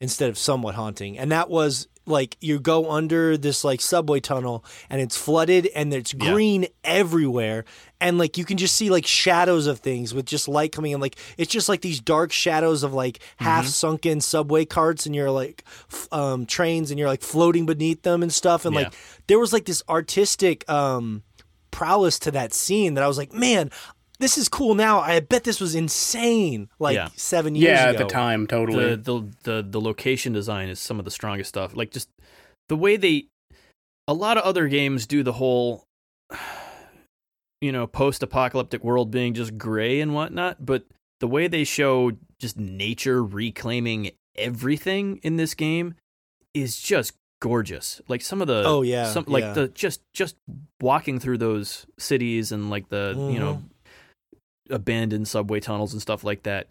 instead 0.00 0.28
of 0.28 0.36
somewhat 0.36 0.74
haunting. 0.74 1.16
And 1.16 1.30
that 1.30 1.48
was 1.48 1.86
like 2.04 2.36
you 2.40 2.58
go 2.58 2.90
under 2.90 3.36
this 3.36 3.62
like 3.62 3.80
subway 3.80 4.18
tunnel 4.18 4.64
and 4.90 5.00
it's 5.00 5.16
flooded 5.16 5.68
and 5.76 5.94
it's 5.94 6.12
Yeah. 6.12 6.32
green 6.32 6.66
everywhere. 6.82 7.64
And 8.00 8.18
like 8.18 8.36
you 8.36 8.44
can 8.44 8.56
just 8.56 8.74
see 8.74 8.90
like 8.90 9.06
shadows 9.06 9.68
of 9.68 9.78
things 9.78 10.12
with 10.12 10.26
just 10.26 10.48
light 10.48 10.72
coming 10.72 10.90
in. 10.90 10.98
Like 11.00 11.16
it's 11.38 11.52
just 11.52 11.68
like 11.68 11.82
these 11.82 12.00
dark 12.00 12.32
shadows 12.32 12.82
of 12.82 12.92
like 12.92 13.20
half 13.36 13.66
sunken 13.66 14.20
subway 14.20 14.64
carts 14.64 15.06
and 15.06 15.14
you're 15.14 15.30
like 15.30 15.62
f- 15.92 16.08
um, 16.10 16.46
trains 16.46 16.90
and 16.90 16.98
you're 16.98 17.06
like 17.08 17.22
floating 17.22 17.64
beneath 17.66 18.02
them 18.02 18.24
and 18.24 18.32
stuff. 18.32 18.64
And 18.64 18.74
Yeah. 18.74 18.80
like 18.82 18.92
there 19.28 19.38
was 19.38 19.52
like 19.52 19.66
this 19.66 19.84
artistic 19.88 20.68
um, 20.68 21.22
prowess 21.70 22.18
to 22.18 22.32
that 22.32 22.52
scene 22.52 22.94
that 22.94 23.04
I 23.04 23.06
was 23.06 23.18
like, 23.18 23.32
man, 23.32 23.70
this 24.22 24.38
is 24.38 24.48
cool 24.48 24.74
now. 24.74 25.00
I 25.00 25.20
bet 25.20 25.44
this 25.44 25.60
was 25.60 25.74
insane 25.74 26.68
like 26.78 26.94
Yeah. 26.94 27.08
seven 27.16 27.54
years 27.54 27.78
Yeah, 27.78 27.90
ago. 27.90 27.98
at 28.00 28.08
the 28.08 28.12
time, 28.12 28.46
totally. 28.46 28.96
the, 28.96 28.96
the 28.96 29.28
the 29.42 29.66
the 29.68 29.80
location 29.80 30.32
design 30.32 30.68
is 30.70 30.80
some 30.80 30.98
of 30.98 31.04
the 31.04 31.10
strongest 31.10 31.48
stuff. 31.50 31.76
Like 31.76 31.90
just 31.90 32.08
the 32.70 32.76
way 32.76 32.96
they 32.96 33.26
a 34.08 34.14
lot 34.14 34.36
of 34.38 34.44
other 34.44 34.66
games 34.68 35.06
do 35.06 35.22
the 35.22 35.32
whole 35.34 35.84
you 37.60 37.70
know 37.72 37.86
post-apocalyptic 37.86 38.82
world 38.82 39.10
being 39.10 39.34
just 39.34 39.56
gray 39.58 40.00
and 40.00 40.14
whatnot 40.14 40.64
but 40.64 40.84
the 41.20 41.28
way 41.28 41.46
they 41.46 41.62
show 41.64 42.10
just 42.40 42.56
nature 42.58 43.22
reclaiming 43.22 44.10
everything 44.36 45.18
in 45.22 45.36
this 45.36 45.54
game 45.54 45.94
is 46.54 46.80
just 46.80 47.12
gorgeous 47.40 48.00
like 48.08 48.20
some 48.20 48.40
of 48.40 48.48
the 48.48 48.62
Oh, 48.66 48.82
yeah, 48.82 49.10
some 49.10 49.24
like 49.26 49.42
yeah. 49.44 49.52
the 49.52 49.68
just 49.68 50.00
just 50.12 50.36
walking 50.80 51.18
through 51.20 51.38
those 51.38 51.86
cities 51.98 52.50
and 52.52 52.70
like 52.70 52.88
the 52.88 53.14
you 53.32 53.38
know 53.38 53.54
Mm-hmm. 53.54 53.66
Abandoned 54.70 55.28
subway 55.28 55.60
tunnels 55.60 55.92
and 55.92 56.00
stuff 56.02 56.24
like 56.24 56.42
that 56.44 56.66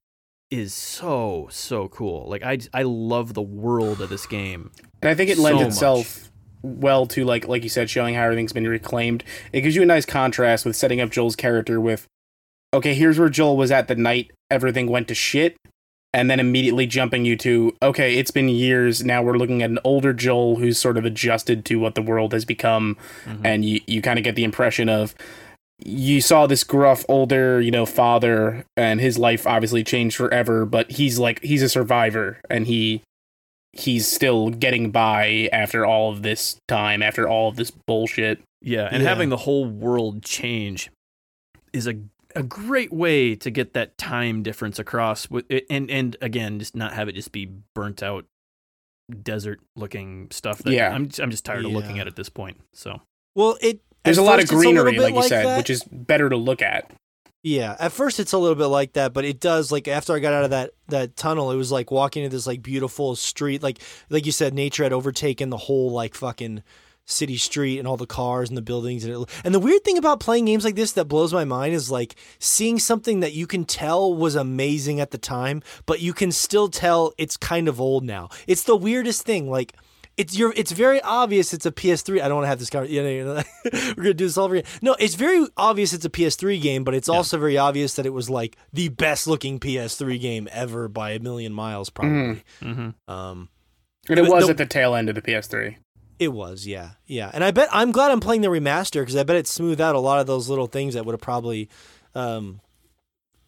is 0.50 0.74
so 0.74 1.48
so 1.50 1.88
cool 1.90 2.28
like 2.30 2.44
i 2.44 2.58
i 2.74 2.84
love 2.84 3.34
the 3.34 3.42
world 3.42 4.02
of 4.02 4.10
this 4.10 4.26
game 4.26 4.70
And 5.02 5.10
I 5.10 5.16
think 5.16 5.30
it 5.30 5.38
So 5.38 5.44
lends 5.44 5.62
much. 5.62 5.68
itself 5.70 6.32
well 6.64 7.06
to 7.08 7.24
like 7.26 7.48
like 7.48 7.64
you 7.64 7.70
said, 7.70 7.90
showing 7.90 8.16
how 8.16 8.24
everything's 8.24 8.54
been 8.54 8.68
reclaimed. 8.68 9.24
It 9.52 9.62
gives 9.62 9.76
you 9.76 9.82
a 9.82 9.86
nice 9.86 10.06
contrast 10.06 10.64
with 10.66 10.76
setting 10.76 11.02
up 11.02 11.10
Joel's 11.10 11.36
character 11.36 11.80
with 11.82 12.06
okay, 12.74 12.94
here's 12.94 13.18
where 13.20 13.30
Joel 13.30 13.58
was 13.58 13.72
at 13.72 13.88
the 13.88 13.96
night 13.96 14.32
everything 14.52 14.88
went 14.88 15.08
to 15.08 15.16
shit. 15.16 15.58
And 16.14 16.30
then 16.30 16.40
immediately 16.42 16.86
jumping 16.88 17.24
you 17.24 17.38
to, 17.38 17.74
okay, 17.82 18.18
it's 18.18 18.32
been 18.32 18.50
years. 18.50 19.02
Now 19.04 19.24
we're 19.24 19.38
looking 19.38 19.64
at 19.64 19.70
an 19.70 19.80
older 19.86 20.12
Joel 20.14 20.58
who's 20.58 20.78
sort 20.78 20.98
of 20.98 21.06
adjusted 21.06 21.64
to 21.66 21.78
what 21.78 21.96
the 21.96 22.02
world 22.02 22.34
has 22.34 22.44
become. 22.44 22.98
Mhm. 23.26 23.40
And 23.46 23.64
you, 23.66 23.80
you 23.88 24.02
kind 24.02 24.20
of 24.20 24.26
get 24.26 24.36
the 24.36 24.44
impression 24.44 24.90
of 24.90 25.16
you 25.86 26.22
saw 26.22 26.48
this 26.48 26.64
gruff 26.64 27.04
older, 27.10 27.60
you 27.62 27.72
know, 27.72 27.86
father, 27.86 28.66
and 28.78 29.00
his 29.02 29.18
life 29.18 29.48
obviously 29.48 29.84
changed 29.84 30.16
forever, 30.16 30.66
but 30.66 30.92
he's 30.92 31.18
like 31.20 31.42
he's 31.44 31.62
a 31.64 31.70
survivor 31.70 32.40
and 32.50 32.68
he 32.68 33.02
he's 33.74 34.06
still 34.08 34.50
getting 34.50 34.92
by 34.92 35.50
after 35.54 35.86
all 35.86 36.12
of 36.12 36.24
this 36.24 36.58
time, 36.68 37.02
after 37.02 37.28
all 37.28 37.50
of 37.50 37.56
this 37.56 37.72
bullshit. 37.72 38.42
Yeah, 38.62 38.90
and 38.92 39.02
Yeah. 39.02 39.10
having 39.10 39.30
the 39.30 39.38
whole 39.38 39.66
world 39.66 40.24
change 40.24 40.90
is 41.74 41.88
a 41.88 41.96
a 42.36 42.44
great 42.44 42.94
way 42.94 43.36
to 43.36 43.50
get 43.52 43.74
that 43.74 43.98
time 43.98 44.42
difference 44.42 44.80
across 44.80 45.30
with 45.30 45.46
and 45.70 45.90
and 45.92 46.16
again 46.22 46.60
just 46.60 46.76
not 46.76 46.94
have 46.94 47.10
it 47.10 47.14
just 47.16 47.32
be 47.34 47.50
burnt 47.76 48.02
out 48.02 48.26
desert 49.24 49.60
looking 49.76 50.28
stuff 50.32 50.60
that 50.60 50.72
Yeah. 50.74 50.92
I'm 50.94 51.10
I'm 51.20 51.32
just 51.32 51.44
tired 51.44 51.66
of 51.66 51.72
looking 51.72 52.00
at 52.00 52.08
at 52.08 52.16
this 52.16 52.30
point. 52.30 52.58
So 52.74 53.02
Well, 53.36 53.58
it 53.62 53.82
There's 54.04 54.18
a 54.18 54.24
lot 54.24 54.40
of 54.40 54.42
first 54.42 54.54
it's 54.54 54.66
little 54.66 54.84
greenery, 54.84 54.92
bit 54.94 55.02
like 55.02 55.16
you 55.16 55.30
said, 55.30 55.46
that. 55.46 55.58
which 55.58 55.70
is 55.70 55.84
better 55.84 56.30
to 56.30 56.38
look 56.38 56.62
at. 56.62 56.92
Yeah, 57.44 57.76
at 57.80 57.92
first 57.92 58.20
it's 58.20 58.34
a 58.34 58.38
little 58.38 58.56
bit 58.56 58.68
like 58.68 58.94
that, 58.94 59.14
but 59.14 59.26
it 59.26 59.40
does 59.40 59.72
like 59.72 59.88
after 59.88 60.14
I 60.14 60.20
got 60.20 60.34
out 60.34 60.44
of 60.44 60.52
that 60.52 60.72
that 60.90 61.16
tunnel, 61.16 61.52
it 61.52 61.56
was 61.56 61.72
like 61.72 61.90
walking 61.90 62.24
into 62.24 62.36
this 62.36 62.46
like 62.46 62.62
beautiful 62.62 63.16
street, 63.16 63.64
like 63.64 63.80
like 64.10 64.28
you 64.28 64.32
said, 64.32 64.54
nature 64.54 64.84
had 64.84 64.94
overtaken 64.94 65.50
the 65.50 65.58
whole 65.58 65.92
like 65.92 66.14
fucking 66.14 66.62
city 67.06 67.38
street 67.38 67.80
and 67.80 67.88
all 67.88 67.98
the 67.98 68.06
cars 68.06 68.50
and 68.50 68.58
the 68.58 68.62
buildings 68.62 69.04
and 69.04 69.14
it, 69.14 69.30
and 69.44 69.56
the 69.56 69.60
weird 69.60 69.84
thing 69.84 69.98
about 69.98 70.20
playing 70.20 70.46
games 70.46 70.64
like 70.64 70.76
this 70.76 70.92
that 70.94 71.06
blows 71.06 71.34
my 71.34 71.44
mind 71.44 71.74
is 71.74 71.90
like 71.90 72.16
seeing 72.38 72.78
something 72.78 73.22
that 73.22 73.34
you 73.34 73.48
can 73.48 73.66
tell 73.66 74.14
was 74.14 74.36
amazing 74.36 75.00
at 75.00 75.10
the 75.10 75.18
time, 75.18 75.64
but 75.88 76.00
you 76.00 76.14
can 76.14 76.32
still 76.32 76.70
tell 76.70 77.12
it's 77.18 77.38
kind 77.38 77.68
of 77.68 77.82
old 77.82 78.04
now. 78.04 78.30
It's 78.48 78.64
the 78.64 78.76
weirdest 78.76 79.24
thing, 79.24 79.50
like. 79.50 79.76
It's 80.22 80.38
your. 80.38 80.54
It's 80.56 80.72
very 80.72 81.02
obvious. 81.02 81.54
It's 81.54 81.66
a 81.66 81.72
PS3. 81.72 82.22
I 82.22 82.28
don't 82.28 82.36
want 82.36 82.46
to 82.46 82.50
have 82.50 82.60
this 82.60 82.70
conversation. 82.70 83.06
You 83.06 83.24
know, 83.26 83.44
we're 83.98 84.04
gonna 84.04 84.14
do 84.14 84.26
this 84.26 84.38
all 84.38 84.46
over 84.46 84.56
again. 84.56 84.70
No, 84.82 84.96
it's 85.00 85.16
very 85.16 85.48
obvious. 85.58 85.94
It's 85.94 86.06
a 86.06 86.10
PS3 86.10 86.62
game, 86.62 86.84
but 86.84 86.94
it's 86.94 87.10
also 87.10 87.38
very 87.38 87.58
obvious 87.58 87.96
that 87.96 88.06
it 88.06 88.14
was 88.14 88.30
like 88.30 88.56
the 88.72 88.90
best 88.90 89.28
looking 89.28 89.60
PS3 89.60 90.20
game 90.20 90.48
ever 90.52 90.88
by 90.88 91.12
a 91.12 91.20
million 91.20 91.54
miles, 91.54 91.90
probably. 91.90 92.44
mhm. 92.62 92.94
Um, 93.08 93.50
And 94.10 94.20
it 94.20 94.30
was 94.30 94.46
the- 94.46 94.52
at 94.52 94.58
the 94.58 94.66
tail 94.66 94.96
end 94.96 95.10
of 95.10 95.16
the 95.16 95.22
PS3. 95.22 95.78
it 96.20 96.30
was, 96.34 96.68
yeah, 96.68 96.92
yeah. 97.08 97.32
And 97.34 97.44
I 97.44 97.52
bet 97.52 97.68
I'm 97.72 97.92
glad 97.92 98.12
I'm 98.12 98.20
playing 98.20 98.42
the 98.42 98.50
remaster 98.50 99.02
because 99.02 99.16
I 99.16 99.24
bet 99.24 99.36
it 99.38 99.48
smoothed 99.48 99.82
out 99.82 99.96
a 99.96 100.00
lot 100.00 100.20
of 100.20 100.28
those 100.28 100.50
little 100.50 100.68
things 100.68 100.94
that 100.94 101.06
would 101.06 101.14
have 101.14 101.22
probably 101.22 101.68
um, 102.14 102.62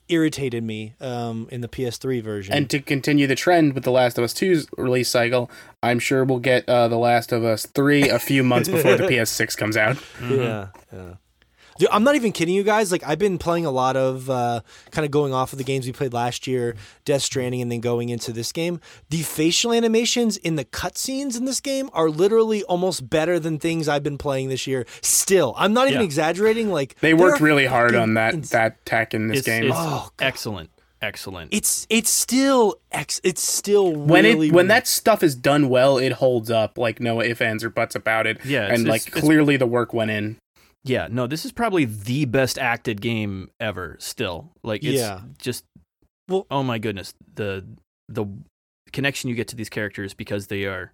irritated 0.09 0.63
me 0.63 0.93
um, 1.01 1.47
in 1.51 1.61
the 1.61 1.67
PS3 1.67 2.21
version. 2.23 2.53
And 2.53 2.69
to 2.69 2.79
continue 2.79 3.27
the 3.27 3.35
trend 3.35 3.73
with 3.73 3.83
The 3.83 3.91
Last 3.91 4.17
of 4.17 4.23
Us 4.23 4.33
2's 4.33 4.67
release 4.77 5.09
cycle, 5.09 5.49
I'm 5.81 5.99
sure 5.99 6.23
we'll 6.23 6.39
get 6.39 6.67
uh, 6.67 6.87
The 6.87 6.97
Last 6.97 7.31
of 7.31 7.43
Us 7.43 7.65
3 7.65 8.09
a 8.09 8.19
few 8.19 8.43
months 8.43 8.69
before 8.69 8.95
the 8.97 9.03
PS6 9.09 9.55
comes 9.57 9.77
out. 9.77 9.95
Mhm. 10.19 10.37
Yeah, 10.37 10.67
yeah. 10.91 11.13
Dude, 11.77 11.89
I'm 11.91 12.03
not 12.03 12.15
even 12.15 12.31
kidding 12.31 12.53
you 12.53 12.63
guys. 12.63 12.91
Like 12.91 13.03
I've 13.05 13.19
been 13.19 13.37
playing 13.37 13.65
a 13.65 13.71
lot 13.71 13.95
of 13.97 14.29
uh, 14.29 14.61
kind 14.91 15.05
of 15.05 15.11
going 15.11 15.33
off 15.33 15.51
of 15.53 15.57
the 15.57 15.63
games 15.63 15.85
we 15.85 15.91
played 15.91 16.13
last 16.13 16.45
year, 16.47 16.75
Death 17.05 17.21
Stranding, 17.23 17.61
and 17.61 17.71
then 17.71 17.79
going 17.79 18.09
into 18.09 18.31
this 18.31 18.51
game. 18.51 18.79
The 19.09 19.21
facial 19.23 19.73
animations 19.73 20.37
in 20.37 20.55
the 20.55 20.65
cutscenes 20.65 21.37
in 21.37 21.45
this 21.45 21.59
game 21.59 21.89
are 21.93 22.09
literally 22.09 22.63
almost 22.63 23.09
better 23.09 23.39
than 23.39 23.57
things 23.59 23.87
I've 23.87 24.03
been 24.03 24.17
playing 24.17 24.49
this 24.49 24.67
year. 24.67 24.85
Still, 25.01 25.53
I'm 25.57 25.73
not 25.73 25.87
even 25.87 26.01
Yeah. 26.01 26.05
exaggerating. 26.05 26.69
Like 26.71 26.95
They 26.99 27.13
worked 27.13 27.39
they're 27.39 27.45
really 27.45 27.65
hard 27.65 27.95
on 27.95 28.13
that 28.15 28.33
ins- 28.33 28.49
that 28.51 28.85
tech 28.85 29.13
in 29.13 29.27
this 29.29 29.39
It's, 29.39 29.47
game. 29.47 29.63
it's 29.65 29.75
Oh, 29.75 30.09
God. 30.17 30.25
excellent. 30.25 30.69
Excellent. 31.01 31.53
It's 31.53 31.85
it's 31.89 32.09
still 32.09 32.75
ex. 32.89 33.19
It's 33.25 33.43
still 33.45 33.91
when 33.93 34.23
really, 34.23 34.47
it 34.47 34.53
when 34.53 34.67
that 34.67 34.87
stuff 34.87 35.21
is 35.21 35.35
done 35.35 35.67
well, 35.67 35.97
it 35.97 36.13
holds 36.13 36.49
up 36.49 36.77
like 36.77 37.01
no 37.01 37.21
ifs 37.21 37.41
ands 37.41 37.61
or 37.61 37.69
buts 37.69 37.93
about 37.93 38.25
it. 38.25 38.37
Yeah, 38.45 38.63
it's- 38.63 38.79
and 38.79 38.87
like 38.87 39.01
it's- 39.01 39.07
it's- 39.17 39.25
clearly 39.25 39.57
the 39.57 39.65
work 39.65 39.93
went 39.93 40.11
in. 40.11 40.37
Yeah, 40.83 41.07
no, 41.09 41.27
this 41.27 41.45
is 41.45 41.51
probably 41.51 41.85
the 41.85 42.25
best 42.25 42.57
acted 42.59 43.01
game 43.01 43.49
ever 43.59 43.95
still. 43.99 44.51
Like 44.63 44.83
it's 44.83 44.99
Yeah. 44.99 45.21
just 45.37 45.65
Well- 46.27 46.47
oh 46.51 46.63
my 46.63 46.79
goodness, 46.79 47.13
the 47.35 47.65
the 48.09 48.25
connection 48.91 49.29
you 49.29 49.35
get 49.35 49.47
to 49.49 49.55
these 49.55 49.69
characters 49.69 50.13
because 50.13 50.47
they 50.47 50.65
are 50.65 50.93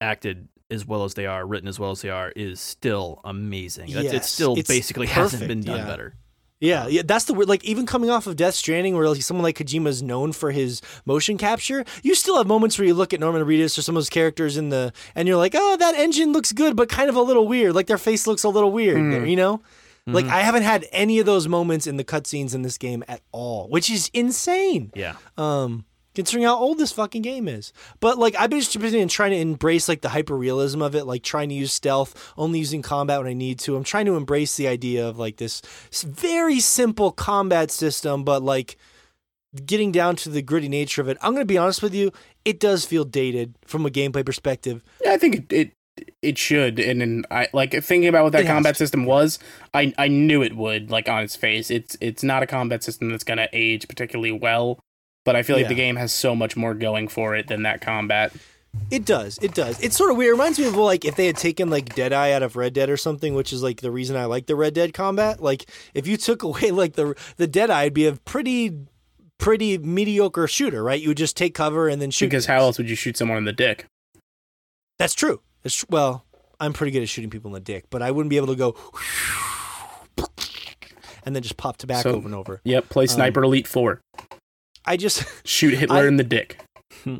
acted 0.00 0.48
as 0.70 0.86
well 0.86 1.04
as 1.04 1.14
they 1.14 1.26
are, 1.26 1.44
written 1.46 1.68
as 1.68 1.78
well 1.78 1.90
as 1.90 2.00
they 2.02 2.10
are 2.10 2.32
is 2.36 2.60
still 2.60 3.20
amazing. 3.24 3.90
That's, 3.92 4.12
it 4.12 4.24
still 4.24 4.56
it's 4.56 4.68
basically 4.68 5.06
hasn't 5.08 5.46
been 5.48 5.62
done 5.62 5.78
yeah. 5.78 5.86
better. 5.86 6.14
Yeah, 6.60 6.88
yeah, 6.88 7.00
that's 7.04 7.24
the 7.24 7.32
weird. 7.32 7.48
Like 7.48 7.64
even 7.64 7.86
coming 7.86 8.10
off 8.10 8.26
of 8.26 8.36
Death 8.36 8.54
Stranding, 8.54 8.94
where 8.94 9.08
like 9.08 9.22
someone 9.22 9.44
like 9.44 9.56
Kojima 9.56 9.86
is 9.88 10.02
known 10.02 10.32
for 10.32 10.50
his 10.50 10.82
motion 11.06 11.38
capture, 11.38 11.84
you 12.02 12.14
still 12.14 12.36
have 12.36 12.46
moments 12.46 12.78
where 12.78 12.86
you 12.86 12.92
look 12.92 13.14
at 13.14 13.20
Norman 13.20 13.44
Reedus 13.46 13.78
or 13.78 13.82
some 13.82 13.96
of 13.96 14.00
those 14.00 14.10
characters 14.10 14.58
in 14.58 14.68
the, 14.68 14.92
and 15.14 15.26
you're 15.26 15.38
like, 15.38 15.54
oh, 15.56 15.76
that 15.78 15.94
engine 15.94 16.32
looks 16.32 16.52
good, 16.52 16.76
but 16.76 16.90
kind 16.90 17.08
of 17.08 17.16
a 17.16 17.22
little 17.22 17.48
weird. 17.48 17.74
Like 17.74 17.86
their 17.86 17.96
face 17.98 18.26
looks 18.26 18.44
a 18.44 18.50
little 18.50 18.70
weird, 18.72 18.98
Mm. 18.98 19.28
you 19.30 19.36
know. 19.36 19.62
Like 20.06 20.24
Mhm. 20.26 20.30
I 20.30 20.40
haven't 20.40 20.62
had 20.64 20.86
any 20.92 21.18
of 21.18 21.26
those 21.26 21.46
moments 21.48 21.86
in 21.86 21.96
the 21.96 22.04
cutscenes 22.04 22.54
in 22.54 22.62
this 22.62 22.76
game 22.78 23.04
at 23.08 23.20
all, 23.32 23.68
which 23.68 23.88
is 23.90 24.10
insane. 24.12 24.90
Yeah. 24.94 25.14
Um, 25.38 25.84
considering 26.14 26.44
how 26.44 26.56
old 26.56 26.78
this 26.78 26.92
fucking 26.92 27.22
game 27.22 27.48
is. 27.48 27.72
But 28.00 28.18
like 28.18 28.34
I've 28.38 28.50
been 28.50 28.60
just 28.60 28.78
been 28.78 29.08
trying 29.08 29.30
to 29.32 29.36
embrace 29.36 29.88
like 29.88 30.00
the 30.00 30.08
hyper 30.10 30.36
realism 30.36 30.82
of 30.82 30.94
it, 30.94 31.04
like 31.06 31.22
trying 31.22 31.48
to 31.50 31.54
use 31.54 31.72
stealth, 31.72 32.32
only 32.36 32.58
using 32.58 32.82
combat 32.82 33.18
when 33.18 33.28
I 33.28 33.32
need 33.32 33.58
to. 33.60 33.76
I'm 33.76 33.84
trying 33.84 34.06
to 34.06 34.16
embrace 34.16 34.56
the 34.56 34.68
idea 34.68 35.06
of 35.06 35.18
like 35.18 35.36
this 35.36 35.62
very 36.04 36.60
simple 36.60 37.12
combat 37.12 37.70
system, 37.70 38.24
but 38.24 38.42
like 38.42 38.76
getting 39.64 39.92
down 39.92 40.16
to 40.16 40.28
the 40.28 40.42
gritty 40.42 40.68
nature 40.68 41.00
of 41.00 41.08
it. 41.08 41.18
I'm 41.20 41.32
gonna 41.32 41.44
be 41.44 41.58
honest 41.58 41.82
with 41.82 41.94
you, 41.94 42.12
it 42.44 42.60
does 42.60 42.84
feel 42.84 43.04
dated 43.04 43.54
from 43.64 43.86
a 43.86 43.90
gameplay 43.90 44.24
perspective. 44.24 44.82
Yeah, 45.02 45.12
I 45.12 45.18
think 45.18 45.52
it 45.52 45.52
it, 45.52 45.72
it 46.22 46.38
should. 46.38 46.78
And, 46.78 47.02
and 47.02 47.26
I 47.30 47.48
like 47.52 47.72
thinking 47.72 48.08
about 48.08 48.24
what 48.24 48.32
that 48.32 48.44
It 48.44 48.46
combat 48.46 48.76
system 48.76 49.04
was. 49.04 49.38
I 49.74 49.92
I 49.98 50.08
knew 50.08 50.42
it 50.42 50.56
would. 50.56 50.90
Like 50.90 51.08
on 51.08 51.22
its 51.22 51.36
face, 51.36 51.70
it's 51.70 51.96
it's 52.00 52.22
not 52.22 52.42
a 52.42 52.46
combat 52.46 52.82
system 52.82 53.10
that's 53.10 53.24
gonna 53.24 53.48
age 53.52 53.88
particularly 53.88 54.32
well. 54.32 54.78
But 55.24 55.36
I 55.36 55.42
feel 55.42 55.56
like 55.56 55.68
the 55.68 55.74
game 55.74 55.96
has 55.96 56.12
so 56.12 56.34
much 56.34 56.56
more 56.56 56.74
going 56.74 57.08
for 57.08 57.34
it 57.36 57.46
than 57.48 57.62
that 57.64 57.80
combat. 57.82 58.32
It 58.90 59.04
does. 59.04 59.38
It 59.42 59.52
does. 59.54 59.80
It's 59.80 59.96
sort 59.96 60.10
of 60.10 60.16
weird. 60.16 60.28
It 60.30 60.32
reminds 60.32 60.58
me 60.58 60.66
of 60.66 60.76
like 60.76 61.04
if 61.04 61.16
they 61.16 61.26
had 61.26 61.36
taken 61.36 61.70
like 61.70 61.94
Deadeye 61.94 62.30
out 62.32 62.42
of 62.42 62.56
Red 62.56 62.72
Dead 62.72 62.88
or 62.88 62.96
something, 62.96 63.34
which 63.34 63.52
is 63.52 63.62
like 63.62 63.80
the 63.80 63.90
reason 63.90 64.16
I 64.16 64.26
like 64.26 64.46
the 64.46 64.54
Red 64.56 64.74
Dead 64.74 64.94
combat. 64.94 65.42
Like 65.42 65.68
if 65.92 66.06
you 66.06 66.16
took 66.16 66.42
away 66.44 66.70
like 66.70 66.94
the 66.94 67.14
the 67.36 67.46
Deadeye, 67.46 67.82
it'd 67.82 67.94
be 67.94 68.06
a 68.06 68.12
pretty 68.14 68.76
pretty 69.38 69.78
mediocre 69.78 70.46
shooter, 70.46 70.82
right? 70.84 71.00
You 71.00 71.08
would 71.08 71.16
just 71.16 71.36
take 71.36 71.54
cover 71.54 71.88
and 71.88 72.00
then 72.00 72.10
shoot. 72.10 72.26
Because 72.26 72.46
how 72.46 72.58
else 72.60 72.78
would 72.78 72.88
you 72.88 72.96
shoot 72.96 73.16
someone 73.16 73.38
in 73.38 73.44
the 73.44 73.52
dick? 73.52 73.86
That's 74.98 75.14
true. 75.14 75.40
It's 75.64 75.84
well, 75.88 76.24
I'm 76.60 76.72
pretty 76.72 76.92
good 76.92 77.02
at 77.02 77.08
shooting 77.08 77.30
people 77.30 77.48
in 77.48 77.54
the 77.54 77.60
dick, 77.60 77.86
but 77.90 78.02
I 78.02 78.10
wouldn't 78.10 78.30
be 78.30 78.36
able 78.36 78.48
to 78.48 78.56
go 78.56 78.76
and 81.24 81.34
then 81.34 81.42
just 81.42 81.56
pop 81.56 81.76
tobacco 81.76 82.10
So- 82.10 82.16
over 82.16 82.26
and 82.26 82.34
over. 82.34 82.60
Yep, 82.64 82.88
play 82.88 83.04
um, 83.04 83.08
Sniper 83.08 83.42
Elite 83.42 83.66
Four. 83.66 84.00
I 84.84 84.96
just 84.96 85.24
Shoot 85.46 85.74
Hitler 85.74 86.04
I- 86.04 86.06
in 86.08 86.16
the 86.16 86.24
dick. 86.24 86.58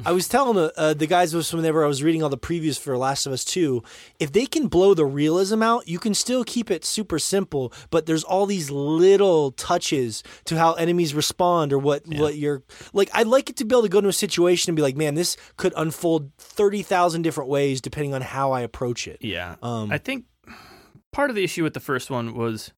I 0.05 0.13
was 0.13 0.29
telling 0.29 0.57
the 0.57 0.73
uh, 0.77 0.93
the 0.93 1.07
guys 1.07 1.33
was 1.33 1.55
whenever 1.55 1.83
I 1.85 1.89
was 1.89 2.03
reading 2.03 2.23
all 2.23 2.29
the 2.29 2.37
previews 2.37 2.79
for 2.79 2.99
Last 2.99 3.25
of 3.25 3.33
Us 3.33 3.45
Two, 3.47 3.83
if 4.19 4.31
they 4.31 4.45
can 4.45 4.69
blow 4.69 4.93
the 4.93 5.07
realism 5.07 5.63
out, 5.63 5.89
you 5.89 5.99
can 5.99 6.13
still 6.13 6.45
keep 6.45 6.71
it 6.71 6.85
super 6.85 7.19
simple. 7.19 7.73
But 7.89 8.05
there's 8.05 8.23
all 8.23 8.45
these 8.45 8.71
little 8.71 9.53
touches 9.53 10.23
to 10.47 10.59
how 10.59 10.75
enemies 10.75 11.15
respond 11.15 11.73
or 11.73 11.79
what 11.79 12.03
what 12.07 12.37
you're 12.37 12.63
like. 12.93 13.09
I'd 13.15 13.27
like 13.29 13.49
it 13.49 13.57
to 13.57 13.65
be 13.65 13.75
able 13.75 13.83
to 13.83 13.89
go 13.89 13.99
into 13.99 14.11
a 14.11 14.13
situation 14.13 14.71
and 14.71 14.77
be 14.77 14.83
like, 14.83 14.97
man, 14.97 15.15
this 15.15 15.39
could 15.57 15.73
unfold 15.77 16.31
thirty 16.37 16.83
thousand 16.83 17.23
different 17.23 17.49
ways 17.49 17.81
depending 17.81 18.13
on 18.13 18.21
how 18.21 18.53
I 18.53 18.61
approach 18.61 19.09
it. 19.09 19.19
Yeah. 19.23 19.55
Um, 19.63 19.91
I 19.91 19.97
think 19.97 20.27
part 21.11 21.31
of 21.31 21.37
the 21.37 21.45
issue 21.45 21.63
with 21.63 21.73
the 21.73 21.81
first 21.81 22.11
one 22.11 22.35
was 22.35 22.73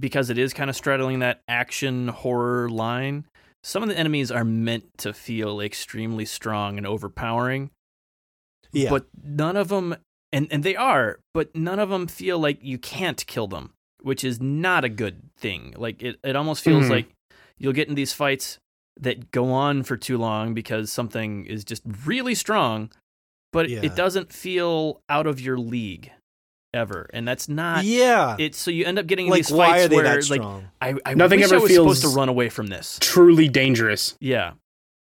because 0.00 0.30
it 0.30 0.38
is 0.38 0.52
kind 0.54 0.68
of 0.70 0.74
straddling 0.76 1.18
that 1.20 1.42
action 1.46 2.08
horror 2.08 2.68
line. 2.68 3.26
Some 3.62 3.82
of 3.82 3.88
the 3.90 3.98
enemies 3.98 4.30
are 4.32 4.44
meant 4.44 4.84
to 4.98 5.12
feel 5.12 5.60
extremely 5.60 6.24
strong 6.24 6.78
and 6.78 6.86
overpowering, 6.86 7.70
Yeah. 8.72 8.88
but 8.90 9.06
none 9.22 9.56
of 9.56 9.68
them 9.68 9.94
and 10.32 10.46
and 10.52 10.62
they 10.62 10.76
are 10.76 11.18
but 11.34 11.54
none 11.56 11.78
of 11.80 11.88
them 11.88 12.06
feel 12.06 12.38
like 12.38 12.58
you 12.62 12.78
can't 12.78 13.26
kill 13.26 13.48
them 13.48 13.72
which 14.00 14.22
is 14.22 14.40
not 14.40 14.84
a 14.84 14.88
good 14.88 15.28
thing 15.36 15.74
like 15.76 16.00
it, 16.02 16.20
it 16.22 16.36
almost 16.36 16.62
feels 16.62 16.84
Mhm. 16.86 16.90
like 16.90 17.12
you'll 17.58 17.72
get 17.72 17.88
in 17.88 17.96
these 17.96 18.12
fights 18.12 18.58
that 19.00 19.32
go 19.32 19.50
on 19.50 19.82
for 19.82 19.96
too 19.96 20.16
long 20.16 20.54
because 20.54 20.92
something 20.92 21.46
is 21.46 21.64
just 21.64 21.82
really 22.06 22.36
strong 22.36 22.90
but 23.52 23.68
Yeah. 23.68 23.80
it 23.82 23.96
doesn't 23.96 24.32
feel 24.32 25.02
out 25.08 25.26
of 25.26 25.40
your 25.40 25.58
league 25.58 26.12
ever 26.72 27.10
and 27.12 27.26
that's 27.26 27.48
not 27.48 27.84
yeah. 27.84 28.36
it's 28.38 28.56
so 28.58 28.70
you 28.70 28.84
end 28.84 28.98
up 28.98 29.06
getting 29.06 29.28
like 29.28 29.38
these 29.38 29.50
why 29.52 29.70
fights 29.70 29.84
are 29.84 29.88
they 29.88 29.96
where 29.96 30.04
that 30.04 30.30
like? 30.30 30.42
I, 30.80 30.94
I 31.04 31.14
Nothing 31.14 31.40
wish 31.40 31.46
ever 31.46 31.56
I 31.56 31.58
was 31.58 31.72
supposed 31.74 32.02
to 32.02 32.08
run 32.08 32.28
away 32.28 32.48
from 32.48 32.68
this 32.68 32.98
Truly 33.00 33.48
dangerous. 33.48 34.16
yeah 34.20 34.52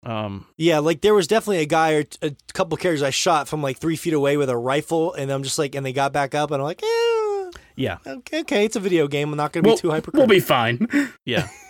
um 0.04 0.46
Yeah, 0.58 0.80
like 0.80 1.02
there 1.02 1.14
was 1.14 1.28
definitely 1.28 1.58
a 1.60 1.66
guy 1.66 1.92
or 1.94 2.04
t- 2.04 2.18
a 2.28 2.36
couple 2.54 2.78
characters 2.78 3.04
I 3.04 3.10
shot 3.10 3.48
from 3.50 3.62
like 3.62 3.78
three 3.80 3.96
feet 3.98 4.14
away 4.14 4.38
with 4.38 4.50
a 4.50 4.56
rifle, 4.56 5.14
and 5.14 5.30
I'm 5.32 5.44
just 5.44 5.58
like, 5.60 5.76
and 5.76 5.86
they 5.86 5.92
got 5.92 6.14
back 6.14 6.34
up, 6.36 6.52
and 6.52 6.62
I'm 6.62 6.66
like, 6.66 6.82
eh, 6.84 7.52
yeah 7.76 7.98
okay, 8.06 8.40
okay, 8.42 8.64
it's 8.66 8.76
a 8.76 8.80
video 8.80 9.08
game. 9.08 9.32
I'm 9.32 9.38
not 9.38 9.52
going 9.52 9.64
to 9.64 9.68
be 9.68 9.72
We'll, 9.72 9.78
too 9.78 9.90
hyper. 9.90 10.12
we'll 10.14 10.28
be 10.28 10.40
fine. 10.40 10.88
yeah 11.26 11.50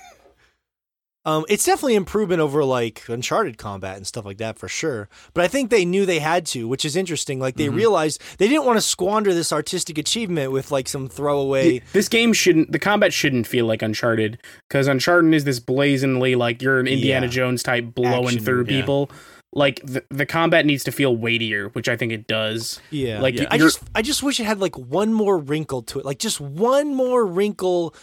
Um, 1.27 1.43
it's 1.49 1.65
definitely 1.65 1.95
improvement 1.95 2.39
over 2.39 2.63
like 2.63 3.03
Uncharted 3.09 3.57
combat 3.57 3.97
and 3.97 4.07
stuff 4.07 4.23
like 4.25 4.37
that 4.37 4.57
for 4.57 4.67
sure. 4.69 5.09
But 5.33 5.43
I 5.43 5.49
think 5.49 5.69
they 5.69 5.83
knew 5.83 6.05
they 6.05 6.19
had 6.19 6.45
to, 6.47 6.67
which 6.69 6.85
is 6.85 6.95
interesting. 6.95 7.37
Like 7.39 7.57
they 7.57 7.67
Mhm. 7.67 7.75
realized 7.75 8.21
they 8.37 8.47
didn't 8.47 8.65
want 8.65 8.77
to 8.77 8.81
squander 8.81 9.33
this 9.33 9.51
artistic 9.51 9.97
achievement 9.97 10.53
with 10.53 10.71
like 10.71 10.87
some 10.87 11.09
throwaway. 11.09 11.81
this 11.91 12.07
game 12.07 12.31
shouldn't 12.31 12.71
the 12.71 12.79
combat 12.79 13.11
shouldn't 13.11 13.45
feel 13.45 13.65
like 13.65 13.81
uncharted 13.81 14.37
because 14.69 14.87
uncharted 14.87 15.33
is 15.33 15.43
this 15.43 15.59
blazingly 15.59 16.35
like 16.35 16.61
you're 16.61 16.79
an 16.79 16.87
indiana 16.87 17.25
Yeah. 17.25 17.31
jones 17.31 17.61
type 17.61 17.93
blowing 17.93 18.25
Action 18.27 18.39
through. 18.45 18.65
Yeah. 18.69 18.81
people 18.81 19.11
like 19.53 19.81
the, 19.83 20.03
the 20.09 20.25
combat 20.25 20.65
needs 20.65 20.83
to 20.85 20.91
feel 20.91 21.15
weightier 21.15 21.69
which 21.69 21.87
i 21.89 21.95
think 21.97 22.11
it 22.11 22.27
does 22.27 22.79
Yeah, 22.89 23.19
like 23.21 23.35
Yeah. 23.37 23.47
I 23.51 23.57
just 23.57 23.79
I 23.95 24.01
just 24.01 24.23
wish 24.23 24.39
it 24.39 24.45
had 24.45 24.59
like 24.59 24.77
one 24.77 25.13
more 25.13 25.37
wrinkle 25.37 25.81
to 25.83 25.99
it, 25.99 26.05
like 26.05 26.19
just 26.19 26.39
one 26.39 26.95
more 26.95 27.25
wrinkle. 27.25 27.93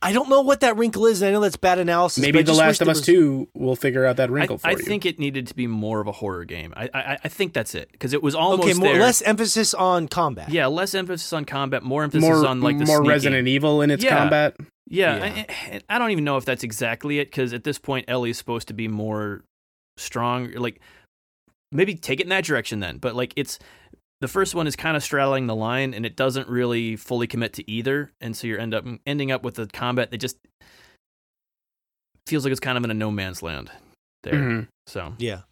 I 0.00 0.12
don't 0.12 0.28
know 0.28 0.42
what 0.42 0.60
that 0.60 0.76
wrinkle 0.76 1.06
is. 1.06 1.22
and 1.22 1.28
I 1.28 1.32
know 1.32 1.40
that's 1.40 1.56
bad 1.56 1.78
analysis. 1.80 2.22
maybe 2.22 2.38
but 2.38 2.46
the 2.46 2.52
last 2.54 2.80
of 2.80 2.88
us 2.88 2.98
was- 2.98 3.06
2 3.06 3.48
will 3.54 3.74
figure 3.74 4.04
out 4.06 4.16
that 4.18 4.28
I, 4.30 4.32
wrinkle 4.32 4.58
for 4.58 4.68
I 4.68 4.70
you 4.72 4.78
think 4.78 5.04
it 5.04 5.18
needed 5.18 5.48
to 5.48 5.54
be 5.56 5.66
more 5.66 6.00
of 6.00 6.06
a 6.06 6.12
horror 6.12 6.44
game. 6.44 6.72
I 6.76 6.88
I, 6.94 7.18
I 7.24 7.28
think 7.28 7.52
that's 7.52 7.74
it 7.74 7.90
because 7.90 8.12
it 8.12 8.22
was 8.22 8.34
almost 8.36 8.62
Okay, 8.68 8.74
more 8.78 8.92
there. 8.92 9.00
less 9.02 9.22
emphasis 9.22 9.74
on 9.74 10.06
combat. 10.06 10.50
yeah, 10.50 10.66
less 10.66 10.94
emphasis 10.94 11.32
on 11.32 11.44
combat, 11.44 11.82
more 11.82 12.04
emphasis 12.04 12.22
more 12.28 12.46
on 12.46 12.60
like 12.60 12.78
the 12.78 12.84
more 12.84 12.98
sneaking. 12.98 13.08
resident 13.10 13.48
evil 13.48 13.82
in 13.82 13.90
its 13.90 14.04
Yeah. 14.04 14.16
combat 14.18 14.56
Yeah, 14.88 15.16
Yeah. 15.16 15.44
I, 15.48 15.80
I 15.96 15.98
don't 15.98 16.12
even 16.12 16.24
know 16.24 16.36
if 16.36 16.44
that's 16.44 16.62
exactly 16.62 17.18
it 17.18 17.26
because 17.30 17.52
at 17.52 17.64
this 17.64 17.78
point 17.78 18.04
Ellie's 18.08 18.38
supposed 18.38 18.68
to 18.68 18.74
be 18.74 18.86
more 18.88 19.42
strong. 19.96 20.52
Like 20.52 20.80
maybe 21.72 21.94
take 21.96 22.20
it 22.20 22.22
in 22.22 22.28
that 22.30 22.44
direction 22.44 22.80
then. 22.80 22.98
But 22.98 23.14
like 23.16 23.32
it's 23.36 23.58
the 24.20 24.28
first 24.28 24.54
one 24.54 24.66
is 24.66 24.74
kind 24.76 24.96
of 24.96 25.02
straddling 25.02 25.46
the 25.46 25.54
line 25.56 25.94
and 25.94 26.04
it 26.06 26.16
doesn't 26.16 26.48
really 26.48 26.96
fully 26.96 27.26
commit 27.26 27.52
to 27.54 27.70
either, 27.70 28.12
and 28.20 28.36
so 28.36 28.46
you're 28.46 28.58
end 28.60 28.74
up 28.74 28.84
ending 29.06 29.30
up 29.30 29.42
with 29.42 29.58
a 29.58 29.66
combat 29.66 30.10
that 30.10 30.18
just 30.18 30.36
feels 32.26 32.44
like 32.44 32.50
it's 32.50 32.60
kind 32.60 32.76
of 32.76 32.84
in 32.84 32.90
a 32.90 32.94
no 32.94 33.10
man's 33.10 33.42
land 33.42 33.70
there. 34.22 34.34
Mhm. 34.34 34.68
So 34.86 35.14
yeah. 35.18 35.42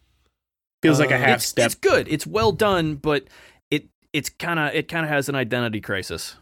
feels 0.83 1.01
like 1.01 1.11
a 1.11 1.15
Uh, 1.15 1.19
half 1.19 1.37
it's, 1.39 1.47
step 1.47 1.67
it's 1.67 1.75
good. 1.75 2.07
It's 2.09 2.27
well 2.27 2.53
done, 2.53 2.97
but 2.97 3.25
it 3.71 3.89
it's 4.13 4.29
kind 4.29 4.59
of 4.61 4.75
it 4.75 4.89
kind 4.89 5.05
of 5.05 5.11
has 5.11 5.29
an 5.29 5.35
identity 5.35 5.81
crisis 5.81 6.37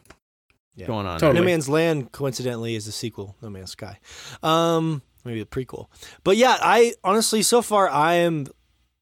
Yeah. 0.77 0.87
going 0.87 1.07
on. 1.07 1.21
Totally. 1.21 1.41
No 1.41 1.45
Man's 1.47 1.69
Land, 1.69 2.11
coincidentally, 2.13 2.75
is 2.75 2.87
the 2.87 2.93
sequel. 2.93 3.37
No 3.43 3.49
Man's 3.51 3.71
Sky, 3.71 3.99
um, 4.43 5.03
maybe 5.25 5.39
the 5.41 5.47
prequel. 5.47 5.87
But 6.25 6.37
yeah, 6.37 6.59
I 6.61 6.95
honestly, 7.05 7.43
so 7.43 7.63
far, 7.63 7.89
I 7.89 8.15
am, 8.15 8.47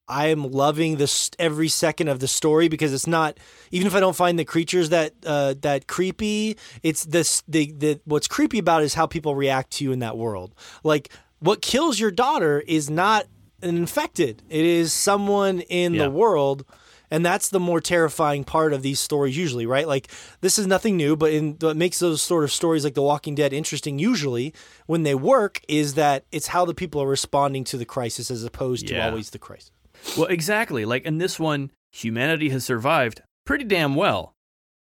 I 0.08 0.28
am 0.28 0.50
loving 0.50 0.96
this 0.96 1.30
every 1.38 1.68
second 1.68 2.08
of 2.08 2.18
the 2.18 2.28
story 2.28 2.68
because 2.68 2.92
it's 2.92 3.06
not 3.06 3.38
even 3.70 3.86
if 3.86 3.94
I 3.94 4.00
don't 4.00 4.16
find 4.16 4.38
the 4.38 4.44
creatures 4.44 4.90
that 4.90 5.14
uh, 5.24 5.54
that 5.62 5.86
creepy. 5.86 6.56
It's 6.82 7.04
this 7.04 7.42
the 7.48 7.72
the 7.72 8.00
what's 8.04 8.28
creepy 8.28 8.58
about 8.58 8.82
it 8.82 8.86
is 8.86 8.94
how 8.94 9.06
people 9.06 9.34
react 9.34 9.70
to 9.74 9.84
you 9.84 9.92
in 9.92 10.00
that 10.00 10.16
world. 10.18 10.54
Like 10.82 11.10
what 11.38 11.62
kills 11.62 11.98
your 11.98 12.10
daughter 12.10 12.62
is 12.66 12.90
not 12.90 13.26
an 13.62 13.76
infected. 13.76 14.42
It 14.48 14.64
is 14.64 14.92
someone 14.92 15.60
in 15.60 15.94
Yeah. 15.94 16.04
the 16.04 16.10
world. 16.10 16.64
And 17.10 17.26
that's 17.26 17.50
the 17.50 17.60
more 17.60 17.78
terrifying 17.82 18.42
part 18.42 18.72
of 18.72 18.80
these 18.80 18.98
stories, 18.98 19.36
usually, 19.36 19.66
right? 19.66 19.86
Like, 19.86 20.08
this 20.40 20.58
is 20.58 20.66
nothing 20.66 20.96
new, 20.96 21.14
but 21.14 21.30
in, 21.30 21.58
what 21.60 21.76
makes 21.76 21.98
those 21.98 22.22
sort 22.22 22.42
of 22.42 22.50
stories 22.50 22.84
like 22.84 22.94
The 22.94 23.02
Walking 23.02 23.34
Dead 23.34 23.52
interesting, 23.52 23.98
usually, 23.98 24.54
when 24.86 25.02
they 25.02 25.14
work, 25.14 25.60
is 25.68 25.92
that 25.92 26.24
it's 26.32 26.46
how 26.46 26.64
the 26.64 26.72
people 26.72 27.02
are 27.02 27.06
responding 27.06 27.64
to 27.64 27.76
the 27.76 27.84
crisis 27.84 28.30
as 28.30 28.44
opposed 28.44 28.88
to 28.88 28.94
always 28.98 29.28
the 29.28 29.38
crisis. 29.38 29.71
Well, 30.16 30.26
exactly. 30.26 30.84
Like 30.84 31.04
in 31.04 31.18
this 31.18 31.38
one, 31.38 31.70
humanity 31.92 32.48
has 32.50 32.64
survived 32.64 33.22
pretty 33.46 33.64
damn 33.64 33.94
well. 33.94 34.34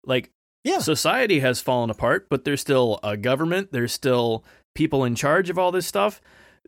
Like 0.04 0.30
Yeah. 0.64 0.78
society 0.78 1.40
has 1.40 1.60
fallen 1.60 1.90
apart, 1.90 2.26
but 2.30 2.44
there's 2.44 2.60
still 2.60 2.98
a 3.02 3.16
government, 3.16 3.72
there's 3.72 3.92
still 3.92 4.44
people 4.74 5.04
in 5.04 5.14
charge 5.14 5.48
of 5.50 5.58
all 5.58 5.72
this 5.72 5.86
stuff. 5.86 6.20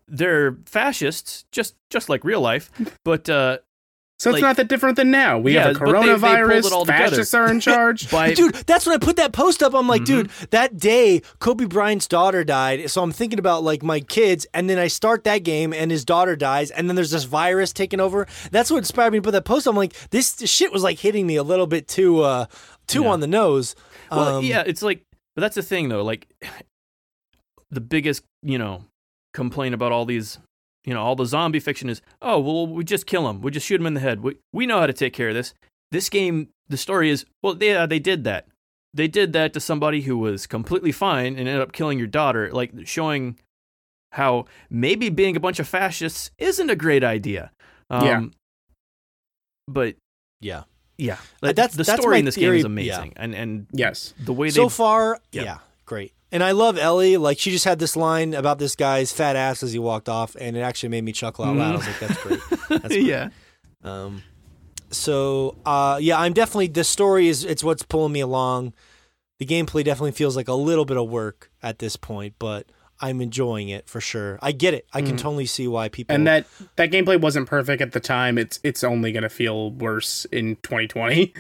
They're 0.07 0.57
fascists, 0.67 1.45
just 1.53 1.75
just 1.91 2.09
like 2.09 2.25
real 2.25 2.41
life, 2.41 2.71
but 3.05 3.29
uh 3.29 3.59
so 4.19 4.31
it's 4.31 4.35
like- 4.35 4.43
not 4.43 4.57
that 4.57 4.69
different 4.69 4.97
than 4.97 5.11
now 5.11 5.39
we 5.39 5.55
Yeah, 5.55 5.69
have 5.69 5.77
a 5.77 5.79
but 5.79 5.87
they- 5.87 5.93
they 5.93 6.07
pulled 6.09 6.21
coronavirus 6.23 6.67
it 6.67 6.73
all 6.73 6.85
together. 6.85 7.09
fascists 7.11 7.35
are 7.35 7.51
in 7.51 7.61
charge 7.71 8.11
by 8.11 8.35
Dude, 8.35 8.55
that's 8.67 8.85
when 8.87 8.95
I 8.95 8.99
put 8.99 9.17
that 9.17 9.33
post 9.33 9.63
up. 9.63 9.75
I'm 9.75 9.87
like, 9.87 10.03
Mm-hmm. 10.03 10.23
dude, 10.23 10.31
that 10.51 10.77
day 10.77 11.23
Kobe 11.39 11.67
Bryant's 11.67 12.07
daughter 12.09 12.43
died. 12.45 12.91
So 12.91 13.03
I'm 13.03 13.13
thinking 13.13 13.39
about 13.39 13.63
like 13.63 13.83
my 13.83 14.01
kids, 14.01 14.47
and 14.53 14.69
then 14.69 14.79
I 14.79 14.89
start 14.89 15.25
that 15.25 15.39
game 15.45 15.73
and 15.73 15.91
his 15.91 16.05
daughter 16.05 16.35
dies, 16.37 16.71
and 16.71 16.89
then 16.89 16.97
there's 16.97 17.11
this 17.13 17.25
virus 17.25 17.73
taking 17.73 18.01
over. 18.01 18.27
That's 18.51 18.71
what 18.71 18.79
inspired 18.79 19.13
me 19.13 19.19
to 19.19 19.23
put 19.23 19.31
that 19.33 19.45
post. 19.45 19.67
up. 19.67 19.73
I'm 19.73 19.77
like, 19.77 19.95
this, 20.11 20.33
this 20.33 20.51
shit 20.51 20.73
was 20.73 20.83
like 20.83 20.99
hitting 20.99 21.27
me 21.27 21.37
a 21.37 21.43
little 21.43 21.67
bit 21.67 21.87
too, 21.89 22.21
uh, 22.23 22.47
too 22.87 23.03
Yeah. 23.03 23.09
on 23.11 23.21
the 23.21 23.27
nose. 23.27 23.75
Well, 24.11 24.39
Um, 24.39 24.45
yeah, 24.45 24.65
it's 24.67 24.83
like, 24.83 25.03
but 25.37 25.43
that's 25.43 25.55
the 25.55 25.63
thing 25.63 25.89
though. 25.91 26.03
Like, 26.03 26.27
the 27.71 27.81
biggest, 27.81 28.23
you 28.43 28.59
know, 28.59 28.85
complaint 29.35 29.75
about 29.75 29.93
all 29.93 30.05
these, 30.05 30.39
you 30.89 30.95
know, 30.95 31.03
all 31.03 31.15
the 31.17 31.27
zombie 31.27 31.61
fiction 31.61 31.91
is, 31.91 32.01
oh, 32.23 32.39
well, 32.41 32.67
we 32.67 32.83
just 32.83 33.07
kill 33.07 33.27
them, 33.27 33.43
we 33.43 33.51
just 33.51 33.67
shoot 33.67 33.77
them 33.77 33.87
in 33.87 33.93
the 33.95 34.01
head. 34.01 34.23
We 34.23 34.37
we 34.55 34.65
know 34.67 34.81
how 34.81 34.87
to 34.87 34.93
take 34.95 35.13
care 35.13 35.29
of 35.29 35.35
this. 35.35 35.53
This 35.91 36.09
game, 36.09 36.49
the 36.69 36.77
story 36.79 37.11
is, 37.11 37.27
well, 37.43 37.57
yeah, 37.61 37.85
they 37.87 37.99
did 37.99 38.25
that. 38.25 38.47
They 38.95 39.07
did 39.09 39.33
that 39.35 39.53
to 39.53 39.61
somebody 39.61 40.01
who 40.03 40.17
was 40.17 40.47
completely 40.47 40.93
fine 40.93 41.37
and 41.39 41.41
ended 41.47 41.61
up 41.61 41.73
killing 41.73 41.99
your 41.99 42.07
daughter, 42.09 42.51
like 42.53 42.73
showing 42.87 43.39
how 44.13 44.47
maybe 44.71 45.11
being 45.11 45.37
a 45.37 45.41
bunch 45.41 45.61
of 45.61 45.69
fascists 45.69 46.31
isn't 46.39 46.71
a 46.71 46.77
great 46.77 47.05
idea. 47.05 47.51
Um, 47.91 48.07
Yeah. 48.07 48.23
But 49.69 49.97
Yeah. 50.41 50.63
yeah, 50.97 51.19
like, 51.43 51.55
that's- 51.57 51.77
the 51.77 51.85
that's 51.85 52.01
story 52.01 52.19
in 52.19 52.25
this 52.25 52.35
theory- 52.35 52.63
game 52.63 52.79
is 52.79 52.87
yeah. 52.87 52.97
amazing, 52.97 53.13
and 53.17 53.35
and 53.35 53.67
yes 53.73 54.15
the 54.19 54.33
way 54.33 54.49
so 54.51 54.69
far, 54.71 55.21
yeah. 55.33 55.43
yeah. 55.43 55.59
great. 55.85 56.13
And 56.31 56.43
I 56.45 56.51
love 56.53 56.77
Ellie. 56.79 57.17
Like 57.17 57.39
she 57.39 57.51
just 57.51 57.65
had 57.65 57.79
this 57.79 57.97
line 57.97 58.35
about 58.35 58.59
this 58.59 58.77
guy's 58.77 59.13
fat 59.13 59.35
ass 59.37 59.63
as 59.63 59.73
he 59.73 59.79
walked 59.79 60.09
off, 60.09 60.37
and 60.39 60.57
it 60.57 60.61
actually 60.61 60.91
made 60.91 61.05
me 61.05 61.13
chuckle 61.13 61.45
out 61.45 61.57
loud. 61.57 61.73
I 61.75 61.77
was 61.77 61.87
like, 61.87 61.99
"That's 62.01 62.23
great." 62.23 62.41
That's 62.69 62.87
great. 62.95 63.03
yeah. 63.05 63.29
Um, 63.83 64.23
so 64.91 65.57
uh, 65.67 65.99
yeah, 66.01 66.19
I'm 66.21 66.33
definitely 66.33 66.69
the 66.69 66.85
story 66.85 67.29
is 67.29 67.45
it's 67.45 67.65
what's 67.65 67.83
pulling 67.83 68.13
me 68.13 68.21
along. 68.21 68.75
The 69.39 69.47
gameplay 69.47 69.85
definitely 69.85 70.13
feels 70.13 70.37
like 70.37 70.49
a 70.49 70.55
little 70.55 70.85
bit 70.85 70.97
of 70.97 71.09
work 71.09 71.51
at 71.63 71.79
this 71.79 71.97
point, 71.97 72.35
but 72.39 72.67
I'm 73.01 73.21
enjoying 73.21 73.69
it 73.69 73.89
for 73.89 74.01
sure. 74.01 74.39
I 74.43 74.51
get 74.53 74.75
it. 74.75 74.87
I 74.93 75.01
can 75.03 75.15
Mhm. 75.15 75.19
totally 75.21 75.47
see 75.47 75.69
why 75.69 75.89
people. 75.89 76.15
and 76.15 76.27
that 76.27 76.47
that 76.77 76.91
gameplay 76.91 77.21
wasn't 77.21 77.47
perfect 77.49 77.81
at 77.81 77.93
the 77.93 78.01
time 78.01 78.37
it's 78.37 78.59
it's 78.65 78.83
only 78.83 79.13
going 79.13 79.23
to 79.23 79.29
feel 79.29 79.71
worse 79.71 80.25
in 80.33 80.57
2020 80.57 81.33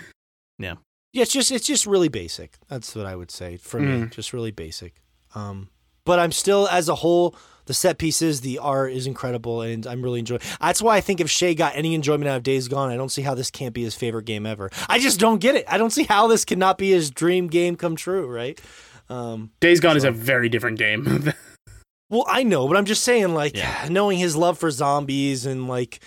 yeah, 0.60 0.74
it's 1.14 1.32
just 1.32 1.50
it's 1.50 1.66
just 1.66 1.86
really 1.86 2.08
basic. 2.08 2.56
That's 2.68 2.94
what 2.94 3.06
I 3.06 3.16
would 3.16 3.30
say 3.30 3.56
for 3.56 3.80
me. 3.80 4.02
Mm. 4.06 4.10
Just 4.10 4.32
really 4.32 4.50
basic. 4.50 4.94
Um, 5.34 5.68
but 6.04 6.18
I'm 6.18 6.32
still 6.32 6.68
as 6.68 6.88
a 6.88 6.94
whole. 6.96 7.34
The 7.66 7.74
set 7.74 7.98
pieces, 7.98 8.40
the 8.40 8.60
art 8.60 8.92
is 8.92 9.06
incredible, 9.06 9.60
and 9.60 9.86
I'm 9.86 10.00
really 10.00 10.20
enjoying. 10.20 10.40
That's 10.58 10.80
why 10.80 10.96
I 10.96 11.02
think 11.02 11.20
if 11.20 11.28
Shay 11.28 11.54
got 11.54 11.76
any 11.76 11.94
enjoyment 11.94 12.26
out 12.26 12.38
of 12.38 12.42
Days 12.42 12.66
Gone, 12.66 12.90
I 12.90 12.96
don't 12.96 13.10
see 13.10 13.20
how 13.20 13.34
this 13.34 13.50
can't 13.50 13.74
be 13.74 13.82
his 13.82 13.94
favorite 13.94 14.24
game 14.24 14.46
ever. 14.46 14.70
I 14.88 14.98
just 14.98 15.20
don't 15.20 15.38
get 15.38 15.54
it. 15.54 15.66
I 15.68 15.76
don't 15.76 15.90
see 15.90 16.04
how 16.04 16.28
this 16.28 16.46
cannot 16.46 16.78
be 16.78 16.92
his 16.92 17.10
dream 17.10 17.46
game 17.48 17.76
come 17.76 17.94
true, 17.94 18.26
right? 18.26 18.58
Um, 19.10 19.50
days 19.60 19.80
gone 19.80 19.98
is 19.98 20.04
a 20.04 20.10
very 20.10 20.48
different 20.48 20.78
game 20.78 21.32
well, 22.10 22.24
I 22.26 22.42
know, 22.42 22.66
but 22.68 22.76
I'm 22.78 22.84
just 22.86 23.04
saying, 23.04 23.34
like, 23.34 23.56
Yeah. 23.56 23.86
knowing 23.90 24.18
his 24.18 24.34
love 24.36 24.58
for 24.58 24.70
zombies 24.70 25.44
and 25.46 25.68
like 25.68 26.00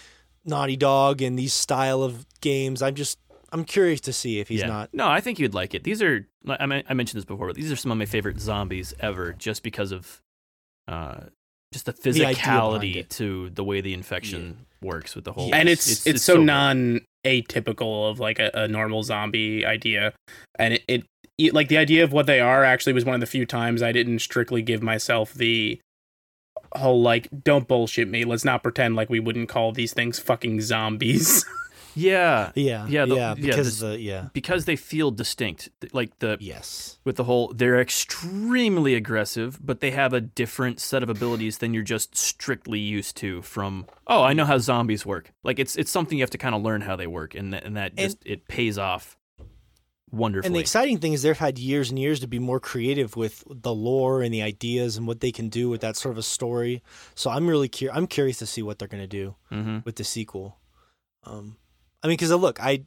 Naughty 0.45 0.77
Dog 0.77 1.21
and 1.21 1.37
these 1.37 1.53
style 1.53 2.01
of 2.01 2.25
games, 2.41 2.81
I'm 2.81 2.95
just 2.95 3.19
I'm 3.51 3.65
curious 3.65 3.99
to 4.01 4.13
see 4.13 4.39
if 4.39 4.47
he's 4.47 4.61
yeah. 4.61 4.67
not. 4.67 4.93
No, 4.93 5.07
I 5.07 5.19
think 5.21 5.39
you'd 5.39 5.53
like 5.53 5.73
it. 5.73 5.83
These 5.83 6.01
are 6.01 6.27
I, 6.47 6.65
men- 6.65 6.83
I 6.87 6.93
mentioned 6.93 7.17
this 7.17 7.25
before, 7.25 7.47
but 7.47 7.55
these 7.55 7.71
are 7.71 7.75
some 7.75 7.91
of 7.91 7.97
my 7.97 8.05
favorite 8.05 8.39
zombies 8.39 8.93
ever, 8.99 9.33
just 9.33 9.61
because 9.63 9.91
of 9.91 10.21
uh, 10.87 11.21
just 11.73 11.85
the 11.85 11.93
physicality 11.93 12.97
it. 12.97 13.09
to 13.11 13.49
the 13.49 13.63
way 13.63 13.81
the 13.81 13.93
infection 13.93 14.65
works 14.81 15.15
with 15.15 15.25
the 15.25 15.31
whole. 15.31 15.53
and 15.53 15.69
it's 15.69 16.05
it's, 16.07 16.23
so, 16.23 16.37
good. 16.37 16.45
non 16.45 17.01
atypical 17.25 18.09
of 18.09 18.19
like 18.19 18.39
a, 18.39 18.49
a 18.53 18.67
normal 18.67 19.03
zombie 19.03 19.63
idea 19.65 20.11
and 20.57 20.73
it, 20.73 20.83
it 20.87 21.05
it- 21.37 21.53
like 21.53 21.67
the 21.67 21.77
idea 21.77 22.03
of 22.03 22.11
what 22.11 22.25
they 22.25 22.39
are 22.39 22.63
actually 22.63 22.93
was 22.93 23.05
one 23.05 23.13
of 23.13 23.21
the 23.21 23.27
few 23.27 23.45
times 23.45 23.83
i 23.83 23.91
didn't 23.91 24.17
strictly 24.19 24.63
give 24.63 24.81
myself 24.81 25.31
the 25.35 25.79
whole 26.75 27.01
like 27.01 27.27
don't 27.43 27.67
bullshit 27.67 28.07
me 28.07 28.25
let's 28.25 28.43
not 28.43 28.63
pretend 28.63 28.95
like 28.95 29.07
we 29.07 29.19
wouldn't 29.19 29.49
call 29.49 29.71
these 29.71 29.93
things 29.93 30.17
fucking 30.17 30.61
zombies 30.61 31.45
Yeah, 31.95 32.51
Yeah, 32.55 32.87
Yeah, 32.87 33.05
the- 33.05 33.15
yeah, 33.15 33.29
yeah, 33.29 33.33
because 33.35 33.65
this- 33.67 33.79
the 33.79 33.99
yeah, 33.99 34.29
because 34.33 34.65
they 34.65 34.75
feel 34.75 35.11
distinct. 35.11 35.69
Like 35.93 36.17
the 36.19 36.37
yes, 36.39 36.99
with 37.03 37.15
the 37.17 37.23
whole, 37.25 37.51
they're 37.53 37.79
extremely 37.81 38.95
aggressive, 38.95 39.59
but 39.61 39.79
they 39.79 39.91
have 39.91 40.13
a 40.13 40.21
different 40.21 40.79
set 40.79 41.03
of 41.03 41.09
abilities 41.09 41.57
than 41.57 41.73
you're 41.73 41.83
just 41.83 42.15
strictly 42.17 42.79
used 42.79 43.17
to 43.17 43.41
from. 43.41 43.85
Oh, 44.07 44.23
I 44.23 44.33
know 44.33 44.45
how 44.45 44.57
zombies 44.57 45.05
work. 45.05 45.31
Like 45.43 45.59
it's 45.59 45.75
it's 45.75 45.91
something 45.91 46.17
you 46.17 46.23
have 46.23 46.29
to 46.31 46.37
kind 46.37 46.55
of 46.55 46.61
learn 46.61 46.81
how 46.81 46.95
they 46.95 47.07
work, 47.07 47.35
and 47.35 47.53
that, 47.53 47.63
and 47.65 47.75
that 47.77 47.95
just 47.95 48.17
it 48.25 48.47
pays 48.47 48.77
off 48.77 49.17
wonderfully. 50.11 50.47
And 50.47 50.55
the 50.55 50.59
exciting 50.59 50.97
thing 50.99 51.13
is 51.13 51.21
they've 51.21 51.37
had 51.37 51.57
years 51.57 51.89
and 51.89 51.97
years 51.99 52.19
to 52.19 52.27
be 52.27 52.39
more 52.39 52.59
creative 52.59 53.15
with 53.15 53.43
the 53.49 53.73
lore 53.73 54.21
and 54.21 54.33
the 54.33 54.41
ideas 54.41 54.97
and 54.97 55.07
what 55.07 55.21
they 55.21 55.31
can 55.31 55.49
do 55.49 55.69
with 55.69 55.81
that 55.81 55.95
sort 55.95 56.13
of 56.13 56.17
a 56.17 56.23
story. 56.23 56.83
So 57.15 57.29
I'm 57.29 57.47
really 57.47 57.69
curious. 57.69 57.97
I'm 57.97 58.07
curious 58.07 58.37
to 58.39 58.45
see 58.45 58.61
what 58.61 58.79
they're 58.79 58.87
going 58.87 59.03
to 59.03 59.07
do 59.07 59.35
hmm 59.49 59.79
with 59.85 59.95
the 59.95 60.03
sequel. 60.03 60.57
Um, 61.23 61.57
I 62.03 62.07
mean, 62.07 62.15
because 62.15 62.31
uh, 62.31 62.35
look, 62.35 62.61
I, 62.61 62.83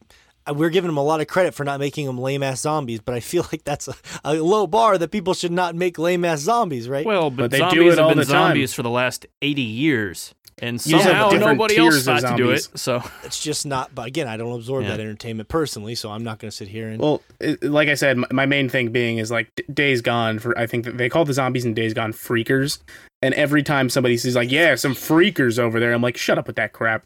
I 0.46 0.52
we're 0.52 0.70
giving 0.70 0.88
them 0.88 0.96
a 0.98 1.02
lot 1.02 1.20
of 1.20 1.26
credit 1.26 1.54
for 1.54 1.64
not 1.64 1.80
making 1.80 2.06
them 2.06 2.18
lame 2.18 2.42
ass 2.42 2.60
zombies, 2.60 3.00
but 3.00 3.14
I 3.14 3.20
feel 3.20 3.46
like 3.52 3.64
that's 3.64 3.88
a, 3.88 3.94
a 4.24 4.34
low 4.34 4.66
bar 4.66 4.98
that 4.98 5.10
people 5.10 5.34
should 5.34 5.52
not 5.52 5.74
make 5.74 5.98
lame 5.98 6.24
ass 6.24 6.40
zombies, 6.40 6.88
right? 6.88 7.06
Well, 7.06 7.30
but, 7.30 7.44
But 7.44 7.50
they 7.52 7.58
do 7.58 7.64
zombies 7.64 7.92
it 7.92 7.96
have 7.96 7.98
all 8.00 8.08
been 8.10 8.18
the 8.18 8.24
time. 8.24 8.32
zombies 8.48 8.74
for 8.74 8.82
the 8.82 8.90
last 8.90 9.26
80 9.42 9.62
years. 9.62 10.34
And 10.58 10.74
You 10.86 11.00
somehow 11.00 11.30
nobody 11.30 11.76
else 11.76 11.94
tiers 11.94 12.06
of 12.08 12.20
thought 12.20 12.30
to 12.30 12.36
do 12.36 12.50
it. 12.50 12.68
So 12.76 13.02
it's 13.24 13.42
just 13.42 13.66
not. 13.66 13.92
But 13.92 14.06
again, 14.06 14.28
I 14.28 14.36
don't 14.36 14.52
absorb 14.52 14.84
Yeah. 14.84 14.90
that 14.90 15.00
entertainment 15.00 15.48
personally, 15.48 15.96
so 15.96 16.12
I'm 16.12 16.22
not 16.22 16.38
going 16.38 16.48
to 16.48 16.56
sit 16.56 16.68
here 16.68 16.88
and. 16.88 17.00
Well, 17.02 17.22
it, 17.40 17.60
like 17.64 17.88
I 17.88 17.94
said, 17.94 18.18
my, 18.18 18.28
my 18.30 18.46
main 18.46 18.68
thing 18.68 18.90
being 18.92 19.18
is 19.18 19.32
like 19.32 19.50
D- 19.56 19.64
Days 19.74 20.00
Gone. 20.00 20.38
For 20.38 20.56
I 20.56 20.68
think 20.68 20.84
that 20.84 20.96
they 20.96 21.08
call 21.08 21.24
the 21.24 21.32
zombies 21.32 21.64
in 21.64 21.74
Days 21.74 21.92
Gone 21.92 22.12
freakers, 22.12 22.78
and 23.20 23.34
every 23.34 23.64
time 23.64 23.90
somebody 23.90 24.16
says 24.16 24.36
like, 24.36 24.52
"Yeah, 24.52 24.76
some 24.76 24.94
freakers 24.94 25.58
over 25.58 25.80
there," 25.80 25.92
I'm 25.92 26.02
like, 26.02 26.16
"Shut 26.16 26.38
up 26.38 26.46
with 26.46 26.54
that 26.56 26.72
crap." 26.72 27.04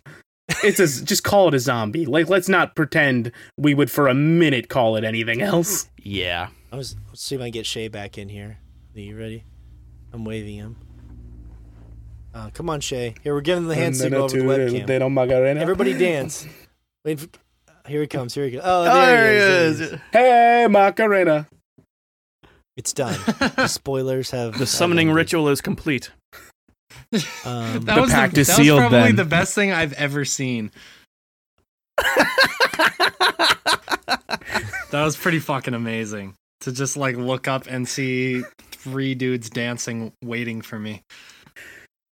It's 0.64 0.80
a, 0.80 1.04
just 1.04 1.24
call 1.24 1.48
it 1.48 1.54
a 1.54 1.58
zombie. 1.58 2.06
Like, 2.06 2.28
let's 2.28 2.48
not 2.48 2.74
pretend 2.74 3.32
we 3.56 3.74
would 3.74 3.90
for 3.90 4.08
a 4.08 4.14
minute 4.14 4.68
call 4.68 4.96
it 4.96 5.04
anything 5.04 5.40
else. 5.42 5.88
yeah, 6.02 6.48
I 6.72 6.76
was 6.76 6.96
let's 7.08 7.22
see 7.22 7.34
if 7.34 7.40
I 7.40 7.44
can 7.44 7.52
get 7.52 7.66
Shay 7.66 7.88
back 7.88 8.18
in 8.18 8.28
here. 8.28 8.58
Are 8.94 9.00
you 9.00 9.16
ready? 9.16 9.44
I'm 10.12 10.24
waving 10.24 10.56
him. 10.56 10.76
Uh, 12.34 12.50
come 12.50 12.68
on, 12.70 12.80
Shay. 12.80 13.14
Here 13.22 13.34
we're 13.34 13.40
giving 13.40 13.68
the 13.68 13.74
hand 13.74 13.96
signal 13.96 14.24
over 14.24 14.36
the 14.36 14.44
webcam. 14.44 14.86
don't 14.86 15.14
Macarena. 15.14 15.60
Everybody 15.60 15.92
dance. 15.98 16.46
Wait, 17.04 17.20
for, 17.20 17.28
here 17.86 18.00
he 18.00 18.06
comes. 18.06 18.34
Here 18.34 18.44
he 18.44 18.50
goes. 18.52 18.60
Oh, 18.64 18.84
there, 18.84 19.30
he 19.30 19.36
is. 19.38 19.78
he 19.78 19.84
is. 19.86 20.00
Hey, 20.12 20.66
Macarena. 20.68 21.48
It's 22.76 22.92
done. 22.92 23.18
The 23.56 23.66
spoilers 23.66 24.30
have. 24.30 24.58
the 24.58 24.66
summoning 24.66 25.08
ended. 25.08 25.16
ritual 25.16 25.48
is 25.48 25.60
complete. 25.60 26.10
Um, 27.44 27.80
That 27.84 27.94
The 27.96 28.00
was 28.00 28.10
pact 28.10 28.34
the, 28.34 28.40
is 28.42 28.46
that 28.48 28.56
sealed, 28.56 28.80
was 28.80 28.88
probably 28.90 29.08
then. 29.08 29.16
the 29.16 29.24
best 29.24 29.54
thing 29.54 29.72
I've 29.72 29.92
ever 29.94 30.24
seen. 30.24 30.70
that 33.98 35.02
was 35.04 35.16
pretty 35.16 35.38
fucking 35.38 35.74
amazing 35.74 36.34
to 36.60 36.72
just 36.72 36.96
like 36.96 37.16
look 37.16 37.46
up 37.48 37.66
and 37.68 37.88
see 37.88 38.42
three 38.72 39.14
dudes 39.14 39.50
dancing, 39.50 40.12
waiting 40.22 40.60
for 40.62 40.78
me. 40.78 41.02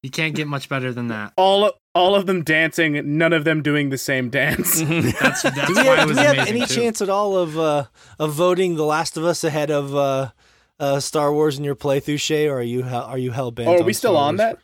You 0.03 0.09
can't 0.11 0.35
get 0.35 0.47
much 0.47 0.69
better 0.69 0.93
than 0.93 1.07
that. 1.07 1.33
All 1.35 1.71
all 1.95 2.13
of 2.15 2.25
them 2.27 2.43
dancing, 2.43 3.17
none 3.17 3.33
of 3.33 3.43
them 3.43 3.63
doing 3.63 3.89
the 3.89 3.97
same 3.97 4.29
dance. 4.29 4.81
That's 4.81 5.41
that's 5.41 5.43
do 5.67 5.73
we 5.73 5.75
why 5.75 5.95
have, 5.95 6.09
it 6.09 6.13
do 6.13 6.19
we 6.19 6.25
have 6.25 6.47
any 6.47 6.59
too. 6.65 6.75
chance 6.75 7.01
at 7.01 7.09
all 7.09 7.37
of 7.37 7.57
uh, 7.57 7.85
of 8.19 8.33
voting 8.33 8.75
The 8.75 8.85
Last 8.85 9.17
of 9.17 9.23
Us 9.25 9.43
ahead 9.43 9.71
of 9.71 9.95
uh, 9.95 10.29
uh, 10.79 10.99
Star 10.99 11.33
Wars 11.33 11.57
in 11.57 11.63
your 11.63 11.75
playthrough, 11.75 12.19
Shay, 12.19 12.47
or 12.47 12.59
are 12.59 12.63
you 12.63 12.83
hell- 12.83 13.05
are 13.05 13.17
you 13.17 13.31
hell 13.31 13.49
bent? 13.49 13.67
oh, 13.69 13.79
are 13.79 13.83
we 13.83 13.93
still 13.93 14.17
on 14.17 14.35
that? 14.35 14.59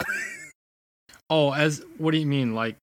Oh, 1.28 1.52
as 1.52 1.82
what 1.98 2.12
do 2.12 2.18
you 2.18 2.26
mean? 2.26 2.54
Like, 2.54 2.76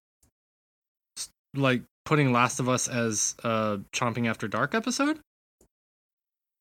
like 1.54 1.82
putting 2.04 2.32
Last 2.32 2.60
of 2.60 2.68
Us 2.68 2.88
as 2.88 3.34
a 3.42 3.80
chomping 3.92 4.28
after 4.28 4.48
dark 4.48 4.74
episode? 4.74 5.18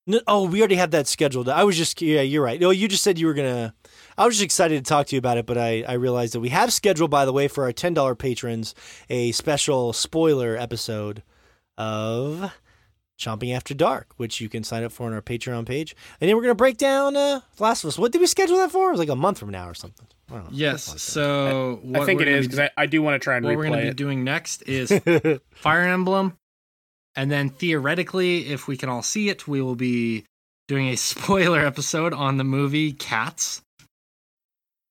No, 0.05 0.19
oh, 0.27 0.47
we 0.47 0.59
already 0.59 0.75
had 0.75 0.91
that 0.91 1.07
scheduled. 1.07 1.47
I 1.47 1.63
was 1.63 1.77
just 1.77 2.01
yeah, 2.01 2.21
you're 2.21 2.43
right. 2.43 2.59
No, 2.59 2.71
you 2.71 2.87
just 2.87 3.03
said 3.03 3.17
you 3.17 3.27
were 3.27 3.33
gonna. 3.33 3.73
I 4.17 4.25
was 4.25 4.35
just 4.35 4.43
excited 4.43 4.83
to 4.83 4.87
talk 4.87 5.07
to 5.07 5.15
you 5.15 5.19
about 5.19 5.37
it, 5.37 5.45
but 5.45 5.57
I, 5.57 5.83
I 5.87 5.93
realized 5.93 6.33
that 6.33 6.41
we 6.41 6.49
have 6.49 6.73
scheduled, 6.73 7.09
by 7.09 7.25
the 7.25 7.33
way, 7.33 7.47
for 7.47 7.63
our 7.63 7.71
ten 7.71 7.93
dollar 7.93 8.15
patrons, 8.15 8.75
a 9.09 9.31
special 9.31 9.93
spoiler 9.93 10.57
episode 10.57 11.23
of 11.77 12.51
Chomping 13.17 13.55
After 13.55 13.73
Dark, 13.73 14.13
which 14.17 14.41
you 14.41 14.49
can 14.49 14.65
sign 14.65 14.83
up 14.83 14.91
for 14.91 15.07
on 15.07 15.13
our 15.13 15.21
Patreon 15.21 15.65
page. 15.65 15.95
And 16.19 16.29
then 16.29 16.35
we're 16.35 16.43
gonna 16.43 16.55
break 16.55 16.77
down 16.77 17.15
uh, 17.15 17.41
Last 17.59 17.85
of 17.85 17.87
Us. 17.87 17.97
What 17.97 18.11
did 18.11 18.19
we 18.19 18.27
schedule 18.27 18.57
that 18.57 18.71
for? 18.71 18.89
It 18.89 18.91
was 18.91 18.99
like 18.99 19.09
a 19.09 19.15
month 19.15 19.39
from 19.39 19.49
now 19.51 19.69
or 19.69 19.73
something. 19.73 20.07
I. 20.33 20.41
Yes. 20.51 20.83
Something 20.83 20.99
So 20.99 21.79
I 21.83 21.99
what 21.99 22.05
think 22.05 22.19
we're 22.19 22.23
it 22.23 22.29
gonna 22.29 22.37
is 22.37 22.47
be- 22.47 22.51
because 22.55 22.69
I, 22.77 22.83
I 22.83 22.85
do 22.85 23.01
want 23.01 23.15
to 23.15 23.23
try 23.23 23.37
and 23.37 23.45
what 23.45 23.55
we're 23.55 23.67
going 23.67 23.79
to 23.79 23.87
be 23.87 23.93
doing 23.93 24.23
next 24.23 24.63
is. 24.63 24.91
Fire 25.51 25.81
Emblem, 25.81 26.37
and 27.15 27.31
then 27.31 27.49
theoretically, 27.49 28.47
if 28.47 28.67
we 28.67 28.77
can 28.77 28.89
all 28.89 29.03
see 29.03 29.29
it, 29.29 29.47
we 29.47 29.61
will 29.61 29.75
be 29.75 30.25
doing 30.67 30.87
a 30.89 30.95
spoiler 30.97 31.59
episode 31.65 32.13
on 32.13 32.37
the 32.37 32.43
movie 32.43 32.91
Cats, 32.93 33.61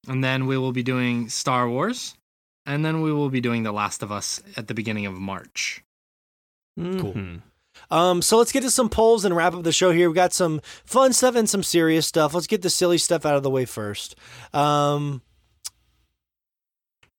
and 0.07 0.23
then 0.23 0.45
we 0.47 0.57
will 0.57 0.71
be 0.71 0.83
doing 0.83 1.29
Star 1.29 1.67
Wars, 1.69 2.15
and 2.65 2.83
then 2.85 3.01
we 3.01 3.11
will 3.11 3.29
be 3.29 3.41
doing 3.41 3.63
The 3.63 3.71
Last 3.73 4.03
of 4.03 4.11
Us 4.11 4.41
at 4.57 4.67
the 4.67 4.73
beginning 4.73 5.05
of 5.05 5.13
March. 5.13 5.83
Mhm. 6.79 7.41
Um, 7.89 8.21
so 8.21 8.37
let's 8.37 8.51
get 8.51 8.61
to 8.61 8.71
some 8.71 8.89
polls 8.89 9.25
and 9.25 9.35
wrap 9.35 9.53
up 9.53 9.63
the 9.63 9.71
show 9.71 9.91
here. 9.91 10.07
We've 10.07 10.15
got 10.15 10.31
some 10.33 10.61
fun 10.85 11.11
stuff 11.13 11.35
and 11.35 11.49
some 11.49 11.63
serious 11.63 12.05
stuff. 12.07 12.33
Let's 12.33 12.47
get 12.47 12.61
the 12.61 12.69
silly 12.69 12.97
stuff 12.97 13.25
out 13.25 13.35
of 13.35 13.43
the 13.43 13.49
way 13.49 13.65
first. 13.65 14.15
Um, 14.53 15.21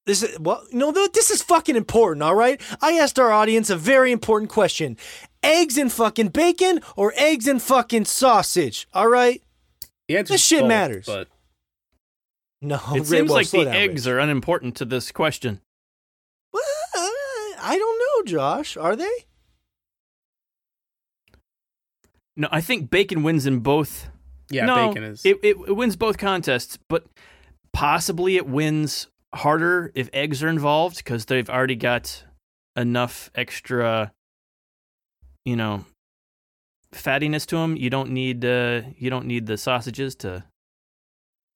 this 0.06 0.22
is 0.22 0.38
well, 0.38 0.62
no, 0.72 0.92
th- 0.92 1.12
this 1.12 1.30
is 1.30 1.42
fucking 1.42 1.76
important. 1.76 2.22
All 2.22 2.34
right, 2.34 2.60
I 2.80 2.92
asked 2.92 3.18
our 3.18 3.32
audience 3.32 3.70
a 3.70 3.76
very 3.76 4.12
important 4.12 4.50
question: 4.50 4.96
eggs 5.42 5.76
and 5.78 5.90
fucking 5.92 6.28
bacon 6.28 6.80
or 6.96 7.12
eggs 7.16 7.46
and 7.46 7.60
fucking 7.62 8.04
sausage? 8.06 8.86
All 8.92 9.08
right, 9.08 9.42
The 10.08 10.18
answer's 10.18 10.34
This 10.34 10.44
shit 10.44 10.60
both, 10.60 10.68
matters. 10.68 11.06
But 11.06 11.28
no, 12.60 12.80
It 12.94 13.06
seems 13.06 13.28
well, 13.30 13.38
like 13.38 13.50
the 13.50 13.64
down, 13.64 13.74
eggs 13.74 14.06
Rich. 14.06 14.12
are 14.12 14.18
unimportant 14.18 14.76
to 14.76 14.84
this 14.84 15.10
question. 15.12 15.60
Well, 16.52 16.62
I 16.96 17.76
don't 17.78 17.98
know, 17.98 18.30
Josh. 18.30 18.76
Are 18.76 18.96
they? 18.96 19.10
No, 22.36 22.48
I 22.50 22.60
think 22.60 22.90
bacon 22.90 23.22
wins 23.22 23.46
in 23.46 23.60
both. 23.60 24.08
yeah, 24.50 24.66
no, 24.66 24.88
bacon 24.88 25.04
is. 25.04 25.24
It, 25.24 25.38
it, 25.42 25.56
it 25.68 25.72
wins 25.76 25.96
both 25.96 26.18
contests, 26.18 26.78
but 26.88 27.06
possibly 27.72 28.36
it 28.36 28.46
wins 28.46 29.06
harder 29.34 29.90
if 29.94 30.08
eggs 30.12 30.42
are 30.42 30.48
involved 30.48 30.98
because 30.98 31.26
they've 31.26 31.50
already 31.50 31.76
got 31.76 32.24
enough 32.76 33.30
extra, 33.34 34.12
you 35.44 35.56
know, 35.56 35.84
fattiness 36.92 37.46
to 37.46 37.56
them. 37.56 37.76
You 37.76 37.90
don't 37.90 38.10
need 38.10 38.44
uh, 38.44 38.82
you 38.96 39.10
don't 39.10 39.26
need 39.26 39.46
the 39.46 39.56
sausages 39.56 40.14
to. 40.16 40.44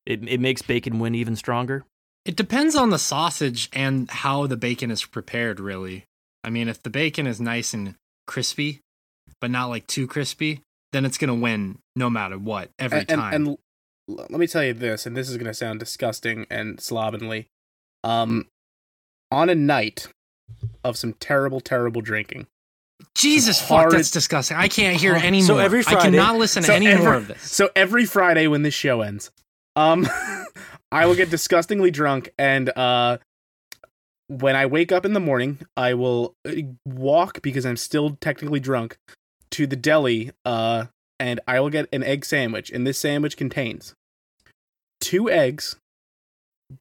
It 0.07 0.27
it 0.29 0.41
makes 0.41 0.63
bacon 0.63 0.99
win 0.99 1.15
even 1.15 1.37
stronger. 1.37 1.85
It 2.25 2.37
depends 2.37 2.75
on 2.75 2.91
the 2.91 2.99
sausage 2.99 3.71
and 3.73 4.11
how 4.11 4.47
the 4.47 4.57
bacon 4.57 4.91
is 4.91 5.05
prepared, 5.05 5.61
really. 5.61 6.05
I 6.45 6.51
mean, 6.51 6.69
if 6.69 6.83
the 6.83 6.91
bacon 6.91 7.27
is 7.27 7.41
nice 7.41 7.73
and 7.73 7.95
crispy, 8.27 8.81
but 9.41 9.51
not 9.51 9.67
like 9.67 9.87
too 9.87 10.07
crispy, 10.07 10.61
then 10.93 11.05
it's 11.05 11.19
going 11.19 11.29
to 11.29 11.35
win 11.35 11.79
no 11.97 12.11
matter 12.11 12.39
what 12.39 12.71
every 12.79 13.01
and, 13.01 13.09
time. 13.09 13.35
And, 13.35 13.49
and 13.49 14.19
let 14.31 14.39
me 14.39 14.47
tell 14.47 14.65
you 14.65 14.75
this, 14.75 15.07
and 15.07 15.17
this 15.17 15.29
is 15.29 15.37
going 15.37 15.47
to 15.47 15.55
sound 15.55 15.81
disgusting 15.81 16.47
and 16.51 16.81
slovenly. 16.81 17.47
Um, 18.05 18.47
on 19.31 19.49
a 19.51 19.55
night 19.55 20.09
of 20.85 20.97
some 20.97 21.12
terrible, 21.15 21.60
terrible 21.60 22.01
drinking. 22.01 22.47
Jesus 23.15 23.60
fuck, 23.60 23.91
that's 23.91 24.10
disgusting. 24.10 24.57
I 24.57 24.68
can't 24.68 24.97
hear 25.01 25.15
Oh, 25.15 25.18
any 25.18 25.43
so 25.43 25.59
every 25.59 25.81
I 25.86 25.94
cannot 25.97 26.36
listen 26.36 26.62
to 26.62 26.68
So 26.68 26.75
any 26.75 26.86
every- 26.89 27.05
more 27.05 27.15
of 27.15 27.28
this. 27.28 27.43
So 27.43 27.70
every 27.77 28.07
Friday 28.07 28.47
when 28.47 28.62
this 28.62 28.75
show 28.75 29.02
ends, 29.02 29.31
um, 29.77 30.09
I 30.93 31.07
will 31.07 31.15
get 31.15 31.31
disgustingly 31.31 31.91
drunk, 31.91 32.31
and 32.39 32.70
uh, 32.70 33.18
when 34.28 34.57
I 34.57 34.67
wake 34.67 34.91
up 34.91 35.05
in 35.05 35.12
the 35.12 35.20
morning, 35.20 35.59
I 35.77 35.94
will 35.94 36.35
uh, 36.47 36.52
walk 36.86 37.43
because 37.43 37.67
I'm 37.67 37.77
still 37.77 38.17
technically 38.20 38.60
drunk 38.60 38.97
to 39.52 39.67
the 39.67 39.77
deli, 39.77 40.31
uh, 40.44 40.86
and 41.20 41.41
I 41.47 41.60
will 41.60 41.70
get 41.70 41.89
an 41.93 42.02
egg 42.02 42.25
sandwich, 42.25 42.70
and 42.70 42.86
this 42.86 42.99
sandwich 42.99 43.36
contains 43.36 43.94
two 45.01 45.31
eggs, 45.31 45.77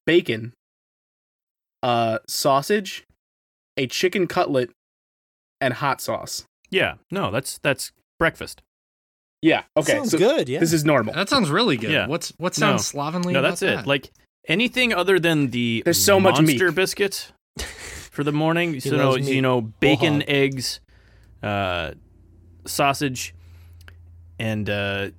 bacon, 0.06 0.54
uh, 1.84 2.20
sausage, 2.28 3.06
a 3.78 3.88
chicken 3.88 4.28
cutlet, 4.28 4.70
and 5.62 5.76
hot 5.76 6.02
sauce. 6.02 6.46
Yeah, 6.70 6.96
no, 7.12 7.32
that's 7.32 7.58
that's 7.60 7.92
breakfast. 8.20 8.62
Yeah. 9.42 9.64
Okay. 9.78 9.94
Sounds 9.94 10.12
so 10.12 10.18
good. 10.18 10.50
Yeah. 10.50 10.60
this 10.60 10.74
is 10.74 10.84
normal. 10.84 11.14
That 11.14 11.30
sounds 11.30 11.50
really 11.52 11.78
good. 11.78 11.92
Yeah. 11.92 12.08
What's 12.08 12.34
what 12.38 12.58
No. 12.58 12.68
sounds 12.72 12.88
slovenly 12.88 13.34
No, 13.34 13.40
about 13.40 13.50
that's 13.50 13.60
that? 13.62 13.80
it. 13.82 13.88
Like 13.88 14.12
anything 14.48 14.94
other 14.94 15.20
than 15.20 15.52
the 15.52 15.84
There's 15.86 16.04
so 16.04 16.20
much 16.20 16.40
meat. 16.40 16.48
monster 16.60 16.72
biscuit 16.72 17.32
for 18.12 18.24
the 18.24 18.32
morning. 18.32 18.80
So 18.80 18.96
loves 18.96 19.28
no, 19.28 19.32
you 19.34 19.42
know, 19.44 19.62
bacon, 19.62 20.22
hog. 20.22 20.24
eggs, 20.28 20.80
uh, 21.44 21.92
sausage, 22.66 23.36
and 24.40 24.68
uh, 24.70 25.10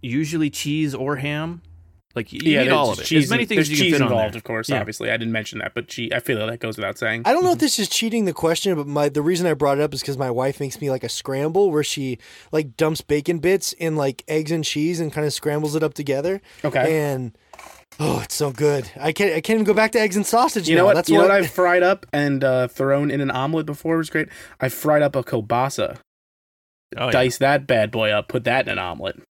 usually 0.00 0.48
cheese 0.50 0.94
or 0.94 1.16
ham. 1.16 1.60
Like 2.16 2.32
you 2.32 2.40
yeah, 2.42 2.62
need 2.62 2.70
all 2.70 2.92
of 2.92 2.98
it. 2.98 3.04
cheese 3.04 3.24
as 3.24 3.30
many 3.30 3.44
things 3.44 3.68
there's 3.68 3.70
you 3.70 3.76
can 3.76 3.84
cheese 3.84 3.92
fit 3.92 4.00
on 4.00 4.08
involved, 4.08 4.32
there. 4.32 4.38
of 4.38 4.44
course. 4.44 4.70
Yeah. 4.70 4.80
Obviously, 4.80 5.10
I 5.10 5.18
didn't 5.18 5.32
mention 5.32 5.58
that, 5.58 5.74
but 5.74 5.86
che- 5.86 6.10
I 6.14 6.20
feel 6.20 6.38
like 6.38 6.48
that 6.48 6.60
goes 6.60 6.78
without 6.78 6.96
saying. 6.96 7.22
I 7.26 7.34
don't 7.34 7.44
know 7.44 7.52
if 7.52 7.58
this 7.58 7.78
is 7.78 7.90
cheating 7.90 8.24
the 8.24 8.32
question, 8.32 8.74
but 8.74 8.86
my 8.86 9.10
the 9.10 9.20
reason 9.20 9.46
I 9.46 9.52
brought 9.52 9.76
it 9.76 9.82
up 9.82 9.92
is 9.92 10.00
because 10.00 10.16
my 10.16 10.30
wife 10.30 10.58
makes 10.58 10.80
me 10.80 10.90
like 10.90 11.04
a 11.04 11.10
scramble 11.10 11.70
where 11.70 11.84
she 11.84 12.18
like 12.52 12.74
dumps 12.78 13.02
bacon 13.02 13.38
bits 13.38 13.74
in 13.74 13.96
like 13.96 14.24
eggs 14.28 14.50
and 14.50 14.64
cheese 14.64 14.98
and 14.98 15.12
kind 15.12 15.26
of 15.26 15.34
scrambles 15.34 15.76
it 15.76 15.82
up 15.82 15.92
together. 15.92 16.40
Okay. 16.64 17.12
And 17.12 17.36
oh, 18.00 18.20
it's 18.24 18.34
so 18.34 18.50
good. 18.50 18.90
I 18.98 19.12
can't 19.12 19.32
I 19.32 19.42
can't 19.42 19.56
even 19.58 19.64
go 19.64 19.74
back 19.74 19.92
to 19.92 20.00
eggs 20.00 20.16
and 20.16 20.24
sausage. 20.24 20.70
You 20.70 20.76
now. 20.76 20.80
know 20.80 20.86
what? 20.86 20.94
That's 20.94 21.10
you 21.10 21.16
know 21.16 21.24
what 21.24 21.30
what 21.30 21.42
I've 21.42 21.50
fried 21.50 21.82
up 21.82 22.06
and 22.14 22.42
uh, 22.42 22.68
thrown 22.68 23.10
in 23.10 23.20
an 23.20 23.30
omelet 23.30 23.66
before. 23.66 23.96
It 23.96 23.98
was 23.98 24.10
great. 24.10 24.28
I 24.58 24.70
fried 24.70 25.02
up 25.02 25.14
a 25.14 25.22
kielbasa. 25.22 25.98
Oh 26.96 27.06
yeah. 27.06 27.10
Dice 27.10 27.38
that 27.38 27.66
bad 27.66 27.90
boy 27.90 28.10
up. 28.10 28.28
Put 28.28 28.44
that 28.44 28.66
in 28.66 28.72
an 28.72 28.78
omelet. 28.78 29.22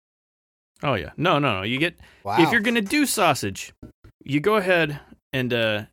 Oh 0.85 0.93
yeah. 0.93 1.11
No, 1.17 1.39
no, 1.39 1.57
no. 1.57 1.61
You 1.63 1.77
get 1.77 1.99
wow. 2.23 2.41
if 2.41 2.51
you're 2.51 2.61
gonna 2.61 2.81
do 2.81 3.05
sausage, 3.05 3.73
you 4.23 4.39
go 4.39 4.55
ahead 4.55 4.99
and 5.33 5.53
uh 5.53 5.83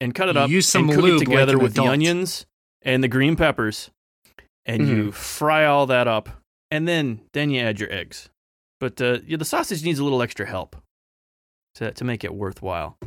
and 0.00 0.14
cut 0.14 0.28
it 0.28 0.36
You 0.36 0.42
up 0.42 0.50
use 0.50 0.68
some 0.68 0.84
and 0.84 0.92
cook 0.94 1.02
lube 1.02 1.22
it 1.22 1.24
together 1.24 1.56
an 1.56 1.62
with 1.62 1.74
the 1.74 1.84
onions 1.84 2.46
and 2.82 3.02
the 3.02 3.08
green 3.08 3.36
peppers, 3.36 3.90
and 4.66 4.86
you 4.86 5.12
fry 5.12 5.64
all 5.64 5.86
that 5.86 6.06
up, 6.06 6.28
and 6.70 6.86
then 6.86 7.22
then 7.32 7.50
you 7.50 7.60
add 7.60 7.80
your 7.80 7.92
eggs. 7.92 8.28
But 8.80 9.00
uh, 9.00 9.18
yeah, 9.26 9.36
the 9.38 9.44
sausage 9.44 9.84
needs 9.84 9.98
a 9.98 10.04
little 10.04 10.22
extra 10.22 10.46
help 10.46 10.76
to 11.76 11.90
to 11.92 12.04
make 12.04 12.24
it 12.24 12.34
worthwhile. 12.34 12.98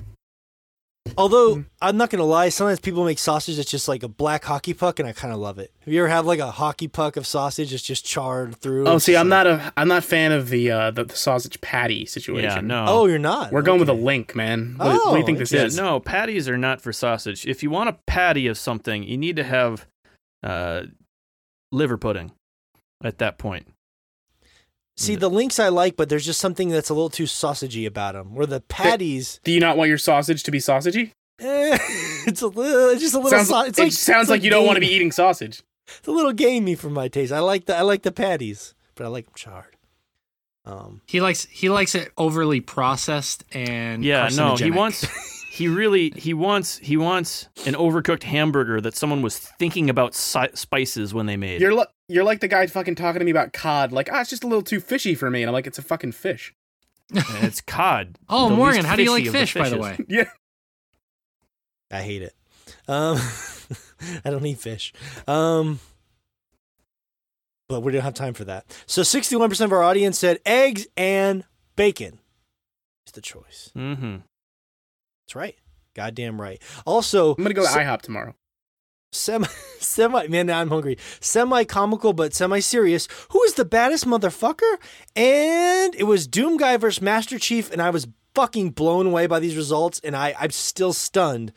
Although 1.18 1.56
Mm. 1.58 1.66
I'm 1.82 1.98
not 1.98 2.10
gonna 2.10 2.24
lie, 2.26 2.50
sometimes 2.50 2.80
people 2.80 3.06
make 3.06 3.20
sausage 3.20 3.58
that's 3.58 3.70
just 3.70 3.88
like 3.88 4.04
a 4.04 4.08
black 4.08 4.44
hockey 4.46 4.74
puck, 4.74 5.00
and 5.00 5.08
I 5.08 5.14
kind 5.14 5.34
of 5.34 5.40
love 5.40 5.60
it. 5.60 5.72
Have 5.86 5.94
you 5.94 6.00
ever 6.02 6.10
had 6.10 6.26
like 6.26 6.40
a 6.40 6.52
hockey 6.52 6.88
puck 6.88 7.16
of 7.18 7.26
sausage 7.28 7.72
that's 7.72 7.84
just 7.84 8.06
charred 8.06 8.56
through? 8.58 8.88
Oh, 8.88 8.96
It's 8.96 9.06
see, 9.06 9.16
I'm 9.16 9.30
like- 9.30 9.46
not 9.46 9.48
a 9.48 9.74
I'm 9.78 9.88
not 9.88 10.00
a 10.00 10.02
fan 10.02 10.32
of 10.32 10.50
the 10.50 10.72
uh, 10.72 10.92
the, 10.92 11.06
the 11.06 11.16
sausage 11.16 11.62
patty 11.62 12.06
situation. 12.06 12.44
Yeah, 12.50 12.62
no. 12.62 12.86
Oh, 12.88 13.06
you're 13.06 13.20
not. 13.20 13.52
We're 13.52 13.62
going 13.62 13.80
with 13.80 13.90
a 13.90 13.94
link, 13.94 14.36
man. 14.36 14.76
What, 14.78 14.88
what 14.88 14.94
do 14.94 15.02
Oh, 15.06 15.16
you 15.16 15.26
think 15.26 15.38
this 15.38 15.52
Yeah, 15.52 15.64
is? 15.66 15.78
no, 15.78 16.00
patties 16.00 16.50
are 16.50 16.58
not 16.58 16.82
for 16.82 16.92
sausage. 16.92 17.46
If 17.46 17.64
you 17.64 17.70
want 17.70 17.90
a 17.90 17.94
patty 18.08 18.48
of 18.48 18.58
something, 18.58 19.04
you 19.04 19.18
need 19.18 19.36
to 19.38 19.44
have 19.44 19.86
uh, 20.44 20.84
liver 21.72 21.98
pudding 21.98 22.32
at 23.04 23.18
that 23.20 23.38
point. 23.38 23.68
See, 24.98 25.16
the 25.16 25.30
links 25.30 25.60
I 25.60 25.70
like, 25.70 25.96
but 25.96 26.10
there's 26.10 26.26
just 26.26 26.40
something 26.40 26.70
that's 26.70 26.90
a 26.90 26.94
little 26.94 27.10
too 27.12 27.26
sausagey 27.26 27.86
about 27.86 28.14
them. 28.16 28.34
Where 28.34 28.48
the 28.48 28.62
patties, 28.62 29.40
Do 29.44 29.52
you 29.52 29.60
not 29.60 29.78
want 29.78 29.90
your 29.90 29.98
sausage 30.00 30.42
to 30.44 30.52
be 30.52 30.58
sausagey? 30.58 31.12
eh, 31.40 31.78
it's 32.28 32.42
a 32.42 32.48
little, 32.48 32.90
it's 32.90 33.02
just 33.02 33.14
a 33.14 33.18
little. 33.20 33.30
Sounds, 33.30 33.50
sau- 33.50 33.64
it's 33.66 33.78
it 33.80 33.94
sounds 33.94 34.24
it's 34.24 34.30
like, 34.32 34.44
you 34.44 34.50
don't 34.50 34.66
want 34.66 34.76
to 34.78 34.82
be 34.82 34.88
eating 34.92 35.12
sausage. 35.12 35.62
It's 36.00 36.08
a 36.08 36.12
little 36.12 36.34
gamey 36.34 36.74
for 36.76 36.90
my 36.90 37.08
taste. 37.10 37.32
I 37.32 37.40
like 37.40 37.66
the 37.66 37.76
I 37.78 37.82
like 37.82 38.02
the 38.02 38.12
patties, 38.12 38.74
but 38.96 39.06
I 39.06 39.08
like 39.10 39.26
them 39.26 39.34
charred. 39.36 39.76
Um, 40.66 41.02
He 41.06 41.22
likes 41.22 41.46
he 41.46 41.70
likes 41.70 41.96
it 41.96 42.12
overly 42.18 42.60
processed 42.60 43.44
and 43.54 44.04
Yeah, 44.04 44.30
no, 44.36 44.56
he 44.58 44.72
wants 44.72 45.06
he 45.52 45.68
really 45.70 46.10
he 46.18 46.34
wants 46.34 46.78
he 46.80 46.98
wants 46.98 47.48
an 47.66 47.74
overcooked 47.76 48.24
hamburger 48.24 48.82
that 48.82 48.96
someone 48.96 49.22
was 49.22 49.38
thinking 49.38 49.90
about 49.90 50.14
si- 50.16 50.50
spices 50.56 51.14
when 51.14 51.26
they 51.28 51.38
made. 51.38 51.62
You're 51.62 51.74
li- 51.74 51.86
you're 52.08 52.24
like 52.24 52.40
the 52.40 52.48
guy 52.48 52.66
fucking 52.68 52.96
talking 52.96 53.20
to 53.20 53.26
me 53.26 53.32
about 53.32 53.54
cod. 53.54 53.92
Like, 53.92 54.10
ah, 54.12 54.22
it's 54.22 54.30
just 54.30 54.44
a 54.44 54.48
little 54.48 54.62
too 54.64 54.80
fishy 54.80 55.16
for 55.16 55.30
me. 55.30 55.42
And 55.44 55.50
I'm 55.50 55.54
like, 55.54 55.68
it's 55.68 55.78
a 55.78 55.82
fucking 55.82 56.14
fish. 56.14 56.54
And 57.14 57.44
it's 57.44 57.62
cod. 57.62 58.18
Oh, 58.30 58.50
the 58.50 58.56
Morgan, 58.56 58.86
how 58.86 58.96
do 58.96 59.04
you 59.04 59.10
fishy 59.12 59.24
like 59.24 59.28
of 59.28 59.34
the 59.34 59.40
fish, 59.40 59.54
by 59.56 59.70
the 59.70 59.78
way? 59.78 59.98
Yeah. 60.08 60.30
I 61.92 62.02
hate 62.02 62.22
it. 62.22 62.34
Um, 62.88 63.18
I 64.26 64.30
don't 64.30 64.46
eat 64.46 64.60
fish. 64.60 64.94
Um, 65.28 65.80
but 67.70 67.82
we 67.82 67.92
don't 67.92 68.02
have 68.02 68.14
time 68.14 68.34
for 68.34 68.44
that. 68.46 68.66
So 68.86 69.02
61% 69.02 69.62
of 69.62 69.72
our 69.72 69.84
audience 69.84 70.18
said 70.20 70.40
eggs 70.46 70.88
and 70.98 71.44
bacon 71.76 72.20
is 73.06 73.14
the 73.14 73.22
choice. 73.22 73.72
Mm-hmm. 73.76 74.18
That's 75.26 75.36
right. 75.36 75.56
Goddamn 75.96 76.40
right. 76.40 76.62
Also, 76.86 77.36
I'm 77.36 77.44
gonna 77.44 77.54
go 77.54 77.64
to 77.64 77.68
se- 77.68 77.80
IHOP 77.80 78.02
tomorrow. 78.02 78.36
Semi, 79.12 79.48
semi, 79.80 80.28
man, 80.28 80.48
now 80.48 80.60
I'm 80.60 80.70
hungry. 80.70 80.98
Semi 81.20 81.64
comical, 81.64 82.14
but 82.14 82.34
semi 82.34 82.60
serious. 82.60 83.08
Who 83.32 83.42
is 83.44 83.54
the 83.54 83.66
baddest 83.66 84.06
motherfucker? 84.06 84.78
And 85.16 85.96
it 85.96 86.04
was 86.06 86.28
Doom 86.28 86.58
Guy 86.58 86.78
versus 86.78 87.02
Master 87.02 87.38
Chief, 87.40 87.72
and 87.72 87.82
I 87.82 87.90
was 87.90 88.08
fucking 88.36 88.72
blown 88.72 89.08
away 89.08 89.28
by 89.28 89.40
these 89.40 89.56
results, 89.56 90.00
and 90.04 90.16
I, 90.16 90.36
I'm 90.40 90.52
still 90.52 90.94
stunned. 90.94 91.52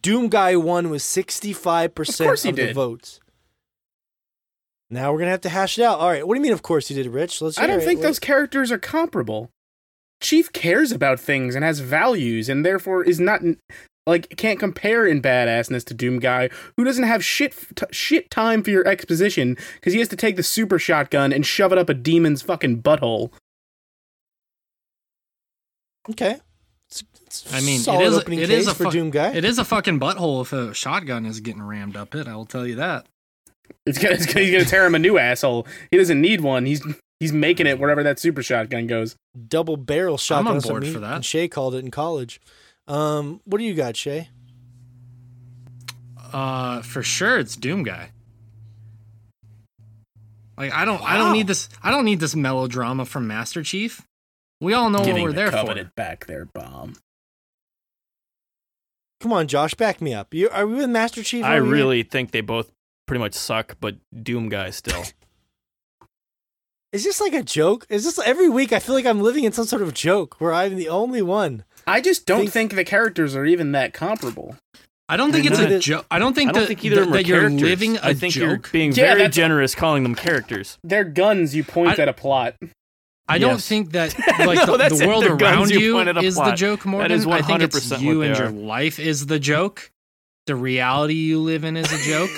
Doom 0.00 0.28
Guy 0.28 0.56
won 0.56 0.90
with 0.90 1.02
65% 1.02 2.20
Of 2.20 2.32
of 2.32 2.42
the 2.42 2.52
did. 2.52 2.74
votes. 2.74 3.20
Now 4.90 5.12
we're 5.12 5.18
gonna 5.18 5.30
have 5.30 5.40
to 5.42 5.48
hash 5.48 5.78
it 5.78 5.82
out. 5.82 5.98
All 5.98 6.08
right, 6.10 6.26
what 6.26 6.34
do 6.34 6.38
you 6.38 6.42
mean? 6.42 6.52
Of 6.52 6.62
course 6.62 6.88
he 6.88 6.94
did, 6.94 7.06
Rich. 7.06 7.40
Let's. 7.40 7.58
I 7.58 7.66
don't 7.66 7.80
it. 7.80 7.84
think 7.84 8.00
those 8.00 8.18
characters 8.18 8.70
are 8.70 8.78
comparable. 8.78 9.50
Chief 10.20 10.52
cares 10.52 10.92
about 10.92 11.18
things 11.18 11.54
and 11.54 11.64
has 11.64 11.80
values, 11.80 12.48
and 12.48 12.64
therefore 12.64 13.02
is 13.02 13.18
not 13.18 13.40
like 14.06 14.36
can't 14.36 14.58
compare 14.58 15.06
in 15.06 15.22
badassness 15.22 15.84
to 15.86 15.94
Doom 15.94 16.18
Guy, 16.18 16.50
who 16.76 16.84
doesn't 16.84 17.04
have 17.04 17.24
shit 17.24 17.54
t- 17.74 17.86
shit 17.90 18.30
time 18.30 18.62
for 18.62 18.70
your 18.70 18.86
exposition 18.86 19.56
because 19.74 19.92
he 19.92 19.98
has 19.98 20.08
to 20.08 20.16
take 20.16 20.36
the 20.36 20.42
super 20.42 20.78
shotgun 20.78 21.32
and 21.32 21.46
shove 21.46 21.72
it 21.72 21.78
up 21.78 21.88
a 21.88 21.94
demon's 21.94 22.42
fucking 22.42 22.82
butthole. 22.82 23.32
Okay. 26.10 26.36
It's, 26.90 27.02
it's 27.22 27.54
I 27.54 27.60
mean, 27.60 27.80
it 27.80 27.84
solid 27.84 28.04
is 28.04 28.18
opening 28.18 28.38
it 28.40 28.50
a 28.50 28.74
for 28.74 28.84
fu- 28.84 28.90
Doom 28.90 29.10
Guy. 29.10 29.32
It 29.32 29.44
is 29.44 29.58
a 29.58 29.64
fucking 29.64 29.98
butthole 29.98 30.42
if 30.42 30.52
a 30.52 30.74
shotgun 30.74 31.24
is 31.24 31.40
getting 31.40 31.62
rammed 31.62 31.96
up 31.96 32.14
it. 32.14 32.28
I 32.28 32.36
will 32.36 32.44
tell 32.44 32.66
you 32.66 32.76
that. 32.76 33.06
It's 33.86 33.98
gonna, 33.98 34.14
it's 34.14 34.26
gonna, 34.26 34.40
he's 34.40 34.52
gonna 34.52 34.64
tear 34.64 34.84
him 34.84 34.94
a 34.94 34.98
new 34.98 35.18
asshole. 35.18 35.66
He 35.90 35.96
doesn't 35.96 36.20
need 36.20 36.42
one. 36.42 36.66
He's 36.66 36.84
he's 37.20 37.32
making 37.32 37.66
it 37.66 37.78
wherever 37.78 38.02
that 38.02 38.18
super 38.18 38.42
shotgun 38.42 38.86
goes. 38.86 39.16
Double 39.48 39.76
barrel 39.78 40.18
shotgun. 40.18 40.48
on 40.48 40.54
That's 40.54 40.66
what 40.66 40.70
board 40.72 40.82
me 40.84 40.92
for 40.92 41.00
that. 41.00 41.14
and 41.16 41.24
Shay 41.24 41.48
called 41.48 41.74
it 41.74 41.78
in 41.78 41.90
college. 41.90 42.40
Um, 42.86 43.40
what 43.44 43.58
do 43.58 43.64
you 43.64 43.74
got, 43.74 43.96
Shay? 43.96 44.28
Uh, 46.32 46.82
for 46.82 47.02
sure, 47.02 47.38
it's 47.38 47.56
Doom 47.56 47.82
Guy. 47.82 48.10
Like 50.56 50.72
I 50.72 50.84
don't, 50.84 51.02
I 51.02 51.16
don't 51.16 51.32
need 51.32 51.46
this. 51.46 51.68
I 51.82 51.90
don't 51.90 52.04
need 52.04 52.20
this 52.20 52.36
melodrama 52.36 53.04
from 53.04 53.26
Master 53.26 53.62
Chief. 53.62 54.06
We 54.60 54.72
all 54.72 54.88
know 54.90 55.00
Giving 55.04 55.22
what 55.22 55.22
we're 55.22 55.30
the 55.30 55.36
there 55.36 55.50
covenant 55.50 55.94
back 55.94 56.26
there, 56.26 56.44
bomb. 56.44 56.94
Come 59.20 59.32
on, 59.32 59.48
Josh, 59.48 59.74
back 59.74 60.00
me 60.00 60.14
up. 60.14 60.32
You 60.34 60.48
are 60.50 60.66
we 60.66 60.74
with 60.74 60.90
Master 60.90 61.22
Chief? 61.22 61.44
I 61.44 61.56
over 61.56 61.64
here? 61.66 61.74
really 61.74 62.02
think 62.02 62.30
they 62.30 62.40
both 62.40 62.70
pretty 63.06 63.20
much 63.20 63.34
suck, 63.34 63.76
but 63.80 63.96
Doom 64.22 64.48
guy 64.48 64.70
still. 64.70 65.04
Is 66.92 67.02
this 67.02 67.20
like 67.20 67.32
a 67.32 67.42
joke? 67.42 67.86
Is 67.88 68.04
this 68.04 68.20
every 68.24 68.48
week? 68.48 68.72
I 68.72 68.78
feel 68.78 68.94
like 68.94 69.06
I'm 69.06 69.20
living 69.20 69.42
in 69.42 69.50
some 69.50 69.64
sort 69.64 69.82
of 69.82 69.94
joke 69.94 70.40
where 70.40 70.52
I'm 70.52 70.76
the 70.76 70.88
only 70.88 71.22
one. 71.22 71.64
I 71.86 72.00
just 72.00 72.26
don't 72.26 72.40
Think- 72.40 72.52
think, 72.52 72.74
the 72.74 72.84
characters 72.84 73.34
are 73.36 73.44
even 73.44 73.72
that 73.72 73.92
comparable. 73.92 74.56
I 75.08 75.16
don't 75.18 75.32
think 75.32 75.44
it's 75.46 75.58
a 75.58 75.78
joke. 75.78 76.06
I 76.10 76.18
don't 76.18 76.34
think 76.34 76.48
I 76.50 76.52
don't 76.52 76.62
that, 76.62 76.66
think 76.68 76.84
either 76.84 77.02
of 77.02 77.08
that, 77.08 77.12
them 77.12 77.22
that 77.22 77.26
you're 77.28 77.50
living 77.50 77.96
a 77.98 78.00
I 78.02 78.14
think 78.14 78.34
you're 78.36 78.56
joke. 78.56 78.72
being 78.72 78.90
Yeah, 78.92 79.14
very 79.14 79.28
generous 79.28 79.74
calling 79.74 80.02
them 80.02 80.14
characters. 80.14 80.78
They're 80.82 81.04
guns 81.04 81.54
you 81.54 81.62
point 81.62 81.98
I- 81.98 82.02
at 82.02 82.08
a 82.08 82.14
plot. 82.14 82.54
I 83.28 83.38
don't 83.38 83.60
think 83.60 83.92
that 83.92 84.14
like 84.40 84.66
No, 84.66 84.76
the, 84.76 84.96
the 84.96 85.06
world 85.06 85.24
around 85.24 85.70
you 85.70 85.78
you 85.78 85.92
point 85.94 86.08
at 86.08 86.16
a 86.18 86.20
is 86.20 86.36
the 86.36 86.52
joke, 86.52 86.84
Morgan. 86.86 87.10
is 87.12 87.26
I 87.26 87.40
think 87.42 87.62
it's 87.62 88.00
you 88.00 88.20
and 88.22 88.34
they 88.34 88.38
your 88.38 88.50
life 88.50 88.98
is 88.98 89.26
the 89.26 89.38
joke. 89.38 89.90
The 90.46 90.54
reality 90.56 91.14
you 91.14 91.38
live 91.38 91.64
in 91.64 91.76
is 91.78 91.90
a 91.90 91.98
joke, 92.06 92.30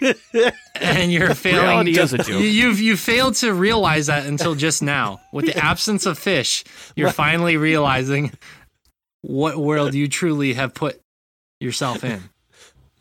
and 0.80 1.10
you're 1.12 1.34
failing. 1.34 1.62
Reality 1.62 1.94
to- 1.94 2.02
is 2.02 2.12
a 2.12 2.18
joke. 2.18 2.28
You, 2.28 2.38
you've 2.38 2.80
you 2.80 2.96
failed 2.96 3.34
to 3.36 3.52
realize 3.52 4.06
that 4.06 4.26
until 4.26 4.54
just 4.54 4.80
now. 4.82 5.20
With 5.32 5.46
the 5.46 5.56
absence 5.64 6.06
of 6.06 6.18
fish, 6.18 6.64
you're 6.94 7.10
finally 7.12 7.56
realizing 7.56 8.32
what 9.28 9.56
world 9.58 9.94
you 10.00 10.08
truly 10.08 10.54
have 10.54 10.74
put 10.74 11.00
yourself 11.60 12.02
in. 12.02 12.22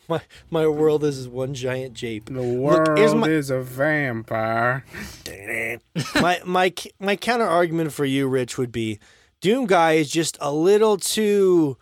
My 0.10 0.22
my 0.50 0.66
world 0.68 1.04
is 1.04 1.28
one 1.28 1.54
giant 1.54 1.94
jape. 1.94 2.28
The 2.28 2.42
Look, 2.42 2.60
world 2.88 2.98
here's 2.98 3.14
my- 3.14 3.28
is 3.28 3.50
a 3.50 3.60
vampire. 3.62 4.86
my 6.16 6.40
my 6.46 6.74
my 6.98 7.18
counter 7.18 7.44
argument 7.46 7.92
for 7.92 8.06
you, 8.06 8.30
Rich, 8.30 8.58
would 8.58 8.72
be 8.72 9.00
Doom 9.42 9.66
Guy 9.66 9.94
is 9.94 10.10
just 10.10 10.38
a 10.40 10.50
little 10.50 10.96
too 10.96 11.78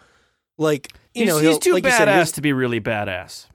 like 0.57 0.91
you 1.13 1.25
he's, 1.25 1.27
know 1.29 1.37
he's 1.37 1.59
too 1.59 1.73
like 1.73 1.85
you 1.85 1.91
said, 1.91 2.07
badass 2.07 2.33
to 2.33 2.41
be 2.41 2.51
really 2.51 2.81
badass. 2.81 3.45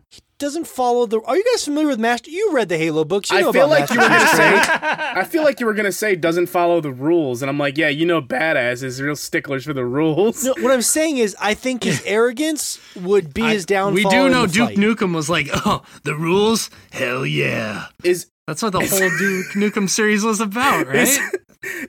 Doesn't 0.41 0.67
follow 0.67 1.07
the. 1.07 1.21
Are 1.21 1.37
you 1.37 1.45
guys 1.53 1.65
familiar 1.65 1.87
with 1.89 2.01
Master? 2.01 2.31
You 2.31 2.51
read 2.53 2.69
the 2.69 2.77
Halo 2.79 3.05
books. 3.05 3.31
You 3.31 3.37
I 3.37 3.41
know 3.43 3.53
feel 3.53 3.67
about 3.73 3.81
like 3.81 3.91
you 3.91 4.01
were 4.01 4.09
gonna 4.09 4.27
say. 4.37 4.53
I 4.57 5.25
feel 5.25 5.45
like 5.45 5.61
you 5.61 5.67
were 5.67 5.75
gonna 5.75 5.93
say 5.93 6.17
doesn't 6.17 6.47
follow 6.47 6.81
the 6.81 6.91
rules, 6.91 7.43
and 7.43 7.49
I'm 7.49 7.59
like, 7.59 7.79
yeah, 7.79 7.89
you 7.89 8.05
know, 8.07 8.21
badass 8.21 8.83
is 8.83 9.01
real 9.01 9.15
sticklers 9.15 9.65
for 9.65 9.73
the 9.73 9.85
rules. 9.85 10.43
No, 10.45 10.55
what 10.61 10.73
I'm 10.73 10.83
saying 10.83 11.19
is, 11.19 11.37
I 11.41 11.55
think 11.55 11.85
his 11.85 12.03
arrogance 12.07 12.81
would 12.97 13.33
be 13.33 13.43
I- 13.43 13.53
his 13.53 13.65
downfall. 13.67 13.95
we 13.95 14.05
do 14.05 14.27
in 14.27 14.33
know 14.33 14.47
the 14.47 14.53
Duke 14.53 14.69
fight. 14.71 14.79
Nukem 14.79 15.15
was 15.15 15.31
like, 15.31 15.47
oh, 15.53 15.83
the 16.03 16.17
rules? 16.17 16.71
Hell 16.91 17.25
yeah. 17.25 17.87
Is 18.03 18.27
That's 18.49 18.63
what 18.63 18.73
the 18.73 18.81
whole 18.81 18.89
Duke 19.19 19.47
Nukem 19.55 19.89
series 19.89 20.25
was 20.25 20.41
about, 20.41 20.87
right? 20.89 21.19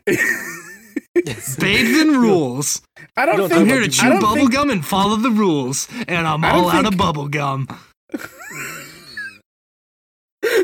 Bathed 1.60 1.98
in 2.02 2.20
rules. 2.22 2.82
I 3.18 3.26
don't 3.26 3.38
don't 3.38 3.50
think 3.50 3.62
I'm 3.62 3.68
here 3.68 3.82
to 3.82 3.90
chew 3.90 4.10
don't 4.10 4.22
bubble 4.22 4.36
think- 4.36 4.54
gum 4.54 4.70
and 4.70 4.86
follow 4.86 5.16
the 5.18 5.30
rules, 5.32 5.88
and 6.08 6.28
I'm 6.28 6.44
I 6.44 6.52
don't 6.54 6.64
all 6.66 6.70
out 6.70 6.80
of 6.86 6.92
think- 6.92 6.98
bubble 6.98 7.28
gum. 7.28 7.68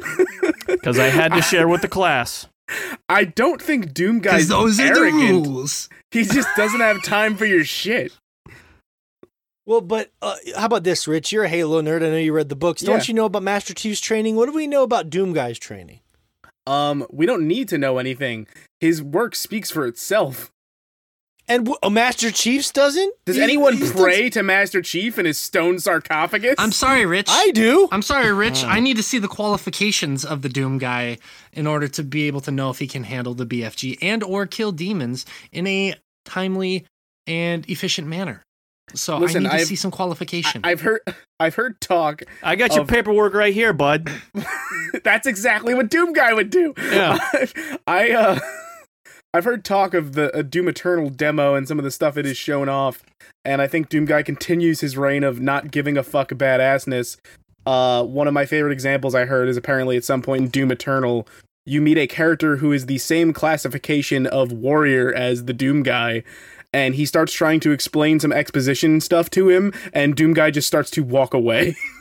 Because 0.68 1.00
I 1.00 1.08
had 1.08 1.34
to 1.34 1.42
share 1.42 1.68
with 1.68 1.82
the 1.82 1.88
class. 1.88 2.48
I 3.08 3.24
don't 3.24 3.62
think 3.62 3.94
Doom 3.94 4.20
Because 4.20 4.34
guy's 4.42 4.48
those 4.50 4.80
are 4.80 4.84
arrogant. 4.84 5.44
the 5.44 5.50
rules. 5.50 5.90
He 6.12 6.24
just 6.24 6.50
doesn't 6.58 6.80
have 6.82 7.02
time 7.04 7.38
for 7.38 7.46
your 7.46 7.64
shit. 7.64 8.12
Well, 9.66 9.82
but 9.82 10.12
uh, 10.22 10.36
how 10.58 10.66
about 10.66 10.84
this, 10.84 11.08
Rich? 11.08 11.32
You're 11.32 11.44
a 11.46 11.50
Halo 11.50 11.82
nerd. 11.82 11.98
I 11.98 12.10
know 12.10 12.18
you 12.18 12.34
read 12.34 12.50
the 12.50 12.56
books. 12.56 12.82
Yeah. 12.82 12.88
Don't 12.92 13.08
you 13.08 13.14
know 13.14 13.26
about 13.26 13.44
Master 13.44 13.74
Chief's 13.74 14.00
training? 14.00 14.36
What 14.36 14.46
do 14.48 14.54
we 14.54 14.68
know 14.68 14.84
about 14.84 15.10
Doom 15.10 15.34
Guy's 15.34 15.60
training? 15.60 16.00
Um, 16.66 17.06
we 17.10 17.26
don't 17.26 17.48
need 17.48 17.70
to 17.70 17.78
know 17.78 17.98
anything. 17.98 18.48
His 18.80 19.02
work 19.02 19.36
speaks 19.36 19.72
for 19.72 19.86
itself. 19.86 20.52
And 21.50 21.66
w- 21.66 21.78
uh, 21.82 21.90
Master 21.90 22.30
Chief's 22.30 22.72
doesn't? 22.72 23.14
Does 23.26 23.38
He- 23.38 23.42
anyone 23.42 23.78
he's 23.78 23.92
pray 23.94 24.30
to 24.32 24.44
Master 24.44 24.82
Chief 24.82 25.18
in 25.18 25.26
his 25.26 25.38
stone 25.40 25.80
sarcophagus? 25.80 26.56
I'm 26.58 26.74
sorry, 26.74 27.06
Rich. 27.06 27.28
I 27.30 27.52
do. 27.52 27.88
I'm 27.92 28.02
sorry, 28.02 28.34
Rich. 28.34 28.64
Hmm. 28.64 28.70
I 28.70 28.80
need 28.82 28.98
to 28.98 29.04
see 29.04 29.18
the 29.18 29.30
qualifications 29.30 30.26
of 30.26 30.42
the 30.42 30.50
Doom 30.50 30.78
guy 30.78 31.18
in 31.54 31.66
order 31.66 31.88
to 31.88 32.04
be 32.04 32.28
able 32.28 32.42
to 32.42 32.52
know 32.52 32.70
if 32.70 32.80
he 32.80 32.88
can 32.88 33.04
handle 33.06 33.34
the 33.34 33.46
BFG 33.46 33.98
and 34.02 34.24
or 34.24 34.46
kill 34.46 34.72
demons 34.74 35.26
in 35.54 35.66
a 35.68 35.96
timely 36.26 36.86
and 37.26 37.70
efficient 37.70 38.08
manner. 38.08 38.44
So 38.94 39.18
Listen, 39.18 39.38
I 39.38 39.44
need 39.44 39.50
to 39.50 39.56
I've- 39.56 39.66
see 39.66 39.76
some 39.76 39.92
qualification. 39.92 40.62
I've 40.66 40.82
heard 40.82 41.02
I've 41.40 41.56
heard 41.56 41.80
talk. 41.80 42.24
I 42.44 42.56
got 42.56 42.76
your 42.76 42.86
paperwork 42.86 43.34
right 43.34 43.54
here, 43.54 43.72
bud. 43.72 44.10
That's 45.04 45.28
exactly 45.28 45.74
what 45.74 45.90
Doom 45.90 46.12
Guy 46.14 46.34
would 46.34 46.50
do. 46.50 46.74
Yeah. 46.78 47.18
I 47.88 48.12
uh 48.12 48.40
I've 49.34 49.44
heard 49.44 49.64
talk 49.64 49.94
of 49.94 50.14
the 50.14 50.36
uh, 50.36 50.42
Doom 50.42 50.68
Eternal 50.68 51.10
demo 51.10 51.54
and 51.54 51.68
some 51.68 51.78
of 51.78 51.86
the 51.86 51.92
stuff 51.92 52.18
it 52.18 52.26
has 52.26 52.38
shown 52.38 52.70
off, 52.70 53.04
and 53.44 53.62
I 53.62 53.68
think 53.68 53.90
Doom 53.90 54.06
Guy 54.06 54.24
continues 54.24 54.82
his 54.82 54.98
reign 54.98 55.24
of 55.24 55.40
not 55.42 55.72
giving 55.72 55.98
a 55.98 56.04
fuck 56.04 56.30
badassness. 56.30 57.18
Uh, 57.66 58.04
one 58.04 58.28
of 58.28 58.34
my 58.34 58.46
favorite 58.46 58.72
examples 58.72 59.14
I 59.14 59.26
heard 59.26 59.50
is 59.50 59.58
apparently 59.58 59.98
at 59.98 60.06
some 60.06 60.22
point 60.22 60.44
in 60.44 60.50
Doom 60.50 60.72
Eternal, 60.72 61.28
you 61.66 61.82
meet 61.82 61.98
a 61.98 62.08
character 62.08 62.58
who 62.58 62.72
is 62.72 62.86
the 62.86 62.98
same 62.98 63.34
classification 63.34 64.26
of 64.26 64.54
warrior 64.54 65.14
as 65.14 65.44
the 65.46 65.54
Doom 65.54 65.84
Guy, 65.84 66.24
and 66.72 66.96
he 66.96 67.06
starts 67.06 67.34
trying 67.34 67.60
to 67.60 67.72
explain 67.72 68.22
some 68.22 68.32
exposition 68.32 69.02
stuff 69.02 69.30
to 69.32 69.50
him, 69.50 69.74
and 69.92 70.16
Doom 70.16 70.34
Guy 70.34 70.50
just 70.50 70.68
starts 70.68 70.90
to 70.92 71.04
walk 71.04 71.34
away. 71.34 71.76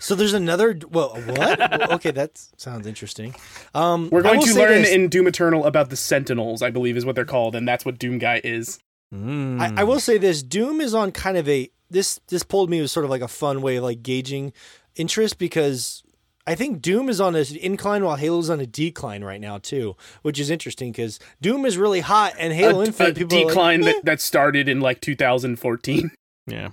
So 0.00 0.14
there's 0.14 0.32
another. 0.32 0.76
Well, 0.90 1.10
what? 1.10 1.92
Okay, 1.92 2.10
that 2.12 2.38
sounds 2.56 2.86
interesting. 2.86 3.34
Um, 3.74 4.08
We're 4.10 4.22
going 4.22 4.40
to 4.40 4.54
learn 4.54 4.82
this. 4.82 4.90
in 4.90 5.08
Doom 5.08 5.26
Eternal 5.26 5.66
about 5.66 5.90
the 5.90 5.96
Sentinels, 5.96 6.62
I 6.62 6.70
believe 6.70 6.96
is 6.96 7.04
what 7.04 7.14
they're 7.14 7.24
called, 7.24 7.54
and 7.54 7.68
that's 7.68 7.84
what 7.84 7.98
Doom 7.98 8.18
Guy 8.18 8.40
is. 8.42 8.78
Mm. 9.14 9.60
I, 9.60 9.82
I 9.82 9.84
will 9.84 10.00
say 10.00 10.18
this: 10.18 10.42
Doom 10.42 10.80
is 10.80 10.94
on 10.94 11.12
kind 11.12 11.36
of 11.36 11.48
a 11.48 11.70
this. 11.90 12.18
This 12.28 12.42
pulled 12.42 12.70
me 12.70 12.80
was 12.80 12.90
sort 12.90 13.04
of 13.04 13.10
like 13.10 13.22
a 13.22 13.28
fun 13.28 13.60
way 13.60 13.76
of 13.76 13.84
like 13.84 14.02
gauging 14.02 14.52
interest 14.96 15.38
because 15.38 16.02
I 16.46 16.54
think 16.54 16.80
Doom 16.80 17.08
is 17.08 17.20
on 17.20 17.36
an 17.36 17.44
incline 17.60 18.02
while 18.02 18.16
Halo's 18.16 18.48
on 18.48 18.60
a 18.60 18.66
decline 18.66 19.22
right 19.22 19.40
now 19.40 19.58
too, 19.58 19.96
which 20.22 20.40
is 20.40 20.48
interesting 20.48 20.92
because 20.92 21.18
Doom 21.40 21.66
is 21.66 21.76
really 21.76 22.00
hot 22.00 22.34
and 22.38 22.52
Halo 22.52 22.80
a, 22.80 22.86
Infinite 22.86 23.10
a 23.10 23.14
people 23.14 23.38
are 23.38 23.40
like, 23.42 23.48
decline 23.48 23.82
"Eh." 23.82 23.92
that, 23.92 24.04
that 24.04 24.20
started 24.20 24.68
in 24.68 24.80
like 24.80 25.00
2014. 25.00 26.10
Yeah. 26.46 26.70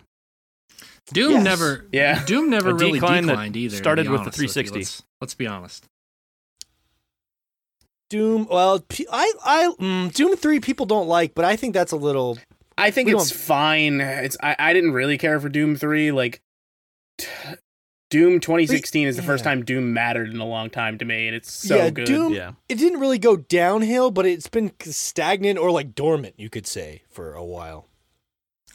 Doom 1.14 1.32
Yes. 1.32 1.44
never, 1.44 1.86
Yeah. 1.92 2.24
Doom 2.26 2.50
never 2.50 2.72
A 2.72 2.74
really 2.74 2.94
decline 3.00 3.26
that 3.28 3.34
declined 3.34 3.58
either. 3.58 3.78
started 3.78 4.10
with 4.10 4.20
the 4.20 4.26
honest 4.26 4.38
you. 4.40 4.48
360. 4.50 4.80
Let's, 4.80 5.04
let's 5.22 5.34
be 5.36 5.48
honest. 5.48 5.86
Doom. 8.10 8.48
Well, 8.50 8.84
I, 9.12 9.74
mm, 9.80 10.14
Doom 10.14 10.36
three 10.38 10.60
people 10.60 10.86
don't 10.86 11.08
like, 11.08 11.36
but 11.36 11.44
I 11.46 11.56
think 11.56 11.74
that's 11.74 11.92
a 11.92 11.98
little. 11.98 12.38
I 12.78 12.92
think 12.92 13.10
it's 13.10 13.30
don't- 13.30 13.40
fine. 13.40 14.02
It's 14.02 14.38
I, 14.42 14.56
I 14.58 14.74
didn't 14.74 14.92
really 14.94 15.18
care 15.18 15.40
for 15.40 15.50
Doom 15.50 15.76
3 15.76 16.12
like 16.12 16.42
t- 17.18 17.28
Doom 18.10 18.40
2016 18.40 19.08
is 19.08 19.18
the 19.18 19.24
first 19.24 19.44
time 19.44 19.66
Doom 19.66 19.92
mattered 19.94 20.30
in 20.30 20.40
a 20.40 20.46
long 20.46 20.70
time 20.70 20.98
to 21.00 21.04
me 21.04 21.28
and 21.28 21.36
it's 21.36 21.52
so 21.52 21.76
yeah, 21.76 21.90
good. 21.90 22.06
Doom. 22.06 22.34
Yeah. 22.34 22.52
It 22.70 22.76
didn't 22.76 23.02
really 23.02 23.20
go 23.20 23.36
downhill, 23.36 24.12
but 24.12 24.26
it's 24.26 24.48
been 24.48 24.72
stagnant 24.82 25.60
or 25.60 25.72
like 25.72 25.94
dormant, 25.94 26.36
you 26.38 26.50
could 26.50 26.66
say, 26.66 27.02
for 27.10 27.34
a 27.34 27.44
while. 27.44 27.88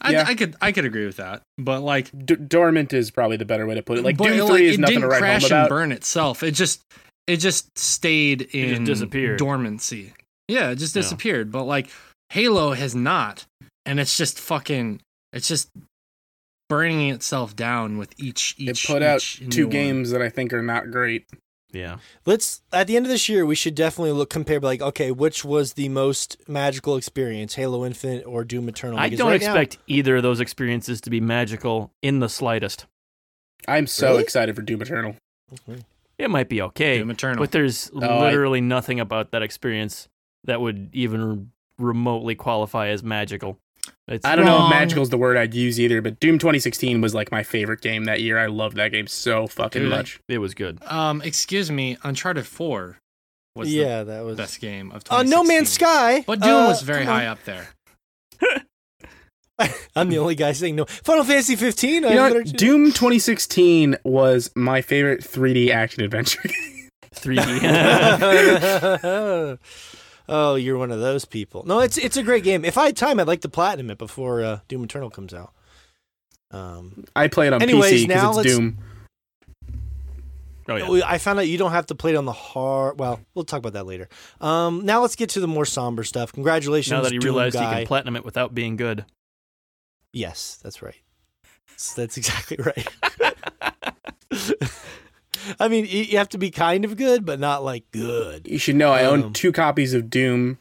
I, 0.01 0.11
Yeah. 0.11 0.25
I 0.27 0.35
could, 0.35 0.55
I 0.61 0.71
could 0.71 0.85
agree 0.85 1.05
with 1.05 1.17
that. 1.17 1.41
But 1.57 1.81
like, 1.81 2.09
D- 2.25 2.35
dormant 2.35 2.93
is 2.93 3.11
probably 3.11 3.37
the 3.37 3.45
better 3.45 3.65
way 3.65 3.75
to 3.75 3.83
put 3.83 3.97
it. 3.99 4.03
Like 4.03 4.17
but 4.17 4.25
Doom 4.29 4.33
it, 4.33 4.37
3 4.47 4.49
like, 4.49 4.61
is 4.63 4.79
nothing 4.79 4.95
didn't 4.95 5.01
to 5.03 5.07
write 5.09 5.19
home 5.21 5.39
crash 5.39 5.51
and 5.51 5.69
burn 5.69 5.91
itself. 5.91 6.43
It 6.43 6.51
just, 6.51 6.81
it 7.27 7.37
just 7.37 7.77
stayed 7.77 8.39
just 8.51 8.53
in 8.55 8.83
disappeared. 8.83 9.39
dormancy. 9.39 10.13
Yeah, 10.47 10.71
it 10.71 10.75
just 10.75 10.95
Yeah. 10.95 11.01
disappeared. 11.03 11.51
But 11.51 11.63
like, 11.63 11.89
Halo 12.31 12.73
has 12.73 12.95
not, 12.95 13.45
and 13.85 13.99
it's 13.99 14.17
just 14.17 14.39
fucking, 14.39 14.99
it's 15.31 15.47
just 15.47 15.69
burning 16.69 17.09
itself 17.09 17.55
down 17.55 17.97
with 17.97 18.13
each 18.19 18.55
It 18.57 18.69
each. 18.71 18.87
put 18.87 19.01
out 19.03 19.17
each 19.17 19.41
new 19.41 19.49
two 19.49 19.63
one. 19.67 19.71
games 19.71 20.09
that 20.11 20.21
I 20.21 20.29
think 20.29 20.51
are 20.53 20.63
not 20.63 20.89
great. 20.91 21.25
Yeah. 21.73 21.97
Let's 22.25 22.61
at 22.71 22.87
the 22.87 22.95
end 22.95 23.05
of 23.05 23.09
this 23.11 23.27
year, 23.27 23.45
we 23.45 23.55
should 23.55 23.75
definitely 23.75 24.11
look 24.13 24.29
compare 24.29 24.59
like, 24.59 24.81
okay, 24.81 25.11
which 25.11 25.43
was 25.43 25.73
the 25.73 25.89
most 25.89 26.37
magical 26.47 26.95
experience, 26.95 27.55
Halo 27.55 27.83
Infinite 27.85 28.25
or 28.25 28.43
Doom 28.43 28.69
Eternal? 28.69 28.97
I 28.99 29.07
Because 29.07 29.17
don't 29.19 29.31
right 29.31 29.41
now- 29.41 29.47
expect 29.55 29.79
either 29.87 30.17
of 30.17 30.23
those 30.23 30.39
experiences 30.39 31.01
to 31.01 31.09
be 31.09 31.19
magical 31.19 31.91
in 32.01 32.19
the 32.19 32.29
slightest. 32.29 32.85
I'm 33.67 33.87
so 33.87 34.09
Really? 34.11 34.23
excited 34.23 34.55
for 34.55 34.61
Doom 34.61 34.81
Eternal. 34.81 35.15
It 36.19 36.29
might 36.29 36.47
be 36.49 36.61
okay, 36.61 36.99
Doom 36.99 37.09
Eternal. 37.11 37.43
but 37.43 37.51
there's 37.51 37.89
oh, 37.95 38.01
I- 38.01 38.21
literally 38.29 38.61
nothing 38.61 38.99
about 38.99 39.31
that 39.31 39.41
experience 39.41 40.07
that 40.43 40.61
would 40.61 40.89
even 40.93 41.51
remotely 41.79 42.35
qualify 42.35 42.89
as 42.89 43.03
magical. 43.03 43.57
It's 44.07 44.25
I 44.25 44.35
don't 44.35 44.45
know 44.45 44.65
if 44.65 44.69
magical 44.69 45.01
is 45.03 45.09
the 45.09 45.17
word 45.17 45.37
I'd 45.37 45.53
use 45.53 45.79
either, 45.79 46.01
but 46.01 46.19
Doom 46.19 46.37
2016 46.37 46.99
was 46.99 47.13
like 47.13 47.31
my 47.31 47.41
favorite 47.43 47.81
game 47.81 48.03
that 48.05 48.21
year. 48.21 48.37
I 48.37 48.47
loved 48.47 48.75
that 48.77 48.91
game 48.91 49.07
so 49.07 49.47
fucking 49.47 49.83
Dude, 49.83 49.91
much. 49.91 50.19
it 50.27 50.39
was 50.39 50.53
good. 50.53 50.79
um, 50.85 51.21
excuse 51.21 51.71
me, 51.71 51.97
Uncharted 52.03 52.45
Four 52.45 52.97
was 53.55 53.73
yeah, 53.73 54.03
that 54.03 54.17
the 54.19 54.25
was. 54.25 54.37
best 54.37 54.59
game 54.59 54.91
of. 54.91 55.03
Uh, 55.09 55.23
no 55.23 55.43
Man's 55.43 55.69
Sky. 55.69 56.23
But 56.27 56.41
Doom 56.41 56.65
uh, 56.65 56.67
was 56.67 56.81
very 56.81 57.05
high 57.05 57.27
up 57.27 57.43
there. 57.45 57.69
I'm 59.95 60.09
the 60.09 60.17
only 60.17 60.35
guy 60.35 60.51
saying 60.51 60.75
no. 60.75 60.85
Final 60.85 61.23
Fantasy 61.23 61.55
15. 61.55 61.93
You 61.93 62.01
know 62.01 62.33
what? 62.33 62.45
Doom 62.57 62.87
2016 62.87 63.97
was 64.03 64.51
my 64.55 64.81
favorite 64.81 65.21
3D 65.21 65.69
action 65.69 66.03
adventure. 66.03 66.41
3D. 67.15 67.59
oh, 70.29 70.55
you're 70.55 70.77
one 70.77 70.91
of 70.91 70.99
those 70.99 71.25
people. 71.25 71.63
No, 71.65 71.79
it's 71.79 71.97
it's 71.97 72.17
a 72.17 72.23
great 72.23 72.43
game. 72.43 72.63
If 72.65 72.77
I 72.77 72.85
had 72.87 72.97
time, 72.97 73.19
I'd 73.19 73.27
like 73.27 73.41
to 73.41 73.49
platinum 73.49 73.91
it 73.91 73.97
before 73.97 74.43
uh, 74.43 74.59
Doom 74.67 74.83
Eternal 74.83 75.09
comes 75.09 75.33
out. 75.33 75.53
Um, 76.51 77.05
I 77.15 77.27
play 77.29 77.47
it 77.47 77.53
on 77.53 77.61
Anyways, 77.61 78.05
PC 78.05 78.07
because 78.07 78.37
it's 78.39 78.55
Doom. 78.55 78.77
oh 80.69 80.95
yeah. 80.95 81.03
I 81.07 81.17
found 81.17 81.39
out 81.39 81.47
you 81.47 81.57
don't 81.57 81.71
have 81.71 81.87
to 81.87 81.95
play 81.95 82.11
it 82.13 82.15
on 82.15 82.25
the 82.25 82.31
hard. 82.31 82.99
Well, 82.99 83.19
we'll 83.33 83.45
talk 83.45 83.59
about 83.59 83.73
that 83.73 83.85
later. 83.85 84.07
Um, 84.39 84.85
now 84.85 85.01
let's 85.01 85.15
get 85.15 85.29
to 85.31 85.39
the 85.39 85.47
more 85.47 85.65
somber 85.65 86.03
stuff. 86.03 86.31
Congratulations, 86.31 86.91
Now 86.91 87.01
that 87.01 87.11
he 87.11 87.17
Doom 87.17 87.33
realized 87.33 87.55
he 87.55 87.61
guy. 87.61 87.77
can 87.79 87.87
platinum 87.87 88.15
it 88.15 88.23
without 88.25 88.53
being 88.53 88.75
good. 88.75 89.05
Yes, 90.11 90.59
that's 90.61 90.81
right. 90.81 90.95
That's- 91.67 91.93
That's 91.95 92.17
exactly 92.17 92.57
right. 92.57 92.87
I 95.59 95.67
mean, 95.67 95.85
you 95.85 96.03
you 96.03 96.17
have 96.17 96.29
to 96.29 96.37
be 96.37 96.51
kind 96.51 96.85
of 96.85 96.97
good, 96.97 97.25
but 97.25 97.39
not 97.39 97.63
like 97.63 97.83
good. 97.91 98.47
You 98.47 98.57
should 98.57 98.75
know 98.75 98.91
I 98.91 99.05
own 99.05 99.23
Um, 99.23 99.33
two 99.33 99.51
copies 99.51 99.93
of 99.93 100.09
Doom 100.09 100.57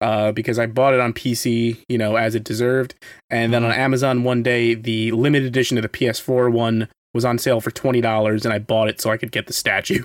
uh, 0.00 0.32
because 0.32 0.58
I 0.58 0.66
bought 0.66 0.94
it 0.94 1.00
on 1.00 1.12
PC, 1.12 1.78
you 1.88 1.98
know, 1.98 2.16
as 2.16 2.34
it 2.34 2.44
deserved. 2.44 2.94
And 3.30 3.52
then 3.52 3.64
on 3.64 3.70
Mm-hmm. 3.70 3.80
Amazon 3.80 4.24
one 4.24 4.42
day, 4.42 4.74
the 4.74 5.10
limited 5.12 5.46
edition 5.46 5.78
of 5.78 5.82
the 5.82 5.88
PS4 5.88 6.52
one 6.52 6.88
was 7.14 7.24
on 7.24 7.38
sale 7.38 7.60
for 7.62 7.70
$20, 7.70 8.44
and 8.44 8.52
I 8.52 8.58
bought 8.58 8.88
it 8.88 9.00
so 9.00 9.10
I 9.10 9.16
could 9.16 9.32
get 9.32 9.46
the 9.46 9.52
statue. 9.54 10.04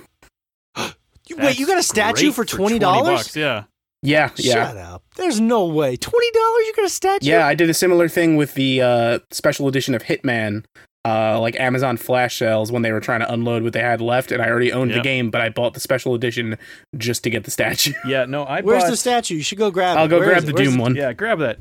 You, 1.28 1.36
wait, 1.36 1.56
you 1.58 1.66
got 1.66 1.74
a 1.74 1.76
That's 1.76 1.86
statue 1.88 2.26
great 2.26 2.34
for 2.34 2.44
twenty 2.44 2.78
dollars? 2.80 3.18
bucks, 3.20 3.36
Yeah. 3.36 3.64
Yeah, 4.02 4.30
yeah. 4.36 4.52
Shut 4.66 4.76
up. 4.76 5.04
There's 5.14 5.38
no 5.40 5.66
way. 5.66 5.96
Twenty 5.96 6.30
dollars? 6.32 6.66
You 6.66 6.72
got 6.74 6.84
a 6.86 6.88
statue? 6.88 7.26
Yeah, 7.30 7.46
I 7.46 7.54
did 7.54 7.70
a 7.70 7.74
similar 7.74 8.08
thing 8.08 8.36
with 8.36 8.54
the 8.54 8.82
uh, 8.82 9.18
special 9.30 9.68
edition 9.68 9.94
of 9.94 10.02
Hitman. 10.02 10.64
Uh, 11.04 11.40
like 11.40 11.58
Amazon 11.58 11.96
flash 11.96 12.38
sales 12.38 12.70
when 12.70 12.82
they 12.82 12.92
were 12.92 13.00
trying 13.00 13.18
to 13.18 13.32
unload 13.32 13.64
what 13.64 13.72
they 13.72 13.80
had 13.80 14.00
left, 14.00 14.30
and 14.30 14.40
I 14.40 14.48
already 14.48 14.72
owned 14.72 14.92
the 14.92 15.00
game, 15.00 15.30
but 15.32 15.40
I 15.40 15.48
bought 15.48 15.74
the 15.74 15.80
special 15.80 16.14
edition 16.14 16.56
just 16.96 17.24
to 17.24 17.30
get 17.30 17.42
the 17.42 17.50
statue. 17.50 17.92
Yeah. 18.06 18.24
No, 18.24 18.44
I 18.44 18.60
Where's 18.60 18.84
bought. 18.84 18.90
the 18.90 18.96
statue? 18.96 19.34
You 19.34 19.42
should 19.42 19.58
go 19.58 19.72
grab 19.72 19.98
I'll 19.98 20.04
it. 20.04 20.08
go 20.08 20.18
Where 20.20 20.28
grab 20.28 20.44
the 20.44 20.50
it? 20.50 20.54
Where's 20.54 20.68
Doom 20.68 20.78
it? 20.78 20.82
one. 20.82 20.94
Yeah, 20.94 21.12
grab 21.12 21.40
that. 21.40 21.58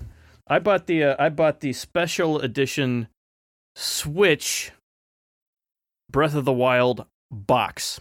I 0.48 0.60
bought 0.60 0.86
the 0.86 1.04
uh, 1.06 1.16
I 1.18 1.30
bought 1.30 1.62
the 1.62 1.74
special 1.74 2.40
edition 2.40 3.08
Switch 3.76 4.72
Breath 6.12 6.36
of 6.36 6.46
the 6.46 6.54
Wild 6.54 7.06
box 7.32 8.00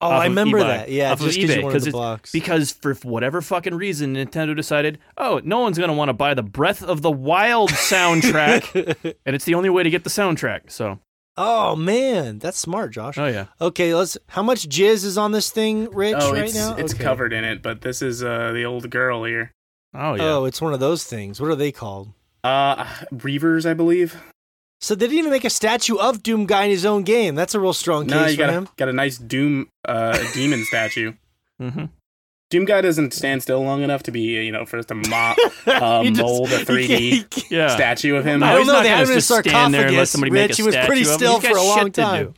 Oh, 0.00 0.06
off 0.06 0.12
I 0.22 0.26
of 0.26 0.30
remember 0.30 0.58
eBay. 0.58 0.66
that. 0.66 0.90
Yeah, 0.90 1.10
Off 1.12 1.20
just 1.20 1.36
because 1.36 1.50
eBay, 1.50 1.56
you 1.58 1.62
wanted 1.64 1.74
'cause 1.74 1.84
the 1.84 1.88
it's- 2.14 2.30
because 2.32 2.70
for 2.72 2.94
whatever 3.02 3.40
fucking 3.42 3.74
reason 3.74 4.14
Nintendo 4.14 4.54
decided, 4.54 4.98
oh, 5.16 5.40
no 5.44 5.58
one's 5.58 5.76
gonna 5.78 5.92
want 5.92 6.08
to 6.08 6.12
buy 6.12 6.34
the 6.34 6.42
Breath 6.44 6.82
of 6.84 7.02
the 7.02 7.10
Wild 7.10 7.70
soundtrack, 7.70 9.16
and 9.26 9.34
it's 9.34 9.44
the 9.44 9.54
only 9.54 9.70
way 9.70 9.82
to 9.82 9.90
get 9.90 10.04
the 10.04 10.10
soundtrack. 10.10 10.70
So, 10.70 11.00
oh 11.36 11.74
man, 11.74 12.38
that's 12.38 12.58
smart, 12.58 12.92
Josh. 12.92 13.18
oh 13.18 13.26
yeah, 13.26 13.46
Okay, 13.60 13.92
let's. 13.94 14.16
How 14.28 14.42
much 14.42 14.68
jizz 14.68 15.04
is 15.04 15.18
on 15.18 15.32
this 15.32 15.50
thing, 15.50 15.90
Rich? 15.90 16.16
Oh, 16.20 16.32
right 16.32 16.44
it's 16.44 16.54
now, 16.54 16.76
it's 16.76 16.94
Okay. 16.94 17.02
covered 17.02 17.32
in 17.32 17.42
it, 17.44 17.60
but 17.62 17.80
this 17.80 18.00
is 18.00 18.22
uh, 18.22 18.52
the 18.52 18.64
old 18.64 18.88
girl 18.90 19.24
here. 19.24 19.50
oh 19.94 20.14
yeah. 20.14 20.22
Oh, 20.22 20.44
it's 20.44 20.60
one 20.62 20.72
of 20.74 20.80
those 20.80 21.02
things. 21.04 21.40
What 21.40 21.50
are 21.50 21.56
they 21.56 21.72
called? 21.72 22.10
Uh, 22.44 22.84
Reavers, 23.12 23.68
I 23.68 23.74
believe. 23.74 24.16
So 24.80 24.94
they 24.94 25.06
didn't 25.06 25.18
even 25.18 25.30
make 25.32 25.44
a 25.44 25.50
statue 25.50 25.96
of 25.96 26.22
Doom 26.22 26.46
Guy 26.46 26.64
in 26.64 26.70
his 26.70 26.86
own 26.86 27.02
game. 27.02 27.34
That's 27.34 27.54
a 27.54 27.60
real 27.60 27.72
strong 27.72 28.06
No, 28.06 28.22
case 28.22 28.30
you 28.32 28.36
for 28.36 28.42
got 28.42 28.50
a, 28.50 28.52
him. 28.52 28.68
got 28.76 28.88
a 28.88 28.92
nice 28.92 29.18
Doom 29.18 29.68
uh, 29.86 30.16
demon 30.34 30.64
statue. 30.64 31.12
hmm 31.60 31.86
Doom 32.50 32.64
Guy 32.64 32.80
doesn't 32.80 33.12
stand 33.12 33.42
still 33.42 33.60
long 33.62 33.82
enough 33.82 34.02
to 34.04 34.10
be, 34.10 34.20
you 34.20 34.50
know, 34.52 34.64
for 34.64 34.78
us 34.78 34.86
to 34.86 34.94
mo- 34.94 35.34
uh, 35.66 36.00
You 36.02 36.10
just- 36.12 36.22
mold 36.22 36.50
a 36.50 36.58
3D 36.64 36.86
can't- 36.86 37.02
you 37.02 37.24
can't- 37.24 37.50
Yeah. 37.50 37.68
statue 37.68 38.16
of 38.16 38.24
him. 38.24 38.42
I 38.42 38.46
No, 38.46 38.52
don't 38.52 38.58
he's 38.60 38.66
know. 38.68 38.82
They 38.82 38.88
had 38.88 38.98
him 39.00 39.04
in 39.06 39.10
a 39.10 39.14
just 39.16 39.28
stand 39.28 39.74
there 39.74 39.86
and 39.88 39.96
let 39.96 40.08
somebody 40.08 40.30
make 40.30 40.48
Rich, 40.48 40.58
a 40.58 40.62
he 40.62 40.66
was 40.66 40.72
statue 40.74 40.86
pretty 40.86 41.02
of 41.02 41.08
him. 41.08 41.14
still 41.14 41.40
He's 41.40 41.50
for 41.50 41.56
a 41.58 41.62
long 41.62 41.92
time. 41.92 42.34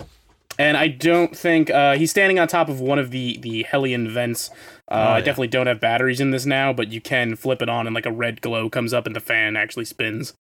And 0.59 0.77
I 0.77 0.89
don't 0.89 1.37
think 1.37 1.71
uh, 1.71 1.95
he's 1.97 2.11
standing 2.11 2.39
on 2.41 2.49
top 2.49 2.69
of 2.69 2.81
one 2.81 2.99
of 2.99 3.11
the 3.13 3.39
the 3.41 3.63
Hellion 3.63 4.09
vents. 4.11 4.51
Uh, 4.91 4.95
Oh, 4.95 5.13
I 5.13 5.21
definitely 5.21 5.47
don't 5.49 5.69
have 5.69 5.79
batteries 5.81 6.21
in 6.21 6.33
this 6.33 6.45
now, 6.45 6.73
but 6.73 6.91
you 6.91 7.01
can 7.01 7.37
flip 7.37 7.63
it 7.63 7.69
on 7.69 7.87
and 7.87 7.95
like 7.95 8.05
a 8.05 8.11
red 8.13 8.41
glow 8.41 8.69
comes 8.69 8.93
up 8.93 9.07
and 9.07 9.15
the 9.15 9.21
fan 9.21 9.55
actually 9.57 9.85
spins. 9.85 10.35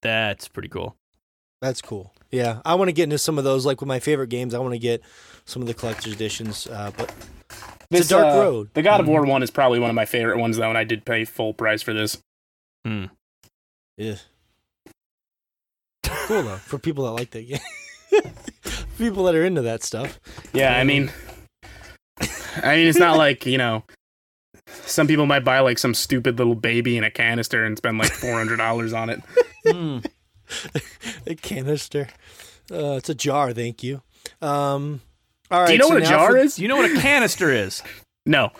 That's 0.00 0.46
pretty 0.46 0.68
cool. 0.68 0.94
That's 1.60 1.82
cool. 1.82 2.12
Yeah, 2.30 2.60
I 2.64 2.74
want 2.74 2.88
to 2.88 2.92
get 2.92 3.04
into 3.04 3.18
some 3.18 3.38
of 3.38 3.44
those. 3.44 3.64
Like 3.66 3.80
with 3.80 3.88
my 3.88 4.00
favorite 4.00 4.28
games, 4.28 4.54
I 4.54 4.58
want 4.58 4.74
to 4.74 4.78
get 4.78 5.02
some 5.44 5.62
of 5.62 5.68
the 5.68 5.74
collector's 5.74 6.12
editions. 6.12 6.66
Uh, 6.66 6.90
but 6.96 7.12
It's 7.90 8.06
a 8.06 8.10
dark 8.10 8.34
uh, 8.34 8.38
road. 8.38 8.70
The 8.74 8.82
God 8.82 9.00
of 9.00 9.08
War 9.08 9.24
one 9.24 9.42
is 9.42 9.50
probably 9.50 9.78
one 9.80 9.90
of 9.90 9.96
my 9.96 10.04
favorite 10.04 10.38
ones 10.38 10.56
though, 10.56 10.68
and 10.68 10.78
I 10.78 10.84
did 10.84 11.04
pay 11.04 11.24
full 11.24 11.54
price 11.54 11.82
for 11.82 11.92
this. 11.92 12.18
Hmm. 12.84 13.06
yeah, 13.96 14.16
cool 16.04 16.42
though 16.42 16.56
for 16.56 16.78
people 16.78 17.04
that 17.06 17.12
like 17.12 17.30
that 17.30 17.48
game. 17.48 17.58
people 18.98 19.24
that 19.24 19.34
are 19.34 19.44
into 19.44 19.62
that 19.62 19.82
stuff. 19.82 20.20
Yeah, 20.52 20.78
I 20.78 20.84
mean, 20.84 21.10
I 22.62 22.76
mean, 22.76 22.86
it's 22.86 22.98
not 22.98 23.16
like 23.18 23.46
you 23.46 23.58
know, 23.58 23.84
some 24.68 25.06
people 25.06 25.26
might 25.26 25.44
buy 25.44 25.60
like 25.60 25.78
some 25.78 25.94
stupid 25.94 26.38
little 26.38 26.54
baby 26.54 26.96
in 26.96 27.04
a 27.04 27.10
canister 27.10 27.64
and 27.64 27.76
spend 27.76 27.98
like 27.98 28.12
four 28.12 28.34
hundred 28.34 28.58
dollars 28.58 28.92
on 28.92 29.10
it. 29.10 29.22
Hmm. 29.66 29.98
a 31.26 31.34
canister. 31.34 32.08
Uh, 32.70 32.96
it's 32.96 33.08
a 33.08 33.14
jar. 33.14 33.52
Thank 33.52 33.82
you. 33.82 34.02
Um, 34.42 35.00
all 35.50 35.60
right. 35.60 35.66
Do 35.68 35.72
you 35.72 35.78
know 35.78 35.88
so 35.88 35.94
what 35.94 36.02
a 36.02 36.06
jar 36.06 36.30
for- 36.30 36.36
is? 36.36 36.56
Do 36.56 36.62
you 36.62 36.68
know 36.68 36.76
what 36.76 36.90
a 36.90 37.00
canister 37.00 37.50
is? 37.50 37.82
No. 38.26 38.50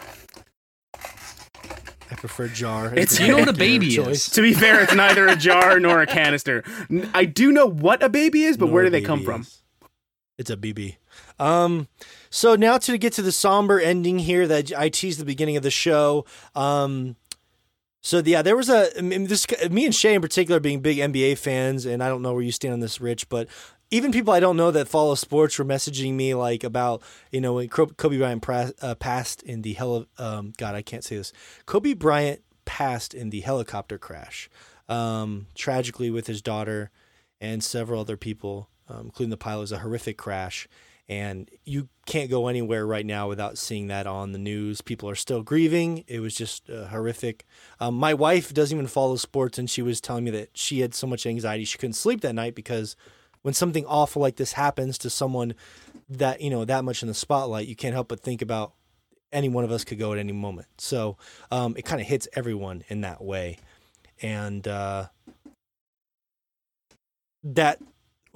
I 2.10 2.14
prefer 2.14 2.48
jar. 2.48 2.86
It's- 2.94 3.20
you 3.20 3.28
know 3.28 3.38
what 3.38 3.48
a 3.48 3.52
baby 3.52 3.94
is? 3.96 4.30
To 4.30 4.40
be 4.42 4.54
fair, 4.54 4.80
it's 4.82 4.94
neither 4.94 5.28
a 5.28 5.36
jar 5.36 5.78
nor 5.78 6.00
a 6.00 6.06
canister. 6.06 6.64
I 7.12 7.26
do 7.26 7.52
know 7.52 7.66
what 7.66 8.02
a 8.02 8.08
baby 8.08 8.44
is, 8.44 8.56
but 8.56 8.66
Nor 8.66 8.74
where 8.74 8.84
do 8.84 8.90
they 8.90 9.02
come 9.02 9.20
BB 9.20 9.24
from? 9.24 9.46
It's 10.38 10.50
a 10.50 10.56
BB. 10.56 10.96
Um, 11.38 11.88
so 12.30 12.54
now 12.56 12.78
to 12.78 12.96
get 12.96 13.12
to 13.14 13.22
the 13.22 13.32
somber 13.32 13.78
ending 13.80 14.20
here 14.20 14.46
that 14.46 14.72
I 14.76 14.88
teased 14.88 15.20
the 15.20 15.24
beginning 15.24 15.56
of 15.56 15.62
the 15.62 15.70
show. 15.70 16.24
Um, 16.54 17.16
so 18.00 18.22
yeah, 18.24 18.42
there 18.42 18.56
was 18.56 18.68
a 18.68 18.90
this 18.96 19.46
me 19.70 19.84
and 19.84 19.94
Shay 19.94 20.14
in 20.14 20.22
particular 20.22 20.60
being 20.60 20.80
big 20.80 20.98
NBA 20.98 21.38
fans, 21.38 21.84
and 21.84 22.02
I 22.02 22.08
don't 22.08 22.22
know 22.22 22.32
where 22.32 22.42
you 22.42 22.52
stand 22.52 22.74
on 22.74 22.80
this, 22.80 23.00
Rich, 23.00 23.28
but 23.28 23.48
even 23.90 24.12
people 24.12 24.32
I 24.32 24.40
don't 24.40 24.56
know 24.56 24.70
that 24.70 24.88
follow 24.88 25.14
sports 25.14 25.58
were 25.58 25.64
messaging 25.64 26.14
me 26.14 26.34
like 26.34 26.62
about 26.64 27.02
you 27.32 27.40
know 27.40 27.54
when 27.54 27.68
Kobe 27.68 27.94
Kobe 27.96 28.18
Bryant 28.18 28.42
pra- 28.42 28.72
uh, 28.80 28.94
passed 28.94 29.42
in 29.42 29.62
the 29.62 29.72
hell 29.72 30.06
um 30.18 30.52
God 30.56 30.74
I 30.74 30.82
can't 30.82 31.04
say 31.04 31.16
this 31.16 31.32
Kobe 31.66 31.94
Bryant 31.94 32.42
passed 32.64 33.14
in 33.14 33.30
the 33.30 33.40
helicopter 33.40 33.98
crash, 33.98 34.50
um, 34.88 35.46
tragically 35.54 36.10
with 36.10 36.26
his 36.26 36.42
daughter 36.42 36.90
and 37.40 37.64
several 37.64 38.00
other 38.00 38.16
people, 38.16 38.68
um, 38.88 39.06
including 39.06 39.30
the 39.30 39.36
pilot. 39.36 39.58
It 39.58 39.62
was 39.62 39.72
a 39.72 39.78
horrific 39.78 40.18
crash, 40.18 40.68
and 41.08 41.50
you 41.64 41.88
can't 42.04 42.28
go 42.28 42.48
anywhere 42.48 42.86
right 42.86 43.06
now 43.06 43.28
without 43.28 43.56
seeing 43.56 43.86
that 43.86 44.06
on 44.06 44.32
the 44.32 44.38
news. 44.38 44.82
People 44.82 45.08
are 45.08 45.14
still 45.14 45.42
grieving. 45.42 46.04
It 46.06 46.20
was 46.20 46.34
just 46.34 46.68
uh, 46.68 46.88
horrific. 46.88 47.46
Um, 47.80 47.94
my 47.94 48.12
wife 48.12 48.52
doesn't 48.52 48.76
even 48.76 48.86
follow 48.86 49.16
sports, 49.16 49.58
and 49.58 49.70
she 49.70 49.80
was 49.80 50.00
telling 50.00 50.24
me 50.24 50.30
that 50.32 50.50
she 50.56 50.80
had 50.80 50.94
so 50.94 51.06
much 51.06 51.26
anxiety 51.26 51.64
she 51.64 51.78
couldn't 51.78 51.94
sleep 51.94 52.20
that 52.20 52.34
night 52.34 52.54
because 52.54 52.94
when 53.42 53.54
something 53.54 53.86
awful 53.86 54.20
like 54.20 54.36
this 54.36 54.52
happens 54.52 54.98
to 54.98 55.10
someone 55.10 55.54
that 56.10 56.40
you 56.40 56.50
know 56.50 56.64
that 56.64 56.84
much 56.84 57.02
in 57.02 57.08
the 57.08 57.14
spotlight, 57.14 57.68
you 57.68 57.76
can't 57.76 57.94
help 57.94 58.08
but 58.08 58.20
think 58.20 58.42
about 58.42 58.74
any 59.32 59.48
one 59.48 59.64
of 59.64 59.70
us 59.70 59.84
could 59.84 59.98
go 59.98 60.12
at 60.12 60.18
any 60.18 60.32
moment. 60.32 60.68
So 60.78 61.16
um, 61.50 61.74
it 61.76 61.84
kind 61.84 62.00
of 62.00 62.06
hits 62.06 62.28
everyone 62.34 62.84
in 62.88 63.02
that 63.02 63.22
way, 63.22 63.58
and 64.20 64.66
uh, 64.68 65.06
that 67.44 67.80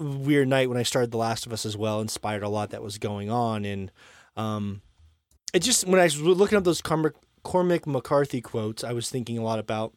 weird 0.02 0.48
night 0.48 0.68
when 0.68 0.78
I 0.78 0.82
started 0.82 1.10
The 1.10 1.18
Last 1.18 1.46
of 1.46 1.52
Us 1.52 1.64
as 1.64 1.76
well 1.76 2.00
inspired 2.00 2.42
a 2.42 2.48
lot 2.48 2.70
that 2.70 2.82
was 2.82 2.98
going 2.98 3.30
on, 3.30 3.64
and 3.64 3.90
um, 4.36 4.82
it 5.54 5.60
just 5.60 5.86
when 5.86 6.00
I 6.00 6.04
was 6.04 6.20
looking 6.20 6.58
up 6.58 6.64
those 6.64 6.80
Cormac, 6.80 7.14
Cormac 7.42 7.86
McCarthy 7.86 8.40
quotes, 8.40 8.84
I 8.84 8.92
was 8.92 9.10
thinking 9.10 9.38
a 9.38 9.42
lot 9.42 9.58
about 9.58 9.94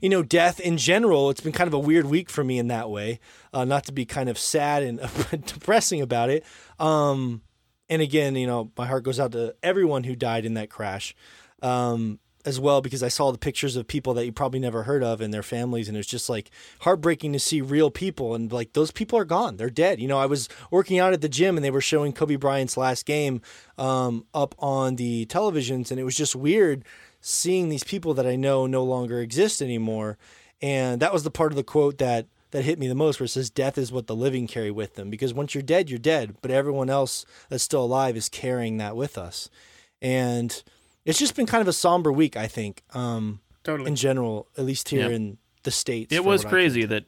you 0.00 0.08
know, 0.08 0.22
death 0.22 0.60
in 0.60 0.76
general, 0.76 1.30
it's 1.30 1.40
been 1.40 1.52
kind 1.52 1.66
of 1.66 1.74
a 1.74 1.78
weird 1.78 2.06
week 2.06 2.30
for 2.30 2.44
me 2.44 2.58
in 2.58 2.68
that 2.68 2.88
way. 2.90 3.20
Uh, 3.52 3.64
not 3.64 3.84
to 3.84 3.92
be 3.92 4.04
kind 4.04 4.28
of 4.28 4.38
sad 4.38 4.82
and 4.82 5.00
depressing 5.46 6.00
about 6.00 6.30
it. 6.30 6.44
Um, 6.78 7.42
and 7.88 8.02
again, 8.02 8.36
you 8.36 8.46
know, 8.46 8.70
my 8.76 8.86
heart 8.86 9.02
goes 9.02 9.18
out 9.18 9.32
to 9.32 9.54
everyone 9.62 10.04
who 10.04 10.14
died 10.14 10.44
in 10.44 10.54
that 10.54 10.70
crash 10.70 11.14
um, 11.62 12.18
as 12.48 12.58
well, 12.58 12.80
because 12.80 13.02
I 13.02 13.08
saw 13.08 13.30
the 13.30 13.38
pictures 13.38 13.76
of 13.76 13.86
people 13.86 14.14
that 14.14 14.24
you 14.24 14.32
probably 14.32 14.58
never 14.58 14.84
heard 14.84 15.04
of 15.04 15.20
and 15.20 15.32
their 15.32 15.42
families. 15.42 15.86
And 15.86 15.96
it 15.96 16.00
was 16.00 16.06
just 16.06 16.28
like 16.28 16.50
heartbreaking 16.80 17.32
to 17.34 17.38
see 17.38 17.60
real 17.60 17.90
people. 17.90 18.34
And 18.34 18.50
like 18.50 18.72
those 18.72 18.90
people 18.90 19.18
are 19.18 19.24
gone, 19.24 19.56
they're 19.56 19.70
dead. 19.70 20.00
You 20.00 20.08
know, 20.08 20.18
I 20.18 20.26
was 20.26 20.48
working 20.70 20.98
out 20.98 21.12
at 21.12 21.20
the 21.20 21.28
gym 21.28 21.56
and 21.56 21.64
they 21.64 21.70
were 21.70 21.80
showing 21.80 22.12
Kobe 22.12 22.36
Bryant's 22.36 22.76
last 22.76 23.06
game 23.06 23.42
um, 23.76 24.26
up 24.32 24.54
on 24.58 24.96
the 24.96 25.26
televisions. 25.26 25.90
And 25.90 26.00
it 26.00 26.04
was 26.04 26.16
just 26.16 26.34
weird 26.34 26.84
seeing 27.20 27.68
these 27.68 27.84
people 27.84 28.14
that 28.14 28.26
I 28.26 28.36
know 28.36 28.66
no 28.66 28.82
longer 28.82 29.20
exist 29.20 29.60
anymore. 29.60 30.16
And 30.62 31.00
that 31.00 31.12
was 31.12 31.22
the 31.22 31.30
part 31.30 31.52
of 31.52 31.56
the 31.56 31.62
quote 31.62 31.98
that 31.98 32.26
that 32.50 32.64
hit 32.64 32.78
me 32.78 32.88
the 32.88 32.94
most 32.94 33.20
where 33.20 33.26
it 33.26 33.28
says 33.28 33.50
death 33.50 33.76
is 33.76 33.92
what 33.92 34.06
the 34.06 34.16
living 34.16 34.46
carry 34.46 34.70
with 34.70 34.94
them 34.94 35.10
because 35.10 35.34
once 35.34 35.54
you're 35.54 35.62
dead 35.62 35.90
you're 35.90 35.98
dead 35.98 36.34
but 36.40 36.50
everyone 36.50 36.88
else 36.88 37.26
that's 37.50 37.62
still 37.62 37.84
alive 37.84 38.16
is 38.16 38.30
carrying 38.30 38.78
that 38.78 38.96
with 38.96 39.18
us 39.18 39.50
and 40.00 40.62
it's 41.08 41.18
just 41.18 41.34
been 41.34 41.46
kind 41.46 41.62
of 41.62 41.68
a 41.68 41.72
somber 41.72 42.12
week 42.12 42.36
i 42.36 42.46
think 42.46 42.82
um 42.94 43.40
Totally. 43.64 43.88
in 43.88 43.96
general 43.96 44.46
at 44.56 44.64
least 44.64 44.88
here 44.90 45.08
Yeah. 45.08 45.16
in 45.16 45.38
the 45.64 45.70
states 45.70 46.14
It 46.14 46.24
was 46.24 46.44
crazy 46.44 46.84
that, 46.86 47.04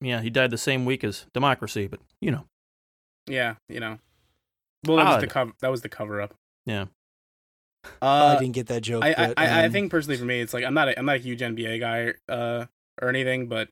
yeah, 0.00 0.20
he 0.20 0.28
died 0.30 0.50
the 0.50 0.58
same 0.58 0.84
week 0.84 1.02
as 1.02 1.26
democracy, 1.32 1.86
but 1.88 2.00
you 2.20 2.30
know, 2.30 2.44
Yeah, 3.26 3.54
you 3.68 3.80
know. 3.80 3.98
Well, 4.86 4.98
that 4.98 5.14
was 5.14 5.20
the 5.22 5.26
cover. 5.26 5.52
That 5.60 5.70
was 5.70 5.80
the 5.80 5.88
cover 5.88 6.20
up. 6.20 6.34
Yeah. 6.66 6.86
Oh, 7.84 8.06
i 8.06 8.34
Uh, 8.34 8.38
didn't 8.38 8.54
get 8.54 8.66
that 8.68 8.82
joke 8.82 9.02
I, 9.02 9.08
I, 9.08 9.26
but, 9.28 9.38
I, 9.38 9.62
I 9.62 9.66
um, 9.66 9.72
think 9.72 9.90
personally 9.90 10.18
for 10.18 10.24
me, 10.26 10.40
it's 10.40 10.52
like 10.54 10.64
I'm 10.64 10.74
not 10.74 10.88
a, 10.88 10.98
I'm 10.98 11.06
not 11.06 11.16
a 11.16 11.20
huge 11.20 11.40
NBA 11.40 11.80
guy 11.80 12.12
uh, 12.32 12.66
or 13.00 13.08
anything, 13.08 13.48
but 13.48 13.68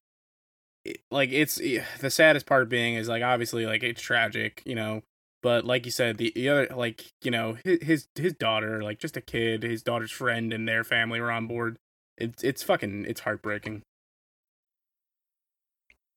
it, 0.85 0.99
like 1.11 1.31
it's 1.31 1.57
the 1.57 2.11
saddest 2.11 2.47
part 2.47 2.69
being 2.69 2.94
is 2.94 3.09
like 3.09 3.23
obviously 3.23 3.67
like 3.67 3.83
it's 3.83 4.01
tragic, 4.01 4.62
you 4.65 4.75
know. 4.75 5.02
But 5.43 5.65
like 5.65 5.85
you 5.85 5.91
said, 5.91 6.19
the, 6.19 6.33
the 6.35 6.49
other 6.49 6.69
like 6.75 7.12
you 7.23 7.31
know 7.31 7.57
his, 7.65 7.83
his 7.83 8.09
his 8.15 8.33
daughter, 8.35 8.83
like 8.83 8.99
just 9.01 9.17
a 9.17 9.21
kid, 9.21 9.62
his 9.65 9.83
daughter's 9.83 10.12
friend 10.12 10.53
and 10.53 10.69
their 10.69 10.85
family 10.85 11.21
were 11.21 11.33
on 11.33 11.47
board. 11.47 11.77
It's 12.17 12.45
it's 12.45 12.62
fucking 12.62 13.07
it's 13.09 13.21
heartbreaking. 13.23 13.83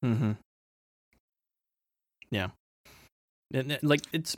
Mm-hmm. 0.04 0.32
Yeah. 2.30 2.50
And, 3.54 3.72
uh, 3.74 3.78
like 3.82 4.02
it's 4.14 4.38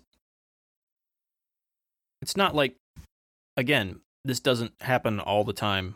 it's 2.22 2.38
not 2.38 2.56
like 2.56 2.76
again, 3.58 4.02
this 4.24 4.40
doesn't 4.40 4.74
happen 4.82 5.20
all 5.20 5.44
the 5.44 5.54
time 5.54 5.96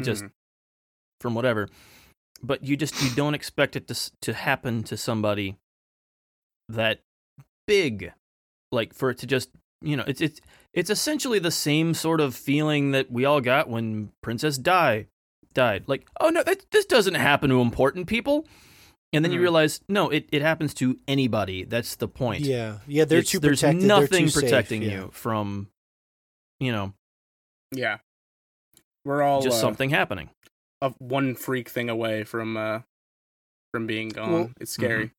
just 0.00 0.24
Mhm. 0.24 0.30
from 1.20 1.34
whatever. 1.34 1.68
But 2.42 2.62
you 2.64 2.76
just 2.76 3.00
you 3.02 3.10
don't 3.14 3.34
expect 3.34 3.74
it 3.74 3.88
to 3.88 4.10
to 4.22 4.34
happen 4.34 4.82
to 4.84 4.96
somebody 4.96 5.56
that 6.68 7.00
big 7.66 8.12
like 8.72 8.92
for 8.94 9.10
it 9.10 9.18
to 9.18 9.26
just 9.26 9.50
you 9.82 9.96
know 9.96 10.04
it's 10.06 10.20
it's 10.20 10.40
it's 10.72 10.90
essentially 10.90 11.38
the 11.38 11.50
same 11.50 11.94
sort 11.94 12.20
of 12.20 12.34
feeling 12.34 12.90
that 12.92 13.10
we 13.10 13.24
all 13.24 13.40
got 13.40 13.68
when 13.68 14.10
Princess 14.22 14.58
Di 14.58 15.06
died. 15.52 15.84
Like, 15.86 16.08
oh 16.20 16.30
no, 16.30 16.42
that, 16.42 16.66
this 16.72 16.84
doesn't 16.84 17.14
happen 17.14 17.48
to 17.50 17.60
important 17.60 18.08
people. 18.08 18.46
And 19.12 19.24
then 19.24 19.30
you 19.30 19.38
Mhm. 19.38 19.42
realize, 19.42 19.80
no, 19.88 20.10
it, 20.10 20.28
it 20.32 20.42
happens 20.42 20.74
to 20.74 20.98
anybody. 21.06 21.62
That's 21.62 21.94
the 21.94 22.08
point. 22.08 22.40
yeah 22.40 22.78
yeah 22.88 23.04
they're 23.04 23.18
It's- 23.20 23.30
too 23.30 23.38
there's 23.38 23.60
protected 23.60 23.82
they're 23.82 24.00
nothing 24.00 24.24
too 24.24 24.30
safe, 24.30 24.42
protecting 24.42 24.82
yeah. 24.82 24.90
you 24.90 25.10
from, 25.12 25.68
you 26.58 26.72
know, 26.72 26.92
yeah, 27.70 27.98
we're 29.04 29.22
all 29.22 29.42
just 29.42 29.58
uh, 29.58 29.60
something 29.60 29.90
happening. 29.90 30.30
of 30.82 30.96
one 30.98 31.34
freak 31.36 31.68
thing 31.68 31.88
away 31.88 32.24
from 32.24 32.56
uh 32.56 32.80
from 33.72 33.86
being 33.86 34.08
gone. 34.08 34.32
Well, 34.32 34.50
it's 34.60 34.72
scary. 34.72 35.12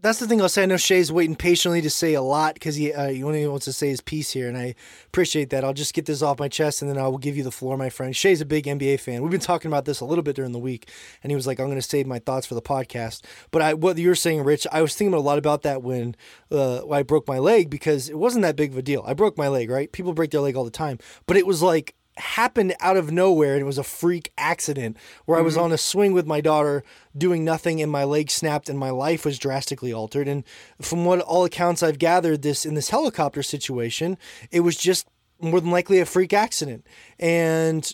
That's 0.00 0.20
the 0.20 0.28
thing 0.28 0.40
I'll 0.40 0.48
say. 0.48 0.62
I 0.62 0.66
know 0.66 0.76
Shay's 0.76 1.10
waiting 1.10 1.34
patiently 1.34 1.80
to 1.82 1.90
say 1.90 2.14
a 2.14 2.22
lot 2.22 2.54
because 2.54 2.76
he 2.76 2.92
uh, 2.92 3.08
he 3.08 3.24
only 3.24 3.46
wants 3.48 3.64
to 3.64 3.72
say 3.72 3.88
his 3.88 4.00
piece 4.00 4.30
here, 4.30 4.48
and 4.48 4.56
I 4.56 4.76
appreciate 5.06 5.50
that. 5.50 5.64
I'll 5.64 5.72
just 5.72 5.92
get 5.92 6.06
this 6.06 6.22
off 6.22 6.38
my 6.38 6.48
chest, 6.48 6.82
and 6.82 6.90
then 6.90 6.98
I 6.98 7.08
will 7.08 7.18
give 7.18 7.36
you 7.36 7.42
the 7.42 7.50
floor, 7.50 7.76
my 7.76 7.90
friend. 7.90 8.14
Shay's 8.14 8.40
a 8.40 8.46
big 8.46 8.66
NBA 8.66 9.00
fan. 9.00 9.22
We've 9.22 9.30
been 9.30 9.40
talking 9.40 9.68
about 9.68 9.86
this 9.86 10.00
a 10.00 10.04
little 10.04 10.22
bit 10.22 10.36
during 10.36 10.52
the 10.52 10.58
week, 10.58 10.90
and 11.22 11.32
he 11.32 11.36
was 11.36 11.48
like, 11.48 11.58
"I'm 11.58 11.66
going 11.66 11.78
to 11.78 11.82
save 11.82 12.06
my 12.06 12.20
thoughts 12.20 12.46
for 12.46 12.54
the 12.54 12.62
podcast." 12.62 13.24
But 13.50 13.62
I, 13.62 13.74
what 13.74 13.98
you 13.98 14.08
were 14.08 14.14
saying, 14.14 14.44
Rich, 14.44 14.68
I 14.70 14.82
was 14.82 14.94
thinking 14.94 15.14
a 15.14 15.20
lot 15.20 15.38
about 15.38 15.62
that 15.62 15.82
when, 15.82 16.14
uh, 16.50 16.80
when 16.80 16.98
I 17.00 17.02
broke 17.02 17.26
my 17.26 17.38
leg 17.38 17.68
because 17.68 18.08
it 18.08 18.18
wasn't 18.18 18.42
that 18.42 18.54
big 18.54 18.70
of 18.70 18.78
a 18.78 18.82
deal. 18.82 19.02
I 19.04 19.14
broke 19.14 19.36
my 19.36 19.48
leg, 19.48 19.68
right? 19.68 19.90
People 19.90 20.12
break 20.12 20.30
their 20.30 20.40
leg 20.40 20.54
all 20.54 20.64
the 20.64 20.70
time, 20.70 20.98
but 21.26 21.36
it 21.36 21.46
was 21.46 21.60
like 21.60 21.94
happened 22.18 22.74
out 22.80 22.96
of 22.96 23.10
nowhere 23.10 23.54
and 23.54 23.62
it 23.62 23.66
was 23.66 23.78
a 23.78 23.84
freak 23.84 24.32
accident 24.36 24.96
where 25.24 25.38
I 25.38 25.42
was 25.42 25.54
mm-hmm. 25.54 25.64
on 25.64 25.72
a 25.72 25.78
swing 25.78 26.12
with 26.12 26.26
my 26.26 26.40
daughter 26.40 26.82
doing 27.16 27.44
nothing 27.44 27.80
and 27.80 27.90
my 27.90 28.04
leg 28.04 28.30
snapped 28.30 28.68
and 28.68 28.78
my 28.78 28.90
life 28.90 29.24
was 29.24 29.38
drastically 29.38 29.92
altered. 29.92 30.28
And 30.28 30.44
from 30.80 31.04
what 31.04 31.20
all 31.20 31.44
accounts 31.44 31.82
I've 31.82 31.98
gathered 31.98 32.42
this 32.42 32.64
in 32.66 32.74
this 32.74 32.90
helicopter 32.90 33.42
situation 33.42 34.18
it 34.50 34.60
was 34.60 34.76
just 34.76 35.06
more 35.40 35.60
than 35.60 35.70
likely 35.70 36.00
a 36.00 36.06
freak 36.06 36.32
accident. 36.32 36.86
And 37.18 37.90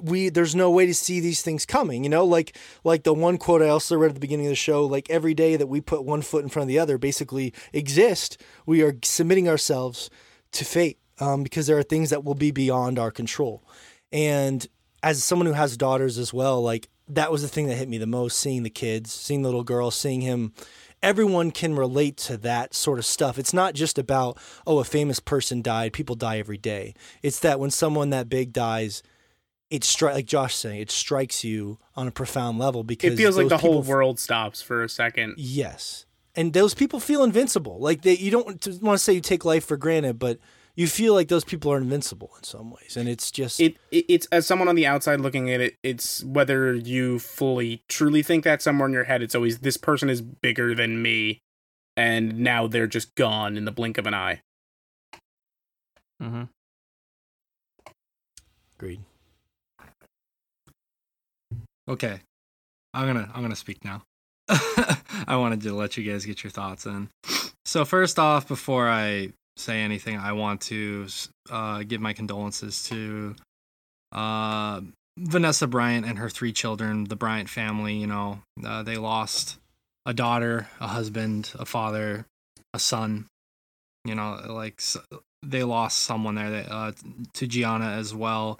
we 0.00 0.28
there's 0.28 0.54
no 0.54 0.70
way 0.70 0.86
to 0.86 0.94
see 0.94 1.20
these 1.20 1.42
things 1.42 1.66
coming, 1.66 2.04
you 2.04 2.10
know, 2.10 2.24
like 2.24 2.56
like 2.84 3.02
the 3.02 3.14
one 3.14 3.38
quote 3.38 3.62
I 3.62 3.68
also 3.68 3.96
read 3.96 4.08
at 4.08 4.14
the 4.14 4.20
beginning 4.20 4.46
of 4.46 4.50
the 4.50 4.56
show, 4.56 4.86
like 4.86 5.10
every 5.10 5.34
day 5.34 5.56
that 5.56 5.66
we 5.66 5.80
put 5.80 6.04
one 6.04 6.22
foot 6.22 6.42
in 6.42 6.48
front 6.48 6.64
of 6.64 6.68
the 6.68 6.78
other 6.78 6.98
basically 6.98 7.52
exist, 7.72 8.40
we 8.66 8.82
are 8.82 8.96
submitting 9.02 9.48
ourselves 9.48 10.10
to 10.52 10.64
fate 10.64 10.98
um, 11.20 11.42
because 11.42 11.66
there 11.66 11.78
are 11.78 11.82
things 11.82 12.10
that 12.10 12.24
will 12.24 12.34
be 12.34 12.50
beyond 12.50 12.98
our 12.98 13.10
control. 13.10 13.62
And 14.12 14.66
as 15.02 15.22
someone 15.22 15.46
who 15.46 15.52
has 15.52 15.76
daughters 15.76 16.18
as 16.18 16.32
well, 16.32 16.62
like 16.62 16.88
that 17.08 17.30
was 17.30 17.42
the 17.42 17.48
thing 17.48 17.66
that 17.68 17.76
hit 17.76 17.88
me 17.88 17.98
the 17.98 18.06
most 18.06 18.38
seeing 18.38 18.62
the 18.62 18.70
kids, 18.70 19.12
seeing 19.12 19.42
the 19.42 19.48
little 19.48 19.64
girl, 19.64 19.90
seeing 19.90 20.20
him. 20.20 20.52
Everyone 21.02 21.50
can 21.50 21.74
relate 21.76 22.18
to 22.18 22.36
that 22.38 22.74
sort 22.74 22.98
of 22.98 23.06
stuff. 23.06 23.38
It's 23.38 23.54
not 23.54 23.74
just 23.74 23.98
about, 23.98 24.36
oh, 24.66 24.80
a 24.80 24.84
famous 24.84 25.18
person 25.18 25.62
died. 25.62 25.94
People 25.94 26.14
die 26.14 26.38
every 26.38 26.58
day. 26.58 26.94
It's 27.22 27.38
that 27.40 27.58
when 27.58 27.70
someone 27.70 28.10
that 28.10 28.28
big 28.28 28.52
dies, 28.52 29.02
it 29.70 29.82
strikes, 29.82 30.14
like 30.16 30.26
Josh 30.26 30.54
saying, 30.54 30.78
it 30.80 30.90
strikes 30.90 31.42
you 31.42 31.78
on 31.96 32.06
a 32.06 32.10
profound 32.10 32.58
level 32.58 32.84
because 32.84 33.14
It 33.14 33.16
feels 33.16 33.36
like 33.38 33.48
the 33.48 33.56
whole 33.56 33.82
world 33.82 34.18
stops 34.18 34.60
for 34.60 34.82
a 34.82 34.88
second. 34.90 35.36
Yes, 35.38 36.04
and 36.36 36.52
those 36.52 36.74
people 36.74 37.00
feel 37.00 37.24
invincible. 37.24 37.78
Like 37.78 38.02
they, 38.02 38.16
you 38.16 38.30
don't 38.30 38.46
want 38.82 38.98
to 38.98 38.98
say 38.98 39.14
you 39.14 39.20
take 39.20 39.44
life 39.44 39.64
for 39.64 39.76
granted, 39.76 40.18
but 40.18 40.38
you 40.80 40.86
feel 40.86 41.14
like 41.14 41.28
those 41.28 41.44
people 41.44 41.72
are 41.72 41.78
invincible 41.78 42.30
in 42.38 42.44
some 42.44 42.70
ways, 42.70 42.96
and 42.96 43.08
it's 43.08 43.30
just 43.30 43.60
It, 43.60 43.76
it 43.90 44.04
it's 44.08 44.26
as 44.26 44.46
someone 44.46 44.68
on 44.68 44.74
the 44.74 44.86
outside 44.86 45.20
looking 45.20 45.50
at 45.50 45.60
it, 45.60 45.76
it's 45.82 46.24
whether 46.24 46.74
you 46.74 47.18
fully 47.18 47.82
truly 47.88 48.22
think 48.22 48.44
that 48.44 48.62
somewhere 48.62 48.88
in 48.88 48.92
your 48.92 49.04
head, 49.04 49.22
it's 49.22 49.34
always 49.34 49.58
this 49.58 49.76
person 49.76 50.08
is 50.08 50.22
bigger 50.22 50.74
than 50.74 51.02
me, 51.02 51.40
and 51.96 52.38
now 52.38 52.66
they're 52.66 52.86
just 52.86 53.14
gone 53.14 53.56
in 53.56 53.64
the 53.64 53.72
blink 53.72 53.98
of 53.98 54.06
an 54.06 54.14
eye. 54.14 54.40
mm-hmm 56.22 56.44
agreed. 58.80 59.00
Okay. 61.88 62.20
I'm 62.94 63.06
gonna 63.06 63.30
I'm 63.34 63.42
gonna 63.42 63.56
speak 63.56 63.84
now. 63.84 64.02
I 64.48 65.36
wanted 65.36 65.60
to 65.62 65.74
let 65.74 65.96
you 65.96 66.10
guys 66.10 66.24
get 66.24 66.42
your 66.42 66.50
thoughts 66.50 66.86
in. 66.86 67.08
So 67.64 67.84
first 67.84 68.18
off, 68.18 68.48
before 68.48 68.88
I 68.88 69.32
say 69.60 69.80
anything, 69.80 70.16
I 70.16 70.32
want 70.32 70.60
to 70.62 71.06
uh, 71.50 71.82
give 71.82 72.00
my 72.00 72.12
condolences 72.12 72.82
to 72.84 73.36
uh, 74.12 74.80
Vanessa 75.18 75.66
Bryant 75.66 76.06
and 76.06 76.18
her 76.18 76.28
three 76.30 76.52
children, 76.52 77.04
the 77.04 77.16
Bryant 77.16 77.48
family. 77.48 77.94
You 77.94 78.06
know, 78.06 78.42
uh, 78.64 78.82
they 78.82 78.96
lost 78.96 79.58
a 80.06 80.14
daughter, 80.14 80.68
a 80.80 80.88
husband, 80.88 81.52
a 81.58 81.64
father, 81.64 82.26
a 82.74 82.78
son. 82.78 83.26
You 84.04 84.14
know, 84.14 84.40
like 84.48 84.76
s- 84.78 84.96
they 85.42 85.62
lost 85.62 85.98
someone 85.98 86.34
there. 86.34 86.50
They, 86.50 86.64
uh, 86.68 86.92
to 87.34 87.46
Gianna 87.46 87.90
as 87.90 88.14
well 88.14 88.58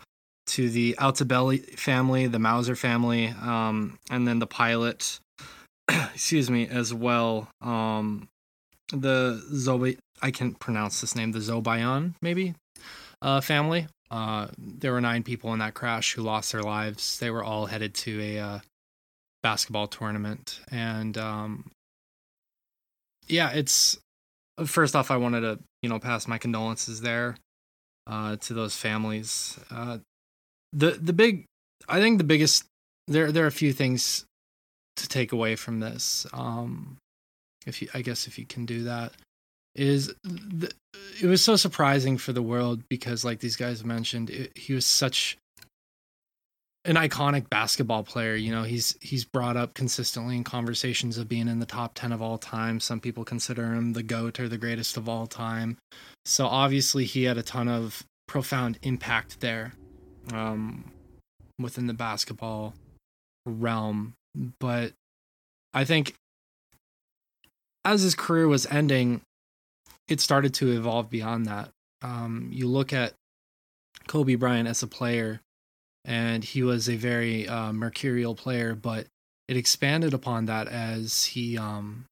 to 0.48 0.68
the 0.68 0.96
Altobelli 0.98 1.78
family, 1.78 2.26
the 2.26 2.38
Mauser 2.40 2.74
family, 2.74 3.28
um, 3.40 3.98
and 4.10 4.26
then 4.26 4.40
the 4.40 4.46
pilot, 4.48 5.20
excuse 5.88 6.50
me, 6.50 6.66
as 6.66 6.92
well. 6.92 7.48
Um, 7.60 8.28
the 8.92 9.40
Zobi, 9.52 9.98
I 10.22 10.30
can't 10.30 10.58
pronounce 10.58 11.00
this 11.00 11.14
name, 11.14 11.32
the 11.32 11.38
Zobayan, 11.38 12.14
maybe, 12.20 12.54
uh, 13.22 13.40
family. 13.40 13.86
Uh, 14.10 14.48
there 14.58 14.92
were 14.92 15.00
nine 15.00 15.22
people 15.22 15.52
in 15.52 15.60
that 15.60 15.74
crash 15.74 16.14
who 16.14 16.22
lost 16.22 16.52
their 16.52 16.62
lives. 16.62 17.18
They 17.18 17.30
were 17.30 17.44
all 17.44 17.66
headed 17.66 17.94
to 17.94 18.20
a 18.20 18.38
uh, 18.38 18.58
basketball 19.42 19.86
tournament. 19.86 20.60
And 20.70 21.16
um, 21.16 21.70
yeah, 23.28 23.50
it's 23.50 23.98
first 24.66 24.96
off, 24.96 25.10
I 25.10 25.16
wanted 25.16 25.40
to, 25.42 25.58
you 25.82 25.88
know, 25.88 25.98
pass 25.98 26.26
my 26.26 26.38
condolences 26.38 27.00
there 27.00 27.36
uh, 28.06 28.36
to 28.36 28.54
those 28.54 28.76
families. 28.76 29.58
Uh, 29.70 29.98
the 30.72 30.92
the 30.92 31.12
big 31.12 31.46
I 31.88 32.00
think 32.00 32.18
the 32.18 32.24
biggest 32.24 32.64
there 33.08 33.32
there 33.32 33.44
are 33.44 33.48
a 33.48 33.52
few 33.52 33.72
things 33.72 34.24
to 34.96 35.08
take 35.08 35.32
away 35.32 35.56
from 35.56 35.80
this. 35.80 36.26
Um 36.32 36.98
if 37.66 37.82
you 37.82 37.88
I 37.94 38.02
guess 38.02 38.26
if 38.26 38.38
you 38.38 38.46
can 38.46 38.66
do 38.66 38.84
that 38.84 39.12
is 39.74 40.12
it 41.20 41.26
was 41.26 41.42
so 41.42 41.56
surprising 41.56 42.18
for 42.18 42.32
the 42.32 42.42
world 42.42 42.82
because 42.88 43.24
like 43.24 43.40
these 43.40 43.56
guys 43.56 43.84
mentioned 43.84 44.30
it, 44.30 44.56
he 44.56 44.72
was 44.72 44.86
such 44.86 45.36
an 46.84 46.96
iconic 46.96 47.48
basketball 47.50 48.02
player 48.02 48.34
you 48.34 48.50
know 48.50 48.62
he's 48.62 48.96
he's 49.00 49.24
brought 49.24 49.56
up 49.56 49.74
consistently 49.74 50.36
in 50.36 50.42
conversations 50.42 51.18
of 51.18 51.28
being 51.28 51.46
in 51.46 51.60
the 51.60 51.66
top 51.66 51.92
10 51.94 52.10
of 52.10 52.22
all 52.22 52.38
time 52.38 52.80
some 52.80 53.00
people 53.00 53.24
consider 53.24 53.74
him 53.74 53.92
the 53.92 54.02
goat 54.02 54.40
or 54.40 54.48
the 54.48 54.58
greatest 54.58 54.96
of 54.96 55.08
all 55.08 55.26
time 55.26 55.76
so 56.24 56.46
obviously 56.46 57.04
he 57.04 57.24
had 57.24 57.36
a 57.36 57.42
ton 57.42 57.68
of 57.68 58.02
profound 58.26 58.78
impact 58.82 59.40
there 59.40 59.72
um, 60.32 60.84
within 61.58 61.86
the 61.86 61.94
basketball 61.94 62.74
realm. 63.44 64.14
But 64.58 64.92
I 65.74 65.84
think 65.84 66.14
as 67.84 68.02
his 68.02 68.14
career 68.14 68.46
was 68.46 68.66
ending, 68.66 69.22
it 70.10 70.20
started 70.20 70.52
to 70.54 70.72
evolve 70.72 71.08
beyond 71.08 71.46
that. 71.46 71.70
Um, 72.02 72.50
you 72.52 72.66
look 72.66 72.92
at 72.92 73.14
Kobe 74.08 74.34
Bryant 74.34 74.68
as 74.68 74.82
a 74.82 74.86
player, 74.86 75.40
and 76.04 76.42
he 76.42 76.62
was 76.62 76.88
a 76.88 76.96
very 76.96 77.48
uh, 77.48 77.72
mercurial 77.72 78.34
player, 78.34 78.74
but 78.74 79.06
it 79.48 79.56
expanded 79.56 80.12
upon 80.12 80.46
that 80.46 80.68
as 80.68 81.24
he, 81.24 81.56
um, 81.56 82.06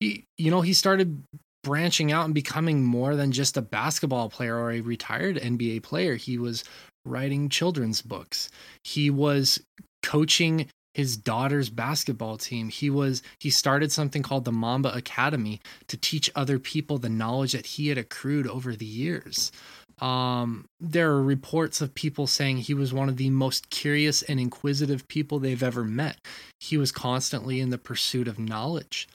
he, 0.00 0.24
you 0.38 0.50
know, 0.50 0.62
he 0.62 0.72
started 0.72 1.22
branching 1.62 2.10
out 2.10 2.24
and 2.24 2.34
becoming 2.34 2.82
more 2.82 3.16
than 3.16 3.32
just 3.32 3.56
a 3.56 3.62
basketball 3.62 4.30
player 4.30 4.56
or 4.56 4.72
a 4.72 4.80
retired 4.80 5.36
NBA 5.36 5.82
player. 5.82 6.16
He 6.16 6.38
was 6.38 6.64
writing 7.04 7.48
children's 7.48 8.00
books. 8.00 8.50
He 8.84 9.10
was 9.10 9.60
coaching 10.02 10.68
his 11.00 11.16
daughter's 11.16 11.70
basketball 11.70 12.36
team. 12.36 12.68
He 12.68 12.90
was 12.90 13.22
he 13.38 13.50
started 13.50 13.90
something 13.90 14.22
called 14.22 14.44
the 14.44 14.52
Mamba 14.52 14.94
Academy 14.94 15.60
to 15.88 15.96
teach 15.96 16.30
other 16.34 16.58
people 16.58 16.98
the 16.98 17.08
knowledge 17.08 17.52
that 17.52 17.66
he 17.66 17.88
had 17.88 17.98
accrued 17.98 18.46
over 18.46 18.76
the 18.76 18.86
years. 18.86 19.50
Um, 19.98 20.66
there 20.78 21.10
are 21.10 21.22
reports 21.22 21.80
of 21.80 21.94
people 21.94 22.26
saying 22.26 22.58
he 22.58 22.74
was 22.74 22.92
one 22.92 23.08
of 23.08 23.16
the 23.16 23.30
most 23.30 23.70
curious 23.70 24.22
and 24.22 24.38
inquisitive 24.38 25.08
people 25.08 25.38
they've 25.38 25.62
ever 25.62 25.84
met. 25.84 26.18
He 26.58 26.76
was 26.76 26.92
constantly 26.92 27.60
in 27.60 27.70
the 27.70 27.78
pursuit 27.78 28.28
of 28.28 28.38
knowledge. 28.38 29.08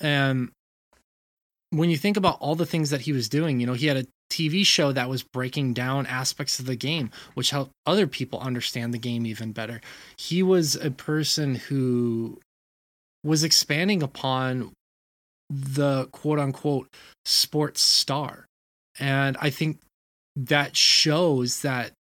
And 0.00 0.50
when 1.70 1.90
you 1.90 1.96
think 1.96 2.16
about 2.16 2.38
all 2.40 2.54
the 2.54 2.66
things 2.66 2.90
that 2.90 3.02
he 3.02 3.12
was 3.12 3.28
doing, 3.28 3.60
you 3.60 3.66
know, 3.66 3.74
he 3.74 3.86
had 3.86 3.96
a 3.96 4.06
TV 4.30 4.64
show 4.66 4.92
that 4.92 5.08
was 5.08 5.22
breaking 5.22 5.74
down 5.74 6.06
aspects 6.06 6.58
of 6.58 6.66
the 6.66 6.76
game, 6.76 7.10
which 7.34 7.50
helped 7.50 7.72
other 7.86 8.06
people 8.06 8.40
understand 8.40 8.92
the 8.92 8.98
game 8.98 9.26
even 9.26 9.52
better. 9.52 9.80
He 10.18 10.42
was 10.42 10.76
a 10.76 10.90
person 10.90 11.54
who 11.54 12.40
was 13.24 13.44
expanding 13.44 14.02
upon 14.02 14.72
the 15.48 16.06
quote 16.06 16.38
unquote 16.38 16.88
sports 17.24 17.80
star. 17.80 18.46
And 18.98 19.36
I 19.40 19.50
think 19.50 19.78
that 20.36 20.76
shows 20.76 21.62
that 21.62 21.92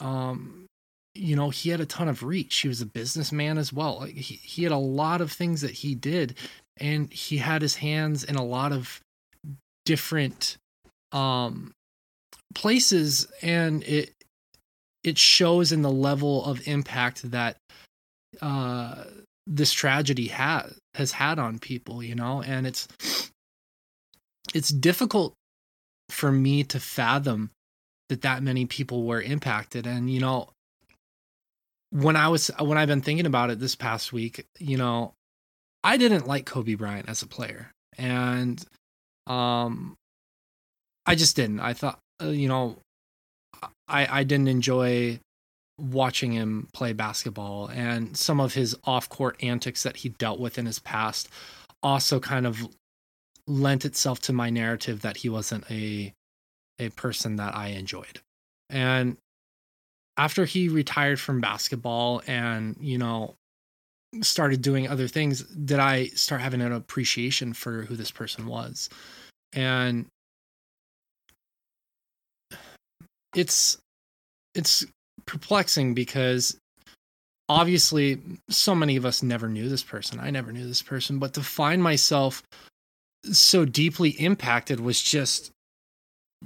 um 0.00 0.66
you 1.14 1.36
know 1.36 1.50
he 1.50 1.70
had 1.70 1.80
a 1.80 1.86
ton 1.86 2.08
of 2.08 2.24
reach 2.24 2.56
he 2.56 2.68
was 2.68 2.80
a 2.80 2.86
businessman 2.86 3.58
as 3.58 3.72
well 3.72 4.00
he, 4.00 4.20
he 4.20 4.64
had 4.64 4.72
a 4.72 4.76
lot 4.76 5.20
of 5.20 5.30
things 5.30 5.60
that 5.60 5.70
he 5.70 5.94
did 5.94 6.36
and 6.78 7.12
he 7.12 7.36
had 7.36 7.62
his 7.62 7.76
hands 7.76 8.24
in 8.24 8.34
a 8.34 8.44
lot 8.44 8.72
of 8.72 9.00
different 9.84 10.56
um 11.14 11.72
places 12.54 13.26
and 13.40 13.82
it 13.84 14.12
it 15.02 15.18
shows 15.18 15.72
in 15.72 15.82
the 15.82 15.90
level 15.90 16.44
of 16.44 16.66
impact 16.66 17.30
that 17.30 17.56
uh 18.42 19.04
this 19.46 19.72
tragedy 19.72 20.28
has 20.28 20.78
has 20.94 21.12
had 21.12 21.38
on 21.38 21.58
people 21.58 22.02
you 22.02 22.14
know? 22.14 22.42
And 22.42 22.66
it's 22.66 22.88
it's 24.54 24.68
difficult 24.68 25.34
for 26.10 26.30
me 26.30 26.64
to 26.64 26.78
fathom 26.78 27.50
that 28.08 28.22
that 28.22 28.42
many 28.42 28.66
people 28.66 29.04
were 29.04 29.22
impacted. 29.22 29.86
And 29.86 30.10
you 30.10 30.20
know 30.20 30.50
when 31.90 32.16
i 32.16 32.26
was 32.26 32.50
when 32.58 32.76
i've 32.76 32.88
been 32.88 33.00
thinking 33.00 33.24
about 33.26 33.50
it 33.50 33.60
this 33.60 33.76
past 33.76 34.12
week 34.12 34.44
you 34.58 34.76
know 34.76 35.14
i 35.84 35.96
didn't 35.96 36.26
like 36.26 36.44
kobe 36.44 36.74
bryant 36.74 37.08
as 37.08 37.22
a 37.22 37.26
player. 37.26 37.70
And 37.96 38.62
um 39.28 39.94
i 41.06 41.14
just 41.14 41.36
didn't 41.36 41.60
i 41.60 41.72
thought 41.72 41.98
uh, 42.22 42.26
you 42.26 42.48
know 42.48 42.76
i 43.88 44.20
i 44.20 44.24
didn't 44.24 44.48
enjoy 44.48 45.18
watching 45.78 46.32
him 46.32 46.68
play 46.72 46.92
basketball 46.92 47.66
and 47.68 48.16
some 48.16 48.38
of 48.40 48.54
his 48.54 48.76
off-court 48.84 49.36
antics 49.42 49.82
that 49.82 49.96
he 49.96 50.10
dealt 50.10 50.38
with 50.38 50.56
in 50.56 50.66
his 50.66 50.78
past 50.78 51.28
also 51.82 52.20
kind 52.20 52.46
of 52.46 52.66
lent 53.46 53.84
itself 53.84 54.20
to 54.20 54.32
my 54.32 54.50
narrative 54.50 55.02
that 55.02 55.18
he 55.18 55.28
wasn't 55.28 55.68
a 55.70 56.12
a 56.78 56.88
person 56.90 57.36
that 57.36 57.54
I 57.54 57.68
enjoyed. 57.68 58.20
And 58.70 59.16
after 60.16 60.44
he 60.44 60.68
retired 60.68 61.20
from 61.20 61.40
basketball 61.40 62.22
and, 62.26 62.76
you 62.80 62.98
know, 62.98 63.34
started 64.22 64.62
doing 64.62 64.88
other 64.88 65.08
things, 65.08 65.42
did 65.42 65.78
I 65.78 66.06
start 66.06 66.40
having 66.40 66.60
an 66.60 66.72
appreciation 66.72 67.52
for 67.52 67.82
who 67.82 67.96
this 67.96 68.10
person 68.10 68.46
was. 68.46 68.88
And 69.52 70.06
it's 73.34 73.78
it's 74.54 74.84
perplexing 75.26 75.94
because 75.94 76.56
obviously 77.48 78.20
so 78.48 78.74
many 78.74 78.96
of 78.96 79.04
us 79.04 79.22
never 79.22 79.48
knew 79.48 79.68
this 79.68 79.82
person. 79.82 80.20
I 80.20 80.30
never 80.30 80.52
knew 80.52 80.66
this 80.66 80.82
person, 80.82 81.18
but 81.18 81.34
to 81.34 81.42
find 81.42 81.82
myself 81.82 82.42
so 83.32 83.64
deeply 83.64 84.10
impacted 84.10 84.80
was 84.80 85.02
just 85.02 85.50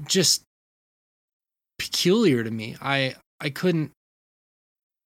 just 0.06 0.42
peculiar 1.78 2.44
to 2.44 2.50
me. 2.50 2.76
I 2.80 3.16
I 3.40 3.50
couldn't 3.50 3.92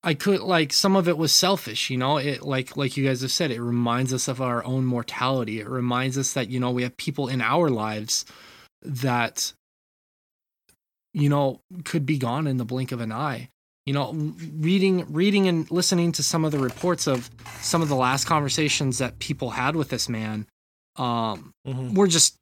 I 0.05 0.15
could 0.15 0.41
like 0.41 0.73
some 0.73 0.97
of 0.97 1.09
it 1.09 1.17
was 1.17 1.33
selfish, 1.33 1.89
you 1.89 1.97
know. 1.97 2.17
It 2.17 2.43
like 2.43 2.77
like 2.77 2.97
you 2.97 3.05
guys 3.07 3.23
have 3.23 3.31
said, 3.31 3.51
it 3.51 3.61
reminds 3.61 4.13
us 4.13 4.29
of 4.29 4.41
our 4.41 4.65
own 4.65 4.85
mortality. 4.85 5.61
It 5.61 5.69
reminds 5.69 6.19
us 6.19 6.33
that 6.33 6.51
you 6.51 6.59
know 6.59 6.71
we 6.71 6.83
have 6.83 6.97
people 6.97 7.29
in 7.29 7.41
our 7.41 7.71
lives 7.71 8.25
that 8.83 9.53
you 11.15 11.29
know 11.29 11.61
could 11.85 12.07
be 12.07 12.19
gone 12.19 12.47
in 12.47 12.57
the 12.57 12.65
blink 12.65 12.93
of 12.93 13.01
an 13.01 13.13
eye. 13.13 13.49
You 13.87 13.95
know, 13.95 14.13
reading 14.13 15.13
reading 15.13 15.49
and 15.49 15.69
listening 15.71 16.13
to 16.13 16.23
some 16.23 16.45
of 16.45 16.53
the 16.53 16.59
reports 16.59 17.07
of 17.09 17.29
some 17.61 17.83
of 17.83 17.89
the 17.89 17.97
last 17.97 18.27
conversations 18.27 18.99
that 18.99 19.19
people 19.19 19.51
had 19.51 19.75
with 19.77 19.89
this 19.89 20.09
man 20.09 20.47
um 20.97 21.53
Mhm. 21.67 21.95
were 21.95 22.07
just 22.07 22.37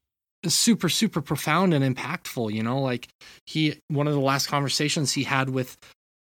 super 0.46 0.88
super 0.88 1.20
profound 1.20 1.72
and 1.72 1.84
impactful 1.84 2.52
you 2.52 2.62
know 2.62 2.80
like 2.80 3.08
he 3.46 3.78
one 3.88 4.06
of 4.08 4.14
the 4.14 4.20
last 4.20 4.48
conversations 4.48 5.12
he 5.12 5.22
had 5.24 5.50
with 5.50 5.76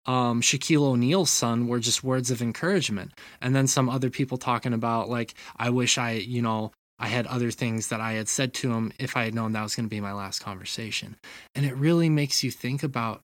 um 0.05 0.41
Shaquille 0.41 0.83
O'Neal's 0.83 1.31
son 1.31 1.67
were 1.67 1.79
just 1.79 2.03
words 2.03 2.29
of 2.29 2.41
encouragement 2.41 3.11
and 3.41 3.55
then 3.55 3.65
some 3.65 3.89
other 3.89 4.09
people 4.09 4.37
talking 4.37 4.73
about 4.73 5.09
like 5.09 5.33
I 5.57 5.69
wish 5.69 5.97
I 5.97 6.11
you 6.11 6.41
know 6.41 6.71
I 6.99 7.07
had 7.07 7.25
other 7.27 7.51
things 7.51 7.87
that 7.87 8.01
I 8.01 8.13
had 8.13 8.27
said 8.27 8.53
to 8.55 8.73
him 8.73 8.91
if 8.99 9.15
I 9.15 9.23
had 9.23 9.33
known 9.33 9.53
that 9.53 9.63
was 9.63 9.75
going 9.75 9.85
to 9.85 9.89
be 9.89 10.01
my 10.01 10.13
last 10.13 10.39
conversation. 10.39 11.15
And 11.55 11.65
it 11.65 11.75
really 11.75 12.09
makes 12.09 12.43
you 12.43 12.51
think 12.51 12.83
about 12.83 13.21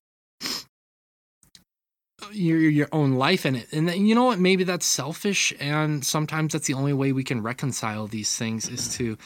your 2.32 2.60
your 2.60 2.88
own 2.92 3.14
life 3.14 3.46
in 3.46 3.56
it. 3.56 3.68
And 3.72 3.88
then, 3.88 4.06
you 4.06 4.16
know 4.16 4.26
what? 4.26 4.40
Maybe 4.40 4.64
that's 4.64 4.86
selfish 4.86 5.54
and 5.60 6.06
sometimes 6.06 6.54
that's 6.54 6.68
the 6.68 6.74
only 6.74 6.94
way 6.94 7.12
we 7.12 7.24
can 7.24 7.44
reconcile 7.44 8.08
these 8.08 8.36
things 8.36 8.70
is 8.70 8.96
to 8.98 9.18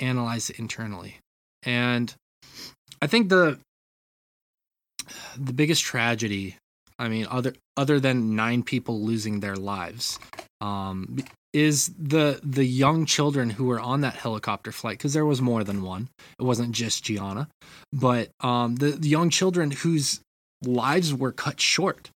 analyze 0.00 0.50
it 0.50 0.58
internally. 0.58 1.16
And 1.64 2.14
i 3.02 3.06
think 3.06 3.28
the 3.28 3.58
the 5.38 5.52
biggest 5.52 5.82
tragedy 5.84 6.56
i 6.98 7.08
mean 7.08 7.26
other 7.30 7.54
other 7.76 8.00
than 8.00 8.34
nine 8.34 8.62
people 8.62 9.00
losing 9.00 9.40
their 9.40 9.56
lives 9.56 10.18
um 10.60 11.18
is 11.56 11.90
the 11.98 12.38
the 12.42 12.66
young 12.66 13.06
children 13.06 13.48
who 13.48 13.64
were 13.64 13.80
on 13.80 14.02
that 14.02 14.14
helicopter 14.14 14.70
flight 14.70 14.98
because 14.98 15.14
there 15.14 15.24
was 15.24 15.40
more 15.40 15.64
than 15.64 15.82
one. 15.82 16.10
It 16.38 16.42
wasn't 16.42 16.72
just 16.72 17.02
gianna. 17.02 17.48
But 17.94 18.28
um 18.40 18.76
the, 18.76 18.90
the 18.90 19.08
young 19.08 19.30
children 19.30 19.70
whose 19.70 20.20
lives 20.62 21.14
were 21.14 21.32
cut 21.32 21.58
short 21.58 22.10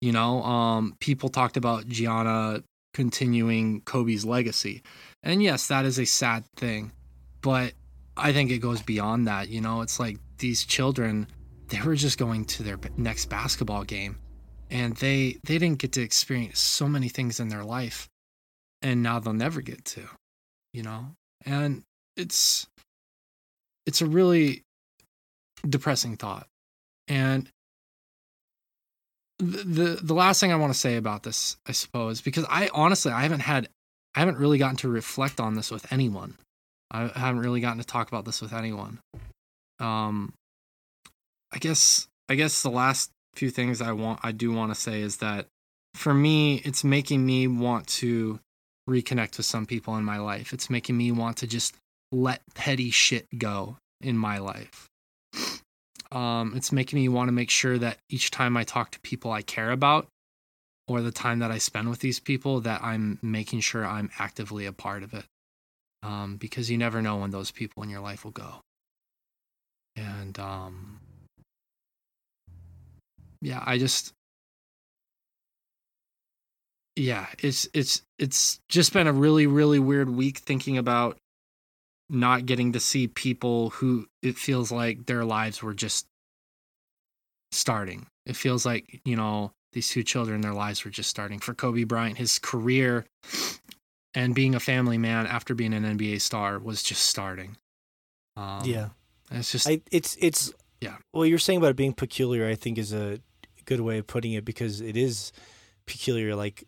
you 0.00 0.12
know 0.12 0.42
um 0.42 0.94
people 1.00 1.28
talked 1.28 1.56
about 1.56 1.88
gianna 1.88 2.62
continuing 2.92 3.80
kobe's 3.80 4.24
legacy. 4.24 4.80
And 5.24 5.42
yes 5.42 5.66
that 5.66 5.84
is 5.84 5.98
a 5.98 6.04
sad 6.04 6.44
thing 6.56 6.92
but 7.40 7.72
i 8.16 8.32
think 8.32 8.52
it 8.52 8.58
goes 8.58 8.80
beyond 8.80 9.26
that 9.26 9.48
you 9.48 9.60
know? 9.60 9.82
It's 9.82 9.98
like 9.98 10.18
these 10.38 10.64
children 10.64 11.26
they 11.66 11.80
were 11.80 11.96
just 11.96 12.16
going 12.16 12.44
to 12.44 12.62
their 12.62 12.78
next 12.96 13.26
basketball 13.26 13.82
game 13.82 14.18
and 14.70 14.94
they 14.98 15.36
they 15.44 15.58
didn't 15.58 15.80
get 15.80 15.90
to 15.92 16.02
experience 16.02 16.60
so 16.60 16.86
many 16.88 17.08
things 17.08 17.40
in 17.40 17.48
their 17.48 17.64
life 17.64 18.08
and 18.84 19.02
now 19.02 19.18
they'll 19.18 19.32
never 19.32 19.60
get 19.60 19.84
to 19.84 20.08
you 20.74 20.82
know? 20.82 21.06
And 21.46 21.84
it's 22.16 22.66
it's 23.86 24.02
a 24.02 24.06
really 24.06 24.62
depressing 25.66 26.16
thought. 26.18 26.46
And 27.08 27.48
the 29.38 29.64
the, 29.64 29.98
the 30.02 30.14
last 30.14 30.38
thing 30.40 30.52
i 30.52 30.56
want 30.56 30.72
to 30.72 30.78
say 30.78 30.94
about 30.94 31.24
this 31.24 31.56
i 31.66 31.72
suppose 31.72 32.20
because 32.20 32.46
i 32.48 32.70
honestly 32.72 33.10
i 33.10 33.22
haven't 33.22 33.40
had 33.40 33.68
i 34.14 34.20
haven't 34.20 34.38
really 34.38 34.58
gotten 34.58 34.76
to 34.76 34.88
reflect 34.88 35.40
on 35.40 35.54
this 35.54 35.72
with 35.72 35.92
anyone. 35.92 36.36
I 36.92 37.08
haven't 37.08 37.40
really 37.40 37.60
gotten 37.60 37.78
to 37.78 37.84
talk 37.84 38.06
about 38.06 38.24
this 38.24 38.40
with 38.40 38.52
anyone. 38.52 39.00
Um 39.80 40.32
i 41.52 41.58
guess 41.58 42.06
i 42.28 42.36
guess 42.36 42.62
the 42.62 42.70
last 42.70 43.10
few 43.34 43.50
things 43.50 43.80
i 43.80 43.90
want 43.90 44.20
i 44.22 44.30
do 44.30 44.52
want 44.52 44.72
to 44.72 44.80
say 44.80 45.00
is 45.00 45.16
that 45.16 45.46
for 45.94 46.14
me 46.14 46.56
it's 46.64 46.84
making 46.84 47.26
me 47.26 47.48
want 47.48 47.88
to 47.88 48.38
reconnect 48.88 49.36
with 49.36 49.46
some 49.46 49.66
people 49.66 49.96
in 49.96 50.04
my 50.04 50.18
life 50.18 50.52
it's 50.52 50.70
making 50.70 50.96
me 50.96 51.10
want 51.10 51.36
to 51.36 51.46
just 51.46 51.74
let 52.12 52.42
petty 52.54 52.90
shit 52.90 53.26
go 53.38 53.76
in 54.00 54.16
my 54.16 54.38
life 54.38 54.88
um, 56.14 56.52
it's 56.54 56.70
making 56.70 57.00
me 57.00 57.08
want 57.08 57.28
to 57.28 57.32
make 57.32 57.50
sure 57.50 57.76
that 57.76 57.98
each 58.08 58.30
time 58.30 58.56
I 58.56 58.62
talk 58.62 58.92
to 58.92 59.00
people 59.00 59.32
I 59.32 59.42
care 59.42 59.72
about 59.72 60.06
or 60.86 61.00
the 61.00 61.10
time 61.10 61.40
that 61.40 61.50
I 61.50 61.58
spend 61.58 61.90
with 61.90 62.00
these 62.00 62.20
people 62.20 62.60
that 62.60 62.82
I'm 62.82 63.18
making 63.20 63.60
sure 63.60 63.84
I'm 63.84 64.10
actively 64.18 64.66
a 64.66 64.72
part 64.72 65.02
of 65.02 65.12
it. 65.12 65.24
Um, 66.02 66.36
because 66.36 66.70
you 66.70 66.76
never 66.76 67.00
know 67.00 67.16
when 67.16 67.30
those 67.30 67.50
people 67.50 67.82
in 67.82 67.88
your 67.88 68.02
life 68.02 68.24
will 68.24 68.30
go. 68.30 68.60
And 69.96 70.38
um, 70.38 71.00
yeah, 73.40 73.62
I 73.64 73.78
just 73.78 74.12
yeah, 76.96 77.26
it's 77.38 77.68
it's 77.74 78.02
it's 78.18 78.60
just 78.68 78.92
been 78.92 79.06
a 79.06 79.12
really 79.12 79.46
really 79.46 79.78
weird 79.78 80.10
week 80.10 80.38
thinking 80.38 80.78
about 80.78 81.18
not 82.08 82.46
getting 82.46 82.72
to 82.72 82.80
see 82.80 83.08
people 83.08 83.70
who 83.70 84.06
it 84.22 84.36
feels 84.36 84.70
like 84.70 85.06
their 85.06 85.24
lives 85.24 85.62
were 85.62 85.74
just 85.74 86.06
starting. 87.52 88.06
It 88.26 88.36
feels 88.36 88.66
like, 88.66 89.00
you 89.04 89.16
know, 89.16 89.52
these 89.72 89.88
two 89.88 90.02
children, 90.02 90.40
their 90.40 90.52
lives 90.52 90.84
were 90.84 90.90
just 90.90 91.10
starting. 91.10 91.38
For 91.38 91.54
Kobe 91.54 91.84
Bryant, 91.84 92.18
his 92.18 92.38
career 92.38 93.06
and 94.14 94.34
being 94.34 94.54
a 94.54 94.60
family 94.60 94.98
man 94.98 95.26
after 95.26 95.54
being 95.54 95.74
an 95.74 95.84
NBA 95.84 96.20
star 96.20 96.58
was 96.58 96.82
just 96.82 97.02
starting. 97.06 97.56
Um, 98.36 98.62
yeah. 98.64 98.88
It's 99.30 99.50
just, 99.50 99.68
I 99.68 99.80
it's 99.90 100.16
it's 100.20 100.52
Yeah. 100.80 100.96
Well, 101.12 101.26
you're 101.26 101.38
saying 101.38 101.58
about 101.58 101.70
it 101.70 101.76
being 101.76 101.94
peculiar, 101.94 102.46
I 102.46 102.54
think 102.54 102.78
is 102.78 102.92
a 102.92 103.18
good 103.64 103.80
way 103.80 103.98
of 103.98 104.06
putting 104.06 104.32
it 104.32 104.44
because 104.44 104.80
it 104.80 104.96
is 104.96 105.32
peculiar. 105.86 106.36
Like, 106.36 106.64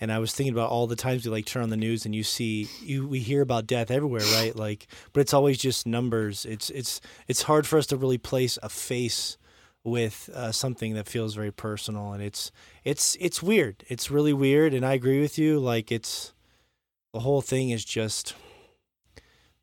and 0.00 0.12
I 0.12 0.18
was 0.18 0.34
thinking 0.34 0.52
about 0.52 0.70
all 0.70 0.86
the 0.86 0.96
times 0.96 1.24
we 1.24 1.30
like 1.30 1.46
turn 1.46 1.62
on 1.62 1.70
the 1.70 1.76
news 1.76 2.04
and 2.04 2.14
you 2.14 2.22
see 2.22 2.68
you 2.82 3.06
we 3.06 3.20
hear 3.20 3.42
about 3.42 3.66
death 3.66 3.90
everywhere, 3.90 4.22
right? 4.34 4.54
Like, 4.54 4.86
but 5.12 5.20
it's 5.20 5.34
always 5.34 5.58
just 5.58 5.86
numbers. 5.86 6.44
It's 6.44 6.70
it's 6.70 7.00
it's 7.28 7.42
hard 7.42 7.66
for 7.66 7.78
us 7.78 7.86
to 7.86 7.96
really 7.96 8.18
place 8.18 8.58
a 8.62 8.68
face 8.68 9.38
with 9.86 10.28
uh, 10.34 10.50
something 10.50 10.94
that 10.94 11.08
feels 11.08 11.34
very 11.34 11.52
personal, 11.52 12.12
and 12.12 12.22
it's 12.22 12.50
it's 12.84 13.16
it's 13.20 13.42
weird. 13.42 13.84
It's 13.88 14.10
really 14.10 14.32
weird, 14.32 14.74
and 14.74 14.84
I 14.84 14.94
agree 14.94 15.20
with 15.20 15.38
you. 15.38 15.58
Like, 15.60 15.92
it's 15.92 16.34
the 17.14 17.20
whole 17.20 17.40
thing 17.40 17.70
is 17.70 17.84
just 17.84 18.34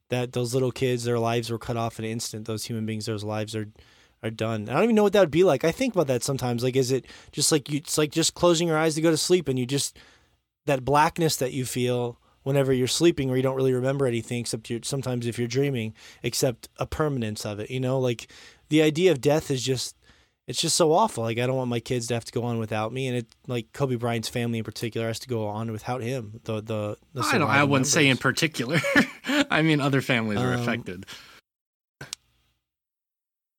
that 0.09 0.31
those 0.31 0.53
little 0.53 0.71
kids, 0.71 1.03
their 1.03 1.19
lives 1.19 1.51
were 1.51 1.57
cut 1.59 1.77
off 1.77 1.99
in 1.99 2.05
an 2.05 2.11
instant. 2.11 2.47
Those 2.47 2.65
human 2.65 2.85
beings, 2.85 3.05
those 3.05 3.23
lives 3.23 3.55
are 3.55 3.67
are 4.23 4.31
done. 4.31 4.69
I 4.69 4.73
don't 4.73 4.83
even 4.83 4.95
know 4.95 5.03
what 5.03 5.11
that 5.13 5.19
would 5.19 5.31
be 5.31 5.43
like. 5.43 5.65
I 5.65 5.71
think 5.73 5.93
about 5.93 6.07
that 6.07 6.23
sometimes. 6.23 6.63
Like, 6.63 6.77
is 6.77 6.91
it 6.91 7.05
just 7.33 7.51
like 7.51 7.69
you? 7.69 7.77
It's 7.77 7.97
like 7.97 8.11
just 8.11 8.33
closing 8.33 8.69
your 8.69 8.77
eyes 8.77 8.95
to 8.95 9.01
go 9.01 9.11
to 9.11 9.17
sleep, 9.17 9.49
and 9.49 9.59
you 9.59 9.65
just 9.65 9.97
that 10.65 10.85
blackness 10.85 11.35
that 11.37 11.53
you 11.53 11.65
feel 11.65 12.19
whenever 12.43 12.73
you're 12.73 12.87
sleeping, 12.87 13.29
or 13.29 13.37
you 13.37 13.43
don't 13.43 13.55
really 13.55 13.73
remember 13.73 14.05
anything 14.05 14.39
except 14.41 14.69
you 14.69 14.79
sometimes 14.83 15.25
if 15.27 15.37
you're 15.39 15.47
dreaming, 15.47 15.93
except 16.23 16.69
a 16.77 16.85
permanence 16.85 17.45
of 17.45 17.59
it. 17.59 17.69
You 17.69 17.79
know, 17.79 17.99
like 17.99 18.27
the 18.69 18.81
idea 18.81 19.11
of 19.11 19.21
death 19.21 19.49
is 19.51 19.63
just. 19.63 19.95
It's 20.45 20.59
just 20.59 20.75
so 20.75 20.91
awful. 20.91 21.23
Like 21.23 21.37
I 21.39 21.47
don't 21.47 21.55
want 21.55 21.69
my 21.69 21.79
kids 21.79 22.07
to 22.07 22.15
have 22.15 22.25
to 22.25 22.31
go 22.33 22.43
on 22.43 22.59
without 22.59 22.91
me, 22.91 23.07
and 23.07 23.15
it 23.15 23.27
like 23.47 23.71
Kobe 23.71 23.95
Bryant's 23.95 24.27
family 24.27 24.57
in 24.57 24.65
particular 24.65 25.07
has 25.07 25.19
to 25.19 25.29
go 25.29 25.47
on 25.47 25.71
without 25.71 26.01
him. 26.03 26.41
The 26.43 26.55
the, 26.55 26.97
the 27.13 27.21
I 27.21 27.37
don't, 27.37 27.49
I 27.49 27.63
wouldn't 27.63 27.87
say 27.87 28.09
in 28.09 28.17
particular. 28.17 28.81
I 29.49 29.61
mean, 29.61 29.79
other 29.79 30.01
families 30.01 30.39
are 30.39 30.53
Um, 30.53 30.59
affected. 30.59 31.05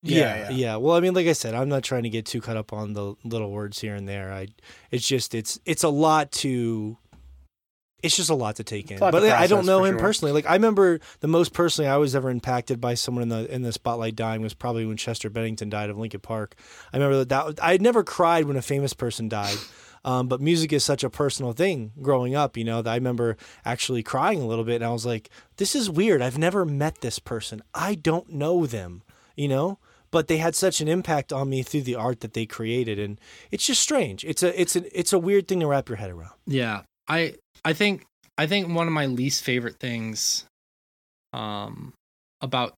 Yeah, 0.04 0.18
Yeah, 0.18 0.36
yeah, 0.36 0.50
yeah. 0.50 0.76
Well, 0.76 0.96
I 0.96 1.00
mean, 1.00 1.14
like 1.14 1.26
I 1.26 1.32
said, 1.32 1.54
I'm 1.54 1.68
not 1.68 1.82
trying 1.82 2.02
to 2.04 2.10
get 2.10 2.26
too 2.26 2.40
caught 2.40 2.56
up 2.56 2.72
on 2.72 2.92
the 2.92 3.14
little 3.24 3.50
words 3.50 3.80
here 3.80 3.94
and 3.94 4.08
there. 4.08 4.32
I, 4.32 4.48
it's 4.90 5.06
just 5.06 5.34
it's 5.34 5.58
it's 5.64 5.82
a 5.82 5.88
lot 5.88 6.30
to, 6.32 6.98
it's 8.02 8.16
just 8.16 8.28
a 8.28 8.34
lot 8.34 8.56
to 8.56 8.64
take 8.64 8.90
in. 8.90 8.94
It's 8.94 9.00
a 9.00 9.04
lot 9.04 9.12
But 9.12 9.20
to 9.20 9.34
I 9.36 9.46
don't 9.46 9.64
know 9.64 9.82
him 9.84 9.94
sure. 9.94 10.00
personally. 10.00 10.32
Like 10.32 10.46
I 10.46 10.52
remember 10.52 11.00
the 11.20 11.28
most 11.28 11.54
personally 11.54 11.88
I 11.88 11.96
was 11.96 12.14
ever 12.14 12.28
impacted 12.30 12.80
by 12.80 12.94
someone 12.94 13.22
in 13.22 13.28
the 13.30 13.52
in 13.52 13.62
the 13.62 13.72
spotlight 13.72 14.14
dying 14.14 14.42
was 14.42 14.52
probably 14.52 14.84
when 14.84 14.96
Chester 14.98 15.30
Bennington 15.30 15.70
died 15.70 15.88
of 15.88 15.96
Linkin 15.96 16.20
Park. 16.20 16.54
I 16.92 16.98
remember 16.98 17.24
that, 17.24 17.28
that 17.30 17.64
I 17.64 17.72
had 17.72 17.82
never 17.82 18.04
cried 18.04 18.44
when 18.44 18.56
a 18.56 18.62
famous 18.62 18.92
person 18.92 19.28
died. 19.28 19.58
Um, 20.06 20.28
but 20.28 20.38
music 20.38 20.70
is 20.74 20.84
such 20.84 21.02
a 21.02 21.08
personal 21.08 21.52
thing 21.54 21.92
growing 22.02 22.34
up, 22.34 22.58
you 22.58 22.64
know, 22.64 22.82
that 22.82 22.90
I 22.90 22.94
remember 22.96 23.38
actually 23.64 24.02
crying 24.02 24.42
a 24.42 24.46
little 24.46 24.64
bit 24.64 24.76
and 24.76 24.84
I 24.84 24.90
was 24.90 25.06
like, 25.06 25.30
this 25.56 25.74
is 25.74 25.88
weird. 25.88 26.20
I've 26.20 26.36
never 26.36 26.66
met 26.66 27.00
this 27.00 27.18
person. 27.18 27.62
I 27.74 27.94
don't 27.94 28.28
know 28.28 28.66
them, 28.66 29.02
you 29.34 29.48
know? 29.48 29.78
But 30.14 30.28
they 30.28 30.36
had 30.36 30.54
such 30.54 30.80
an 30.80 30.86
impact 30.86 31.32
on 31.32 31.50
me 31.50 31.64
through 31.64 31.82
the 31.82 31.96
art 31.96 32.20
that 32.20 32.34
they 32.34 32.46
created 32.46 33.00
and 33.00 33.20
it's 33.50 33.66
just 33.66 33.82
strange. 33.82 34.24
It's 34.24 34.44
a 34.44 34.60
it's 34.60 34.76
a 34.76 34.98
it's 34.98 35.12
a 35.12 35.18
weird 35.18 35.48
thing 35.48 35.58
to 35.58 35.66
wrap 35.66 35.88
your 35.88 35.96
head 35.98 36.12
around. 36.12 36.34
Yeah, 36.46 36.82
I 37.08 37.34
I 37.64 37.72
think 37.72 38.06
I 38.38 38.46
think 38.46 38.68
one 38.68 38.86
of 38.86 38.92
my 38.92 39.06
least 39.06 39.42
favorite 39.42 39.80
things, 39.80 40.44
um, 41.32 41.94
about 42.40 42.74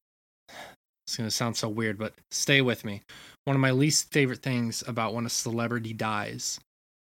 It's 1.07 1.17
to 1.17 1.31
sound 1.31 1.59
so 1.59 1.69
weird, 1.69 1.99
but 1.99 2.15
stay 2.31 2.63
with 2.63 2.87
me. 2.87 3.03
One 3.45 3.55
of 3.55 3.61
my 3.61 3.71
least 3.71 4.13
favorite 4.13 4.43
things 4.43 4.83
about 4.87 5.13
when 5.13 5.27
a 5.27 5.31
celebrity 5.31 5.93
dies 5.93 6.59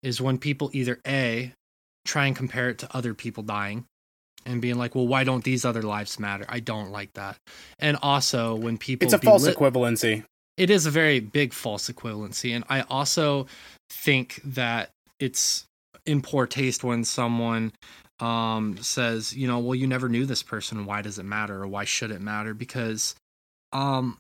is 0.03 0.21
when 0.21 0.39
people 0.39 0.71
either 0.73 0.99
A, 1.07 1.53
try 2.05 2.27
and 2.27 2.35
compare 2.35 2.71
it 2.71 2.79
to 2.79 2.97
other 2.97 3.15
people 3.15 3.45
dying 3.45 3.85
and 4.47 4.63
being 4.63 4.77
like, 4.79 4.95
well, 4.95 5.07
why 5.07 5.25
don't 5.25 5.45
these 5.45 5.65
other 5.65 5.83
lives 5.83 6.19
matter? 6.19 6.47
I 6.49 6.61
don't 6.61 6.91
like 6.91 7.13
that. 7.15 7.37
And 7.79 7.99
also 8.03 8.55
when 8.55 8.79
people 8.79 9.05
It's 9.07 9.15
a 9.15 9.19
false 9.19 9.47
equivalency. 9.49 10.25
it 10.57 10.71
is 10.71 10.87
a 10.87 10.91
very 10.91 11.21
big 11.21 11.53
false 11.53 11.91
equivalency 11.91 12.55
and 12.55 12.65
i 12.71 12.81
also 12.89 13.47
think 13.91 14.41
that 14.43 14.89
it's 15.21 15.67
in 16.07 16.23
poor 16.23 16.47
taste 16.47 16.83
when 16.83 17.05
someone 17.05 17.73
um 18.21 18.77
says 18.81 19.37
you 19.37 19.47
know 19.47 19.59
well 19.59 19.75
you 19.75 19.87
never 19.87 20.09
knew 20.09 20.25
this 20.25 20.43
person 20.43 20.87
why 20.87 21.03
does 21.03 21.19
it 21.19 21.25
matter 21.25 21.63
or 21.63 21.67
why 21.67 21.85
should 21.85 22.11
it 22.11 22.23
matter 22.23 22.55
because 22.55 23.15
um 23.75 24.17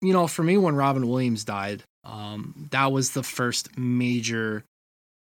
you 0.00 0.12
know 0.12 0.26
for 0.26 0.42
me 0.42 0.56
when 0.58 0.74
robin 0.74 1.06
williams 1.08 1.44
died 1.44 1.84
um 2.04 2.66
that 2.72 2.90
was 2.90 3.10
the 3.12 3.22
first 3.22 3.78
major 3.78 4.64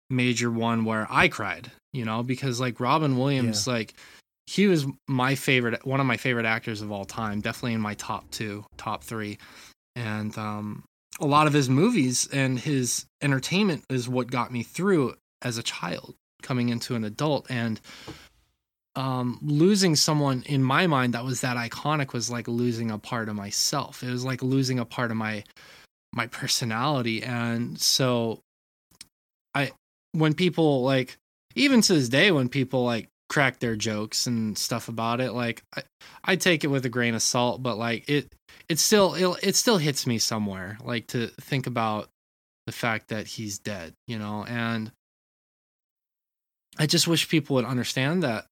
major 0.09 0.50
one 0.50 0.84
where 0.86 1.07
i 1.10 1.28
cried 1.28 1.70
you 1.92 2.05
know 2.07 2.23
because 2.23 2.59
like 2.60 2.81
robin 2.81 3.18
williams 3.18 3.67
like 3.67 3.92
he 4.51 4.67
was 4.67 4.85
my 5.07 5.37
favorite 5.37 5.87
one 5.87 6.01
of 6.01 6.07
my 6.07 6.17
favorite 6.17 6.45
actors 6.45 6.83
of 6.83 6.91
all 6.91 7.05
time 7.05 7.41
definitely 7.41 7.73
in 7.73 7.81
my 7.81 7.95
top 7.95 8.29
two 8.33 8.65
top 8.77 9.05
three. 9.05 9.39
And 9.95 10.37
um, 10.37 10.83
a 11.20 11.27
lot 11.27 11.47
of 11.47 11.53
his 11.53 11.70
movies 11.70 12.29
and 12.33 12.59
his 12.59 13.07
entertainment 13.23 13.85
is 13.89 14.09
what 14.09 14.29
got 14.29 14.53
me 14.53 14.65
through 14.65 15.15
as 15.41 15.57
a 15.57 15.62
child 15.62 16.17
coming 16.43 16.69
into 16.69 16.97
an 16.97 17.05
adult. 17.05 17.49
And 17.49 17.81
um, 18.97 19.39
losing 19.41 19.95
someone 19.95 20.43
in 20.47 20.65
my 20.65 20.89
mind 20.89 21.15
that 21.15 21.25
was 21.25 21.43
that 21.43 21.57
iconic 21.57 22.12
was 22.12 22.29
like 22.29 22.49
losing 22.49 22.91
a 22.91 22.99
part 22.99 23.29
of 23.29 23.37
myself. 23.37 24.03
It 24.03 24.11
was 24.11 24.25
like 24.25 24.43
losing 24.43 24.81
a 24.81 24.85
part 24.85 25.12
of 25.12 25.17
my 25.17 25.45
my 26.12 26.27
personality. 26.27 27.23
And 27.23 27.81
so 27.81 28.41
i 29.55 29.70
when 30.11 30.35
people 30.35 30.83
like 30.83 31.19
even 31.55 31.83
to 31.83 31.95
this 31.95 32.09
day 32.09 32.33
when 32.33 32.49
people 32.49 32.85
like 32.85 33.10
crack 33.31 33.60
their 33.60 33.76
jokes 33.76 34.26
and 34.26 34.59
stuff 34.59 34.89
about 34.89 35.20
it 35.20 35.33
like 35.33 35.62
i, 35.75 35.83
I 36.25 36.36
take 36.36 36.65
it 36.65 36.67
with 36.67 36.84
a 36.84 36.91
grain 36.91 37.15
of 37.15 37.23
salt 37.23 37.62
but 37.62 37.78
like 37.78 38.09
it 38.09 38.34
it 38.68 38.78
still 38.78 39.15
it, 39.15 39.39
it 39.42 39.57
still 39.57 39.78
hits 39.78 40.07
me 40.07 40.18
somewhere 40.18 40.76
like 40.83 41.07
to 41.09 41.28
think 41.28 41.67
about 41.67 42.09
the 42.67 42.73
fact 42.73 43.09
that 43.09 43.26
he's 43.26 43.59
dead 43.59 43.94
you 44.07 44.18
know? 44.18 44.44
And 44.44 44.92
i 46.78 46.86
just 46.86 47.09
wish 47.09 47.28
people 47.28 47.57
would 47.57 47.65
understand 47.65 48.23
that 48.25 48.47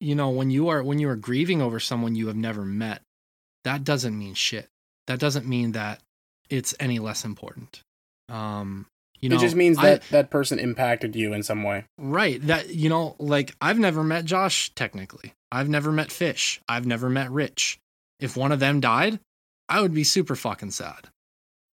you 0.00 0.14
know 0.14 0.30
when 0.30 0.50
you 0.50 0.68
are 0.68 0.82
when 0.82 0.98
you 0.98 1.08
are 1.08 1.16
grieving 1.16 1.62
over 1.62 1.80
someone 1.80 2.14
you 2.14 2.26
have 2.26 2.36
never 2.36 2.64
met 2.64 3.02
that 3.64 3.84
doesn't 3.84 4.18
mean 4.18 4.34
shit. 4.34 4.68
That 5.06 5.18
doesn't 5.18 5.46
mean 5.46 5.72
that 5.72 6.00
it's 6.48 6.74
any 6.80 6.98
less 6.98 7.24
important. 7.24 7.82
Um 8.28 8.86
you 9.20 9.28
know 9.28 9.36
it 9.36 9.40
just 9.40 9.56
means 9.56 9.78
I- 9.78 9.82
that 9.82 10.02
that 10.10 10.30
person 10.30 10.58
impacted 10.58 11.14
you 11.16 11.32
in 11.32 11.42
some 11.42 11.62
way. 11.62 11.84
Right. 11.98 12.40
That 12.46 12.70
you 12.74 12.88
know, 12.88 13.16
like 13.18 13.54
I've 13.60 13.78
never 13.78 14.02
met 14.04 14.24
Josh 14.24 14.70
technically. 14.74 15.32
I've 15.52 15.68
never 15.68 15.90
met 15.92 16.12
Fish. 16.12 16.60
I've 16.68 16.86
never 16.86 17.08
met 17.10 17.30
Rich. 17.30 17.78
If 18.20 18.36
one 18.36 18.52
of 18.52 18.60
them 18.60 18.80
died, 18.80 19.18
I 19.68 19.80
would 19.80 19.94
be 19.94 20.04
super 20.04 20.36
fucking 20.36 20.70
sad. 20.72 21.08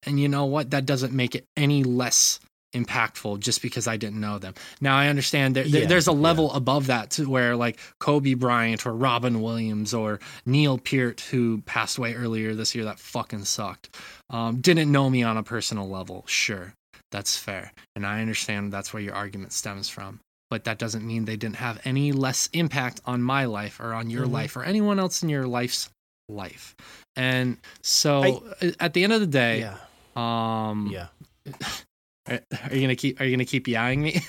And 0.06 0.20
you 0.20 0.28
know 0.28 0.46
what? 0.46 0.72
That 0.72 0.86
doesn't 0.86 1.14
make 1.14 1.34
it 1.36 1.46
any 1.58 1.84
less 1.84 2.40
impactful 2.76 3.40
just 3.40 3.62
because 3.62 3.88
I 3.88 3.96
didn't 3.98 4.20
know 4.20 4.38
them. 4.38 4.54
Now 4.82 4.98
I 4.98 5.08
understand 5.08 5.56
there, 5.56 5.64
there- 5.64 5.82
Yeah, 5.84 5.88
there's 5.88 6.08
a 6.08 6.12
level 6.12 6.52
above 6.54 6.88
that 6.88 7.10
to 7.12 7.30
where 7.30 7.56
like 7.56 7.80
Kobe 8.00 8.34
Bryant 8.34 8.86
or 8.86 8.94
Robin 8.94 9.42
Williams 9.42 9.94
or 9.94 10.20
Neil 10.46 10.78
Peart 10.78 11.22
who 11.22 11.62
passed 11.62 11.98
away 11.98 12.14
earlier 12.16 12.54
this 12.54 12.76
year 12.76 12.84
that 12.86 13.00
fucking 13.00 13.46
sucked. 13.46 13.96
Um, 14.30 14.60
didn't 14.62 14.92
know 14.92 15.10
me 15.10 15.24
on 15.24 15.38
a 15.38 15.44
personal 15.44 15.90
level. 15.90 16.24
Sure. 16.28 16.74
That's 17.16 17.38
fair. 17.38 17.72
And 17.96 18.06
I 18.06 18.20
understand 18.20 18.74
that's 18.74 18.92
where 18.94 19.02
your 19.02 19.16
argument 19.16 19.54
stems 19.54 19.88
from. 19.88 20.20
But 20.50 20.66
that 20.66 20.78
doesn't 20.80 21.08
mean 21.08 21.24
they 21.24 21.38
didn't 21.38 21.56
have 21.56 21.80
any 21.86 22.12
less 22.12 22.50
impact 22.52 23.00
on 23.06 23.22
my 23.22 23.46
life 23.46 23.80
or 23.80 23.94
on 23.94 24.10
your 24.10 24.26
Mhm. 24.26 24.32
life 24.32 24.56
or 24.58 24.64
anyone 24.64 25.00
else 25.00 25.24
in 25.24 25.30
your 25.30 25.48
life's 25.48 25.90
life. 26.28 26.76
And 27.16 27.58
so 27.82 28.44
I- 28.62 28.74
at 28.82 28.94
the 28.94 29.04
end 29.06 29.14
of 29.14 29.22
the 29.22 29.28
day, 29.28 29.60
Yeah. 29.62 29.78
um 30.18 30.90
Yeah. 30.92 31.08
are, 32.28 32.42
are 32.70 32.76
you 32.76 32.82
gonna 32.82 32.96
keep 32.98 33.22
are 33.22 33.24
you 33.24 33.32
gonna 33.36 33.46
keep 33.46 33.66
yowing 33.68 34.02
me? 34.04 34.22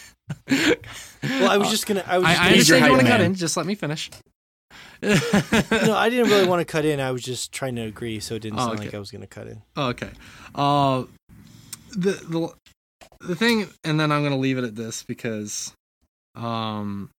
Well, 1.23 1.51
I 1.51 1.57
was 1.57 1.71
just 1.71 1.87
gonna. 1.87 2.05
I 2.07 2.19
was. 2.19 2.27
I, 2.29 2.31
Just 2.31 2.41
I 2.41 2.45
gonna 2.45 2.55
He's 2.55 2.71
understand 2.71 2.85
you 2.85 2.91
want 2.93 3.03
to 3.03 3.09
cut 3.13 3.21
in, 3.21 3.35
just 3.35 3.57
let 3.57 3.67
me 3.67 3.75
finish. 3.75 4.11
no, 5.03 5.95
I 5.97 6.09
didn't 6.09 6.29
really 6.31 6.47
want 6.53 6.61
to 6.61 6.65
cut 6.65 6.85
in. 6.85 7.01
I 7.01 7.11
was 7.11 7.23
just 7.23 7.51
trying 7.53 7.75
to 7.77 7.83
agree, 7.83 8.21
so 8.21 8.37
it 8.37 8.43
didn't 8.43 8.59
Oh, 8.61 8.67
sound 8.67 8.75
okay. 8.79 8.85
like 8.87 8.95
I 8.95 8.99
was 8.99 9.11
gonna 9.11 9.27
cut 9.27 9.49
in. 9.49 9.63
Okay. 9.77 10.11
Uh, 10.55 11.05
the 11.91 12.13
the 12.29 12.53
the 13.21 13.37
thing, 13.37 13.69
and 13.85 13.99
then 13.99 14.13
I'm 14.13 14.23
gonna 14.23 14.39
leave 14.39 14.59
it 14.59 14.65
at 14.65 14.75
this 14.75 15.03
because, 15.03 15.73
um, 16.35 17.11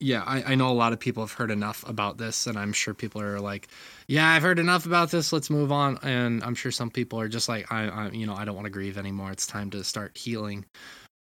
yeah, 0.00 0.22
I 0.26 0.52
I 0.52 0.54
know 0.54 0.70
a 0.70 0.72
lot 0.72 0.92
of 0.92 1.00
people 1.00 1.22
have 1.22 1.32
heard 1.32 1.50
enough 1.50 1.86
about 1.88 2.18
this, 2.18 2.46
and 2.46 2.58
I'm 2.58 2.72
sure 2.72 2.94
people 2.94 3.20
are 3.20 3.40
like, 3.40 3.68
yeah, 4.08 4.28
I've 4.30 4.42
heard 4.42 4.58
enough 4.58 4.86
about 4.86 5.10
this. 5.10 5.32
Let's 5.32 5.50
move 5.50 5.72
on. 5.72 5.98
And 6.02 6.42
I'm 6.42 6.54
sure 6.54 6.72
some 6.72 6.90
people 6.90 7.20
are 7.20 7.28
just 7.28 7.48
like, 7.48 7.70
I, 7.70 7.88
I 7.88 8.10
you 8.10 8.26
know, 8.26 8.34
I 8.34 8.44
don't 8.44 8.54
want 8.54 8.66
to 8.66 8.70
grieve 8.70 8.98
anymore. 8.98 9.30
It's 9.30 9.46
time 9.46 9.70
to 9.70 9.84
start 9.84 10.16
healing. 10.16 10.64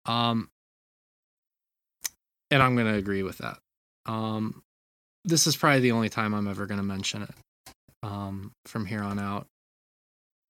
Um, 0.07 0.49
and 2.51 2.63
I'm 2.63 2.77
gonna 2.77 2.95
agree 2.95 3.23
with 3.23 3.39
that. 3.39 3.59
Um, 4.07 4.63
this 5.25 5.47
is 5.47 5.57
probably 5.57 5.81
the 5.81 5.93
only 5.93 6.09
time 6.09 6.35
I'm 6.35 6.49
ever 6.49 6.67
gonna 6.67 6.83
mention 6.83 7.23
it. 7.23 7.35
Um, 8.03 8.53
from 8.67 8.85
here 8.87 9.03
on 9.03 9.19
out 9.19 9.47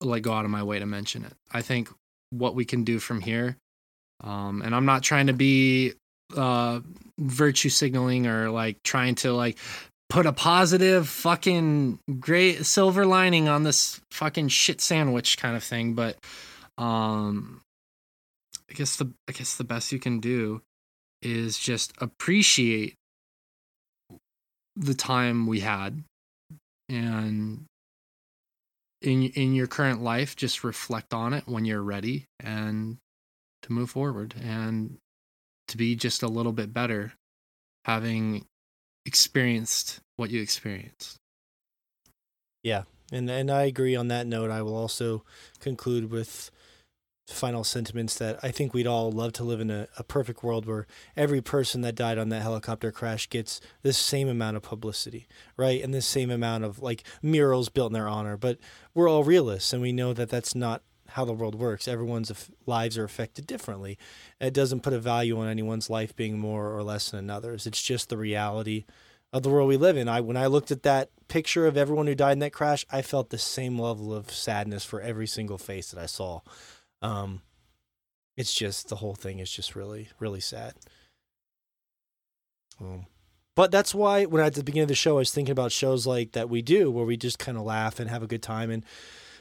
like 0.00 0.22
go 0.22 0.32
out 0.32 0.44
of 0.44 0.50
my 0.50 0.62
way 0.62 0.78
to 0.78 0.86
mention 0.86 1.24
it. 1.24 1.32
I 1.52 1.62
think 1.62 1.88
what 2.38 2.54
we 2.54 2.64
can 2.64 2.84
do 2.84 2.98
from 2.98 3.20
here, 3.20 3.56
um, 4.22 4.62
and 4.62 4.74
I'm 4.74 4.86
not 4.86 5.02
trying 5.02 5.28
to 5.28 5.32
be 5.32 5.94
uh, 6.36 6.80
virtue 7.18 7.68
signaling 7.68 8.26
or 8.26 8.50
like 8.50 8.82
trying 8.82 9.14
to 9.16 9.32
like 9.32 9.58
put 10.08 10.26
a 10.26 10.32
positive 10.32 11.08
fucking 11.08 11.98
great 12.20 12.66
silver 12.66 13.06
lining 13.06 13.48
on 13.48 13.62
this 13.64 14.00
fucking 14.10 14.48
shit 14.48 14.80
sandwich 14.80 15.38
kind 15.38 15.56
of 15.56 15.64
thing, 15.64 15.94
but 15.94 16.16
um, 16.78 17.62
I 18.70 18.74
guess 18.74 18.96
the 18.96 19.12
I 19.28 19.32
guess 19.32 19.56
the 19.56 19.64
best 19.64 19.92
you 19.92 19.98
can 19.98 20.20
do 20.20 20.62
is 21.22 21.58
just 21.58 21.92
appreciate 21.98 22.94
the 24.76 24.94
time 24.94 25.46
we 25.46 25.60
had 25.60 26.02
and 26.88 27.64
in 29.04 29.22
in 29.22 29.54
your 29.54 29.66
current 29.66 30.02
life 30.02 30.34
just 30.34 30.64
reflect 30.64 31.12
on 31.12 31.32
it 31.34 31.44
when 31.46 31.64
you're 31.64 31.82
ready 31.82 32.24
and 32.40 32.96
to 33.62 33.72
move 33.72 33.90
forward 33.90 34.34
and 34.42 34.96
to 35.68 35.76
be 35.76 35.94
just 35.94 36.22
a 36.22 36.28
little 36.28 36.52
bit 36.52 36.72
better 36.72 37.12
having 37.84 38.44
experienced 39.06 40.00
what 40.16 40.30
you 40.30 40.40
experienced 40.40 41.16
yeah 42.62 42.84
And 43.12 43.28
and 43.30 43.50
I 43.50 43.64
agree 43.64 43.94
on 43.94 44.08
that 44.08 44.26
note. 44.26 44.50
I 44.50 44.62
will 44.62 44.76
also 44.76 45.24
conclude 45.60 46.10
with 46.10 46.50
final 47.26 47.64
sentiments 47.64 48.16
that 48.16 48.38
I 48.42 48.50
think 48.50 48.74
we'd 48.74 48.86
all 48.86 49.10
love 49.10 49.32
to 49.34 49.44
live 49.44 49.60
in 49.60 49.70
a, 49.70 49.88
a 49.98 50.04
perfect 50.04 50.42
world 50.42 50.66
where 50.66 50.86
every 51.16 51.40
person 51.40 51.80
that 51.80 51.94
died 51.94 52.18
on 52.18 52.28
that 52.28 52.42
helicopter 52.42 52.92
crash 52.92 53.28
gets 53.28 53.60
this 53.82 53.96
same 53.96 54.28
amount 54.28 54.56
of 54.56 54.62
publicity, 54.62 55.26
right? 55.56 55.82
And 55.82 55.94
this 55.94 56.06
same 56.06 56.30
amount 56.30 56.64
of 56.64 56.80
like 56.80 57.02
murals 57.22 57.70
built 57.70 57.90
in 57.90 57.94
their 57.94 58.08
honor. 58.08 58.36
But 58.36 58.58
we're 58.92 59.08
all 59.08 59.24
realists 59.24 59.72
and 59.72 59.80
we 59.80 59.92
know 59.92 60.12
that 60.12 60.28
that's 60.28 60.54
not 60.54 60.82
how 61.08 61.24
the 61.24 61.32
world 61.32 61.54
works. 61.54 61.88
Everyone's 61.88 62.50
lives 62.66 62.98
are 62.98 63.04
affected 63.04 63.46
differently. 63.46 63.98
It 64.40 64.52
doesn't 64.52 64.80
put 64.80 64.92
a 64.92 64.98
value 64.98 65.38
on 65.38 65.48
anyone's 65.48 65.88
life 65.88 66.14
being 66.14 66.38
more 66.38 66.76
or 66.76 66.82
less 66.82 67.10
than 67.10 67.20
another's. 67.20 67.66
It's 67.66 67.82
just 67.82 68.08
the 68.08 68.16
reality 68.16 68.84
of 69.32 69.42
the 69.42 69.50
world 69.50 69.68
we 69.68 69.76
live 69.76 69.96
in. 69.96 70.08
I 70.08 70.20
when 70.20 70.36
I 70.36 70.46
looked 70.46 70.70
at 70.70 70.82
that 70.84 71.10
picture 71.28 71.66
of 71.66 71.76
everyone 71.76 72.06
who 72.06 72.14
died 72.14 72.34
in 72.34 72.38
that 72.40 72.52
crash, 72.52 72.86
I 72.90 73.02
felt 73.02 73.30
the 73.30 73.38
same 73.38 73.78
level 73.78 74.14
of 74.14 74.30
sadness 74.30 74.84
for 74.84 75.00
every 75.00 75.26
single 75.26 75.58
face 75.58 75.90
that 75.90 76.00
I 76.00 76.06
saw. 76.06 76.40
Um, 77.04 77.42
it's 78.36 78.54
just 78.54 78.88
the 78.88 78.96
whole 78.96 79.14
thing 79.14 79.38
is 79.38 79.50
just 79.50 79.76
really 79.76 80.08
really 80.18 80.40
sad. 80.40 80.74
Um, 82.80 83.06
but 83.54 83.70
that's 83.70 83.94
why 83.94 84.24
when 84.24 84.42
at 84.42 84.54
the 84.54 84.64
beginning 84.64 84.84
of 84.84 84.88
the 84.88 84.94
show 84.94 85.16
I 85.16 85.18
was 85.18 85.32
thinking 85.32 85.52
about 85.52 85.70
shows 85.70 86.06
like 86.06 86.32
that 86.32 86.48
we 86.48 86.62
do 86.62 86.90
where 86.90 87.04
we 87.04 87.16
just 87.16 87.38
kind 87.38 87.56
of 87.56 87.64
laugh 87.64 88.00
and 88.00 88.10
have 88.10 88.22
a 88.22 88.26
good 88.26 88.42
time 88.42 88.70
and 88.70 88.84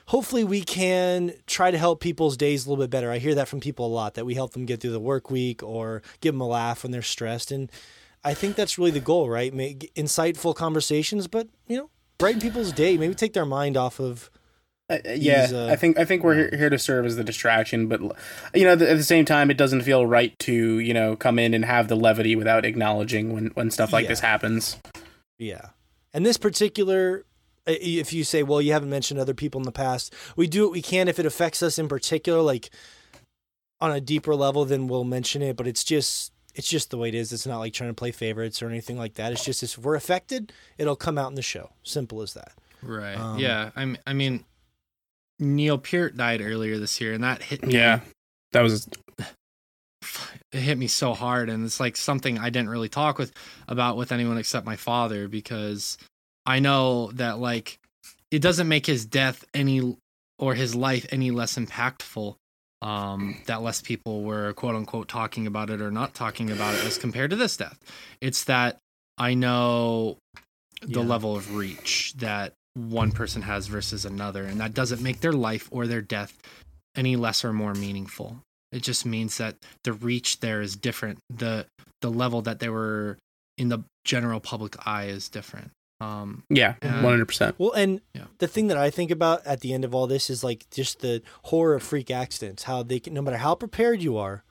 hopefully 0.08 0.44
we 0.44 0.62
can 0.62 1.34
try 1.48 1.72
to 1.72 1.78
help 1.78 2.02
people's 2.02 2.38
days 2.38 2.66
a 2.66 2.70
little 2.70 2.84
bit 2.84 2.92
better. 2.92 3.10
I 3.10 3.18
hear 3.18 3.36
that 3.36 3.48
from 3.48 3.60
people 3.60 3.88
a 3.88 3.88
lot 3.88 4.16
that 4.16 4.26
we 4.26 4.36
help 4.36 4.54
them 4.54 4.66
get 4.66 4.82
through 4.82 4.92
the 4.92 5.00
work 5.00 5.32
week 5.32 5.64
or 5.64 6.04
give 6.22 6.34
them 6.34 6.42
a 6.42 6.48
laugh 6.48 6.84
when 6.84 6.92
they're 6.92 7.02
stressed 7.02 7.52
and 7.52 7.72
I 8.24 8.34
think 8.34 8.56
that's 8.56 8.78
really 8.78 8.92
the 8.92 9.00
goal, 9.00 9.30
right? 9.30 9.54
Make 9.54 9.94
insightful 9.96 10.56
conversations, 10.56 11.28
but 11.28 11.48
you 11.68 11.78
know, 11.78 11.90
brighten 12.18 12.40
people's 12.40 12.72
day. 12.72 12.98
Maybe 12.98 13.16
take 13.16 13.34
their 13.34 13.46
mind 13.46 13.78
off 13.78 14.00
of. 14.00 14.30
Uh, 14.90 14.98
yeah, 15.16 15.48
uh, 15.52 15.68
I 15.68 15.76
think 15.78 15.98
I 15.98 16.04
think 16.06 16.24
we're 16.24 16.36
here, 16.36 16.50
here 16.58 16.70
to 16.70 16.78
serve 16.78 17.06
as 17.06 17.16
the 17.16 17.24
distraction, 17.24 17.88
but 17.88 18.02
you 18.54 18.66
know, 18.66 18.76
th- 18.76 18.90
at 18.90 18.98
the 18.98 19.04
same 19.04 19.24
time, 19.26 19.50
it 19.50 19.58
doesn't 19.58 19.82
feel 19.84 20.06
right 20.06 20.38
to 20.40 20.80
you 20.80 20.94
know 20.94 21.16
come 21.16 21.40
in 21.40 21.54
and 21.54 21.64
have 21.64 21.88
the 21.88 21.96
levity 21.96 22.36
without 22.36 22.66
acknowledging 22.66 23.32
when 23.34 23.48
when 23.54 23.72
stuff 23.72 23.94
like 23.94 24.04
Yeah. 24.04 24.10
this 24.10 24.20
happens. 24.20 24.78
Yeah, 25.40 25.70
and 26.14 26.26
this 26.26 26.38
particular 26.38 27.26
If 27.66 28.12
you 28.12 28.26
say, 28.26 28.44
well, 28.44 28.62
you 28.62 28.74
haven't 28.74 28.90
mentioned 28.90 29.22
other 29.22 29.34
people 29.34 29.62
in 29.62 29.64
the 29.66 29.72
past, 29.72 30.14
we 30.36 30.48
do 30.48 30.64
what 30.64 30.74
we 30.74 30.82
can. 30.82 31.08
If 31.08 31.18
it 31.18 31.26
affects 31.26 31.64
us 31.64 31.80
in 31.80 31.88
particular, 31.88 32.42
like 32.42 32.70
on 33.80 33.90
a 33.92 34.02
deeper 34.02 34.36
level, 34.36 34.66
then 34.66 34.88
we'll 34.88 35.06
mention 35.06 35.42
it. 35.42 35.56
But 35.56 35.66
it's 35.66 35.86
just 35.86 36.34
it's 36.56 36.68
just 36.68 36.90
the 36.92 36.98
way 36.98 37.08
it 37.08 37.16
is. 37.16 37.32
It's 37.32 37.48
not 37.48 37.60
like 37.60 37.72
trying 37.72 37.90
to 37.90 37.94
play 37.94 38.12
favorites 38.12 38.62
or 38.62 38.68
anything 38.68 38.98
like 38.98 39.14
that. 39.14 39.32
It's 39.32 39.46
just 39.46 39.64
if 39.64 39.78
we're 39.78 39.96
affected, 39.96 40.52
it'll 40.78 40.98
come 40.98 41.18
out 41.18 41.30
in 41.30 41.36
the 41.36 41.42
show. 41.42 41.70
Simple 41.84 42.22
as 42.22 42.34
that. 42.34 42.52
Right. 42.82 43.16
Um, 43.18 43.40
yeah. 43.40 43.72
I'm. 43.78 43.96
I 44.06 44.12
mean, 44.12 44.44
Neil 45.40 45.78
Peart 45.78 46.16
died 46.16 46.42
earlier 46.42 46.78
this 46.78 47.00
year, 47.02 47.14
and 47.14 47.24
that 47.24 47.42
hit 47.44 47.66
me. 47.66 47.74
Yeah, 47.74 48.02
that 48.52 48.62
was 48.62 48.88
It 50.52 50.60
hit 50.60 50.78
me 50.78 50.88
so 50.88 51.14
hard, 51.14 51.50
and 51.50 51.66
it's 51.66 51.80
like 51.80 51.98
something 51.98 52.38
I 52.38 52.50
didn't 52.50 52.70
really 52.70 52.90
talk 52.90 53.18
with 53.18 53.32
about 53.68 53.98
with 53.98 54.12
anyone 54.12 54.38
except 54.38 54.66
my 54.66 54.76
father 54.76 55.28
because 55.28 55.98
I 56.46 56.60
know 56.60 57.12
that 57.14 57.40
like 57.40 57.80
it 58.32 58.40
doesn't 58.40 58.68
make 58.68 58.86
his 58.86 59.06
death 59.06 59.44
any 59.54 59.98
or 60.38 60.56
his 60.56 60.76
life 60.76 61.06
any 61.12 61.32
less 61.32 61.56
impactful. 61.58 62.36
Um, 62.82 63.38
that 63.46 63.62
less 63.62 63.82
people 63.82 64.24
were 64.24 64.52
quote 64.54 64.76
unquote 64.76 65.08
talking 65.08 65.48
about 65.48 65.70
it 65.70 65.82
or 65.82 65.90
not 65.90 66.14
talking 66.14 66.52
about 66.52 66.76
it 66.76 66.84
as 66.84 66.98
compared 66.98 67.30
to 67.30 67.38
this 67.38 67.56
death. 67.56 67.80
It's 68.20 68.44
that 68.44 68.80
I 69.18 69.36
know 69.36 70.18
the 70.82 71.00
Yeah. 71.00 71.06
level 71.06 71.36
of 71.38 71.56
reach 71.56 72.14
that 72.18 72.54
one 72.76 73.12
person 73.12 73.44
has 73.44 73.68
versus 73.68 74.06
another, 74.06 74.44
and 74.46 74.60
that 74.60 74.74
doesn't 74.74 75.02
make 75.02 75.22
their 75.22 75.34
life 75.34 75.68
or 75.72 75.86
their 75.88 76.02
death 76.02 76.38
any 76.96 77.16
less 77.16 77.44
or 77.46 77.54
more 77.54 77.74
meaningful. 77.74 78.40
It 78.72 78.82
just 78.82 79.06
means 79.06 79.38
that 79.38 79.56
the 79.84 79.94
reach 79.94 80.40
there 80.40 80.62
is 80.62 80.76
different. 80.76 81.20
the 81.30 81.66
The 82.02 82.12
level 82.12 82.42
that 82.42 82.60
they 82.60 82.70
were 82.70 83.18
in 83.58 83.70
the 83.70 83.80
general 84.04 84.40
public 84.40 84.76
eye 84.86 85.06
is 85.06 85.30
different. 85.30 85.72
Um, 86.02 86.44
yeah, 86.50 86.76
Yeah. 86.84 86.96
one 87.02 87.14
hundred 87.14 87.28
percent. 87.28 87.56
Well, 87.58 87.72
and 87.72 88.02
Yeah. 88.14 88.26
the 88.40 88.48
thing 88.48 88.68
that 88.68 88.78
I 88.78 88.90
think 88.90 89.10
about 89.12 89.46
at 89.46 89.62
the 89.62 89.72
end 89.74 89.86
of 89.86 89.94
all 89.96 90.06
this 90.08 90.30
is 90.30 90.44
like 90.44 90.70
just 90.70 91.00
the 91.00 91.22
horror 91.44 91.76
of 91.76 91.84
freak 91.84 92.12
accidents. 92.12 92.64
How 92.64 92.84
they 92.84 93.00
can, 93.00 93.14
no 93.14 93.22
matter 93.22 93.38
how 93.38 93.56
prepared 93.56 94.02
you 94.02 94.18
are, 94.18 94.44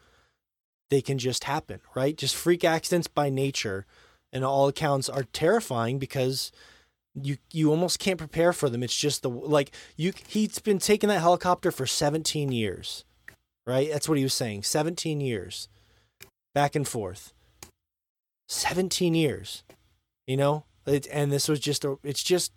they 0.88 1.02
can 1.02 1.18
just 1.18 1.44
happen, 1.44 1.80
right? 1.94 2.16
Just 2.16 2.34
freak 2.36 2.64
accidents 2.64 3.08
by 3.08 3.28
nature, 3.28 3.84
and 4.32 4.44
all 4.44 4.68
accounts 4.68 5.08
are 5.08 5.24
terrifying 5.24 5.98
because 5.98 6.52
you 7.14 7.36
you 7.50 7.70
almost 7.70 7.98
can't 7.98 8.18
prepare 8.18 8.52
for 8.52 8.68
them. 8.68 8.82
It's 8.82 8.96
just 8.96 9.22
the 9.22 9.30
like 9.30 9.74
you. 9.96 10.12
He's 10.26 10.58
been 10.58 10.78
taking 10.78 11.08
that 11.08 11.20
helicopter 11.20 11.70
for 11.70 11.86
17 11.86 12.52
years, 12.52 13.04
right? 13.66 13.90
That's 13.90 14.08
what 14.08 14.18
he 14.18 14.24
was 14.24 14.34
saying. 14.34 14.62
17 14.62 15.20
years, 15.20 15.68
back 16.54 16.74
and 16.74 16.86
forth. 16.86 17.32
17 18.48 19.14
years, 19.14 19.62
you 20.26 20.36
know. 20.36 20.64
It, 20.86 21.06
and 21.12 21.30
this 21.30 21.48
was 21.48 21.60
just 21.60 21.84
a. 21.84 21.98
It's 22.02 22.22
just. 22.22 22.52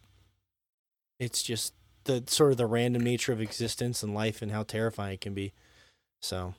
It's 1.20 1.44
just 1.44 1.74
the 2.04 2.24
sort 2.28 2.52
of 2.52 2.58
the 2.58 2.66
random 2.66 3.04
nature 3.04 3.32
of 3.32 3.42
existence 3.42 4.04
and 4.04 4.14
life 4.14 4.42
and 4.42 4.52
how 4.52 4.64
terrifying 4.64 5.14
it 5.14 5.22
can 5.22 5.34
be. 5.34 5.54
So, 6.22 6.56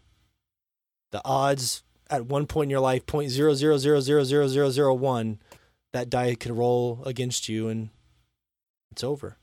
the 1.13 1.21
odds 1.25 1.83
at 2.09 2.27
one 2.27 2.47
point 2.47 2.67
in 2.67 2.71
your 2.71 2.81
life, 2.81 3.07
point 3.07 3.31
zero 3.31 3.55
zero 3.55 3.79
zero 3.79 4.01
zero 4.01 4.25
zero 4.25 4.49
zero 4.49 4.71
zero 4.71 4.95
one, 4.95 5.39
that 5.97 6.11
die 6.11 6.35
could 6.35 6.53
roll 6.53 7.03
against 7.07 7.49
you 7.49 7.69
and 7.69 7.89
it's 8.91 9.03
over. 9.03 9.39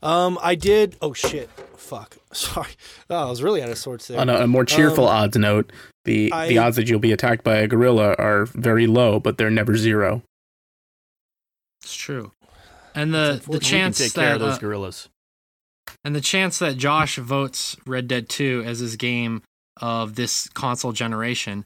Um, 0.00 0.38
I 0.40 0.54
did. 0.54 0.96
Oh 1.02 1.12
shit! 1.12 1.50
Fuck. 1.76 2.16
Sorry. 2.32 2.70
Oh, 3.10 3.26
I 3.26 3.30
was 3.30 3.42
really 3.42 3.60
out 3.60 3.70
of 3.70 3.78
sorts 3.78 4.06
there. 4.06 4.20
On 4.20 4.28
a, 4.28 4.42
a 4.42 4.46
more 4.46 4.64
cheerful 4.64 5.08
Um, 5.08 5.16
odds 5.16 5.36
note, 5.36 5.72
the 6.04 6.30
the 6.48 6.58
odds 6.58 6.76
that 6.76 6.88
you'll 6.88 7.00
be 7.00 7.12
attacked 7.12 7.42
by 7.42 7.56
a 7.56 7.66
gorilla 7.66 8.14
are 8.18 8.46
very 8.46 8.86
low, 8.86 9.18
but 9.18 9.36
they're 9.36 9.50
never 9.50 9.76
zero. 9.76 10.22
it's 11.82 11.96
true. 11.96 12.30
And 12.94 13.12
the 13.12 13.16
the 13.16 13.22
unfortunate. 13.32 13.48
We 13.48 13.58
can 13.58 13.68
chance 13.68 13.98
take 13.98 14.14
care 14.14 14.24
that 14.26 14.34
of 14.36 14.60
those 14.60 14.62
uh, 14.62 15.08
and 16.04 16.14
the 16.14 16.20
chance 16.20 16.60
that 16.60 16.76
Josh 16.76 17.16
votes 17.16 17.76
Red 17.84 18.06
Dead 18.06 18.28
2 18.28 18.62
as 18.64 18.78
his 18.78 18.94
game 18.96 19.42
of 19.80 20.14
this 20.14 20.48
console 20.50 20.92
generation 20.92 21.64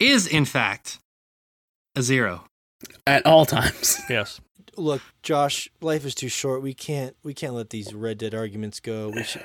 is 0.00 0.26
in 0.26 0.44
fact 0.44 0.98
a 1.94 2.02
zero. 2.02 2.44
At 3.06 3.26
all 3.26 3.46
times. 3.46 4.00
Yes. 4.10 4.40
Look, 4.76 5.02
Josh, 5.22 5.68
life 5.80 6.06
is 6.06 6.14
too 6.14 6.28
short. 6.28 6.62
We 6.62 6.72
can't. 6.72 7.14
We 7.22 7.34
can't 7.34 7.54
let 7.54 7.70
these 7.70 7.92
Red 7.92 8.18
Dead 8.18 8.34
arguments 8.34 8.80
go. 8.80 9.10
We 9.10 9.24
should. 9.24 9.44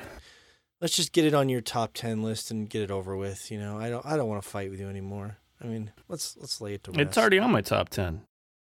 Let's 0.80 0.96
just 0.96 1.12
get 1.12 1.26
it 1.26 1.34
on 1.34 1.50
your 1.50 1.62
top 1.62 1.94
ten 1.94 2.22
list 2.22 2.52
and 2.52 2.70
get 2.70 2.84
it 2.84 2.92
over 2.92 3.18
with. 3.18 3.52
You 3.52 3.60
know, 3.60 3.78
I 3.78 3.90
don't. 3.90 4.06
I 4.06 4.16
don't 4.16 4.30
want 4.30 4.42
to 4.42 4.48
fight 4.48 4.70
with 4.70 4.80
you 4.80 4.88
anymore. 4.88 5.38
I 5.62 5.66
mean, 5.68 5.92
let's 6.08 6.38
let's 6.38 6.62
lay 6.62 6.76
it 6.76 6.84
to 6.86 6.92
rest. 6.92 7.02
It's 7.02 7.18
already 7.18 7.40
on 7.40 7.52
my 7.52 7.62
top 7.62 7.90
ten. 7.90 8.22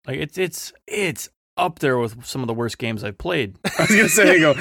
Like 0.06 0.18
it's 0.18 0.38
it's 0.38 0.72
it's 0.86 1.30
up 1.62 1.78
there 1.78 1.96
with 1.98 2.24
some 2.26 2.40
of 2.42 2.46
the 2.48 2.54
worst 2.54 2.78
games 2.78 3.02
I've 3.04 3.16
played. 3.18 3.56
I 3.64 3.82
was 3.82 3.88
gonna 3.90 4.08
say, 4.08 4.38
go 4.40 4.52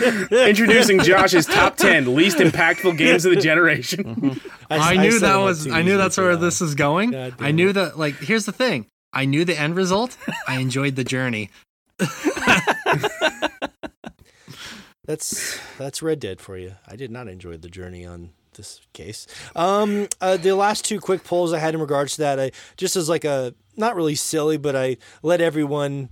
introducing 0.48 1.00
Josh's 1.00 1.46
top 1.46 1.76
ten 1.78 2.16
least 2.16 2.38
impactful 2.38 2.98
games 2.98 3.26
of 3.26 3.34
the 3.36 3.42
generation. 3.42 4.04
Mhm. 4.16 4.52
I, 4.70 4.94
s- 4.94 4.98
knew 5.00 5.12
said 5.12 5.22
that 5.22 5.38
was 5.38 5.68
I 5.70 5.82
knew 5.82 5.98
that's 5.98 6.18
where 6.18 6.36
this 6.36 6.62
is 6.62 6.76
going. 6.76 7.12
God 7.12 7.36
I 7.40 7.52
knew 7.52 7.70
it. 7.70 7.74
that 7.74 7.98
like 8.00 8.16
here's 8.20 8.46
the 8.46 8.52
thing. 8.54 8.88
I 9.14 9.26
knew 9.26 9.44
the 9.44 9.60
end 9.60 9.76
result. 9.76 10.16
I 10.48 10.60
enjoyed 10.60 10.96
the 10.96 11.04
journey. 11.04 11.50
That's 15.06 15.60
that's 15.78 16.02
Red 16.02 16.20
Dead 16.20 16.40
for 16.40 16.58
you. 16.58 16.76
I 16.88 16.96
did 16.96 17.10
not 17.12 17.28
enjoy 17.28 17.58
the 17.58 17.70
journey 17.70 18.06
on 18.06 18.30
this 18.54 18.80
case. 18.94 19.26
Um, 19.56 20.08
uh, 20.22 20.38
the 20.38 20.56
last 20.56 20.86
two 20.86 21.00
quick 21.00 21.24
polls 21.24 21.54
I 21.54 21.60
had 21.60 21.74
in 21.74 21.82
regards 21.82 22.16
to 22.16 22.22
that, 22.22 22.40
I 22.40 22.52
just 22.78 22.96
as 22.96 23.10
like 23.10 23.26
a 23.26 23.54
not 23.76 23.96
really 23.96 24.16
silly, 24.16 24.58
but 24.58 24.76
I 24.76 24.98
let 25.24 25.42
everyone 25.42 26.12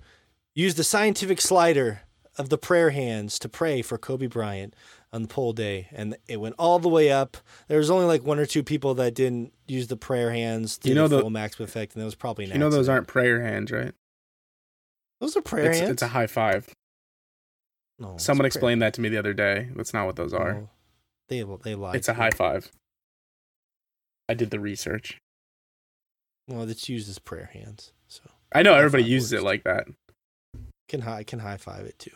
use 0.55 0.75
the 0.75 0.83
scientific 0.83 1.41
slider 1.41 2.01
of 2.37 2.49
the 2.49 2.57
prayer 2.57 2.91
hands 2.91 3.37
to 3.39 3.49
pray 3.49 3.81
for 3.81 3.97
Kobe 3.97 4.27
Bryant 4.27 4.75
on 5.11 5.23
the 5.23 5.27
poll 5.27 5.53
day, 5.53 5.87
and 5.91 6.15
it 6.27 6.37
went 6.39 6.55
all 6.59 6.79
the 6.79 6.87
way 6.89 7.11
up. 7.11 7.37
There 7.67 7.79
was 7.79 7.89
only 7.89 8.05
like 8.05 8.23
one 8.23 8.39
or 8.39 8.45
two 8.45 8.63
people 8.63 8.93
that 8.95 9.15
didn't 9.15 9.51
use 9.67 9.87
the 9.87 9.97
prayer 9.97 10.31
hands 10.31 10.77
to 10.79 10.89
You 10.89 10.95
know 10.95 11.07
the 11.07 11.19
full 11.21 11.29
maximum 11.31 11.67
effect, 11.67 11.93
and 11.95 12.01
that 12.01 12.05
was 12.05 12.15
probably 12.15 12.45
an 12.45 12.51
You 12.51 12.57
know 12.59 12.69
those 12.69 12.87
aren't 12.89 13.07
prayer 13.07 13.41
hands, 13.43 13.71
right? 13.71 13.93
those 15.19 15.35
are 15.35 15.41
prayer 15.41 15.71
It's, 15.71 15.79
hands. 15.79 15.91
it's 15.91 16.01
a 16.01 16.07
high 16.09 16.27
five. 16.27 16.69
no, 17.99 18.15
Someone 18.17 18.45
explained 18.45 18.81
that 18.81 18.93
to 18.93 19.01
me 19.01 19.09
the 19.09 19.17
other 19.17 19.33
day. 19.33 19.69
That's 19.75 19.93
not 19.93 20.05
what 20.05 20.15
those 20.15 20.33
are. 20.33 20.53
No, 20.53 20.69
they 21.27 21.43
they 21.63 21.75
lied. 21.75 21.95
It's 21.95 22.07
a 22.07 22.13
high 22.13 22.31
five. 22.31 22.71
I 24.29 24.35
did 24.35 24.51
the 24.51 24.59
research. 24.59 25.19
Well, 26.47 26.69
it's 26.69 26.87
used 26.87 27.09
as 27.09 27.19
prayer 27.19 27.49
hands, 27.51 27.91
so. 28.07 28.21
I 28.53 28.61
know 28.63 28.75
everybody 28.75 29.03
uses 29.03 29.33
it 29.33 29.43
like 29.43 29.63
that. 29.65 29.87
Can 30.89 31.01
high 31.01 31.23
can 31.23 31.39
high 31.39 31.57
five 31.57 31.85
it 31.85 31.97
too. 31.99 32.11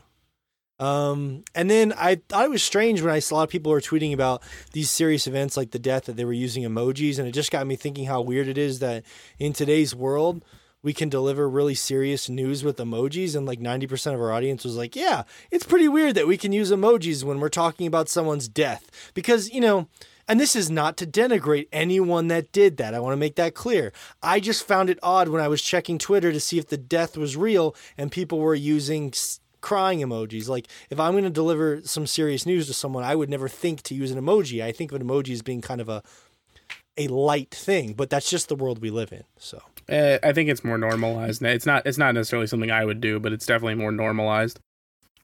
Um, 0.79 1.43
and 1.55 1.69
then 1.69 1.93
I 1.93 2.15
thought 2.27 2.45
it 2.45 2.49
was 2.49 2.63
strange 2.63 3.01
when 3.01 3.13
I 3.13 3.19
saw 3.19 3.35
a 3.35 3.37
lot 3.37 3.43
of 3.43 3.49
people 3.49 3.71
were 3.71 3.79
tweeting 3.79 4.13
about 4.13 4.41
these 4.73 4.89
serious 4.89 5.27
events 5.27 5.55
like 5.55 5.71
the 5.71 5.79
death 5.79 6.05
that 6.05 6.17
they 6.17 6.25
were 6.25 6.33
using 6.33 6.63
emojis, 6.63 7.19
and 7.19 7.27
it 7.27 7.31
just 7.31 7.51
got 7.51 7.67
me 7.67 7.75
thinking 7.75 8.05
how 8.05 8.21
weird 8.21 8.47
it 8.47 8.57
is 8.57 8.79
that 8.79 9.03
in 9.39 9.53
today's 9.53 9.95
world 9.95 10.43
we 10.81 10.91
can 10.91 11.07
deliver 11.07 11.47
really 11.47 11.75
serious 11.75 12.27
news 12.27 12.63
with 12.63 12.77
emojis, 12.77 13.35
and 13.35 13.45
like 13.45 13.59
ninety 13.59 13.87
percent 13.87 14.15
of 14.15 14.21
our 14.21 14.33
audience 14.33 14.65
was 14.65 14.75
like, 14.75 14.95
"Yeah, 14.95 15.23
it's 15.51 15.65
pretty 15.65 15.87
weird 15.87 16.15
that 16.15 16.27
we 16.27 16.37
can 16.37 16.51
use 16.51 16.71
emojis 16.71 17.23
when 17.23 17.39
we're 17.39 17.49
talking 17.49 17.87
about 17.87 18.09
someone's 18.09 18.47
death," 18.47 19.11
because 19.13 19.49
you 19.51 19.61
know. 19.61 19.87
And 20.27 20.39
this 20.39 20.55
is 20.55 20.71
not 20.71 20.97
to 20.97 21.05
denigrate 21.05 21.67
anyone 21.71 22.27
that 22.29 22.51
did 22.51 22.77
that. 22.77 22.93
I 22.93 22.99
want 22.99 23.13
to 23.13 23.17
make 23.17 23.35
that 23.35 23.53
clear. 23.55 23.91
I 24.21 24.39
just 24.39 24.65
found 24.65 24.89
it 24.89 24.99
odd 25.03 25.27
when 25.29 25.41
I 25.41 25.47
was 25.47 25.61
checking 25.61 25.97
Twitter 25.97 26.31
to 26.31 26.39
see 26.39 26.57
if 26.57 26.67
the 26.67 26.77
death 26.77 27.17
was 27.17 27.35
real 27.35 27.75
and 27.97 28.11
people 28.11 28.39
were 28.39 28.55
using 28.55 29.13
crying 29.61 29.99
emojis. 29.99 30.47
Like, 30.47 30.67
if 30.89 30.99
I'm 30.99 31.13
going 31.13 31.23
to 31.23 31.29
deliver 31.29 31.81
some 31.83 32.07
serious 32.07 32.45
news 32.45 32.67
to 32.67 32.73
someone, 32.73 33.03
I 33.03 33.15
would 33.15 33.29
never 33.29 33.49
think 33.49 33.81
to 33.83 33.95
use 33.95 34.11
an 34.11 34.19
emoji. 34.19 34.63
I 34.63 34.71
think 34.71 34.91
of 34.91 35.01
an 35.01 35.07
emoji 35.07 35.33
as 35.33 35.41
being 35.41 35.61
kind 35.61 35.81
of 35.81 35.89
a 35.89 36.03
a 36.95 37.07
light 37.07 37.49
thing, 37.49 37.93
but 37.93 38.11
that's 38.11 38.29
just 38.29 38.49
the 38.49 38.55
world 38.55 38.79
we 38.79 38.91
live 38.91 39.11
in. 39.11 39.23
So, 39.39 39.63
Uh, 39.89 40.19
I 40.21 40.31
think 40.31 40.47
it's 40.49 40.63
more 40.63 40.77
normalized. 40.77 41.41
It's 41.41 41.65
not. 41.65 41.87
It's 41.87 41.97
not 41.97 42.13
necessarily 42.13 42.45
something 42.45 42.69
I 42.69 42.85
would 42.85 43.01
do, 43.01 43.19
but 43.19 43.33
it's 43.33 43.47
definitely 43.47 43.75
more 43.75 43.91
normalized. 43.91 44.59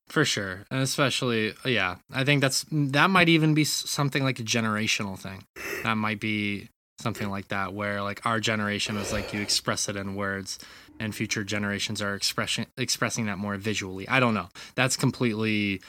For 0.09 0.25
sure. 0.25 0.65
And 0.71 0.81
especially 0.81 1.53
yeah, 1.63 1.97
I 2.11 2.23
think 2.23 2.41
that's 2.41 2.65
that 2.71 3.09
might 3.09 3.29
even 3.29 3.53
be 3.53 3.63
something 3.63 4.23
like 4.23 4.39
a 4.39 4.43
generational 4.43 5.17
thing. 5.17 5.43
That 5.83 5.95
might 5.95 6.19
be 6.19 6.69
something 6.99 7.29
like 7.29 7.47
that 7.49 7.73
where 7.73 8.01
like 8.01 8.25
our 8.25 8.39
generation 8.39 8.97
is 8.97 9.11
like 9.13 9.31
you 9.31 9.41
express 9.41 9.87
it 9.87 9.95
in 9.95 10.15
words 10.15 10.59
and 10.99 11.15
future 11.15 11.43
generations 11.45 12.01
are 12.01 12.13
expression 12.15 12.65
expressing 12.77 13.27
that 13.27 13.37
more 13.37 13.55
visually. 13.55 14.07
I 14.09 14.19
don't 14.19 14.33
know. 14.33 14.49
That's 14.75 14.97
completely 14.97 15.81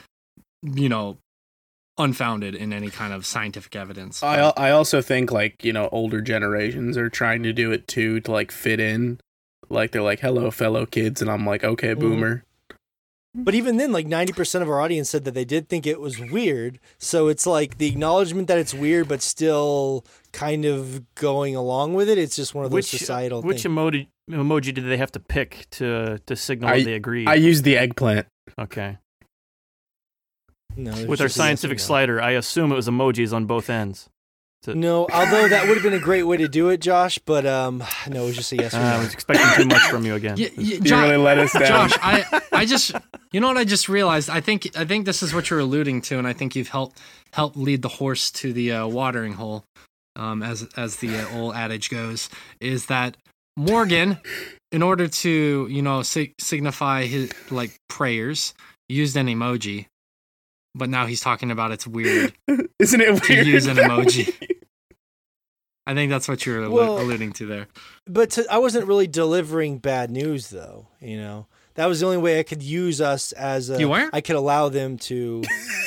you 0.62 0.88
know 0.90 1.16
unfounded 1.98 2.54
in 2.54 2.72
any 2.72 2.90
kind 2.90 3.12
of 3.12 3.26
scientific 3.26 3.74
evidence. 3.74 4.22
I 4.22 4.52
I 4.56 4.70
also 4.70 5.00
think 5.00 5.32
like 5.32 5.64
you 5.64 5.72
know 5.72 5.88
older 5.92 6.20
generations 6.20 6.96
are 6.96 7.08
trying 7.08 7.42
to 7.44 7.52
do 7.52 7.72
it 7.72 7.88
too 7.88 8.20
to 8.20 8.30
like 8.30 8.50
fit 8.52 8.80
in. 8.80 9.18
Like 9.68 9.92
they're 9.92 10.02
like, 10.02 10.20
"Hello, 10.20 10.50
fellow 10.50 10.84
kids," 10.84 11.22
and 11.22 11.30
I'm 11.30 11.46
like, 11.46 11.64
"Okay, 11.64 11.94
Mhm. 11.94 12.00
boomer." 12.00 12.44
But 13.34 13.54
even 13.54 13.76
then, 13.76 13.92
like 13.92 14.06
90% 14.06 14.62
of 14.62 14.68
our 14.68 14.80
audience 14.80 15.08
said 15.10 15.24
that 15.24 15.34
they 15.34 15.44
did 15.44 15.68
think 15.68 15.86
it 15.86 16.00
was 16.00 16.18
weird. 16.18 16.80
So 16.98 17.28
it's 17.28 17.46
like 17.46 17.78
the 17.78 17.86
acknowledgement 17.86 18.48
that 18.48 18.58
it's 18.58 18.74
weird, 18.74 19.06
but 19.08 19.22
still 19.22 20.04
kind 20.32 20.64
of 20.64 21.02
going 21.14 21.54
along 21.54 21.94
with 21.94 22.08
it. 22.08 22.18
It's 22.18 22.34
just 22.36 22.54
one 22.54 22.64
of 22.64 22.70
those 22.70 22.76
Which 22.90 22.94
uh, 22.94 22.98
societal 22.98 23.42
which 23.42 23.62
things. 23.62 23.74
emoji 23.74 24.06
emoji 24.30 24.74
did 24.74 24.84
they 24.88 24.96
have 24.96 25.12
to 25.12 25.20
pick 25.20 25.66
to 25.72 26.18
to 26.26 26.34
signal 26.36 26.70
I- 26.70 26.82
they 26.82 26.94
agreed? 26.94 27.28
I 27.28 27.34
used 27.34 27.64
the 27.64 27.76
eggplant. 27.78 28.26
okay. 28.58 28.98
No, 30.76 30.92
With 31.06 31.20
our 31.20 31.26
just 31.26 31.36
a 31.36 31.38
scientific 31.40 31.80
slider, 31.80 32.20
I 32.22 32.30
assume 32.32 32.70
it 32.70 32.76
was 32.76 32.88
emojis 32.88 33.32
on 33.32 33.46
both 33.46 33.68
ends. 33.68 34.08
No, 34.66 35.06
although 35.12 35.48
that 35.48 35.66
would 35.66 35.74
have 35.74 35.82
been 35.82 35.94
a 35.94 35.98
great 35.98 36.24
way 36.24 36.36
to 36.36 36.46
do 36.48 36.68
it, 36.68 36.80
Josh. 36.80 37.18
But 37.18 37.46
um, 37.46 37.82
no, 38.08 38.24
it 38.24 38.26
was 38.26 38.36
just 38.36 38.52
a 38.52 38.56
yes 38.56 38.74
or 38.74 38.78
Uh, 38.78 38.96
I 38.96 38.98
was 38.98 39.12
expecting 39.14 39.46
too 39.56 39.66
much 39.68 39.82
from 39.90 40.04
you 40.04 40.14
again. 40.14 40.36
Y- 40.38 40.50
y- 40.56 40.62
You 40.62 40.80
Jo- 40.80 41.00
really 41.02 41.16
let 41.16 41.38
us 41.38 41.52
down. 41.52 41.88
Josh, 41.88 41.98
I, 42.02 42.40
I 42.52 42.66
just, 42.66 42.92
you 43.32 43.40
know 43.40 43.48
what 43.48 43.56
I 43.56 43.64
just 43.64 43.88
realized? 43.88 44.28
I 44.28 44.40
think, 44.40 44.68
I 44.76 44.84
think 44.84 45.06
this 45.06 45.22
is 45.22 45.32
what 45.32 45.48
you're 45.48 45.60
alluding 45.60 46.02
to, 46.02 46.18
and 46.18 46.26
I 46.28 46.34
think 46.34 46.54
you've 46.54 46.68
helped 46.68 46.98
helped 47.32 47.56
lead 47.56 47.80
the 47.82 47.88
horse 47.88 48.30
to 48.32 48.52
the 48.52 48.72
uh, 48.72 48.86
watering 48.86 49.32
hole, 49.34 49.64
um, 50.16 50.42
as 50.42 50.68
as 50.76 50.96
the 50.96 51.16
uh, 51.16 51.38
old 51.38 51.54
adage 51.54 51.88
goes, 51.88 52.28
is 52.60 52.86
that 52.86 53.16
Morgan, 53.56 54.18
in 54.72 54.82
order 54.82 55.08
to 55.08 55.66
you 55.70 55.80
know 55.82 56.02
sig- 56.02 56.34
signify 56.38 57.06
his 57.06 57.30
like 57.50 57.76
prayers, 57.88 58.52
used 58.88 59.16
an 59.16 59.26
emoji, 59.26 59.86
but 60.74 60.88
now 60.88 61.06
he's 61.06 61.20
talking 61.20 61.50
about 61.50 61.72
it's 61.72 61.86
weird 61.86 62.32
Isn't 62.78 63.00
it 63.00 63.22
to 63.24 63.44
use 63.44 63.66
an 63.66 63.76
emoji. 63.78 64.34
I 65.86 65.94
think 65.94 66.10
that's 66.10 66.28
what 66.28 66.46
you're 66.46 66.68
Well- 66.70 67.00
alluding 67.00 67.32
to 67.34 67.46
there. 67.46 67.66
But 68.06 68.30
to, 68.32 68.46
I 68.50 68.58
wasn't 68.58 68.86
really 68.86 69.06
delivering 69.06 69.78
bad 69.78 70.10
news, 70.10 70.48
though. 70.50 70.88
You 71.00 71.16
know, 71.16 71.46
that 71.74 71.86
was 71.86 72.00
the 72.00 72.06
only 72.06 72.18
way 72.18 72.38
I 72.38 72.42
could 72.44 72.62
use 72.62 73.00
us 73.00 73.32
as 73.32 73.70
a. 73.70 73.78
You 73.80 73.88
weren't? 73.88 74.14
I 74.14 74.20
could 74.20 74.36
allow 74.36 74.68
them 74.68 74.98
to 74.98 75.42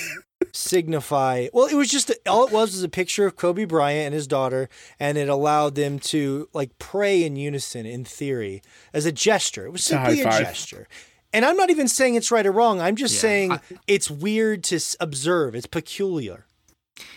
signify. 0.54 1.48
Well, 1.54 1.68
it 1.68 1.76
was 1.76 1.90
just 1.90 2.12
all 2.28 2.46
it 2.48 2.52
was 2.54 2.72
was 2.72 2.84
a 2.84 2.90
picture 2.90 3.26
of 3.26 3.36
Kobe 3.36 3.66
Bryant 3.66 4.08
and 4.08 4.14
his 4.14 4.28
daughter, 4.28 4.70
and 5.00 5.18
it 5.18 5.30
allowed 5.30 5.76
them 5.76 6.00
to 6.00 6.50
like 6.54 6.78
pray 6.80 7.24
in 7.24 7.36
unison, 7.36 7.86
in 7.86 8.04
theory, 8.04 8.62
as 8.94 9.06
a 9.06 9.12
gesture. 9.12 9.66
It 9.66 9.72
was 9.72 9.84
simply 9.84 10.22
a, 10.22 10.26
high 10.26 10.32
five. 10.32 10.42
gesture. 10.48 10.88
And 11.34 11.44
I'm 11.44 11.58
not 11.58 11.70
even 11.72 11.88
saying 11.88 12.16
it's 12.16 12.32
right 12.32 12.46
or 12.46 12.52
wrong. 12.52 12.80
I'm 12.80 12.96
just 12.96 13.16
Yeah, 13.16 13.22
saying 13.22 13.52
I- 13.54 13.60
it's 13.88 14.10
weird 14.10 14.64
to 14.66 14.80
observe. 15.00 15.56
It's 15.56 15.66
peculiar. 15.68 16.46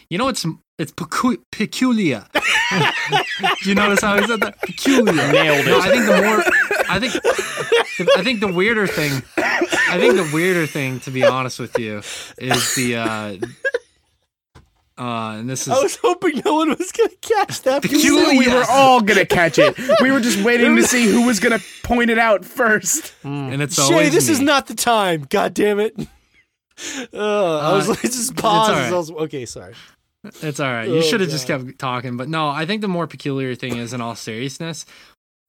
You 0.09 0.19
know, 0.19 0.28
it's 0.28 0.47
it's 0.78 0.93
pecu- 0.93 1.43
peculiar. 1.53 2.27
you 3.65 3.75
notice 3.75 4.01
how 4.03 4.15
I 4.15 4.27
said 4.27 4.41
that? 4.41 4.61
Peculiar. 4.62 5.12
Nailed 5.33 5.67
No, 5.67 5.78
it. 5.78 5.85
I 5.85 5.91
think 5.91 6.07
the 6.07 6.23
more, 6.23 6.43
I 6.89 6.99
think, 7.01 7.12
the, 7.12 8.15
I 8.19 8.23
think 8.25 8.41
the 8.41 8.53
weirder 8.53 8.86
thing, 8.86 9.23
I 9.36 9.99
think 9.99 10.17
the 10.17 10.31
weirder 10.33 10.67
thing, 10.67 11.01
to 11.01 11.11
be 11.11 11.25
honest 11.25 11.59
with 11.59 11.78
you, 11.78 11.99
is 12.39 12.75
the, 12.75 12.97
uh, 12.97 13.36
uh, 14.99 15.36
and 15.39 15.49
this 15.49 15.62
is, 15.62 15.73
I 15.73 15.83
was 15.83 15.97
hoping 15.97 16.41
no 16.44 16.55
one 16.55 16.70
was 16.70 16.91
gonna 16.92 17.10
catch 17.20 17.62
that. 17.62 17.83
Peculiar. 17.83 18.39
we 18.39 18.49
were 18.49 18.65
all 18.68 19.00
gonna 19.02 19.26
catch 19.41 19.58
it. 19.58 19.76
We 20.00 20.10
were 20.10 20.20
just 20.20 20.42
waiting 20.42 20.76
to 20.76 20.83
see 20.84 21.07
who 21.07 21.26
was 21.26 21.39
gonna 21.41 21.60
point 21.83 22.10
it 22.10 22.18
out 22.18 22.44
first. 22.44 23.12
and 23.25 23.60
it's 23.62 23.75
Shay, 23.75 24.08
this 24.08 24.28
is 24.28 24.41
not 24.41 24.66
the 24.68 24.75
time. 24.75 25.26
God 25.28 25.55
damn 25.55 25.78
it. 25.81 25.94
Uh, 27.12 27.58
I 27.58 27.73
was 27.73 27.86
Uh, 27.89 27.92
like, 27.92 28.02
just 28.02 28.36
pause. 28.36 28.68
right. 28.70 28.92
Was- 28.92 29.10
okay, 29.10 29.47
sorry. 29.47 29.75
It's 30.42 30.60
all 30.60 30.70
right. 30.70 30.86
You 30.86 30.99
Oh, 30.99 31.00
should 31.00 31.20
have 31.23 31.31
just 31.31 31.47
kept 31.47 31.78
talking. 31.78 32.18
But 32.18 32.28
no, 32.28 32.49
I 32.49 32.66
think 32.66 32.83
the 32.83 32.89
more 32.89 33.07
peculiar 33.07 33.55
thing 33.55 33.76
is, 33.78 33.94
in 33.94 34.02
all 34.02 34.15
seriousness, 34.15 34.84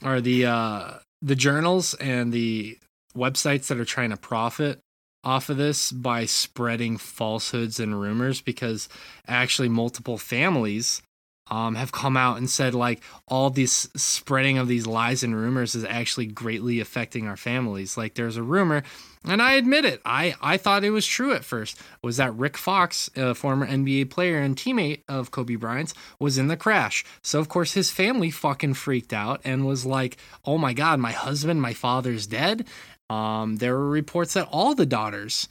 are 0.03 0.22
the 0.22 0.45
uh, 0.45 0.92
the 1.22 1.35
journals 1.35 1.95
and 1.95 2.32
the 2.32 2.77
websites 3.14 3.67
that 3.67 3.77
are 3.77 3.84
trying 3.85 4.11
to 4.11 4.17
profit 4.17 4.80
off 5.24 5.50
of 5.50 5.58
this 5.58 5.92
by 5.92 6.26
spreading 6.26 6.98
falsehoods 6.98 7.80
and 7.80 8.00
rumors. 8.00 8.42
Because 8.42 8.90
actually, 9.28 9.70
multiple 9.70 10.18
families 10.18 11.02
um, 11.50 11.76
have 11.76 11.92
come 11.92 12.18
out 12.18 12.38
and 12.38 12.50
said 12.50 12.74
like 12.74 13.02
all 13.28 13.50
this 13.50 13.90
spreading 13.96 14.58
of 14.58 14.68
these 14.68 14.86
lies 14.86 15.24
and 15.24 15.36
rumors 15.36 15.76
is 15.76 15.84
actually 15.86 16.28
greatly 16.28 16.80
affecting 16.80 17.28
our 17.28 17.38
families. 17.38 17.98
Like 17.98 18.16
there's 18.16 18.38
a 18.38 18.44
rumor, 18.44 18.84
and 19.26 19.42
I 19.42 19.54
admit 19.54 19.86
it, 19.86 20.02
I 20.06 20.36
I 20.42 20.58
thought 20.58 20.84
it 20.84 20.92
was 20.92 21.06
true 21.06 21.34
at 21.34 21.46
first. 21.46 21.80
Was 22.04 22.18
that 22.18 22.36
Rick 22.36 22.58
Fox, 22.58 23.10
a 23.16 23.34
former 23.34 23.68
NBA 23.68 24.10
player 24.10 24.40
and 24.40 24.56
teammate 24.56 25.04
of 25.08 25.32
Kobe 25.32 25.56
Bryant's, 25.56 25.94
was 26.20 26.38
in 26.38 26.48
the 26.48 26.58
crash. 26.58 27.04
So 27.22 27.40
of 27.40 27.50
course 27.50 27.74
his 27.74 27.92
family 27.92 28.32
fucking 28.32 28.76
freaked 28.76 29.14
out 29.14 29.42
and 29.44 29.66
was 29.66 29.86
like, 29.86 30.18
"Oh 30.46 30.58
my 30.58 30.74
god, 30.74 31.00
my 31.00 31.12
husband, 31.12 31.62
my 31.62 31.74
father's 31.74 32.28
dead." 32.28 32.68
Um, 33.10 33.58
there 33.58 33.76
were 33.76 33.90
reports 33.90 34.34
that 34.34 34.48
all 34.52 34.76
the 34.76 34.86
daughters 34.86 35.48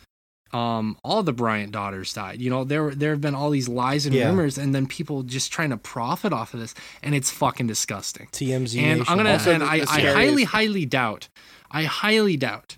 um 0.53 0.97
all 1.03 1.25
the 1.25 1.33
Bryant 1.33 1.73
daughters 1.73 2.13
died. 2.13 2.41
You 2.41 2.51
know, 2.51 2.63
there 2.63 2.95
there 2.95 3.11
have 3.11 3.21
been 3.21 3.35
all 3.35 3.51
these 3.51 3.69
lies 3.69 4.07
and 4.07 4.15
Yeah. 4.15 4.29
rumors 4.29 4.57
and 4.59 4.73
then 4.75 4.87
people 4.87 5.25
just 5.25 5.51
trying 5.51 5.71
to 5.71 5.77
profit 5.77 6.33
off 6.33 6.55
of 6.55 6.61
this 6.61 6.73
and 7.03 7.17
it's 7.17 7.31
fucking 7.33 7.67
disgusting. 7.67 8.29
TMZ 8.31 8.79
and 8.79 9.01
Nation. 9.01 9.05
I'm 9.09 9.17
gonna 9.17 9.33
Also, 9.33 9.53
and 9.53 9.65
I, 9.65 9.85
I 9.89 10.01
highly 10.01 10.45
highly 10.45 10.87
doubt 10.87 11.29
I 11.71 11.83
highly 11.85 12.37
doubt 12.37 12.77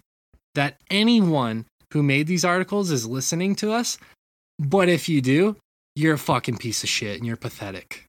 that 0.55 0.81
anyone 0.91 1.67
who 1.93 2.03
made 2.03 2.27
these 2.27 2.45
articles 2.45 2.91
is 2.91 3.07
listening 3.07 3.55
to 3.57 3.71
us. 3.73 3.99
But 4.59 4.89
if 4.89 5.07
you 5.09 5.21
do, 5.21 5.57
you're 5.95 6.15
a 6.15 6.19
fucking 6.19 6.57
piece 6.57 6.83
of 6.83 6.89
shit 6.89 7.19
and 7.19 7.27
you're 7.27 7.37
pathetic. 7.37 8.07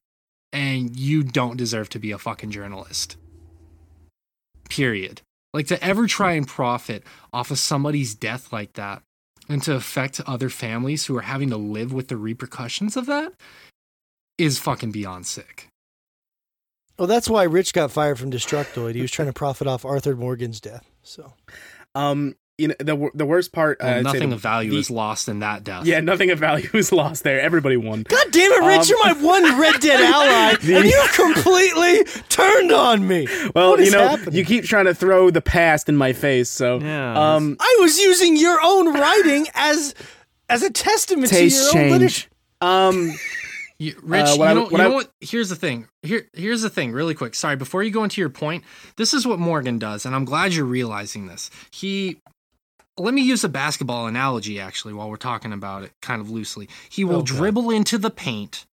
And 0.52 0.96
you 0.96 1.22
don't 1.22 1.56
deserve 1.58 1.90
to 1.90 1.98
be 1.98 2.10
a 2.12 2.18
fucking 2.18 2.50
journalist. 2.50 3.16
Period. 4.68 5.20
Like 5.52 5.66
to 5.68 5.82
ever 5.82 6.06
try 6.06 6.32
and 6.32 6.46
profit 6.46 7.02
off 7.32 7.50
of 7.50 7.58
somebody's 7.58 8.14
death 8.14 8.52
like 8.52 8.74
that 8.74 9.02
and 9.48 9.62
to 9.64 9.74
affect 9.74 10.20
other 10.26 10.48
families 10.48 11.06
who 11.06 11.16
are 11.16 11.22
having 11.22 11.50
to 11.50 11.56
live 11.56 11.92
with 11.92 12.08
the 12.08 12.16
repercussions 12.16 12.96
of 12.96 13.06
that 13.06 13.32
is 14.38 14.58
fucking 14.58 14.92
beyond 14.92 15.26
sick. 15.26 15.68
Well, 16.98 17.08
that's 17.08 17.28
why 17.28 17.44
Rich 17.44 17.72
got 17.72 17.90
fired 17.90 18.18
from 18.18 18.30
Destructoid. 18.30 18.94
He 18.94 19.00
was 19.00 19.10
trying 19.10 19.28
to 19.28 19.32
profit 19.32 19.66
off 19.66 19.84
Arthur 19.84 20.14
Morgan's 20.14 20.60
death. 20.60 20.86
So 21.02 21.32
Um, 21.94 22.36
you 22.60 22.68
know 22.68 22.74
the 22.78 23.10
the 23.14 23.24
worst 23.26 23.52
part. 23.52 23.78
Well, 23.80 23.98
uh, 23.98 24.02
nothing 24.02 24.28
the- 24.30 24.36
of 24.36 24.40
value 24.40 24.70
the- 24.72 24.78
is 24.78 24.90
lost 24.90 25.28
in 25.28 25.40
that 25.40 25.64
death. 25.64 25.86
Yeah, 25.86 26.00
nothing 26.00 26.30
of 26.30 26.38
value 26.38 26.68
is 26.74 26.92
lost 26.92 27.24
there. 27.24 27.40
Everybody 27.40 27.76
won. 27.76 28.02
God 28.02 28.26
damn 28.30 28.52
it, 28.52 28.66
Rich! 28.66 28.80
Um, 28.82 28.86
you're 28.88 29.04
my 29.14 29.22
one 29.22 29.60
Red 29.60 29.80
Dead 29.80 30.00
ally, 30.00 30.56
The- 30.62 30.76
and 30.76 30.84
you 30.84 31.02
completely 31.14 32.04
turned 32.28 32.72
on 32.72 33.06
me. 33.08 33.26
Well, 33.54 33.70
What 33.70 33.80
you 33.80 33.90
know, 33.90 34.08
happening? 34.08 34.34
you 34.34 34.44
keep 34.44 34.64
trying 34.64 34.84
to 34.86 34.94
throw 34.94 35.30
the 35.30 35.40
past 35.40 35.88
in 35.88 35.96
my 35.96 36.12
face. 36.12 36.48
So, 36.50 36.78
Yeah, 36.78 37.34
um, 37.36 37.56
I 37.58 37.78
was 37.80 37.98
using 37.98 38.36
your 38.36 38.58
own 38.62 38.92
writing 38.92 39.46
as 39.54 39.94
as 40.48 40.62
a 40.62 40.70
testament 40.70 41.28
to 41.32 41.44
your 41.44 41.68
own 41.76 41.90
literature. 41.92 42.08
change. 42.08 42.28
Um, 42.60 43.12
You, 43.78 43.94
Rich, 44.02 44.26
Uh, 44.26 44.34
you 44.36 44.42
I- 44.42 44.52
know, 44.52 44.62
what 44.64 44.72
you 44.72 44.76
I- 44.78 44.82
know 44.88 44.94
what? 44.94 45.12
Here's 45.22 45.48
the 45.48 45.56
thing. 45.56 45.88
Here, 46.02 46.28
here's 46.34 46.60
the 46.60 46.68
thing. 46.68 46.92
Really 46.92 47.14
quick. 47.14 47.34
Sorry, 47.34 47.56
before 47.56 47.82
you 47.82 47.90
go 47.90 48.04
into 48.04 48.20
your 48.20 48.28
point, 48.28 48.62
this 48.96 49.14
is 49.14 49.26
what 49.26 49.38
Morgan 49.38 49.78
does, 49.78 50.04
and 50.04 50.14
I'm 50.14 50.26
glad 50.26 50.52
you're 50.52 50.66
realizing 50.66 51.28
this. 51.28 51.50
He, 51.70 52.20
let 53.00 53.14
me 53.14 53.22
use 53.22 53.44
a 53.44 53.48
basketball 53.48 54.06
analogy 54.06 54.60
actually, 54.60 54.94
while 54.94 55.10
we're 55.10 55.16
talking 55.16 55.52
about 55.52 55.82
it, 55.84 55.92
kind 56.02 56.20
of 56.20 56.30
loosely. 56.30 56.68
He 56.88 57.04
will 57.04 57.22
God. 57.22 57.26
dribble 57.26 57.70
into 57.70 57.98
the 57.98 58.10
paint 58.10 58.66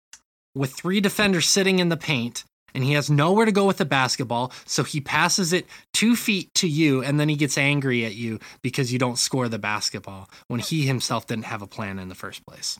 with 0.54 0.72
three 0.72 1.00
defenders 1.00 1.48
sitting 1.48 1.78
in 1.78 1.88
the 1.88 1.96
paint. 1.96 2.44
And 2.74 2.84
he 2.84 2.92
has 2.92 3.08
nowhere 3.08 3.46
to 3.46 3.52
go 3.52 3.64
with 3.64 3.78
the 3.78 3.86
basketball, 3.86 4.52
so 4.66 4.84
he 4.84 5.00
passes 5.00 5.54
it 5.54 5.66
two 5.94 6.14
feet 6.14 6.52
to 6.56 6.68
you, 6.68 7.02
and 7.02 7.18
then 7.18 7.30
he 7.30 7.34
gets 7.34 7.56
angry 7.56 8.04
at 8.04 8.14
you 8.14 8.38
because 8.60 8.92
you 8.92 8.98
don't 8.98 9.18
score 9.18 9.48
the 9.48 9.58
basketball 9.58 10.28
when 10.48 10.60
he 10.60 10.82
himself 10.82 11.26
didn't 11.26 11.46
have 11.46 11.62
a 11.62 11.66
plan 11.66 11.98
in 11.98 12.10
the 12.10 12.14
first 12.14 12.44
place. 12.44 12.78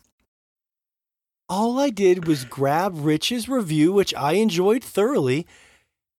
All 1.48 1.78
I 1.78 1.88
did 1.88 2.26
was 2.26 2.44
grab 2.44 2.92
Rich's 2.94 3.48
review, 3.48 3.90
which 3.90 4.12
I 4.14 4.32
enjoyed 4.32 4.84
thoroughly, 4.84 5.46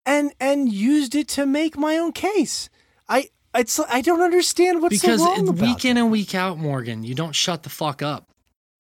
and 0.07 0.33
and 0.41 0.73
used 0.73 1.15
it 1.15 1.29
to 1.31 1.45
make 1.45 1.77
my 1.77 1.99
own 1.99 2.13
case. 2.13 2.71
I 3.11 3.29
it's 3.57 3.79
I 3.81 4.01
don't 4.01 4.21
understand 4.23 4.83
what's 4.83 4.97
because 5.01 5.21
so 5.21 5.27
wrong 5.27 5.57
week 5.57 5.85
in 5.85 5.97
and 5.97 6.11
week 6.11 6.35
out, 6.35 6.59
Morgan, 6.59 7.05
you 7.05 7.15
don't 7.15 7.35
shut 7.35 7.63
the 7.63 7.71
fuck 7.71 8.03
up 8.03 8.31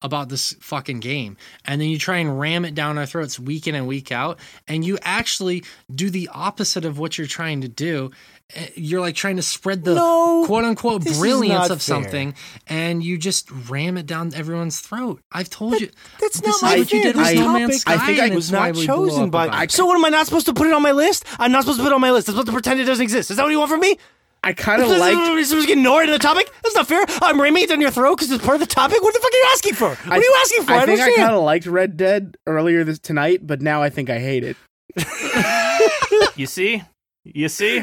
about 0.02 0.28
this 0.28 0.52
fucking 0.60 1.00
game, 1.00 1.36
and 1.64 1.80
then 1.80 1.88
you 1.88 1.98
try 1.98 2.18
and 2.18 2.38
ram 2.38 2.64
it 2.66 2.74
down 2.74 2.98
our 2.98 3.06
throats 3.06 3.40
week 3.40 3.66
in 3.66 3.74
and 3.74 3.86
week 3.86 4.12
out, 4.12 4.38
and 4.68 4.84
you 4.84 4.98
actually 5.02 5.64
do 5.92 6.10
the 6.10 6.28
opposite 6.32 6.84
of 6.84 6.98
what 6.98 7.16
you're 7.16 7.26
trying 7.26 7.62
to 7.62 7.68
do. 7.68 8.10
Eh, 8.54 8.68
You're 8.76 9.00
like 9.00 9.16
trying 9.16 9.36
to 9.36 9.42
spread 9.42 9.84
the 9.84 9.94
No, 9.94 10.44
quote 10.46 10.64
unquote 10.64 11.02
brilliance 11.04 11.70
of 11.70 11.78
fair. 11.82 11.96
something, 11.96 12.34
and 12.68 13.02
you 13.02 13.16
just 13.18 13.50
ram 13.70 13.96
it 13.96 14.06
down 14.06 14.32
everyone's 14.34 14.78
throat. 14.80 15.20
I've 15.32 15.50
told 15.50 15.80
you. 15.80 15.90
That's 16.20 16.42
not 16.42 16.62
my 16.62 16.78
what 16.78 16.92
you 16.92 17.02
did 17.02 17.16
with 17.16 17.26
This 17.26 17.34
No 17.34 17.52
Man's 17.54 17.80
Sky, 17.80 17.94
I 17.94 18.06
think 18.06 18.20
I 18.20 18.34
was 18.34 18.52
not 18.52 18.74
chosen 18.74 19.30
by. 19.30 19.66
So 19.68 19.86
what 19.86 19.96
am 19.96 20.04
I 20.04 20.10
not 20.10 20.26
supposed 20.26 20.46
to 20.46 20.54
put 20.54 20.66
it 20.68 20.74
on 20.74 20.82
my 20.82 20.92
list? 20.92 21.24
I'm 21.38 21.50
not 21.50 21.62
supposed 21.62 21.78
to 21.78 21.82
put 21.84 21.90
it 21.90 21.94
on 21.94 22.00
my 22.02 22.12
list. 22.12 22.28
I'm 22.28 22.34
supposed 22.34 22.48
to 22.48 22.52
pretend 22.52 22.78
it 22.80 22.84
doesn't 22.84 23.02
exist. 23.02 23.30
Is 23.30 23.38
that 23.38 23.42
what 23.42 23.50
you 23.50 23.58
want 23.58 23.70
from 23.70 23.80
me? 23.80 23.98
I 24.46 24.52
kind 24.52 24.80
of 24.80 24.88
like. 24.88 24.94
is- 24.94 25.00
liked. 25.18 25.34
this 25.34 25.42
is 25.44 25.48
supposed 25.50 25.66
to 25.68 25.74
get 25.74 25.78
ignored 25.78 26.06
in 26.06 26.12
the 26.12 26.18
topic. 26.18 26.50
That's 26.62 26.74
not 26.74 26.86
fair. 26.86 27.04
I'm 27.22 27.40
ramming 27.40 27.64
it 27.64 27.68
down 27.68 27.80
your 27.80 27.90
throat 27.90 28.16
because 28.16 28.30
it's 28.30 28.44
part 28.44 28.54
of 28.54 28.60
the 28.60 28.74
topic. 28.74 29.02
What 29.02 29.12
the 29.14 29.20
fuck 29.20 29.32
are 29.32 29.36
you 29.36 29.48
asking 29.52 29.74
for? 29.74 29.88
What 29.90 30.12
I- 30.12 30.16
are 30.16 30.22
you 30.22 30.36
asking 30.40 30.62
for? 30.64 30.72
I, 30.72 30.76
I 30.76 30.86
don't 30.86 30.96
think 30.98 31.18
I 31.18 31.22
kind 31.22 31.34
of 31.34 31.42
liked 31.42 31.66
Red 31.66 31.96
Dead 31.96 32.36
earlier 32.46 32.84
this 32.84 32.98
tonight, 32.98 33.46
but 33.46 33.60
now 33.60 33.82
I 33.82 33.90
think 33.90 34.08
I 34.10 34.18
hate 34.18 34.44
it. 34.44 34.56
you 36.36 36.46
see, 36.46 36.82
you 37.24 37.48
see. 37.48 37.82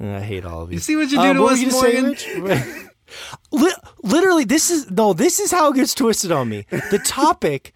I 0.00 0.20
hate 0.20 0.44
all 0.44 0.62
of 0.62 0.70
You 0.70 0.76
You 0.76 0.80
see 0.80 0.96
what 0.96 1.10
you 1.10 1.18
do 1.18 1.20
Um, 1.20 1.36
to 1.36 1.42
what 1.42 1.52
us, 1.52 1.58
were 1.58 1.88
you 1.88 1.94
gonna 1.94 2.38
Morgan? 2.38 2.66
say, 2.66 2.88
Li- 3.52 3.72
literally, 4.02 4.44
this 4.44 4.70
is 4.70 4.90
no. 4.90 5.12
This 5.12 5.38
is 5.38 5.50
how 5.50 5.70
it 5.70 5.76
gets 5.76 5.94
twisted 5.94 6.32
on 6.32 6.48
me. 6.48 6.66
The 6.70 6.98
topic 7.04 7.72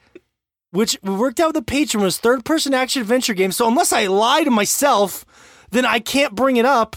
which 0.70 0.98
worked 1.02 1.40
out 1.40 1.48
with 1.48 1.54
the 1.56 1.62
patron 1.62 2.02
was 2.02 2.18
third 2.18 2.44
person 2.44 2.74
action 2.74 3.00
adventure 3.02 3.34
game. 3.34 3.52
So 3.52 3.68
unless 3.68 3.92
I 3.92 4.06
lie 4.06 4.44
to 4.44 4.50
myself, 4.50 5.24
then 5.70 5.84
I 5.86 6.00
can't 6.00 6.34
bring 6.34 6.56
it 6.56 6.64
up. 6.66 6.96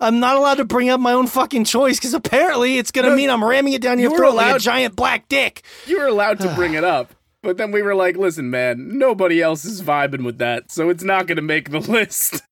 I'm 0.00 0.20
not 0.20 0.36
allowed 0.36 0.56
to 0.56 0.64
bring 0.64 0.88
up 0.90 1.00
my 1.00 1.12
own 1.12 1.26
fucking 1.26 1.64
choice 1.64 1.98
because 1.98 2.14
apparently 2.14 2.78
it's 2.78 2.90
gonna 2.90 3.08
No, 3.10 3.16
mean 3.16 3.30
I'm 3.30 3.42
ramming 3.44 3.72
it 3.72 3.82
down 3.82 3.98
your 3.98 4.16
throat 4.16 4.34
like 4.34 4.54
a 4.56 4.58
giant 4.58 4.94
black 4.96 5.28
dick. 5.28 5.62
You 5.86 5.98
were 5.98 6.06
allowed 6.06 6.38
to 6.40 6.54
bring 6.54 6.74
it 6.74 6.84
up, 6.96 7.14
but 7.42 7.56
then 7.56 7.72
we 7.72 7.82
were 7.82 7.94
like, 7.94 8.16
"Listen, 8.16 8.48
man, 8.50 8.96
nobody 8.98 9.42
else 9.42 9.64
is 9.64 9.82
vibing 9.82 10.24
with 10.24 10.38
that, 10.38 10.70
so 10.70 10.88
it's 10.88 11.02
not 11.02 11.26
going 11.26 11.36
to 11.36 11.42
make 11.42 11.70
the 11.70 11.80
list." 11.92 12.42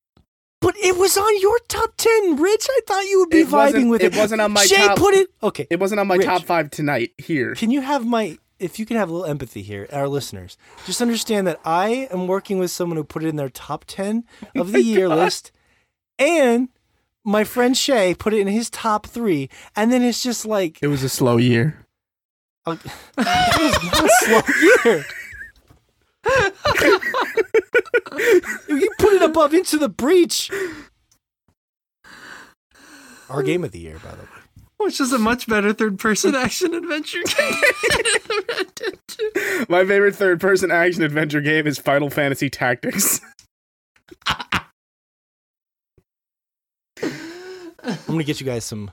But 0.61 0.75
it 0.79 0.97
was 0.97 1.17
on 1.17 1.41
your 1.41 1.59
top 1.69 1.93
ten, 1.97 2.37
Rich. 2.37 2.67
I 2.69 2.81
thought 2.87 3.05
you 3.05 3.21
would 3.21 3.31
be 3.31 3.41
It 3.41 3.49
vibing 3.49 3.91
with 3.91 4.03
it. 4.03 4.15
it 4.15 4.19
wasn't 4.19 4.41
on 4.41 4.51
my 4.53 4.65
Shay 4.65 4.77
top- 4.77 4.99
put 4.99 5.15
it. 5.15 5.29
Okay, 5.43 5.67
It 5.71 5.79
wasn't 5.79 6.01
on 6.01 6.07
my 6.09 6.17
Rich. 6.17 6.27
top 6.27 6.43
five 6.45 6.71
tonight. 6.71 7.13
Here, 7.19 7.55
Can 7.55 7.71
you 7.71 7.83
have 7.83 8.05
my 8.07 8.39
if 8.59 8.79
you 8.79 8.87
can 8.87 8.97
have 8.97 9.11
a 9.11 9.13
little 9.13 9.27
empathy 9.31 9.61
here, 9.63 9.87
our 9.93 10.09
listeners, 10.09 10.57
just 10.87 11.03
understand 11.03 11.47
that 11.47 11.61
I 11.65 12.09
am 12.11 12.27
working 12.27 12.59
with 12.59 12.71
someone 12.71 12.97
who 12.97 13.05
put 13.05 13.23
it 13.23 13.29
in 13.29 13.37
their 13.37 13.51
top 13.51 13.85
ten 13.87 14.25
of 14.57 14.73
the 14.73 14.83
year 14.95 15.09
list, 15.11 15.53
and 16.19 16.71
my 17.27 17.45
friend 17.45 17.77
Shay 17.77 18.15
put 18.15 18.33
it 18.33 18.41
in 18.41 18.47
his 18.47 18.71
top 18.71 19.07
three, 19.07 19.51
and 19.75 19.93
then 19.93 20.03
it's 20.03 20.23
just 20.23 20.47
like 20.47 20.79
it 20.81 20.87
was 20.87 21.03
a 21.03 21.09
slow 21.09 21.37
year. 21.37 21.85
uh, 22.65 22.77
it 23.19 23.61
was 23.61 23.93
not 23.93 24.05
a 24.05 24.09
slow 24.25 24.43
year. 24.85 25.05
you 28.69 28.89
put 28.99 29.13
it 29.13 29.23
above 29.23 29.53
into 29.53 29.77
the 29.77 29.89
breach. 29.89 30.51
Our 33.29 33.43
game 33.43 33.65
of 33.65 33.73
the 33.73 33.81
year, 33.81 33.99
by 34.03 34.13
the 34.13 34.23
way. 34.23 34.29
Which 34.79 35.01
is 35.01 35.13
a 35.13 35.19
much 35.19 35.49
better 35.49 35.73
third 35.73 35.99
person 35.99 36.35
action 36.35 36.75
adventure 36.75 37.23
game. 37.25 37.55
My 39.69 39.85
favorite 39.85 40.15
third 40.15 40.41
person 40.41 40.71
action 40.71 41.03
adventure 41.03 41.41
game 41.41 41.67
is 41.67 41.79
Final 41.79 42.11
Fantasy 42.11 42.51
Tactics. 42.51 43.21
I'm 47.87 47.97
gonna 48.07 48.25
get 48.25 48.41
you 48.41 48.47
guys 48.47 48.65
some 48.65 48.91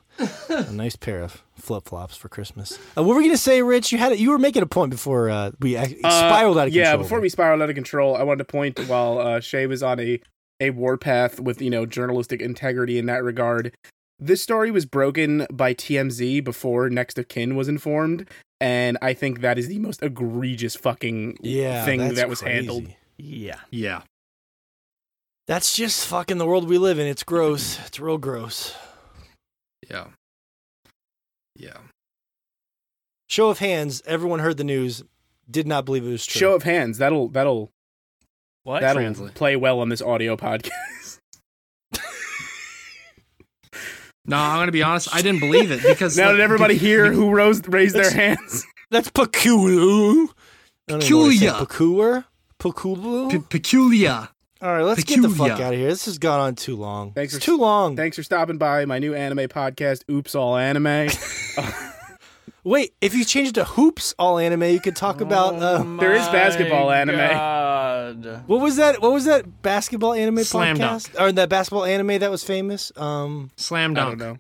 a 0.50 0.72
nice 0.72 0.96
pair 0.96 1.22
of 1.22 1.44
flip 1.56 1.86
flops 1.86 2.16
for 2.16 2.30
Christmas. 2.30 2.78
Uh, 2.98 3.04
what 3.04 3.16
were 3.16 3.18
we 3.18 3.24
gonna 3.24 3.38
say, 3.38 3.62
Rich? 3.62 3.92
You 3.92 3.98
had 3.98 4.12
it. 4.12 4.20
You 4.20 4.30
were 4.30 4.38
making 4.38 4.62
a 4.62 4.68
point 4.68 4.92
before 4.92 5.30
uh, 5.30 5.52
we 5.60 5.76
ac- 5.76 5.98
spiraled 5.98 6.58
out 6.58 6.68
of 6.68 6.74
yeah, 6.74 6.84
control. 6.84 7.00
Yeah, 7.00 7.04
before 7.04 7.20
we 7.20 7.30
spiraled 7.30 7.62
out 7.62 7.70
of 7.70 7.76
control, 7.76 8.16
I 8.16 8.24
wanted 8.24 8.40
to 8.40 8.46
point 8.52 8.80
while 8.88 9.20
uh, 9.20 9.40
Shay 9.40 9.66
was 9.66 9.82
on 9.82 10.00
a 10.00 10.22
a 10.60 10.70
warpath 10.70 11.40
with 11.40 11.62
you 11.62 11.70
know 11.70 11.86
journalistic 11.86 12.42
integrity 12.42 12.98
in 12.98 13.06
that 13.08 13.24
regard. 13.24 13.76
This 14.20 14.42
story 14.42 14.72
was 14.72 14.86
broken 14.86 15.48
by 15.52 15.74
TMZ 15.74 16.44
before 16.44 16.90
Next 16.90 17.18
of 17.18 17.28
Kin 17.28 17.56
was 17.56 17.68
informed, 17.68 18.30
and 18.62 18.98
I 19.02 19.14
think 19.14 19.42
that 19.42 19.58
is 19.58 19.68
the 19.68 19.80
most 19.80 20.02
egregious 20.04 20.76
fucking 20.76 21.40
yeah, 21.42 21.84
thing 21.84 22.14
that 22.14 22.30
was 22.30 22.42
crazy. 22.42 22.56
handled. 22.56 22.88
Yeah. 23.18 23.60
yeah. 23.70 24.02
That's 25.48 25.76
just 25.76 26.08
fucking 26.08 26.38
the 26.38 26.46
world 26.46 26.68
we 26.70 26.78
live 26.78 27.00
in. 27.00 27.08
It's 27.08 27.24
gross. 27.24 27.80
It's 27.88 28.00
real 28.00 28.18
gross. 28.18 28.74
Yeah. 29.90 30.06
Yeah. 31.56 31.78
Show 33.30 33.50
of 33.50 33.60
hands. 33.60 34.02
Everyone 34.06 34.40
heard 34.40 34.58
the 34.58 34.64
news. 34.64 35.04
Did 35.50 35.68
not 35.68 35.86
believe 35.86 36.06
it 36.06 36.10
was 36.10 36.26
true. 36.26 36.40
Show 36.40 36.56
of 36.56 36.64
hands. 36.64 36.98
That'll 36.98 37.28
that'll 37.28 37.70
What? 38.64 38.80
that'll 38.82 39.02
Translate. 39.02 39.34
play 39.36 39.56
well 39.56 39.80
on 39.82 39.90
this 39.90 40.02
audio 40.02 40.36
podcast. 40.38 40.72
No, 44.26 44.38
I'm 44.38 44.58
gonna 44.60 44.72
be 44.72 44.82
honest. 44.84 45.14
I 45.14 45.22
didn't 45.22 45.42
believe 45.42 45.70
it 45.70 45.84
because 45.84 46.16
now 46.18 46.28
like, 46.28 46.36
did 46.36 46.40
everybody 46.42 46.76
be- 46.76 46.80
hear 46.80 47.12
who 47.12 47.30
rose 47.32 47.62
raised 47.68 47.94
their 47.94 48.10
hands? 48.10 48.66
That's 48.90 49.10
peculiar. 49.12 50.28
Peculiar. 50.88 51.66
Peculiar. 51.66 52.24
Peculiar. 53.50 54.30
Pe- 54.64 54.70
peculiar? 54.70 54.72
All 54.72 54.78
right, 54.80 54.88
let's 54.88 55.04
get 55.04 55.22
the 55.22 55.30
fuck 55.30 55.60
out 55.60 55.74
of 55.74 55.80
here. 55.80 55.90
This 55.90 56.06
has 56.06 56.18
gone 56.18 56.40
on 56.40 56.56
too 56.56 56.76
long. 56.76 57.12
Thanks 57.14 57.34
it's 57.36 57.44
for- 57.46 57.52
too 57.52 57.58
long. 57.58 57.96
Thanks 57.96 58.16
for 58.18 58.24
stopping 58.24 58.58
by 58.58 58.86
my 58.86 59.00
new 59.00 59.14
anime 59.14 59.48
podcast, 59.50 60.04
Oops 60.10 60.34
All 60.36 60.58
Anime. 60.58 61.10
Wait, 62.66 62.94
if 63.02 63.14
you 63.14 63.26
change 63.26 63.50
it 63.50 63.56
to 63.56 63.66
hoops 63.66 64.16
all 64.18 64.40
anime, 64.40 64.64
you 64.64 64.80
could 64.80 64.96
talk 64.96 65.20
about 65.20 65.56
uh, 65.56 65.84
There 66.00 66.14
is 66.14 66.26
basketball 66.30 66.86
my 66.88 66.98
anime. 67.02 67.18
God. 67.18 68.44
what 68.48 68.62
was 68.62 68.78
that? 68.78 69.02
What 69.02 69.12
was 69.12 69.26
that 69.26 69.62
basketball 69.62 70.14
anime 70.14 70.46
Slam 70.46 70.78
podcast 70.78 71.20
or 71.20 71.34
that 71.34 71.50
basketball 71.50 71.84
anime 71.84 72.20
that 72.20 72.32
was 72.32 72.42
famous? 72.46 72.94
Um, 72.96 73.52
Slam 73.58 73.92
I 73.92 73.96
don't 73.96 74.18
dunk. 74.18 74.20
know. 74.20 74.38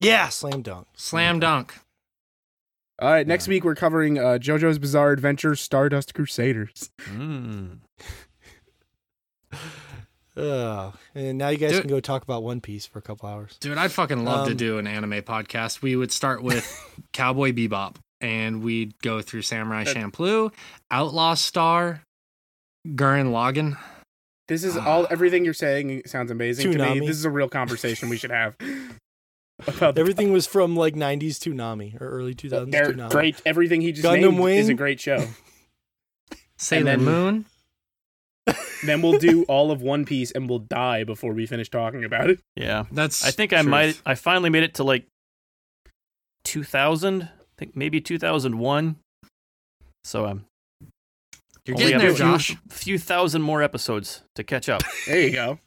yeah, 0.00 0.30
slam 0.30 0.62
dunk. 0.62 0.86
Slam 0.96 1.40
dunk. 1.40 1.74
All 3.00 3.10
right, 3.12 3.26
next 3.26 3.48
week 3.48 3.64
we're 3.64 3.74
covering 3.74 4.18
uh, 4.18 4.38
JoJo's 4.40 4.78
Bizarre 4.78 5.12
Adventure 5.12 5.54
Stardust 5.54 6.14
Crusaders. 6.14 6.90
Mm. 7.04 7.80
Ugh. 10.36 10.94
And 11.14 11.36
now 11.38 11.48
you 11.48 11.58
guys 11.58 11.72
Dude. 11.72 11.82
can 11.82 11.90
go 11.90 12.00
talk 12.00 12.22
about 12.22 12.42
One 12.42 12.60
Piece 12.60 12.86
for 12.86 12.98
a 12.98 13.02
couple 13.02 13.28
hours. 13.28 13.56
Dude, 13.60 13.76
I'd 13.76 13.92
fucking 13.92 14.24
love 14.24 14.46
to 14.46 14.52
Um, 14.52 14.56
do 14.56 14.78
an 14.78 14.86
anime 14.86 15.22
podcast. 15.22 15.82
We 15.82 15.94
would 15.96 16.10
start 16.10 16.42
with 16.42 16.64
Cowboy 17.12 17.52
Bebop 17.52 17.96
and 18.20 18.62
we'd 18.62 18.98
go 19.02 19.20
through 19.20 19.42
Samurai 19.42 19.84
That- 19.84 19.94
Champloo, 19.96 20.52
Outlaw 20.90 21.34
Star, 21.34 22.02
Gurren 22.88 23.26
Lagann. 23.30 23.76
This 24.48 24.64
is 24.64 24.76
all 24.76 25.06
everything 25.10 25.44
you're 25.44 25.54
saying 25.54 26.02
sounds 26.06 26.30
amazing 26.30 26.72
to 26.72 26.78
me. 26.94 27.00
This 27.00 27.16
is 27.16 27.24
a 27.24 27.30
real 27.30 27.48
conversation 27.48 28.08
we 28.08 28.16
should 28.16 28.30
have. 28.32 28.56
About 29.66 29.94
the- 29.94 30.00
Everything 30.00 30.32
was 30.32 30.46
from 30.46 30.74
like 30.76 30.94
'90s 30.94 31.36
Toonami 31.38 32.00
or 32.00 32.08
early 32.08 32.34
2000s 32.34 32.70
They're 32.72 32.92
Toonami. 32.92 33.10
great. 33.10 33.42
Everything 33.46 33.80
he 33.80 33.92
just 33.92 34.04
Gundam 34.04 34.34
named 34.36 34.58
is 34.58 34.68
a 34.68 34.74
great 34.74 34.98
show. 34.98 35.24
Sailor 36.56 36.84
then- 36.84 37.04
Moon. 37.04 37.44
Then 38.84 39.02
we'll 39.02 39.18
do 39.18 39.44
all 39.44 39.70
of 39.70 39.82
One 39.82 40.04
Piece 40.04 40.30
and 40.32 40.48
we'll 40.48 40.58
die 40.60 41.04
before 41.04 41.32
we 41.32 41.46
finish 41.46 41.68
talking 41.70 42.04
about 42.04 42.30
it. 42.30 42.40
Yeah. 42.56 42.84
That's 42.90 43.24
I 43.24 43.30
think 43.30 43.52
I 43.52 43.60
truth. 43.62 43.70
might. 43.70 44.02
I 44.04 44.14
finally 44.14 44.50
made 44.50 44.62
it 44.62 44.74
to 44.74 44.84
like 44.84 45.06
2000. 46.44 47.22
I 47.22 47.28
think 47.58 47.76
maybe 47.76 48.00
2001. 48.00 48.96
So 50.04 50.26
I'm 50.26 50.44
You're 51.64 51.76
getting 51.76 52.00
have 52.00 52.18
there, 52.18 52.34
a 52.34 52.38
few, 52.70 52.98
thousand 52.98 53.42
more 53.42 53.62
episodes 53.62 54.22
to 54.34 54.42
catch 54.44 54.68
up. 54.68 54.82
There 55.06 55.20
you 55.20 55.32
go. 55.32 55.58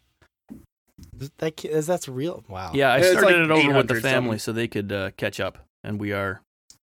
That 1.37 1.57
that's 1.85 2.07
real. 2.07 2.43
Wow. 2.47 2.71
Yeah, 2.73 2.91
I 2.93 2.97
It's 2.97 3.11
started 3.11 3.47
like 3.49 3.59
it 3.59 3.65
over 3.65 3.77
with 3.77 3.87
the 3.87 3.95
family 4.01 4.37
something. 4.37 4.39
so 4.39 4.51
they 4.53 4.67
could 4.67 4.91
uh, 4.91 5.11
catch 5.17 5.39
up, 5.39 5.57
and 5.83 5.99
we 5.99 6.13
are, 6.13 6.41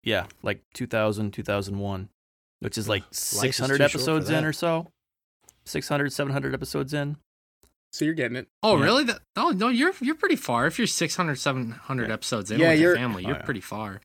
yeah, 0.04 0.26
like 0.42 0.60
2000, 0.74 1.32
2001, 1.32 2.08
which 2.60 2.76
is 2.76 2.88
like 2.88 3.04
is 3.10 3.18
600 3.18 3.78
too 3.78 3.84
episodes 3.84 4.28
in 4.30 4.44
or 4.44 4.52
so. 4.52 4.88
600, 5.66 6.12
700 6.12 6.54
episodes 6.54 6.94
in. 6.94 7.16
So 7.92 8.04
you're 8.04 8.14
getting 8.14 8.36
it. 8.36 8.48
Oh, 8.62 8.76
Yeah. 8.78 8.84
really? 8.84 9.04
That, 9.04 9.20
oh, 9.36 9.50
no, 9.50 9.68
you're 9.68 9.92
you're 10.00 10.14
pretty 10.16 10.36
far. 10.36 10.66
If 10.66 10.78
you're 10.78 10.86
600, 10.86 11.36
700 11.36 12.10
episodes 12.10 12.50
in 12.50 12.60
Yeah, 12.60 12.70
with 12.70 12.80
your 12.80 12.90
you're- 12.92 13.00
family, 13.02 13.24
Oh, 13.24 13.28
you're 13.28 13.36
yeah. 13.38 13.42
pretty 13.44 13.60
far. 13.60 14.00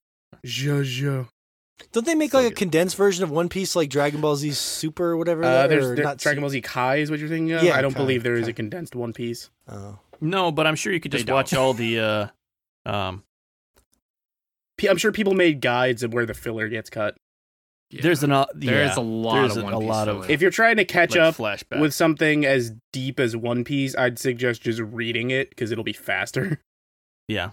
JoJo. 0.46 1.28
Don't 1.92 2.06
they 2.06 2.14
make 2.16 2.32
So 2.32 2.40
like 2.42 2.52
a 2.52 2.56
condensed 2.56 2.96
version 2.96 3.24
of 3.24 3.32
One 3.32 3.50
Piece, 3.50 3.76
like 3.76 3.90
Dragon 3.90 4.22
Ball 4.22 4.36
Z 4.36 4.52
Super 4.52 5.12
or 5.12 5.18
whatever? 5.18 5.44
Uh, 5.44 5.66
or 5.66 5.68
there's 5.68 5.96
there, 5.96 6.04
not 6.06 6.18
Dragon 6.20 6.42
Ball 6.42 6.50
Z 6.52 6.62
Kai 6.62 6.98
is 6.98 7.10
what 7.10 7.20
you're 7.20 7.28
thinking 7.28 7.52
of. 7.54 7.64
Yeah, 7.64 7.76
I 7.76 7.82
don't 7.82 7.94
Kai, 7.94 8.00
believe 8.00 8.24
there 8.24 8.36
is 8.36 8.44
Kai. 8.46 8.52
a 8.52 8.54
condensed 8.54 8.96
One 8.96 9.14
Piece. 9.14 9.50
Oh. 9.68 10.00
No, 10.22 10.52
but 10.52 10.68
I'm 10.68 10.76
sure 10.76 10.94
you 10.94 11.00
could 11.00 11.12
just 11.12 11.30
watch 11.30 11.54
all 11.54 11.74
the. 11.74 12.00
Uh, 12.00 12.28
um, 12.90 13.24
P- 14.78 14.88
I'm 14.88 14.98
sure 14.98 15.12
people 15.12 15.34
made 15.34 15.60
guides 15.62 16.04
of 16.04 16.14
where 16.14 16.26
the 16.26 16.34
filler 16.36 16.68
gets 16.70 16.90
cut. 16.90 17.18
Yeah. 17.92 18.02
There's 18.04 18.24
an. 18.24 18.32
Uh, 18.32 18.46
There 18.56 18.84
is 18.84 18.96
yeah, 18.96 19.00
a 19.00 19.04
lot 19.04 19.36
there's 19.42 19.58
of 19.58 19.64
a- 19.64 19.66
One 19.66 19.74
a 19.74 19.80
Piece 19.80 19.88
lot 19.90 20.08
of- 20.08 20.30
If 20.30 20.42
you're 20.42 20.50
trying 20.52 20.78
to 20.78 20.86
catch 20.86 21.12
like 21.12 21.20
up 21.20 21.36
flashback. 21.36 21.80
with 21.82 21.94
something 21.94 22.46
as 22.46 22.72
deep 22.94 23.20
as 23.20 23.36
One 23.36 23.64
Piece, 23.64 23.96
I'd 23.98 24.18
suggest 24.18 24.62
just 24.62 24.80
reading 24.80 25.30
it 25.32 25.50
because 25.50 25.72
it'll 25.72 25.84
be 25.84 25.94
faster. 25.94 26.60
Yeah. 27.28 27.52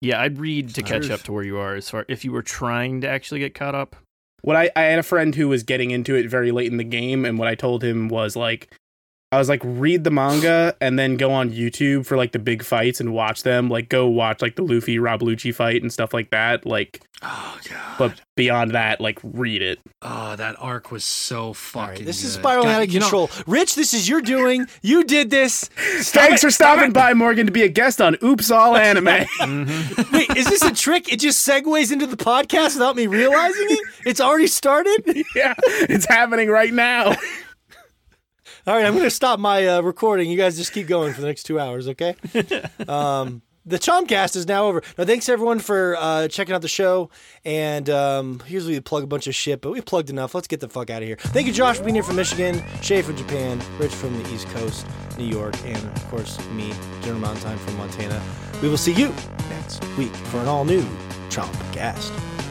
Yeah, 0.00 0.20
I'd 0.22 0.38
read 0.38 0.74
to 0.76 0.82
catch 0.82 1.10
up 1.10 1.20
to 1.24 1.32
where 1.32 1.42
you 1.44 1.58
are 1.58 1.74
as 1.74 1.90
far 1.90 2.06
if 2.08 2.24
you 2.24 2.32
were 2.32 2.40
trying 2.42 3.02
to 3.02 3.08
actually 3.08 3.40
get 3.40 3.54
caught 3.54 3.74
up. 3.74 3.96
What 4.40 4.56
I, 4.56 4.70
I 4.74 4.82
had 4.82 4.98
a 4.98 5.02
friend 5.02 5.34
who 5.34 5.46
was 5.48 5.62
getting 5.62 5.90
into 5.90 6.14
it 6.14 6.30
very 6.30 6.52
late 6.52 6.70
in 6.70 6.78
the 6.78 6.84
game, 6.84 7.26
and 7.26 7.38
what 7.38 7.46
I 7.48 7.54
told 7.54 7.84
him 7.84 8.08
was 8.08 8.34
like, 8.36 8.74
I 9.32 9.38
was 9.38 9.48
like, 9.48 9.60
read 9.64 10.02
the 10.02 10.10
manga 10.10 10.74
and 10.80 10.98
then 10.98 11.16
go 11.16 11.30
on 11.30 11.50
YouTube 11.52 12.04
for 12.04 12.16
like 12.16 12.32
the 12.32 12.40
big 12.40 12.64
fights 12.64 12.98
and 12.98 13.12
watch 13.12 13.44
them. 13.44 13.68
Like, 13.68 13.88
go 13.88 14.08
watch 14.08 14.42
like 14.42 14.56
the 14.56 14.62
Luffy 14.62 14.98
Rob 14.98 15.20
Lucci 15.20 15.54
fight 15.54 15.82
and 15.82 15.92
stuff 15.92 16.12
like 16.12 16.30
that. 16.30 16.66
Like, 16.66 17.00
oh 17.22 17.58
god. 17.68 17.96
but 17.96 18.20
beyond 18.36 18.72
that, 18.72 19.00
like, 19.00 19.20
read 19.22 19.62
it. 19.62 19.78
oh, 20.02 20.34
that 20.34 20.56
arc 20.58 20.90
was 20.90 21.04
so 21.04 21.38
All 21.44 21.54
fucking. 21.54 21.88
right, 21.98 22.04
this 22.04 22.24
is 22.24 22.32
spiraling 22.32 22.66
God, 22.66 22.74
out 22.78 22.82
of 22.82 22.92
you 22.92 22.98
know- 22.98 23.06
control. 23.06 23.30
Rich, 23.46 23.76
this 23.76 23.94
is 23.94 24.08
your 24.08 24.20
doing. 24.20 24.66
You 24.82 25.04
did 25.04 25.30
this. 25.30 25.70
Stop 26.00 26.24
Thanks 26.24 26.42
it. 26.42 26.46
for 26.48 26.50
stopping 26.50 26.92
by, 26.92 27.14
Morgan, 27.14 27.46
to 27.46 27.52
be 27.52 27.62
a 27.62 27.68
guest 27.68 28.00
on 28.00 28.16
Oops 28.24 28.50
All 28.50 28.76
Anime. 28.76 29.06
Mm-hmm. 29.06 30.12
Wait, 30.16 30.36
is 30.36 30.46
this 30.46 30.62
a 30.62 30.74
trick? 30.74 31.12
It 31.12 31.20
just 31.20 31.46
segues 31.48 31.92
into 31.92 32.08
the 32.08 32.16
podcast 32.16 32.74
without 32.74 32.96
me 32.96 33.06
realizing 33.06 33.66
it? 33.70 33.80
It's 34.06 34.20
already 34.20 34.48
started? 34.48 35.04
yeah, 35.36 35.54
it's 35.88 36.06
happening 36.06 36.48
right 36.48 36.72
now. 36.74 37.14
All 38.70 38.76
right, 38.76 38.86
I'm 38.86 38.92
going 38.92 39.02
to 39.02 39.10
stop 39.10 39.40
my 39.40 39.66
uh, 39.66 39.80
recording. 39.80 40.30
You 40.30 40.36
guys 40.36 40.56
just 40.56 40.72
keep 40.72 40.86
going 40.86 41.12
for 41.12 41.20
the 41.20 41.26
next 41.26 41.42
two 41.42 41.58
hours, 41.58 41.88
okay? 41.88 42.14
Um, 42.88 43.42
the 43.66 43.80
Chompcast 43.80 44.36
is 44.36 44.46
now 44.46 44.66
over. 44.66 44.80
Now, 44.96 45.04
thanks 45.04 45.28
everyone 45.28 45.58
for 45.58 45.96
uh, 45.98 46.28
checking 46.28 46.54
out 46.54 46.62
the 46.62 46.68
show. 46.68 47.10
And 47.44 47.90
um, 47.90 48.40
usually 48.46 48.74
we 48.74 48.80
plug 48.80 49.02
a 49.02 49.08
bunch 49.08 49.26
of 49.26 49.34
shit, 49.34 49.60
but 49.60 49.72
we 49.72 49.80
plugged 49.80 50.08
enough. 50.08 50.36
Let's 50.36 50.46
get 50.46 50.60
the 50.60 50.68
fuck 50.68 50.88
out 50.88 51.02
of 51.02 51.08
here. 51.08 51.16
Thank 51.18 51.48
you, 51.48 51.52
Josh, 51.52 51.78
for 51.78 51.82
being 51.82 51.96
here 51.96 52.04
from 52.04 52.14
Michigan, 52.14 52.62
Shay 52.80 53.02
from 53.02 53.16
Japan, 53.16 53.60
Rich 53.78 53.92
from 53.92 54.22
the 54.22 54.32
East 54.32 54.46
Coast, 54.50 54.86
New 55.18 55.26
York, 55.26 55.56
and 55.64 55.76
of 55.76 56.08
course 56.08 56.38
me, 56.50 56.72
General 57.02 57.22
Mountain 57.22 57.42
Time 57.42 57.58
from 57.58 57.76
Montana. 57.76 58.22
We 58.62 58.68
will 58.68 58.78
see 58.78 58.92
you 58.92 59.12
next 59.48 59.84
week 59.96 60.14
for 60.14 60.38
an 60.38 60.46
all 60.46 60.64
new 60.64 60.84
Chompcast. 61.28 62.49